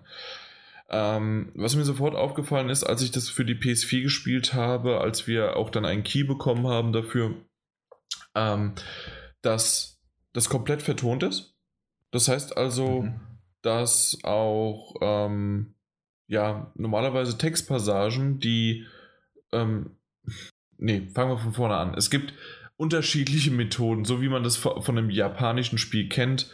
Ähm, 0.89 1.51
was 1.55 1.75
mir 1.75 1.83
sofort 1.83 2.15
aufgefallen 2.15 2.69
ist, 2.69 2.83
als 2.83 3.01
ich 3.01 3.11
das 3.11 3.27
für 3.27 3.43
die 3.43 3.55
PS4 3.55 4.03
gespielt 4.03 4.53
habe, 4.53 5.01
als 5.01 5.27
wir 5.27 5.57
auch 5.57 5.69
dann 5.69 5.85
einen 5.85 6.03
Key 6.03 6.23
bekommen 6.23 6.67
haben 6.67 6.93
dafür, 6.93 7.35
ähm, 8.35 8.73
dass 9.41 10.01
das 10.33 10.49
komplett 10.49 10.81
vertont 10.81 11.23
ist. 11.23 11.55
Das 12.11 12.27
heißt 12.27 12.57
also, 12.57 13.03
mhm. 13.03 13.19
dass 13.61 14.17
auch 14.23 14.95
ähm, 15.01 15.75
ja 16.27 16.71
normalerweise 16.75 17.37
Textpassagen, 17.37 18.39
die 18.39 18.85
ähm, 19.51 19.97
nee, 20.77 21.07
fangen 21.13 21.31
wir 21.31 21.37
von 21.37 21.53
vorne 21.53 21.75
an. 21.75 21.93
Es 21.95 22.09
gibt 22.09 22.33
unterschiedliche 22.75 23.51
Methoden, 23.51 24.03
so 24.03 24.21
wie 24.21 24.29
man 24.29 24.43
das 24.43 24.57
von 24.57 24.97
einem 24.97 25.09
japanischen 25.09 25.77
Spiel 25.77 26.09
kennt, 26.09 26.51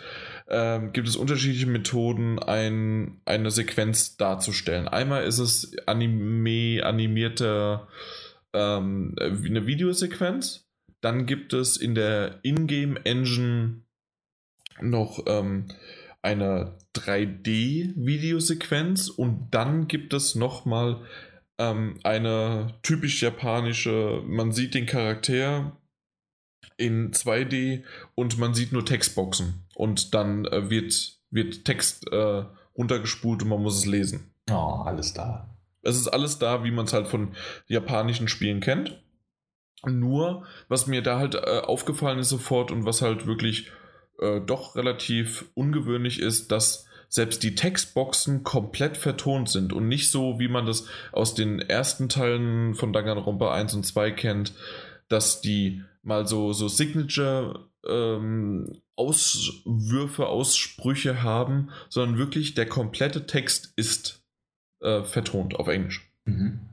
ähm, 0.50 0.94
gibt 0.94 1.08
es 1.08 1.16
unterschiedliche 1.16 1.68
Methoden, 1.68 2.40
ein, 2.40 3.22
eine 3.26 3.52
Sequenz 3.52 4.18
darzustellen. 4.18 4.88
Einmal 4.88 5.24
ist 5.24 5.40
es 5.40 5.72
anime, 5.88 6.84
animierte 6.84 7.88
ähm, 8.54 9.16
eine 9.20 9.66
Videosequenz. 9.66 10.69
Dann 11.02 11.26
gibt 11.26 11.54
es 11.54 11.78
in 11.78 11.96
der 11.96 12.40
Ingame-Engine 12.44 13.84
noch 14.82 15.24
ähm, 15.28 15.68
eine 16.22 16.78
3D-Videosequenz 16.96 19.10
und 19.10 19.50
dann 19.52 19.88
gibt 19.88 20.14
es 20.14 20.36
nochmal 20.36 21.02
ähm, 21.58 22.00
eine 22.04 22.76
typisch 22.82 23.22
japanische, 23.22 24.22
man 24.26 24.52
sieht 24.52 24.74
den 24.74 24.86
Charakter 24.86 25.78
in 26.78 27.12
2D 27.12 27.84
und 28.16 28.38
man 28.38 28.54
sieht 28.54 28.72
nur 28.72 28.86
Textboxen 28.86 29.66
und 29.76 30.14
dann 30.14 30.46
äh, 30.46 30.70
wird, 30.70 31.20
wird 31.30 31.66
Text 31.66 32.10
äh, 32.12 32.46
runtergespult 32.78 33.44
und 33.44 33.50
man 33.50 33.62
muss 33.62 33.78
es 33.78 33.86
lesen. 33.86 34.32
Oh, 34.50 34.84
alles 34.86 35.14
da. 35.14 35.50
Es 35.82 35.98
ist 35.98 36.08
alles 36.08 36.40
da, 36.40 36.64
wie 36.64 36.72
man 36.72 36.86
es 36.86 36.94
halt 36.94 37.08
von 37.08 37.34
japanischen 37.68 38.28
Spielen 38.28 38.60
kennt. 38.60 39.02
Nur, 39.86 40.46
was 40.68 40.88
mir 40.88 41.02
da 41.02 41.20
halt 41.20 41.36
äh, 41.36 41.62
aufgefallen 41.64 42.20
ist 42.20 42.30
sofort 42.30 42.72
und 42.72 42.86
was 42.86 43.02
halt 43.02 43.28
wirklich 43.28 43.72
äh, 44.20 44.42
doch 44.42 44.76
relativ 44.76 45.46
ungewöhnlich 45.54 46.20
ist, 46.20 46.52
dass 46.52 46.86
selbst 47.08 47.42
die 47.42 47.56
Textboxen 47.56 48.44
komplett 48.44 48.96
vertont 48.96 49.50
sind 49.50 49.74
und 49.74 49.88
nicht 49.88 50.12
so, 50.12 50.40
wie 50.40 50.48
man 50.48 50.66
das 50.66 50.86
aus 51.12 51.34
den 51.34 51.60
ersten 51.60 52.08
Teilen 52.08 52.76
von 52.76 52.94
Danganronpa 52.94 53.52
1 53.52 53.74
und 53.74 53.86
2 53.86 54.12
kennt, 54.12 54.54
dass 55.08 55.42
die 55.42 55.84
mal 56.04 56.28
so, 56.28 56.54
so 56.54 56.68
Signature 56.68 57.68
ähm, 57.88 58.82
Auswürfe, 58.96 60.28
Aussprüche 60.28 61.24
haben, 61.24 61.70
sondern 61.90 62.18
wirklich 62.18 62.54
der 62.54 62.68
komplette 62.68 63.26
Text 63.26 63.74
ist 63.76 64.22
äh, 64.82 65.04
vertont 65.04 65.56
auf 65.56 65.68
Englisch. 65.68 66.12
Mhm. 66.26 66.69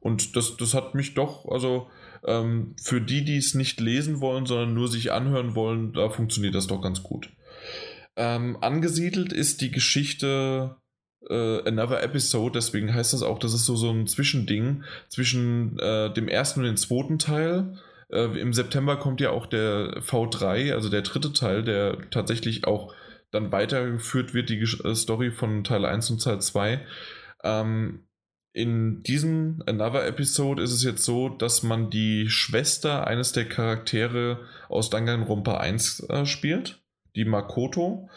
Und 0.00 0.36
das, 0.36 0.56
das 0.56 0.74
hat 0.74 0.94
mich 0.94 1.14
doch, 1.14 1.46
also 1.46 1.88
ähm, 2.26 2.74
für 2.82 3.00
die, 3.00 3.24
die 3.24 3.36
es 3.36 3.54
nicht 3.54 3.80
lesen 3.80 4.20
wollen, 4.20 4.46
sondern 4.46 4.74
nur 4.74 4.88
sich 4.88 5.12
anhören 5.12 5.54
wollen, 5.54 5.92
da 5.92 6.08
funktioniert 6.10 6.54
das 6.54 6.66
doch 6.66 6.80
ganz 6.80 7.02
gut. 7.02 7.30
Ähm, 8.16 8.58
angesiedelt 8.60 9.32
ist 9.32 9.60
die 9.60 9.70
Geschichte 9.70 10.76
äh, 11.28 11.68
Another 11.68 12.02
Episode, 12.02 12.52
deswegen 12.54 12.92
heißt 12.92 13.12
das 13.12 13.22
auch, 13.22 13.38
das 13.38 13.54
ist 13.54 13.66
so, 13.66 13.76
so 13.76 13.90
ein 13.90 14.06
Zwischending 14.06 14.84
zwischen 15.08 15.78
äh, 15.78 16.12
dem 16.12 16.28
ersten 16.28 16.60
und 16.60 16.66
dem 16.66 16.76
zweiten 16.76 17.18
Teil. 17.18 17.78
Äh, 18.10 18.40
Im 18.40 18.52
September 18.52 18.96
kommt 18.96 19.20
ja 19.20 19.30
auch 19.30 19.46
der 19.46 20.00
V3, 20.02 20.72
also 20.72 20.88
der 20.88 21.02
dritte 21.02 21.32
Teil, 21.32 21.62
der 21.62 22.10
tatsächlich 22.10 22.66
auch 22.66 22.94
dann 23.30 23.52
weitergeführt 23.52 24.32
wird, 24.34 24.48
die 24.48 24.60
äh, 24.60 24.94
Story 24.94 25.30
von 25.30 25.64
Teil 25.64 25.84
1 25.84 26.10
und 26.10 26.22
Teil 26.22 26.40
2. 26.40 26.80
Ähm, 27.44 28.07
in 28.52 29.02
diesem 29.02 29.62
Another 29.66 30.06
Episode 30.06 30.62
ist 30.62 30.72
es 30.72 30.82
jetzt 30.82 31.04
so, 31.04 31.28
dass 31.28 31.62
man 31.62 31.90
die 31.90 32.28
Schwester 32.28 33.06
eines 33.06 33.32
der 33.32 33.48
Charaktere 33.48 34.46
aus 34.68 34.90
Danganronpa 34.90 35.58
1 35.58 36.08
äh, 36.08 36.26
spielt, 36.26 36.82
die 37.14 37.24
Makoto. 37.24 38.08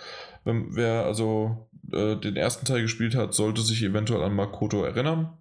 Wenn, 0.44 0.76
wer 0.76 1.06
also 1.06 1.70
äh, 1.92 2.16
den 2.16 2.36
ersten 2.36 2.66
Teil 2.66 2.82
gespielt 2.82 3.16
hat, 3.16 3.34
sollte 3.34 3.62
sich 3.62 3.84
eventuell 3.84 4.24
an 4.24 4.34
Makoto 4.34 4.84
erinnern. 4.84 5.38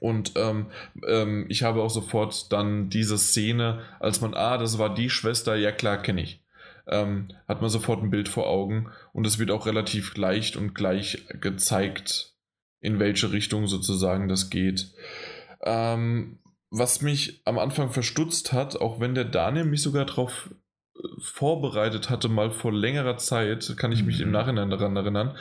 Und 0.00 0.32
ähm, 0.36 0.70
ähm, 1.06 1.46
ich 1.48 1.62
habe 1.62 1.82
auch 1.82 1.90
sofort 1.90 2.52
dann 2.52 2.88
diese 2.88 3.18
Szene, 3.18 3.82
als 4.00 4.20
man, 4.20 4.34
ah, 4.34 4.58
das 4.58 4.78
war 4.78 4.94
die 4.94 5.10
Schwester, 5.10 5.54
ja 5.54 5.72
klar, 5.72 5.98
kenne 5.98 6.22
ich. 6.22 6.42
Ähm, 6.88 7.28
hat 7.48 7.60
man 7.60 7.70
sofort 7.70 8.02
ein 8.02 8.10
Bild 8.10 8.28
vor 8.28 8.46
Augen 8.48 8.90
und 9.12 9.26
es 9.26 9.38
wird 9.38 9.50
auch 9.50 9.66
relativ 9.66 10.16
leicht 10.16 10.56
und 10.56 10.74
gleich 10.74 11.26
gezeigt, 11.40 12.35
in 12.80 12.98
welche 12.98 13.32
Richtung 13.32 13.66
sozusagen 13.66 14.28
das 14.28 14.50
geht. 14.50 14.92
Ähm, 15.62 16.38
was 16.70 17.02
mich 17.02 17.42
am 17.44 17.58
Anfang 17.58 17.90
verstutzt 17.90 18.52
hat, 18.52 18.80
auch 18.80 19.00
wenn 19.00 19.14
der 19.14 19.24
Daniel 19.24 19.64
mich 19.64 19.82
sogar 19.82 20.04
darauf 20.04 20.50
äh, 20.96 21.00
vorbereitet 21.20 22.10
hatte, 22.10 22.28
mal 22.28 22.50
vor 22.50 22.72
längerer 22.72 23.16
Zeit, 23.16 23.74
kann 23.76 23.92
ich 23.92 24.04
mich 24.04 24.18
mhm. 24.18 24.24
im 24.24 24.30
Nachhinein 24.32 24.70
daran 24.70 24.96
erinnern, 24.96 25.36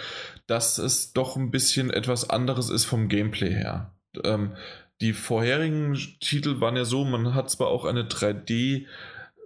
dass 0.48 0.78
es 0.78 1.14
doch 1.14 1.36
ein 1.36 1.52
bisschen 1.52 1.90
etwas 1.90 2.30
anderes 2.30 2.70
ist 2.70 2.86
vom 2.86 3.08
Gameplay 3.10 3.52
her. 3.52 3.94
Ähm, 4.24 4.56
die 5.02 5.14
vorherigen 5.14 5.96
Titel 6.22 6.62
waren 6.62 6.78
ja 6.78 6.86
so, 6.86 7.04
man 7.04 7.34
hat 7.34 7.50
zwar 7.50 7.68
auch 7.68 7.86
eine 7.86 8.04
3D- 8.04 8.86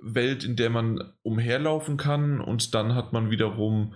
Welt, 0.01 0.43
in 0.43 0.55
der 0.55 0.69
man 0.69 1.13
umherlaufen 1.21 1.97
kann 1.97 2.41
und 2.41 2.73
dann 2.73 2.95
hat 2.95 3.13
man 3.13 3.31
wiederum 3.31 3.93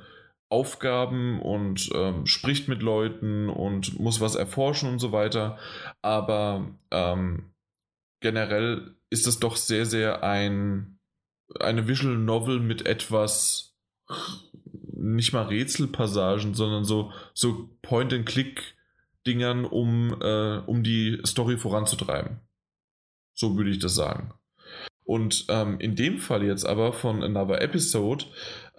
Aufgaben 0.54 1.42
und 1.42 1.90
ähm, 1.96 2.28
spricht 2.28 2.68
mit 2.68 2.84
Leuten 2.84 3.50
und 3.50 4.00
muss 4.00 4.22
was 4.22 4.36
erforschen 4.36 4.88
und 4.88 5.00
so 5.00 5.12
weiter. 5.12 5.58
Aber 6.04 6.68
ähm, 6.92 7.52
generell 8.20 8.94
ist 9.10 9.26
es 9.26 9.40
doch 9.40 9.56
sehr, 9.56 9.88
sehr 9.88 10.22
ein, 10.24 11.00
eine 11.60 11.88
Visual 11.88 12.16
Novel 12.16 12.60
mit 12.60 12.86
etwas, 12.86 13.76
nicht 14.96 15.34
mal 15.34 15.48
Rätselpassagen, 15.48 16.54
sondern 16.54 16.84
so, 16.84 17.12
so 17.34 17.72
Point-and-Click-Dingern, 17.82 19.66
um, 19.66 20.16
äh, 20.22 20.58
um 20.68 20.84
die 20.84 21.20
Story 21.26 21.58
voranzutreiben. 21.58 22.42
So 23.34 23.58
würde 23.58 23.72
ich 23.72 23.80
das 23.80 23.96
sagen. 23.96 24.36
Und 25.04 25.48
ähm, 25.50 25.80
in 25.80 25.96
dem 25.96 26.20
Fall 26.20 26.44
jetzt 26.44 26.66
aber 26.66 26.94
von 26.94 27.24
Another 27.24 27.60
Episode 27.62 28.26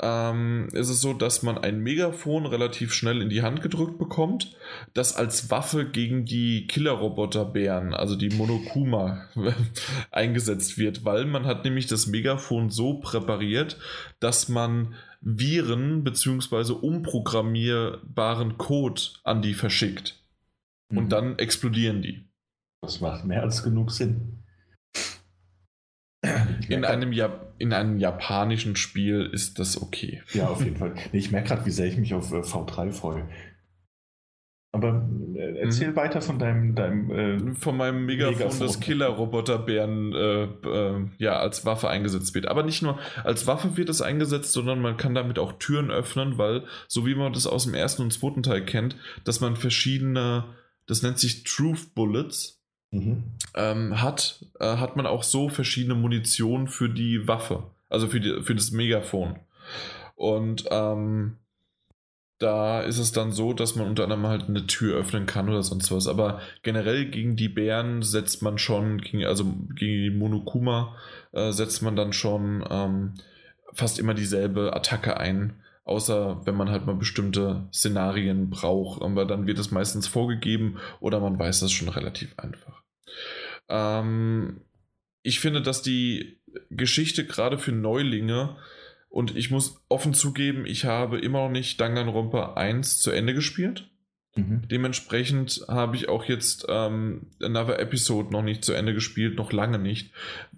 ähm, 0.00 0.68
ist 0.72 0.88
es 0.88 1.00
so, 1.00 1.12
dass 1.12 1.42
man 1.42 1.56
ein 1.56 1.78
Megafon 1.78 2.46
relativ 2.46 2.92
schnell 2.92 3.22
in 3.22 3.28
die 3.28 3.42
Hand 3.42 3.62
gedrückt 3.62 3.98
bekommt, 3.98 4.56
das 4.92 5.14
als 5.14 5.50
Waffe 5.50 5.88
gegen 5.88 6.24
die 6.24 6.66
Killerroboterbären, 6.66 7.94
also 7.94 8.16
die 8.16 8.30
Monokuma, 8.30 9.28
eingesetzt 10.10 10.78
wird, 10.78 11.04
weil 11.04 11.26
man 11.26 11.46
hat 11.46 11.64
nämlich 11.64 11.86
das 11.86 12.06
Megafon 12.08 12.70
so 12.70 12.94
präpariert, 12.94 13.78
dass 14.18 14.48
man 14.48 14.94
Viren 15.20 16.02
bzw. 16.02 16.72
umprogrammierbaren 16.72 18.58
Code 18.58 19.00
an 19.22 19.42
die 19.42 19.54
verschickt. 19.54 20.20
Und 20.90 21.04
mhm. 21.04 21.08
dann 21.08 21.38
explodieren 21.38 22.02
die. 22.02 22.28
Das 22.82 23.00
macht 23.00 23.24
mehr 23.24 23.42
als 23.42 23.62
genug 23.62 23.90
Sinn. 23.90 24.43
In 26.68 26.84
einem, 26.84 27.12
ja 27.12 27.40
in 27.58 27.72
einem 27.72 27.98
japanischen 27.98 28.76
Spiel 28.76 29.28
ist 29.32 29.58
das 29.58 29.80
okay. 29.80 30.22
Ja, 30.32 30.48
auf 30.48 30.64
jeden 30.64 30.76
Fall. 30.76 30.94
Nee, 31.12 31.18
ich 31.18 31.30
merke 31.30 31.48
gerade, 31.48 31.66
wie 31.66 31.70
sehr 31.70 31.86
ich 31.86 31.96
mich 31.96 32.14
auf 32.14 32.32
äh, 32.32 32.40
V3 32.40 32.92
freue. 32.92 33.28
Aber 34.72 35.08
äh, 35.36 35.60
erzähl 35.60 35.92
mhm. 35.92 35.96
weiter 35.96 36.20
von 36.20 36.40
deinem, 36.40 36.74
deinem 36.74 37.10
äh, 37.10 37.54
von 37.54 37.76
meinem 37.76 38.06
Megafon, 38.06 38.38
Megafon. 38.38 38.66
das 38.66 38.80
Killer-Roboterbären 38.80 40.12
äh, 40.12 41.22
ja 41.22 41.38
als 41.38 41.64
Waffe 41.64 41.88
eingesetzt 41.88 42.34
wird. 42.34 42.48
Aber 42.48 42.64
nicht 42.64 42.82
nur 42.82 42.98
als 43.22 43.46
Waffe 43.46 43.76
wird 43.76 43.88
es 43.88 44.02
eingesetzt, 44.02 44.52
sondern 44.52 44.82
man 44.82 44.96
kann 44.96 45.14
damit 45.14 45.38
auch 45.38 45.52
Türen 45.60 45.92
öffnen, 45.92 46.38
weil 46.38 46.64
so 46.88 47.06
wie 47.06 47.14
man 47.14 47.32
das 47.32 47.46
aus 47.46 47.64
dem 47.64 47.74
ersten 47.74 48.02
und 48.02 48.12
zweiten 48.12 48.42
Teil 48.42 48.64
kennt, 48.64 48.96
dass 49.22 49.40
man 49.40 49.54
verschiedene, 49.54 50.44
das 50.86 51.02
nennt 51.02 51.20
sich 51.20 51.44
Truth 51.44 51.94
Bullets, 51.94 52.63
mhm. 52.94 53.22
ähm, 53.54 54.00
hat, 54.00 54.44
äh, 54.60 54.76
hat 54.76 54.96
man 54.96 55.06
auch 55.06 55.22
so 55.22 55.48
verschiedene 55.48 55.94
Munition 55.94 56.68
für 56.68 56.88
die 56.88 57.26
Waffe, 57.28 57.64
also 57.88 58.08
für, 58.08 58.20
die, 58.20 58.42
für 58.42 58.54
das 58.54 58.70
Megafon. 58.70 59.36
Und 60.16 60.64
ähm, 60.70 61.36
da 62.38 62.82
ist 62.82 62.98
es 62.98 63.12
dann 63.12 63.32
so, 63.32 63.52
dass 63.52 63.76
man 63.76 63.86
unter 63.86 64.04
anderem 64.04 64.26
halt 64.26 64.48
eine 64.48 64.66
Tür 64.66 64.98
öffnen 64.98 65.26
kann 65.26 65.48
oder 65.48 65.62
sonst 65.62 65.90
was. 65.90 66.08
Aber 66.08 66.40
generell 66.62 67.06
gegen 67.06 67.36
die 67.36 67.48
Bären 67.48 68.02
setzt 68.02 68.42
man 68.42 68.58
schon, 68.58 68.98
gegen, 68.98 69.24
also 69.24 69.44
gegen 69.44 70.02
die 70.02 70.10
Monokuma 70.10 70.96
äh, 71.32 71.52
setzt 71.52 71.82
man 71.82 71.96
dann 71.96 72.12
schon 72.12 72.64
ähm, 72.68 73.14
fast 73.72 73.98
immer 73.98 74.14
dieselbe 74.14 74.74
Attacke 74.74 75.16
ein. 75.16 75.54
Außer 75.84 76.40
wenn 76.44 76.56
man 76.56 76.70
halt 76.70 76.86
mal 76.86 76.94
bestimmte 76.94 77.68
Szenarien 77.72 78.50
braucht. 78.50 79.02
Aber 79.02 79.24
dann 79.24 79.46
wird 79.46 79.58
es 79.58 79.70
meistens 79.70 80.06
vorgegeben 80.06 80.78
oder 81.00 81.20
man 81.20 81.38
weiß 81.38 81.60
das 81.60 81.72
schon 81.72 81.88
relativ 81.88 82.38
einfach. 82.38 82.83
Ähm, 83.68 84.60
ich 85.22 85.40
finde, 85.40 85.62
dass 85.62 85.82
die 85.82 86.38
Geschichte 86.70 87.26
gerade 87.26 87.58
für 87.58 87.72
Neulinge 87.72 88.56
und 89.08 89.36
ich 89.36 89.50
muss 89.50 89.80
offen 89.88 90.12
zugeben, 90.12 90.66
ich 90.66 90.84
habe 90.84 91.18
immer 91.18 91.44
noch 91.44 91.50
nicht 91.50 91.80
Danganronpa 91.80 92.54
1 92.54 92.98
zu 92.98 93.10
Ende 93.10 93.34
gespielt. 93.34 93.88
Mhm. 94.36 94.62
Dementsprechend 94.68 95.64
habe 95.68 95.96
ich 95.96 96.08
auch 96.08 96.24
jetzt 96.24 96.66
ähm, 96.68 97.28
Another 97.40 97.78
Episode 97.78 98.32
noch 98.32 98.42
nicht 98.42 98.64
zu 98.64 98.72
Ende 98.72 98.92
gespielt, 98.92 99.36
noch 99.36 99.52
lange 99.52 99.78
nicht. 99.78 100.12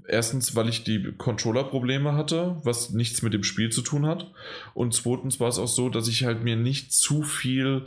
Erstens, 0.09 0.57
weil 0.57 0.69
ich 0.69 0.85
die 0.85 1.13
Controller-Probleme 1.13 2.15
hatte, 2.15 2.59
was 2.63 2.91
nichts 2.91 3.23
mit 3.23 3.35
dem 3.35 3.43
Spiel 3.43 3.71
zu 3.71 3.83
tun 3.83 4.07
hat. 4.07 4.33
Und 4.73 4.95
zweitens 4.95 5.39
war 5.41 5.49
es 5.49 5.59
auch 5.59 5.69
so, 5.69 5.91
dass 5.91 6.09
ich 6.09 6.25
halt 6.25 6.43
mir 6.43 6.57
nicht 6.57 6.93
zu 6.93 7.23
viel 7.23 7.87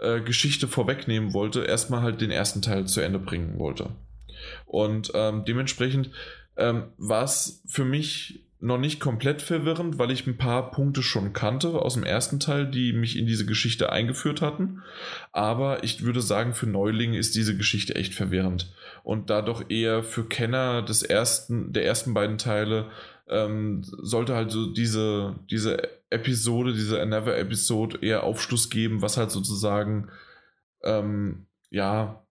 äh, 0.00 0.20
Geschichte 0.20 0.68
vorwegnehmen 0.68 1.32
wollte, 1.34 1.64
erstmal 1.64 2.02
halt 2.02 2.20
den 2.20 2.30
ersten 2.30 2.62
Teil 2.62 2.86
zu 2.86 3.00
Ende 3.00 3.18
bringen 3.18 3.58
wollte. 3.58 3.90
Und 4.66 5.12
ähm, 5.14 5.44
dementsprechend 5.44 6.10
ähm, 6.56 6.84
war 6.96 7.24
es 7.24 7.62
für 7.66 7.84
mich 7.84 8.44
noch 8.60 8.78
nicht 8.78 8.98
komplett 8.98 9.40
verwirrend, 9.40 9.98
weil 9.98 10.10
ich 10.10 10.26
ein 10.26 10.36
paar 10.36 10.72
Punkte 10.72 11.02
schon 11.02 11.32
kannte 11.32 11.70
aus 11.80 11.94
dem 11.94 12.02
ersten 12.02 12.40
Teil, 12.40 12.66
die 12.66 12.92
mich 12.92 13.16
in 13.16 13.26
diese 13.26 13.46
Geschichte 13.46 13.92
eingeführt 13.92 14.42
hatten. 14.42 14.82
Aber 15.32 15.84
ich 15.84 16.02
würde 16.02 16.20
sagen, 16.20 16.54
für 16.54 16.66
Neulinge 16.66 17.18
ist 17.18 17.36
diese 17.36 17.56
Geschichte 17.56 17.94
echt 17.94 18.14
verwirrend. 18.14 18.72
Und 19.04 19.30
da 19.30 19.42
doch 19.42 19.70
eher 19.70 20.02
für 20.02 20.24
Kenner 20.24 20.82
des 20.82 21.02
ersten, 21.02 21.72
der 21.72 21.84
ersten 21.84 22.14
beiden 22.14 22.36
Teile 22.36 22.90
ähm, 23.28 23.82
sollte 23.84 24.34
halt 24.34 24.50
so 24.50 24.66
diese, 24.66 25.36
diese 25.50 25.88
Episode, 26.10 26.72
diese 26.72 27.04
Never 27.04 27.36
Episode 27.36 27.98
eher 28.00 28.22
Aufschluss 28.22 28.70
geben, 28.70 29.02
was 29.02 29.16
halt 29.16 29.30
sozusagen 29.30 30.10
ähm, 30.82 31.46
ja, 31.70 32.24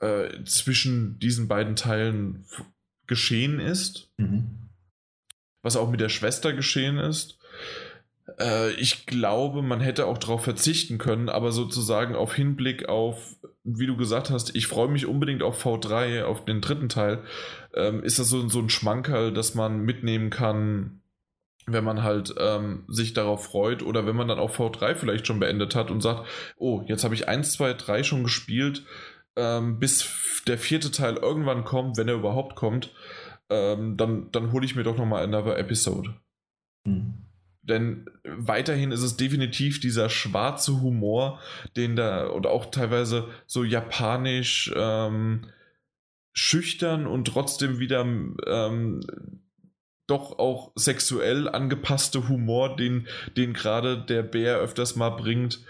äh, 0.00 0.44
zwischen 0.44 1.18
diesen 1.18 1.48
beiden 1.48 1.76
Teilen 1.76 2.46
geschehen 3.06 3.60
ist. 3.60 4.10
Mhm. 4.16 4.68
Was 5.62 5.76
auch 5.76 5.90
mit 5.90 6.00
der 6.00 6.08
Schwester 6.08 6.52
geschehen 6.52 6.98
ist. 6.98 7.38
Äh, 8.38 8.72
ich 8.72 9.06
glaube, 9.06 9.62
man 9.62 9.80
hätte 9.80 10.06
auch 10.06 10.18
darauf 10.18 10.42
verzichten 10.44 10.98
können, 10.98 11.28
aber 11.28 11.52
sozusagen 11.52 12.14
auf 12.14 12.34
Hinblick 12.34 12.88
auf, 12.88 13.36
wie 13.64 13.86
du 13.86 13.96
gesagt 13.96 14.30
hast, 14.30 14.56
ich 14.56 14.66
freue 14.66 14.88
mich 14.88 15.06
unbedingt 15.06 15.42
auf 15.42 15.64
V3, 15.64 16.24
auf 16.24 16.44
den 16.44 16.60
dritten 16.60 16.88
Teil, 16.88 17.22
ähm, 17.74 18.02
ist 18.02 18.18
das 18.18 18.28
so, 18.28 18.48
so 18.48 18.60
ein 18.60 18.70
Schmankerl, 18.70 19.32
dass 19.32 19.54
man 19.54 19.80
mitnehmen 19.82 20.30
kann, 20.30 21.01
wenn 21.66 21.84
man 21.84 22.02
halt 22.02 22.34
ähm, 22.38 22.84
sich 22.88 23.14
darauf 23.14 23.44
freut 23.44 23.82
oder 23.82 24.06
wenn 24.06 24.16
man 24.16 24.28
dann 24.28 24.38
auch 24.38 24.54
V3 24.54 24.94
vielleicht 24.94 25.26
schon 25.26 25.40
beendet 25.40 25.74
hat 25.74 25.90
und 25.90 26.00
sagt, 26.00 26.26
oh, 26.56 26.82
jetzt 26.86 27.04
habe 27.04 27.14
ich 27.14 27.28
1, 27.28 27.52
2, 27.52 27.74
3 27.74 28.02
schon 28.02 28.24
gespielt, 28.24 28.84
ähm, 29.36 29.78
bis 29.78 30.42
der 30.46 30.58
vierte 30.58 30.90
Teil 30.90 31.16
irgendwann 31.16 31.64
kommt, 31.64 31.96
wenn 31.96 32.08
er 32.08 32.14
überhaupt 32.14 32.56
kommt, 32.56 32.92
ähm, 33.48 33.96
dann, 33.96 34.30
dann 34.32 34.52
hole 34.52 34.64
ich 34.64 34.74
mir 34.74 34.82
doch 34.82 34.96
nochmal 34.96 35.22
Another 35.22 35.58
Episode. 35.58 36.14
Hm. 36.86 37.14
Denn 37.62 38.06
weiterhin 38.24 38.90
ist 38.90 39.02
es 39.02 39.16
definitiv 39.16 39.78
dieser 39.78 40.08
schwarze 40.10 40.80
Humor, 40.80 41.38
den 41.76 41.94
da, 41.94 42.28
oder 42.30 42.50
auch 42.50 42.66
teilweise 42.66 43.28
so 43.46 43.62
japanisch 43.62 44.72
ähm, 44.74 45.46
schüchtern 46.32 47.06
und 47.06 47.26
trotzdem 47.26 47.78
wieder 47.78 48.00
ähm, 48.00 49.00
doch 50.06 50.38
auch 50.38 50.72
sexuell 50.74 51.48
angepasste 51.48 52.28
Humor, 52.28 52.76
den, 52.76 53.06
den 53.36 53.52
gerade 53.52 53.98
der 53.98 54.22
Bär 54.22 54.58
öfters 54.58 54.96
mal 54.96 55.10
bringt, 55.10 55.64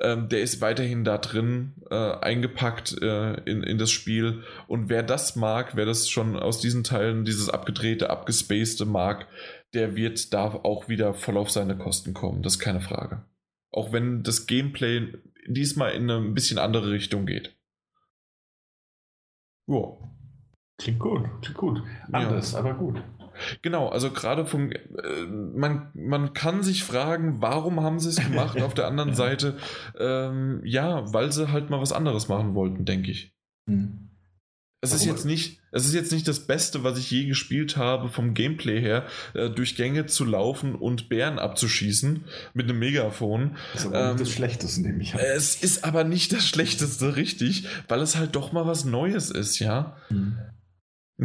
ähm, 0.00 0.28
der 0.28 0.42
ist 0.42 0.60
weiterhin 0.60 1.04
da 1.04 1.18
drin 1.18 1.74
äh, 1.90 1.94
eingepackt 1.94 3.00
äh, 3.00 3.34
in, 3.44 3.62
in 3.62 3.78
das 3.78 3.90
Spiel. 3.90 4.42
Und 4.66 4.88
wer 4.88 5.02
das 5.02 5.36
mag, 5.36 5.76
wer 5.76 5.86
das 5.86 6.08
schon 6.08 6.36
aus 6.36 6.60
diesen 6.60 6.84
Teilen, 6.84 7.24
dieses 7.24 7.48
abgedrehte, 7.48 8.10
abgespacede 8.10 8.86
mag, 8.86 9.28
der 9.72 9.96
wird 9.96 10.32
da 10.32 10.46
auch 10.46 10.88
wieder 10.88 11.14
voll 11.14 11.36
auf 11.36 11.50
seine 11.50 11.76
Kosten 11.76 12.14
kommen. 12.14 12.42
Das 12.42 12.54
ist 12.54 12.60
keine 12.60 12.80
Frage. 12.80 13.24
Auch 13.70 13.92
wenn 13.92 14.22
das 14.22 14.46
Gameplay 14.46 15.12
diesmal 15.46 15.92
in 15.92 16.10
eine 16.10 16.16
ein 16.16 16.34
bisschen 16.34 16.58
andere 16.58 16.90
Richtung 16.90 17.26
geht. 17.26 17.56
Ja. 19.66 19.96
Klingt 20.76 20.98
gut, 20.98 21.22
klingt 21.40 21.56
gut. 21.56 21.82
Anders, 22.10 22.52
ja. 22.52 22.58
aber 22.58 22.74
gut. 22.74 23.02
Genau, 23.62 23.88
also 23.88 24.10
gerade 24.10 24.46
vom, 24.46 24.70
äh, 24.70 25.26
man, 25.26 25.90
man 25.94 26.32
kann 26.32 26.62
sich 26.62 26.84
fragen, 26.84 27.40
warum 27.40 27.80
haben 27.80 27.98
sie 27.98 28.10
es 28.10 28.16
gemacht? 28.16 28.62
Auf 28.62 28.74
der 28.74 28.86
anderen 28.86 29.14
Seite, 29.14 29.56
ähm, 29.98 30.60
ja, 30.64 31.12
weil 31.12 31.32
sie 31.32 31.50
halt 31.50 31.70
mal 31.70 31.80
was 31.80 31.92
anderes 31.92 32.28
machen 32.28 32.54
wollten, 32.54 32.84
denke 32.84 33.10
ich. 33.10 33.34
Hm. 33.68 34.04
Es 34.84 34.92
ist, 34.92 35.06
jetzt 35.06 35.24
nicht, 35.24 35.60
es 35.72 35.86
ist 35.86 35.94
jetzt 35.94 36.12
nicht 36.12 36.28
das 36.28 36.40
Beste, 36.40 36.84
was 36.84 36.98
ich 36.98 37.10
je 37.10 37.24
gespielt 37.24 37.78
habe, 37.78 38.10
vom 38.10 38.34
Gameplay 38.34 38.82
her, 38.82 39.06
äh, 39.32 39.48
durch 39.48 39.76
Gänge 39.76 40.04
zu 40.04 40.26
laufen 40.26 40.74
und 40.74 41.08
Bären 41.08 41.38
abzuschießen 41.38 42.24
mit 42.52 42.68
einem 42.68 42.80
Megafon. 42.80 43.56
Das 43.72 43.84
ist 43.84 43.86
aber 43.86 44.02
ähm, 44.02 44.10
nicht 44.10 44.20
das 44.20 44.30
Schlechteste, 44.30 44.82
nehme 44.82 45.02
ich 45.02 45.14
an. 45.14 45.20
Es 45.20 45.54
ist 45.54 45.84
aber 45.84 46.04
nicht 46.04 46.34
das 46.34 46.46
Schlechteste, 46.46 47.16
richtig, 47.16 47.66
weil 47.88 48.02
es 48.02 48.16
halt 48.16 48.36
doch 48.36 48.52
mal 48.52 48.66
was 48.66 48.84
Neues 48.84 49.30
ist, 49.30 49.58
ja. 49.58 49.96
Hm. 50.08 50.36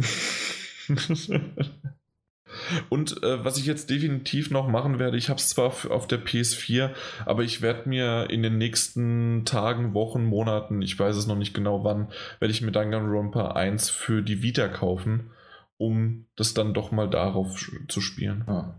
Und 2.88 3.22
äh, 3.22 3.44
was 3.44 3.56
ich 3.56 3.66
jetzt 3.66 3.90
definitiv 3.90 4.50
noch 4.50 4.68
machen 4.68 4.98
werde, 4.98 5.16
ich 5.16 5.28
habe 5.28 5.38
es 5.38 5.48
zwar 5.48 5.66
auf 5.66 6.06
der 6.06 6.24
PS4, 6.24 6.90
aber 7.26 7.42
ich 7.42 7.62
werde 7.62 7.88
mir 7.88 8.28
in 8.30 8.42
den 8.42 8.58
nächsten 8.58 9.44
Tagen, 9.44 9.94
Wochen, 9.94 10.24
Monaten, 10.24 10.82
ich 10.82 10.98
weiß 10.98 11.16
es 11.16 11.26
noch 11.26 11.36
nicht 11.36 11.54
genau 11.54 11.84
wann, 11.84 12.08
werde 12.38 12.52
ich 12.52 12.62
mir 12.62 12.72
Danganronpa 12.72 13.52
1 13.52 13.90
für 13.90 14.22
die 14.22 14.42
Vita 14.42 14.68
kaufen, 14.68 15.30
um 15.76 16.26
das 16.36 16.54
dann 16.54 16.74
doch 16.74 16.92
mal 16.92 17.08
darauf 17.08 17.56
zu 17.88 18.00
spielen. 18.00 18.44
Ah. 18.46 18.74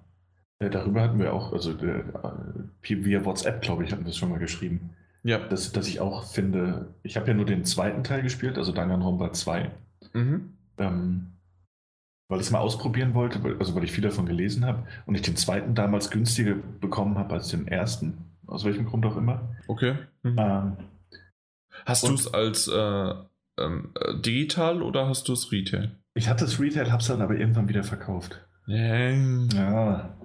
Ja, 0.61 0.69
darüber 0.69 1.01
hatten 1.01 1.17
wir 1.17 1.33
auch, 1.33 1.53
also 1.53 1.71
äh, 1.71 2.03
via 2.83 3.25
WhatsApp, 3.25 3.61
glaube 3.61 3.83
ich, 3.83 3.91
hatten 3.91 4.05
wir 4.05 4.11
es 4.11 4.17
schon 4.17 4.29
mal 4.29 4.37
geschrieben. 4.37 4.91
Ja. 5.23 5.39
Dass, 5.39 5.71
dass 5.71 5.87
ich 5.87 5.99
auch 5.99 6.23
finde, 6.23 6.93
ich 7.03 7.17
habe 7.17 7.27
ja 7.27 7.33
nur 7.33 7.45
den 7.45 7.65
zweiten 7.65 8.03
Teil 8.03 8.21
gespielt, 8.21 8.57
also 8.57 8.71
Danganronpa 8.71 9.33
2. 9.33 9.71
Mhm. 10.13 10.53
Ähm, 10.77 11.27
weil 12.31 12.39
ich 12.39 12.45
es 12.45 12.51
mal 12.51 12.59
ausprobieren 12.59 13.13
wollte, 13.13 13.41
also 13.59 13.75
weil 13.75 13.83
ich 13.83 13.91
viel 13.91 14.05
davon 14.05 14.25
gelesen 14.25 14.65
habe 14.65 14.87
und 15.05 15.15
ich 15.15 15.21
den 15.21 15.35
zweiten 15.35 15.75
damals 15.75 16.09
günstiger 16.09 16.55
bekommen 16.79 17.17
habe 17.17 17.33
als 17.33 17.49
den 17.49 17.67
ersten, 17.67 18.19
aus 18.47 18.63
welchem 18.63 18.85
Grund 18.85 19.05
auch 19.05 19.17
immer. 19.17 19.53
Okay. 19.67 19.95
Mhm. 20.23 20.37
Ähm, 20.39 20.77
hast 21.85 22.07
du 22.07 22.13
es 22.13 22.33
als 22.33 22.69
äh, 22.69 23.09
äh, 23.11 24.21
digital 24.21 24.81
oder 24.81 25.09
hast 25.09 25.27
du 25.27 25.33
es 25.33 25.51
Retail? 25.51 25.91
Ich 26.13 26.29
hatte 26.29 26.45
es 26.45 26.57
Retail, 26.57 26.89
habe 26.89 27.01
es 27.01 27.07
dann 27.07 27.21
aber 27.21 27.35
irgendwann 27.35 27.67
wieder 27.67 27.83
verkauft. 27.83 28.39
Yeah. 28.65 29.47
Ja. 29.53 30.17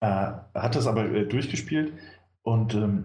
Äh, 0.00 0.32
hat 0.60 0.76
das 0.76 0.86
aber 0.86 1.06
äh, 1.06 1.24
durchgespielt 1.24 1.94
und 2.42 2.74
ähm, 2.74 3.04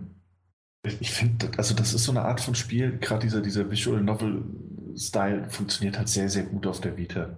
ich 0.84 1.12
finde, 1.12 1.52
also 1.56 1.74
das 1.74 1.94
ist 1.94 2.04
so 2.04 2.12
eine 2.12 2.24
Art 2.24 2.42
von 2.42 2.54
Spiel, 2.54 2.98
gerade 3.00 3.22
dieser, 3.22 3.42
dieser 3.42 3.72
Visual 3.72 4.02
Novel 4.02 4.44
Style 4.98 5.50
funktioniert 5.50 5.98
halt 5.98 6.10
sehr, 6.10 6.28
sehr 6.28 6.44
gut 6.44 6.68
auf 6.68 6.82
der 6.82 6.98
Vita. 6.98 7.38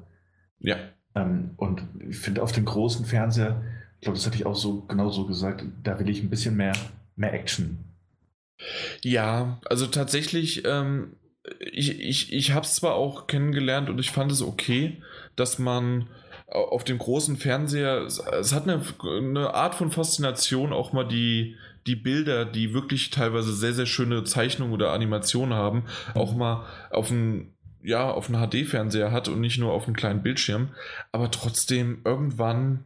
Ja. 0.59 0.77
Ähm, 1.15 1.51
und 1.57 1.83
ich 2.09 2.17
finde 2.17 2.43
auf 2.43 2.51
dem 2.51 2.65
großen 2.65 3.05
Fernseher, 3.05 3.61
ich 3.95 4.01
glaube, 4.01 4.17
das 4.17 4.25
hatte 4.25 4.37
ich 4.37 4.45
auch 4.45 4.55
so 4.55 4.81
genau 4.81 5.09
so 5.09 5.25
gesagt, 5.25 5.63
da 5.83 5.99
will 5.99 6.09
ich 6.09 6.21
ein 6.21 6.29
bisschen 6.29 6.55
mehr, 6.55 6.73
mehr 7.15 7.33
Action. 7.33 7.79
Ja, 9.03 9.59
also 9.65 9.87
tatsächlich, 9.87 10.63
ähm, 10.65 11.15
ich, 11.59 11.99
ich, 11.99 12.33
ich 12.33 12.51
habe 12.51 12.65
es 12.65 12.75
zwar 12.75 12.95
auch 12.95 13.27
kennengelernt 13.27 13.89
und 13.89 13.99
ich 13.99 14.11
fand 14.11 14.31
es 14.31 14.41
okay, 14.41 15.01
dass 15.35 15.59
man 15.59 16.09
auf 16.47 16.83
dem 16.83 16.97
großen 16.97 17.37
Fernseher, 17.37 18.03
es 18.03 18.53
hat 18.53 18.63
eine, 18.63 18.81
eine 19.03 19.53
Art 19.53 19.75
von 19.75 19.91
Faszination, 19.91 20.71
auch 20.71 20.93
mal 20.93 21.07
die, 21.07 21.57
die 21.87 21.95
Bilder, 21.95 22.45
die 22.45 22.73
wirklich 22.73 23.09
teilweise 23.09 23.53
sehr, 23.53 23.73
sehr 23.73 23.85
schöne 23.85 24.23
Zeichnungen 24.23 24.73
oder 24.73 24.91
Animationen 24.91 25.53
haben, 25.53 25.85
auch 26.13 26.33
mhm. 26.33 26.39
mal 26.39 26.65
auf 26.89 27.09
dem 27.09 27.53
ja, 27.87 28.11
auf 28.11 28.29
einem 28.29 28.49
HD-Fernseher 28.49 29.11
hat 29.13 29.29
und 29.29 29.39
nicht 29.39 29.59
nur 29.59 29.71
auf 29.71 29.85
einem 29.85 29.95
kleinen 29.95 30.21
Bildschirm. 30.21 30.69
Aber 31.13 31.31
trotzdem, 31.31 32.01
irgendwann, 32.03 32.85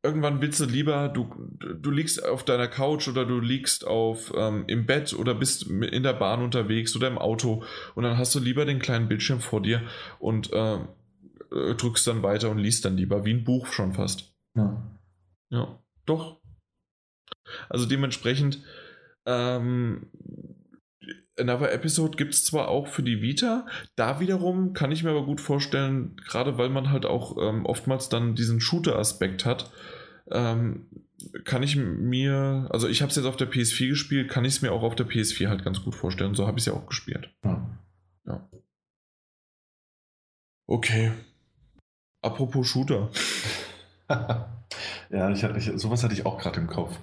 irgendwann 0.00 0.40
willst 0.40 0.60
du 0.60 0.64
lieber, 0.64 1.08
du, 1.08 1.28
du 1.58 1.90
liegst 1.90 2.24
auf 2.24 2.44
deiner 2.44 2.68
Couch 2.68 3.08
oder 3.08 3.24
du 3.24 3.40
liegst 3.40 3.84
auf, 3.84 4.32
ähm, 4.36 4.64
im 4.68 4.86
Bett 4.86 5.12
oder 5.12 5.34
bist 5.34 5.64
in 5.64 6.04
der 6.04 6.12
Bahn 6.12 6.42
unterwegs 6.42 6.94
oder 6.94 7.08
im 7.08 7.18
Auto 7.18 7.64
und 7.96 8.04
dann 8.04 8.16
hast 8.16 8.32
du 8.36 8.38
lieber 8.38 8.64
den 8.64 8.78
kleinen 8.78 9.08
Bildschirm 9.08 9.40
vor 9.40 9.60
dir 9.60 9.82
und 10.20 10.52
äh, 10.52 10.76
äh 10.76 11.74
drückst 11.74 12.06
dann 12.06 12.22
weiter 12.22 12.50
und 12.50 12.58
liest 12.58 12.84
dann 12.84 12.96
lieber, 12.96 13.24
wie 13.24 13.34
ein 13.34 13.44
Buch 13.44 13.66
schon 13.66 13.92
fast. 13.92 14.32
Ja. 14.54 14.88
Ja, 15.50 15.80
doch. 16.06 16.40
Also 17.68 17.86
dementsprechend, 17.86 18.62
ähm, 19.26 20.06
Another 21.38 21.72
Episode 21.72 22.16
gibt 22.16 22.34
es 22.34 22.44
zwar 22.44 22.68
auch 22.68 22.86
für 22.86 23.02
die 23.02 23.20
Vita, 23.20 23.66
da 23.94 24.20
wiederum 24.20 24.72
kann 24.72 24.92
ich 24.92 25.04
mir 25.04 25.10
aber 25.10 25.24
gut 25.24 25.40
vorstellen, 25.40 26.16
gerade 26.26 26.56
weil 26.58 26.70
man 26.70 26.90
halt 26.90 27.04
auch 27.04 27.36
ähm, 27.38 27.66
oftmals 27.66 28.08
dann 28.08 28.34
diesen 28.34 28.60
Shooter-Aspekt 28.60 29.44
hat, 29.44 29.70
ähm, 30.30 30.86
kann 31.44 31.62
ich 31.62 31.76
mir, 31.76 32.68
also 32.70 32.88
ich 32.88 33.02
habe 33.02 33.10
es 33.10 33.16
jetzt 33.16 33.26
auf 33.26 33.36
der 33.36 33.50
PS4 33.50 33.88
gespielt, 33.88 34.30
kann 34.30 34.44
ich 34.44 34.54
es 34.54 34.62
mir 34.62 34.72
auch 34.72 34.82
auf 34.82 34.94
der 34.94 35.06
PS4 35.06 35.48
halt 35.48 35.64
ganz 35.64 35.82
gut 35.82 35.94
vorstellen. 35.94 36.34
So 36.34 36.46
habe 36.46 36.58
ich 36.58 36.62
es 36.62 36.66
ja 36.66 36.72
auch 36.72 36.86
gespielt. 36.86 37.30
Ja. 37.44 37.78
ja. 38.26 38.48
Okay. 40.66 41.12
Apropos 42.22 42.66
Shooter. 42.66 43.10
ja, 44.08 45.30
ich 45.30 45.44
hatte, 45.44 45.58
ich, 45.58 45.70
sowas 45.80 46.02
hatte 46.02 46.14
ich 46.14 46.26
auch 46.26 46.38
gerade 46.38 46.60
im 46.60 46.66
Kopf. 46.66 46.98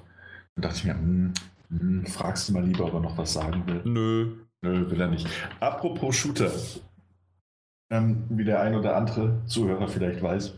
Da 0.56 0.64
dachte 0.64 0.78
ich 0.78 0.84
mir, 0.86 0.94
hm, 0.94 1.34
hm, 1.80 2.06
fragst 2.06 2.50
du 2.50 2.54
mal 2.54 2.66
lieber, 2.66 2.86
ob 2.86 2.94
er 2.94 3.00
noch 3.00 3.18
was 3.18 3.34
sagen 3.34 3.64
will? 3.68 3.82
Nö. 3.86 4.44
Nö, 4.64 4.90
will 4.90 5.02
er 5.02 5.10
nicht. 5.10 5.28
Apropos 5.60 6.16
Shooter. 6.16 6.52
Ähm, 7.92 8.24
wie 8.30 8.46
der 8.46 8.62
ein 8.62 8.76
oder 8.76 8.96
andere 8.96 9.42
Zuhörer 9.46 9.88
vielleicht 9.88 10.22
weiß, 10.22 10.54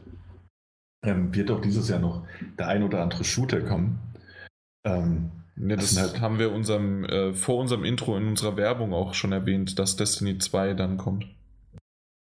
ähm, 1.05 1.33
wird 1.33 1.49
auch 1.51 1.59
dieses 1.59 1.89
Jahr 1.89 1.99
noch 1.99 2.23
der 2.57 2.67
ein 2.67 2.83
oder 2.83 3.01
andere 3.01 3.23
Shooter 3.23 3.61
kommen. 3.61 3.99
Ähm, 4.85 5.31
ja, 5.57 5.75
das 5.75 5.97
halt 5.97 6.21
haben 6.21 6.37
wir 6.37 6.51
unserem, 6.51 7.05
äh, 7.05 7.33
vor 7.33 7.57
unserem 7.57 7.83
Intro 7.83 8.15
in 8.15 8.27
unserer 8.27 8.57
Werbung 8.57 8.93
auch 8.93 9.13
schon 9.13 9.31
erwähnt, 9.31 9.79
dass 9.79 9.95
Destiny 9.95 10.37
2 10.37 10.73
dann 10.75 10.97
kommt. 10.97 11.25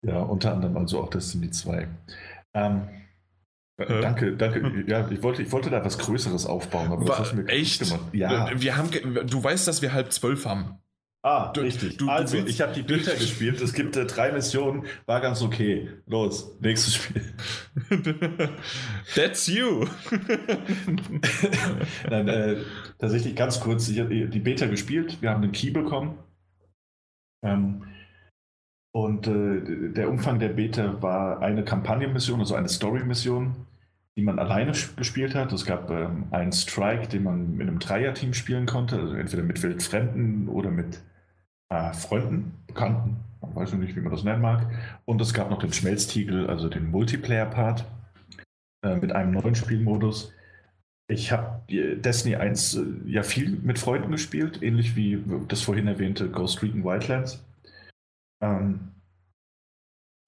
Ja, 0.06 0.20
unter 0.20 0.52
anderem 0.54 0.76
also 0.76 1.00
auch 1.00 1.10
Destiny 1.10 1.50
2. 1.50 1.88
Ähm, 2.54 2.88
äh, 3.78 4.00
danke, 4.00 4.36
danke. 4.36 4.84
Ja, 4.86 5.08
ich 5.08 5.22
wollte, 5.22 5.42
ich 5.42 5.52
wollte 5.52 5.70
da 5.70 5.84
was 5.84 5.98
Größeres 5.98 6.46
aufbauen, 6.46 6.90
aber 6.90 7.04
das 7.04 7.18
hast 7.18 7.32
du 7.32 7.36
mir 7.36 7.48
echt 7.48 7.80
gemacht. 7.80 8.00
Ja. 8.12 8.50
Wir 8.54 8.76
haben, 8.76 8.90
du 9.26 9.42
weißt, 9.42 9.68
dass 9.68 9.82
wir 9.82 9.92
halb 9.92 10.12
zwölf 10.12 10.46
haben. 10.46 10.78
Ah, 11.22 11.52
du, 11.52 11.62
richtig. 11.62 11.96
Du, 11.96 12.08
also, 12.08 12.40
du 12.40 12.46
ich 12.46 12.60
habe 12.60 12.72
die 12.72 12.82
Beta 12.82 13.12
gespielt. 13.12 13.60
Es 13.60 13.72
gibt 13.72 13.96
äh, 13.96 14.06
drei 14.06 14.32
Missionen. 14.32 14.84
War 15.06 15.20
ganz 15.20 15.42
okay. 15.42 15.88
Los, 16.06 16.56
nächstes 16.60 16.94
Spiel. 16.94 17.22
That's 19.14 19.46
you. 19.48 19.86
Nein, 22.08 22.28
äh, 22.28 22.56
tatsächlich 22.98 23.34
ganz 23.34 23.60
kurz. 23.60 23.88
Ich 23.88 23.98
habe 23.98 24.28
die 24.28 24.38
Beta 24.40 24.66
gespielt. 24.66 25.20
Wir 25.20 25.30
haben 25.30 25.42
einen 25.42 25.52
Key 25.52 25.70
bekommen. 25.70 26.18
Ähm, 27.44 27.82
und 28.92 29.26
äh, 29.26 29.92
der 29.92 30.08
Umfang 30.08 30.38
der 30.38 30.48
Beta 30.48 31.02
war 31.02 31.40
eine 31.40 31.64
Kampagnenmission, 31.64 32.40
also 32.40 32.54
eine 32.54 32.68
Story-Mission, 32.68 33.54
die 34.18 34.24
man 34.24 34.40
alleine 34.40 34.72
gespielt 34.96 35.36
hat. 35.36 35.52
Es 35.52 35.64
gab 35.64 35.88
ähm, 35.92 36.24
einen 36.32 36.50
Strike, 36.50 37.06
den 37.06 37.22
man 37.22 37.56
mit 37.56 37.68
einem 37.68 37.78
Dreier-Team 37.78 38.34
spielen 38.34 38.66
konnte, 38.66 38.98
also 38.98 39.14
entweder 39.14 39.44
mit 39.44 39.62
Wildfremden 39.62 40.48
oder 40.48 40.72
mit 40.72 41.00
äh, 41.68 41.92
Freunden, 41.92 42.52
Bekannten, 42.66 43.20
man 43.40 43.54
weiß 43.54 43.72
noch 43.72 43.78
nicht, 43.78 43.94
wie 43.94 44.00
man 44.00 44.10
das 44.10 44.24
nennen 44.24 44.42
mag. 44.42 44.66
Und 45.04 45.20
es 45.20 45.32
gab 45.32 45.50
noch 45.50 45.60
den 45.60 45.72
Schmelztiegel, 45.72 46.48
also 46.48 46.68
den 46.68 46.90
Multiplayer-Part 46.90 47.84
äh, 48.84 48.96
mit 48.96 49.12
einem 49.12 49.30
neuen 49.30 49.54
Spielmodus. 49.54 50.32
Ich 51.08 51.30
habe 51.30 51.62
Destiny 51.68 52.34
1 52.34 52.74
äh, 52.74 52.82
ja 53.06 53.22
viel 53.22 53.50
mit 53.62 53.78
Freunden 53.78 54.10
gespielt, 54.10 54.64
ähnlich 54.64 54.96
wie 54.96 55.22
das 55.46 55.62
vorhin 55.62 55.86
erwähnte 55.86 56.28
Ghost 56.28 56.60
Recon 56.60 56.82
Wildlands. 56.82 57.46
Ähm, 58.42 58.80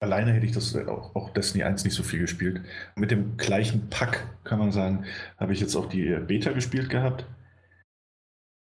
alleine 0.01 0.33
hätte 0.33 0.45
ich 0.45 0.51
das 0.51 0.75
äh, 0.75 0.85
auch, 0.85 1.15
auch, 1.15 1.29
Destiny 1.29 1.63
1 1.63 1.85
nicht 1.85 1.93
so 1.93 2.03
viel 2.03 2.19
gespielt. 2.19 2.61
Mit 2.95 3.11
dem 3.11 3.37
gleichen 3.37 3.89
Pack, 3.89 4.27
kann 4.43 4.59
man 4.59 4.71
sagen, 4.71 5.05
habe 5.37 5.53
ich 5.53 5.61
jetzt 5.61 5.75
auch 5.75 5.87
die 5.87 6.09
Beta 6.27 6.51
gespielt 6.51 6.89
gehabt. 6.89 7.25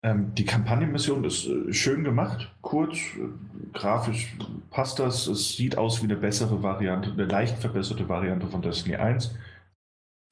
Ähm, 0.02 0.34
die 0.34 0.44
Kampagnenmission 0.44 1.24
ist 1.24 1.46
äh, 1.46 1.72
schön 1.72 2.04
gemacht, 2.04 2.54
kurz, 2.62 2.96
äh, 2.96 3.28
grafisch 3.72 4.34
passt 4.70 4.98
das. 4.98 5.26
Es 5.26 5.56
sieht 5.56 5.76
aus 5.76 6.00
wie 6.00 6.06
eine 6.06 6.16
bessere 6.16 6.62
Variante, 6.62 7.10
eine 7.10 7.24
leicht 7.24 7.58
verbesserte 7.58 8.08
Variante 8.08 8.46
von 8.46 8.62
Destiny 8.62 8.96
1. 8.96 9.34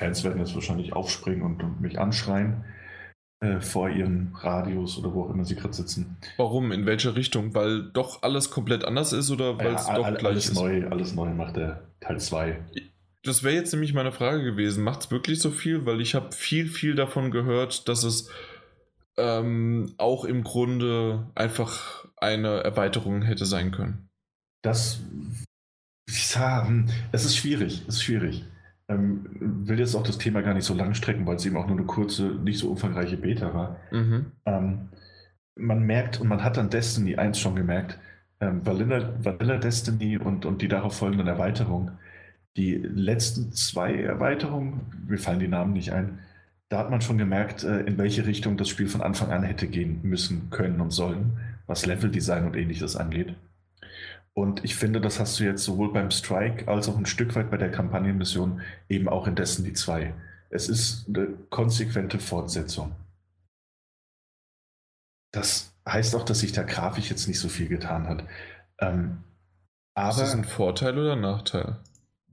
Fans 0.01 0.25
werden 0.25 0.39
jetzt 0.39 0.55
wahrscheinlich 0.55 0.93
aufspringen 0.93 1.43
und, 1.43 1.63
und 1.63 1.81
mich 1.81 1.99
anschreien 1.99 2.65
äh, 3.41 3.61
vor 3.61 3.89
ihren 3.89 4.35
Radios 4.35 4.99
oder 4.99 5.15
wo 5.15 5.25
auch 5.25 5.31
immer 5.31 5.45
sie 5.45 5.55
gerade 5.55 5.75
sitzen. 5.75 6.17
Warum? 6.37 6.73
In 6.73 6.87
welche 6.87 7.15
Richtung? 7.15 7.55
Weil 7.55 7.85
doch 7.93 8.23
alles 8.23 8.51
komplett 8.51 8.85
anders 8.85 9.13
ist 9.13 9.31
oder 9.31 9.59
weil 9.59 9.75
es 9.75 9.87
ja, 9.87 9.95
doch 9.95 10.07
all, 10.07 10.15
gleich 10.15 10.33
alles 10.33 10.49
ist? 10.49 10.55
Neu, 10.55 10.89
alles 10.89 11.15
neu 11.15 11.31
macht 11.31 11.57
der 11.57 11.83
Teil 12.01 12.19
2. 12.19 12.59
Das 13.23 13.45
wäre 13.45 13.55
jetzt 13.55 13.73
nämlich 13.73 13.95
meine 13.95 14.11
Frage 14.11 14.43
gewesen. 14.43 14.83
Macht 14.83 15.03
es 15.03 15.11
wirklich 15.11 15.41
so 15.41 15.51
viel? 15.51 15.87
Weil 15.87 16.01
ich 16.01 16.15
habe 16.15 16.33
viel, 16.33 16.67
viel 16.67 16.95
davon 16.97 17.31
gehört, 17.31 17.89
dass 17.89 18.03
es 18.03 18.29
ähm, 19.17 19.95
auch 19.99 20.25
im 20.25 20.43
Grunde 20.43 21.29
einfach 21.35 22.07
eine 22.17 22.65
Erweiterung 22.65 23.23
hätte 23.23 23.47
sein 23.47 23.71
können. 23.71 24.09
Das, 24.63 25.01
ja, 26.09 26.69
es 27.13 27.25
ist 27.25 27.37
schwierig, 27.37 27.83
es 27.87 27.97
ist 27.97 28.03
schwierig. 28.03 28.45
Ähm, 28.89 29.27
will 29.39 29.79
jetzt 29.79 29.95
auch 29.95 30.03
das 30.03 30.19
Thema 30.19 30.41
gar 30.41 30.55
nicht 30.55 30.65
so 30.65 30.75
lang 30.75 30.95
strecken, 30.95 31.27
weil 31.27 31.37
es 31.37 31.45
eben 31.45 31.57
auch 31.57 31.67
nur 31.67 31.77
eine 31.77 31.87
kurze, 31.87 32.25
nicht 32.25 32.59
so 32.59 32.71
umfangreiche 32.71 33.19
Beta 33.19 33.53
war. 33.53 33.77
Mhm. 33.91 34.33
Ähm, 34.47 34.89
man 35.57 35.83
merkt 35.83 36.21
und 36.21 36.29
man 36.29 36.43
hat 36.43 36.57
an 36.57 36.71
Destiny 36.71 37.17
1 37.17 37.39
schon 37.39 37.57
gemerkt, 37.57 37.99
ähm, 38.41 38.65
Vanilla, 38.65 39.13
Vanilla 39.23 39.59
Destiny 39.59 40.17
und, 40.17 40.47
und 40.47 40.63
die 40.63 40.69
darauf 40.69 40.97
folgenden 40.97 41.27
Erweiterungen, 41.27 41.99
die 42.57 42.75
letzten 42.77 43.53
zwei 43.53 43.95
Erweiterungen, 43.95 44.81
mir 45.07 45.19
fallen 45.19 45.41
die 45.41 45.49
Namen 45.49 45.73
nicht 45.73 45.93
ein, 45.93 46.21
da 46.69 46.79
hat 46.79 46.91
man 46.91 47.01
schon 47.01 47.19
gemerkt, 47.19 47.65
äh, 47.65 47.81
in 47.81 47.99
welche 47.99 48.27
Richtung 48.27 48.57
das 48.57 48.69
Spiel 48.69 48.89
von 48.89 49.01
Anfang 49.01 49.31
an 49.31 49.43
hätte 49.43 49.67
gehen 49.67 50.01
müssen, 50.03 50.51
können 50.51 50.81
und 50.81 50.91
sollen, 50.91 51.39
was 51.67 51.87
Leveldesign 51.87 52.45
und 52.45 52.57
ähnliches 52.57 52.97
angeht. 52.97 53.35
Und 54.39 54.65
ich 54.65 54.77
finde, 54.77 55.01
das 55.01 55.19
hast 55.19 55.41
du 55.41 55.45
jetzt 55.45 55.65
sowohl 55.65 55.93
beim 55.93 56.13
Strike 56.13 56.69
als 56.69 56.89
auch 56.89 56.97
ein 56.97 57.07
Stück 57.07 57.35
weit 57.35 57.51
bei 57.51 57.57
der 57.57 57.73
Kampagnenmission 57.73 58.61
eben 58.89 59.09
auch 59.09 59.27
in 59.27 59.35
Destiny 59.35 59.73
2. 59.73 60.15
Es 60.49 60.69
ist 60.69 61.09
eine 61.09 61.27
konsequente 61.51 62.21
Fortsetzung. 62.21 62.95
Das 65.33 65.75
heißt 65.89 66.15
auch, 66.15 66.25
dass 66.25 66.39
sich 66.39 66.53
da 66.53 66.63
grafisch 66.63 67.11
jetzt 67.11 67.27
nicht 67.27 67.41
so 67.41 67.49
viel 67.49 67.67
getan 67.67 68.07
hat. 68.07 68.23
Ähm, 68.79 69.25
aber 69.95 70.11
ist 70.11 70.21
das 70.21 70.37
ein 70.37 70.45
Vorteil 70.45 70.97
oder 70.97 71.15
ein 71.15 71.21
Nachteil? 71.21 71.79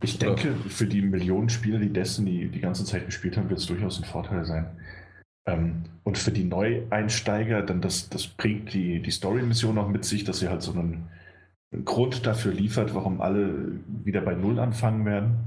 Ich 0.04 0.18
oder? 0.18 0.36
denke, 0.36 0.70
für 0.70 0.86
die 0.86 1.02
Millionen 1.02 1.50
Spieler, 1.50 1.80
die 1.80 1.92
Destiny 1.92 2.50
die 2.50 2.62
ganze 2.62 2.86
Zeit 2.86 3.08
gespielt 3.08 3.36
haben, 3.36 3.50
wird 3.50 3.62
es 3.62 3.66
durchaus 3.66 3.98
ein 3.98 4.06
Vorteil 4.06 4.46
sein. 4.46 4.80
Ähm, 5.48 5.86
und 6.04 6.20
für 6.20 6.32
die 6.32 6.44
Neueinsteiger, 6.44 7.64
dann 7.64 7.82
das, 7.82 8.10
das 8.10 8.28
bringt 8.28 8.76
die, 8.76 9.02
die 9.02 9.10
Story-Mission 9.10 9.80
auch 9.80 9.90
mit 9.90 10.06
sich, 10.06 10.24
dass 10.24 10.38
sie 10.38 10.50
halt 10.50 10.62
so 10.62 10.72
einen 10.72 11.10
Grund 11.84 12.26
dafür 12.26 12.54
liefert, 12.54 12.94
warum 12.96 13.22
alle 13.22 13.80
wieder 13.88 14.22
bei 14.22 14.36
Null 14.36 14.60
anfangen 14.60 15.06
werden 15.06 15.38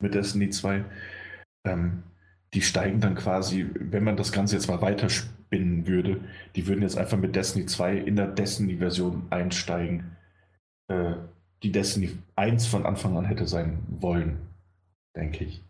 mit 0.00 0.14
Destiny 0.14 0.50
2. 0.50 0.84
Ähm, 1.66 2.02
die 2.54 2.62
steigen 2.62 3.00
dann 3.00 3.14
quasi, 3.14 3.68
wenn 3.74 4.04
man 4.04 4.16
das 4.16 4.32
Ganze 4.32 4.56
jetzt 4.56 4.68
mal 4.68 4.80
weiterspinnen 4.80 5.86
würde, 5.86 6.20
die 6.56 6.66
würden 6.66 6.82
jetzt 6.82 6.98
einfach 6.98 7.18
mit 7.18 7.36
Destiny 7.36 7.66
2 7.66 7.96
in 7.96 8.16
der 8.16 8.26
Destiny-Version 8.26 9.26
einsteigen, 9.30 10.16
äh, 10.88 11.14
die 11.62 11.72
Destiny 11.72 12.18
1 12.36 12.66
von 12.66 12.86
Anfang 12.86 13.16
an 13.16 13.24
hätte 13.24 13.46
sein 13.46 13.78
wollen, 13.88 14.38
denke 15.14 15.44
ich. 15.44 15.62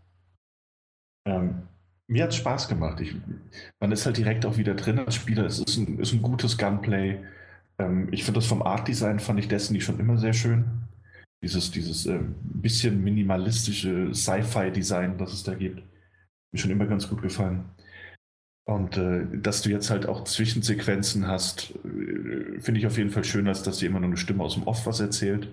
Ähm, 1.27 1.63
mir 2.07 2.25
hat 2.25 2.31
es 2.31 2.37
Spaß 2.37 2.69
gemacht. 2.69 3.01
Ich, 3.01 3.15
man 3.79 3.93
ist 3.93 4.07
halt 4.07 4.17
direkt 4.17 4.47
auch 4.47 4.57
wieder 4.57 4.75
drin 4.75 4.99
als 4.99 5.15
Spieler. 5.15 5.45
Es 5.45 5.59
ist 5.59 5.77
ein, 5.77 5.99
ist 5.99 6.13
ein 6.13 6.23
gutes 6.23 6.59
Gunplay. 6.59 7.21
Ähm, 7.81 8.09
ich 8.13 8.25
finde 8.25 8.41
das 8.41 8.47
vom 8.47 8.63
Art-Design 8.63 9.19
fand 9.19 9.39
ich 9.41 9.49
Destiny 9.49 9.81
schon 9.81 9.99
immer 9.99 10.19
sehr 10.19 10.33
schön. 10.33 10.65
Dieses, 11.43 11.71
dieses 11.71 12.07
äh, 12.07 12.21
bisschen 12.41 13.03
minimalistische 13.03 14.15
Sci-Fi-Design, 14.15 15.17
das 15.17 15.33
es 15.33 15.43
da 15.43 15.55
gibt. 15.55 15.83
Mir 16.53 16.59
schon 16.59 16.71
immer 16.71 16.87
ganz 16.87 17.09
gut 17.09 17.23
gefallen. 17.23 17.65
Und 18.69 18.97
äh, 18.99 19.27
dass 19.41 19.63
du 19.63 19.71
jetzt 19.71 19.91
halt 19.91 20.07
auch 20.07 20.25
Zwischensequenzen 20.25 21.27
hast, 21.27 21.75
äh, 21.85 22.61
finde 22.61 22.79
ich 22.81 22.87
auf 22.87 22.99
jeden 22.99 23.11
Fall 23.11 23.25
schön, 23.25 23.49
als 23.49 23.63
dass 23.63 23.79
dir 23.79 23.89
immer 23.89 24.01
nur 24.01 24.11
eine 24.11 24.17
Stimme 24.19 24.45
aus 24.45 24.55
dem 24.55 24.65
Off 24.65 24.87
was 24.87 25.01
erzählt. 25.01 25.49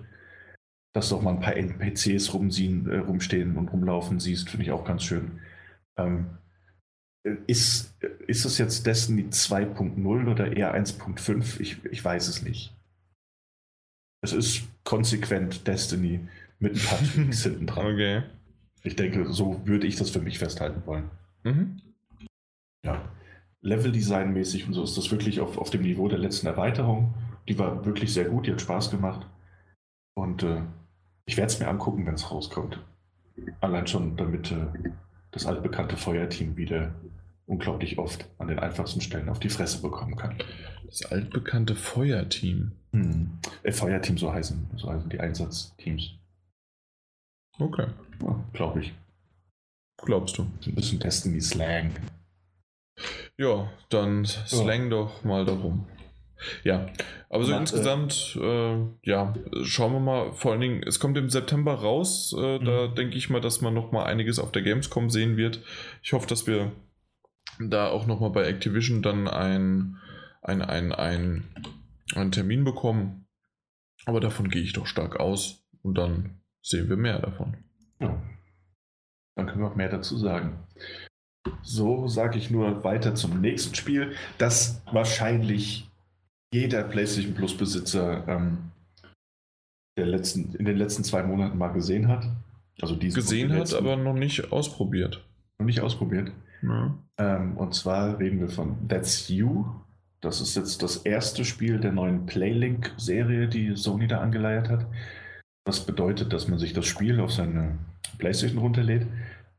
Dass 0.94 1.08
du 1.08 1.16
auch 1.16 1.22
mal 1.22 1.34
ein 1.34 1.40
paar 1.40 1.56
NPCs 1.56 2.34
rumziehen, 2.34 2.90
äh, 2.90 2.98
rumstehen 2.98 3.56
und 3.56 3.68
rumlaufen 3.68 4.20
siehst, 4.20 4.50
finde 4.50 4.64
ich 4.64 4.72
auch 4.72 4.84
ganz 4.84 5.04
schön. 5.04 5.40
Ähm, 5.96 6.26
ist, 7.46 7.94
ist 8.26 8.44
es 8.44 8.58
jetzt 8.58 8.86
Destiny 8.86 9.22
2.0 9.30 10.30
oder 10.30 10.56
eher 10.56 10.74
1.5? 10.74 11.60
Ich, 11.60 11.84
ich 11.84 12.04
weiß 12.04 12.28
es 12.28 12.42
nicht. 12.42 12.74
Es 14.20 14.32
ist 14.32 14.68
konsequent 14.84 15.66
Destiny 15.66 16.20
mit 16.58 16.74
ein 16.74 16.82
paar 16.82 16.98
Tweaks 17.14 17.42
hinten 17.44 17.66
dran. 17.66 17.86
Okay. 17.86 18.22
Ich 18.82 18.96
denke, 18.96 19.32
so 19.32 19.60
würde 19.64 19.86
ich 19.86 19.96
das 19.96 20.10
für 20.10 20.20
mich 20.20 20.38
festhalten 20.38 20.82
wollen. 20.86 21.10
Mhm. 21.44 21.80
Ja. 22.84 23.10
Level-Design-mäßig 23.60 24.66
und 24.66 24.74
so 24.74 24.84
ist 24.84 24.96
das 24.96 25.10
wirklich 25.10 25.40
auf, 25.40 25.58
auf 25.58 25.70
dem 25.70 25.82
Niveau 25.82 26.08
der 26.08 26.18
letzten 26.18 26.46
Erweiterung. 26.46 27.14
Die 27.48 27.58
war 27.58 27.84
wirklich 27.84 28.12
sehr 28.12 28.26
gut, 28.26 28.46
die 28.46 28.52
hat 28.52 28.60
Spaß 28.60 28.90
gemacht. 28.90 29.26
Und 30.14 30.42
äh, 30.42 30.62
ich 31.26 31.36
werde 31.36 31.52
es 31.52 31.58
mir 31.58 31.68
angucken, 31.68 32.06
wenn 32.06 32.14
es 32.14 32.30
rauskommt. 32.30 32.80
Allein 33.60 33.86
schon, 33.86 34.16
damit 34.16 34.52
äh, 34.52 34.66
das 35.30 35.46
altbekannte 35.46 35.96
Feuerteam 35.96 36.56
wieder 36.56 36.94
unglaublich 37.46 37.98
oft 37.98 38.26
an 38.38 38.48
den 38.48 38.58
einfachsten 38.58 39.00
Stellen 39.00 39.28
auf 39.28 39.40
die 39.40 39.48
Fresse 39.48 39.80
bekommen 39.80 40.16
kann. 40.16 40.36
Das 40.86 41.04
altbekannte 41.06 41.74
Feuerteam. 41.74 42.72
Hm. 42.92 43.38
Äh, 43.62 43.72
Feuerteam, 43.72 44.18
so 44.18 44.32
heißen, 44.32 44.70
so 44.76 44.90
heißen 44.90 45.08
die 45.10 45.20
Einsatzteams. 45.20 46.14
Okay. 47.58 47.86
Ja, 48.22 48.44
Glaube 48.52 48.80
ich. 48.80 48.94
Glaubst 50.04 50.38
du? 50.38 50.46
Ein 50.66 50.74
bisschen 50.74 51.00
testen 51.00 51.34
wie 51.34 51.40
Slang. 51.40 51.90
Ja, 53.36 53.70
dann 53.88 54.24
slang 54.24 54.84
ja. 54.84 54.90
doch 54.90 55.24
mal 55.24 55.44
darum. 55.44 55.86
Ja, 56.64 56.86
aber 57.28 57.44
so 57.44 57.52
insgesamt, 57.52 58.38
äh, 58.40 58.76
ja, 59.02 59.34
schauen 59.62 59.92
wir 59.92 60.00
mal. 60.00 60.32
Vor 60.32 60.52
allen 60.52 60.60
Dingen, 60.60 60.82
es 60.82 61.00
kommt 61.00 61.16
im 61.18 61.30
September 61.30 61.74
raus. 61.74 62.34
Äh, 62.38 62.58
mhm. 62.58 62.64
Da 62.64 62.86
denke 62.88 63.16
ich 63.16 63.30
mal, 63.30 63.40
dass 63.40 63.60
man 63.60 63.74
noch 63.74 63.92
mal 63.92 64.04
einiges 64.04 64.38
auf 64.38 64.52
der 64.52 64.62
Gamescom 64.62 65.10
sehen 65.10 65.36
wird. 65.36 65.62
Ich 66.02 66.12
hoffe, 66.12 66.26
dass 66.26 66.46
wir 66.46 66.72
da 67.60 67.88
auch 67.88 68.06
noch 68.06 68.20
mal 68.20 68.30
bei 68.30 68.44
Activision 68.44 69.02
dann 69.02 69.28
ein, 69.28 69.96
ein, 70.42 70.62
ein, 70.62 70.92
ein, 70.92 71.44
einen 72.14 72.32
Termin 72.32 72.64
bekommen. 72.64 73.26
Aber 74.06 74.20
davon 74.20 74.48
gehe 74.48 74.62
ich 74.62 74.72
doch 74.72 74.86
stark 74.86 75.18
aus 75.18 75.66
und 75.82 75.98
dann 75.98 76.40
sehen 76.62 76.88
wir 76.88 76.96
mehr 76.96 77.18
davon. 77.18 77.56
Ja. 78.00 78.22
Dann 79.34 79.46
können 79.46 79.60
wir 79.60 79.70
auch 79.70 79.76
mehr 79.76 79.88
dazu 79.88 80.16
sagen. 80.16 80.66
So 81.62 82.08
sage 82.08 82.38
ich 82.38 82.50
nur 82.50 82.84
weiter 82.84 83.14
zum 83.14 83.40
nächsten 83.40 83.74
Spiel, 83.74 84.14
das 84.36 84.82
wahrscheinlich 84.92 85.87
jeder 86.52 86.84
PlayStation 86.84 87.34
Plus 87.34 87.56
Besitzer 87.56 88.26
ähm, 88.28 88.58
der 89.96 90.06
letzten, 90.06 90.54
in 90.54 90.64
den 90.64 90.76
letzten 90.76 91.04
zwei 91.04 91.22
Monaten 91.22 91.58
mal 91.58 91.68
gesehen 91.68 92.08
hat. 92.08 92.28
Also 92.80 92.96
gesehen 92.96 93.52
hat, 93.52 93.74
aber 93.74 93.96
noch 93.96 94.14
nicht 94.14 94.52
ausprobiert. 94.52 95.24
Noch 95.58 95.66
nicht 95.66 95.80
ausprobiert. 95.80 96.30
Ja. 96.62 96.96
Ähm, 97.18 97.56
und 97.56 97.74
zwar 97.74 98.18
reden 98.18 98.40
wir 98.40 98.48
von 98.48 98.88
That's 98.88 99.28
You. 99.28 99.66
Das 100.20 100.40
ist 100.40 100.56
jetzt 100.56 100.82
das 100.82 100.98
erste 100.98 101.44
Spiel 101.44 101.78
der 101.78 101.92
neuen 101.92 102.26
Playlink-Serie, 102.26 103.48
die 103.48 103.76
Sony 103.76 104.06
da 104.06 104.20
angeleiert 104.20 104.68
hat. 104.68 104.86
Das 105.64 105.84
bedeutet, 105.84 106.32
dass 106.32 106.48
man 106.48 106.58
sich 106.58 106.72
das 106.72 106.86
Spiel 106.86 107.20
auf 107.20 107.32
seine 107.32 107.78
PlayStation 108.18 108.58
runterlädt 108.58 109.06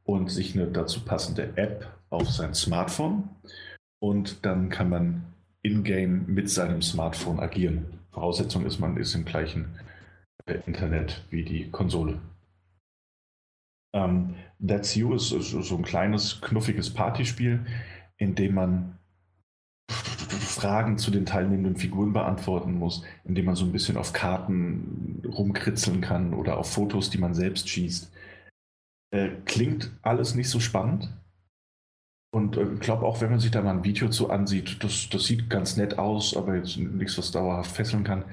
und 0.04 0.32
sich 0.32 0.56
eine 0.56 0.68
dazu 0.68 1.02
passende 1.02 1.56
App 1.56 1.88
auf 2.10 2.30
sein 2.30 2.54
Smartphone. 2.54 3.30
Und 4.02 4.46
dann 4.46 4.70
kann 4.70 4.90
man 4.90 5.24
in-game 5.62 6.26
mit 6.28 6.50
seinem 6.50 6.82
Smartphone 6.82 7.40
agieren. 7.40 8.00
Voraussetzung 8.12 8.66
ist, 8.66 8.80
man 8.80 8.98
ist 8.98 9.16
im 9.16 9.26
gleichen 9.26 9.80
äh, 10.46 10.60
Internet 10.66 11.26
wie 11.30 11.44
die 11.44 11.70
Konsole. 11.70 12.20
Ähm, 13.94 14.36
That's 14.66 14.96
You 14.96 15.14
ist, 15.14 15.32
ist 15.32 15.52
so 15.52 15.76
ein 15.76 15.84
kleines, 15.84 16.42
knuffiges 16.42 16.94
Partyspiel, 16.94 17.66
in 18.18 18.36
dem 18.36 18.56
man 18.56 19.00
Fragen 19.90 20.98
zu 20.98 21.10
den 21.12 21.26
teilnehmenden 21.26 21.78
Figuren 21.78 22.12
beantworten 22.12 22.74
muss, 22.74 23.04
indem 23.24 23.46
man 23.46 23.56
so 23.56 23.66
ein 23.66 23.72
bisschen 23.72 23.98
auf 23.98 24.14
Karten 24.14 25.22
rumkritzeln 25.26 26.02
kann 26.02 26.34
oder 26.34 26.58
auf 26.58 26.72
Fotos, 26.72 27.10
die 27.10 27.18
man 27.18 27.34
selbst 27.34 27.70
schießt. 27.70 28.12
Äh, 29.12 29.30
klingt 29.46 29.92
alles 30.02 30.36
nicht 30.36 30.50
so 30.50 30.60
spannend. 30.60 31.10
Und 32.32 32.58
ich 32.58 32.64
äh, 32.64 32.76
glaube 32.76 33.06
auch, 33.06 33.22
wenn 33.22 33.32
man 33.32 33.40
sich 33.40 33.52
da 33.52 33.62
mal 33.62 33.72
ein 33.72 33.84
Video 33.84 34.10
zu 34.10 34.30
ansieht, 34.30 34.84
das, 34.84 35.10
das 35.10 35.26
sieht 35.26 35.50
ganz 35.50 35.78
nett 35.78 35.98
aus, 35.98 36.36
aber 36.38 36.56
jetzt 36.56 36.78
nichts, 36.78 37.18
was 37.18 37.32
dauerhaft 37.32 37.72
fesseln 37.72 38.04
kann. 38.04 38.26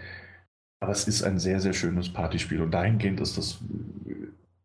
Aber 0.81 0.93
es 0.93 1.09
ist 1.09 1.23
ein 1.23 1.39
sehr, 1.39 1.61
sehr 1.61 1.73
schönes 1.73 2.13
Partyspiel 2.13 2.61
und 2.61 2.71
dahingehend 2.73 3.21
ist 3.21 3.39
das 3.39 3.59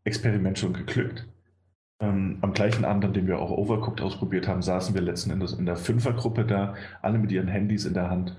Experiment 0.03 0.59
schon 0.59 0.73
geglückt. 0.73 1.25
Ähm, 2.01 2.39
am 2.41 2.53
gleichen 2.53 2.83
Abend, 2.83 3.05
an 3.05 3.13
dem 3.13 3.27
wir 3.27 3.39
auch 3.39 3.51
Overcooked 3.51 4.01
ausprobiert 4.01 4.47
haben, 4.47 4.61
saßen 4.61 4.93
wir 4.95 5.01
letzten 5.01 5.31
Endes 5.31 5.53
in 5.53 5.65
der 5.65 5.77
Fünfergruppe 5.77 6.45
da, 6.45 6.75
alle 7.01 7.19
mit 7.19 7.31
ihren 7.31 7.47
Handys 7.47 7.85
in 7.85 7.93
der 7.93 8.09
Hand. 8.09 8.35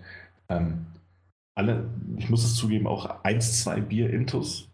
Ähm, 0.48 0.86
alle, 1.54 1.88
ich 2.16 2.28
muss 2.28 2.44
es 2.44 2.56
zugeben, 2.56 2.86
auch 2.86 3.22
eins, 3.24 3.62
zwei 3.62 3.80
Bier 3.80 4.10
intus. 4.10 4.68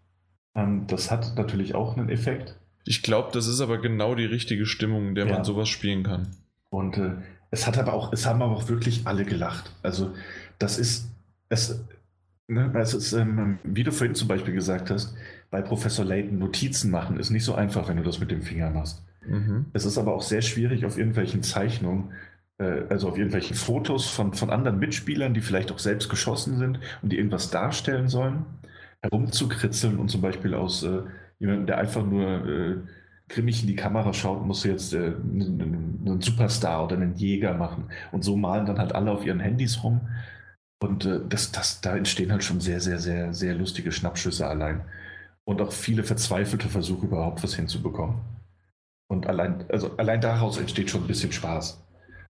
Ähm, 0.57 0.87
das 0.87 1.11
hat 1.11 1.37
natürlich 1.37 1.75
auch 1.75 1.97
einen 1.97 2.09
Effekt. 2.09 2.59
Ich 2.89 3.03
glaube, 3.03 3.29
das 3.35 3.47
ist 3.47 3.61
aber 3.61 3.77
genau 3.77 4.15
die 4.15 4.25
richtige 4.25 4.65
Stimmung, 4.65 5.09
in 5.09 5.15
der 5.15 5.27
ja. 5.27 5.35
man 5.35 5.45
sowas 5.45 5.69
spielen 5.69 6.05
kann. 6.05 6.29
Und 6.71 6.97
äh, 6.97 7.17
es 7.51 7.67
hat 7.67 7.77
aber 7.77 7.93
auch, 7.93 8.15
es 8.15 8.25
haben 8.25 8.41
aber 8.41 8.57
auch 8.57 8.71
wirklich 8.71 9.07
alle 9.07 9.27
gelacht. 9.27 9.71
Also 9.83 10.15
das 10.59 10.79
ist, 10.79 11.11
es, 11.51 11.85
ne, 12.47 12.73
es 12.81 12.95
ist, 12.95 13.13
ähm, 13.13 13.59
wie 13.63 13.85
du 13.85 13.93
vorhin 13.93 14.15
zum 14.15 14.27
Beispiel 14.27 14.55
gesagt 14.55 14.91
hast, 14.91 15.15
bei 15.51 15.61
Professor 15.61 16.03
Layton 16.03 16.39
Notizen 16.39 16.91
machen 16.91 17.21
ist 17.21 17.29
nicht 17.29 17.45
so 17.45 17.55
einfach, 17.55 17.89
wenn 17.89 17.99
du 17.99 18.03
das 18.03 18.21
mit 18.21 18.31
dem 18.31 18.41
Finger 18.41 18.71
machst. 18.71 19.05
Mhm. 19.27 19.67
Es 19.75 19.85
ist 19.85 19.99
aber 19.99 20.15
auch 20.15 20.23
sehr 20.23 20.41
schwierig 20.41 20.87
auf 20.87 20.97
irgendwelchen 20.97 21.43
Zeichnungen, 21.43 22.13
äh, 22.57 22.85
also 22.89 23.11
auf 23.11 23.19
irgendwelchen 23.19 23.55
Fotos 23.55 24.09
von, 24.09 24.33
von 24.33 24.49
anderen 24.49 24.79
Mitspielern, 24.79 25.35
die 25.35 25.43
vielleicht 25.43 25.73
auch 25.73 25.79
selbst 25.79 26.09
geschossen 26.09 26.57
sind 26.57 26.81
und 27.03 27.13
die 27.13 27.19
irgendwas 27.19 27.51
darstellen 27.51 28.09
sollen, 28.09 28.47
herumzukritzeln 29.03 29.99
und 29.99 30.11
zum 30.11 30.23
Beispiel 30.23 30.55
aus 30.55 30.85
äh, 30.85 31.03
jemandem, 31.39 31.67
der 31.67 31.79
einfach 31.79 32.05
nur 32.05 32.47
äh, 32.47 32.77
grimmig 33.29 33.63
in 33.63 33.69
die 33.69 33.77
Kamera 33.77 34.13
schaut, 34.13 34.45
muss 34.47 34.65
jetzt 34.65 34.95
äh, 34.95 34.99
einen, 34.99 36.01
einen, 36.05 36.21
Superstar 36.21 36.85
oder 36.85 36.97
einen 36.97 37.15
Jäger 37.15 37.55
machen. 37.55 37.91
Und 38.13 38.25
so 38.25 38.37
malen 38.37 38.67
dann 38.67 38.79
halt 38.79 38.95
alle 38.95 39.11
auf 39.11 39.25
ihren 39.25 39.41
Handys 39.41 39.83
rum. 39.85 40.01
Und 40.83 41.05
äh, 41.05 41.21
das, 41.29 41.53
das, 41.53 41.81
da 41.81 41.97
entstehen 41.97 42.33
halt 42.33 42.45
schon 42.45 42.61
sehr, 42.61 42.81
sehr, 42.81 42.99
sehr, 42.99 43.33
sehr 43.35 43.55
lustige 43.55 43.93
Schnappschüsse 43.93 44.47
allein 44.47 44.83
und 45.49 45.63
auch 45.63 45.73
viele 45.73 46.05
verzweifelte 46.05 46.69
Versuche, 46.69 47.07
überhaupt 47.07 47.43
was 47.43 47.55
hinzubekommen. 47.55 48.17
Und 49.11 49.27
allein, 49.27 49.65
also 49.71 49.97
allein 49.97 50.21
daraus 50.21 50.59
entsteht 50.59 50.91
schon 50.91 51.05
ein 51.05 51.07
bisschen 51.07 51.33
Spaß. 51.33 51.83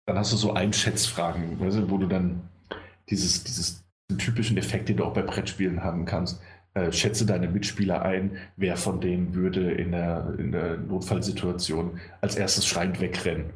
Dann 0.06 0.16
hast 0.16 0.32
du 0.32 0.36
so 0.36 0.52
Einschätzfragen, 0.52 1.58
wo 1.58 1.98
du 1.98 2.06
dann 2.06 2.48
dieses, 3.10 3.42
dieses 3.42 3.84
typischen 4.18 4.56
Effekt, 4.56 4.88
den 4.88 4.98
du 4.98 5.04
auch 5.04 5.14
bei 5.14 5.22
Brettspielen 5.22 5.82
haben 5.82 6.04
kannst. 6.04 6.40
Äh, 6.74 6.92
schätze 6.92 7.26
deine 7.26 7.48
Mitspieler 7.48 8.02
ein, 8.02 8.36
wer 8.56 8.76
von 8.76 9.00
denen 9.00 9.34
würde 9.34 9.72
in 9.72 9.92
der, 9.92 10.34
in 10.38 10.52
der 10.52 10.76
Notfallsituation 10.76 12.00
als 12.20 12.36
erstes 12.36 12.66
schreiend 12.66 13.00
wegrennen. 13.00 13.50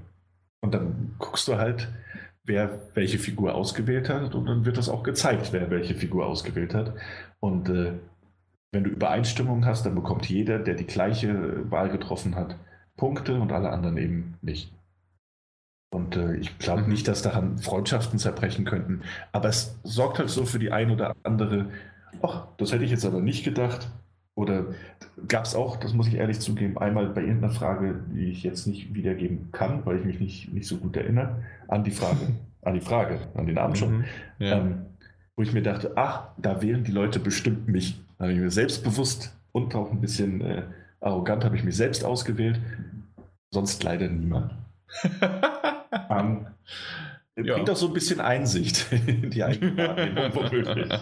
Und 0.60 0.74
dann 0.74 1.14
guckst 1.18 1.46
du 1.48 1.56
halt, 1.56 1.88
wer 2.44 2.80
welche 2.94 3.18
Figur 3.18 3.54
ausgewählt 3.54 4.08
hat 4.08 4.34
und 4.34 4.46
dann 4.46 4.64
wird 4.64 4.78
das 4.78 4.88
auch 4.88 5.02
gezeigt, 5.02 5.52
wer 5.52 5.70
welche 5.70 5.94
Figur 5.94 6.26
ausgewählt 6.26 6.74
hat. 6.74 6.94
Und 7.40 7.68
äh, 7.68 7.92
wenn 8.72 8.84
du 8.84 8.90
Übereinstimmung 8.90 9.66
hast, 9.66 9.84
dann 9.84 9.94
bekommt 9.94 10.28
jeder, 10.28 10.58
der 10.58 10.74
die 10.74 10.86
gleiche 10.86 11.70
Wahl 11.70 11.90
getroffen 11.90 12.34
hat, 12.34 12.56
Punkte 12.96 13.38
und 13.38 13.52
alle 13.52 13.70
anderen 13.70 13.98
eben 13.98 14.38
nicht. 14.40 14.72
Und 15.92 16.16
äh, 16.16 16.36
ich 16.36 16.58
glaube 16.58 16.82
nicht, 16.82 17.06
dass 17.06 17.22
daran 17.22 17.58
Freundschaften 17.58 18.18
zerbrechen 18.18 18.64
könnten. 18.64 19.02
Aber 19.30 19.50
es 19.50 19.78
sorgt 19.84 20.18
halt 20.18 20.30
so 20.30 20.46
für 20.46 20.58
die 20.58 20.72
ein 20.72 20.90
oder 20.90 21.14
andere, 21.22 21.66
ach, 22.20 22.48
das 22.58 22.72
hätte 22.72 22.84
ich 22.84 22.90
jetzt 22.90 23.06
aber 23.06 23.20
nicht 23.20 23.44
gedacht. 23.44 23.90
Oder 24.34 24.66
gab 25.28 25.44
es 25.44 25.54
auch, 25.54 25.76
das 25.76 25.92
muss 25.92 26.08
ich 26.08 26.14
ehrlich 26.14 26.40
zugeben, 26.40 26.78
einmal 26.78 27.06
bei 27.06 27.20
irgendeiner 27.20 27.52
Frage, 27.52 28.02
die 28.14 28.30
ich 28.30 28.42
jetzt 28.42 28.66
nicht 28.66 28.94
wiedergeben 28.94 29.52
kann, 29.52 29.84
weil 29.84 29.98
ich 29.98 30.04
mich 30.04 30.20
nicht, 30.20 30.52
nicht 30.54 30.66
so 30.66 30.78
gut 30.78 30.96
erinnere, 30.96 31.42
an 31.68 31.84
die 31.84 31.90
Frage, 31.90 32.32
an 32.62 32.74
die 32.74 32.80
Frage, 32.80 33.20
an 33.34 33.46
den 33.46 33.58
Abend 33.58 33.78
schon, 33.78 33.98
mhm, 33.98 34.04
ja. 34.38 34.58
ähm, 34.58 34.86
wo 35.36 35.42
ich 35.42 35.52
mir 35.52 35.62
dachte, 35.62 35.92
ach, 35.96 36.28
da 36.38 36.62
wählen 36.62 36.84
die 36.84 36.92
Leute 36.92 37.18
bestimmt 37.20 37.68
mich. 37.68 38.00
Da 38.18 38.24
habe 38.24 38.32
ich 38.32 38.40
mir 38.40 38.50
selbstbewusst 38.50 39.36
und 39.52 39.74
auch 39.74 39.90
ein 39.90 40.00
bisschen 40.00 40.40
äh, 40.40 40.62
arrogant 41.00 41.44
habe 41.44 41.56
ich 41.56 41.64
mich 41.64 41.76
selbst 41.76 42.04
ausgewählt. 42.04 42.58
Sonst 43.50 43.82
leider 43.82 44.08
niemand. 44.08 44.52
ähm, 46.10 46.46
ja. 47.36 47.54
Bringt 47.54 47.70
auch 47.70 47.76
so 47.76 47.88
ein 47.88 47.92
bisschen 47.92 48.20
Einsicht 48.20 48.86
in 49.06 49.30
die 49.30 49.44
eigene 49.44 49.76
Wahrnehmung, 49.76 50.34
womöglich. 50.34 50.92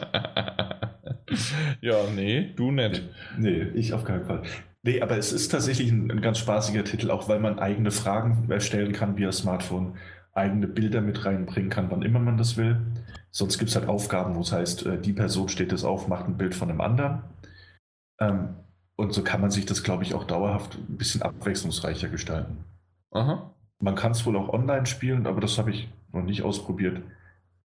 Ja, 1.81 1.97
nee, 2.15 2.53
du 2.57 2.71
nicht. 2.71 3.03
Nee, 3.39 3.63
ich 3.75 3.95
auf 3.95 4.05
keinen 4.05 4.25
Fall. 4.25 4.43
Nee, 4.83 5.03
aber 5.03 5.19
es 5.19 5.33
ist 5.33 5.49
tatsächlich 5.49 5.91
ein, 5.91 6.11
ein 6.11 6.21
ganz 6.21 6.39
spaßiger 6.39 6.85
Titel, 6.85 7.11
auch 7.11 7.29
weil 7.29 7.41
man 7.41 7.59
eigene 7.59 7.91
Fragen 7.91 8.51
erstellen 8.51 8.93
kann 8.93 9.17
via 9.17 9.31
Smartphone, 9.31 9.97
eigene 10.33 10.67
Bilder 10.67 11.01
mit 11.01 11.25
reinbringen 11.25 11.71
kann, 11.71 11.91
wann 11.91 12.03
immer 12.03 12.19
man 12.19 12.39
das 12.39 12.57
will. 12.57 12.81
Sonst 13.31 13.59
gibt 13.59 13.71
es 13.71 13.77
halt 13.77 13.89
Aufgaben, 13.89 14.35
wo 14.35 14.41
es 14.41 14.53
heißt, 14.53 14.87
äh, 14.87 14.99
die 15.01 15.13
Person 15.13 15.49
steht 15.49 15.73
es 15.73 15.85
auf, 15.85 16.09
macht 16.09 16.27
ein 16.27 16.39
Bild 16.39 16.55
von 16.55 16.71
einem 16.71 16.81
anderen. 16.81 17.23
Ähm, 18.21 18.57
und 18.97 19.13
so 19.13 19.23
kann 19.23 19.41
man 19.41 19.51
sich 19.51 19.67
das, 19.67 19.83
glaube 19.83 20.03
ich, 20.03 20.15
auch 20.15 20.25
dauerhaft 20.25 20.77
ein 20.77 20.97
bisschen 20.97 21.23
abwechslungsreicher 21.23 22.09
gestalten. 22.09 22.65
Aha. 23.13 23.55
Man 23.79 23.95
kann 23.95 24.13
es 24.13 24.27
wohl 24.27 24.37
auch 24.37 24.51
online 24.51 24.87
spielen, 24.87 25.27
aber 25.27 25.41
das 25.41 25.59
habe 25.59 25.71
ich 25.71 25.89
noch 26.13 26.23
nicht 26.23 26.43
ausprobiert. 26.43 27.01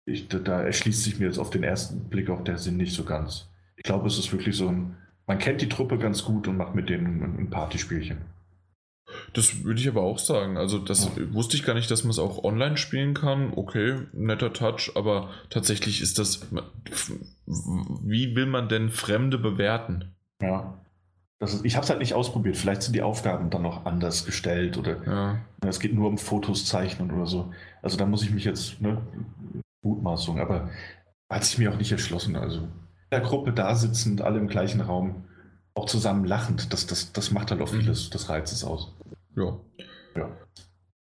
Ich, 0.05 0.27
da, 0.27 0.61
erschließt 0.61 1.03
sich 1.03 1.19
mir 1.19 1.25
jetzt 1.25 1.39
auf 1.39 1.49
den 1.49 1.63
ersten 1.63 2.09
Blick 2.09 2.29
auch 2.29 2.43
der 2.43 2.57
Sinn 2.57 2.77
nicht 2.77 2.93
so 2.93 3.03
ganz. 3.03 3.49
Ich 3.77 3.83
glaube, 3.83 4.07
es 4.07 4.17
ist 4.17 4.31
wirklich 4.31 4.55
so 4.55 4.67
ein, 4.67 4.97
man 5.27 5.39
kennt 5.39 5.61
die 5.61 5.69
Truppe 5.69 5.97
ganz 5.97 6.23
gut 6.23 6.47
und 6.47 6.57
macht 6.57 6.75
mit 6.75 6.89
denen 6.89 7.39
ein, 7.39 7.49
Partyspielchen. 7.49 8.17
Das 9.33 9.63
würde 9.63 9.79
ich 9.79 9.87
aber 9.87 10.01
auch 10.01 10.19
sagen. 10.19 10.57
Also, 10.57 10.79
das 10.79 11.07
oh. 11.07 11.33
wusste 11.33 11.55
ich 11.55 11.63
gar 11.63 11.73
nicht, 11.73 11.89
dass 11.89 12.03
man 12.03 12.11
es 12.11 12.19
auch 12.19 12.43
online 12.43 12.77
spielen 12.77 13.13
kann. 13.13 13.53
Okay, 13.55 13.99
netter 14.11 14.51
Touch, 14.51 14.91
aber 14.95 15.29
tatsächlich 15.49 16.01
ist 16.01 16.19
das. 16.19 16.47
Wie 17.45 18.35
will 18.35 18.45
man 18.45 18.69
denn 18.69 18.89
Fremde 18.89 19.37
bewerten? 19.37 20.13
Ja. 20.41 20.77
Ist, 21.43 21.65
ich 21.65 21.75
habe 21.75 21.83
es 21.83 21.89
halt 21.89 21.99
nicht 21.99 22.13
ausprobiert. 22.13 22.57
Vielleicht 22.57 22.83
sind 22.83 22.95
die 22.95 23.01
Aufgaben 23.01 23.49
dann 23.49 23.61
noch 23.61 23.85
anders 23.85 24.25
gestellt 24.25 24.77
oder 24.77 25.05
ja. 25.05 25.39
es 25.67 25.79
geht 25.79 25.93
nur 25.93 26.07
um 26.07 26.17
Fotos 26.17 26.65
zeichnen 26.65 27.11
oder 27.11 27.25
so. 27.25 27.51
Also 27.81 27.97
da 27.97 28.05
muss 28.05 28.23
ich 28.23 28.31
mich 28.31 28.45
jetzt, 28.45 28.81
ne, 28.81 29.01
Mutmaßung, 29.83 30.39
aber 30.39 30.69
hat 31.29 31.43
sich 31.43 31.57
mir 31.57 31.71
auch 31.71 31.77
nicht 31.77 31.91
entschlossen. 31.91 32.35
Also 32.35 32.59
in 32.59 32.69
der 33.11 33.21
Gruppe 33.21 33.53
da 33.53 33.75
sitzend, 33.75 34.21
alle 34.21 34.39
im 34.39 34.47
gleichen 34.47 34.81
Raum, 34.81 35.25
auch 35.75 35.85
zusammen 35.85 36.25
lachend, 36.25 36.71
das, 36.73 36.87
das, 36.87 37.11
das 37.13 37.31
macht 37.31 37.51
halt 37.51 37.61
auch 37.61 37.71
mhm. 37.71 37.81
vieles 37.81 38.09
des 38.09 38.29
Reizes 38.29 38.63
aus. 38.63 38.93
Ja. 39.35 39.57
Ja. 40.15 40.29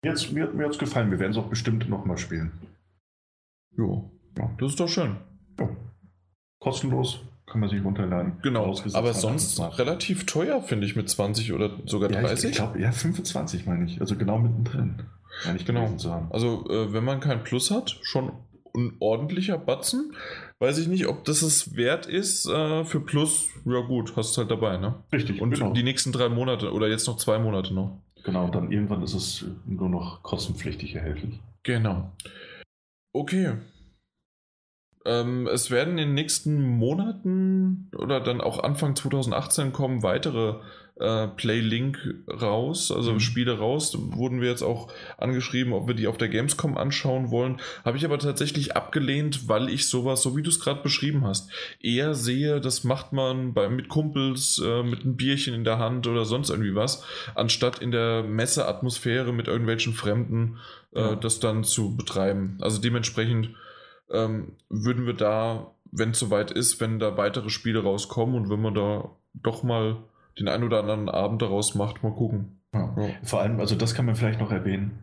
Jetzt, 0.04 0.32
mir 0.32 0.48
mir 0.48 0.64
hat 0.64 0.72
es 0.72 0.78
gefallen. 0.78 1.10
Wir 1.10 1.18
werden 1.18 1.32
es 1.32 1.38
auch 1.38 1.48
bestimmt 1.48 1.88
nochmal 1.88 2.18
spielen. 2.18 2.52
Jo. 3.76 4.10
Ja. 4.36 4.50
Das 4.58 4.70
ist 4.70 4.80
doch 4.80 4.88
schön. 4.88 5.16
Ja. 5.58 5.68
Kostenlos. 6.58 7.20
Kann 7.46 7.60
man 7.60 7.68
sich 7.68 7.84
runterladen. 7.84 8.38
Genau. 8.42 8.74
Aber 8.94 9.12
sonst 9.12 9.60
relativ 9.60 10.26
teuer, 10.26 10.62
finde 10.62 10.86
ich, 10.86 10.96
mit 10.96 11.10
20 11.10 11.52
oder 11.52 11.76
sogar 11.86 12.08
30. 12.08 12.22
Ja, 12.22 12.32
ich, 12.32 12.44
ich 12.44 12.56
glaube, 12.56 12.80
ja, 12.80 12.92
25 12.92 13.66
meine 13.66 13.84
ich. 13.84 14.00
Also 14.00 14.16
genau 14.16 14.38
mittendrin. 14.38 15.02
Meine 15.44 15.58
ich 15.58 15.66
genau. 15.66 15.94
Also, 16.30 16.68
äh, 16.70 16.92
wenn 16.92 17.04
man 17.04 17.20
kein 17.20 17.42
Plus 17.42 17.70
hat, 17.70 17.98
schon 18.02 18.32
ein 18.74 18.96
ordentlicher 19.00 19.58
Batzen. 19.58 20.14
Weiß 20.58 20.78
ich 20.78 20.88
nicht, 20.88 21.06
ob 21.06 21.24
das 21.24 21.42
es 21.42 21.76
wert 21.76 22.06
ist 22.06 22.46
äh, 22.46 22.84
für 22.84 23.00
Plus. 23.00 23.48
Ja, 23.64 23.80
gut, 23.80 24.16
hast 24.16 24.30
es 24.30 24.38
halt 24.38 24.50
dabei, 24.50 24.76
ne? 24.76 25.02
Richtig. 25.12 25.40
Und 25.40 25.50
genau. 25.50 25.72
die 25.72 25.82
nächsten 25.82 26.12
drei 26.12 26.28
Monate 26.28 26.72
oder 26.72 26.88
jetzt 26.88 27.06
noch 27.06 27.16
zwei 27.16 27.38
Monate 27.38 27.74
noch. 27.74 27.98
Genau, 28.24 28.44
und 28.44 28.54
dann 28.54 28.70
irgendwann 28.70 29.02
ist 29.02 29.14
es 29.14 29.44
nur 29.66 29.88
noch 29.88 30.22
kostenpflichtig 30.22 30.94
erhältlich. 30.94 31.40
Genau. 31.64 32.12
Okay. 33.12 33.54
Ähm, 35.04 35.48
es 35.48 35.70
werden 35.70 35.98
in 35.98 36.08
den 36.08 36.14
nächsten 36.14 36.62
Monaten 36.62 37.90
oder 37.96 38.20
dann 38.20 38.40
auch 38.40 38.62
Anfang 38.62 38.94
2018 38.94 39.72
kommen 39.72 40.02
weitere 40.02 40.60
äh, 41.02 41.26
Playlink 41.26 41.98
raus, 42.28 42.92
also 42.92 43.14
mhm. 43.14 43.20
Spiele 43.20 43.58
raus. 43.58 43.96
Wurden 43.98 44.40
wir 44.40 44.48
jetzt 44.48 44.62
auch 44.62 44.92
angeschrieben, 45.18 45.72
ob 45.72 45.88
wir 45.88 45.94
die 45.94 46.06
auf 46.06 46.16
der 46.16 46.28
Gamescom 46.28 46.78
anschauen 46.78 47.30
wollen. 47.30 47.60
Habe 47.84 47.96
ich 47.96 48.04
aber 48.04 48.18
tatsächlich 48.18 48.76
abgelehnt, 48.76 49.48
weil 49.48 49.68
ich 49.68 49.88
sowas, 49.88 50.22
so 50.22 50.36
wie 50.36 50.42
du 50.42 50.50
es 50.50 50.60
gerade 50.60 50.82
beschrieben 50.82 51.26
hast, 51.26 51.50
eher 51.80 52.14
sehe, 52.14 52.60
das 52.60 52.84
macht 52.84 53.12
man 53.12 53.52
bei, 53.52 53.68
mit 53.68 53.88
Kumpels, 53.88 54.62
äh, 54.64 54.82
mit 54.84 55.02
einem 55.02 55.16
Bierchen 55.16 55.54
in 55.54 55.64
der 55.64 55.78
Hand 55.78 56.06
oder 56.06 56.24
sonst 56.24 56.50
irgendwie 56.50 56.74
was, 56.76 57.04
anstatt 57.34 57.80
in 57.80 57.90
der 57.90 58.22
Messeatmosphäre 58.22 59.32
mit 59.32 59.48
irgendwelchen 59.48 59.94
Fremden 59.94 60.58
äh, 60.94 61.00
ja. 61.00 61.14
das 61.16 61.40
dann 61.40 61.64
zu 61.64 61.96
betreiben. 61.96 62.58
Also 62.60 62.80
dementsprechend 62.80 63.50
ähm, 64.10 64.52
würden 64.68 65.06
wir 65.06 65.14
da 65.14 65.72
wenn 65.94 66.12
es 66.12 66.18
soweit 66.18 66.50
ist, 66.50 66.80
wenn 66.80 66.98
da 66.98 67.18
weitere 67.18 67.50
Spiele 67.50 67.82
rauskommen 67.82 68.34
und 68.34 68.48
wenn 68.48 68.62
man 68.62 68.74
da 68.74 69.10
doch 69.34 69.62
mal 69.62 69.98
den 70.38 70.48
ein 70.48 70.64
oder 70.64 70.80
anderen 70.80 71.08
Abend 71.08 71.42
daraus 71.42 71.74
macht, 71.74 72.02
mal 72.02 72.12
gucken. 72.12 72.60
Ja. 72.74 72.94
Ja. 72.96 73.08
Vor 73.22 73.40
allem, 73.40 73.60
also 73.60 73.74
das 73.74 73.94
kann 73.94 74.06
man 74.06 74.16
vielleicht 74.16 74.40
noch 74.40 74.50
erwähnen. 74.50 74.98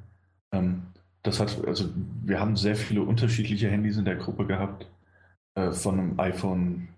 Ähm, 0.52 0.84
das 1.24 1.40
hat, 1.40 1.66
also 1.68 1.90
wir 2.24 2.40
haben 2.40 2.56
sehr 2.56 2.76
viele 2.76 3.04
unterschiedliche 3.04 3.70
Handys 3.70 3.98
in 3.98 4.06
der 4.06 4.16
Gruppe 4.16 4.46
gehabt. 4.46 4.88
Äh, 5.56 5.72
von 5.72 6.00
einem 6.00 6.20
iPhone 6.20 6.90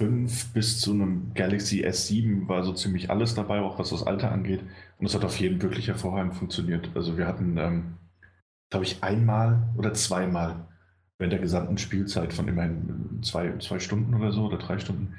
5 0.00 0.52
bis 0.52 0.80
zu 0.80 0.92
einem 0.92 1.32
Galaxy 1.34 1.84
S7 1.84 2.48
war 2.48 2.62
so 2.64 2.72
ziemlich 2.72 3.10
alles 3.10 3.34
dabei, 3.34 3.60
auch 3.60 3.78
was 3.78 3.90
das 3.90 4.06
Alter 4.06 4.30
angeht. 4.30 4.60
Und 4.98 5.06
es 5.06 5.14
hat 5.14 5.24
auf 5.24 5.38
jeden 5.38 5.60
wirklich 5.60 5.88
hervorragend 5.88 6.34
funktioniert. 6.34 6.90
Also 6.94 7.18
wir 7.18 7.26
hatten, 7.26 7.56
ähm, 7.58 7.98
glaube 8.70 8.86
ich, 8.86 9.02
einmal 9.02 9.68
oder 9.76 9.94
zweimal 9.94 10.68
während 11.18 11.32
der 11.32 11.40
gesamten 11.40 11.78
Spielzeit 11.78 12.32
von 12.32 12.46
immerhin 12.46 13.20
zwei, 13.22 13.56
zwei 13.58 13.80
Stunden 13.80 14.14
oder 14.14 14.32
so 14.32 14.46
oder 14.46 14.58
drei 14.58 14.78
Stunden 14.78 15.14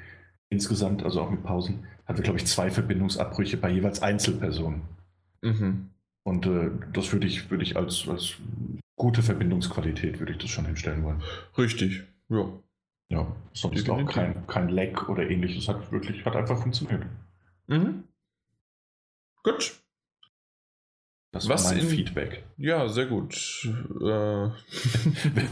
insgesamt, 0.50 1.02
also 1.04 1.22
auch 1.22 1.30
mit 1.30 1.42
Pausen, 1.42 1.86
hatten 2.04 2.18
wir, 2.18 2.24
glaube 2.24 2.38
ich, 2.38 2.46
zwei 2.46 2.70
Verbindungsabbrüche 2.70 3.56
bei 3.56 3.70
jeweils 3.70 4.02
Einzelpersonen. 4.02 4.82
Mhm. 5.42 5.90
Und 6.24 6.46
äh, 6.46 6.70
das 6.92 7.12
würde 7.12 7.26
ich, 7.26 7.50
würd 7.50 7.62
ich 7.62 7.76
als, 7.76 8.06
als 8.08 8.34
gute 8.96 9.22
Verbindungsqualität 9.22 10.18
würde 10.18 10.32
ich 10.32 10.38
das 10.38 10.50
schon 10.50 10.66
hinstellen 10.66 11.02
wollen. 11.04 11.22
Richtig, 11.56 12.02
ja. 12.28 12.46
Ja, 13.08 13.26
sonst 13.52 13.90
auch 13.90 14.06
kein, 14.06 14.46
kein 14.46 14.68
Lag 14.68 15.08
oder 15.08 15.28
ähnliches. 15.28 15.66
Hat 15.68 15.90
wirklich, 15.90 16.24
hat 16.24 16.36
einfach 16.36 16.60
funktioniert. 16.60 17.02
Mhm. 17.66 18.04
Gut. 19.42 19.79
Das 21.32 21.48
was 21.48 21.64
war 21.64 21.74
mein 21.74 21.82
in, 21.82 21.88
Feedback. 21.88 22.42
Ja, 22.56 22.88
sehr 22.88 23.06
gut. 23.06 23.34
Äh, 23.64 24.04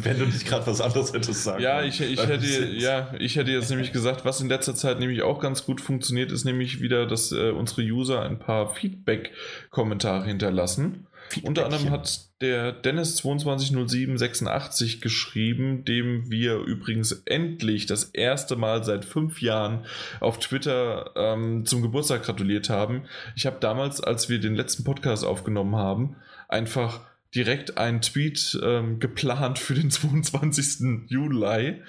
Wenn 0.03 0.19
du 0.19 0.27
nicht 0.27 0.45
gerade 0.45 0.67
was 0.67 0.81
anderes 0.81 1.13
hättest 1.13 1.45
sagen 1.45 1.63
Ja, 1.63 1.83
ich, 1.83 2.01
ich 2.01 2.21
hätte, 2.21 2.67
ja, 2.67 3.15
ich 3.21 3.37
hätte 3.37 3.53
jetzt 3.53 3.71
nämlich 3.71 3.93
gesagt, 3.93 4.25
was 4.25 4.41
in 4.41 4.49
letzter 4.49 4.75
Zeit 4.75 4.99
nämlich 4.99 5.23
auch 5.23 5.39
ganz 5.39 5.65
gut 5.65 5.81
funktioniert, 5.81 6.33
ist 6.33 6.45
nämlich 6.45 6.81
wieder, 6.81 7.07
dass 7.07 7.31
äh, 7.31 7.51
unsere 7.51 7.83
User 7.83 8.23
ein 8.23 8.41
paar 8.41 8.75
Feedback-Kommentare 8.75 10.25
hinterlassen. 10.27 11.07
Unter 11.43 11.67
anderem 11.67 11.91
hat 11.91 12.29
der 12.41 12.83
Dennis220786 12.83 15.01
geschrieben, 15.01 15.85
dem 15.85 16.31
wir 16.31 16.59
übrigens 16.59 17.13
endlich 17.27 17.87
das 17.87 18.05
erste 18.05 18.57
Mal 18.57 18.85
seit 18.85 19.05
fünf 19.05 19.43
Jahren 19.43 19.85
auf 20.21 20.39
Twitter 20.39 21.11
ähm, 21.17 21.67
zum 21.67 21.83
Geburtstag 21.83 22.23
gratuliert 22.23 22.71
haben. 22.71 23.03
Ich 23.35 23.47
habe 23.47 23.57
damals, 23.61 24.01
als 24.01 24.29
wir 24.29 24.41
den 24.41 24.55
letzten 24.55 24.85
Podcast 24.85 25.25
aufgenommen 25.25 25.77
haben, 25.77 26.17
einfach 26.49 27.01
direkt 27.35 27.77
einen 27.77 28.01
Tweet 28.01 28.59
ähm, 28.63 29.01
geplant 29.01 29.59
für 29.59 29.75
den 29.75 29.91
22. 29.91 31.09
Juli 31.09 31.83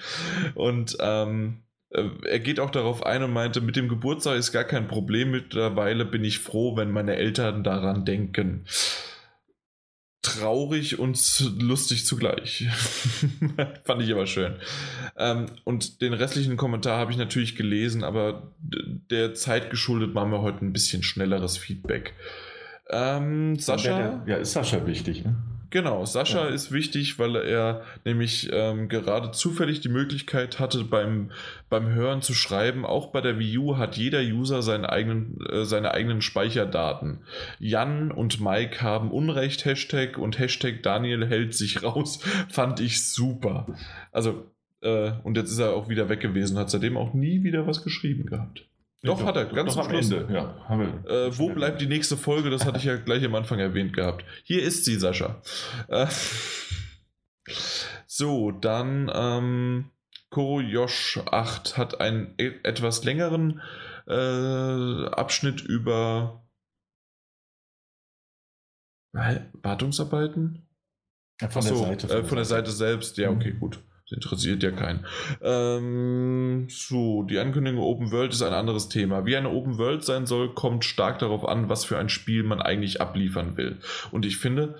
und 0.54 0.96
ähm, 1.00 1.62
äh, 1.90 2.04
er 2.28 2.40
geht 2.40 2.60
auch 2.60 2.70
darauf 2.70 3.04
ein 3.04 3.22
und 3.22 3.32
meinte, 3.32 3.60
mit 3.60 3.76
dem 3.76 3.88
Geburtstag 3.88 4.36
ist 4.36 4.52
gar 4.52 4.64
kein 4.64 4.88
Problem. 4.88 5.30
Mittlerweile 5.30 6.04
bin 6.04 6.24
ich 6.24 6.38
froh, 6.38 6.76
wenn 6.76 6.90
meine 6.90 7.16
Eltern 7.16 7.64
daran 7.64 8.04
denken 8.04 8.64
traurig 10.22 10.98
und 10.98 11.18
lustig 11.58 12.04
zugleich. 12.04 12.68
Fand 13.84 14.02
ich 14.02 14.12
aber 14.12 14.26
schön. 14.26 14.56
Ähm, 15.16 15.46
und 15.64 16.02
den 16.02 16.12
restlichen 16.12 16.56
Kommentar 16.56 16.98
habe 16.98 17.10
ich 17.10 17.16
natürlich 17.16 17.56
gelesen, 17.56 18.04
aber 18.04 18.52
der 18.60 19.34
Zeit 19.34 19.70
geschuldet 19.70 20.14
machen 20.14 20.30
wir 20.30 20.42
heute 20.42 20.64
ein 20.64 20.72
bisschen 20.72 21.02
schnelleres 21.02 21.56
Feedback. 21.56 22.14
Ähm, 22.90 23.58
Sascha. 23.58 24.22
Ja, 24.26 24.36
ist 24.36 24.52
Sascha 24.52 24.86
wichtig, 24.86 25.24
ne? 25.24 25.36
Genau, 25.70 26.04
Sascha 26.04 26.48
ja. 26.48 26.54
ist 26.54 26.72
wichtig, 26.72 27.20
weil 27.20 27.36
er 27.36 27.82
nämlich 28.04 28.50
ähm, 28.52 28.88
gerade 28.88 29.30
zufällig 29.30 29.80
die 29.80 29.88
Möglichkeit 29.88 30.58
hatte, 30.58 30.82
beim, 30.82 31.30
beim 31.68 31.88
Hören 31.94 32.22
zu 32.22 32.34
schreiben. 32.34 32.84
Auch 32.84 33.12
bei 33.12 33.20
der 33.20 33.38
Wii 33.38 33.58
U 33.58 33.76
hat 33.76 33.96
jeder 33.96 34.20
User 34.20 34.62
seinen 34.62 34.84
eigenen, 34.84 35.38
äh, 35.48 35.64
seine 35.64 35.92
eigenen 35.92 36.22
Speicherdaten. 36.22 37.20
Jan 37.60 38.10
und 38.10 38.40
Mike 38.40 38.82
haben 38.82 39.12
Unrecht, 39.12 39.64
Hashtag 39.64 40.18
und 40.18 40.40
Hashtag 40.40 40.82
Daniel 40.82 41.26
hält 41.26 41.54
sich 41.54 41.82
raus. 41.84 42.18
Fand 42.48 42.80
ich 42.80 43.06
super. 43.06 43.66
Also, 44.10 44.50
äh, 44.82 45.12
und 45.22 45.36
jetzt 45.36 45.52
ist 45.52 45.60
er 45.60 45.74
auch 45.74 45.88
wieder 45.88 46.08
weg 46.08 46.20
gewesen, 46.20 46.58
hat 46.58 46.70
seitdem 46.70 46.96
auch 46.96 47.14
nie 47.14 47.44
wieder 47.44 47.68
was 47.68 47.84
geschrieben 47.84 48.26
gehabt. 48.26 48.66
Doch, 49.02 49.24
hat 49.24 49.36
er, 49.36 49.46
ganz 49.46 49.76
am 49.78 49.90
Ende. 49.90 50.28
Ja, 50.30 50.54
haben 50.68 51.02
wir 51.04 51.10
äh, 51.10 51.38
wo 51.38 51.48
bleibt 51.48 51.80
die 51.80 51.86
nächste 51.86 52.18
Folge? 52.18 52.50
Das 52.50 52.66
hatte 52.66 52.78
ich 52.78 52.84
ja 52.84 52.96
gleich 52.96 53.24
am 53.24 53.34
Anfang 53.34 53.58
erwähnt 53.58 53.94
gehabt. 53.94 54.24
Hier 54.44 54.62
ist 54.62 54.84
sie, 54.84 54.96
Sascha. 54.96 55.40
Äh, 55.88 56.06
so, 58.06 58.50
dann 58.50 59.10
ähm, 59.14 59.90
Koroyosh 60.28 61.18
8 61.30 61.78
hat 61.78 62.00
einen 62.00 62.34
e 62.36 62.52
etwas 62.62 63.02
längeren 63.04 63.62
äh, 64.06 65.06
Abschnitt 65.06 65.62
über 65.62 66.44
Wartungsarbeiten? 69.12 70.68
Ja, 71.40 71.48
von, 71.48 71.62
Achso, 71.62 71.74
der 71.74 71.86
Seite, 71.86 72.08
von, 72.08 72.16
äh, 72.18 72.24
von 72.24 72.36
der 72.36 72.44
Seite 72.44 72.70
selbst. 72.70 73.16
Ja, 73.16 73.30
okay, 73.30 73.54
mhm. 73.54 73.60
gut. 73.60 73.82
Interessiert 74.12 74.62
ja 74.62 74.70
keinen. 74.70 75.04
Ähm, 75.42 76.66
so, 76.68 77.22
die 77.22 77.38
Ankündigung 77.38 77.80
Open 77.80 78.10
World 78.10 78.32
ist 78.32 78.42
ein 78.42 78.52
anderes 78.52 78.88
Thema. 78.88 79.26
Wie 79.26 79.36
eine 79.36 79.50
Open 79.50 79.78
World 79.78 80.04
sein 80.04 80.26
soll, 80.26 80.54
kommt 80.54 80.84
stark 80.84 81.18
darauf 81.18 81.46
an, 81.46 81.68
was 81.68 81.84
für 81.84 81.98
ein 81.98 82.08
Spiel 82.08 82.42
man 82.42 82.60
eigentlich 82.60 83.00
abliefern 83.00 83.56
will. 83.56 83.78
Und 84.10 84.26
ich 84.26 84.38
finde, 84.38 84.76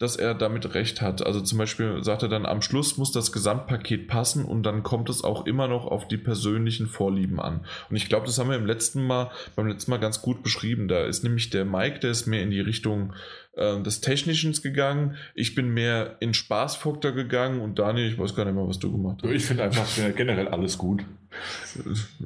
dass 0.00 0.16
er 0.16 0.34
damit 0.34 0.74
recht 0.74 1.02
hat. 1.02 1.24
Also 1.24 1.42
zum 1.42 1.58
Beispiel 1.58 2.02
sagt 2.02 2.22
er 2.22 2.30
dann, 2.30 2.46
am 2.46 2.62
Schluss 2.62 2.96
muss 2.96 3.12
das 3.12 3.32
Gesamtpaket 3.32 4.08
passen 4.08 4.46
und 4.46 4.62
dann 4.62 4.82
kommt 4.82 5.10
es 5.10 5.22
auch 5.22 5.44
immer 5.44 5.68
noch 5.68 5.84
auf 5.84 6.08
die 6.08 6.16
persönlichen 6.16 6.86
Vorlieben 6.86 7.38
an. 7.38 7.66
Und 7.90 7.96
ich 7.96 8.08
glaube, 8.08 8.24
das 8.24 8.38
haben 8.38 8.48
wir 8.48 8.56
im 8.56 8.64
letzten 8.64 9.06
Mal, 9.06 9.30
beim 9.56 9.66
letzten 9.66 9.90
Mal 9.90 9.98
ganz 9.98 10.22
gut 10.22 10.42
beschrieben. 10.42 10.88
Da 10.88 11.04
ist 11.04 11.22
nämlich 11.22 11.50
der 11.50 11.66
Mike, 11.66 12.00
der 12.00 12.12
ist 12.12 12.26
mehr 12.26 12.42
in 12.42 12.50
die 12.50 12.60
Richtung 12.60 13.12
äh, 13.52 13.80
des 13.82 14.00
Technischen 14.00 14.52
gegangen. 14.52 15.16
Ich 15.34 15.54
bin 15.54 15.68
mehr 15.68 16.16
in 16.20 16.34
Spaßfaktor 16.34 17.12
gegangen 17.12 17.60
und 17.60 17.78
Daniel, 17.78 18.08
ich 18.08 18.18
weiß 18.18 18.34
gar 18.34 18.44
nicht 18.44 18.54
mehr, 18.54 18.66
was 18.66 18.78
du 18.78 18.92
gemacht 18.92 19.22
hast. 19.22 19.30
Ich 19.30 19.44
finde 19.44 19.64
einfach 19.64 19.88
generell 20.16 20.48
alles 20.48 20.78
gut. 20.78 21.04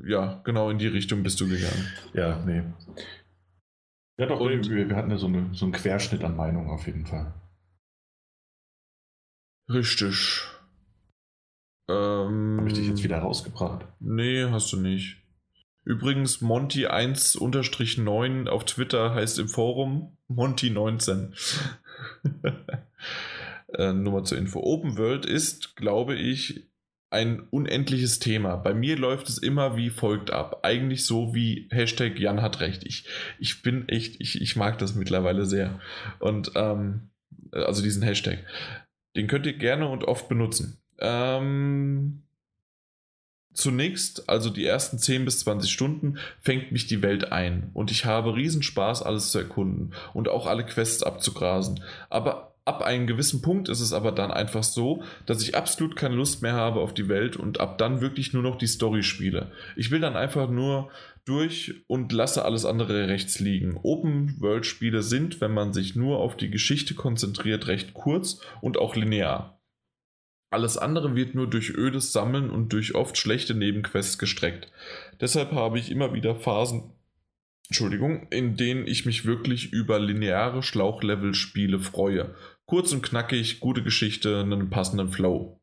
Ja, 0.07 0.41
genau 0.45 0.71
in 0.71 0.79
die 0.79 0.87
Richtung 0.87 1.23
bist 1.23 1.41
du 1.41 1.49
gegangen. 1.49 1.93
Ja, 2.13 2.43
nee. 2.45 2.63
Ja, 4.19 4.27
doch, 4.27 4.41
und, 4.41 4.71
wir, 4.71 4.89
wir 4.89 4.97
hatten 4.97 5.11
ja 5.11 5.19
so, 5.19 5.27
eine, 5.27 5.51
so 5.53 5.65
einen 5.65 5.73
Querschnitt 5.73 6.23
an 6.23 6.37
Meinungen 6.37 6.71
auf 6.71 6.87
jeden 6.87 7.05
Fall. 7.05 7.35
Richtig. 9.69 10.43
Ähm, 11.89 12.57
Habe 12.59 12.69
ich 12.69 12.75
dich 12.75 12.89
jetzt 12.89 13.03
wieder 13.03 13.19
rausgebracht? 13.19 13.87
Nee, 14.01 14.45
hast 14.45 14.73
du 14.73 14.81
nicht. 14.81 15.24
Übrigens, 15.85 16.41
Monty 16.41 16.87
1-9 16.87 18.49
auf 18.49 18.65
Twitter 18.65 19.15
heißt 19.15 19.39
im 19.39 19.49
Forum 19.49 20.17
Monty 20.29 20.71
19. 20.71 21.35
äh, 23.75 23.93
nur 23.93 24.13
mal 24.13 24.25
zur 24.25 24.39
Info. 24.39 24.61
Open 24.61 24.97
World 24.97 25.27
ist, 25.27 25.77
glaube 25.77 26.15
ich, 26.15 26.69
ein 27.11 27.47
unendliches 27.51 28.19
Thema. 28.19 28.57
Bei 28.57 28.75
mir 28.75 28.97
läuft 28.97 29.29
es 29.29 29.39
immer 29.39 29.77
wie 29.77 29.91
folgt 29.91 30.33
ab. 30.33 30.61
Eigentlich 30.65 31.07
so 31.07 31.35
wie 31.35 31.69
Hashtag 31.71 32.19
Jan 32.19 32.43
hat 32.43 32.61
recht. 32.61 32.85
Ich, 32.85 33.07
ich 33.39 33.63
bin 33.63 33.89
echt, 33.89 34.21
ich, 34.21 34.41
ich 34.41 34.57
mag 34.57 34.79
das 34.79 34.97
mittlerweile 34.97 35.47
sehr. 35.47 35.81
Und 36.19 36.53
ähm, 36.57 37.11
also 37.53 37.83
diesen 37.83 38.03
Hashtag. 38.03 38.39
Den 39.17 39.29
könnt 39.29 39.47
ihr 39.47 39.57
gerne 39.57 39.89
und 39.89 40.05
oft 40.05 40.29
benutzen. 40.29 40.83
Ähm, 40.99 42.24
zunächst, 43.55 44.29
also 44.29 44.51
die 44.51 44.67
ersten 44.67 44.99
10 44.99 45.25
bis 45.25 45.39
20 45.41 45.71
Stunden, 45.71 46.19
fängt 46.41 46.73
mich 46.73 46.87
die 46.87 47.03
Welt 47.03 47.33
ein 47.33 47.71
und 47.73 47.91
ich 47.91 48.05
habe 48.05 48.37
Riesenspaß, 48.37 49.03
alles 49.03 49.31
zu 49.31 49.39
erkunden 49.39 49.93
und 50.13 50.29
auch 50.29 50.47
alle 50.47 50.67
Quests 50.67 51.03
abzugrasen. 51.03 51.81
Aber 52.11 52.55
ab 52.65 52.83
einem 52.83 53.07
gewissen 53.07 53.43
Punkt 53.43 53.69
ist 53.69 53.81
es 53.81 53.93
aber 53.93 54.13
dann 54.13 54.31
einfach 54.31 54.63
so, 54.63 55.03
dass 55.27 55.43
ich 55.43 55.57
absolut 55.57 55.97
keine 55.97 56.15
Lust 56.15 56.43
mehr 56.43 56.55
habe 56.55 56.81
auf 56.81 56.95
die 56.95 57.09
Welt 57.09 57.37
und 57.37 57.61
ab 57.61 57.79
dann 57.79 58.01
wirklich 58.01 58.33
nur 58.33 58.43
noch 58.43 58.57
die 58.57 58.67
Story 58.67 59.03
spiele. 59.03 59.53
Ich 59.77 59.91
will 59.91 60.01
dann 60.01 60.17
einfach 60.17 60.49
nur 60.51 60.91
durch 61.25 61.75
und 61.87 62.13
lasse 62.13 62.45
alles 62.45 62.65
andere 62.65 63.09
rechts 63.09 63.41
liegen. 63.41 63.79
Open-World-Spiele 63.83 65.03
sind, 65.03 65.41
wenn 65.41 65.53
man 65.53 65.73
sich 65.73 65.97
nur 65.97 66.19
auf 66.19 66.37
die 66.37 66.51
Geschichte 66.51 66.95
konzentriert, 66.95 67.67
recht 67.67 67.95
kurz 67.95 68.41
und 68.61 68.79
auch 68.79 68.95
linear. 68.95 69.54
Alles 70.55 70.79
andere 70.79 71.17
wird 71.17 71.35
nur 71.35 71.51
durch 71.51 71.71
ödes 71.71 72.13
Sammeln 72.13 72.49
und 72.49 72.73
durch 72.73 72.95
oft 72.95 73.19
schlechte 73.19 73.57
Nebenquests 73.57 74.19
gestreckt. 74.19 74.71
Deshalb 75.21 75.51
habe 75.51 75.81
ich 75.81 75.91
immer 75.91 76.15
wieder 76.15 76.37
Phasen, 76.37 76.93
Entschuldigung, 77.69 78.29
in 78.31 78.57
denen 78.57 78.87
ich 78.87 79.05
mich 79.05 79.25
wirklich 79.25 79.73
über 79.73 79.99
lineare 79.99 80.63
Schlauchlevel-Spiele 80.63 81.81
freue. 81.81 82.37
Kurz 82.67 82.93
und 82.93 83.03
knackig, 83.03 83.59
gute 83.59 83.83
Geschichte, 83.83 84.43
einen 84.43 84.71
passenden 84.71 85.09
Flow. 85.09 85.61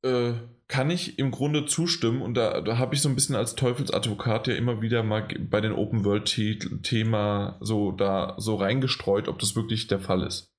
Äh, 0.00 0.32
kann 0.66 0.88
ich 0.88 1.18
im 1.18 1.32
Grunde 1.32 1.66
zustimmen 1.66 2.22
und 2.22 2.32
da, 2.32 2.62
da 2.62 2.78
habe 2.78 2.94
ich 2.94 3.02
so 3.02 3.10
ein 3.10 3.14
bisschen 3.14 3.36
als 3.36 3.56
Teufelsadvokat 3.56 4.46
ja 4.46 4.54
immer 4.54 4.80
wieder 4.80 5.02
mal 5.02 5.28
bei 5.50 5.60
den 5.60 5.72
Open 5.72 6.06
World 6.06 6.34
Thema 6.82 7.58
so 7.60 7.92
da 7.92 8.36
so 8.38 8.54
reingestreut, 8.54 9.28
ob 9.28 9.38
das 9.38 9.54
wirklich 9.54 9.86
der 9.86 10.00
Fall 10.00 10.22
ist. 10.22 10.50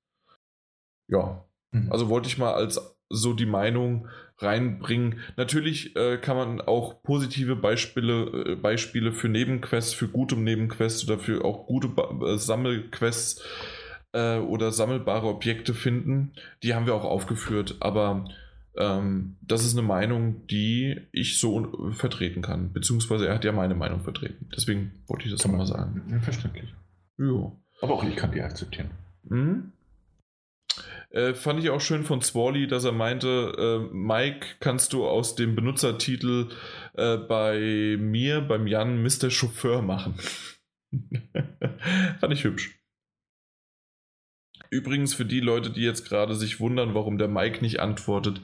Ja, 1.07 1.43
mhm. 1.73 1.91
also 1.91 2.09
wollte 2.09 2.29
ich 2.29 2.37
mal 2.37 2.53
als 2.53 2.79
so 3.09 3.33
die 3.33 3.45
Meinung 3.45 4.07
reinbringen. 4.39 5.19
Natürlich 5.37 5.95
äh, 5.95 6.17
kann 6.17 6.37
man 6.37 6.61
auch 6.61 7.03
positive 7.03 7.55
Beispiele, 7.55 8.53
äh, 8.53 8.55
Beispiele 8.55 9.11
für 9.11 9.29
Nebenquests, 9.29 9.93
für 9.93 10.07
gute 10.07 10.35
Nebenquests 10.35 11.07
oder 11.07 11.19
für 11.19 11.45
auch 11.45 11.67
gute 11.67 11.89
ba 11.89 12.09
äh, 12.25 12.37
Sammelquests 12.37 13.43
äh, 14.13 14.37
oder 14.37 14.71
sammelbare 14.71 15.27
Objekte 15.27 15.73
finden. 15.73 16.33
Die 16.63 16.73
haben 16.73 16.85
wir 16.85 16.95
auch 16.95 17.05
aufgeführt, 17.05 17.77
aber 17.79 18.25
ähm, 18.75 19.35
das 19.41 19.65
ist 19.65 19.77
eine 19.77 19.87
Meinung, 19.87 20.47
die 20.47 20.99
ich 21.11 21.39
so 21.39 21.91
vertreten 21.91 22.41
kann. 22.41 22.73
Beziehungsweise 22.73 23.27
er 23.27 23.35
hat 23.35 23.43
ja 23.43 23.51
meine 23.51 23.75
Meinung 23.75 24.01
vertreten. 24.01 24.49
Deswegen 24.55 24.91
wollte 25.07 25.25
ich 25.25 25.31
das 25.31 25.45
nochmal 25.45 25.67
sagen. 25.67 26.01
Ja, 26.09 26.19
verständlich. 26.19 26.73
Ja. 27.17 27.51
Aber 27.81 27.93
auch 27.93 28.03
ich 28.03 28.15
kann 28.15 28.31
die 28.31 28.41
akzeptieren. 28.41 28.89
Mhm. 29.23 29.72
Äh, 31.13 31.35
fand 31.35 31.59
ich 31.59 31.69
auch 31.69 31.79
schön 31.79 32.03
von 32.03 32.21
Swally, 32.21 32.65
dass 32.65 32.85
er 32.85 32.91
meinte, 32.91 33.53
äh, 33.57 33.95
Mike, 33.95 34.47
kannst 34.59 34.93
du 34.93 35.05
aus 35.05 35.35
dem 35.35 35.55
Benutzertitel 35.55 36.49
äh, 36.95 37.17
bei 37.17 37.97
mir, 37.99 38.41
beim 38.41 38.65
Jan, 38.65 39.03
Mr. 39.03 39.29
Chauffeur 39.29 39.83
machen. 39.83 40.15
fand 42.19 42.33
ich 42.33 42.43
hübsch. 42.43 42.79
Übrigens 44.71 45.13
für 45.13 45.25
die 45.25 45.39
Leute, 45.39 45.69
die 45.69 45.83
jetzt 45.83 46.09
gerade 46.09 46.33
sich 46.33 46.59
wundern, 46.59 46.95
warum 46.95 47.19
der 47.19 47.27
Mike 47.27 47.61
nicht 47.61 47.79
antwortet, 47.79 48.41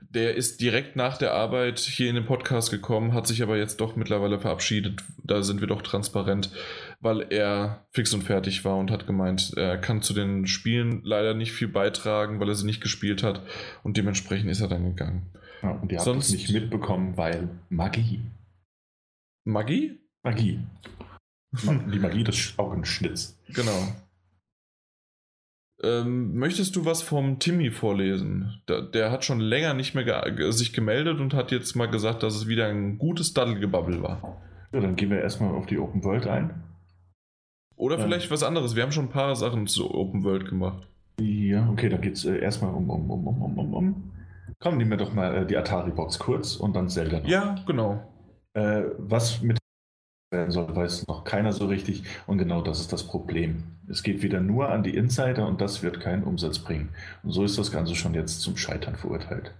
der 0.00 0.34
ist 0.34 0.60
direkt 0.60 0.96
nach 0.96 1.16
der 1.16 1.32
Arbeit 1.32 1.78
hier 1.78 2.10
in 2.10 2.16
den 2.16 2.26
Podcast 2.26 2.70
gekommen, 2.70 3.14
hat 3.14 3.26
sich 3.26 3.42
aber 3.42 3.56
jetzt 3.56 3.80
doch 3.80 3.96
mittlerweile 3.96 4.38
verabschiedet. 4.38 5.00
Da 5.24 5.42
sind 5.42 5.62
wir 5.62 5.68
doch 5.68 5.80
transparent, 5.80 6.50
weil 7.00 7.32
er 7.32 7.86
fix 7.90 8.12
und 8.12 8.22
fertig 8.22 8.64
war 8.64 8.76
und 8.76 8.90
hat 8.90 9.06
gemeint, 9.06 9.54
er 9.56 9.78
kann 9.78 10.02
zu 10.02 10.12
den 10.12 10.46
Spielen 10.46 11.00
leider 11.02 11.34
nicht 11.34 11.52
viel 11.52 11.68
beitragen, 11.68 12.40
weil 12.40 12.48
er 12.48 12.54
sie 12.54 12.66
nicht 12.66 12.82
gespielt 12.82 13.22
hat 13.22 13.42
und 13.82 13.96
dementsprechend 13.96 14.50
ist 14.50 14.60
er 14.60 14.68
dann 14.68 14.84
gegangen. 14.84 15.30
Ja, 15.62 15.70
und 15.72 15.90
ihr 15.90 15.98
habt 15.98 16.04
Sonst, 16.04 16.26
es 16.26 16.32
nicht 16.32 16.52
mitbekommen, 16.52 17.16
weil 17.16 17.48
Magie. 17.68 18.20
Magie? 19.44 19.98
Magie. 20.22 20.60
Die 21.52 21.98
Magie 21.98 22.24
des 22.24 22.54
Augenschnitts. 22.58 23.38
Genau. 23.48 23.96
Ähm, 25.82 26.34
möchtest 26.34 26.76
du 26.76 26.84
was 26.84 27.02
vom 27.02 27.38
Timmy 27.38 27.70
vorlesen? 27.70 28.60
Der, 28.68 28.82
der 28.82 29.10
hat 29.10 29.24
schon 29.24 29.40
länger 29.40 29.72
nicht 29.72 29.94
mehr 29.94 30.04
ge 30.04 30.50
sich 30.52 30.74
gemeldet 30.74 31.20
und 31.20 31.32
hat 31.32 31.50
jetzt 31.50 31.74
mal 31.74 31.86
gesagt, 31.86 32.22
dass 32.22 32.36
es 32.36 32.46
wieder 32.46 32.68
ein 32.68 32.98
gutes 32.98 33.32
Daddelgebabbel 33.32 34.02
war. 34.02 34.42
Ja, 34.72 34.80
dann 34.80 34.96
gehen 34.96 35.10
wir 35.10 35.20
erstmal 35.20 35.54
auf 35.54 35.66
die 35.66 35.78
Open 35.78 36.04
World 36.04 36.26
ein. 36.26 36.62
Oder 37.80 37.96
ja. 37.96 38.04
vielleicht 38.04 38.30
was 38.30 38.42
anderes. 38.42 38.76
Wir 38.76 38.82
haben 38.82 38.92
schon 38.92 39.06
ein 39.06 39.10
paar 39.10 39.34
Sachen 39.34 39.66
zu 39.66 39.94
Open 39.94 40.22
World 40.22 40.46
gemacht. 40.46 40.86
Ja, 41.18 41.66
okay, 41.70 41.88
dann 41.88 42.02
geht 42.02 42.14
es 42.14 42.26
äh, 42.26 42.38
erstmal 42.38 42.74
um, 42.74 42.90
um, 42.90 43.10
um, 43.10 43.26
um, 43.26 43.58
um, 43.58 43.74
um. 43.74 44.12
Komm, 44.58 44.76
nehmen 44.76 44.90
wir 44.90 44.98
doch 44.98 45.14
mal 45.14 45.34
äh, 45.34 45.46
die 45.46 45.56
Atari-Box 45.56 46.18
kurz 46.18 46.56
und 46.56 46.76
dann 46.76 46.90
Zelda 46.90 47.20
noch. 47.20 47.26
Ja, 47.26 47.56
genau. 47.66 48.06
Äh, 48.52 48.82
was 48.98 49.40
mit 49.40 49.58
werden 50.30 50.50
soll, 50.50 50.76
weiß 50.76 51.06
noch 51.08 51.24
keiner 51.24 51.54
so 51.54 51.66
richtig. 51.68 52.04
Und 52.26 52.36
genau 52.36 52.60
das 52.60 52.80
ist 52.80 52.92
das 52.92 53.02
Problem. 53.02 53.62
Es 53.88 54.02
geht 54.02 54.22
wieder 54.22 54.40
nur 54.40 54.68
an 54.68 54.82
die 54.82 54.94
Insider 54.94 55.46
und 55.46 55.62
das 55.62 55.82
wird 55.82 56.00
keinen 56.00 56.24
Umsatz 56.24 56.58
bringen. 56.58 56.90
Und 57.22 57.32
so 57.32 57.44
ist 57.44 57.56
das 57.56 57.72
Ganze 57.72 57.94
schon 57.94 58.12
jetzt 58.12 58.42
zum 58.42 58.58
Scheitern 58.58 58.96
verurteilt. 58.96 59.54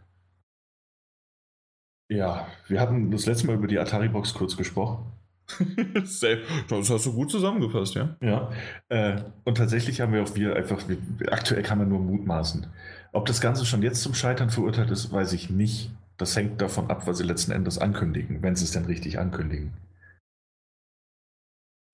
Ja, 2.11 2.49
wir 2.69 2.81
hatten 2.83 3.11
das 3.11 3.25
letzte 3.25 3.47
Mal 3.47 3.57
über 3.57 3.67
die 3.67 3.79
Atari-Box 3.79 4.35
kurz 4.35 4.59
gesprochen. 4.59 5.11
das 5.95 6.91
hast 6.91 7.07
du 7.07 7.13
gut 7.13 7.31
zusammengefasst, 7.31 7.95
ja? 7.95 8.17
Ja. 8.21 8.51
Äh, 8.89 9.23
und 9.45 9.57
tatsächlich 9.57 10.01
haben 10.01 10.13
wir 10.13 10.23
auch 10.23 10.35
wir 10.35 10.57
einfach, 10.57 10.89
wir, 10.89 10.99
aktuell 11.33 11.63
kann 11.63 11.79
man 11.79 11.89
nur 11.89 12.01
mutmaßen. 12.01 12.67
Ob 13.13 13.27
das 13.27 13.41
Ganze 13.41 13.67
schon 13.67 13.83
jetzt 13.83 14.03
zum 14.03 14.15
Scheitern 14.15 14.51
verurteilt 14.51 14.91
ist, 14.91 15.13
weiß 15.13 15.33
ich 15.33 15.51
nicht. 15.51 15.91
Das 16.17 16.37
hängt 16.37 16.61
davon 16.61 16.91
ab, 16.91 17.07
was 17.07 17.19
sie 17.19 17.25
letzten 17.25 17.53
Endes 17.53 17.79
ankündigen, 17.79 18.43
wenn 18.43 18.55
sie 18.55 18.65
es 18.65 18.73
denn 18.73 18.85
richtig 18.85 19.19
ankündigen. 19.19 19.73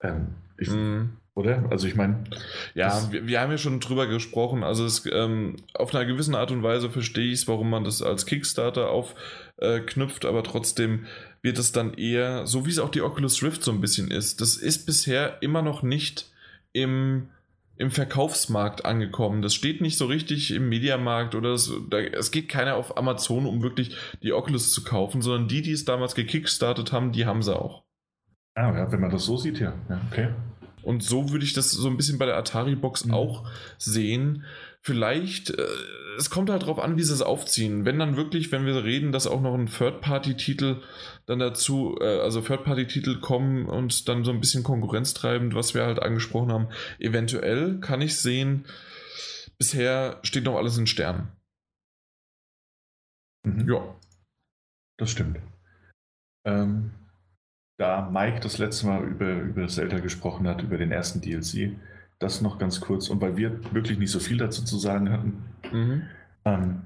Ähm, 0.03 0.35
ich, 0.59 0.71
mm. 0.71 1.11
Oder? 1.37 1.65
Also 1.71 1.87
ich 1.87 1.95
meine. 1.95 2.25
Ja, 2.75 3.13
wir, 3.13 3.27
wir, 3.27 3.41
haben 3.41 3.51
ja 3.51 3.59
schon 3.59 3.79
drüber 3.79 4.07
gesprochen. 4.07 4.65
Also 4.65 4.87
es, 4.87 5.05
ähm, 5.13 5.57
auf 5.75 5.95
einer 5.95 6.07
gewissen 6.07 6.35
Art 6.35 6.51
und 6.51 6.63
Weise 6.63 6.89
verstehe 6.89 7.27
ich 7.27 7.41
es, 7.41 7.49
warum 7.49 7.69
man 7.69 7.85
das 7.85 8.01
als 8.01 8.25
Kickstarter 8.25 8.89
aufknüpft, 8.89 10.25
äh, 10.25 10.29
aber 10.29 10.43
trotzdem 10.43 11.05
wird 11.43 11.59
es 11.59 11.73
dann 11.73 11.95
eher, 11.95 12.47
so 12.47 12.67
wie 12.67 12.71
es 12.71 12.79
auch 12.79 12.91
die 12.91 13.03
Oculus 13.03 13.43
Rift 13.43 13.63
so 13.63 13.71
ein 13.71 13.81
bisschen 13.81 14.11
ist, 14.11 14.41
das 14.41 14.57
ist 14.57 14.87
bisher 14.87 15.43
immer 15.43 15.63
noch 15.63 15.83
nicht 15.83 16.31
im, 16.73 17.29
im 17.77 17.91
Verkaufsmarkt 17.91 18.85
angekommen. 18.85 19.43
Das 19.43 19.55
steht 19.55 19.81
nicht 19.81 19.99
so 19.99 20.07
richtig 20.07 20.53
im 20.53 20.69
Mediamarkt 20.69 21.35
oder 21.35 21.51
es, 21.51 21.73
da, 21.91 21.99
es 21.99 22.31
geht 22.31 22.49
keiner 22.49 22.77
auf 22.77 22.97
Amazon, 22.97 23.47
um 23.47 23.63
wirklich 23.63 23.97
die 24.23 24.33
Oculus 24.33 24.73
zu 24.73 24.83
kaufen, 24.83 25.23
sondern 25.23 25.49
die, 25.49 25.63
die 25.63 25.73
es 25.73 25.85
damals 25.85 26.15
gekickstartet 26.15 26.93
haben, 26.93 27.13
die 27.13 27.27
haben 27.27 27.43
sie 27.43 27.57
auch. 27.57 27.85
Ah, 28.55 28.75
ja, 28.75 28.91
wenn 28.91 29.01
man 29.01 29.11
das 29.11 29.25
so 29.25 29.37
sieht, 29.37 29.61
ja. 29.61 29.75
ja 29.89 30.01
okay. 30.11 30.31
Und 30.83 31.03
so 31.03 31.31
würde 31.31 31.45
ich 31.45 31.53
das 31.53 31.73
so 31.73 31.89
ein 31.89 31.97
bisschen 31.97 32.17
bei 32.17 32.27
der 32.27 32.37
Atari-Box 32.37 33.07
mhm. 33.07 33.15
auch 33.15 33.49
sehen. 33.77 34.45
Vielleicht, 34.87 35.51
äh, 35.51 35.67
es 36.17 36.31
kommt 36.31 36.49
halt 36.49 36.65
drauf 36.65 36.79
an, 36.79 36.97
wie 36.97 37.03
sie 37.03 37.13
es 37.13 37.21
aufziehen. 37.21 37.85
Wenn 37.85 37.99
dann 37.99 38.17
wirklich, 38.17 38.53
wenn 38.53 38.65
wir 38.65 38.85
reden, 38.85 39.11
dass 39.11 39.27
auch 39.27 39.41
noch 39.41 39.55
ein 39.55 39.67
Third-Party-Titel 39.67 40.81
dann 41.27 41.41
dazu, 41.41 41.99
äh, 42.01 42.21
also 42.21 42.41
Third-Party-Titel 42.41 43.19
kommen 43.19 43.67
und 43.67 44.09
dann 44.09 44.23
so 44.25 44.31
ein 44.31 44.39
bisschen 44.39 44.63
konkurrenztreibend, 44.63 45.57
was 45.57 45.75
wir 45.75 45.85
halt 45.85 46.01
angesprochen 46.01 46.53
haben, 46.53 46.69
eventuell 47.01 47.81
kann 47.81 48.01
ich 48.01 48.17
sehen, 48.17 48.67
bisher 49.59 50.21
steht 50.23 50.45
noch 50.45 50.55
alles 50.55 50.79
in 50.79 50.87
Sternen. 50.87 51.33
Mhm. 53.45 53.69
Ja. 53.69 53.97
Das 54.99 55.11
stimmt. 55.11 55.41
Ähm, 56.47 56.93
da 57.77 58.09
Mike 58.09 58.39
das 58.39 58.59
letzte 58.59 58.87
Mal 58.87 59.03
über, 59.03 59.33
über 59.33 59.67
Zelda 59.67 59.99
gesprochen 59.99 60.47
hat, 60.47 60.63
über 60.63 60.79
den 60.79 60.93
ersten 60.93 61.21
DLC, 61.21 61.73
das 62.19 62.41
noch 62.41 62.59
ganz 62.59 62.81
kurz. 62.81 63.09
Und 63.09 63.21
weil 63.21 63.37
wir 63.37 63.61
wirklich 63.75 63.99
nicht 63.99 64.11
so 64.11 64.21
viel 64.21 64.39
dazu 64.39 64.65
zu 64.65 64.79
sagen 64.79 65.11
hatten, 65.11 65.45
mhm. 65.73 66.03
ähm, 66.45 66.83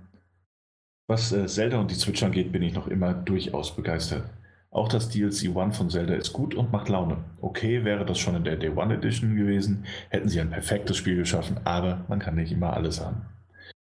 was 1.06 1.32
äh, 1.32 1.46
Zelda 1.46 1.78
und 1.78 1.90
die 1.90 1.96
Switch 1.96 2.22
angeht, 2.22 2.52
bin 2.52 2.62
ich 2.62 2.74
noch 2.74 2.86
immer 2.86 3.14
durchaus 3.14 3.74
begeistert. 3.74 4.24
Auch 4.70 4.88
das 4.88 5.08
DLC 5.08 5.54
One 5.54 5.72
von 5.72 5.90
Zelda 5.90 6.14
ist 6.14 6.32
gut 6.32 6.54
und 6.54 6.70
macht 6.70 6.88
Laune. 6.88 7.24
Okay, 7.40 7.84
wäre 7.84 8.06
das 8.06 8.20
schon 8.20 8.36
in 8.36 8.44
der 8.44 8.56
Day 8.56 8.70
One 8.70 8.94
Edition 8.94 9.34
gewesen, 9.34 9.84
hätten 10.10 10.28
sie 10.28 10.40
ein 10.40 10.50
perfektes 10.50 10.96
Spiel 10.96 11.16
geschaffen, 11.16 11.56
aber 11.64 12.04
man 12.06 12.20
kann 12.20 12.36
nicht 12.36 12.52
immer 12.52 12.72
alles 12.74 13.00
haben. 13.00 13.22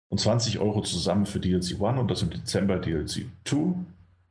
Und 0.09 0.19
20 0.19 0.59
Euro 0.59 0.83
zusammen 0.83 1.25
für 1.25 1.39
DLC 1.39 1.81
One 1.81 2.01
und 2.01 2.11
das 2.11 2.23
im 2.23 2.31
Dezember 2.31 2.79
DLC 2.79 3.27
2 3.45 3.75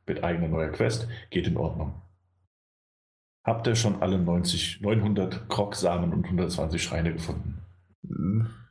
mit 0.06 0.22
eigener 0.22 0.48
neuer 0.48 0.68
Quest 0.68 1.08
geht 1.30 1.46
in 1.46 1.56
Ordnung. 1.56 1.94
Habt 3.44 3.66
ihr 3.66 3.74
schon 3.74 4.02
alle 4.02 4.18
90, 4.18 4.80
900 4.82 5.48
Krog-Samen 5.48 6.12
und 6.12 6.24
120 6.24 6.82
Schreine 6.82 7.12
gefunden? 7.12 7.62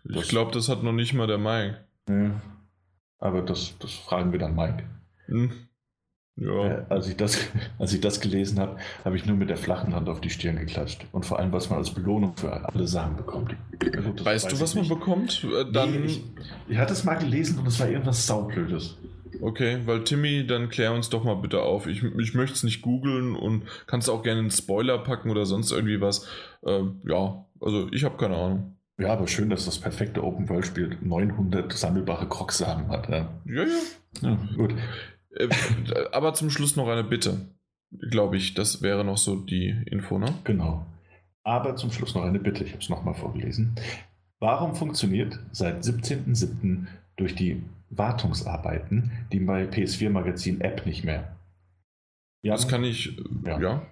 Ich 0.03 0.29
glaube, 0.29 0.51
das 0.51 0.69
hat 0.69 0.83
noch 0.83 0.93
nicht 0.93 1.13
mal 1.13 1.27
der 1.27 1.37
Mike. 1.37 1.77
Ja. 2.07 2.41
Aber 3.19 3.41
das, 3.41 3.77
das 3.79 3.91
fragen 3.93 4.31
wir 4.31 4.39
dann 4.39 4.55
Mike. 4.55 4.83
Hm. 5.27 5.51
Ja. 6.37 6.65
Äh, 6.65 6.85
als, 6.89 7.07
ich 7.07 7.17
das, 7.17 7.37
als 7.79 7.93
ich 7.93 8.01
das 8.01 8.21
gelesen 8.21 8.59
habe, 8.59 8.77
habe 9.03 9.15
ich 9.15 9.25
nur 9.25 9.35
mit 9.35 9.49
der 9.49 9.57
flachen 9.57 9.93
Hand 9.93 10.09
auf 10.09 10.21
die 10.21 10.29
Stirn 10.29 10.55
geklatscht. 10.55 11.05
Und 11.11 11.25
vor 11.25 11.37
allem, 11.39 11.51
was 11.51 11.69
man 11.69 11.79
als 11.79 11.91
Belohnung 11.91 12.35
für 12.35 12.51
alle 12.51 12.87
Samen 12.87 13.17
bekommt. 13.17 13.55
Also, 13.95 14.09
weißt 14.09 14.25
weiß 14.25 14.47
du, 14.47 14.59
was 14.61 14.75
man 14.75 14.87
bekommt? 14.87 15.43
Äh, 15.43 15.71
dann... 15.71 15.91
Nee, 15.91 16.05
ich, 16.05 16.23
ich 16.69 16.77
hatte 16.77 16.93
es 16.93 17.03
mal 17.03 17.15
gelesen 17.15 17.59
und 17.59 17.67
es 17.67 17.79
war 17.79 17.89
irgendwas 17.89 18.25
saublödes. 18.25 18.97
Okay, 19.39 19.79
weil 19.85 20.03
Timmy, 20.03 20.45
dann 20.45 20.69
klär 20.69 20.93
uns 20.93 21.09
doch 21.09 21.23
mal 21.23 21.35
bitte 21.35 21.61
auf. 21.61 21.87
Ich, 21.87 22.03
ich 22.03 22.33
möchte 22.33 22.55
es 22.55 22.63
nicht 22.63 22.81
googeln 22.81 23.35
und 23.35 23.63
kannst 23.87 24.09
auch 24.09 24.23
gerne 24.23 24.39
einen 24.39 24.51
Spoiler 24.51 24.97
packen 24.97 25.29
oder 25.29 25.45
sonst 25.45 25.71
irgendwie 25.71 26.01
was. 26.01 26.27
Ähm, 26.65 27.01
ja, 27.07 27.45
also 27.59 27.87
ich 27.91 28.03
habe 28.03 28.17
keine 28.17 28.35
Ahnung. 28.35 28.77
Ja, 28.97 29.13
aber 29.13 29.27
schön, 29.27 29.49
dass 29.49 29.65
das 29.65 29.79
perfekte 29.79 30.23
Open 30.23 30.47
World 30.49 30.65
Spiel 30.65 30.97
900 31.01 31.71
sammelbare 31.73 32.27
Krogsamen 32.27 32.89
hat. 32.89 33.09
Ja, 33.09 33.29
ja. 33.45 33.63
ja. 34.21 34.29
ja 34.29 34.37
gut. 34.55 34.75
Äh, 35.35 35.49
aber 36.11 36.33
zum 36.33 36.49
Schluss 36.49 36.75
noch 36.75 36.87
eine 36.87 37.03
Bitte. 37.03 37.47
Glaube 38.09 38.37
ich, 38.37 38.53
das 38.53 38.81
wäre 38.81 39.03
noch 39.03 39.17
so 39.17 39.35
die 39.35 39.75
Info, 39.87 40.17
ne? 40.17 40.33
Genau. 40.43 40.85
Aber 41.43 41.75
zum 41.75 41.91
Schluss 41.91 42.15
noch 42.15 42.23
eine 42.23 42.39
Bitte. 42.39 42.63
Ich 42.63 42.71
habe 42.71 42.81
es 42.81 42.89
nochmal 42.89 43.15
vorgelesen. 43.15 43.75
Warum 44.39 44.75
funktioniert 44.75 45.39
seit 45.51 45.83
17.07. 45.83 46.87
durch 47.15 47.35
die 47.35 47.63
Wartungsarbeiten, 47.91 49.11
die 49.31 49.39
bei 49.39 49.65
PS4 49.65 50.09
Magazin 50.09 50.61
App 50.61 50.85
nicht 50.85 51.03
mehr. 51.03 51.35
Ja, 52.43 52.53
das 52.53 52.67
kann 52.67 52.83
ich, 52.83 53.17
ja. 53.45 53.59
ja. 53.59 53.87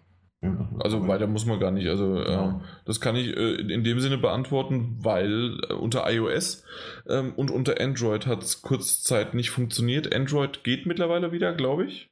Also 0.80 1.06
weiter 1.08 1.28
muss 1.28 1.46
man 1.46 1.60
gar 1.60 1.72
nicht. 1.72 1.88
Also 1.90 2.18
ja. 2.18 2.50
äh, 2.50 2.54
das 2.86 3.02
kann 3.02 3.16
ich 3.16 3.36
äh, 3.36 3.56
in 3.56 3.84
dem 3.84 4.00
Sinne 4.00 4.18
beantworten, 4.18 4.98
weil 5.02 5.60
äh, 5.70 5.74
unter 5.74 6.10
iOS 6.10 6.64
ähm, 7.10 7.34
und 7.36 7.52
unter 7.52 7.80
Android 7.80 8.26
hat 8.26 8.42
es 8.42 8.62
kurzzeit 8.62 9.34
nicht 9.34 9.50
funktioniert. 9.50 10.16
Android 10.16 10.64
geht 10.64 10.86
mittlerweile 10.86 11.34
wieder, 11.34 11.54
glaube 11.54 11.86
ich. 11.86 12.08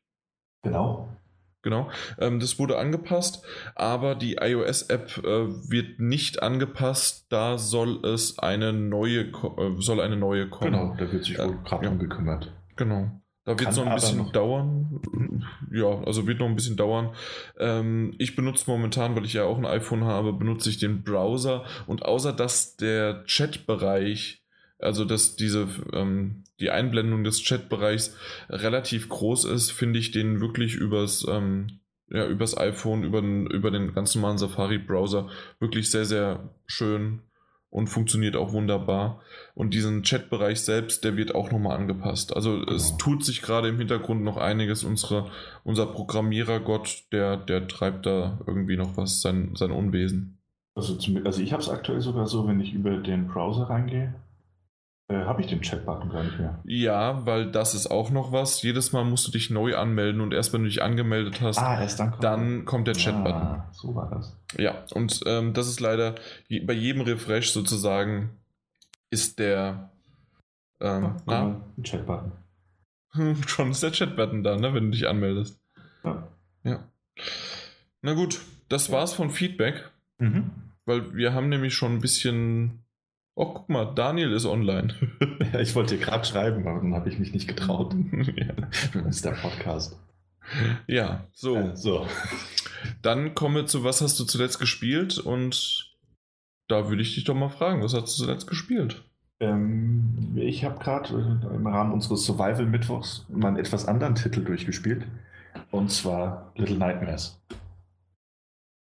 Genau. 0.63 1.09
Genau, 1.67 1.89
ähm, 2.17 2.39
das 2.39 2.59
wurde 2.59 2.77
angepasst, 2.77 3.43
aber 3.75 4.15
die 4.15 4.37
iOS-App 4.39 5.17
äh, 5.17 5.69
wird 5.69 5.99
nicht 5.99 6.41
angepasst. 6.41 7.25
Da 7.27 7.57
soll 7.57 8.05
es 8.05 8.39
eine 8.39 8.71
neue, 8.71 9.23
äh, 9.23 9.75
soll 9.79 9.99
eine 9.99 10.15
neue 10.15 10.47
kommen. 10.47 10.71
Genau, 10.71 10.95
da 10.97 11.11
wird 11.11 11.25
sich 11.25 11.37
wohl 11.37 11.57
gerade 11.65 11.87
ja. 11.87 11.93
gekümmert. 11.93 12.53
Genau. 12.77 13.11
Da 13.43 13.59
wird 13.59 13.69
es 13.69 13.75
noch 13.75 13.85
ein 13.85 13.95
bisschen 13.95 14.17
noch 14.17 14.31
dauern. 14.31 15.01
Ja, 15.69 16.01
also 16.05 16.25
wird 16.25 16.39
noch 16.39 16.47
ein 16.47 16.55
bisschen 16.55 16.77
dauern. 16.77 17.13
Ähm, 17.59 18.13
ich 18.17 18.37
benutze 18.37 18.63
momentan, 18.71 19.17
weil 19.17 19.25
ich 19.25 19.33
ja 19.33 19.43
auch 19.43 19.57
ein 19.57 19.65
iPhone 19.65 20.05
habe, 20.05 20.31
benutze 20.31 20.69
ich 20.69 20.77
den 20.77 21.03
Browser 21.03 21.65
und 21.85 22.05
außer 22.05 22.31
dass 22.31 22.77
der 22.77 23.25
Chatbereich, 23.27 24.41
also 24.79 25.05
dass 25.05 25.35
diese 25.35 25.67
ähm, 25.93 26.43
die 26.59 26.71
Einblendung 26.71 27.23
des 27.23 27.43
Chatbereichs 27.43 28.15
relativ 28.49 29.09
groß 29.09 29.45
ist, 29.45 29.71
finde 29.71 29.99
ich 29.99 30.11
den 30.11 30.39
wirklich 30.39 30.75
übers 30.75 31.25
ähm, 31.29 31.79
ja, 32.09 32.25
übers 32.25 32.57
iPhone, 32.57 33.03
über 33.03 33.21
den, 33.21 33.47
über 33.47 33.71
den 33.71 33.93
ganz 33.93 34.15
normalen 34.15 34.37
Safari-Browser 34.37 35.27
wirklich 35.59 35.91
sehr, 35.91 36.05
sehr 36.05 36.49
schön 36.65 37.21
und 37.69 37.87
funktioniert 37.87 38.35
auch 38.35 38.53
wunderbar. 38.53 39.21
Und 39.53 39.73
diesen 39.73 40.03
Chatbereich 40.03 40.61
selbst, 40.61 41.03
der 41.03 41.17
wird 41.17 41.35
auch 41.35 41.51
nochmal 41.51 41.77
angepasst. 41.77 42.35
Also 42.35 42.59
genau. 42.59 42.71
es 42.71 42.95
tut 42.97 43.25
sich 43.25 43.41
gerade 43.41 43.67
im 43.67 43.77
Hintergrund 43.77 44.23
noch 44.23 44.37
einiges. 44.37 44.83
Unsere, 44.83 45.29
unser 45.63 45.85
Programmierergott, 45.85 47.11
der, 47.11 47.37
der 47.37 47.67
treibt 47.67 48.05
da 48.05 48.39
irgendwie 48.47 48.77
noch 48.77 48.95
was, 48.95 49.21
sein, 49.21 49.51
sein 49.55 49.71
Unwesen. 49.71 50.39
Also, 50.75 50.95
zum, 50.95 51.25
also 51.25 51.41
ich 51.41 51.51
habe 51.51 51.61
es 51.61 51.69
aktuell 51.69 52.01
sogar 52.01 52.27
so, 52.27 52.47
wenn 52.47 52.59
ich 52.59 52.73
über 52.73 52.97
den 52.97 53.27
Browser 53.27 53.63
reingehe, 53.63 54.13
äh, 55.09 55.15
Habe 55.15 55.41
ich 55.41 55.47
den 55.47 55.61
Chat-Button 55.61 56.09
gar 56.09 56.23
nicht 56.23 56.37
mehr. 56.37 56.59
Ja, 56.65 57.25
weil 57.25 57.49
das 57.49 57.73
ist 57.73 57.87
auch 57.87 58.09
noch 58.09 58.31
was. 58.31 58.61
Jedes 58.61 58.91
Mal 58.91 59.05
musst 59.05 59.25
du 59.27 59.31
dich 59.31 59.49
neu 59.49 59.77
anmelden 59.77 60.19
und 60.19 60.33
erst 60.33 60.51
wenn 60.51 60.63
du 60.63 60.67
dich 60.67 60.81
angemeldet 60.81 61.41
hast, 61.41 61.59
ah, 61.59 61.81
erst 61.81 61.99
dann, 61.99 62.11
kommt, 62.11 62.23
dann 62.23 62.65
kommt 62.65 62.87
der 62.87 62.95
Chat-Button. 62.95 63.41
Ah, 63.41 63.69
so 63.71 63.95
war 63.95 64.09
das. 64.09 64.37
Ja, 64.57 64.83
und 64.93 65.21
ähm, 65.25 65.53
das 65.53 65.67
ist 65.67 65.79
leider 65.79 66.15
je, 66.49 66.59
bei 66.59 66.73
jedem 66.73 67.01
Refresh 67.01 67.51
sozusagen 67.51 68.31
ist 69.09 69.39
der 69.39 69.91
ähm, 70.81 71.03
ja, 71.03 71.15
na, 71.25 71.61
ein 71.77 71.83
Chat-Button. 71.83 72.31
Schon 73.47 73.71
ist 73.71 73.83
der 73.83 73.93
Chat-Button 73.93 74.43
da, 74.43 74.57
ne, 74.57 74.73
wenn 74.73 74.85
du 74.85 74.91
dich 74.91 75.07
anmeldest. 75.07 75.61
Ja. 76.03 76.27
ja. 76.63 76.83
Na 78.01 78.13
gut, 78.13 78.41
das 78.67 78.91
war's 78.91 79.13
von 79.13 79.29
Feedback. 79.29 79.89
Mhm. 80.19 80.51
Weil 80.85 81.15
wir 81.15 81.33
haben 81.33 81.49
nämlich 81.49 81.75
schon 81.75 81.93
ein 81.93 82.01
bisschen 82.01 82.83
Oh, 83.39 83.53
guck 83.53 83.69
mal, 83.69 83.85
Daniel 83.93 84.31
ist 84.31 84.47
online. 84.47 84.95
ja, 85.53 85.59
ich 85.59 85.75
wollte 85.75 85.95
dir 85.95 86.03
gerade 86.03 86.25
schreiben, 86.25 86.67
aber 86.67 86.79
dann 86.79 86.95
habe 86.95 87.07
ich 87.07 87.19
mich 87.19 87.33
nicht 87.33 87.47
getraut. 87.47 87.93
ja. 88.35 88.53
Das 88.95 89.17
ist 89.17 89.25
der 89.25 89.33
Podcast. 89.33 89.95
Ja, 90.87 91.27
so. 91.33 91.55
Äh, 91.55 91.75
so. 91.75 92.07
Dann 93.03 93.35
komme 93.35 93.65
zu, 93.65 93.83
was 93.83 94.01
hast 94.01 94.19
du 94.19 94.23
zuletzt 94.23 94.59
gespielt? 94.59 95.19
Und 95.19 95.95
da 96.67 96.89
würde 96.89 97.03
ich 97.03 97.13
dich 97.13 97.25
doch 97.25 97.35
mal 97.35 97.49
fragen, 97.49 97.83
was 97.83 97.93
hast 97.93 98.17
du 98.17 98.23
zuletzt 98.23 98.47
gespielt? 98.47 99.03
Ähm, 99.39 100.33
ich 100.35 100.65
habe 100.65 100.79
gerade 100.79 101.39
im 101.53 101.67
Rahmen 101.67 101.93
unseres 101.93 102.25
Survival-Mittwochs 102.25 103.27
mal 103.29 103.49
einen 103.49 103.57
etwas 103.57 103.85
anderen 103.85 104.15
Titel 104.15 104.43
durchgespielt. 104.43 105.05
Und 105.69 105.91
zwar 105.91 106.53
Little 106.55 106.77
Nightmares. 106.77 107.39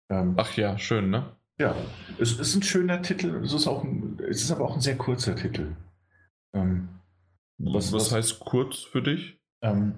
Ähm, 0.09 0.33
Ach 0.37 0.57
ja, 0.57 0.79
schön, 0.79 1.11
ne? 1.11 1.35
Ja, 1.59 1.75
es 2.17 2.39
ist 2.39 2.55
ein 2.55 2.63
schöner 2.63 3.01
Titel, 3.01 3.41
es 3.43 3.53
ist, 3.53 3.67
auch 3.67 3.83
ein, 3.83 4.17
es 4.29 4.41
ist 4.41 4.51
aber 4.51 4.63
auch 4.63 4.75
ein 4.75 4.81
sehr 4.81 4.97
kurzer 4.97 5.35
Titel. 5.35 5.75
Ähm, 6.53 6.87
was, 7.57 7.91
was, 7.91 8.05
was, 8.05 8.11
heißt 8.13 8.39
kurz 8.39 8.83
für 8.83 9.01
dich? 9.01 9.37
Ähm, 9.61 9.93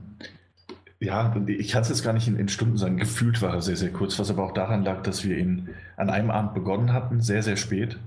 ja, 1.00 1.36
ich 1.48 1.72
kann 1.72 1.84
es 1.84 1.90
jetzt 1.90 2.04
gar 2.04 2.14
nicht 2.14 2.28
in, 2.28 2.38
in, 2.38 2.50
Stunden 2.50 2.78
sagen. 2.78 2.98
Gefühlt 2.98 3.42
war 3.44 3.54
er 3.54 3.62
sehr, 3.62 3.76
sehr 3.76 3.92
kurz, 3.92 4.18
was 4.18 4.32
aber 4.32 4.44
auch 4.44 4.54
daran 4.54 4.84
lag, 4.84 5.04
dass 5.04 5.24
wir 5.24 5.38
ihn 5.38 5.70
an 5.98 6.10
einem 6.10 6.32
Abend 6.32 6.56
begonnen 6.56 6.94
hatten, 6.94 7.22
sehr, 7.22 7.44
sehr 7.44 7.58
spät. 7.58 7.98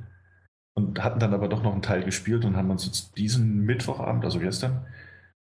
Und 0.76 1.04
hatten 1.04 1.20
dann 1.20 1.34
aber 1.34 1.46
doch 1.46 1.62
noch 1.62 1.72
einen 1.72 1.82
Teil 1.82 2.02
gespielt 2.02 2.44
und 2.44 2.56
haben 2.56 2.70
uns 2.70 2.86
jetzt 2.86 3.16
diesen 3.16 3.60
Mittwochabend, 3.64 4.24
also 4.24 4.40
gestern, 4.40 4.84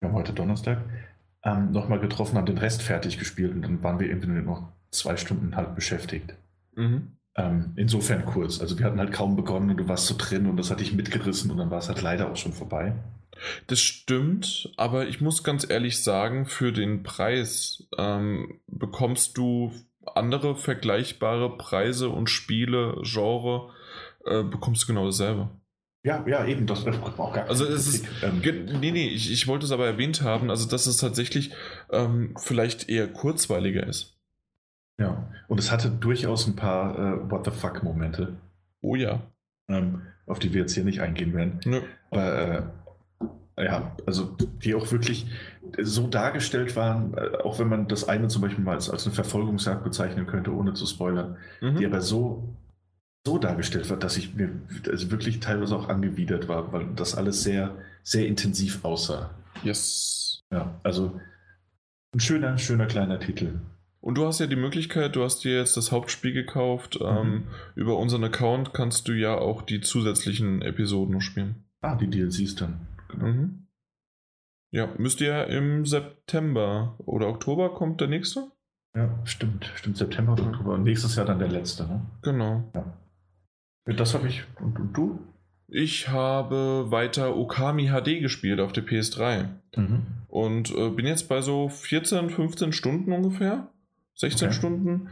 wir 0.00 0.08
haben 0.08 0.16
heute 0.16 0.32
Donnerstag, 0.32 0.78
ähm, 1.44 1.70
nochmal 1.70 2.00
getroffen, 2.00 2.36
haben 2.36 2.47
den 2.47 2.58
Rest 2.58 2.82
fertig 2.82 3.16
gespielt 3.16 3.55
und 3.55 3.62
dann 3.62 3.80
waren 3.84 4.00
wir 4.00 4.08
irgendwie 4.08 4.28
nur 4.28 4.42
noch 4.42 4.72
zwei 4.90 5.16
Stunden 5.16 5.55
halt 5.55 5.76
beschäftigt. 5.76 6.34
Mhm. 6.74 7.12
Ähm, 7.36 7.73
insofern 7.76 8.25
kurz. 8.25 8.60
Also 8.60 8.78
wir 8.78 8.84
hatten 8.84 8.99
halt 8.99 9.12
kaum 9.12 9.36
begonnen 9.36 9.70
und 9.70 9.76
du 9.76 9.89
warst 9.89 10.07
so 10.07 10.15
drin 10.18 10.47
und 10.47 10.57
das 10.57 10.70
hat 10.70 10.81
dich 10.81 10.92
mitgerissen 10.92 11.50
und 11.50 11.59
dann 11.59 11.70
war 11.70 11.78
es 11.78 11.89
halt 11.89 12.02
leider 12.02 12.31
auch 12.31 12.36
schon 12.36 12.52
vorbei. 12.52 12.94
Das 13.68 13.81
stimmt, 13.81 14.73
aber 14.76 15.07
ich 15.07 15.20
muss 15.20 15.44
ganz 15.44 15.68
ehrlich 15.68 16.02
sagen, 16.02 16.44
für 16.44 16.73
den 16.73 17.02
Preis 17.02 17.89
ähm, 17.97 18.60
bekommst 18.67 19.39
du 19.39 19.73
andere 20.15 20.57
vergleichbare 20.57 21.57
Preise 21.57 22.09
und 22.09 22.28
Spiele, 22.28 23.00
Genre, 23.02 23.70
äh, 24.26 24.42
bekommst 24.42 24.83
du 24.83 24.86
genau 24.89 25.07
dasselbe. 25.07 25.50
Ja, 26.02 26.25
ja, 26.26 26.47
eben, 26.47 26.67
das 26.67 26.86
auch 26.86 27.33
gar 27.34 27.47
Also 27.49 27.67
es 27.67 27.86
ist, 27.86 28.07
ähm, 28.23 28.41
nee, 28.81 28.91
nee, 28.91 29.09
ich, 29.09 29.31
ich 29.31 29.47
wollte 29.47 29.67
es 29.67 29.73
aber 29.73 29.86
erwähnt 29.86 30.23
haben, 30.23 30.49
also 30.49 30.67
dass 30.67 30.86
es 30.86 30.97
tatsächlich 30.97 31.50
ähm, 31.91 32.34
vielleicht 32.39 32.89
eher 32.89 33.07
kurzweiliger 33.07 33.86
ist. 33.86 34.18
Ja, 35.00 35.26
und 35.48 35.58
es 35.58 35.72
hatte 35.72 35.90
durchaus 35.90 36.46
ein 36.46 36.56
paar 36.56 36.98
äh, 36.98 37.30
What 37.30 37.46
the 37.46 37.50
fuck-Momente. 37.50 38.34
Oh 38.82 38.94
ja. 38.94 39.22
Ähm, 39.68 40.02
auf 40.26 40.38
die 40.38 40.52
wir 40.52 40.60
jetzt 40.60 40.74
hier 40.74 40.84
nicht 40.84 41.00
eingehen 41.00 41.32
werden. 41.32 41.58
Nö. 41.64 41.80
Aber 42.10 42.72
äh, 43.56 43.64
ja, 43.64 43.96
also 44.06 44.36
die 44.62 44.74
auch 44.74 44.90
wirklich 44.92 45.26
so 45.80 46.06
dargestellt 46.06 46.76
waren, 46.76 47.14
äh, 47.14 47.38
auch 47.42 47.58
wenn 47.58 47.68
man 47.68 47.88
das 47.88 48.08
eine 48.08 48.28
zum 48.28 48.42
Beispiel 48.42 48.62
mal 48.62 48.74
als, 48.74 48.90
als 48.90 49.06
eine 49.06 49.14
Verfolgungsjagd 49.14 49.82
bezeichnen 49.84 50.26
könnte, 50.26 50.54
ohne 50.54 50.74
zu 50.74 50.84
spoilern, 50.86 51.36
mhm. 51.62 51.76
die 51.76 51.86
aber 51.86 52.02
so, 52.02 52.54
so 53.26 53.38
dargestellt 53.38 53.88
wird, 53.88 54.04
dass 54.04 54.18
ich 54.18 54.34
mir 54.34 54.50
also 54.86 55.10
wirklich 55.10 55.40
teilweise 55.40 55.76
auch 55.76 55.88
angewidert 55.88 56.46
war, 56.48 56.72
weil 56.72 56.88
das 56.94 57.14
alles 57.14 57.42
sehr, 57.42 57.74
sehr 58.02 58.26
intensiv 58.26 58.84
aussah. 58.84 59.30
Yes. 59.62 60.42
Ja, 60.52 60.78
also 60.82 61.18
ein 62.14 62.20
schöner, 62.20 62.58
schöner 62.58 62.86
kleiner 62.86 63.18
Titel. 63.18 63.60
Und 64.00 64.16
du 64.16 64.26
hast 64.26 64.40
ja 64.40 64.46
die 64.46 64.56
Möglichkeit, 64.56 65.14
du 65.14 65.22
hast 65.22 65.44
dir 65.44 65.58
jetzt 65.58 65.76
das 65.76 65.92
Hauptspiel 65.92 66.32
gekauft. 66.32 66.98
Mhm. 67.00 67.06
Ähm, 67.06 67.44
über 67.74 67.98
unseren 67.98 68.24
Account 68.24 68.72
kannst 68.72 69.08
du 69.08 69.12
ja 69.12 69.36
auch 69.36 69.62
die 69.62 69.80
zusätzlichen 69.80 70.62
Episoden 70.62 71.14
noch 71.14 71.20
spielen. 71.20 71.64
Ah, 71.82 71.96
die 71.96 72.08
DLCs 72.08 72.54
dann. 72.56 72.86
Genau. 73.08 73.26
Mhm. 73.26 73.66
Ja, 74.72 74.88
müsst 74.98 75.20
ihr 75.20 75.48
im 75.48 75.84
September 75.84 76.94
oder 76.98 77.28
Oktober 77.28 77.74
kommt 77.74 78.00
der 78.00 78.08
nächste? 78.08 78.50
Ja, 78.94 79.18
stimmt. 79.24 79.70
Stimmt, 79.74 79.96
September 79.96 80.32
oder 80.32 80.46
Oktober. 80.46 80.74
Und 80.74 80.84
nächstes 80.84 81.16
Jahr 81.16 81.26
dann 81.26 81.38
der 81.38 81.48
letzte, 81.48 81.86
ne? 81.86 82.06
Genau. 82.22 82.70
Ja. 82.74 82.96
Das 83.84 84.14
habe 84.14 84.28
ich. 84.28 84.44
Und, 84.60 84.78
und, 84.78 84.96
du? 84.96 85.18
Ich 85.68 86.08
habe 86.08 86.90
weiter 86.90 87.36
Okami 87.36 87.88
HD 87.88 88.20
gespielt 88.20 88.60
auf 88.60 88.72
der 88.72 88.84
PS3. 88.84 89.48
Mhm. 89.76 90.02
Und 90.28 90.74
äh, 90.74 90.90
bin 90.90 91.06
jetzt 91.06 91.28
bei 91.28 91.40
so 91.42 91.68
14, 91.68 92.30
15 92.30 92.72
Stunden 92.72 93.12
ungefähr. 93.12 93.68
16 94.20 94.49
okay. 94.49 94.57
Stunden. 94.57 95.08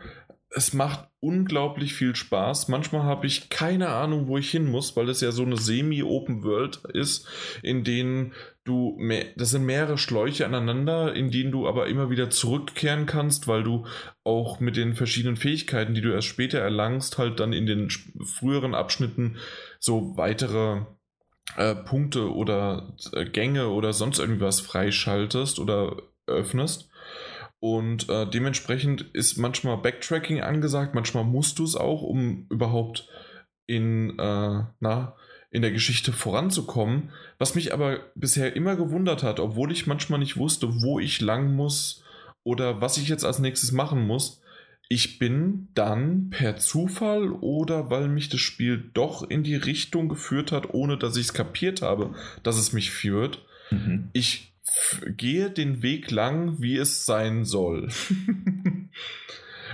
Es 0.51 0.73
macht 0.73 1.09
unglaublich 1.21 1.95
viel 1.95 2.15
Spaß. 2.15 2.69
Manchmal 2.69 3.03
habe 3.03 3.27
ich 3.27 3.51
keine 3.51 3.89
Ahnung, 3.89 4.29
wo 4.29 4.39
ich 4.39 4.51
hin 4.51 4.71
muss, 4.71 4.97
weil 4.97 5.09
es 5.09 5.21
ja 5.21 5.31
so 5.31 5.43
eine 5.43 5.57
semi-Open 5.57 6.43
World 6.43 6.81
ist, 6.93 7.27
in 7.63 7.85
denen 7.85 8.33
du, 8.65 8.95
mehr, 8.99 9.27
das 9.37 9.51
sind 9.51 9.65
mehrere 9.65 9.99
Schläuche 9.99 10.47
aneinander, 10.47 11.15
in 11.15 11.31
denen 11.31 11.53
du 11.53 11.67
aber 11.67 11.87
immer 11.89 12.11
wieder 12.11 12.31
zurückkehren 12.31 13.07
kannst, 13.07 13.49
weil 13.49 13.63
du 13.63 13.87
auch 14.25 14.61
mit 14.61 14.77
den 14.77 14.95
verschiedenen 14.95 15.37
Fähigkeiten, 15.37 15.95
die 15.95 16.03
du 16.03 16.13
erst 16.13 16.29
später 16.29 16.59
erlangst, 16.59 17.19
halt 17.19 17.41
dann 17.41 17.53
in 17.53 17.67
den 17.67 17.91
früheren 17.91 18.75
Abschnitten 18.75 19.37
so 19.79 20.17
weitere 20.17 20.83
äh, 21.57 21.75
Punkte 21.75 22.33
oder 22.33 22.95
äh, 23.13 23.25
Gänge 23.25 23.69
oder 23.69 23.93
sonst 23.93 24.19
irgendwas 24.19 24.61
freischaltest 24.61 25.59
oder 25.59 25.97
öffnest. 26.27 26.89
Und 27.61 28.09
äh, 28.09 28.29
dementsprechend 28.29 29.03
ist 29.13 29.37
manchmal 29.37 29.79
Backtracking 29.79 30.41
angesagt, 30.41 30.95
manchmal 30.95 31.25
musst 31.25 31.59
du 31.59 31.65
es 31.65 31.75
auch, 31.75 32.03
um 32.03 32.47
überhaupt 32.51 33.09
in, 33.67 34.11
äh, 34.19 34.63
na, 34.81 35.17
in 35.51 35.63
der 35.63 35.73
Geschichte 35.73 36.13
voranzukommen. 36.13 37.11
Was 37.39 37.55
mich 37.55 37.73
aber 37.73 38.01
bisher 38.15 38.55
immer 38.55 38.77
gewundert 38.77 39.23
hat, 39.23 39.41
obwohl 39.41 39.73
ich 39.73 39.87
manchmal 39.87 40.21
nicht 40.21 40.37
wusste, 40.37 40.69
wo 40.83 41.01
ich 41.01 41.21
lang 41.21 41.55
muss 41.55 42.05
oder 42.45 42.81
was 42.81 42.97
ich 42.97 43.09
jetzt 43.09 43.25
als 43.25 43.39
nächstes 43.39 43.73
machen 43.73 44.07
muss. 44.07 44.41
Ich 44.91 45.19
bin 45.19 45.69
dann 45.75 46.31
per 46.31 46.57
Zufall 46.57 47.31
oder 47.31 47.91
weil 47.91 48.09
mich 48.09 48.31
das 48.31 48.41
Spiel 48.41 48.91
doch 48.95 49.29
in 49.29 49.43
die 49.43 49.57
Richtung 49.57 50.09
geführt 50.09 50.51
hat, 50.51 50.73
ohne 50.73 50.97
dass 50.97 51.17
ich 51.17 51.27
es 51.27 51.35
kapiert 51.35 51.83
habe, 51.83 52.15
dass 52.43 52.57
es 52.57 52.73
mich 52.73 52.91
führt. 52.91 53.45
Mhm. 53.71 54.09
Ich 54.15 54.48
gehe 55.17 55.51
den 55.51 55.83
Weg 55.83 56.11
lang, 56.11 56.61
wie 56.61 56.77
es 56.77 57.07
sein 57.07 57.45
soll. 57.45 57.89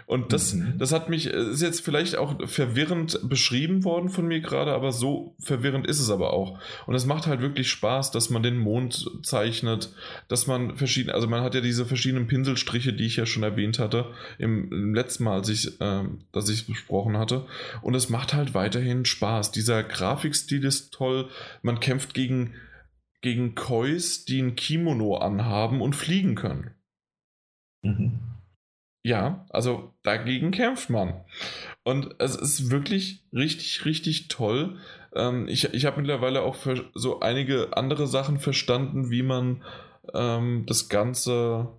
Und 0.06 0.34
das, 0.34 0.52
mhm. 0.52 0.74
das 0.78 0.92
hat 0.92 1.08
mich, 1.08 1.26
ist 1.26 1.62
jetzt 1.62 1.80
vielleicht 1.80 2.16
auch 2.16 2.36
verwirrend 2.46 3.18
beschrieben 3.24 3.84
worden 3.84 4.10
von 4.10 4.26
mir 4.26 4.40
gerade, 4.40 4.72
aber 4.72 4.92
so 4.92 5.34
verwirrend 5.38 5.86
ist 5.86 6.00
es 6.00 6.10
aber 6.10 6.32
auch. 6.32 6.58
Und 6.86 6.94
es 6.94 7.06
macht 7.06 7.26
halt 7.26 7.40
wirklich 7.40 7.70
Spaß, 7.70 8.10
dass 8.10 8.28
man 8.28 8.42
den 8.42 8.58
Mond 8.58 9.10
zeichnet, 9.22 9.94
dass 10.28 10.46
man 10.46 10.76
verschiedene, 10.76 11.14
also 11.14 11.26
man 11.26 11.42
hat 11.42 11.54
ja 11.54 11.62
diese 11.62 11.86
verschiedenen 11.86 12.26
Pinselstriche, 12.26 12.92
die 12.92 13.06
ich 13.06 13.16
ja 13.16 13.24
schon 13.24 13.44
erwähnt 13.44 13.78
hatte, 13.78 14.10
im, 14.38 14.70
im 14.70 14.94
letzten 14.94 15.24
Mal, 15.24 15.38
als 15.38 15.48
ich, 15.48 15.80
äh, 15.80 16.04
dass 16.32 16.50
ich 16.50 16.60
es 16.60 16.66
besprochen 16.66 17.16
hatte. 17.16 17.46
Und 17.80 17.94
es 17.94 18.10
macht 18.10 18.34
halt 18.34 18.52
weiterhin 18.52 19.06
Spaß. 19.06 19.52
Dieser 19.52 19.82
Grafikstil 19.82 20.64
ist 20.64 20.92
toll. 20.92 21.30
Man 21.62 21.80
kämpft 21.80 22.12
gegen 22.12 22.54
gegen 23.24 23.54
Kois, 23.54 24.26
die 24.28 24.42
ein 24.42 24.54
Kimono 24.54 25.16
anhaben 25.16 25.80
und 25.80 25.96
fliegen 25.96 26.34
können. 26.34 26.74
Mhm. 27.82 28.20
Ja, 29.02 29.46
also 29.48 29.94
dagegen 30.02 30.50
kämpft 30.50 30.90
man. 30.90 31.24
Und 31.84 32.16
es 32.18 32.36
ist 32.36 32.70
wirklich 32.70 33.26
richtig, 33.32 33.86
richtig 33.86 34.28
toll. 34.28 34.78
Ähm, 35.14 35.48
ich 35.48 35.72
ich 35.72 35.86
habe 35.86 36.02
mittlerweile 36.02 36.42
auch 36.42 36.56
so 36.94 37.20
einige 37.20 37.74
andere 37.76 38.06
Sachen 38.06 38.38
verstanden, 38.38 39.10
wie 39.10 39.22
man 39.22 39.64
ähm, 40.12 40.64
das 40.66 40.90
Ganze 40.90 41.78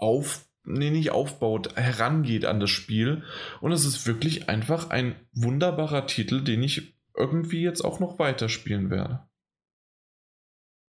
auf, 0.00 0.46
nee, 0.64 0.90
nicht 0.90 1.10
aufbaut, 1.10 1.76
herangeht 1.76 2.46
an 2.46 2.58
das 2.58 2.70
Spiel. 2.70 3.22
Und 3.60 3.72
es 3.72 3.84
ist 3.84 4.06
wirklich 4.06 4.48
einfach 4.48 4.88
ein 4.88 5.14
wunderbarer 5.32 6.06
Titel, 6.06 6.42
den 6.42 6.62
ich 6.62 6.96
irgendwie 7.14 7.62
jetzt 7.62 7.82
auch 7.82 8.00
noch 8.00 8.18
weiterspielen 8.18 8.88
werde. 8.88 9.28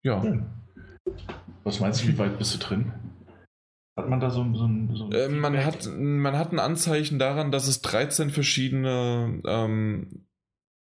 Ja. 0.03 0.21
Hm. 0.21 0.45
Was 1.63 1.79
meinst 1.79 2.03
du, 2.03 2.07
wie 2.07 2.17
weit 2.17 2.37
bist 2.37 2.53
du 2.53 2.59
drin? 2.59 2.91
Hat 3.97 4.09
man 4.09 4.19
da 4.19 4.29
so, 4.31 4.43
so, 4.53 4.67
so 4.95 5.05
ein. 5.05 5.11
Äh, 5.11 5.29
man, 5.29 5.55
hat, 5.63 5.87
man 5.95 6.37
hat 6.37 6.51
ein 6.51 6.59
Anzeichen 6.59 7.19
daran, 7.19 7.51
dass 7.51 7.67
es 7.67 7.81
13 7.81 8.31
verschiedene 8.31 9.41
ähm, 9.45 10.25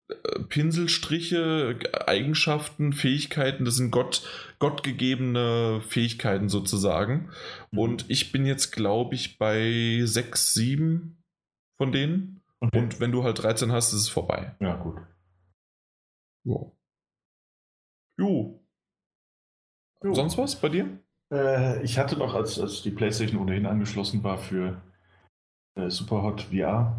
äh, 0.09 0.39
Pinselstriche, 0.49 1.77
Eigenschaften, 2.07 2.93
Fähigkeiten, 2.93 3.65
das 3.65 3.75
sind 3.75 3.91
Gott, 3.91 4.23
gottgegebene 4.57 5.81
Fähigkeiten 5.81 6.49
sozusagen. 6.49 7.29
Mhm. 7.71 7.79
Und 7.79 8.09
ich 8.09 8.31
bin 8.31 8.45
jetzt, 8.45 8.71
glaube 8.71 9.13
ich, 9.13 9.37
bei 9.37 10.01
6, 10.03 10.53
7 10.53 11.23
von 11.77 11.91
denen. 11.91 12.41
Okay. 12.59 12.79
Und 12.79 12.99
wenn 12.99 13.11
du 13.11 13.23
halt 13.23 13.43
13 13.43 13.71
hast, 13.71 13.93
ist 13.93 14.01
es 14.01 14.09
vorbei. 14.09 14.55
Ja, 14.59 14.75
gut. 14.75 14.97
Jo. 16.43 16.75
Jo. 18.17 18.66
Jo. 20.03 20.13
Sonst 20.13 20.37
was 20.37 20.55
bei 20.55 20.69
dir? 20.69 20.99
Äh, 21.31 21.83
ich 21.83 21.97
hatte 21.97 22.17
noch, 22.17 22.33
als, 22.35 22.59
als 22.59 22.81
die 22.81 22.91
PlayStation 22.91 23.41
ohnehin 23.41 23.65
angeschlossen 23.65 24.23
war 24.23 24.37
für 24.37 24.81
äh, 25.75 25.89
Superhot 25.89 26.41
VR, 26.43 26.95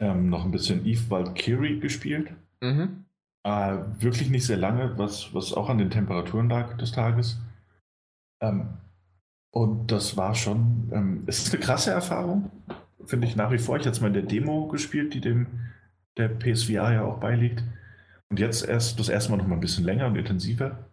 ähm, 0.00 0.28
noch 0.28 0.44
ein 0.44 0.50
bisschen 0.50 0.86
Eve 0.86 1.10
Valkyrie 1.10 1.80
gespielt. 1.80 2.32
Mhm. 2.60 3.04
Äh, 3.44 3.78
wirklich 3.98 4.30
nicht 4.30 4.46
sehr 4.46 4.56
lange, 4.56 4.98
was, 4.98 5.32
was 5.34 5.52
auch 5.52 5.68
an 5.68 5.78
den 5.78 5.90
Temperaturen 5.90 6.48
lag 6.48 6.76
des 6.76 6.92
Tages. 6.92 7.38
Ähm, 8.42 8.68
und 9.52 9.90
das 9.90 10.16
war 10.16 10.34
schon, 10.34 10.90
ähm, 10.92 11.24
es 11.26 11.42
ist 11.42 11.52
eine 11.52 11.62
krasse 11.62 11.90
Erfahrung, 11.90 12.50
finde 13.06 13.26
ich 13.26 13.36
nach 13.36 13.50
wie 13.50 13.58
vor. 13.58 13.76
Ich 13.76 13.82
hatte 13.82 13.92
es 13.96 14.00
mal 14.00 14.08
in 14.08 14.14
der 14.14 14.22
Demo 14.22 14.68
gespielt, 14.68 15.14
die 15.14 15.20
dem 15.20 15.46
der 16.16 16.28
PSVR 16.28 16.92
ja 16.92 17.04
auch 17.04 17.18
beiliegt. 17.18 17.62
Und 18.30 18.38
jetzt 18.38 18.66
erst 18.66 19.00
das 19.00 19.08
erste 19.08 19.30
Mal 19.30 19.38
noch 19.38 19.46
mal 19.46 19.56
ein 19.56 19.60
bisschen 19.60 19.84
länger 19.84 20.06
und 20.06 20.16
intensiver. 20.16 20.89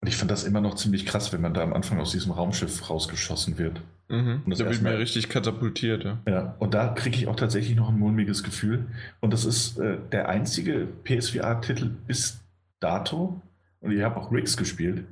Und 0.00 0.08
ich 0.08 0.16
fand 0.16 0.30
das 0.30 0.44
immer 0.44 0.60
noch 0.60 0.74
ziemlich 0.74 1.06
krass, 1.06 1.32
wenn 1.32 1.40
man 1.40 1.54
da 1.54 1.62
am 1.62 1.72
Anfang 1.72 1.98
aus 1.98 2.12
diesem 2.12 2.32
Raumschiff 2.32 2.88
rausgeschossen 2.88 3.58
wird. 3.58 3.80
Mhm. 4.08 4.42
Und 4.44 4.50
das 4.50 4.58
da 4.58 4.66
wird 4.66 4.82
mir 4.82 4.98
richtig 4.98 5.28
katapultiert, 5.28 6.04
ja. 6.04 6.18
Ja, 6.28 6.54
und 6.58 6.74
da 6.74 6.88
kriege 6.88 7.16
ich 7.16 7.26
auch 7.28 7.36
tatsächlich 7.36 7.76
noch 7.76 7.88
ein 7.88 7.98
mulmiges 7.98 8.42
Gefühl. 8.42 8.86
Und 9.20 9.32
das 9.32 9.44
ist 9.44 9.78
äh, 9.78 9.98
der 10.12 10.28
einzige 10.28 10.86
PSVR-Titel 11.04 11.90
bis 12.06 12.40
dato, 12.78 13.40
und 13.80 13.92
ich 13.92 14.02
habe 14.02 14.16
auch 14.16 14.32
Rigs 14.32 14.56
gespielt, 14.56 15.04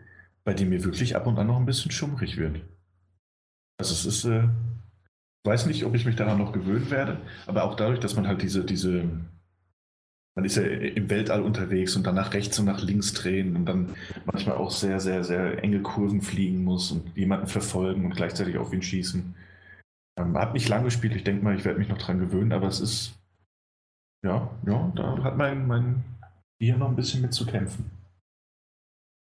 bei 0.45 0.55
dem 0.55 0.69
mir 0.69 0.85
wirklich 0.85 1.17
ab 1.17 1.27
und 1.27 1.39
an 1.39 1.47
noch 1.47 1.57
ein 1.57 1.67
bisschen 1.67 1.91
schummrig 1.91 2.37
wird. 2.37 2.61
Also 3.79 3.95
es 3.95 4.05
ist, 4.05 4.25
äh, 4.25 4.49
weiß 5.45 5.67
nicht, 5.67 5.85
ob 5.85 5.95
ich 5.95 6.05
mich 6.05 6.17
daran 6.17 6.39
noch 6.39 6.53
gewöhnen 6.53 6.91
werde, 6.91 7.19
aber 7.47 7.65
auch 7.65 7.75
dadurch, 7.75 8.01
dass 8.01 8.15
man 8.15 8.27
halt 8.27 8.43
diese, 8.43 8.65
diese 8.65 9.05
man 10.35 10.45
ist 10.45 10.57
ja 10.57 10.65
im 10.65 11.09
Weltall 11.11 11.43
unterwegs 11.43 11.95
und 11.95 12.07
dann 12.07 12.17
nach 12.17 12.35
rechts 12.35 12.59
und 12.59 12.65
nach 12.65 12.83
links 12.83 13.13
drehen 13.13 13.55
und 13.55 13.67
dann 13.67 13.95
manchmal 14.25 14.57
auch 14.57 14.71
sehr, 14.71 14.99
sehr, 14.99 15.23
sehr 15.23 15.63
enge 15.63 15.81
Kurven 15.81 16.23
fliegen 16.23 16.65
muss 16.65 16.91
und 16.91 17.17
jemanden 17.17 17.47
verfolgen 17.47 18.05
und 18.05 18.17
gleichzeitig 18.17 18.59
auf 18.59 18.73
ihn 18.73 18.83
schießen. 18.83 19.35
Ähm, 20.19 20.37
hat 20.37 20.55
nicht 20.55 20.69
lange 20.69 20.85
gespielt, 20.85 21.15
ich 21.15 21.25
denke 21.25 21.45
mal, 21.45 21.57
ich 21.57 21.65
werde 21.65 21.79
mich 21.79 21.89
noch 21.89 21.99
dran 21.99 22.19
gewöhnen, 22.19 22.53
aber 22.53 22.67
es 22.67 22.81
ist, 22.81 23.15
ja, 24.25 24.51
ja, 24.67 24.93
da 24.97 25.23
hat 25.23 25.37
mein, 25.37 25.67
mein 25.67 26.05
hier 26.61 26.77
noch 26.77 26.89
ein 26.89 26.97
bisschen 26.97 27.23
mit 27.23 27.33
zu 27.33 27.47
kämpfen. 27.47 27.91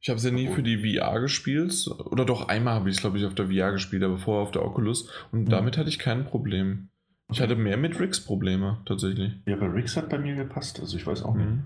Ich 0.03 0.09
habe 0.09 0.19
es 0.19 0.25
ja 0.25 0.31
nie 0.31 0.49
für 0.49 0.63
die 0.63 0.99
VR 0.99 1.21
gespielt, 1.21 1.89
oder 2.05 2.25
doch 2.25 2.49
einmal 2.49 2.75
habe 2.75 2.91
ich 2.91 2.97
es, 2.97 3.01
glaube 3.01 3.19
ich, 3.19 3.25
auf 3.25 3.35
der 3.35 3.47
VR 3.47 3.73
gespielt, 3.73 4.03
aber 4.03 4.19
vorher 4.19 4.43
auf 4.43 4.51
der 4.51 4.65
Oculus 4.65 5.11
und 5.31 5.45
mhm. 5.45 5.49
damit 5.49 5.79
hatte 5.79 5.89
ich 5.89 5.99
kein 5.99 6.25
Problem. 6.25 6.89
Ich 7.35 7.41
hatte 7.41 7.57
mehr 7.57 7.77
mit 7.77 7.99
Rix 7.99 8.21
Probleme, 8.21 8.79
tatsächlich. 8.87 9.33
Ja, 9.47 9.57
aber 9.57 9.75
Rix 9.75 9.97
hat 9.97 10.09
bei 10.09 10.19
mir 10.19 10.37
gepasst, 10.37 10.81
also 10.81 10.97
ich 10.97 11.07
weiß 11.07 11.23
auch 11.25 11.35
nicht. 11.35 11.49
Mhm. 11.49 11.65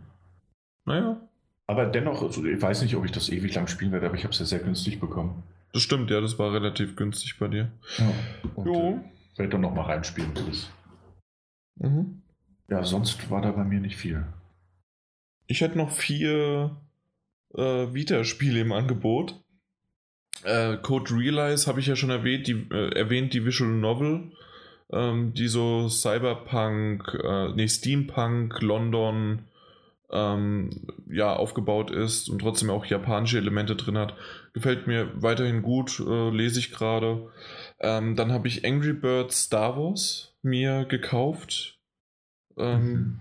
Naja. 0.86 1.20
Aber 1.66 1.84
dennoch, 1.86 2.22
also 2.22 2.44
ich 2.44 2.60
weiß 2.60 2.82
nicht, 2.82 2.96
ob 2.96 3.04
ich 3.04 3.12
das 3.12 3.28
ewig 3.28 3.54
lang 3.54 3.66
spielen 3.66 3.92
werde, 3.92 4.06
aber 4.06 4.16
ich 4.16 4.24
habe 4.24 4.32
es 4.32 4.38
ja 4.38 4.46
sehr 4.46 4.60
günstig 4.60 5.00
bekommen. 5.00 5.42
Das 5.72 5.82
stimmt, 5.82 6.10
ja, 6.10 6.20
das 6.20 6.38
war 6.38 6.54
relativ 6.54 6.96
günstig 6.96 7.38
bei 7.38 7.48
dir. 7.48 7.70
Ja. 7.98 8.12
Und, 8.54 8.66
jo. 8.66 8.74
Äh, 8.74 9.38
werde 9.38 9.52
dann 9.52 9.60
nochmal 9.60 9.84
reinspielen. 9.84 10.32
Mhm. 11.76 12.22
Ja, 12.68 12.82
sonst 12.84 13.30
war 13.30 13.42
da 13.42 13.52
bei 13.52 13.64
mir 13.64 13.80
nicht 13.80 13.96
viel. 13.96 14.24
Ich 15.46 15.60
hätte 15.60 15.78
noch 15.78 15.90
vier 15.90 16.76
äh, 17.54 17.92
Vita-Spiele 17.92 18.60
im 18.60 18.72
Angebot. 18.72 19.38
Äh, 20.44 20.76
Code 20.78 21.14
Realize 21.14 21.66
habe 21.66 21.80
ich 21.80 21.86
ja 21.86 21.96
schon 21.96 22.10
erwähnt, 22.10 22.46
die, 22.46 22.66
äh, 22.70 22.94
erwähnt, 22.98 23.34
die 23.34 23.44
Visual 23.44 23.70
Novel 23.70 24.32
ähm, 24.92 25.34
die 25.34 25.48
so 25.48 25.88
Cyberpunk, 25.88 27.18
äh, 27.22 27.48
nee, 27.54 27.68
Steampunk, 27.68 28.60
London 28.62 29.44
ähm, 30.10 30.70
ja, 31.10 31.34
aufgebaut 31.34 31.90
ist 31.90 32.30
und 32.30 32.40
trotzdem 32.40 32.70
auch 32.70 32.86
japanische 32.86 33.38
Elemente 33.38 33.76
drin 33.76 33.98
hat. 33.98 34.14
Gefällt 34.54 34.86
mir 34.86 35.10
weiterhin 35.22 35.62
gut, 35.62 36.00
äh, 36.00 36.30
lese 36.30 36.60
ich 36.60 36.72
gerade. 36.72 37.30
Ähm, 37.80 38.16
dann 38.16 38.32
habe 38.32 38.48
ich 38.48 38.64
Angry 38.64 38.94
Birds 38.94 39.44
Star 39.44 39.76
Wars 39.76 40.34
mir 40.42 40.84
gekauft. 40.86 41.78
Ähm, 42.56 43.20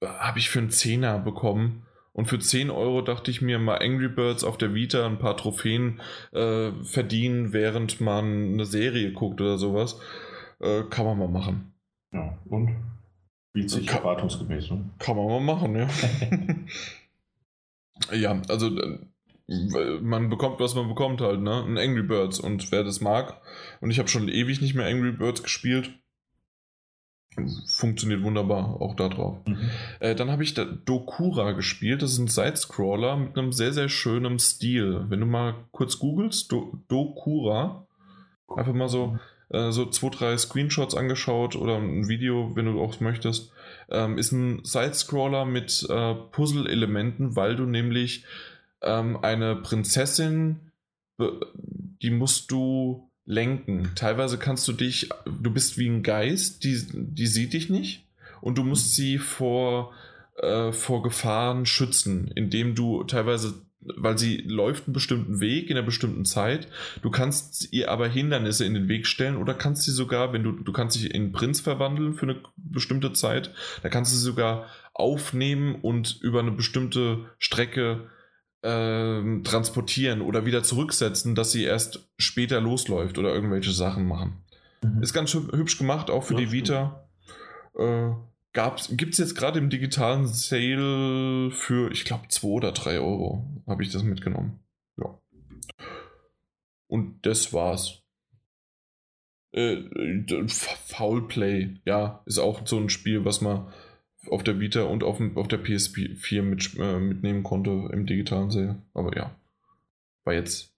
mhm. 0.00 0.06
Habe 0.06 0.38
ich 0.38 0.50
für 0.50 0.58
einen 0.58 0.70
Zehner 0.70 1.18
bekommen. 1.18 1.86
Und 2.12 2.26
für 2.26 2.38
10 2.38 2.70
Euro 2.70 3.02
dachte 3.02 3.32
ich 3.32 3.42
mir 3.42 3.58
mal 3.58 3.78
Angry 3.78 4.08
Birds 4.08 4.44
auf 4.44 4.56
der 4.56 4.72
Vita 4.72 5.04
ein 5.04 5.18
paar 5.18 5.36
Trophäen 5.36 6.00
äh, 6.32 6.70
verdienen, 6.84 7.52
während 7.52 8.00
man 8.00 8.52
eine 8.52 8.66
Serie 8.66 9.12
guckt 9.12 9.40
oder 9.40 9.58
sowas. 9.58 9.98
Äh, 10.60 10.84
kann 10.90 11.06
man 11.06 11.18
mal 11.18 11.28
machen. 11.28 11.74
Ja, 12.12 12.38
und? 12.46 12.76
Wie 13.52 13.68
sich 13.68 13.86
kann, 13.86 13.98
erwartungsgemäß. 13.98 14.70
Ne? 14.70 14.90
Kann 14.98 15.16
man 15.16 15.26
mal 15.26 15.40
machen, 15.40 15.76
ja. 15.76 15.88
ja, 18.14 18.42
also 18.48 18.76
äh, 19.48 20.00
man 20.00 20.30
bekommt, 20.30 20.58
was 20.60 20.74
man 20.74 20.88
bekommt 20.88 21.20
halt, 21.20 21.40
ne? 21.40 21.62
Ein 21.64 21.78
Angry 21.78 22.02
Birds 22.02 22.40
und 22.40 22.72
wer 22.72 22.82
das 22.82 23.00
mag. 23.00 23.40
Und 23.80 23.90
ich 23.90 23.98
habe 23.98 24.08
schon 24.08 24.28
ewig 24.28 24.60
nicht 24.60 24.74
mehr 24.74 24.86
Angry 24.86 25.12
Birds 25.12 25.42
gespielt. 25.42 25.92
Funktioniert 27.66 28.22
wunderbar, 28.22 28.80
auch 28.80 28.94
da 28.94 29.08
drauf. 29.08 29.38
Mhm. 29.46 29.70
Äh, 29.98 30.14
dann 30.14 30.30
habe 30.30 30.44
ich 30.44 30.54
da 30.54 30.64
Dokura 30.64 31.52
gespielt. 31.52 32.02
Das 32.02 32.12
ist 32.12 32.18
ein 32.18 32.28
Sidescroller 32.28 33.16
mit 33.16 33.36
einem 33.36 33.52
sehr, 33.52 33.72
sehr 33.72 33.88
schönen 33.88 34.38
Stil. 34.38 35.06
Wenn 35.08 35.20
du 35.20 35.26
mal 35.26 35.54
kurz 35.72 35.98
googelst, 35.98 36.50
Do 36.52 36.78
Dokura, 36.88 37.86
einfach 38.48 38.72
mal 38.72 38.88
so 38.88 39.18
äh, 39.50 39.70
so 39.70 39.86
zwei, 39.86 40.10
drei 40.10 40.36
Screenshots 40.36 40.94
angeschaut 40.94 41.56
oder 41.56 41.76
ein 41.76 42.08
Video, 42.08 42.54
wenn 42.54 42.66
du 42.66 42.80
auch 42.80 43.00
möchtest. 43.00 43.52
Ähm, 43.90 44.18
ist 44.18 44.32
ein 44.32 44.60
Sidescroller 44.64 45.44
mit 45.44 45.86
äh, 45.88 46.14
Puzzle-Elementen, 46.14 47.36
weil 47.36 47.56
du 47.56 47.64
nämlich 47.64 48.24
ähm, 48.82 49.18
eine 49.22 49.56
Prinzessin, 49.56 50.60
die 52.02 52.10
musst 52.10 52.50
du 52.50 53.10
lenken. 53.24 53.92
Teilweise 53.94 54.38
kannst 54.38 54.66
du 54.68 54.72
dich, 54.72 55.08
du 55.24 55.50
bist 55.52 55.78
wie 55.78 55.88
ein 55.88 56.02
Geist, 56.02 56.64
die, 56.64 56.82
die 56.92 57.26
sieht 57.26 57.52
dich 57.52 57.70
nicht 57.70 58.04
und 58.40 58.58
du 58.58 58.64
musst 58.64 58.94
sie 58.94 59.18
vor, 59.18 59.92
äh, 60.36 60.72
vor 60.72 61.02
Gefahren 61.02 61.66
schützen, 61.66 62.30
indem 62.34 62.74
du 62.74 63.04
teilweise 63.04 63.54
weil 63.96 64.18
sie 64.18 64.38
läuft 64.38 64.86
einen 64.86 64.94
bestimmten 64.94 65.40
Weg 65.40 65.70
in 65.70 65.76
einer 65.76 65.86
bestimmten 65.86 66.24
Zeit. 66.24 66.68
Du 67.02 67.10
kannst 67.10 67.72
ihr 67.72 67.90
aber 67.90 68.08
Hindernisse 68.08 68.64
in 68.64 68.74
den 68.74 68.88
Weg 68.88 69.06
stellen 69.06 69.36
oder 69.36 69.54
kannst 69.54 69.82
sie 69.82 69.92
sogar, 69.92 70.32
wenn 70.32 70.42
du, 70.42 70.52
du 70.52 70.72
kannst 70.72 70.96
dich 70.96 71.14
in 71.14 71.32
Prinz 71.32 71.60
verwandeln 71.60 72.14
für 72.14 72.26
eine 72.26 72.40
bestimmte 72.56 73.12
Zeit, 73.12 73.52
da 73.82 73.88
kannst 73.88 74.12
du 74.12 74.16
sie 74.16 74.24
sogar 74.24 74.66
aufnehmen 74.92 75.76
und 75.76 76.18
über 76.22 76.40
eine 76.40 76.52
bestimmte 76.52 77.26
Strecke 77.38 78.08
äh, 78.62 79.42
transportieren 79.42 80.22
oder 80.22 80.46
wieder 80.46 80.62
zurücksetzen, 80.62 81.34
dass 81.34 81.52
sie 81.52 81.64
erst 81.64 82.08
später 82.18 82.60
losläuft 82.60 83.18
oder 83.18 83.34
irgendwelche 83.34 83.72
Sachen 83.72 84.06
machen. 84.06 84.44
Mhm. 84.82 85.02
Ist 85.02 85.12
ganz 85.12 85.34
hübsch 85.34 85.78
gemacht, 85.78 86.10
auch 86.10 86.24
für 86.24 86.34
ja, 86.34 86.40
die 86.40 86.52
Vita. 86.52 87.08
Äh, 87.78 88.10
Gibt 88.54 89.14
es 89.14 89.18
jetzt 89.18 89.34
gerade 89.34 89.58
im 89.58 89.68
digitalen 89.68 90.26
Sale 90.26 91.50
für, 91.50 91.90
ich 91.90 92.04
glaube, 92.04 92.28
2 92.28 92.46
oder 92.46 92.72
3 92.72 93.00
Euro 93.00 93.44
habe 93.66 93.82
ich 93.82 93.90
das 93.90 94.04
mitgenommen. 94.04 94.60
Ja. 94.96 95.18
Und 96.86 97.26
das 97.26 97.52
war's. 97.52 98.02
Äh, 99.52 99.82
Foul 100.86 101.26
Play, 101.26 101.76
ja, 101.84 102.22
ist 102.26 102.38
auch 102.38 102.66
so 102.66 102.78
ein 102.78 102.90
Spiel, 102.90 103.24
was 103.24 103.40
man 103.40 103.72
auf 104.30 104.42
der 104.44 104.60
Vita 104.60 104.84
und 104.84 105.02
auf, 105.02 105.20
auf 105.34 105.48
der 105.48 105.62
PS4 105.62 106.42
mit, 106.42 106.76
äh, 106.78 106.98
mitnehmen 106.98 107.42
konnte 107.42 107.90
im 107.92 108.06
digitalen 108.06 108.50
Sale. 108.50 108.82
Aber 108.94 109.16
ja, 109.16 109.34
war 110.24 110.34
jetzt 110.34 110.74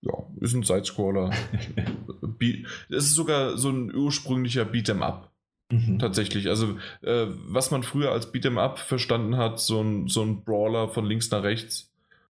ja, 0.00 0.12
ist 0.40 0.54
ein 0.54 0.62
Sidescroller. 0.62 1.30
es 2.88 3.04
ist 3.04 3.14
sogar 3.14 3.58
so 3.58 3.70
ein 3.70 3.94
ursprünglicher 3.94 4.64
Beat'em 4.64 5.00
Up. 5.00 5.35
Mhm. 5.70 5.98
Tatsächlich. 5.98 6.48
Also, 6.48 6.78
äh, 7.02 7.26
was 7.48 7.70
man 7.70 7.82
früher 7.82 8.12
als 8.12 8.32
Beat'em 8.32 8.58
Up 8.58 8.78
verstanden 8.78 9.36
hat, 9.36 9.58
so 9.58 9.80
ein, 9.82 10.08
so 10.08 10.22
ein 10.22 10.44
Brawler 10.44 10.88
von 10.88 11.04
links 11.04 11.30
nach 11.30 11.42
rechts, 11.42 11.92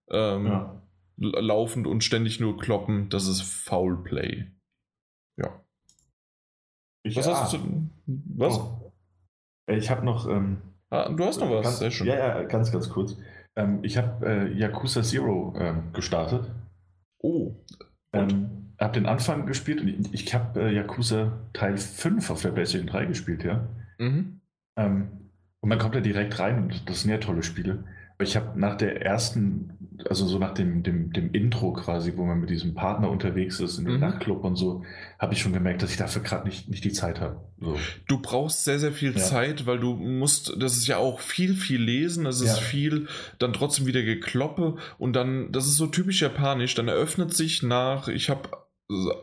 ähm, 0.10 0.46
ja. 0.48 0.82
laufend 1.18 1.88
und 1.88 2.04
ständig 2.04 2.40
nur 2.40 2.58
kloppen, 2.58 3.10
das 3.10 3.28
ist 3.28 3.42
Foul 3.42 4.02
Play. 4.04 4.48
Ja. 5.38 5.62
Ich, 7.04 7.18
was 7.18 7.28
ah. 7.28 7.42
hast 7.42 7.54
du? 7.54 7.90
Was? 8.06 8.60
Oh. 8.60 8.94
Ich 9.68 9.90
habe 9.90 10.06
noch. 10.06 10.28
Ähm, 10.28 10.62
ah, 10.90 11.10
du 11.10 11.26
hast 11.26 11.40
noch 11.42 11.52
was, 11.52 11.64
ganz, 11.64 11.80
sehr 11.80 11.92
schön. 11.92 12.08
Ja, 12.08 12.16
ja, 12.16 12.44
ganz, 12.44 12.72
ganz 12.72 12.90
kurz. 12.90 13.18
Ähm, 13.58 13.80
ich 13.84 13.98
habe 13.98 14.26
äh, 14.26 14.54
Yakuza 14.54 15.04
Zero 15.04 15.54
ähm, 15.58 15.92
gestartet. 15.92 16.50
Oh. 17.20 17.56
Ähm, 18.14 18.67
hab 18.80 18.94
den 18.94 19.06
Anfang 19.06 19.46
gespielt 19.46 19.82
und 19.82 19.88
ich, 19.88 20.14
ich 20.14 20.34
habe 20.34 20.62
äh, 20.62 20.76
Yakuza 20.76 21.40
Teil 21.54 21.78
5 21.78 22.30
auf 22.30 22.42
der 22.42 22.52
PlayStation 22.52 22.88
3 22.88 23.06
gespielt, 23.06 23.44
ja. 23.44 23.68
Mhm. 23.98 24.42
Ähm, 24.76 25.08
und 25.60 25.70
man 25.70 25.80
kommt 25.80 25.96
da 25.96 26.00
direkt 26.00 26.40
rein 26.40 26.64
und 26.64 26.90
das 26.90 27.02
sind 27.02 27.12
ja 27.12 27.18
tolle 27.18 27.44
Spiele. 27.44 27.84
Aber 28.18 28.24
ich 28.24 28.36
habe 28.36 28.60
nach 28.60 28.76
der 28.76 29.04
ersten, 29.04 29.78
also 30.10 30.26
so 30.26 30.40
nach 30.40 30.56
dem, 30.56 30.82
dem, 30.82 31.14
dem 31.14 31.32
Intro 31.34 31.74
quasi, 31.74 32.14
wo 32.16 32.26
man 32.26 32.40
mit 32.40 32.50
diesem 32.50 32.74
Partner 32.74 33.12
unterwegs 33.12 33.60
ist 33.60 33.78
in 33.78 33.86
dem 33.86 33.96
mhm. 33.96 34.00
Nachtclub 34.00 34.44
und 34.44 34.56
so, 34.56 34.84
habe 35.20 35.34
ich 35.34 35.42
schon 35.42 35.54
gemerkt, 35.54 35.84
dass 35.84 35.92
ich 35.92 35.98
dafür 35.98 36.24
gerade 36.24 36.48
nicht, 36.48 36.68
nicht 36.68 36.84
die 36.84 36.92
Zeit 36.92 37.22
habe. 37.22 37.44
So. 37.60 37.78
Du 38.08 38.20
brauchst 38.20 38.64
sehr, 38.64 38.80
sehr 38.80 38.92
viel 38.92 39.12
ja. 39.12 39.20
Zeit, 39.20 39.68
weil 39.68 39.78
du 39.78 39.94
musst, 39.94 40.56
das 40.60 40.78
ist 40.78 40.88
ja 40.88 40.98
auch 40.98 41.20
viel, 41.20 41.54
viel 41.54 41.80
lesen, 41.80 42.24
das 42.24 42.42
ist 42.42 42.56
ja. 42.56 42.62
viel, 42.64 43.08
dann 43.38 43.54
trotzdem 43.54 43.86
wieder 43.86 44.02
gekloppe 44.02 44.78
und 44.98 45.16
dann, 45.16 45.52
das 45.52 45.68
ist 45.68 45.78
so 45.78 45.86
typisch 45.86 46.22
japanisch, 46.22 46.74
dann 46.74 46.88
eröffnet 46.88 47.36
sich 47.36 47.62
nach, 47.62 48.08
ich 48.08 48.32
habe 48.32 48.50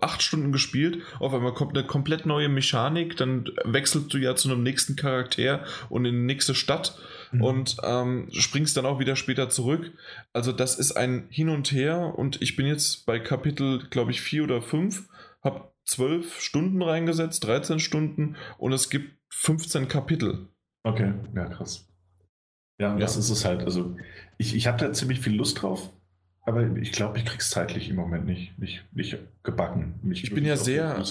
acht 0.01 0.23
Stunden 0.23 0.53
gespielt, 0.53 1.03
auf 1.21 1.33
einmal 1.33 1.55
kommt 1.55 1.77
eine 1.77 1.87
komplett 1.87 2.27
neue 2.27 2.49
Mechanik, 2.49 3.17
dann 3.17 3.47
wechselst 3.65 4.13
du 4.13 4.19
ja 4.19 4.37
zu 4.37 4.51
einem 4.51 4.63
nächsten 4.63 4.95
Charakter 4.95 5.65
und 5.89 6.05
in 6.05 6.15
die 6.15 6.21
nächste 6.21 6.55
Stadt 6.55 6.99
mhm. 7.33 7.43
und 7.43 7.77
ähm, 7.83 8.29
springst 8.31 8.77
dann 8.77 8.85
auch 8.85 8.99
wieder 8.99 9.17
später 9.17 9.49
zurück. 9.49 9.93
Also 10.35 10.53
das 10.53 10.79
ist 10.79 10.93
ein 10.93 11.27
Hin 11.31 11.49
und 11.49 11.73
Her 11.73 12.15
und 12.17 12.43
ich 12.43 12.57
bin 12.57 12.67
jetzt 12.67 13.07
bei 13.07 13.19
Kapitel, 13.19 13.87
glaube 13.89 14.11
ich, 14.11 14.21
vier 14.21 14.45
oder 14.45 14.61
fünf, 14.61 15.09
habe 15.43 15.73
zwölf 15.87 16.41
Stunden 16.41 16.83
reingesetzt, 16.83 17.45
13 17.45 17.79
Stunden 17.79 18.37
und 18.59 18.73
es 18.73 18.91
gibt 18.91 19.19
15 19.31 19.89
Kapitel. 19.89 20.49
Okay, 20.83 21.15
ja, 21.35 21.47
krass. 21.47 21.89
Ja, 22.79 22.93
ja. 22.93 22.99
das 22.99 23.17
ist 23.17 23.31
es 23.31 23.45
halt. 23.45 23.63
Also 23.63 23.97
ich, 24.37 24.55
ich 24.55 24.67
habe 24.67 24.79
da 24.79 24.93
ziemlich 24.93 25.21
viel 25.21 25.35
Lust 25.35 25.63
drauf. 25.63 25.91
Aber 26.47 26.77
ich 26.77 26.93
glaube, 26.93 27.19
ich 27.19 27.25
krieg's 27.25 27.51
zeitlich 27.51 27.89
im 27.89 27.97
Moment 27.97 28.27
nicht, 28.27 28.59
nicht, 28.59 28.85
nicht 28.93 29.17
gebacken. 29.43 29.95
Nicht 30.03 30.25
ich 30.25 30.35
bin 30.35 30.45
ja 30.45 30.57
sehr, 30.57 31.03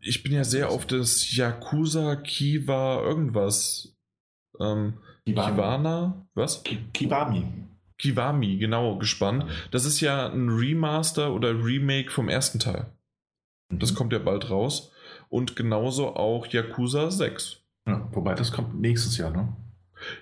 ich 0.00 0.22
bin 0.22 0.32
ja 0.32 0.44
sehr 0.44 0.70
auf 0.70 0.86
das 0.86 1.34
Yakuza 1.34 2.16
Kiwa 2.16 3.02
irgendwas. 3.02 3.96
Ähm, 4.60 4.94
Kiwana, 5.24 6.28
was? 6.34 6.62
Kiwami. 6.92 7.46
Kiwami, 7.98 8.58
genau, 8.58 8.96
gespannt. 8.98 9.46
Das 9.72 9.84
ist 9.84 10.00
ja 10.00 10.28
ein 10.28 10.50
Remaster 10.50 11.32
oder 11.32 11.64
Remake 11.64 12.10
vom 12.10 12.28
ersten 12.28 12.60
Teil. 12.60 12.86
Das 13.70 13.92
mhm. 13.92 13.96
kommt 13.96 14.12
ja 14.12 14.20
bald 14.20 14.50
raus. 14.50 14.92
Und 15.28 15.56
genauso 15.56 16.14
auch 16.14 16.46
Yakuza 16.46 17.10
6. 17.10 17.62
Ja, 17.88 18.08
wobei 18.12 18.34
das 18.34 18.52
kommt 18.52 18.80
nächstes 18.80 19.16
Jahr, 19.16 19.30
ne? 19.30 19.56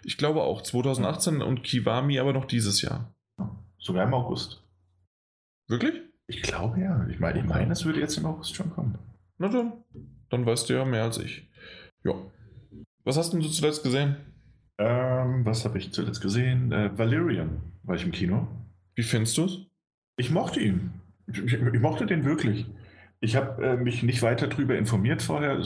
Ich 0.05 0.17
glaube 0.17 0.43
auch 0.43 0.62
2018 0.62 1.41
ja. 1.41 1.47
und 1.47 1.65
Kiwami 1.65 2.18
aber 2.18 2.33
noch 2.33 2.44
dieses 2.44 2.81
Jahr. 2.81 3.15
Sogar 3.85 4.05
im 4.05 4.15
August. 4.15 4.63
Wirklich? 5.69 6.01
Ich 6.27 6.43
glaube 6.43 6.81
ja. 6.81 7.07
Ich 7.09 7.21
meine, 7.21 7.39
ich 7.39 7.45
meine, 7.45 7.73
es 7.73 7.85
würde 7.85 8.01
jetzt 8.01 8.17
im 8.17 8.25
August 8.25 8.57
schon 8.57 8.71
kommen. 8.71 8.99
Na 9.37 9.49
dann. 9.49 9.75
Dann 10.31 10.47
weißt 10.47 10.71
du 10.71 10.73
ja 10.75 10.87
mehr 10.87 11.03
als 11.03 11.19
ich. 11.19 11.47
Ja. 12.03 12.15
Was 13.05 13.19
hast 13.19 13.35
denn 13.35 13.41
du 13.41 13.49
zuletzt 13.49 13.83
gesehen? 13.83 14.17
Ähm, 14.79 15.45
was 15.45 15.67
habe 15.67 15.77
ich 15.77 15.93
zuletzt 15.93 16.23
gesehen? 16.23 16.73
Äh, 16.73 16.97
Valerian 16.97 17.61
war 17.83 17.95
ich 17.95 18.07
im 18.07 18.11
Kino. 18.11 18.49
Wie 18.95 19.03
findest 19.03 19.37
du 19.37 19.45
es? 19.45 19.59
Ich 20.17 20.31
mochte 20.31 20.61
ihn. 20.61 20.93
Ich, 21.27 21.45
ich, 21.45 21.53
ich, 21.53 21.81
mochte 21.81 22.07
den 22.07 22.25
wirklich. 22.25 22.65
Ich 23.21 23.37
habe 23.37 23.63
äh, 23.63 23.77
mich 23.77 24.03
nicht 24.03 24.23
weiter 24.23 24.47
darüber 24.47 24.79
informiert 24.79 25.21
vorher. 25.21 25.63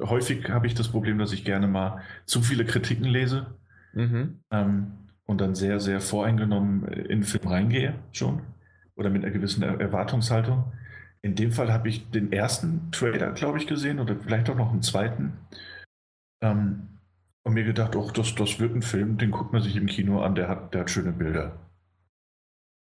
Häufig 0.00 0.50
habe 0.50 0.66
ich 0.66 0.74
das 0.74 0.88
Problem, 0.88 1.18
dass 1.18 1.32
ich 1.32 1.46
gerne 1.46 1.68
mal 1.68 2.02
zu 2.26 2.42
viele 2.42 2.66
Kritiken 2.66 3.06
lese. 3.06 3.46
Mhm. 3.94 4.40
Ähm, 4.50 5.03
und 5.26 5.40
dann 5.40 5.54
sehr, 5.54 5.80
sehr 5.80 6.00
voreingenommen 6.00 6.84
in 6.88 7.20
den 7.20 7.24
Film 7.24 7.48
reingehe 7.48 7.94
schon 8.12 8.42
oder 8.96 9.10
mit 9.10 9.24
einer 9.24 9.32
gewissen 9.32 9.62
Erwartungshaltung. 9.62 10.72
In 11.22 11.34
dem 11.34 11.52
Fall 11.52 11.72
habe 11.72 11.88
ich 11.88 12.10
den 12.10 12.32
ersten 12.32 12.90
Trailer, 12.92 13.32
glaube 13.32 13.58
ich, 13.58 13.66
gesehen 13.66 13.98
oder 13.98 14.14
vielleicht 14.16 14.50
auch 14.50 14.56
noch 14.56 14.70
einen 14.70 14.82
zweiten. 14.82 15.32
Ähm, 16.42 16.88
und 17.46 17.54
mir 17.54 17.64
gedacht, 17.64 17.96
oh, 17.96 18.10
das, 18.10 18.34
das 18.34 18.58
wird 18.58 18.74
ein 18.74 18.82
Film, 18.82 19.18
den 19.18 19.30
guckt 19.30 19.52
man 19.52 19.62
sich 19.62 19.76
im 19.76 19.86
Kino 19.86 20.22
an, 20.22 20.34
der 20.34 20.48
hat, 20.48 20.72
der 20.72 20.82
hat 20.82 20.90
schöne 20.90 21.12
Bilder. 21.12 21.58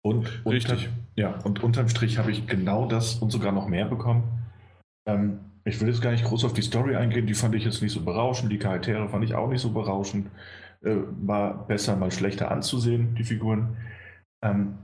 Und 0.04 0.46
Richtig. 0.46 0.88
Unter, 0.88 1.00
ja, 1.16 1.40
und 1.44 1.64
unterm 1.64 1.90
Strich 1.90 2.18
habe 2.18 2.32
ich 2.32 2.48
genau 2.48 2.88
das 2.88 3.16
und 3.16 3.32
sogar 3.32 3.52
noch 3.52 3.68
mehr 3.68 3.86
bekommen. 3.86 4.24
Ähm, 5.08 5.40
ich 5.66 5.82
will 5.82 5.90
jetzt 5.90 6.02
gar 6.02 6.12
nicht 6.12 6.24
groß 6.24 6.46
auf 6.46 6.54
die 6.54 6.62
Story 6.62 6.96
eingehen, 6.96 7.28
die 7.28 7.34
fand 7.34 7.54
ich 7.54 7.66
jetzt 7.66 7.82
nicht 7.82 7.92
so 7.92 8.02
berauschend, 8.02 8.52
die 8.52 8.58
Charaktere 8.58 9.10
fand 9.10 9.24
ich 9.26 9.36
auch 9.36 9.50
nicht 9.50 9.62
so 9.62 9.72
berauschend. 9.72 10.30
Äh, 10.84 10.96
war 11.22 11.68
besser, 11.68 11.96
mal 11.96 12.12
schlechter 12.12 12.52
anzusehen, 12.52 13.16
die 13.16 13.24
Figuren. 13.24 13.78
Ähm, 14.44 14.78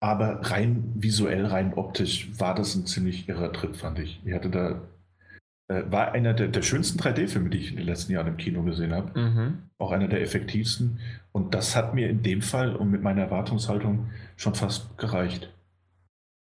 aber 0.00 0.40
rein 0.50 0.92
visuell, 0.94 1.46
rein 1.46 1.74
optisch 1.74 2.28
war 2.38 2.54
das 2.54 2.74
ein 2.74 2.86
ziemlich 2.86 3.28
irrer 3.28 3.52
Tritt, 3.52 3.76
fand 3.76 3.98
ich. 3.98 4.20
Ich 4.24 4.34
hatte 4.34 4.50
da, 4.50 4.82
äh, 5.68 5.90
war 5.90 6.12
einer 6.12 6.34
der, 6.34 6.48
der 6.48 6.62
schönsten 6.62 6.98
3D-Filme, 6.98 7.48
die 7.48 7.58
ich 7.58 7.70
in 7.70 7.76
den 7.76 7.86
letzten 7.86 8.12
Jahren 8.12 8.26
im 8.26 8.36
Kino 8.36 8.62
gesehen 8.62 8.92
habe. 8.92 9.18
Mhm. 9.18 9.62
Auch 9.78 9.92
einer 9.92 10.08
der 10.08 10.20
effektivsten. 10.20 11.00
Und 11.32 11.54
das 11.54 11.74
hat 11.74 11.94
mir 11.94 12.10
in 12.10 12.22
dem 12.22 12.42
Fall 12.42 12.76
und 12.76 12.90
mit 12.90 13.02
meiner 13.02 13.22
Erwartungshaltung 13.22 14.10
schon 14.36 14.54
fast 14.54 14.96
gereicht. 14.98 15.52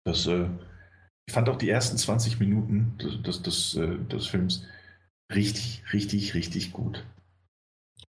Das, 0.04 0.26
äh, 0.26 0.46
ich 1.26 1.32
fand 1.32 1.48
auch 1.48 1.56
die 1.56 1.70
ersten 1.70 1.96
20 1.96 2.40
Minuten 2.40 2.98
des, 2.98 3.22
des, 3.22 3.42
des, 3.42 3.76
äh, 3.76 3.98
des 4.10 4.26
Films 4.26 4.66
richtig, 5.32 5.84
richtig, 5.92 6.34
richtig 6.34 6.72
gut. 6.72 7.04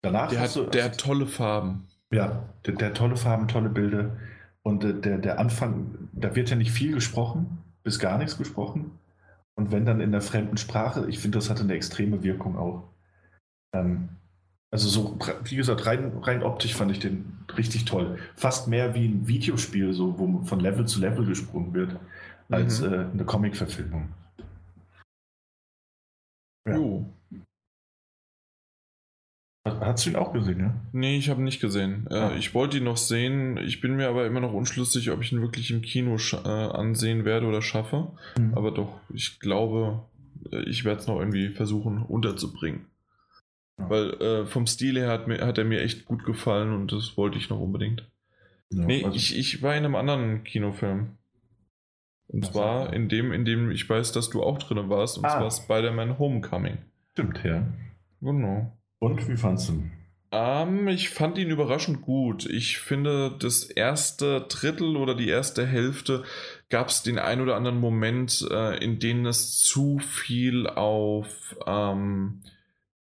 Danach 0.02 0.30
der, 0.30 0.40
hat, 0.40 0.56
du, 0.56 0.64
der 0.64 0.84
hat 0.84 0.98
tolle 0.98 1.26
Farben. 1.26 1.86
Ja, 2.12 2.48
der, 2.66 2.74
der, 2.74 2.94
tolle 2.94 3.16
Farben, 3.16 3.48
tolle 3.48 3.68
Bilder. 3.68 4.16
Und 4.62 4.84
äh, 4.84 4.94
der, 4.94 5.18
der 5.18 5.38
Anfang, 5.38 6.08
da 6.12 6.34
wird 6.34 6.50
ja 6.50 6.56
nicht 6.56 6.72
viel 6.72 6.94
gesprochen, 6.94 7.58
bis 7.82 7.98
gar 7.98 8.18
nichts 8.18 8.36
gesprochen. 8.36 8.98
Und 9.54 9.72
wenn 9.72 9.84
dann 9.84 10.00
in 10.00 10.12
der 10.12 10.22
fremden 10.22 10.56
Sprache, 10.56 11.06
ich 11.08 11.18
finde, 11.18 11.38
das 11.38 11.50
hatte 11.50 11.62
eine 11.62 11.74
extreme 11.74 12.22
Wirkung 12.22 12.56
auch. 12.56 12.88
Ähm, 13.74 14.08
also 14.72 14.88
so, 14.88 15.18
wie 15.44 15.56
gesagt, 15.56 15.84
rein, 15.86 16.16
rein 16.22 16.42
optisch 16.42 16.74
fand 16.74 16.92
ich 16.92 17.00
den 17.00 17.44
richtig 17.56 17.84
toll. 17.84 18.18
Fast 18.36 18.68
mehr 18.68 18.94
wie 18.94 19.06
ein 19.06 19.26
Videospiel, 19.26 19.92
so, 19.92 20.18
wo 20.18 20.44
von 20.44 20.60
Level 20.60 20.86
zu 20.86 21.00
Level 21.00 21.26
gesprungen 21.26 21.74
wird, 21.74 21.96
als 22.48 22.80
mhm. 22.80 22.92
äh, 22.92 22.98
eine 23.12 23.24
Comic-Verfilmung. 23.24 24.08
Ja. 26.66 26.76
Jo. 26.76 27.06
Hast 29.81 30.07
du 30.07 30.10
ihn 30.10 30.16
auch 30.16 30.32
gesehen, 30.32 30.60
ja? 30.60 30.74
Nee, 30.92 31.18
ich 31.18 31.31
habe 31.31 31.40
ihn 31.40 31.44
nicht 31.44 31.60
gesehen. 31.60 32.07
Äh, 32.10 32.15
ah. 32.15 32.32
ich 32.36 32.55
wollte 32.55 32.78
ihn 32.78 32.84
noch 32.84 32.97
sehen. 32.97 33.57
Ich 33.58 33.81
bin 33.81 33.97
mir 33.97 34.08
aber 34.08 34.26
immer 34.26 34.40
noch 34.40 34.52
unschlüssig, 34.52 35.10
ob 35.10 35.23
ich 35.23 35.32
ihn 35.32 35.40
wirklich 35.40 35.70
im 35.70 35.82
Kino 35.82 36.16
äh, 36.16 36.49
ansehen 36.49 37.24
werde 37.24 37.47
oder 37.47 37.62
schaffe. 37.62 38.12
Mhm. 38.39 38.55
Aber 38.55 38.70
doch, 38.70 39.00
ich 39.12 39.40
glaube, 39.40 40.05
äh, 40.52 40.62
ich 40.68 40.84
werde 40.84 41.00
es 41.00 41.07
noch 41.07 41.18
irgendwie 41.18 41.49
versuchen 41.49 42.02
unterzubringen. 42.02 42.86
Ja. 43.78 43.90
Weil 43.90 44.15
äh, 44.15 44.47
vom 44.47 44.66
Stil 44.66 44.99
her 44.99 45.08
hat, 45.08 45.28
mir, 45.28 45.47
hat 45.47 45.58
er 45.58 45.65
mir 45.65 45.81
echt 45.81 46.05
gut 46.05 46.24
gefallen 46.24 46.73
und 46.73 46.92
das 46.92 47.16
wollte 47.16 47.39
ich 47.39 47.50
noch 47.50 47.60
unbedingt. 47.60 48.08
Ja, 48.70 48.84
nee, 48.84 49.05
also 49.05 49.16
ich, 49.16 49.36
ich 49.36 49.62
war 49.62 49.74
in 49.76 49.84
einem 49.84 49.97
anderen 49.97 50.44
Kinofilm. 50.44 51.16
Und 52.28 52.47
zwar 52.47 52.92
in 52.92 53.08
dem, 53.08 53.32
in 53.32 53.44
dem 53.44 53.73
ich 53.73 53.89
weiß, 53.89 54.12
dass 54.12 54.31
du 54.31 54.42
auch 54.44 54.58
drin 54.58 54.89
warst, 54.89 55.18
und 55.18 55.24
ah. 55.24 55.31
zwar 55.31 55.50
Spider-Man 55.50 56.18
Homecoming. 56.18 56.78
Stimmt, 57.10 57.42
ja. 57.42 57.66
Genau. 58.20 58.73
Und 59.00 59.28
wie 59.28 59.36
fandest 59.36 59.70
du 59.70 59.72
ihn? 59.72 59.92
Ähm, 60.32 60.86
ich 60.86 61.10
fand 61.10 61.38
ihn 61.38 61.50
überraschend 61.50 62.02
gut. 62.02 62.46
Ich 62.46 62.78
finde, 62.78 63.34
das 63.36 63.64
erste 63.64 64.42
Drittel 64.42 64.96
oder 64.96 65.16
die 65.16 65.28
erste 65.28 65.66
Hälfte 65.66 66.22
gab 66.68 66.88
es 66.88 67.02
den 67.02 67.18
ein 67.18 67.40
oder 67.40 67.56
anderen 67.56 67.80
Moment, 67.80 68.46
äh, 68.48 68.76
in 68.76 69.00
dem 69.00 69.26
es 69.26 69.58
zu 69.58 69.98
viel 69.98 70.68
auf 70.68 71.56
ähm, 71.66 72.42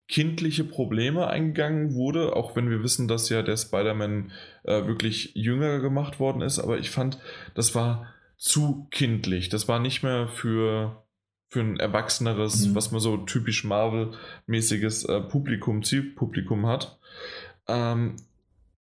kindliche 0.08 0.64
Probleme 0.64 1.28
eingegangen 1.28 1.94
wurde, 1.94 2.36
auch 2.36 2.56
wenn 2.56 2.72
wir 2.72 2.82
wissen, 2.82 3.08
dass 3.08 3.30
ja 3.30 3.44
der 3.44 3.58
Spider-Man 3.58 4.32
äh, 4.64 4.88
wirklich 4.88 5.36
jünger 5.36 5.80
gemacht 5.80 6.20
worden 6.20 6.42
ist. 6.42 6.58
Aber 6.58 6.80
ich 6.80 6.90
fand, 6.90 7.20
das 7.54 7.76
war 7.76 8.08
zu 8.38 8.88
kindlich. 8.90 9.50
Das 9.50 9.68
war 9.68 9.80
nicht 9.80 10.02
mehr 10.02 10.28
für 10.28 11.04
für 11.50 11.62
ein 11.62 11.80
erwachseneres, 11.80 12.68
Mhm. 12.68 12.76
was 12.76 12.92
man 12.92 13.02
so 13.02 13.18
typisch 13.18 13.64
Marvel-mäßiges 13.64 15.06
äh, 15.06 15.22
Publikum, 15.22 15.84
Zielpublikum 15.84 16.68
hat. 16.68 17.00
Ähm, 17.68 18.16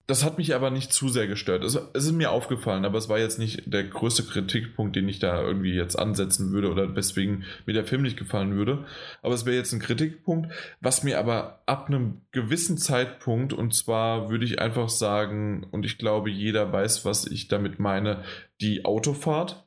das 0.07 0.25
hat 0.25 0.39
mich 0.39 0.57
aber 0.57 0.71
nicht 0.71 0.93
zu 0.93 1.09
sehr 1.09 1.29
gestört. 1.29 1.63
Es, 1.63 1.79
es 1.95 2.05
ist 2.05 2.13
mir 2.13 2.33
aufgefallen, 2.33 2.85
aber 2.85 2.99
es 2.99 3.09
war 3.09 3.21
jetzt 3.21 3.39
nicht 3.39 3.73
der 3.73 3.85
größte 3.85 4.25
Kritikpunkt, 4.25 4.97
den 4.97 5.09
ich 5.09 5.21
da 5.21 5.41
irgendwie 5.41 5.73
jetzt 5.73 5.97
ansetzen 5.97 6.51
würde 6.51 6.69
oder 6.69 6.97
weswegen 6.97 7.45
mir 7.65 7.75
der 7.75 7.85
Film 7.85 8.03
nicht 8.03 8.17
gefallen 8.17 8.57
würde. 8.57 8.85
Aber 9.23 9.35
es 9.35 9.47
wäre 9.47 9.55
jetzt 9.55 9.73
ein 9.73 9.79
Kritikpunkt, 9.79 10.51
was 10.81 11.05
mir 11.05 11.21
aber 11.21 11.63
ab 11.67 11.87
einem 11.87 12.23
gewissen 12.33 12.77
Zeitpunkt, 12.77 13.53
und 13.53 13.73
zwar 13.73 14.31
würde 14.31 14.45
ich 14.45 14.61
einfach 14.61 14.89
sagen, 14.89 15.65
und 15.71 15.87
ich 15.87 15.97
glaube, 15.97 16.29
jeder 16.29 16.73
weiß, 16.73 17.05
was 17.05 17.25
ich 17.27 17.47
damit 17.47 17.79
meine, 17.79 18.25
die 18.61 18.85
Autofahrt. 18.85 19.65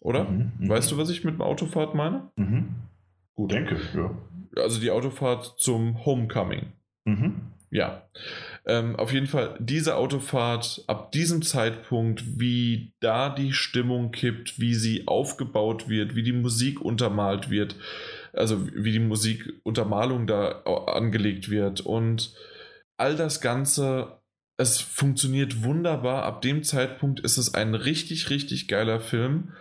Oder? 0.00 0.24
Mhm, 0.24 0.52
mhm. 0.58 0.68
Weißt 0.68 0.90
du, 0.90 0.98
was 0.98 1.10
ich 1.10 1.24
mit 1.24 1.40
Autofahrt 1.40 1.94
meine? 1.94 2.30
Mhm. 2.36 2.74
Gut. 3.34 3.52
Denke, 3.52 3.76
ja. 3.94 4.10
Also 4.62 4.80
die 4.80 4.90
Autofahrt 4.90 5.54
zum 5.58 6.04
Homecoming. 6.04 6.72
Mhm. 7.04 7.52
Ja, 7.70 8.08
ähm, 8.64 8.96
auf 8.96 9.12
jeden 9.12 9.26
Fall 9.26 9.56
diese 9.58 9.96
Autofahrt 9.96 10.84
ab 10.86 11.10
diesem 11.10 11.42
Zeitpunkt, 11.42 12.38
wie 12.38 12.94
da 13.00 13.28
die 13.28 13.52
Stimmung 13.52 14.12
kippt, 14.12 14.60
wie 14.60 14.74
sie 14.74 15.08
aufgebaut 15.08 15.88
wird, 15.88 16.14
wie 16.14 16.22
die 16.22 16.32
Musik 16.32 16.80
untermalt 16.80 17.50
wird, 17.50 17.76
also 18.32 18.68
wie 18.72 18.92
die 18.92 19.00
Musikuntermalung 19.00 20.26
da 20.28 20.62
angelegt 20.62 21.50
wird 21.50 21.80
und 21.80 22.34
all 22.96 23.16
das 23.16 23.40
Ganze, 23.40 24.20
es 24.58 24.80
funktioniert 24.80 25.64
wunderbar. 25.64 26.22
Ab 26.22 26.42
dem 26.42 26.62
Zeitpunkt 26.62 27.20
ist 27.20 27.36
es 27.36 27.54
ein 27.54 27.74
richtig, 27.74 28.30
richtig 28.30 28.68
geiler 28.68 29.00
Film. 29.00 29.52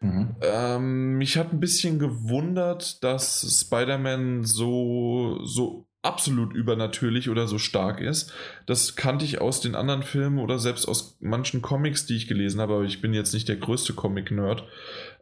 Mhm. 0.00 0.36
Ähm, 0.40 1.18
mich 1.18 1.36
hat 1.36 1.52
ein 1.52 1.60
bisschen 1.60 1.98
gewundert, 1.98 3.02
dass 3.02 3.60
Spider-Man 3.60 4.44
so, 4.44 5.40
so 5.44 5.88
absolut 6.02 6.54
übernatürlich 6.54 7.28
oder 7.28 7.46
so 7.48 7.58
stark 7.58 8.00
ist. 8.00 8.32
Das 8.66 8.94
kannte 8.94 9.24
ich 9.24 9.40
aus 9.40 9.60
den 9.60 9.74
anderen 9.74 10.02
Filmen 10.02 10.38
oder 10.38 10.58
selbst 10.58 10.86
aus 10.86 11.16
manchen 11.20 11.60
Comics, 11.62 12.06
die 12.06 12.16
ich 12.16 12.28
gelesen 12.28 12.60
habe, 12.60 12.74
aber 12.74 12.84
ich 12.84 13.00
bin 13.00 13.12
jetzt 13.12 13.34
nicht 13.34 13.48
der 13.48 13.56
größte 13.56 13.94
Comic-Nerd. 13.94 14.64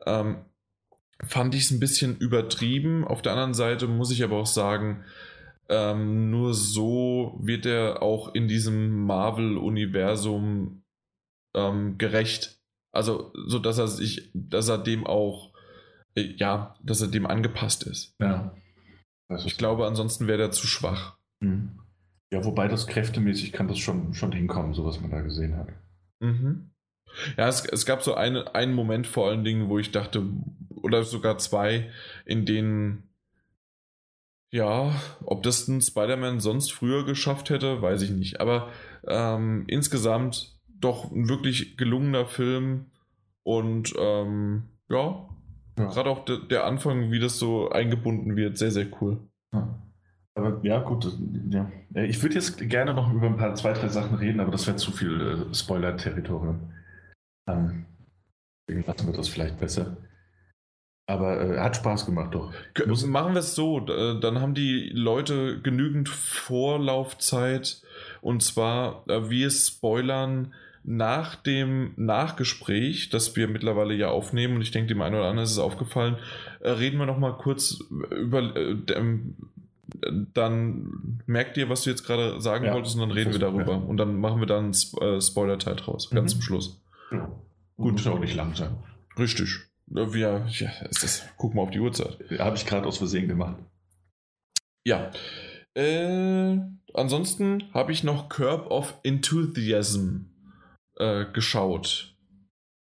Ähm, 0.05 0.45
fand 1.25 1.55
ich 1.55 1.65
es 1.65 1.71
ein 1.71 1.81
bisschen 1.81 2.17
übertrieben. 2.19 3.05
Auf 3.05 3.23
der 3.23 3.33
anderen 3.33 3.55
Seite 3.55 3.87
muss 3.87 4.11
ich 4.11 4.23
aber 4.23 4.37
auch 4.37 4.47
sagen, 4.47 5.05
ähm, 5.69 6.31
nur 6.31 6.55
so 6.55 7.39
wird 7.41 7.67
er 7.67 8.03
auch 8.03 8.35
in 8.35 8.47
diesem 8.47 9.07
Marvel-Universum 9.07 10.85
ähm, 11.55 11.99
gerecht. 11.99 12.56
Also, 12.97 13.33
so 13.47 13.58
dass 13.58 13.78
er 13.78 13.89
sich, 13.89 14.31
dass 14.34 14.68
er 14.68 14.78
dem 14.78 15.07
auch, 15.07 15.52
äh, 16.15 16.34
ja, 16.36 16.76
dass 16.83 17.00
er 17.00 17.08
dem 17.08 17.26
angepasst 17.26 17.84
ist. 17.84 18.15
Ja. 18.20 18.55
Das 19.28 19.42
ist 19.42 19.52
Ich 19.52 19.58
glaube, 19.58 19.86
ansonsten 19.86 20.26
wäre 20.26 20.39
der 20.39 20.50
zu 20.50 20.66
schwach. 20.66 21.18
Mhm. 21.41 21.81
Ja, 22.33 22.44
wobei 22.44 22.68
das 22.68 22.86
kräftemäßig 22.86 23.52
kann 23.52 23.68
das 23.68 23.78
schon, 23.78 24.15
schon 24.15 24.33
hinkommen, 24.33 24.75
so 24.75 24.84
was 24.84 25.00
man 25.00 25.10
da 25.10 25.20
gesehen 25.20 25.57
hat. 25.57 25.68
Mhm. 26.20 26.70
Ja, 27.36 27.49
es, 27.49 27.65
es 27.65 27.86
gab 27.86 28.02
so 28.02 28.15
eine, 28.15 28.55
einen 28.55 28.75
Moment 28.75 29.07
vor 29.07 29.28
allen 29.28 29.44
Dingen, 29.44 29.68
wo 29.68 29.78
ich 29.78 29.92
dachte, 29.92 30.25
oder 30.70 31.05
sogar 31.05 31.39
zwei, 31.39 31.91
in 32.25 32.44
denen, 32.44 33.15
ja, 34.52 34.94
ob 35.25 35.42
das 35.42 35.68
ein 35.68 35.81
Spider-Man 35.81 36.41
sonst 36.41 36.73
früher 36.73 37.05
geschafft 37.05 37.50
hätte, 37.50 37.81
weiß 37.81 38.02
ich 38.02 38.10
nicht. 38.10 38.41
Aber 38.41 38.70
ähm, 39.07 39.65
insgesamt 39.68 40.56
doch 40.81 41.11
ein 41.11 41.29
wirklich 41.29 41.77
gelungener 41.77 42.27
Film 42.27 42.87
und 43.45 43.95
ähm, 43.99 44.65
ja, 44.89 45.29
Ja. 45.79 45.87
gerade 45.87 46.11
auch 46.11 46.25
de, 46.25 46.47
der 46.49 46.65
Anfang, 46.67 47.11
wie 47.11 47.19
das 47.21 47.39
so 47.39 47.71
eingebunden 47.71 48.37
wird, 48.37 48.59
sehr, 48.59 48.71
sehr 48.71 48.87
cool. 49.01 49.19
Ja. 49.55 49.79
Aber 50.35 50.61
ja, 50.63 50.81
gut. 50.81 51.07
Ja. 51.51 51.71
Äh, 51.95 52.07
Ich 52.07 52.23
würde 52.23 52.35
jetzt 52.35 52.59
gerne 52.69 52.93
noch 52.95 53.13
über 53.13 53.27
ein 53.27 53.37
paar, 53.39 53.55
zwei, 53.55 53.73
drei 53.73 53.89
Sachen 53.89 54.17
reden, 54.19 54.41
aber 54.41 54.51
das 54.53 54.67
wäre 54.67 54.77
zu 54.77 54.93
viel 54.93 55.49
äh, 55.51 55.55
Spoiler-Territorium. 55.55 56.73
Ähm, 57.49 57.87
deswegen 58.69 58.87
lassen 58.87 59.07
wir 59.07 59.15
das 59.17 59.29
vielleicht 59.29 59.59
besser. 59.59 59.97
Aber 61.09 61.41
äh, 61.41 61.59
hat 61.61 61.77
Spaß 61.77 62.05
gemacht, 62.05 62.35
doch. 62.35 62.53
Muss- 62.87 63.07
Machen 63.07 63.33
wir 63.35 63.39
es 63.41 63.55
so, 63.55 63.81
d- 63.81 64.19
dann 64.21 64.41
haben 64.41 64.55
die 64.55 64.91
Leute 64.93 65.63
genügend 65.63 66.09
Vorlaufzeit 66.11 67.81
und 68.21 68.43
zwar, 68.43 69.05
äh, 69.09 69.31
wir 69.31 69.51
spoilern 69.51 70.53
nach 70.89 71.35
dem 71.35 71.93
Nachgespräch, 71.97 73.09
das 73.11 73.35
wir 73.37 73.49
mittlerweile 73.49 73.93
ja 73.95 74.09
aufnehmen 74.09 74.55
und 74.57 74.63
ich 74.63 74.71
denke, 74.71 74.89
dem 74.89 75.03
einen 75.03 75.17
oder 75.17 75.25
anderen 75.27 75.45
ist 75.45 75.51
es 75.53 75.59
aufgefallen, 75.59 76.17
äh, 76.61 76.71
reden 76.71 76.99
wir 76.99 77.07
noch 77.07 77.19
mal 77.19 77.33
kurz 77.37 77.79
über, 78.11 78.55
äh, 78.57 78.77
dann 80.35 81.21
merkt 81.27 81.57
ihr, 81.57 81.69
was 81.69 81.83
du 81.83 81.91
jetzt 81.91 82.05
gerade 82.05 82.41
sagen 82.41 82.65
Ja, 82.67 82.75
wolltest 82.75 82.95
und 82.95 83.01
dann 83.03 83.11
reden 83.11 83.33
wir 83.33 83.39
darüber 83.41 83.73
ja. 83.73 83.79
und 83.79 83.97
dann 83.97 84.17
machen 84.19 84.41
wir 84.41 84.47
dann 84.47 84.65
einen 84.67 84.75
Sp 84.79 84.99
äh, 85.03 85.21
Spoiler-Teil 85.21 85.77
draus, 85.77 86.11
ganz 86.11 86.33
Mhm. 86.35 86.39
zum 86.39 86.43
Schluss. 86.43 86.81
Ja. 87.11 87.29
Gut. 87.77 87.93
Muss 87.93 88.07
auch 88.07 88.19
nicht 88.19 88.35
lang 88.35 88.55
sein. 88.55 88.77
Richtig. 89.19 89.49
Äh, 89.95 90.13
Wir, 90.13 90.47
ja, 90.49 90.71
es 90.89 91.03
ist, 91.03 91.29
guck 91.37 91.55
mal 91.55 91.63
auf 91.63 91.71
die 91.71 91.81
Uhrzeit. 91.81 92.19
Habe 92.39 92.57
ich 92.57 92.67
gerade 92.67 92.87
aus 92.87 92.99
Versehen 92.99 93.29
gemacht. 93.29 93.57
Ja. 94.85 95.11
Äh, 95.75 96.59
ansonsten 96.95 97.65
habe 97.75 97.93
ich 97.93 98.03
noch 98.05 98.29
Curb 98.29 98.71
of 98.71 98.99
Enthusiasm 99.03 100.27
äh, 100.97 101.25
geschaut. 101.33 102.15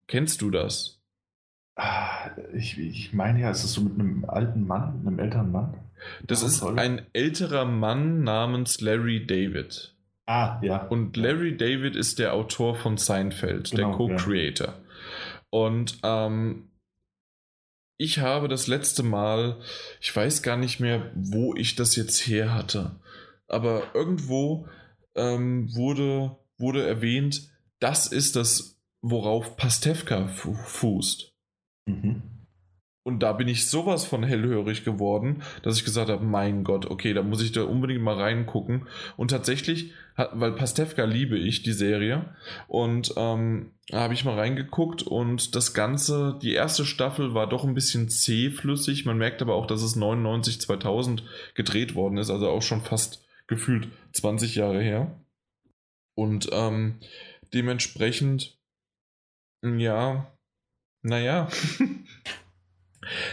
Kennst 0.08 0.42
du 0.42 0.52
das? 0.52 1.02
Ah, 1.76 2.30
ich, 2.54 2.78
ich 2.78 3.14
meine 3.14 3.42
ja, 3.42 3.50
es 3.50 3.64
ist 3.64 3.74
so 3.74 3.82
mit 3.82 4.00
einem 4.00 4.26
alten 4.26 4.66
Mann, 4.66 5.02
einem 5.06 5.20
älteren 5.20 5.52
Mann. 5.52 5.74
Das 6.26 6.42
Ja, 6.42 6.48
ist 6.48 6.64
ein 6.64 7.06
älterer 7.14 7.66
Mann 7.66 8.24
namens 8.24 8.80
Larry 8.82 9.26
David. 9.26 9.94
Ah, 10.26 10.60
ja. 10.64 10.88
Und 10.88 11.18
Larry 11.18 11.58
David 11.58 11.96
ist 11.96 12.20
der 12.20 12.34
Autor 12.34 12.76
von 12.76 12.98
Seinfeld, 12.98 13.72
der 13.74 13.86
Genau, 13.86 14.08
ja. 14.08 14.16
Co-Creator. 14.16 14.74
Und 15.50 16.00
ähm, 16.04 16.70
ich 17.98 18.20
habe 18.20 18.48
das 18.48 18.68
letzte 18.68 19.04
Mal, 19.04 19.58
ich 20.02 20.16
weiß 20.16 20.42
gar 20.44 20.58
nicht 20.58 20.80
mehr, 20.80 21.12
wo 21.16 21.56
ich 21.56 21.76
das 21.76 21.96
jetzt 21.96 22.20
her 22.28 22.54
hatte, 22.54 22.96
aber 23.48 23.84
irgendwo 23.94 24.68
ähm, 25.16 25.74
wurde, 25.76 26.36
wurde 26.58 26.86
erwähnt, 26.86 27.50
das 27.86 28.08
ist 28.08 28.36
das, 28.36 28.82
worauf 29.04 29.58
Pastewka 29.58 30.28
fu 30.28 30.56
fußt. 30.56 31.32
Mhm. 31.86 32.24
Und 33.04 33.20
da 33.20 33.34
bin 33.34 33.48
ich 33.48 33.70
sowas 33.70 34.06
von 34.06 34.24
hellhörig 34.24 34.84
geworden, 34.84 35.44
dass 35.62 35.78
ich 35.78 35.86
gesagt 35.86 36.10
habe, 36.10 36.26
mein 36.26 36.64
Gott, 36.64 36.88
okay, 36.88 37.14
da 37.14 37.22
muss 37.22 37.44
ich 37.44 37.52
da 37.52 37.62
unbedingt 37.62 38.02
mal 38.02 38.20
reingucken. 38.20 38.88
Und 39.18 39.30
tatsächlich, 39.30 39.92
weil 40.16 40.54
Pastewka 40.54 41.04
liebe 41.04 41.38
ich, 41.38 41.62
die 41.62 41.74
Serie, 41.74 42.36
und 42.68 43.14
ähm, 43.18 43.74
da 43.90 44.00
habe 44.00 44.16
ich 44.16 44.26
mal 44.26 44.34
reingeguckt 44.34 45.04
und 45.04 45.56
das 45.56 45.76
Ganze, 45.76 46.40
die 46.42 46.54
erste 46.54 46.86
Staffel 46.86 47.36
war 47.36 47.48
doch 47.48 47.66
ein 47.66 47.76
bisschen 47.76 48.10
zähflüssig. 48.10 49.06
Man 49.06 49.20
merkt 49.20 49.44
aber 49.44 49.54
auch, 49.54 49.68
dass 49.68 49.84
es 49.84 49.96
99, 49.96 50.60
2000 50.60 51.24
gedreht 51.54 51.94
worden 51.94 52.18
ist, 52.18 52.32
also 52.32 52.50
auch 52.50 52.64
schon 52.64 52.82
fast 52.82 53.24
gefühlt 53.46 53.90
20 54.14 54.56
Jahre 54.56 54.82
her. 54.82 55.22
Und 56.16 56.50
ähm, 56.54 56.96
dementsprechend, 57.54 58.58
ja, 59.64 60.32
naja. 61.02 61.48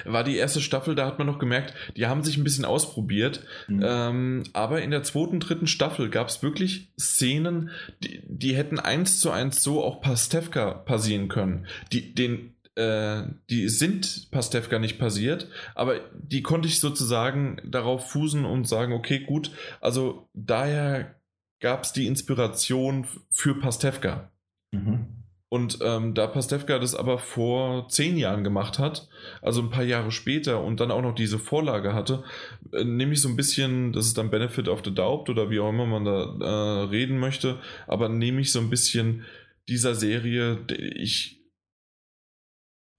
War 0.04 0.24
die 0.24 0.36
erste 0.36 0.60
Staffel, 0.60 0.94
da 0.94 1.06
hat 1.06 1.18
man 1.18 1.26
noch 1.26 1.38
gemerkt, 1.38 1.74
die 1.96 2.06
haben 2.06 2.22
sich 2.22 2.36
ein 2.36 2.44
bisschen 2.44 2.64
ausprobiert. 2.64 3.44
Mhm. 3.68 3.82
Ähm, 3.84 4.42
aber 4.52 4.82
in 4.82 4.90
der 4.90 5.02
zweiten, 5.02 5.40
dritten 5.40 5.66
Staffel 5.66 6.10
gab 6.10 6.28
es 6.28 6.42
wirklich 6.42 6.92
Szenen, 6.98 7.70
die, 8.02 8.22
die 8.26 8.54
hätten 8.54 8.78
eins 8.78 9.20
zu 9.20 9.30
eins 9.30 9.62
so 9.62 9.82
auch 9.82 10.00
Pastewka 10.00 10.74
passieren 10.74 11.28
können. 11.28 11.66
Die, 11.92 12.14
den, 12.14 12.54
äh, 12.74 13.22
die 13.50 13.68
sind 13.68 14.30
Pastewka 14.30 14.78
nicht 14.78 14.98
passiert, 14.98 15.48
aber 15.74 16.00
die 16.14 16.42
konnte 16.42 16.68
ich 16.68 16.80
sozusagen 16.80 17.60
darauf 17.64 18.10
fußen 18.10 18.44
und 18.44 18.68
sagen, 18.68 18.92
okay, 18.92 19.20
gut, 19.20 19.50
also 19.80 20.28
daher 20.34 21.14
gab 21.62 21.84
es 21.84 21.92
die 21.92 22.06
Inspiration 22.06 23.06
für 23.30 23.54
Pastewka. 23.54 24.30
Mhm. 24.72 25.06
Und 25.48 25.78
ähm, 25.82 26.14
da 26.14 26.26
Pastewka 26.26 26.78
das 26.78 26.94
aber 26.94 27.18
vor 27.18 27.86
zehn 27.88 28.16
Jahren 28.16 28.42
gemacht 28.42 28.78
hat, 28.78 29.08
also 29.42 29.60
ein 29.60 29.70
paar 29.70 29.84
Jahre 29.84 30.10
später 30.10 30.64
und 30.64 30.80
dann 30.80 30.90
auch 30.90 31.02
noch 31.02 31.14
diese 31.14 31.38
Vorlage 31.38 31.94
hatte, 31.94 32.24
äh, 32.72 32.84
nehme 32.84 33.12
ich 33.12 33.20
so 33.20 33.28
ein 33.28 33.36
bisschen, 33.36 33.92
das 33.92 34.06
ist 34.06 34.18
dann 34.18 34.30
Benefit 34.30 34.68
of 34.68 34.80
the 34.84 34.94
Doubt 34.94 35.28
oder 35.28 35.50
wie 35.50 35.60
auch 35.60 35.68
immer 35.68 35.86
man 35.86 36.04
da 36.04 36.38
äh, 36.40 36.84
reden 36.86 37.18
möchte, 37.18 37.60
aber 37.86 38.08
nehme 38.08 38.40
ich 38.40 38.50
so 38.50 38.60
ein 38.60 38.70
bisschen 38.70 39.24
dieser 39.68 39.94
Serie, 39.94 40.58
ich 40.96 41.42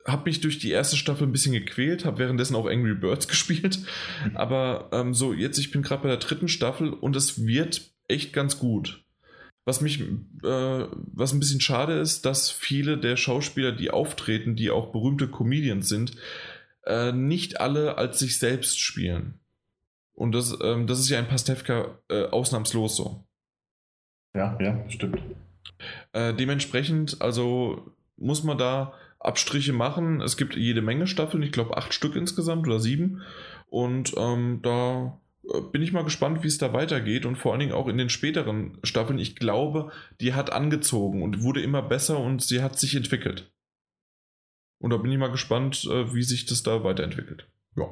habe 0.06 0.30
mich 0.30 0.40
durch 0.40 0.60
die 0.60 0.72
erste 0.72 0.96
Staffel 0.96 1.28
ein 1.28 1.32
bisschen 1.32 1.54
gequält, 1.54 2.06
habe 2.06 2.20
währenddessen 2.20 2.56
auch 2.56 2.68
Angry 2.68 2.94
Birds 2.94 3.28
gespielt, 3.28 3.80
aber 4.36 4.90
ähm, 4.94 5.16
so 5.16 5.34
jetzt, 5.34 5.58
ich 5.58 5.72
bin 5.72 5.82
gerade 5.82 6.04
bei 6.04 6.10
der 6.10 6.18
dritten 6.18 6.48
Staffel 6.48 6.94
und 6.94 7.16
es 7.16 7.46
wird 7.48 7.93
echt 8.08 8.34
ganz 8.34 8.60
gut. 8.60 9.04
Was 9.66 9.80
mich, 9.80 10.02
äh, 10.02 10.08
was 10.42 11.32
ein 11.32 11.40
bisschen 11.40 11.62
schade 11.62 11.94
ist, 11.94 12.26
dass 12.26 12.50
viele 12.50 12.98
der 12.98 13.16
Schauspieler, 13.16 13.72
die 13.72 13.92
auftreten, 13.92 14.56
die 14.56 14.72
auch 14.72 14.92
berühmte 14.92 15.30
Comedians 15.30 15.88
sind, 15.88 16.16
äh, 16.86 17.14
nicht 17.14 17.62
alle 17.62 17.98
als 17.98 18.20
sich 18.20 18.38
selbst 18.38 18.80
spielen. 18.80 19.40
Und 20.14 20.34
das, 20.34 20.58
ähm, 20.62 20.86
das 20.86 21.00
ist 21.00 21.10
ja 21.10 21.20
in 21.20 21.28
Pastewka 21.28 21.98
äh, 22.10 22.26
ausnahmslos 22.26 22.98
so. 22.98 23.24
Ja, 24.36 24.58
ja, 24.60 24.84
stimmt. 24.90 25.20
Äh, 26.12 26.34
dementsprechend, 26.34 27.22
also 27.22 27.96
muss 28.18 28.44
man 28.44 28.58
da 28.58 28.94
Abstriche 29.20 29.74
machen. 29.74 30.22
Es 30.22 30.38
gibt 30.38 30.56
jede 30.56 30.82
Menge 30.82 31.08
Staffeln, 31.08 31.44
ich 31.44 31.52
glaube 31.52 31.78
acht 31.78 31.94
Stück 31.94 32.16
insgesamt 32.16 32.68
oder 32.68 32.80
sieben. 32.80 33.22
Und 33.68 34.14
ähm, 34.18 34.60
da 34.62 35.20
bin 35.72 35.82
ich 35.82 35.92
mal 35.92 36.04
gespannt, 36.04 36.44
wie 36.44 36.48
es 36.48 36.58
da 36.58 36.72
weitergeht 36.74 37.26
und 37.26 37.38
vor 37.38 37.52
allen 37.52 37.60
Dingen 37.60 37.74
auch 37.74 37.88
in 37.88 37.98
den 37.98 38.10
späteren 38.10 38.78
Staffeln. 38.84 39.20
Ich 39.20 39.36
glaube, 39.36 39.92
die 40.22 40.34
hat 40.34 40.54
angezogen 40.54 41.22
und 41.22 41.44
wurde 41.44 41.62
immer 41.62 41.82
besser 41.82 42.20
und 42.20 42.42
sie 42.42 42.62
hat 42.62 42.80
sich 42.80 42.96
entwickelt. 42.96 43.52
Und 44.80 44.92
da 44.92 44.98
bin 44.98 45.12
ich 45.12 45.18
mal 45.18 45.32
gespannt, 45.32 45.86
äh, 45.86 46.14
wie 46.14 46.24
sich 46.24 46.46
das 46.46 46.64
da 46.64 46.84
weiterentwickelt. 46.84 47.48
Ja. 47.76 47.86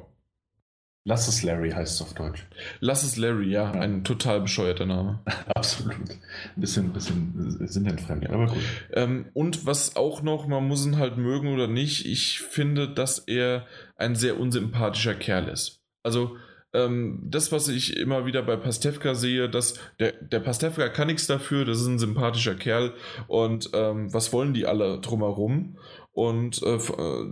Lass 1.04 1.28
es 1.28 1.42
Larry 1.42 1.72
heißt 1.72 1.96
es 1.96 2.02
auf 2.02 2.14
Deutsch. 2.14 2.46
Lass 2.80 3.04
es 3.04 3.18
Larry, 3.18 3.50
ja, 3.50 3.74
ja. 3.74 3.82
ein 3.82 4.04
total 4.04 4.42
bescheuerter 4.42 4.86
Name. 4.86 5.20
Absolut. 5.56 5.96
Ein 5.96 6.62
bisschen, 6.62 6.94
bisschen 6.94 7.68
sinnentfremd, 7.68 8.30
aber 8.30 8.48
gut. 8.48 8.62
Ähm, 8.94 9.30
und 9.34 9.66
was 9.66 9.96
auch 9.96 10.22
noch, 10.22 10.48
man 10.48 10.68
muss 10.68 10.86
ihn 10.86 10.98
halt 10.98 11.18
mögen 11.18 11.54
oder 11.54 11.68
nicht, 11.68 12.06
ich 12.06 12.40
finde, 12.42 12.88
dass 12.94 13.20
er 13.20 13.66
ein 13.96 14.16
sehr 14.16 14.40
unsympathischer 14.40 15.16
Kerl 15.16 15.48
ist. 15.48 15.82
Also, 16.04 16.38
ähm, 16.74 17.20
das, 17.24 17.52
was 17.52 17.68
ich 17.68 17.98
immer 17.98 18.26
wieder 18.26 18.42
bei 18.44 18.56
Pastewka 18.56 19.14
sehe, 19.16 19.50
dass 19.50 19.80
der, 20.00 20.14
der 20.14 20.40
Pastewka 20.40 20.90
kann 20.90 21.08
nichts 21.08 21.28
dafür, 21.28 21.66
das 21.66 21.82
ist 21.82 21.88
ein 21.88 22.00
sympathischer 22.00 22.56
Kerl 22.56 22.94
und 23.28 23.70
ähm, 23.74 24.14
was 24.14 24.32
wollen 24.32 24.54
die 24.54 24.66
alle 24.66 25.00
drumherum? 25.00 25.78
Und 26.14 26.62
äh, 26.62 26.76
äh, 26.76 27.26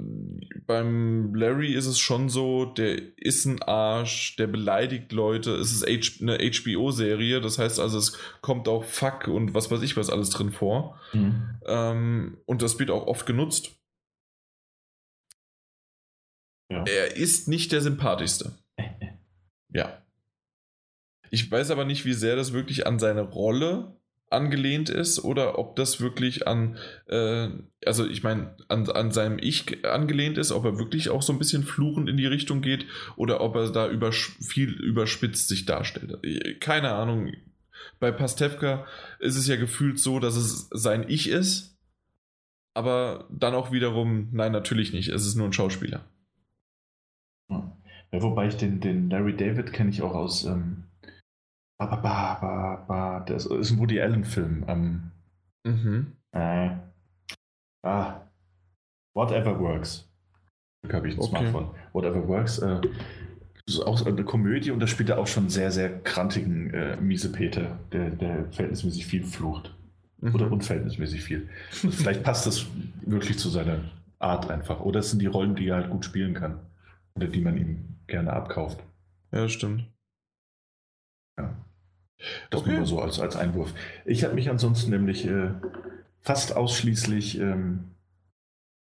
beim 0.65 1.35
Larry 1.35 1.73
ist 1.73 1.85
es 1.85 1.99
schon 1.99 2.29
so, 2.29 2.63
der 2.63 3.17
ist 3.17 3.45
ein 3.45 3.61
Arsch, 3.61 4.37
der 4.37 4.47
beleidigt 4.47 5.11
Leute. 5.11 5.51
Es 5.55 5.73
ist 5.73 5.85
H 5.85 6.21
eine 6.21 6.37
HBO-Serie, 6.37 7.41
das 7.41 7.59
heißt 7.59 7.79
also, 7.79 7.97
es 7.97 8.17
kommt 8.39 8.69
auch 8.69 8.85
Fuck 8.85 9.27
und 9.27 9.53
was 9.53 9.69
weiß 9.69 9.81
ich 9.81 9.97
was 9.97 10.09
alles 10.09 10.29
drin 10.29 10.51
vor. 10.51 10.97
Mhm. 11.11 11.59
Ähm, 11.65 12.37
und 12.45 12.61
das 12.61 12.79
wird 12.79 12.89
auch 12.89 13.05
oft 13.07 13.25
genutzt. 13.25 13.75
Ja. 16.71 16.83
Er 16.85 17.17
ist 17.17 17.49
nicht 17.49 17.73
der 17.73 17.81
sympathischste. 17.81 18.53
Ja. 19.71 20.01
Ich 21.31 21.49
weiß 21.49 21.71
aber 21.71 21.85
nicht, 21.85 22.05
wie 22.05 22.13
sehr 22.13 22.35
das 22.35 22.53
wirklich 22.53 22.87
an 22.87 22.99
seine 22.99 23.21
Rolle 23.21 23.95
angelehnt 24.31 24.89
ist 24.89 25.23
oder 25.23 25.57
ob 25.57 25.75
das 25.75 25.99
wirklich 26.01 26.47
an, 26.47 26.77
äh, 27.07 27.49
also 27.85 28.07
ich 28.07 28.23
meine, 28.23 28.55
an, 28.67 28.89
an 28.89 29.11
seinem 29.11 29.39
Ich 29.39 29.85
angelehnt 29.85 30.37
ist, 30.37 30.51
ob 30.51 30.65
er 30.65 30.77
wirklich 30.77 31.09
auch 31.09 31.21
so 31.21 31.33
ein 31.33 31.39
bisschen 31.39 31.63
fluchend 31.63 32.09
in 32.09 32.17
die 32.17 32.27
Richtung 32.27 32.61
geht 32.61 32.85
oder 33.15 33.41
ob 33.41 33.55
er 33.55 33.71
da 33.71 33.89
über, 33.89 34.11
viel 34.11 34.71
überspitzt 34.71 35.47
sich 35.47 35.65
darstellt. 35.65 36.19
Keine 36.61 36.91
Ahnung. 36.91 37.33
Bei 37.99 38.11
Pastewka 38.11 38.85
ist 39.19 39.35
es 39.35 39.47
ja 39.47 39.55
gefühlt 39.55 39.99
so, 39.99 40.19
dass 40.19 40.35
es 40.35 40.67
sein 40.71 41.05
Ich 41.07 41.29
ist, 41.29 41.77
aber 42.73 43.27
dann 43.31 43.55
auch 43.55 43.71
wiederum, 43.71 44.29
nein, 44.31 44.51
natürlich 44.51 44.93
nicht. 44.93 45.09
Es 45.09 45.25
ist 45.25 45.35
nur 45.35 45.47
ein 45.47 45.53
Schauspieler. 45.53 46.05
Ja, 47.49 47.78
wobei 48.11 48.47
ich 48.47 48.57
den, 48.57 48.79
den 48.79 49.09
Larry 49.09 49.35
David 49.35 49.73
kenne 49.73 49.89
ich 49.89 50.01
auch 50.01 50.15
aus 50.15 50.45
ähm, 50.45 50.83
Ba, 51.79 51.85
ba, 51.95 52.37
ba, 52.41 52.75
ba, 52.87 53.19
das 53.21 53.45
ist 53.45 53.71
ein 53.71 53.79
Woody 53.79 54.01
Allen-Film. 54.01 54.65
Ähm, 54.67 55.11
mhm. 55.63 56.07
Äh, 56.33 56.71
ah, 57.83 58.21
Whatever 59.13 59.57
Works. 59.57 60.09
Habe 60.91 61.07
ich 61.07 61.15
ein 61.15 61.21
okay. 61.21 61.29
Smartphone. 61.29 61.69
Whatever 61.93 62.27
Works. 62.27 62.59
Äh, 62.59 62.81
ist 63.65 63.79
auch 63.79 64.05
eine 64.05 64.25
Komödie 64.25 64.71
und 64.71 64.81
da 64.81 64.87
spielt 64.87 65.09
er 65.09 65.19
auch 65.19 65.27
schon 65.27 65.47
sehr, 65.47 65.71
sehr 65.71 66.01
krantigen 66.01 66.73
äh, 66.73 66.97
Miesepeter, 66.97 67.79
der, 67.93 68.09
der 68.09 68.51
verhältnismäßig 68.51 69.05
viel 69.05 69.23
flucht. 69.23 69.73
Mhm. 70.19 70.35
Oder 70.35 70.51
unverhältnismäßig 70.51 71.23
viel. 71.23 71.47
Also 71.71 71.91
vielleicht 71.91 72.23
passt 72.23 72.45
das 72.45 72.65
wirklich 73.05 73.39
zu 73.39 73.47
seiner 73.47 73.79
Art 74.17 74.51
einfach. 74.51 74.81
Oder 74.81 74.99
es 74.99 75.11
sind 75.11 75.21
die 75.21 75.27
Rollen, 75.27 75.55
die 75.55 75.69
er 75.69 75.77
halt 75.77 75.91
gut 75.91 76.03
spielen 76.03 76.33
kann. 76.33 76.59
Oder 77.15 77.27
die 77.27 77.39
man 77.39 77.55
ihm 77.55 77.98
gerne 78.09 78.33
abkauft. 78.33 78.83
Ja, 79.31 79.47
stimmt. 79.47 79.85
Ja. 81.37 81.55
Das 82.49 82.61
okay. 82.61 82.75
nur 82.75 82.85
so 82.85 82.99
als, 82.99 83.19
als 83.19 83.35
Einwurf. 83.35 83.73
Ich 84.05 84.23
habe 84.23 84.35
mich 84.35 84.49
ansonsten 84.49 84.91
nämlich 84.91 85.25
äh, 85.25 85.51
fast 86.19 86.55
ausschließlich 86.55 87.39
ähm, 87.39 87.91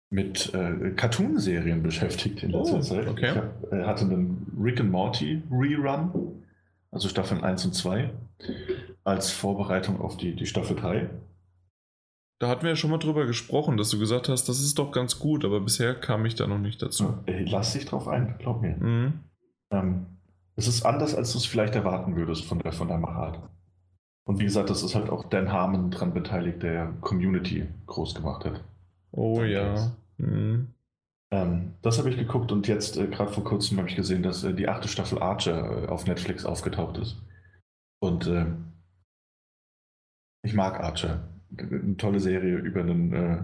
mit 0.09 0.53
äh, 0.53 0.91
Cartoon-Serien 0.91 1.83
beschäftigt 1.83 2.43
in 2.43 2.51
letzter 2.51 2.77
oh, 2.77 2.81
Zeit. 2.81 3.07
Okay. 3.07 3.31
Ich 3.31 3.35
hab, 3.35 3.73
äh, 3.73 3.83
hatte 3.83 4.05
einen 4.05 4.55
Rick 4.61 4.79
and 4.79 4.91
Morty 4.91 5.43
Rerun, 5.51 6.43
also 6.91 7.09
Staffeln 7.09 7.43
1 7.43 7.65
und 7.65 7.73
2, 7.73 8.11
als 9.03 9.31
Vorbereitung 9.31 9.99
auf 9.99 10.15
die, 10.17 10.35
die 10.35 10.45
Staffel 10.45 10.75
3. 10.77 11.09
Da 12.39 12.49
hatten 12.49 12.63
wir 12.63 12.71
ja 12.71 12.75
schon 12.75 12.91
mal 12.91 12.97
drüber 12.97 13.25
gesprochen, 13.25 13.77
dass 13.77 13.89
du 13.89 13.99
gesagt 13.99 14.27
hast, 14.27 14.49
das 14.49 14.59
ist 14.59 14.77
doch 14.77 14.91
ganz 14.91 15.19
gut, 15.19 15.45
aber 15.45 15.61
bisher 15.61 15.95
kam 15.95 16.25
ich 16.25 16.35
da 16.35 16.47
noch 16.47 16.59
nicht 16.59 16.81
dazu. 16.81 17.17
Lass 17.27 17.73
dich 17.73 17.85
drauf 17.85 18.07
ein, 18.07 18.35
glaub 18.39 18.61
mir. 18.61 18.75
Mhm. 18.75 19.19
Ähm, 19.71 20.05
es 20.55 20.67
ist 20.67 20.85
anders, 20.85 21.15
als 21.15 21.31
du 21.31 21.37
es 21.37 21.45
vielleicht 21.45 21.75
erwarten 21.75 22.15
würdest 22.15 22.45
von 22.45 22.59
der, 22.59 22.73
von 22.73 22.87
der 22.87 22.97
Machart. 22.97 23.39
Und 24.27 24.39
wie 24.39 24.45
gesagt, 24.45 24.69
das 24.69 24.83
ist 24.83 24.95
halt 24.95 25.09
auch 25.09 25.29
Dan 25.29 25.51
Harmon 25.51 25.91
dran 25.91 26.13
beteiligt, 26.13 26.63
der 26.63 26.93
Community 27.01 27.67
groß 27.85 28.15
gemacht 28.15 28.43
hat. 28.43 28.63
Oh 29.11 29.41
ja. 29.43 29.91
Mhm. 30.17 30.73
Ähm, 31.31 31.73
das 31.81 31.97
habe 31.97 32.09
ich 32.09 32.17
geguckt 32.17 32.51
und 32.51 32.67
jetzt 32.67 32.97
äh, 32.97 33.07
gerade 33.07 33.31
vor 33.31 33.43
kurzem 33.43 33.77
habe 33.77 33.89
ich 33.89 33.95
gesehen, 33.95 34.23
dass 34.23 34.43
äh, 34.43 34.53
die 34.53 34.67
achte 34.67 34.87
Staffel 34.87 35.21
Archer 35.21 35.83
äh, 35.83 35.87
auf 35.87 36.05
Netflix 36.05 36.45
aufgetaucht 36.45 36.97
ist. 36.97 37.17
Und 37.99 38.27
äh, 38.27 38.45
ich 40.43 40.53
mag 40.53 40.79
Archer. 40.79 41.27
Eine 41.57 41.97
tolle 41.97 42.19
Serie 42.19 42.57
über 42.57 42.81
einen, 42.81 43.13
äh, 43.13 43.37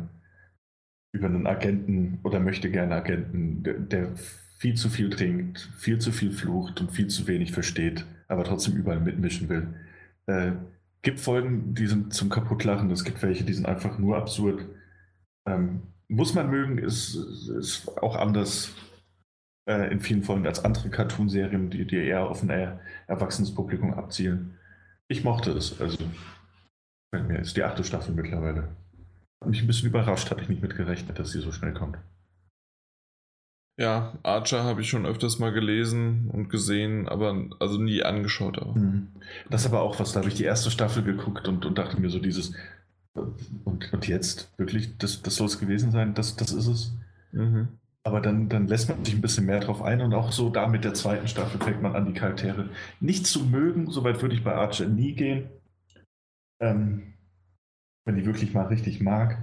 über 1.14 1.28
einen 1.28 1.48
Agenten 1.48 2.20
oder 2.24 2.40
möchte 2.40 2.70
gerne 2.70 2.96
Agenten, 2.96 3.64
der, 3.64 3.74
der 3.80 4.16
viel 4.62 4.76
zu 4.76 4.90
viel 4.90 5.10
trinkt, 5.10 5.70
viel 5.78 6.00
zu 6.00 6.12
viel 6.12 6.32
flucht 6.32 6.82
und 6.82 6.92
viel 6.92 7.08
zu 7.08 7.28
wenig 7.28 7.52
versteht, 7.52 8.06
aber 8.28 8.44
trotzdem 8.44 8.76
überall 8.76 9.00
mitmischen 9.00 9.50
will. 9.50 9.74
Äh, 10.28 10.52
gibt 11.02 11.20
Folgen, 11.20 11.74
die 11.74 11.88
sind 11.88 12.14
zum 12.14 12.30
Kaputtlachen, 12.30 12.92
es 12.92 13.04
gibt 13.04 13.22
welche, 13.24 13.44
die 13.44 13.54
sind 13.54 13.66
einfach 13.66 13.98
nur 13.98 14.18
absurd. 14.18 14.66
Ähm, 15.48 15.82
muss 16.08 16.36
man 16.36 16.50
mögen, 16.50 16.78
ist, 16.78 17.16
ist 17.16 17.88
auch 18.04 18.16
anders 18.16 18.74
äh, 19.68 19.92
in 19.92 20.00
vielen 20.00 20.24
Folgen 20.24 20.46
als 20.46 20.64
andere 20.64 20.90
Cartoonserien, 20.90 21.70
die, 21.70 21.86
die 21.86 21.96
eher 21.96 22.30
auf 22.30 22.44
ein 22.44 22.50
eher 22.50 22.80
erwachsenes 23.08 23.56
Publikum 23.56 23.94
abzielen. 23.94 24.58
Ich 25.08 25.24
mochte 25.24 25.52
es, 25.52 25.80
also 25.82 25.98
mir 27.12 27.40
ist 27.40 27.58
die 27.58 27.64
achte 27.64 27.84
Staffel 27.84 28.14
mittlerweile. 28.14 28.70
Hat 29.42 29.50
mich 29.50 29.62
ein 29.62 29.68
bisschen 29.68 29.90
überrascht, 29.90 30.30
hatte 30.30 30.42
ich 30.42 30.50
nicht 30.50 30.62
mit 30.62 30.76
gerechnet, 30.76 31.20
dass 31.20 31.32
sie 31.32 31.42
so 31.42 31.52
schnell 31.52 31.74
kommt. 31.74 31.98
Ja, 33.78 34.18
Archer 34.22 34.64
habe 34.64 34.82
ich 34.82 34.90
schon 34.90 35.06
öfters 35.06 35.40
mal 35.40 35.52
gelesen 35.52 36.30
und 36.32 36.50
gesehen, 36.50 37.10
aber 37.10 37.50
also 37.60 37.80
nie 37.80 38.04
angeschaut. 38.04 38.60
Aber. 38.60 38.76
Mhm. 38.76 39.08
Das 39.50 39.62
ist 39.62 39.68
aber 39.68 39.82
auch 39.82 40.00
was, 40.00 40.12
da 40.12 40.20
habe 40.20 40.30
ich 40.30 40.36
die 40.36 40.44
erste 40.44 40.70
Staffel 40.70 41.04
geguckt 41.04 41.48
und, 41.48 41.66
und 41.66 41.78
dachte 41.78 42.00
mir 42.00 42.10
so 42.10 42.20
dieses, 42.20 42.54
und, 43.14 43.92
und 43.92 44.08
jetzt 44.08 44.52
wirklich, 44.58 44.98
das, 44.98 45.22
das 45.22 45.36
soll 45.36 45.48
es 45.48 45.60
gewesen 45.60 45.92
sein, 45.92 46.14
das, 46.14 46.36
das 46.36 46.52
ist 46.52 46.68
es. 46.68 46.94
Mhm. 47.32 47.70
Aber 48.04 48.20
dann, 48.20 48.50
dann 48.50 48.68
lässt 48.68 48.90
man 48.90 49.04
sich 49.06 49.16
ein 49.16 49.22
bisschen 49.22 49.46
mehr 49.46 49.60
drauf 49.60 49.82
ein 49.82 50.02
und 50.02 50.14
auch 50.14 50.32
so 50.32 50.50
da 50.50 50.68
mit 50.68 50.84
der 50.84 50.94
zweiten 50.94 51.28
Staffel 51.28 51.60
fängt 51.60 51.82
man 51.82 51.96
an, 51.96 52.06
die 52.06 52.20
Charaktere 52.20 52.70
nicht 53.00 53.28
zu 53.28 53.46
mögen. 53.46 53.90
Soweit 53.92 54.22
würde 54.22 54.36
ich 54.36 54.44
bei 54.44 54.56
Archer 54.56 54.88
nie 54.88 55.14
gehen. 55.14 55.50
Ähm, 56.62 57.14
wenn 58.06 58.16
die 58.16 58.26
wirklich 58.26 58.54
mal 58.54 58.68
richtig 58.68 59.02
mag. 59.02 59.38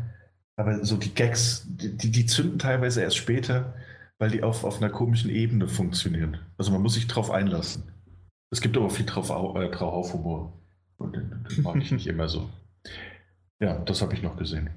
Aber 0.57 0.85
so 0.85 0.97
die 0.97 1.15
Gags, 1.15 1.67
die, 1.69 1.97
die, 1.97 2.11
die 2.11 2.27
zünden 2.27 2.59
teilweise 2.59 3.03
erst 3.03 3.17
später 3.17 3.75
weil 4.19 4.31
die 4.31 4.43
auf, 4.43 4.65
auf 4.65 4.79
einer 4.79 4.91
komischen 4.91 5.31
Ebene 5.31 5.69
funktionieren. 5.69 6.39
Also 6.59 6.73
man 6.73 6.83
muss 6.83 6.95
sich 6.95 7.07
drauf 7.07 7.31
einlassen. 7.31 7.93
Es 8.51 8.61
gibt 8.61 8.77
aber 8.77 8.91
viel 8.91 9.07
drauf, 9.07 9.31
äh, 9.31 9.71
drauf 9.71 10.13
Humor. 10.13 10.53
Und 10.97 11.15
den, 11.15 11.47
den 11.49 11.63
mag 11.63 11.77
ich 11.77 11.93
nicht 11.93 12.07
immer 12.09 12.29
so. 12.29 12.51
Ja, 13.61 13.79
das 13.79 14.03
habe 14.03 14.15
ich 14.15 14.23
noch 14.23 14.37
gesehen. 14.37 14.71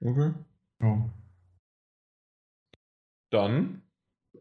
Okay. 0.00 0.32
Ja. 0.82 1.10
Dann, 3.30 3.82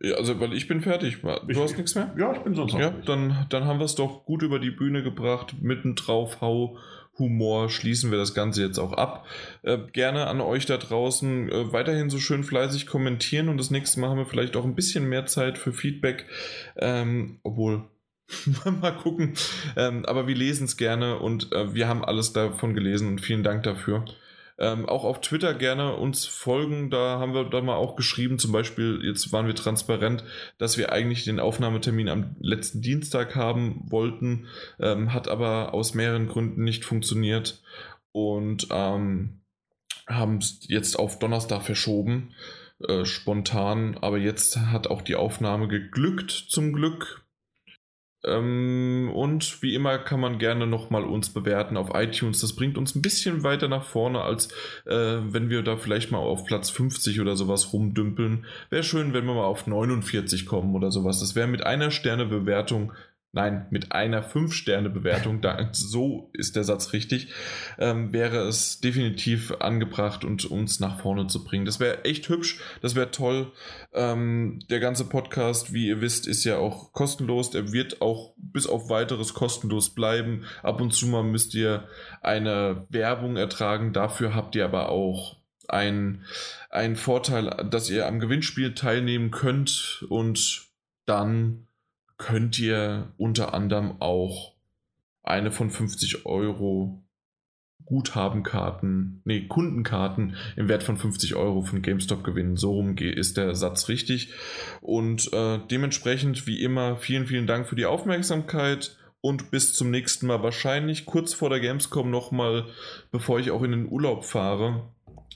also 0.02 0.40
weil 0.40 0.54
ich 0.54 0.68
bin 0.68 0.82
fertig. 0.82 1.22
Du 1.22 1.30
ich, 1.48 1.58
hast 1.58 1.78
nichts 1.78 1.96
mehr? 1.96 2.14
Ja, 2.18 2.34
ich 2.34 2.40
bin 2.40 2.56
sonst 2.56 2.74
Ja, 2.74 2.90
dann, 2.92 3.46
dann 3.50 3.66
haben 3.66 3.80
wir 3.80 3.86
es 3.86 3.96
doch 3.96 4.26
gut 4.26 4.44
über 4.44 4.60
die 4.60 4.72
Bühne 4.72 5.02
gebracht. 5.02 5.56
Mitten 5.62 5.96
drauf, 5.96 6.42
hau 6.42 6.78
Humor 7.18 7.70
schließen 7.70 8.12
wir 8.12 8.18
das 8.18 8.34
Ganze 8.34 8.62
jetzt 8.62 8.80
auch 8.80 8.94
ab. 8.94 9.26
Äh, 9.64 9.78
gerne 9.94 10.28
an 10.28 10.42
euch 10.42 10.66
da 10.66 10.78
draußen 10.78 11.50
äh, 11.50 11.72
weiterhin 11.72 12.10
so 12.10 12.20
schön 12.20 12.44
fleißig 12.44 12.88
kommentieren 12.88 13.50
und 13.50 13.58
das 13.58 13.72
nächste 13.72 14.00
Mal 14.00 14.10
haben 14.10 14.18
wir 14.18 14.26
vielleicht 14.26 14.56
auch 14.56 14.66
ein 14.66 14.76
bisschen 14.76 15.08
mehr 15.08 15.26
Zeit 15.26 15.58
für 15.58 15.74
Feedback, 15.74 16.26
ähm, 16.78 17.40
obwohl 17.44 17.84
mal 18.82 18.96
gucken. 18.96 19.34
Ähm, 19.78 20.06
aber 20.06 20.28
wir 20.28 20.36
lesen 20.36 20.66
es 20.66 20.78
gerne 20.78 21.20
und 21.20 21.52
äh, 21.54 21.74
wir 21.74 21.88
haben 21.88 22.04
alles 22.04 22.34
davon 22.34 22.74
gelesen 22.74 23.08
und 23.08 23.22
vielen 23.22 23.44
Dank 23.44 23.64
dafür. 23.64 24.06
Ähm, 24.58 24.88
auch 24.88 25.04
auf 25.04 25.22
Twitter 25.22 25.54
gerne 25.54 25.96
uns 25.96 26.26
folgen. 26.26 26.90
Da 26.90 27.20
haben 27.20 27.34
wir 27.34 27.44
dann 27.46 27.66
mal 27.66 27.76
auch 27.76 27.96
geschrieben, 27.96 28.40
zum 28.40 28.52
Beispiel, 28.52 29.02
jetzt 29.04 29.34
waren 29.34 29.48
wir 29.48 29.56
transparent, 29.56 30.24
dass 30.58 30.78
wir 30.78 30.92
eigentlich 30.92 31.26
den 31.26 31.40
Aufnahmetermin 31.40 32.08
am 32.08 32.36
letzten 32.40 32.82
Dienstag 32.82 33.36
haben 33.36 33.82
wollten, 33.88 34.48
ähm, 34.80 35.14
hat 35.14 35.28
aber 35.28 35.74
aus 35.74 35.94
mehreren 35.94 36.28
Gründen 36.28 36.64
nicht 36.64 36.86
funktioniert 36.86 37.62
und 38.12 38.68
ähm, 38.72 39.42
haben 40.08 40.38
es 40.38 40.60
jetzt 40.68 40.98
auf 40.98 41.20
Donnerstag 41.20 41.64
verschoben. 41.64 42.34
Äh, 42.80 43.06
spontan, 43.06 43.98
aber 44.02 44.18
jetzt 44.18 44.58
hat 44.58 44.88
auch 44.88 45.02
die 45.02 45.16
Aufnahme 45.16 45.68
geglückt, 45.68 46.32
zum 46.32 46.74
Glück. 46.74 47.25
Ähm, 48.26 49.12
und 49.14 49.62
wie 49.62 49.76
immer 49.76 49.98
kann 49.98 50.20
man 50.20 50.40
gerne 50.40 50.68
nochmal 50.68 51.04
uns 51.04 51.30
bewerten 51.30 51.78
auf 51.78 51.92
iTunes. 51.94 52.42
Das 52.42 52.56
bringt 52.56 52.78
uns 52.78 52.96
ein 52.96 53.02
bisschen 53.02 53.44
weiter 53.44 53.68
nach 53.68 53.84
vorne, 53.84 54.22
als 54.22 54.52
äh, 54.86 55.18
wenn 55.22 55.50
wir 55.50 55.62
da 55.62 55.78
vielleicht 55.78 56.12
mal 56.12 56.18
auf 56.18 56.46
Platz 56.46 56.70
50 56.70 57.22
oder 57.22 57.36
sowas 57.36 57.72
rumdümpeln. 57.74 58.46
Wäre 58.70 58.84
schön, 58.84 59.14
wenn 59.14 59.26
wir 59.26 59.36
mal 59.36 59.46
auf 59.46 59.68
49 59.68 60.46
kommen 60.46 60.76
oder 60.76 60.92
sowas. 60.92 61.20
Das 61.20 61.36
wäre 61.36 61.48
mit 61.48 61.66
einer 61.66 61.92
Sternebewertung 61.92 62.94
nein, 63.36 63.68
mit 63.70 63.92
einer 63.92 64.24
5-Sterne-Bewertung, 64.24 65.42
so 65.74 66.30
ist 66.34 66.56
der 66.56 66.64
Satz 66.64 66.94
richtig, 66.94 67.28
ähm, 67.78 68.14
wäre 68.14 68.48
es 68.48 68.80
definitiv 68.80 69.54
angebracht 69.60 70.24
und 70.24 70.46
uns 70.46 70.80
nach 70.80 71.02
vorne 71.02 71.28
zu 71.28 71.44
bringen. 71.44 71.66
Das 71.66 71.80
wäre 71.80 72.06
echt 72.06 72.28
hübsch, 72.30 72.62
das 72.82 72.96
wäre 72.96 73.12
toll. 73.12 73.52
Ähm, 73.94 74.60
der 74.70 74.80
ganze 74.80 75.06
Podcast, 75.06 75.74
wie 75.74 75.88
ihr 75.88 76.02
wisst, 76.02 76.28
ist 76.28 76.46
ja 76.46 76.58
auch 76.58 76.94
kostenlos. 76.94 77.54
Er 77.54 77.74
wird 77.74 78.02
auch 78.02 78.34
bis 78.38 78.68
auf 78.68 78.90
weiteres 78.90 79.34
kostenlos 79.34 79.94
bleiben. 79.94 80.46
Ab 80.64 80.80
und 80.80 80.92
zu 80.92 81.06
mal 81.08 81.24
müsst 81.24 81.54
ihr 81.56 81.90
eine 82.22 82.88
Werbung 82.90 83.36
ertragen. 83.36 83.92
Dafür 83.92 84.34
habt 84.34 84.56
ihr 84.56 84.64
aber 84.64 84.90
auch 84.90 85.38
einen 85.68 86.24
Vorteil, 86.96 87.68
dass 87.70 87.90
ihr 87.90 88.08
am 88.08 88.20
Gewinnspiel 88.20 88.76
teilnehmen 88.76 89.32
könnt 89.32 90.06
und 90.10 90.68
dann 91.06 91.65
könnt 92.18 92.60
ihr 92.60 93.14
unter 93.18 93.54
anderem 93.54 94.02
auch 94.02 94.54
eine 95.24 95.52
von 95.52 95.70
50 95.70 96.26
Euro 96.26 97.06
Guthabenkarten, 97.86 99.22
nee, 99.26 99.48
Kundenkarten 99.48 100.36
im 100.56 100.68
Wert 100.68 100.84
von 100.84 100.98
50 100.98 101.36
Euro 101.36 101.62
von 101.62 101.82
GameStop 101.82 102.24
gewinnen. 102.24 102.58
So 102.58 102.74
rum 102.74 102.98
ist 102.98 103.38
der 103.38 103.54
Satz 103.56 103.90
richtig. 103.90 104.34
Und 104.82 105.32
äh, 105.34 105.60
dementsprechend, 105.70 106.48
wie 106.48 106.64
immer, 106.64 106.98
vielen, 106.98 107.28
vielen 107.28 107.48
Dank 107.48 107.68
für 107.68 107.76
die 107.76 107.86
Aufmerksamkeit 107.86 108.98
und 109.22 109.52
bis 109.52 109.74
zum 109.74 109.92
nächsten 109.92 110.28
Mal. 110.28 110.42
Wahrscheinlich 110.42 111.06
kurz 111.06 111.34
vor 111.34 111.50
der 111.50 111.60
Gamescom 111.60 112.10
nochmal, 112.10 112.66
bevor 113.12 113.40
ich 113.40 113.52
auch 113.52 113.62
in 113.62 113.72
den 113.72 113.90
Urlaub 113.90 114.26
fahre. 114.26 114.90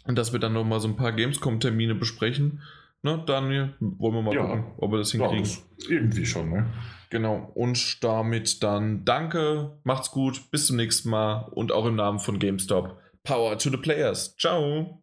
Dass 0.06 0.33
wir 0.33 0.40
dann 0.40 0.53
nochmal 0.53 0.80
so 0.80 0.88
ein 0.88 0.95
paar 0.95 1.11
Gamescom-Termine 1.11 1.93
besprechen. 1.93 2.61
Ne, 3.02 3.24
Daniel, 3.26 3.76
wollen 3.80 4.14
wir 4.14 4.22
mal 4.22 4.36
ja. 4.36 4.45
gucken, 4.45 4.74
ob 4.78 4.92
wir 4.92 4.98
das 4.98 5.11
hinkriegen. 5.11 5.45
Ja, 5.45 5.90
irgendwie 5.90 6.26
schon, 6.26 6.50
ne? 6.50 6.69
Genau, 7.10 7.50
und 7.56 8.03
damit 8.03 8.61
dann 8.61 9.06
danke, 9.06 9.80
macht's 9.84 10.11
gut, 10.11 10.52
bis 10.52 10.68
zum 10.68 10.76
nächsten 10.76 11.10
Mal 11.10 11.48
und 11.52 11.72
auch 11.72 11.86
im 11.86 11.95
Namen 11.95 12.19
von 12.19 12.40
GameStop. 12.40 13.00
Power 13.24 13.58
to 13.58 13.69
the 13.69 13.78
Players. 13.78 14.36
Ciao. 14.36 15.02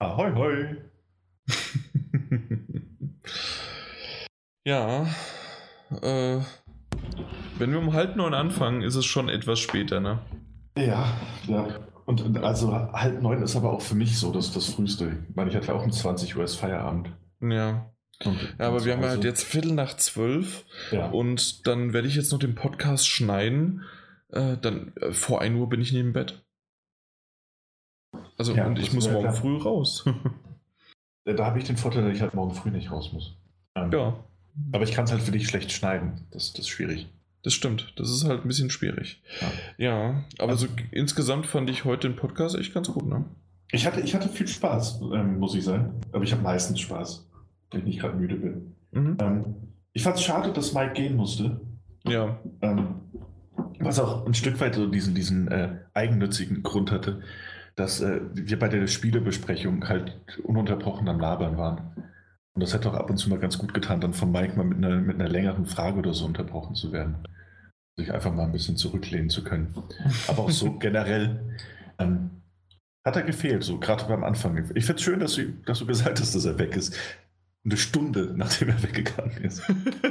Ahoi, 0.00 0.32
hoi. 0.34 0.76
ja, 4.64 5.06
äh, 6.02 6.40
wenn 7.58 7.70
wir 7.70 7.78
um 7.78 7.92
halb 7.92 8.16
neun 8.16 8.34
anfangen, 8.34 8.82
ist 8.82 8.96
es 8.96 9.06
schon 9.06 9.28
etwas 9.28 9.60
später, 9.60 10.00
ne? 10.00 10.18
Ja, 10.76 11.16
ja. 11.46 11.66
Und 12.08 12.38
also 12.38 12.72
halb 12.72 13.20
neun 13.20 13.42
ist 13.42 13.54
aber 13.54 13.70
auch 13.70 13.82
für 13.82 13.94
mich 13.94 14.18
so 14.18 14.32
das, 14.32 14.50
das 14.50 14.70
Frühste. 14.70 15.18
Ich 15.28 15.36
meine, 15.36 15.50
ich 15.50 15.56
hatte 15.56 15.74
auch 15.74 15.84
um 15.84 15.92
20 15.92 16.38
Uhr 16.38 16.48
Feierabend. 16.48 17.10
Ja. 17.42 17.92
Und, 18.24 18.54
ja, 18.58 18.66
aber 18.66 18.86
wir 18.86 18.94
haben 18.94 19.04
halt 19.04 19.24
jetzt 19.24 19.44
Viertel 19.44 19.74
nach 19.74 19.94
zwölf 19.94 20.64
ja. 20.90 21.10
und 21.10 21.66
dann 21.66 21.92
werde 21.92 22.08
ich 22.08 22.14
jetzt 22.14 22.32
noch 22.32 22.38
den 22.38 22.54
Podcast 22.54 23.06
schneiden. 23.06 23.82
Äh, 24.30 24.56
dann 24.56 24.94
äh, 24.96 25.12
vor 25.12 25.42
1 25.42 25.54
Uhr 25.54 25.68
bin 25.68 25.82
ich 25.82 25.92
neben 25.92 26.14
Bett. 26.14 26.42
Also, 28.38 28.54
ja, 28.54 28.66
und 28.66 28.78
ich 28.78 28.94
muss 28.94 29.06
morgen 29.10 29.24
klar. 29.24 29.34
früh 29.34 29.58
raus. 29.58 30.06
da 31.26 31.44
habe 31.44 31.58
ich 31.58 31.66
den 31.66 31.76
Vorteil, 31.76 32.04
dass 32.04 32.16
ich 32.16 32.22
halt 32.22 32.32
morgen 32.32 32.54
früh 32.54 32.70
nicht 32.70 32.90
raus 32.90 33.12
muss. 33.12 33.36
Ähm, 33.74 33.92
ja. 33.92 34.24
Aber 34.72 34.84
ich 34.84 34.92
kann 34.92 35.04
es 35.04 35.12
halt 35.12 35.20
für 35.20 35.32
dich 35.32 35.46
schlecht 35.46 35.72
schneiden. 35.72 36.26
Das, 36.30 36.54
das 36.54 36.60
ist 36.60 36.68
schwierig. 36.68 37.06
Das 37.42 37.52
stimmt, 37.52 37.92
das 37.96 38.10
ist 38.10 38.24
halt 38.24 38.42
ein 38.42 38.48
bisschen 38.48 38.70
schwierig. 38.70 39.22
Ja, 39.78 39.90
ja 39.90 40.24
aber 40.38 40.52
also, 40.52 40.66
so 40.66 40.72
insgesamt 40.90 41.46
fand 41.46 41.70
ich 41.70 41.84
heute 41.84 42.08
den 42.08 42.16
Podcast 42.16 42.56
echt 42.56 42.74
ganz 42.74 42.88
gut, 42.88 43.06
ne? 43.06 43.24
Ich 43.70 43.86
hatte, 43.86 44.00
ich 44.00 44.14
hatte 44.14 44.28
viel 44.28 44.48
Spaß, 44.48 45.00
ähm, 45.14 45.38
muss 45.38 45.54
ich 45.54 45.64
sagen. 45.64 46.00
Aber 46.12 46.24
ich 46.24 46.32
habe 46.32 46.42
meistens 46.42 46.80
Spaß, 46.80 47.28
wenn 47.70 47.80
ich 47.80 47.86
nicht 47.86 48.00
gerade 48.00 48.16
müde 48.16 48.36
bin. 48.36 48.74
Mhm. 48.92 49.16
Ähm, 49.20 49.54
ich 49.92 50.02
fand 50.02 50.16
es 50.16 50.22
schade, 50.22 50.52
dass 50.52 50.72
Mike 50.72 50.94
gehen 50.94 51.16
musste. 51.16 51.60
Ja. 52.06 52.38
Ähm, 52.62 52.96
was 53.80 54.00
auch 54.00 54.26
ein 54.26 54.34
Stück 54.34 54.60
weit 54.60 54.74
so 54.74 54.86
diesen, 54.86 55.14
diesen 55.14 55.48
äh, 55.48 55.76
eigennützigen 55.94 56.62
Grund 56.62 56.90
hatte, 56.90 57.22
dass 57.76 58.00
äh, 58.00 58.20
wir 58.32 58.58
bei 58.58 58.68
der 58.68 58.86
Spielebesprechung 58.86 59.88
halt 59.88 60.20
ununterbrochen 60.42 61.08
am 61.08 61.20
Labern 61.20 61.56
waren. 61.56 61.92
Und 62.54 62.62
das 62.62 62.74
hätte 62.74 62.90
auch 62.90 62.94
ab 62.94 63.10
und 63.10 63.18
zu 63.18 63.28
mal 63.28 63.38
ganz 63.38 63.58
gut 63.58 63.72
getan, 63.72 64.00
dann 64.00 64.14
von 64.14 64.32
Mike 64.32 64.56
mal 64.56 64.64
mit 64.64 64.78
einer, 64.78 64.96
mit 64.96 65.20
einer 65.20 65.28
längeren 65.28 65.66
Frage 65.66 65.98
oder 65.98 66.14
so 66.14 66.24
unterbrochen 66.24 66.74
zu 66.74 66.92
werden. 66.92 67.16
Sich 67.96 68.12
einfach 68.12 68.32
mal 68.32 68.44
ein 68.44 68.52
bisschen 68.52 68.76
zurücklehnen 68.76 69.30
zu 69.30 69.44
können. 69.44 69.74
Aber 70.26 70.44
auch 70.44 70.50
so 70.50 70.72
generell 70.78 71.56
ähm, 71.98 72.30
hat 73.06 73.16
er 73.16 73.22
gefehlt, 73.22 73.62
so 73.64 73.78
gerade 73.78 74.04
beim 74.04 74.24
Anfang. 74.24 74.56
Ich 74.74 74.84
finde 74.84 74.98
es 74.98 75.02
schön, 75.02 75.20
dass 75.20 75.34
du, 75.34 75.52
dass 75.66 75.78
du 75.78 75.86
gesagt 75.86 76.20
hast, 76.20 76.34
dass 76.34 76.44
er 76.44 76.58
weg 76.58 76.76
ist 76.76 76.96
eine 77.68 77.76
Stunde, 77.76 78.32
nachdem 78.36 78.68
er 78.68 78.82
weggegangen 78.82 79.36
ist. 79.44 79.62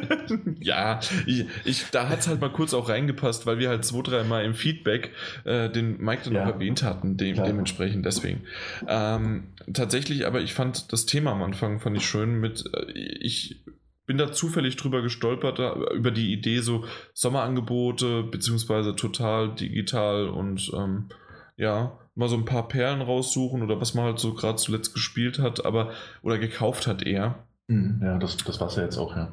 ja, 0.59 0.99
ich, 1.25 1.45
ich, 1.65 1.85
da 1.91 2.09
hat 2.09 2.19
es 2.19 2.27
halt 2.27 2.39
mal 2.39 2.51
kurz 2.51 2.73
auch 2.73 2.89
reingepasst, 2.89 3.45
weil 3.45 3.59
wir 3.59 3.69
halt 3.69 3.83
zwei, 3.83 4.01
dreimal 4.01 4.45
im 4.45 4.53
Feedback 4.53 5.11
äh, 5.43 5.69
den 5.69 5.99
Mike 5.99 6.23
dann 6.25 6.33
ja. 6.33 6.45
noch 6.45 6.53
erwähnt 6.53 6.83
hatten, 6.83 7.17
de 7.17 7.33
Klar. 7.33 7.47
dementsprechend 7.47 8.05
deswegen. 8.05 8.43
Ähm, 8.87 9.49
tatsächlich, 9.73 10.27
aber 10.27 10.41
ich 10.41 10.53
fand 10.53 10.91
das 10.93 11.05
Thema 11.05 11.31
am 11.31 11.43
Anfang 11.43 11.79
fand 11.79 11.97
ich 11.97 12.05
schön 12.05 12.39
mit, 12.39 12.63
äh, 12.73 12.91
ich 12.91 13.63
bin 14.05 14.17
da 14.17 14.31
zufällig 14.31 14.77
drüber 14.77 15.01
gestolpert, 15.01 15.59
über 15.93 16.11
die 16.11 16.31
Idee 16.31 16.59
so 16.59 16.85
Sommerangebote, 17.13 18.23
beziehungsweise 18.23 18.95
total 18.95 19.53
digital 19.53 20.29
und 20.29 20.71
ähm, 20.73 21.09
ja, 21.57 21.97
mal 22.15 22.29
so 22.29 22.35
ein 22.35 22.45
paar 22.45 22.67
Perlen 22.67 23.01
raussuchen 23.01 23.61
oder 23.61 23.79
was 23.79 23.93
man 23.93 24.05
halt 24.05 24.19
so 24.19 24.33
gerade 24.33 24.57
zuletzt 24.57 24.93
gespielt 24.93 25.39
hat, 25.39 25.65
aber 25.65 25.91
oder 26.23 26.37
gekauft 26.39 26.87
hat 26.87 27.03
eher. 27.03 27.46
Mhm, 27.67 27.99
ja, 28.01 28.17
das, 28.17 28.37
das 28.37 28.59
war 28.59 28.67
es 28.67 28.75
ja 28.75 28.83
jetzt 28.83 28.97
auch, 28.97 29.15
ja. 29.15 29.31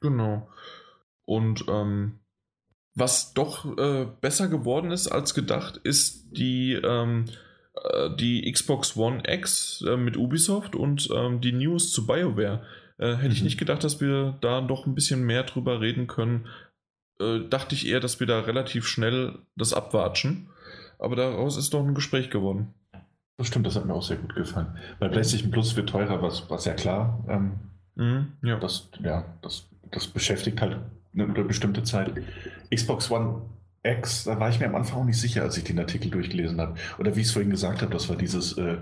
Genau. 0.00 0.48
Und 1.24 1.64
ähm, 1.68 2.18
was 2.94 3.34
doch 3.34 3.76
äh, 3.78 4.06
besser 4.20 4.48
geworden 4.48 4.90
ist 4.90 5.08
als 5.08 5.34
gedacht, 5.34 5.76
ist 5.78 6.36
die, 6.36 6.72
ähm, 6.72 7.26
äh, 7.74 8.10
die 8.16 8.50
Xbox 8.50 8.96
One 8.96 9.22
X 9.26 9.84
äh, 9.86 9.96
mit 9.96 10.16
Ubisoft 10.16 10.74
und 10.74 11.08
ähm, 11.14 11.40
die 11.40 11.52
News 11.52 11.92
zu 11.92 12.06
BioWare. 12.06 12.62
Äh, 12.98 13.16
hätte 13.16 13.26
mhm. 13.26 13.32
ich 13.32 13.42
nicht 13.42 13.58
gedacht, 13.58 13.84
dass 13.84 14.00
wir 14.00 14.38
da 14.40 14.60
doch 14.60 14.86
ein 14.86 14.94
bisschen 14.94 15.24
mehr 15.24 15.42
drüber 15.42 15.80
reden 15.80 16.06
können. 16.06 16.46
Äh, 17.20 17.40
dachte 17.48 17.74
ich 17.74 17.86
eher, 17.86 18.00
dass 18.00 18.20
wir 18.20 18.26
da 18.26 18.40
relativ 18.40 18.86
schnell 18.86 19.38
das 19.56 19.74
abwatschen. 19.74 20.48
Aber 20.98 21.16
daraus 21.16 21.58
ist 21.58 21.74
doch 21.74 21.84
ein 21.84 21.94
Gespräch 21.94 22.30
geworden. 22.30 22.72
Das 23.36 23.48
stimmt, 23.48 23.66
das 23.66 23.76
hat 23.76 23.84
mir 23.84 23.92
auch 23.92 24.02
sehr 24.02 24.16
gut 24.16 24.34
gefallen. 24.34 24.78
Weil 24.98 25.10
PlayStation 25.10 25.50
Plus 25.50 25.76
wird 25.76 25.90
teurer, 25.90 26.22
was, 26.22 26.48
was 26.48 26.64
ja 26.64 26.72
klar. 26.72 27.22
Ähm, 27.28 27.60
mhm, 27.96 28.32
ja. 28.42 28.58
Das, 28.58 28.88
ja, 29.00 29.24
das, 29.42 29.68
das 29.90 30.06
beschäftigt 30.06 30.60
halt 30.60 30.78
eine, 31.14 31.26
bestimmte 31.26 31.82
Zeit. 31.82 32.12
Xbox 32.72 33.10
One 33.10 33.42
X, 33.82 34.24
da 34.24 34.38
war 34.38 34.48
ich 34.48 34.60
mir 34.60 34.66
am 34.66 34.74
Anfang 34.74 35.00
auch 35.00 35.04
nicht 35.04 35.20
sicher, 35.20 35.42
als 35.42 35.56
ich 35.56 35.64
den 35.64 35.78
Artikel 35.78 36.10
durchgelesen 36.10 36.60
habe. 36.60 36.74
Oder 36.98 37.14
wie 37.16 37.20
ich 37.20 37.26
es 37.26 37.32
vorhin 37.32 37.50
gesagt 37.50 37.82
habe, 37.82 37.92
das 37.92 38.08
war 38.08 38.16
dieses, 38.16 38.56
äh, 38.58 38.78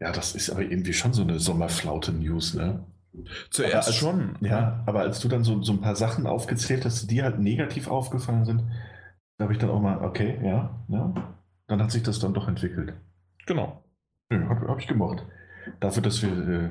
ja, 0.00 0.12
das 0.12 0.34
ist 0.34 0.50
aber 0.50 0.62
irgendwie 0.62 0.92
schon 0.92 1.12
so 1.12 1.22
eine 1.22 1.38
Sommerflaute-News, 1.38 2.54
ne? 2.54 2.84
Zuerst 3.50 3.88
als, 3.88 3.96
schon. 3.96 4.36
Ja, 4.40 4.82
aber 4.86 5.00
als 5.00 5.20
du 5.20 5.28
dann 5.28 5.42
so, 5.42 5.62
so 5.62 5.72
ein 5.72 5.80
paar 5.80 5.96
Sachen 5.96 6.26
aufgezählt 6.26 6.84
hast, 6.84 7.10
die 7.10 7.22
halt 7.22 7.38
negativ 7.38 7.88
aufgefallen 7.88 8.44
sind, 8.44 8.62
da 9.38 9.44
habe 9.44 9.52
ich 9.52 9.58
dann 9.58 9.70
auch 9.70 9.80
mal, 9.80 9.98
okay, 9.98 10.38
ja, 10.42 10.84
ja, 10.88 11.34
dann 11.66 11.82
hat 11.82 11.90
sich 11.90 12.02
das 12.02 12.18
dann 12.18 12.34
doch 12.34 12.48
entwickelt. 12.48 12.94
Genau. 13.46 13.82
Ja, 14.30 14.48
habe 14.48 14.68
hab 14.68 14.78
ich 14.80 14.86
gemocht. 14.86 15.24
Dafür, 15.80 16.02
dass 16.02 16.22
wir. 16.22 16.30
Äh, 16.30 16.70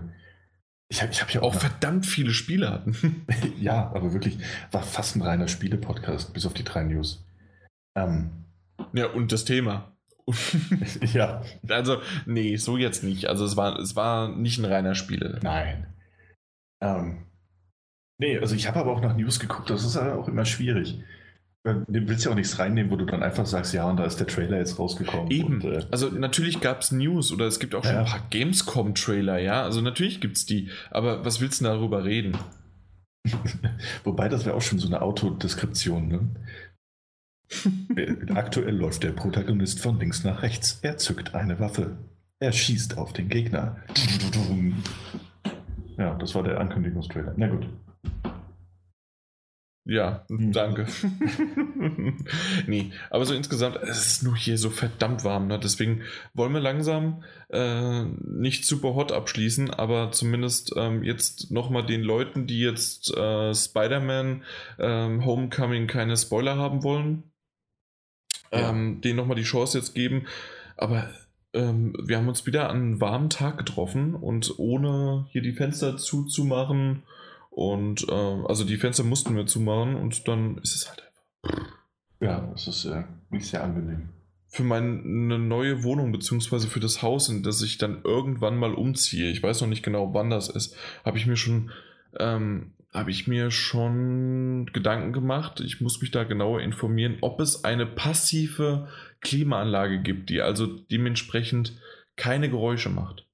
ich 0.89 1.01
habe 1.01 1.11
ich 1.11 1.21
hab 1.21 1.31
ja 1.31 1.41
auch, 1.41 1.55
auch 1.55 1.59
verdammt 1.59 2.05
viele 2.05 2.31
Spiele 2.31 2.69
hatten. 2.69 3.25
ja, 3.59 3.91
aber 3.93 4.13
wirklich, 4.13 4.37
war 4.71 4.83
fast 4.83 5.15
ein 5.15 5.21
reiner 5.21 5.47
Spiele-Podcast, 5.47 6.33
bis 6.33 6.45
auf 6.45 6.53
die 6.53 6.63
drei 6.63 6.83
News. 6.83 7.25
Ähm, 7.97 8.29
ja, 8.93 9.07
und 9.07 9.31
das 9.31 9.45
Thema. 9.45 9.91
ja. 11.13 11.43
Also, 11.67 12.01
nee, 12.25 12.55
so 12.57 12.77
jetzt 12.77 13.03
nicht. 13.03 13.27
Also, 13.27 13.45
es 13.45 13.57
war, 13.57 13.79
es 13.79 13.95
war 13.95 14.29
nicht 14.29 14.59
ein 14.59 14.65
reiner 14.65 14.95
Spiele. 14.95 15.39
Nein. 15.41 15.87
Ähm, 16.81 17.25
nee, 18.19 18.37
also 18.37 18.55
ich 18.55 18.67
habe 18.67 18.79
aber 18.79 18.91
auch 18.91 19.01
nach 19.01 19.15
News 19.15 19.39
geguckt, 19.39 19.69
das 19.69 19.85
ist 19.85 19.95
ja 19.95 20.15
auch 20.15 20.27
immer 20.27 20.45
schwierig. 20.45 20.99
Du 21.65 22.07
willst 22.07 22.23
ja 22.25 22.31
auch 22.31 22.35
nichts 22.35 22.59
reinnehmen, 22.59 22.91
wo 22.91 22.95
du 22.95 23.05
dann 23.05 23.23
einfach 23.23 23.47
sagst, 23.47 23.73
ja, 23.73 23.89
und 23.89 23.97
da 23.97 24.05
ist 24.05 24.17
der 24.19 24.27
Trailer 24.27 24.59
jetzt 24.59 24.77
rausgekommen. 24.77 25.31
Eben. 25.31 25.61
Und, 25.61 25.63
äh, 25.65 25.83
also 25.91 26.09
natürlich 26.09 26.61
gab 26.61 26.81
es 26.81 26.91
News 26.91 27.31
oder 27.31 27.45
es 27.47 27.59
gibt 27.59 27.73
auch 27.73 27.83
schon 27.83 27.93
Ja. 27.95 28.01
ein 28.01 28.05
paar 28.05 28.27
Gamescom-Trailer, 28.29 29.39
ja. 29.39 29.63
Also 29.63 29.81
natürlich 29.81 30.21
gibt 30.21 30.37
es 30.37 30.45
die. 30.45 30.69
Aber 30.91 31.25
was 31.25 31.41
willst 31.41 31.61
du 31.61 31.65
darüber 31.65 32.03
reden? 32.05 32.37
wobei, 34.03 34.29
das 34.29 34.45
wäre 34.45 34.55
auch 34.55 34.61
schon 34.61 34.77
so 34.77 34.85
eine 34.87 35.01
Autodeskription. 35.01 36.07
Ne? 36.07 36.29
Äh, 37.95 38.15
Aktuell 38.35 38.75
läuft 38.75 39.01
der 39.03 39.11
Protagonist 39.13 39.79
von 39.79 39.99
links 39.99 40.23
nach 40.23 40.43
rechts. 40.43 40.79
Er 40.83 40.97
zückt 40.97 41.33
eine 41.33 41.59
Waffe. 41.59 41.97
Er 42.39 42.51
schießt 42.51 42.97
auf 42.99 43.11
den 43.13 43.27
Gegner. 43.29 43.77
Ja, 45.97 46.13
das 46.15 46.35
war 46.35 46.43
der 46.43 46.59
Ankündigungstrailer. 46.59 47.33
Na 47.37 47.47
gut. 47.47 47.69
Ja, 49.87 50.25
Mhm. 50.29 50.51
danke. 50.51 50.87
nee, 52.67 52.91
aber 53.09 53.25
so 53.25 53.33
insgesamt, 53.33 53.77
es 53.83 54.07
ist 54.07 54.23
nur 54.23 54.35
hier 54.35 54.57
so 54.57 54.69
verdammt 54.71 55.23
warm, 55.23 55.47
ne? 55.47 55.59
Deswegen 55.59 56.01
wollen 56.33 56.53
wir 56.53 56.59
langsam 56.59 57.23
äh, 57.49 58.03
nicht 58.03 58.65
super 58.65 58.95
hot 58.95 59.11
abschließen, 59.11 59.69
aber 59.69 60.11
zumindest 60.11 60.73
ähm, 60.75 61.03
jetzt 61.03 61.51
nochmal 61.51 61.85
den 61.85 62.01
Leuten, 62.01 62.47
die 62.47 62.59
jetzt 62.61 63.15
äh, 63.15 63.53
Spider-Man 63.53 64.43
ähm, 64.79 65.23
Homecoming 65.25 65.85
keine 65.87 66.17
Spoiler 66.17 66.57
haben 66.57 66.83
wollen, 66.83 67.23
Ja. 68.51 68.69
ähm, 68.71 69.01
denen 69.01 69.17
nochmal 69.17 69.37
die 69.37 69.43
Chance 69.43 69.77
jetzt 69.77 69.93
geben. 69.93 70.25
Aber 70.77 71.09
ähm, 71.53 71.93
wir 72.03 72.17
haben 72.17 72.27
uns 72.27 72.45
wieder 72.45 72.69
an 72.69 72.75
einem 72.77 73.01
warmen 73.01 73.29
Tag 73.29 73.57
getroffen 73.59 74.15
und 74.15 74.57
ohne 74.57 75.27
hier 75.29 75.41
die 75.43 75.53
Fenster 75.53 75.97
zuzumachen 75.97 77.03
und 77.55 78.05
äh, 78.09 78.11
also 78.11 78.65
die 78.65 78.75
Fenster 78.75 79.03
mussten 79.03 79.33
wir 79.35 79.45
zumachen 79.45 79.95
und 79.95 80.27
dann 80.27 80.57
ist 80.57 80.75
es 80.75 80.89
halt 80.89 81.03
einfach. 81.07 81.67
Ja, 82.19 82.41
das 82.51 82.67
ist 82.67 82.83
äh, 82.83 83.03
nicht 83.29 83.45
sehr 83.45 83.63
angenehm. 83.63 84.09
Für 84.47 84.63
meine 84.63 84.85
neue 85.39 85.83
Wohnung, 85.83 86.11
beziehungsweise 86.11 86.67
für 86.67 86.81
das 86.81 87.01
Haus, 87.01 87.29
in 87.29 87.43
das 87.43 87.61
ich 87.61 87.77
dann 87.77 88.01
irgendwann 88.03 88.57
mal 88.57 88.73
umziehe, 88.73 89.31
ich 89.31 89.41
weiß 89.41 89.61
noch 89.61 89.69
nicht 89.69 89.83
genau, 89.83 90.13
wann 90.13 90.29
das 90.29 90.49
ist, 90.49 90.75
habe 91.05 91.17
ich 91.17 91.27
mir 91.27 91.37
schon, 91.37 91.71
ähm, 92.19 92.73
habe 92.93 93.11
ich 93.11 93.25
mir 93.25 93.51
schon 93.51 94.65
Gedanken 94.73 95.13
gemacht. 95.13 95.61
Ich 95.61 95.79
muss 95.79 96.01
mich 96.01 96.11
da 96.11 96.25
genauer 96.25 96.61
informieren, 96.61 97.19
ob 97.21 97.39
es 97.39 97.63
eine 97.63 97.85
passive 97.85 98.89
Klimaanlage 99.21 100.01
gibt, 100.01 100.29
die 100.29 100.41
also 100.41 100.67
dementsprechend 100.67 101.79
keine 102.17 102.49
Geräusche 102.49 102.89
macht. 102.89 103.25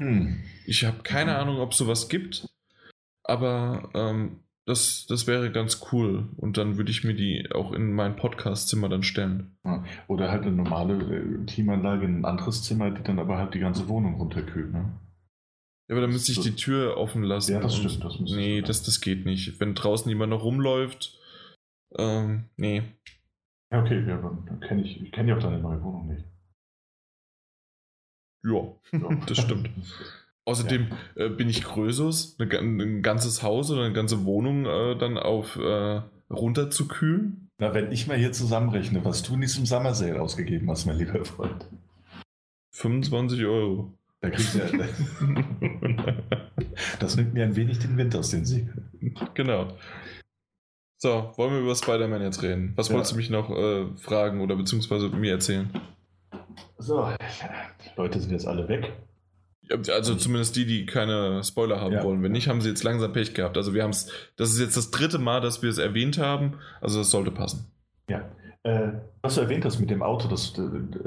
Hm. 0.00 0.44
Ich 0.64 0.84
habe 0.84 1.02
keine 1.02 1.32
Mhm. 1.32 1.36
Ahnung, 1.38 1.58
ob 1.58 1.72
es 1.72 1.78
sowas 1.78 2.08
gibt, 2.08 2.48
aber 3.26 3.90
ähm, 3.94 4.40
das, 4.66 5.06
das 5.08 5.26
wäre 5.26 5.52
ganz 5.52 5.80
cool. 5.92 6.28
Und 6.36 6.58
dann 6.58 6.76
würde 6.76 6.90
ich 6.90 7.04
mir 7.04 7.14
die 7.14 7.48
auch 7.52 7.72
in 7.72 7.92
mein 7.92 8.16
Podcastzimmer 8.16 8.88
dann 8.88 9.04
stellen. 9.04 9.56
Oder 10.08 10.30
halt 10.30 10.42
eine 10.42 10.52
normale 10.52 10.94
äh, 10.94 11.44
Klimaanlage 11.46 12.04
in 12.04 12.20
ein 12.20 12.24
anderes 12.24 12.64
Zimmer, 12.64 12.90
die 12.90 13.02
dann 13.02 13.18
aber 13.18 13.38
halt 13.38 13.54
die 13.54 13.60
ganze 13.60 13.88
Wohnung 13.88 14.16
runterkühlt. 14.16 14.72
Ne? 14.72 14.92
Ja, 15.88 15.94
aber 15.94 16.00
dann 16.00 16.10
müsste 16.10 16.32
ich 16.32 16.40
die 16.40 16.56
Tür 16.56 16.96
offen 16.96 17.22
lassen. 17.22 17.52
Ja, 17.52 17.60
das 17.60 17.76
stimmt, 17.76 18.02
das 18.04 18.18
nee, 18.18 18.60
das, 18.60 18.82
das 18.82 19.00
geht 19.00 19.24
nicht. 19.24 19.60
Wenn 19.60 19.76
draußen 19.76 20.08
jemand 20.08 20.30
noch 20.30 20.42
rumläuft, 20.42 21.16
ähm, 21.96 22.46
nee. 22.56 22.82
Ja, 23.70 23.82
okay, 23.82 24.04
ja, 24.06 24.16
dann 24.16 24.60
kenne 24.60 24.82
ich, 24.82 25.00
ich 25.00 25.12
kenne 25.12 25.30
ja 25.30 25.36
auch 25.36 25.42
deine 25.42 25.60
neue 25.60 25.80
Wohnung 25.82 26.08
nicht. 26.08 26.24
Ja, 28.44 28.74
Ja. 28.92 29.16
das 29.26 29.38
stimmt. 29.38 29.70
Außerdem 30.46 30.86
äh, 31.16 31.28
bin 31.28 31.48
ich 31.48 31.64
Größus, 31.64 32.38
eine, 32.38 32.58
ein 32.58 33.02
ganzes 33.02 33.42
Haus 33.42 33.70
oder 33.70 33.82
eine 33.82 33.92
ganze 33.92 34.24
Wohnung 34.24 34.64
äh, 34.64 34.96
dann 34.96 35.18
auf 35.18 35.56
äh, 35.56 36.00
runterzukühlen. 36.30 37.50
Na, 37.58 37.74
wenn 37.74 37.90
ich 37.90 38.06
mal 38.06 38.16
hier 38.16 38.32
zusammenrechne, 38.32 39.04
was 39.04 39.22
du 39.22 39.34
in 39.34 39.40
diesem 39.40 39.66
Summer 39.66 39.94
Sale 39.94 40.20
ausgegeben 40.20 40.70
hast, 40.70 40.86
mein 40.86 40.98
lieber 40.98 41.24
Freund. 41.24 41.66
25 42.72 43.44
Euro. 43.44 43.92
Da 44.20 44.30
kriegst 44.30 44.54
du 44.54 44.58
ja, 44.58 44.66
das 47.00 47.16
nimmt 47.16 47.34
mir 47.34 47.44
ein 47.44 47.56
wenig 47.56 47.78
den 47.80 47.96
Wind 47.96 48.14
aus 48.16 48.30
den 48.30 48.44
Segeln. 48.44 48.90
Genau. 49.34 49.68
So, 50.98 51.32
wollen 51.36 51.52
wir 51.52 51.60
über 51.60 51.74
Spider-Man 51.74 52.22
jetzt 52.22 52.42
reden? 52.42 52.72
Was 52.76 52.88
Ja. 52.88 52.94
wolltest 52.94 53.12
du 53.12 53.16
mich 53.16 53.30
noch 53.30 53.50
äh, 53.50 53.86
fragen 53.96 54.40
oder 54.40 54.56
beziehungsweise 54.56 55.08
mir 55.10 55.32
erzählen? 55.32 55.70
So, 56.78 57.06
Leute 57.96 58.20
sind 58.20 58.30
jetzt 58.32 58.46
alle 58.46 58.68
weg. 58.68 58.92
Also 59.92 60.14
zumindest 60.14 60.56
die, 60.56 60.64
die 60.66 60.86
keine 60.86 61.42
Spoiler 61.44 61.80
haben 61.80 61.92
Ja. 61.94 62.04
wollen. 62.04 62.22
Wenn 62.22 62.32
nicht, 62.32 62.48
haben 62.48 62.60
sie 62.60 62.68
jetzt 62.68 62.84
langsam 62.84 63.12
Pech 63.12 63.34
gehabt. 63.34 63.56
Also 63.56 63.74
wir 63.74 63.82
haben 63.82 63.90
es, 63.90 64.10
das 64.36 64.50
ist 64.50 64.60
jetzt 64.60 64.76
das 64.76 64.90
dritte 64.90 65.18
Mal, 65.18 65.40
dass 65.40 65.62
wir 65.62 65.70
es 65.70 65.78
erwähnt 65.78 66.18
haben. 66.18 66.54
Also 66.80 66.98
das 67.00 67.10
sollte 67.10 67.30
passen. 67.30 67.66
Ja. 68.08 68.24
Äh, 68.62 68.92
was 69.22 69.36
du 69.36 69.40
erwähnt 69.42 69.64
hast 69.64 69.78
mit 69.78 69.90
dem 69.90 70.02
Auto, 70.02 70.28
das, 70.28 70.52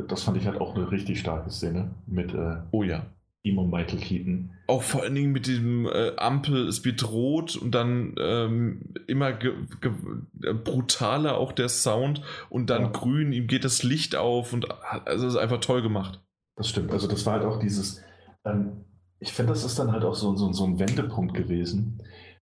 das 0.07 0.23
fand 0.23 0.37
ich 0.37 0.45
halt 0.45 0.59
auch 0.61 0.75
eine 0.75 0.91
richtig 0.91 1.19
starke 1.19 1.49
Szene 1.49 1.91
mit 2.07 2.33
äh, 2.33 2.57
Oh 2.71 2.83
ja. 2.83 3.05
ihm 3.43 3.57
und 3.57 3.69
Michael 3.69 3.99
Keaton. 3.99 4.51
Auch 4.67 4.83
vor 4.83 5.01
allen 5.03 5.15
Dingen 5.15 5.31
mit 5.31 5.47
dem 5.47 5.85
äh, 5.85 6.11
Ampel, 6.17 6.67
es 6.67 6.85
wird 6.85 7.09
rot 7.11 7.55
und 7.57 7.71
dann 7.75 8.15
ähm, 8.19 8.93
immer 9.07 9.29
äh, 9.29 10.53
brutaler 10.53 11.37
auch 11.37 11.51
der 11.51 11.69
Sound 11.69 12.21
und 12.49 12.69
dann 12.69 12.83
Ja. 12.83 12.87
grün, 12.89 13.33
ihm 13.33 13.47
geht 13.47 13.63
das 13.65 13.83
Licht 13.83 14.15
auf 14.15 14.53
und 14.53 14.67
also 15.05 15.27
es 15.27 15.33
ist 15.33 15.39
einfach 15.39 15.59
toll 15.59 15.81
gemacht. 15.81 16.21
Das 16.55 16.69
stimmt. 16.69 16.91
Also 16.91 17.07
das 17.07 17.25
war 17.25 17.33
halt 17.35 17.45
auch 17.45 17.59
dieses, 17.59 18.01
ähm, 18.45 18.85
ich 19.19 19.33
finde, 19.33 19.53
das 19.53 19.63
ist 19.65 19.77
dann 19.79 19.91
halt 19.91 20.03
auch 20.05 20.15
so, 20.15 20.35
so, 20.35 20.51
so 20.53 20.65
ein 20.65 20.79
Wendepunkt 20.79 21.33
gewesen, 21.33 22.01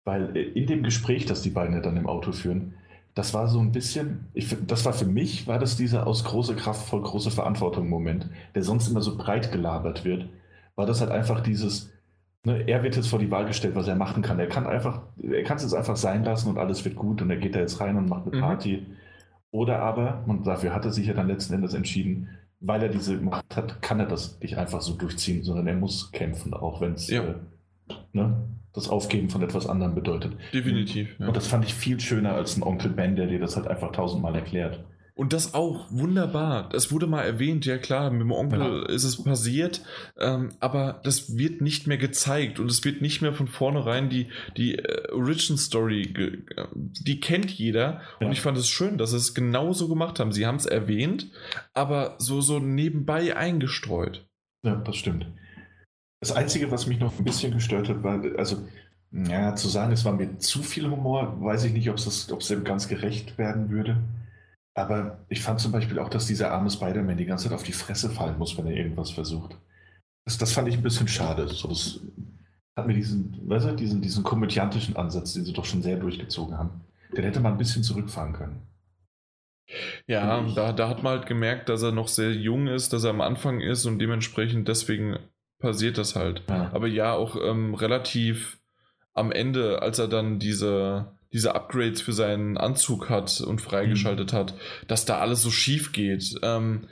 weil 0.04 0.36
äh, 0.36 0.42
in 0.42 0.66
dem 0.66 0.82
Gespräch, 0.82 1.26
das 1.26 1.42
die 1.42 1.50
beiden 1.50 1.74
ja 1.74 1.80
dann 1.80 1.96
im 1.96 2.06
Auto 2.08 2.32
führen, 2.32 2.74
das 3.14 3.34
war 3.34 3.48
so 3.48 3.58
ein 3.60 3.72
bisschen, 3.72 4.28
ich, 4.34 4.56
das 4.66 4.84
war 4.84 4.92
für 4.92 5.06
mich, 5.06 5.46
war 5.46 5.58
das 5.58 5.76
dieser 5.76 6.06
aus 6.06 6.24
große 6.24 6.54
Kraft 6.56 6.88
voll 6.88 7.02
große 7.02 7.30
Verantwortung 7.30 7.88
Moment, 7.88 8.30
der 8.54 8.62
sonst 8.62 8.88
immer 8.88 9.00
so 9.02 9.16
breit 9.16 9.50
gelabert 9.52 10.04
wird, 10.04 10.28
war 10.76 10.86
das 10.86 11.00
halt 11.00 11.10
einfach 11.10 11.40
dieses, 11.40 11.90
ne, 12.44 12.64
er 12.68 12.82
wird 12.82 12.96
jetzt 12.96 13.08
vor 13.08 13.18
die 13.18 13.30
Wahl 13.30 13.46
gestellt, 13.46 13.74
was 13.74 13.88
er 13.88 13.96
machen 13.96 14.22
kann. 14.22 14.38
Er 14.38 14.46
kann 14.48 14.66
einfach, 14.66 15.02
er 15.22 15.42
kann 15.44 15.56
es 15.56 15.62
jetzt 15.64 15.74
einfach 15.74 15.96
sein 15.96 16.24
lassen 16.24 16.48
und 16.50 16.58
alles 16.58 16.84
wird 16.84 16.96
gut 16.96 17.20
und 17.22 17.30
er 17.30 17.36
geht 17.36 17.54
da 17.54 17.60
jetzt 17.60 17.80
rein 17.80 17.96
und 17.96 18.08
macht 18.08 18.24
eine 18.26 18.32
Mhm. 18.32 18.40
Party. 18.40 18.86
Oder 19.50 19.80
aber, 19.80 20.24
und 20.26 20.46
dafür 20.46 20.74
hat 20.74 20.84
er 20.84 20.92
sich 20.92 21.06
ja 21.06 21.14
dann 21.14 21.28
letzten 21.28 21.54
Endes 21.54 21.74
entschieden, 21.74 22.28
weil 22.60 22.82
er 22.82 22.88
diese 22.88 23.16
Macht 23.16 23.56
hat, 23.56 23.80
kann 23.82 24.00
er 24.00 24.06
das 24.06 24.38
nicht 24.40 24.56
einfach 24.58 24.80
so 24.82 24.94
durchziehen, 24.94 25.42
sondern 25.42 25.66
er 25.66 25.76
muss 25.76 26.12
kämpfen, 26.12 26.54
auch 26.54 26.80
wenn 26.80 26.92
es 26.92 27.08
Ja. 27.08 27.22
äh, 27.22 27.34
ne, 28.12 28.36
das 28.72 28.88
Aufgeben 28.88 29.30
von 29.30 29.42
etwas 29.42 29.66
anderem 29.66 29.94
bedeutet. 29.94 30.36
Definitiv. 30.52 31.18
Ja. 31.18 31.26
Und 31.28 31.36
das 31.36 31.46
fand 31.48 31.64
ich 31.64 31.74
viel 31.74 31.98
schöner 31.98 32.34
als 32.34 32.56
ein 32.56 32.62
Onkel 32.62 32.90
Ben, 32.90 33.16
der 33.16 33.26
dir 33.26 33.40
das 33.40 33.56
halt 33.56 33.66
einfach 33.66 33.90
tausendmal 33.92 34.34
erklärt. 34.36 34.84
Und 35.20 35.34
das 35.34 35.52
auch 35.52 35.86
wunderbar. 35.90 36.70
Das 36.70 36.90
wurde 36.90 37.06
mal 37.06 37.20
erwähnt, 37.20 37.66
ja 37.66 37.76
klar, 37.76 38.10
mit 38.10 38.22
dem 38.22 38.32
Onkel 38.32 38.58
Ja. 38.58 38.86
ist 38.86 39.04
es 39.04 39.22
passiert, 39.22 39.82
ähm, 40.18 40.52
aber 40.60 41.02
das 41.04 41.36
wird 41.36 41.60
nicht 41.60 41.86
mehr 41.86 41.98
gezeigt 41.98 42.58
und 42.58 42.70
es 42.70 42.82
wird 42.86 43.02
nicht 43.02 43.20
mehr 43.20 43.34
von 43.34 43.46
vornherein 43.46 44.08
die, 44.08 44.28
die 44.56 44.76
äh, 44.78 45.12
Origin 45.12 45.58
Story, 45.58 46.04
äh, 46.56 46.64
die 46.74 47.20
kennt 47.20 47.50
jeder 47.50 48.00
und 48.18 48.28
Ja. 48.28 48.32
ich 48.32 48.40
fand 48.40 48.56
es 48.56 48.66
schön, 48.70 48.96
dass 48.96 49.10
sie 49.10 49.18
es 49.18 49.34
genauso 49.34 49.88
gemacht 49.88 50.18
haben. 50.20 50.32
Sie 50.32 50.46
haben 50.46 50.56
es 50.56 50.64
erwähnt, 50.64 51.30
aber 51.74 52.14
so, 52.16 52.40
so 52.40 52.58
nebenbei 52.58 53.36
eingestreut. 53.36 54.26
Ja, 54.64 54.76
das 54.76 54.96
stimmt. 54.96 55.26
Das 56.20 56.32
Einzige, 56.32 56.70
was 56.70 56.86
mich 56.86 56.98
noch 56.98 57.18
ein 57.18 57.24
bisschen 57.24 57.52
gestört 57.52 57.90
hat, 57.90 58.02
war, 58.02 58.22
also, 58.38 58.66
ja, 59.12 59.54
zu 59.54 59.68
sagen, 59.68 59.92
es 59.92 60.06
war 60.06 60.14
mir 60.14 60.38
zu 60.38 60.62
viel 60.62 60.88
Humor, 60.90 61.36
weiß 61.42 61.64
ich 61.64 61.74
nicht, 61.74 61.90
ob 61.90 61.96
es 61.98 62.46
dem 62.48 62.64
ganz 62.64 62.88
gerecht 62.88 63.36
werden 63.36 63.68
würde. 63.68 63.98
Aber 64.74 65.24
ich 65.28 65.42
fand 65.42 65.60
zum 65.60 65.72
Beispiel 65.72 65.98
auch, 65.98 66.08
dass 66.08 66.26
dieser 66.26 66.52
arme 66.52 66.70
Spider-Man 66.70 67.16
die 67.16 67.26
ganze 67.26 67.44
Zeit 67.44 67.54
auf 67.54 67.64
die 67.64 67.72
Fresse 67.72 68.10
fallen 68.10 68.38
muss, 68.38 68.56
wenn 68.56 68.66
er 68.66 68.76
irgendwas 68.76 69.10
versucht. 69.10 69.56
Das, 70.24 70.38
das 70.38 70.52
fand 70.52 70.68
ich 70.68 70.76
ein 70.76 70.82
bisschen 70.82 71.08
schade. 71.08 71.48
So, 71.48 71.68
das 71.68 72.00
hat 72.76 72.86
mir 72.86 72.94
diesen, 72.94 73.36
weißt 73.48 73.66
du, 73.66 73.76
diesen, 73.76 74.00
diesen 74.00 74.22
komödiantischen 74.22 74.96
Ansatz, 74.96 75.34
den 75.34 75.44
sie 75.44 75.52
doch 75.52 75.64
schon 75.64 75.82
sehr 75.82 75.96
durchgezogen 75.96 76.56
haben, 76.56 76.82
den 77.16 77.24
hätte 77.24 77.40
man 77.40 77.52
ein 77.52 77.58
bisschen 77.58 77.82
zurückfahren 77.82 78.32
können. 78.32 78.62
Ja, 80.06 80.42
da, 80.54 80.72
da 80.72 80.88
hat 80.88 81.02
man 81.02 81.18
halt 81.18 81.26
gemerkt, 81.26 81.68
dass 81.68 81.82
er 81.82 81.92
noch 81.92 82.08
sehr 82.08 82.32
jung 82.32 82.66
ist, 82.66 82.92
dass 82.92 83.04
er 83.04 83.10
am 83.10 83.20
Anfang 83.20 83.60
ist 83.60 83.86
und 83.86 83.98
dementsprechend 83.98 84.66
deswegen 84.66 85.18
passiert 85.60 85.98
das 85.98 86.16
halt. 86.16 86.42
Ja. 86.48 86.70
Aber 86.72 86.88
ja, 86.88 87.14
auch 87.14 87.36
ähm, 87.36 87.74
relativ 87.74 88.58
am 89.14 89.30
Ende, 89.30 89.82
als 89.82 89.98
er 89.98 90.08
dann 90.08 90.38
diese, 90.38 91.12
diese 91.32 91.54
Upgrades 91.54 92.00
für 92.00 92.12
seinen 92.12 92.56
Anzug 92.56 93.08
hat 93.08 93.40
und 93.40 93.60
freigeschaltet 93.60 94.32
hat, 94.32 94.54
dass 94.88 95.04
da 95.04 95.18
alles 95.18 95.42
so 95.42 95.50
schief 95.50 95.92
geht. 95.92 96.34
Ähm, 96.42 96.88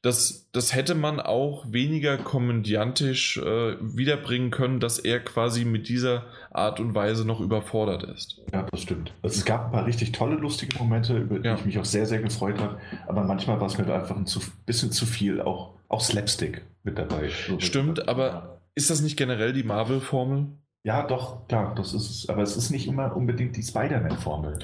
das, 0.00 0.48
das 0.50 0.74
hätte 0.74 0.96
man 0.96 1.20
auch 1.20 1.64
weniger 1.70 2.16
komödiantisch 2.18 3.36
äh, 3.38 3.76
wiederbringen 3.80 4.50
können, 4.50 4.80
dass 4.80 4.98
er 4.98 5.20
quasi 5.20 5.64
mit 5.64 5.88
dieser 5.88 6.24
Art 6.50 6.80
und 6.80 6.94
Weise 6.94 7.24
noch 7.24 7.40
überfordert 7.40 8.02
ist. 8.02 8.40
Ja, 8.52 8.66
das 8.68 8.82
stimmt. 8.82 9.12
Also 9.22 9.38
es 9.38 9.44
gab 9.44 9.66
ein 9.66 9.70
paar 9.72 9.86
richtig 9.86 10.10
tolle, 10.10 10.34
lustige 10.34 10.76
Momente, 10.78 11.16
über 11.18 11.38
die 11.38 11.46
Ja. 11.46 11.54
ich 11.54 11.64
mich 11.64 11.78
auch 11.78 11.84
sehr, 11.84 12.06
sehr 12.06 12.20
gefreut 12.20 12.58
habe. 12.58 12.78
Aber 13.06 13.22
manchmal 13.22 13.60
war 13.60 13.68
es 13.68 13.78
mir 13.78 13.92
einfach 13.94 14.16
ein 14.16 14.26
zu, 14.26 14.40
bisschen 14.66 14.90
zu 14.90 15.06
viel, 15.06 15.40
auch, 15.40 15.74
auch 15.88 16.00
Slapstick 16.00 16.62
mit 16.82 16.98
dabei. 16.98 17.30
So, 17.48 17.60
Stimmt, 17.60 18.08
aber-. 18.08 18.58
Ist 18.74 18.88
das 18.88 19.02
nicht 19.02 19.18
generell 19.18 19.52
die 19.52 19.64
Marvel-Formel? 19.64 20.46
Ja, 20.84 21.06
doch, 21.06 21.46
klar, 21.46 21.74
das 21.76 21.94
ist 21.94 22.10
es. 22.10 22.28
Aber 22.28 22.42
es 22.42 22.56
ist 22.56 22.70
nicht 22.70 22.88
immer 22.88 23.14
unbedingt 23.16 23.56
die 23.56 23.62
Spider-Man-Formel. 23.62 24.58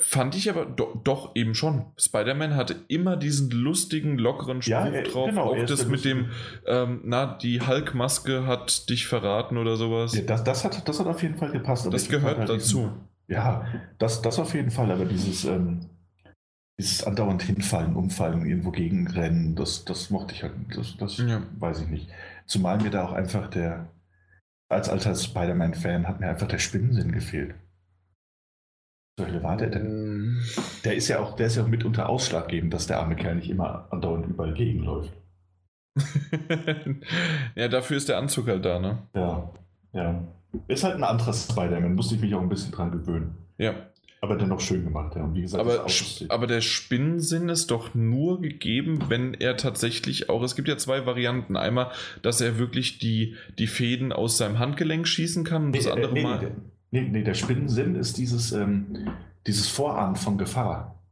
Fand 0.00 0.34
ich 0.34 0.50
aber 0.50 0.66
do, 0.66 1.00
doch 1.04 1.34
eben 1.36 1.54
schon. 1.54 1.86
Spider-Man 1.96 2.54
hatte 2.56 2.76
immer 2.88 3.16
diesen 3.16 3.50
lustigen, 3.50 4.18
lockeren 4.18 4.60
Spruch 4.60 4.70
Ja, 4.72 4.86
er- 4.88 5.02
drauf. 5.04 5.28
genau, 5.30 5.44
auch 5.54 5.64
das 5.66 5.86
mit 5.86 6.04
dem, 6.04 6.30
ähm, 6.66 7.00
na, 7.04 7.38
die 7.38 7.60
Hulk-Maske 7.62 8.46
hat 8.46 8.90
dich 8.90 9.06
verraten 9.06 9.56
oder 9.56 9.76
sowas. 9.76 10.14
Ja, 10.14 10.22
das, 10.22 10.44
das, 10.44 10.64
hat, 10.64 10.86
das 10.86 11.00
hat 11.00 11.06
auf 11.06 11.22
jeden 11.22 11.36
Fall 11.38 11.52
gepasst. 11.52 11.86
aber 11.86 11.92
das 11.92 12.08
gehört 12.08 12.38
halt 12.38 12.48
dazu. 12.48 12.78
diesen- 12.78 12.92
Ja, 13.28 13.64
das, 13.98 14.20
das 14.20 14.38
auf 14.38 14.52
jeden 14.54 14.70
Fall, 14.70 14.90
aber 14.90 15.04
dieses, 15.06 15.44
ähm, 15.44 15.80
dieses 16.78 17.04
andauernd 17.04 17.42
hinfallen, 17.42 17.94
umfallen, 17.96 18.44
irgendwo 18.46 18.70
gegenrennen, 18.70 19.54
das, 19.54 19.84
das 19.84 20.10
mochte 20.10 20.34
ich 20.34 20.42
halt, 20.42 20.52
das, 20.76 20.96
das 20.98 21.18
Ja. 21.18 21.42
weiß 21.58 21.82
ich 21.82 21.88
nicht. 21.88 22.08
Zumal 22.46 22.78
mir 22.80 22.90
da 22.90 23.04
auch 23.04 23.12
einfach 23.12 23.48
der, 23.48 23.86
als 24.68 24.88
alter 24.88 25.14
Spider-Man-Fan 25.14 26.06
hat 26.06 26.20
mir 26.20 26.28
einfach 26.28 26.48
der 26.48 26.58
Spinnensinn 26.58 27.12
gefehlt. 27.12 27.54
Zur 29.18 29.26
Hölle 29.26 29.42
war 29.42 29.56
der 29.56 29.70
denn? 29.70 30.34
Mm, 30.34 30.42
Der 30.84 30.94
ist 30.94 31.08
ja 31.08 31.18
auch, 31.20 31.34
der 31.36 31.46
ist 31.48 31.56
ja 31.56 31.64
auch 31.64 31.68
mitunter 31.68 32.08
ausschlaggebend, 32.08 32.72
dass 32.72 32.86
der 32.86 33.00
arme 33.00 33.16
Kerl 33.16 33.36
nicht 33.36 33.50
immer 33.50 33.88
andauernd 33.90 34.26
überall 34.26 34.54
gegenläuft. 34.54 35.12
ja, 37.56 37.68
dafür 37.68 37.96
ist 37.96 38.08
der 38.08 38.18
Anzug 38.18 38.46
halt 38.48 38.64
da, 38.64 38.78
ne? 38.78 38.98
Ja, 39.14 39.50
ja. 39.92 40.22
Ist 40.68 40.84
halt 40.84 40.94
ein 40.94 41.04
anderer 41.04 41.32
Spider-Man, 41.32 41.94
musste 41.94 42.14
ich 42.14 42.20
mich 42.20 42.34
auch 42.34 42.40
ein 42.40 42.48
bisschen 42.48 42.72
dran 42.72 42.90
gewöhnen. 42.92 43.36
Ja. 43.58 43.87
Aber 44.20 44.36
dennoch 44.36 44.60
schön 44.60 44.84
gemacht, 44.84 45.14
ja. 45.14 45.22
Und 45.22 45.34
wie 45.34 45.42
gesagt, 45.42 45.64
das 45.64 46.22
Aber, 46.22 46.34
aber 46.34 46.46
der 46.48 46.60
Spinnensinn 46.60 47.48
ist 47.48 47.70
doch 47.70 47.94
nur 47.94 48.40
gegeben, 48.40 49.04
wenn 49.08 49.34
er 49.34 49.56
tatsächlich 49.56 50.28
auch. 50.28 50.42
Es 50.42 50.56
gibt 50.56 50.66
ja 50.66 50.76
zwei 50.76 51.06
Varianten. 51.06 51.56
Einmal, 51.56 51.92
dass 52.22 52.40
er 52.40 52.58
wirklich 52.58 52.98
die, 52.98 53.36
die 53.58 53.68
Fäden 53.68 54.12
aus 54.12 54.36
seinem 54.36 54.58
Handgelenk 54.58 55.06
schießen 55.06 55.44
kann 55.44 55.66
und 55.66 55.76
das 55.76 55.84
Nee, 55.84 55.90
äh, 55.90 55.94
andere 55.94 56.12
nee, 56.14 56.22
Mal. 56.22 56.40
Nee, 56.90 57.00
nee, 57.00 57.08
nee, 57.08 57.22
der 57.22 57.34
Spinnensinn 57.34 57.94
ist 57.94 58.18
dieses, 58.18 58.50
ähm, 58.50 59.12
dieses 59.46 59.68
Vorahnen 59.68 60.16
von 60.16 60.36
Gefahr. 60.36 61.04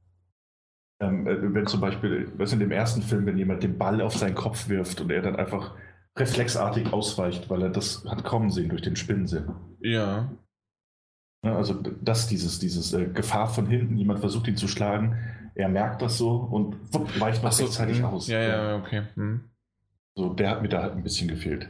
Ähm, 0.99 1.29
äh, 1.29 1.55
wenn 1.55 1.67
zum 1.67 1.81
Beispiel, 1.81 2.33
was 2.37 2.53
in 2.53 2.59
dem 2.59 2.73
ersten 2.73 3.03
Film, 3.03 3.27
wenn 3.27 3.39
jemand 3.39 3.63
den 3.63 3.79
Ball 3.79 4.01
auf 4.01 4.17
seinen 4.17 4.35
Kopf 4.35 4.69
wirft 4.69 5.01
und 5.01 5.13
er 5.13 5.23
dann 5.23 5.37
einfach 5.37 5.75
reflexartig 6.19 6.93
ausweicht, 6.93 7.51
weil 7.51 7.63
er 7.63 7.71
das 7.71 8.05
hat 8.09 8.25
kommen 8.25 8.51
sehen 8.51 8.71
durch 8.71 8.83
den 8.83 8.97
Spinnensinn. 8.97 9.51
Ja. 9.81 10.31
Ne, 11.47 11.55
Also 11.55 11.75
das, 11.75 12.27
dieses, 12.27 12.59
dieses 12.59 12.93
äh, 12.93 13.07
Gefahr 13.07 13.47
von 13.47 13.67
hinten, 13.67 13.97
jemand 13.97 14.19
versucht 14.19 14.49
ihn 14.49 14.57
zu 14.57 14.67
schlagen, 14.67 15.17
er 15.55 15.69
merkt 15.69 16.03
das 16.03 16.19
so 16.19 16.31
und 16.31 16.77
wupp, 16.93 17.21
weicht 17.21 17.43
noch 17.45 17.53
so, 17.53 17.65
rechtzeitig 17.65 17.99
hm, 17.99 18.05
aus. 18.05 18.27
Ja, 18.27 18.43
ja, 18.43 18.77
okay. 18.77 19.03
Hm. 19.15 19.41
So, 20.17 20.35
der 20.35 20.51
hat 20.51 20.63
mir 20.63 20.69
da 20.69 20.83
halt 20.83 20.95
ein 20.95 21.05
bisschen 21.05 21.29
gefehlt. 21.29 21.69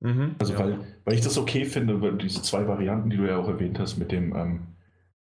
Mhm. 0.00 0.34
Also 0.38 0.54
ja. 0.54 0.58
weil, 0.58 0.78
weil 1.04 1.14
ich 1.14 1.20
das 1.20 1.38
okay 1.38 1.64
finde, 1.64 2.00
weil 2.02 2.18
diese 2.18 2.42
zwei 2.42 2.66
Varianten, 2.66 3.10
die 3.10 3.16
du 3.16 3.26
ja 3.26 3.36
auch 3.36 3.48
erwähnt 3.48 3.78
hast, 3.78 3.96
mit 3.96 4.10
dem 4.10 4.34
ähm, 4.34 4.60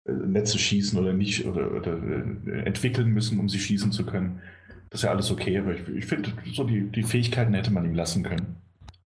äh, 0.07 0.13
Netze 0.13 0.59
schießen 0.59 0.99
oder 0.99 1.13
nicht 1.13 1.47
oder, 1.47 1.71
oder 1.71 1.97
äh, 1.97 2.63
entwickeln 2.65 3.11
müssen, 3.11 3.39
um 3.39 3.49
sie 3.49 3.61
schießen 3.61 3.93
zu 3.93 4.05
können, 4.05 4.43
das 4.91 5.01
ist 5.01 5.05
ja 5.05 5.11
alles 5.11 5.31
okay, 5.31 5.59
aber 5.59 5.75
ich, 5.75 5.89
ich 5.89 6.07
finde, 6.07 6.33
so 6.53 6.65
die, 6.65 6.91
die 6.91 7.05
Fähigkeiten 7.05 7.55
hätte 7.55 7.73
man 7.73 7.85
ihm 7.85 7.95
lassen 7.95 8.25
können. 8.25 8.57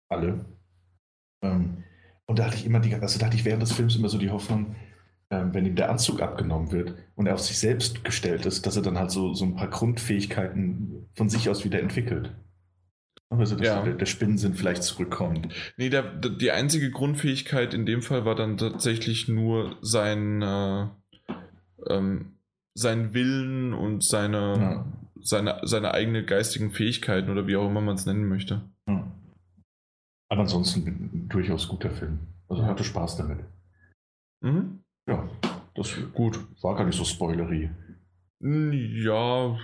Alle. 0.07 0.45
Ähm, 1.41 1.83
und 2.29 2.39
da 2.39 2.45
hatte 2.45 2.55
ich 2.55 2.65
immer 2.65 2.79
die, 2.79 2.93
also 2.95 3.19
da 3.19 3.25
hatte 3.25 3.35
ich 3.35 3.45
während 3.45 3.61
des 3.61 3.73
Films 3.73 3.95
immer 3.95 4.07
so 4.09 4.17
die 4.17 4.29
Hoffnung, 4.29 4.75
ähm, 5.31 5.53
wenn 5.53 5.65
ihm 5.65 5.75
der 5.75 5.89
Anzug 5.89 6.21
abgenommen 6.21 6.71
wird 6.71 6.93
und 7.15 7.27
er 7.27 7.33
auf 7.33 7.41
sich 7.41 7.57
selbst 7.59 8.03
gestellt 8.03 8.45
ist, 8.45 8.65
dass 8.65 8.75
er 8.77 8.81
dann 8.83 8.97
halt 8.97 9.11
so, 9.11 9.33
so 9.33 9.45
ein 9.45 9.55
paar 9.55 9.69
Grundfähigkeiten 9.69 11.07
von 11.15 11.29
sich 11.29 11.49
aus 11.49 11.65
wieder 11.65 11.79
entwickelt. 11.79 12.31
Also 13.31 13.55
dass 13.55 13.67
Ja. 13.67 13.83
der, 13.83 13.93
der 13.93 14.05
Spinnensinn 14.07 14.55
vielleicht 14.55 14.81
zurückkommt. 14.83 15.53
Nee, 15.77 15.89
der, 15.89 16.01
der, 16.03 16.31
die 16.31 16.51
einzige 16.51 16.89
Grundfähigkeit 16.89 17.73
in 17.75 17.85
dem 17.85 18.01
Fall 18.01 18.25
war 18.25 18.35
dann 18.35 18.57
tatsächlich 18.57 19.27
nur 19.27 19.75
sein, 19.81 20.41
äh, 20.41 20.87
ähm, 21.89 22.33
sein 22.73 23.13
Willen 23.13 23.73
und 23.73 24.03
seine, 24.03 24.37
Ja. 24.59 24.85
seine, 25.21 25.59
seine 25.63 25.93
eigenen 25.93 26.25
geistigen 26.25 26.71
Fähigkeiten 26.71 27.29
oder 27.29 27.45
wie 27.45 27.55
auch 27.55 27.67
immer 27.69 27.81
man 27.81 27.95
es 27.95 28.05
nennen 28.07 28.27
möchte. 28.27 28.61
Ja. 28.87 29.11
Aber 30.29 30.41
ansonsten 30.41 31.27
durchaus 31.29 31.67
guter 31.67 31.89
Film. 31.91 32.19
Also 32.47 32.63
hatte 32.65 32.83
Spaß 32.83 33.17
damit. 33.17 33.39
Mhm. 34.41 34.83
Ja, 35.07 35.27
das 35.75 35.95
Gut. 36.13 36.39
war 36.61 36.75
gar 36.75 36.85
nicht 36.85 36.97
so 36.97 37.03
spoilery. 37.03 37.69
Hm, 38.41 38.71
Ja. 39.03 39.57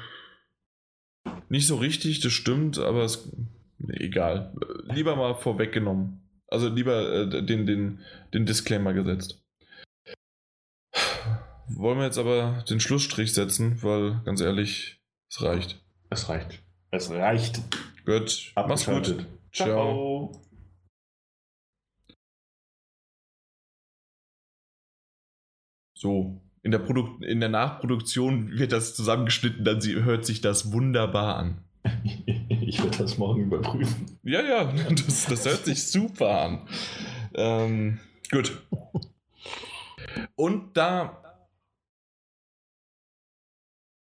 Nicht 1.49 1.67
so 1.67 1.75
richtig, 1.77 2.19
das 2.21 2.33
stimmt, 2.33 2.77
aber 2.79 3.03
es. 3.03 3.31
Nee, 3.77 3.97
egal. 3.97 4.53
Lieber 4.85 5.15
mal 5.15 5.35
vorweggenommen. 5.35 6.21
Also 6.47 6.69
lieber 6.69 7.11
äh, 7.33 7.45
den, 7.45 7.65
den, 7.65 7.99
den 8.33 8.45
Disclaimer 8.45 8.93
gesetzt. 8.93 9.43
Wollen 11.67 11.97
wir 11.97 12.05
jetzt 12.05 12.17
aber 12.19 12.63
den 12.69 12.79
Schlussstrich 12.79 13.33
setzen, 13.33 13.81
weil 13.83 14.21
ganz 14.23 14.39
ehrlich, 14.41 15.01
es 15.29 15.41
reicht. 15.41 15.83
Es 16.09 16.29
reicht. 16.29 16.61
Es 16.91 17.09
reicht. 17.11 17.57
Gut, 18.05 18.53
mach's 18.55 18.85
gut. 18.85 18.95
Abgeschaltet. 18.95 19.25
Ciao. 19.51 20.31
So, 26.05 26.39
in 26.61 26.69
der, 26.69 26.77
Produk 26.77 27.23
in 27.23 27.39
der 27.39 27.49
Nachproduktion 27.49 28.59
wird 28.59 28.73
das 28.73 28.93
zusammengeschnitten, 28.93 29.65
dann 29.65 29.81
sie 29.81 30.03
hört 30.03 30.23
sich 30.23 30.39
das 30.39 30.71
wunderbar 30.71 31.37
an. 31.37 31.57
Ich 32.67 32.83
werde 32.83 32.97
das 32.97 33.17
morgen 33.17 33.43
überprüfen. 33.45 34.19
Ja, 34.21 34.41
ja, 34.43 34.65
das, 35.05 35.25
das 35.25 35.45
hört 35.45 35.65
sich 35.65 35.87
super 35.87 36.41
an. 36.41 36.67
Ähm, 37.33 37.99
gut. 38.29 38.61
Und 40.35 40.77
da 40.77 41.24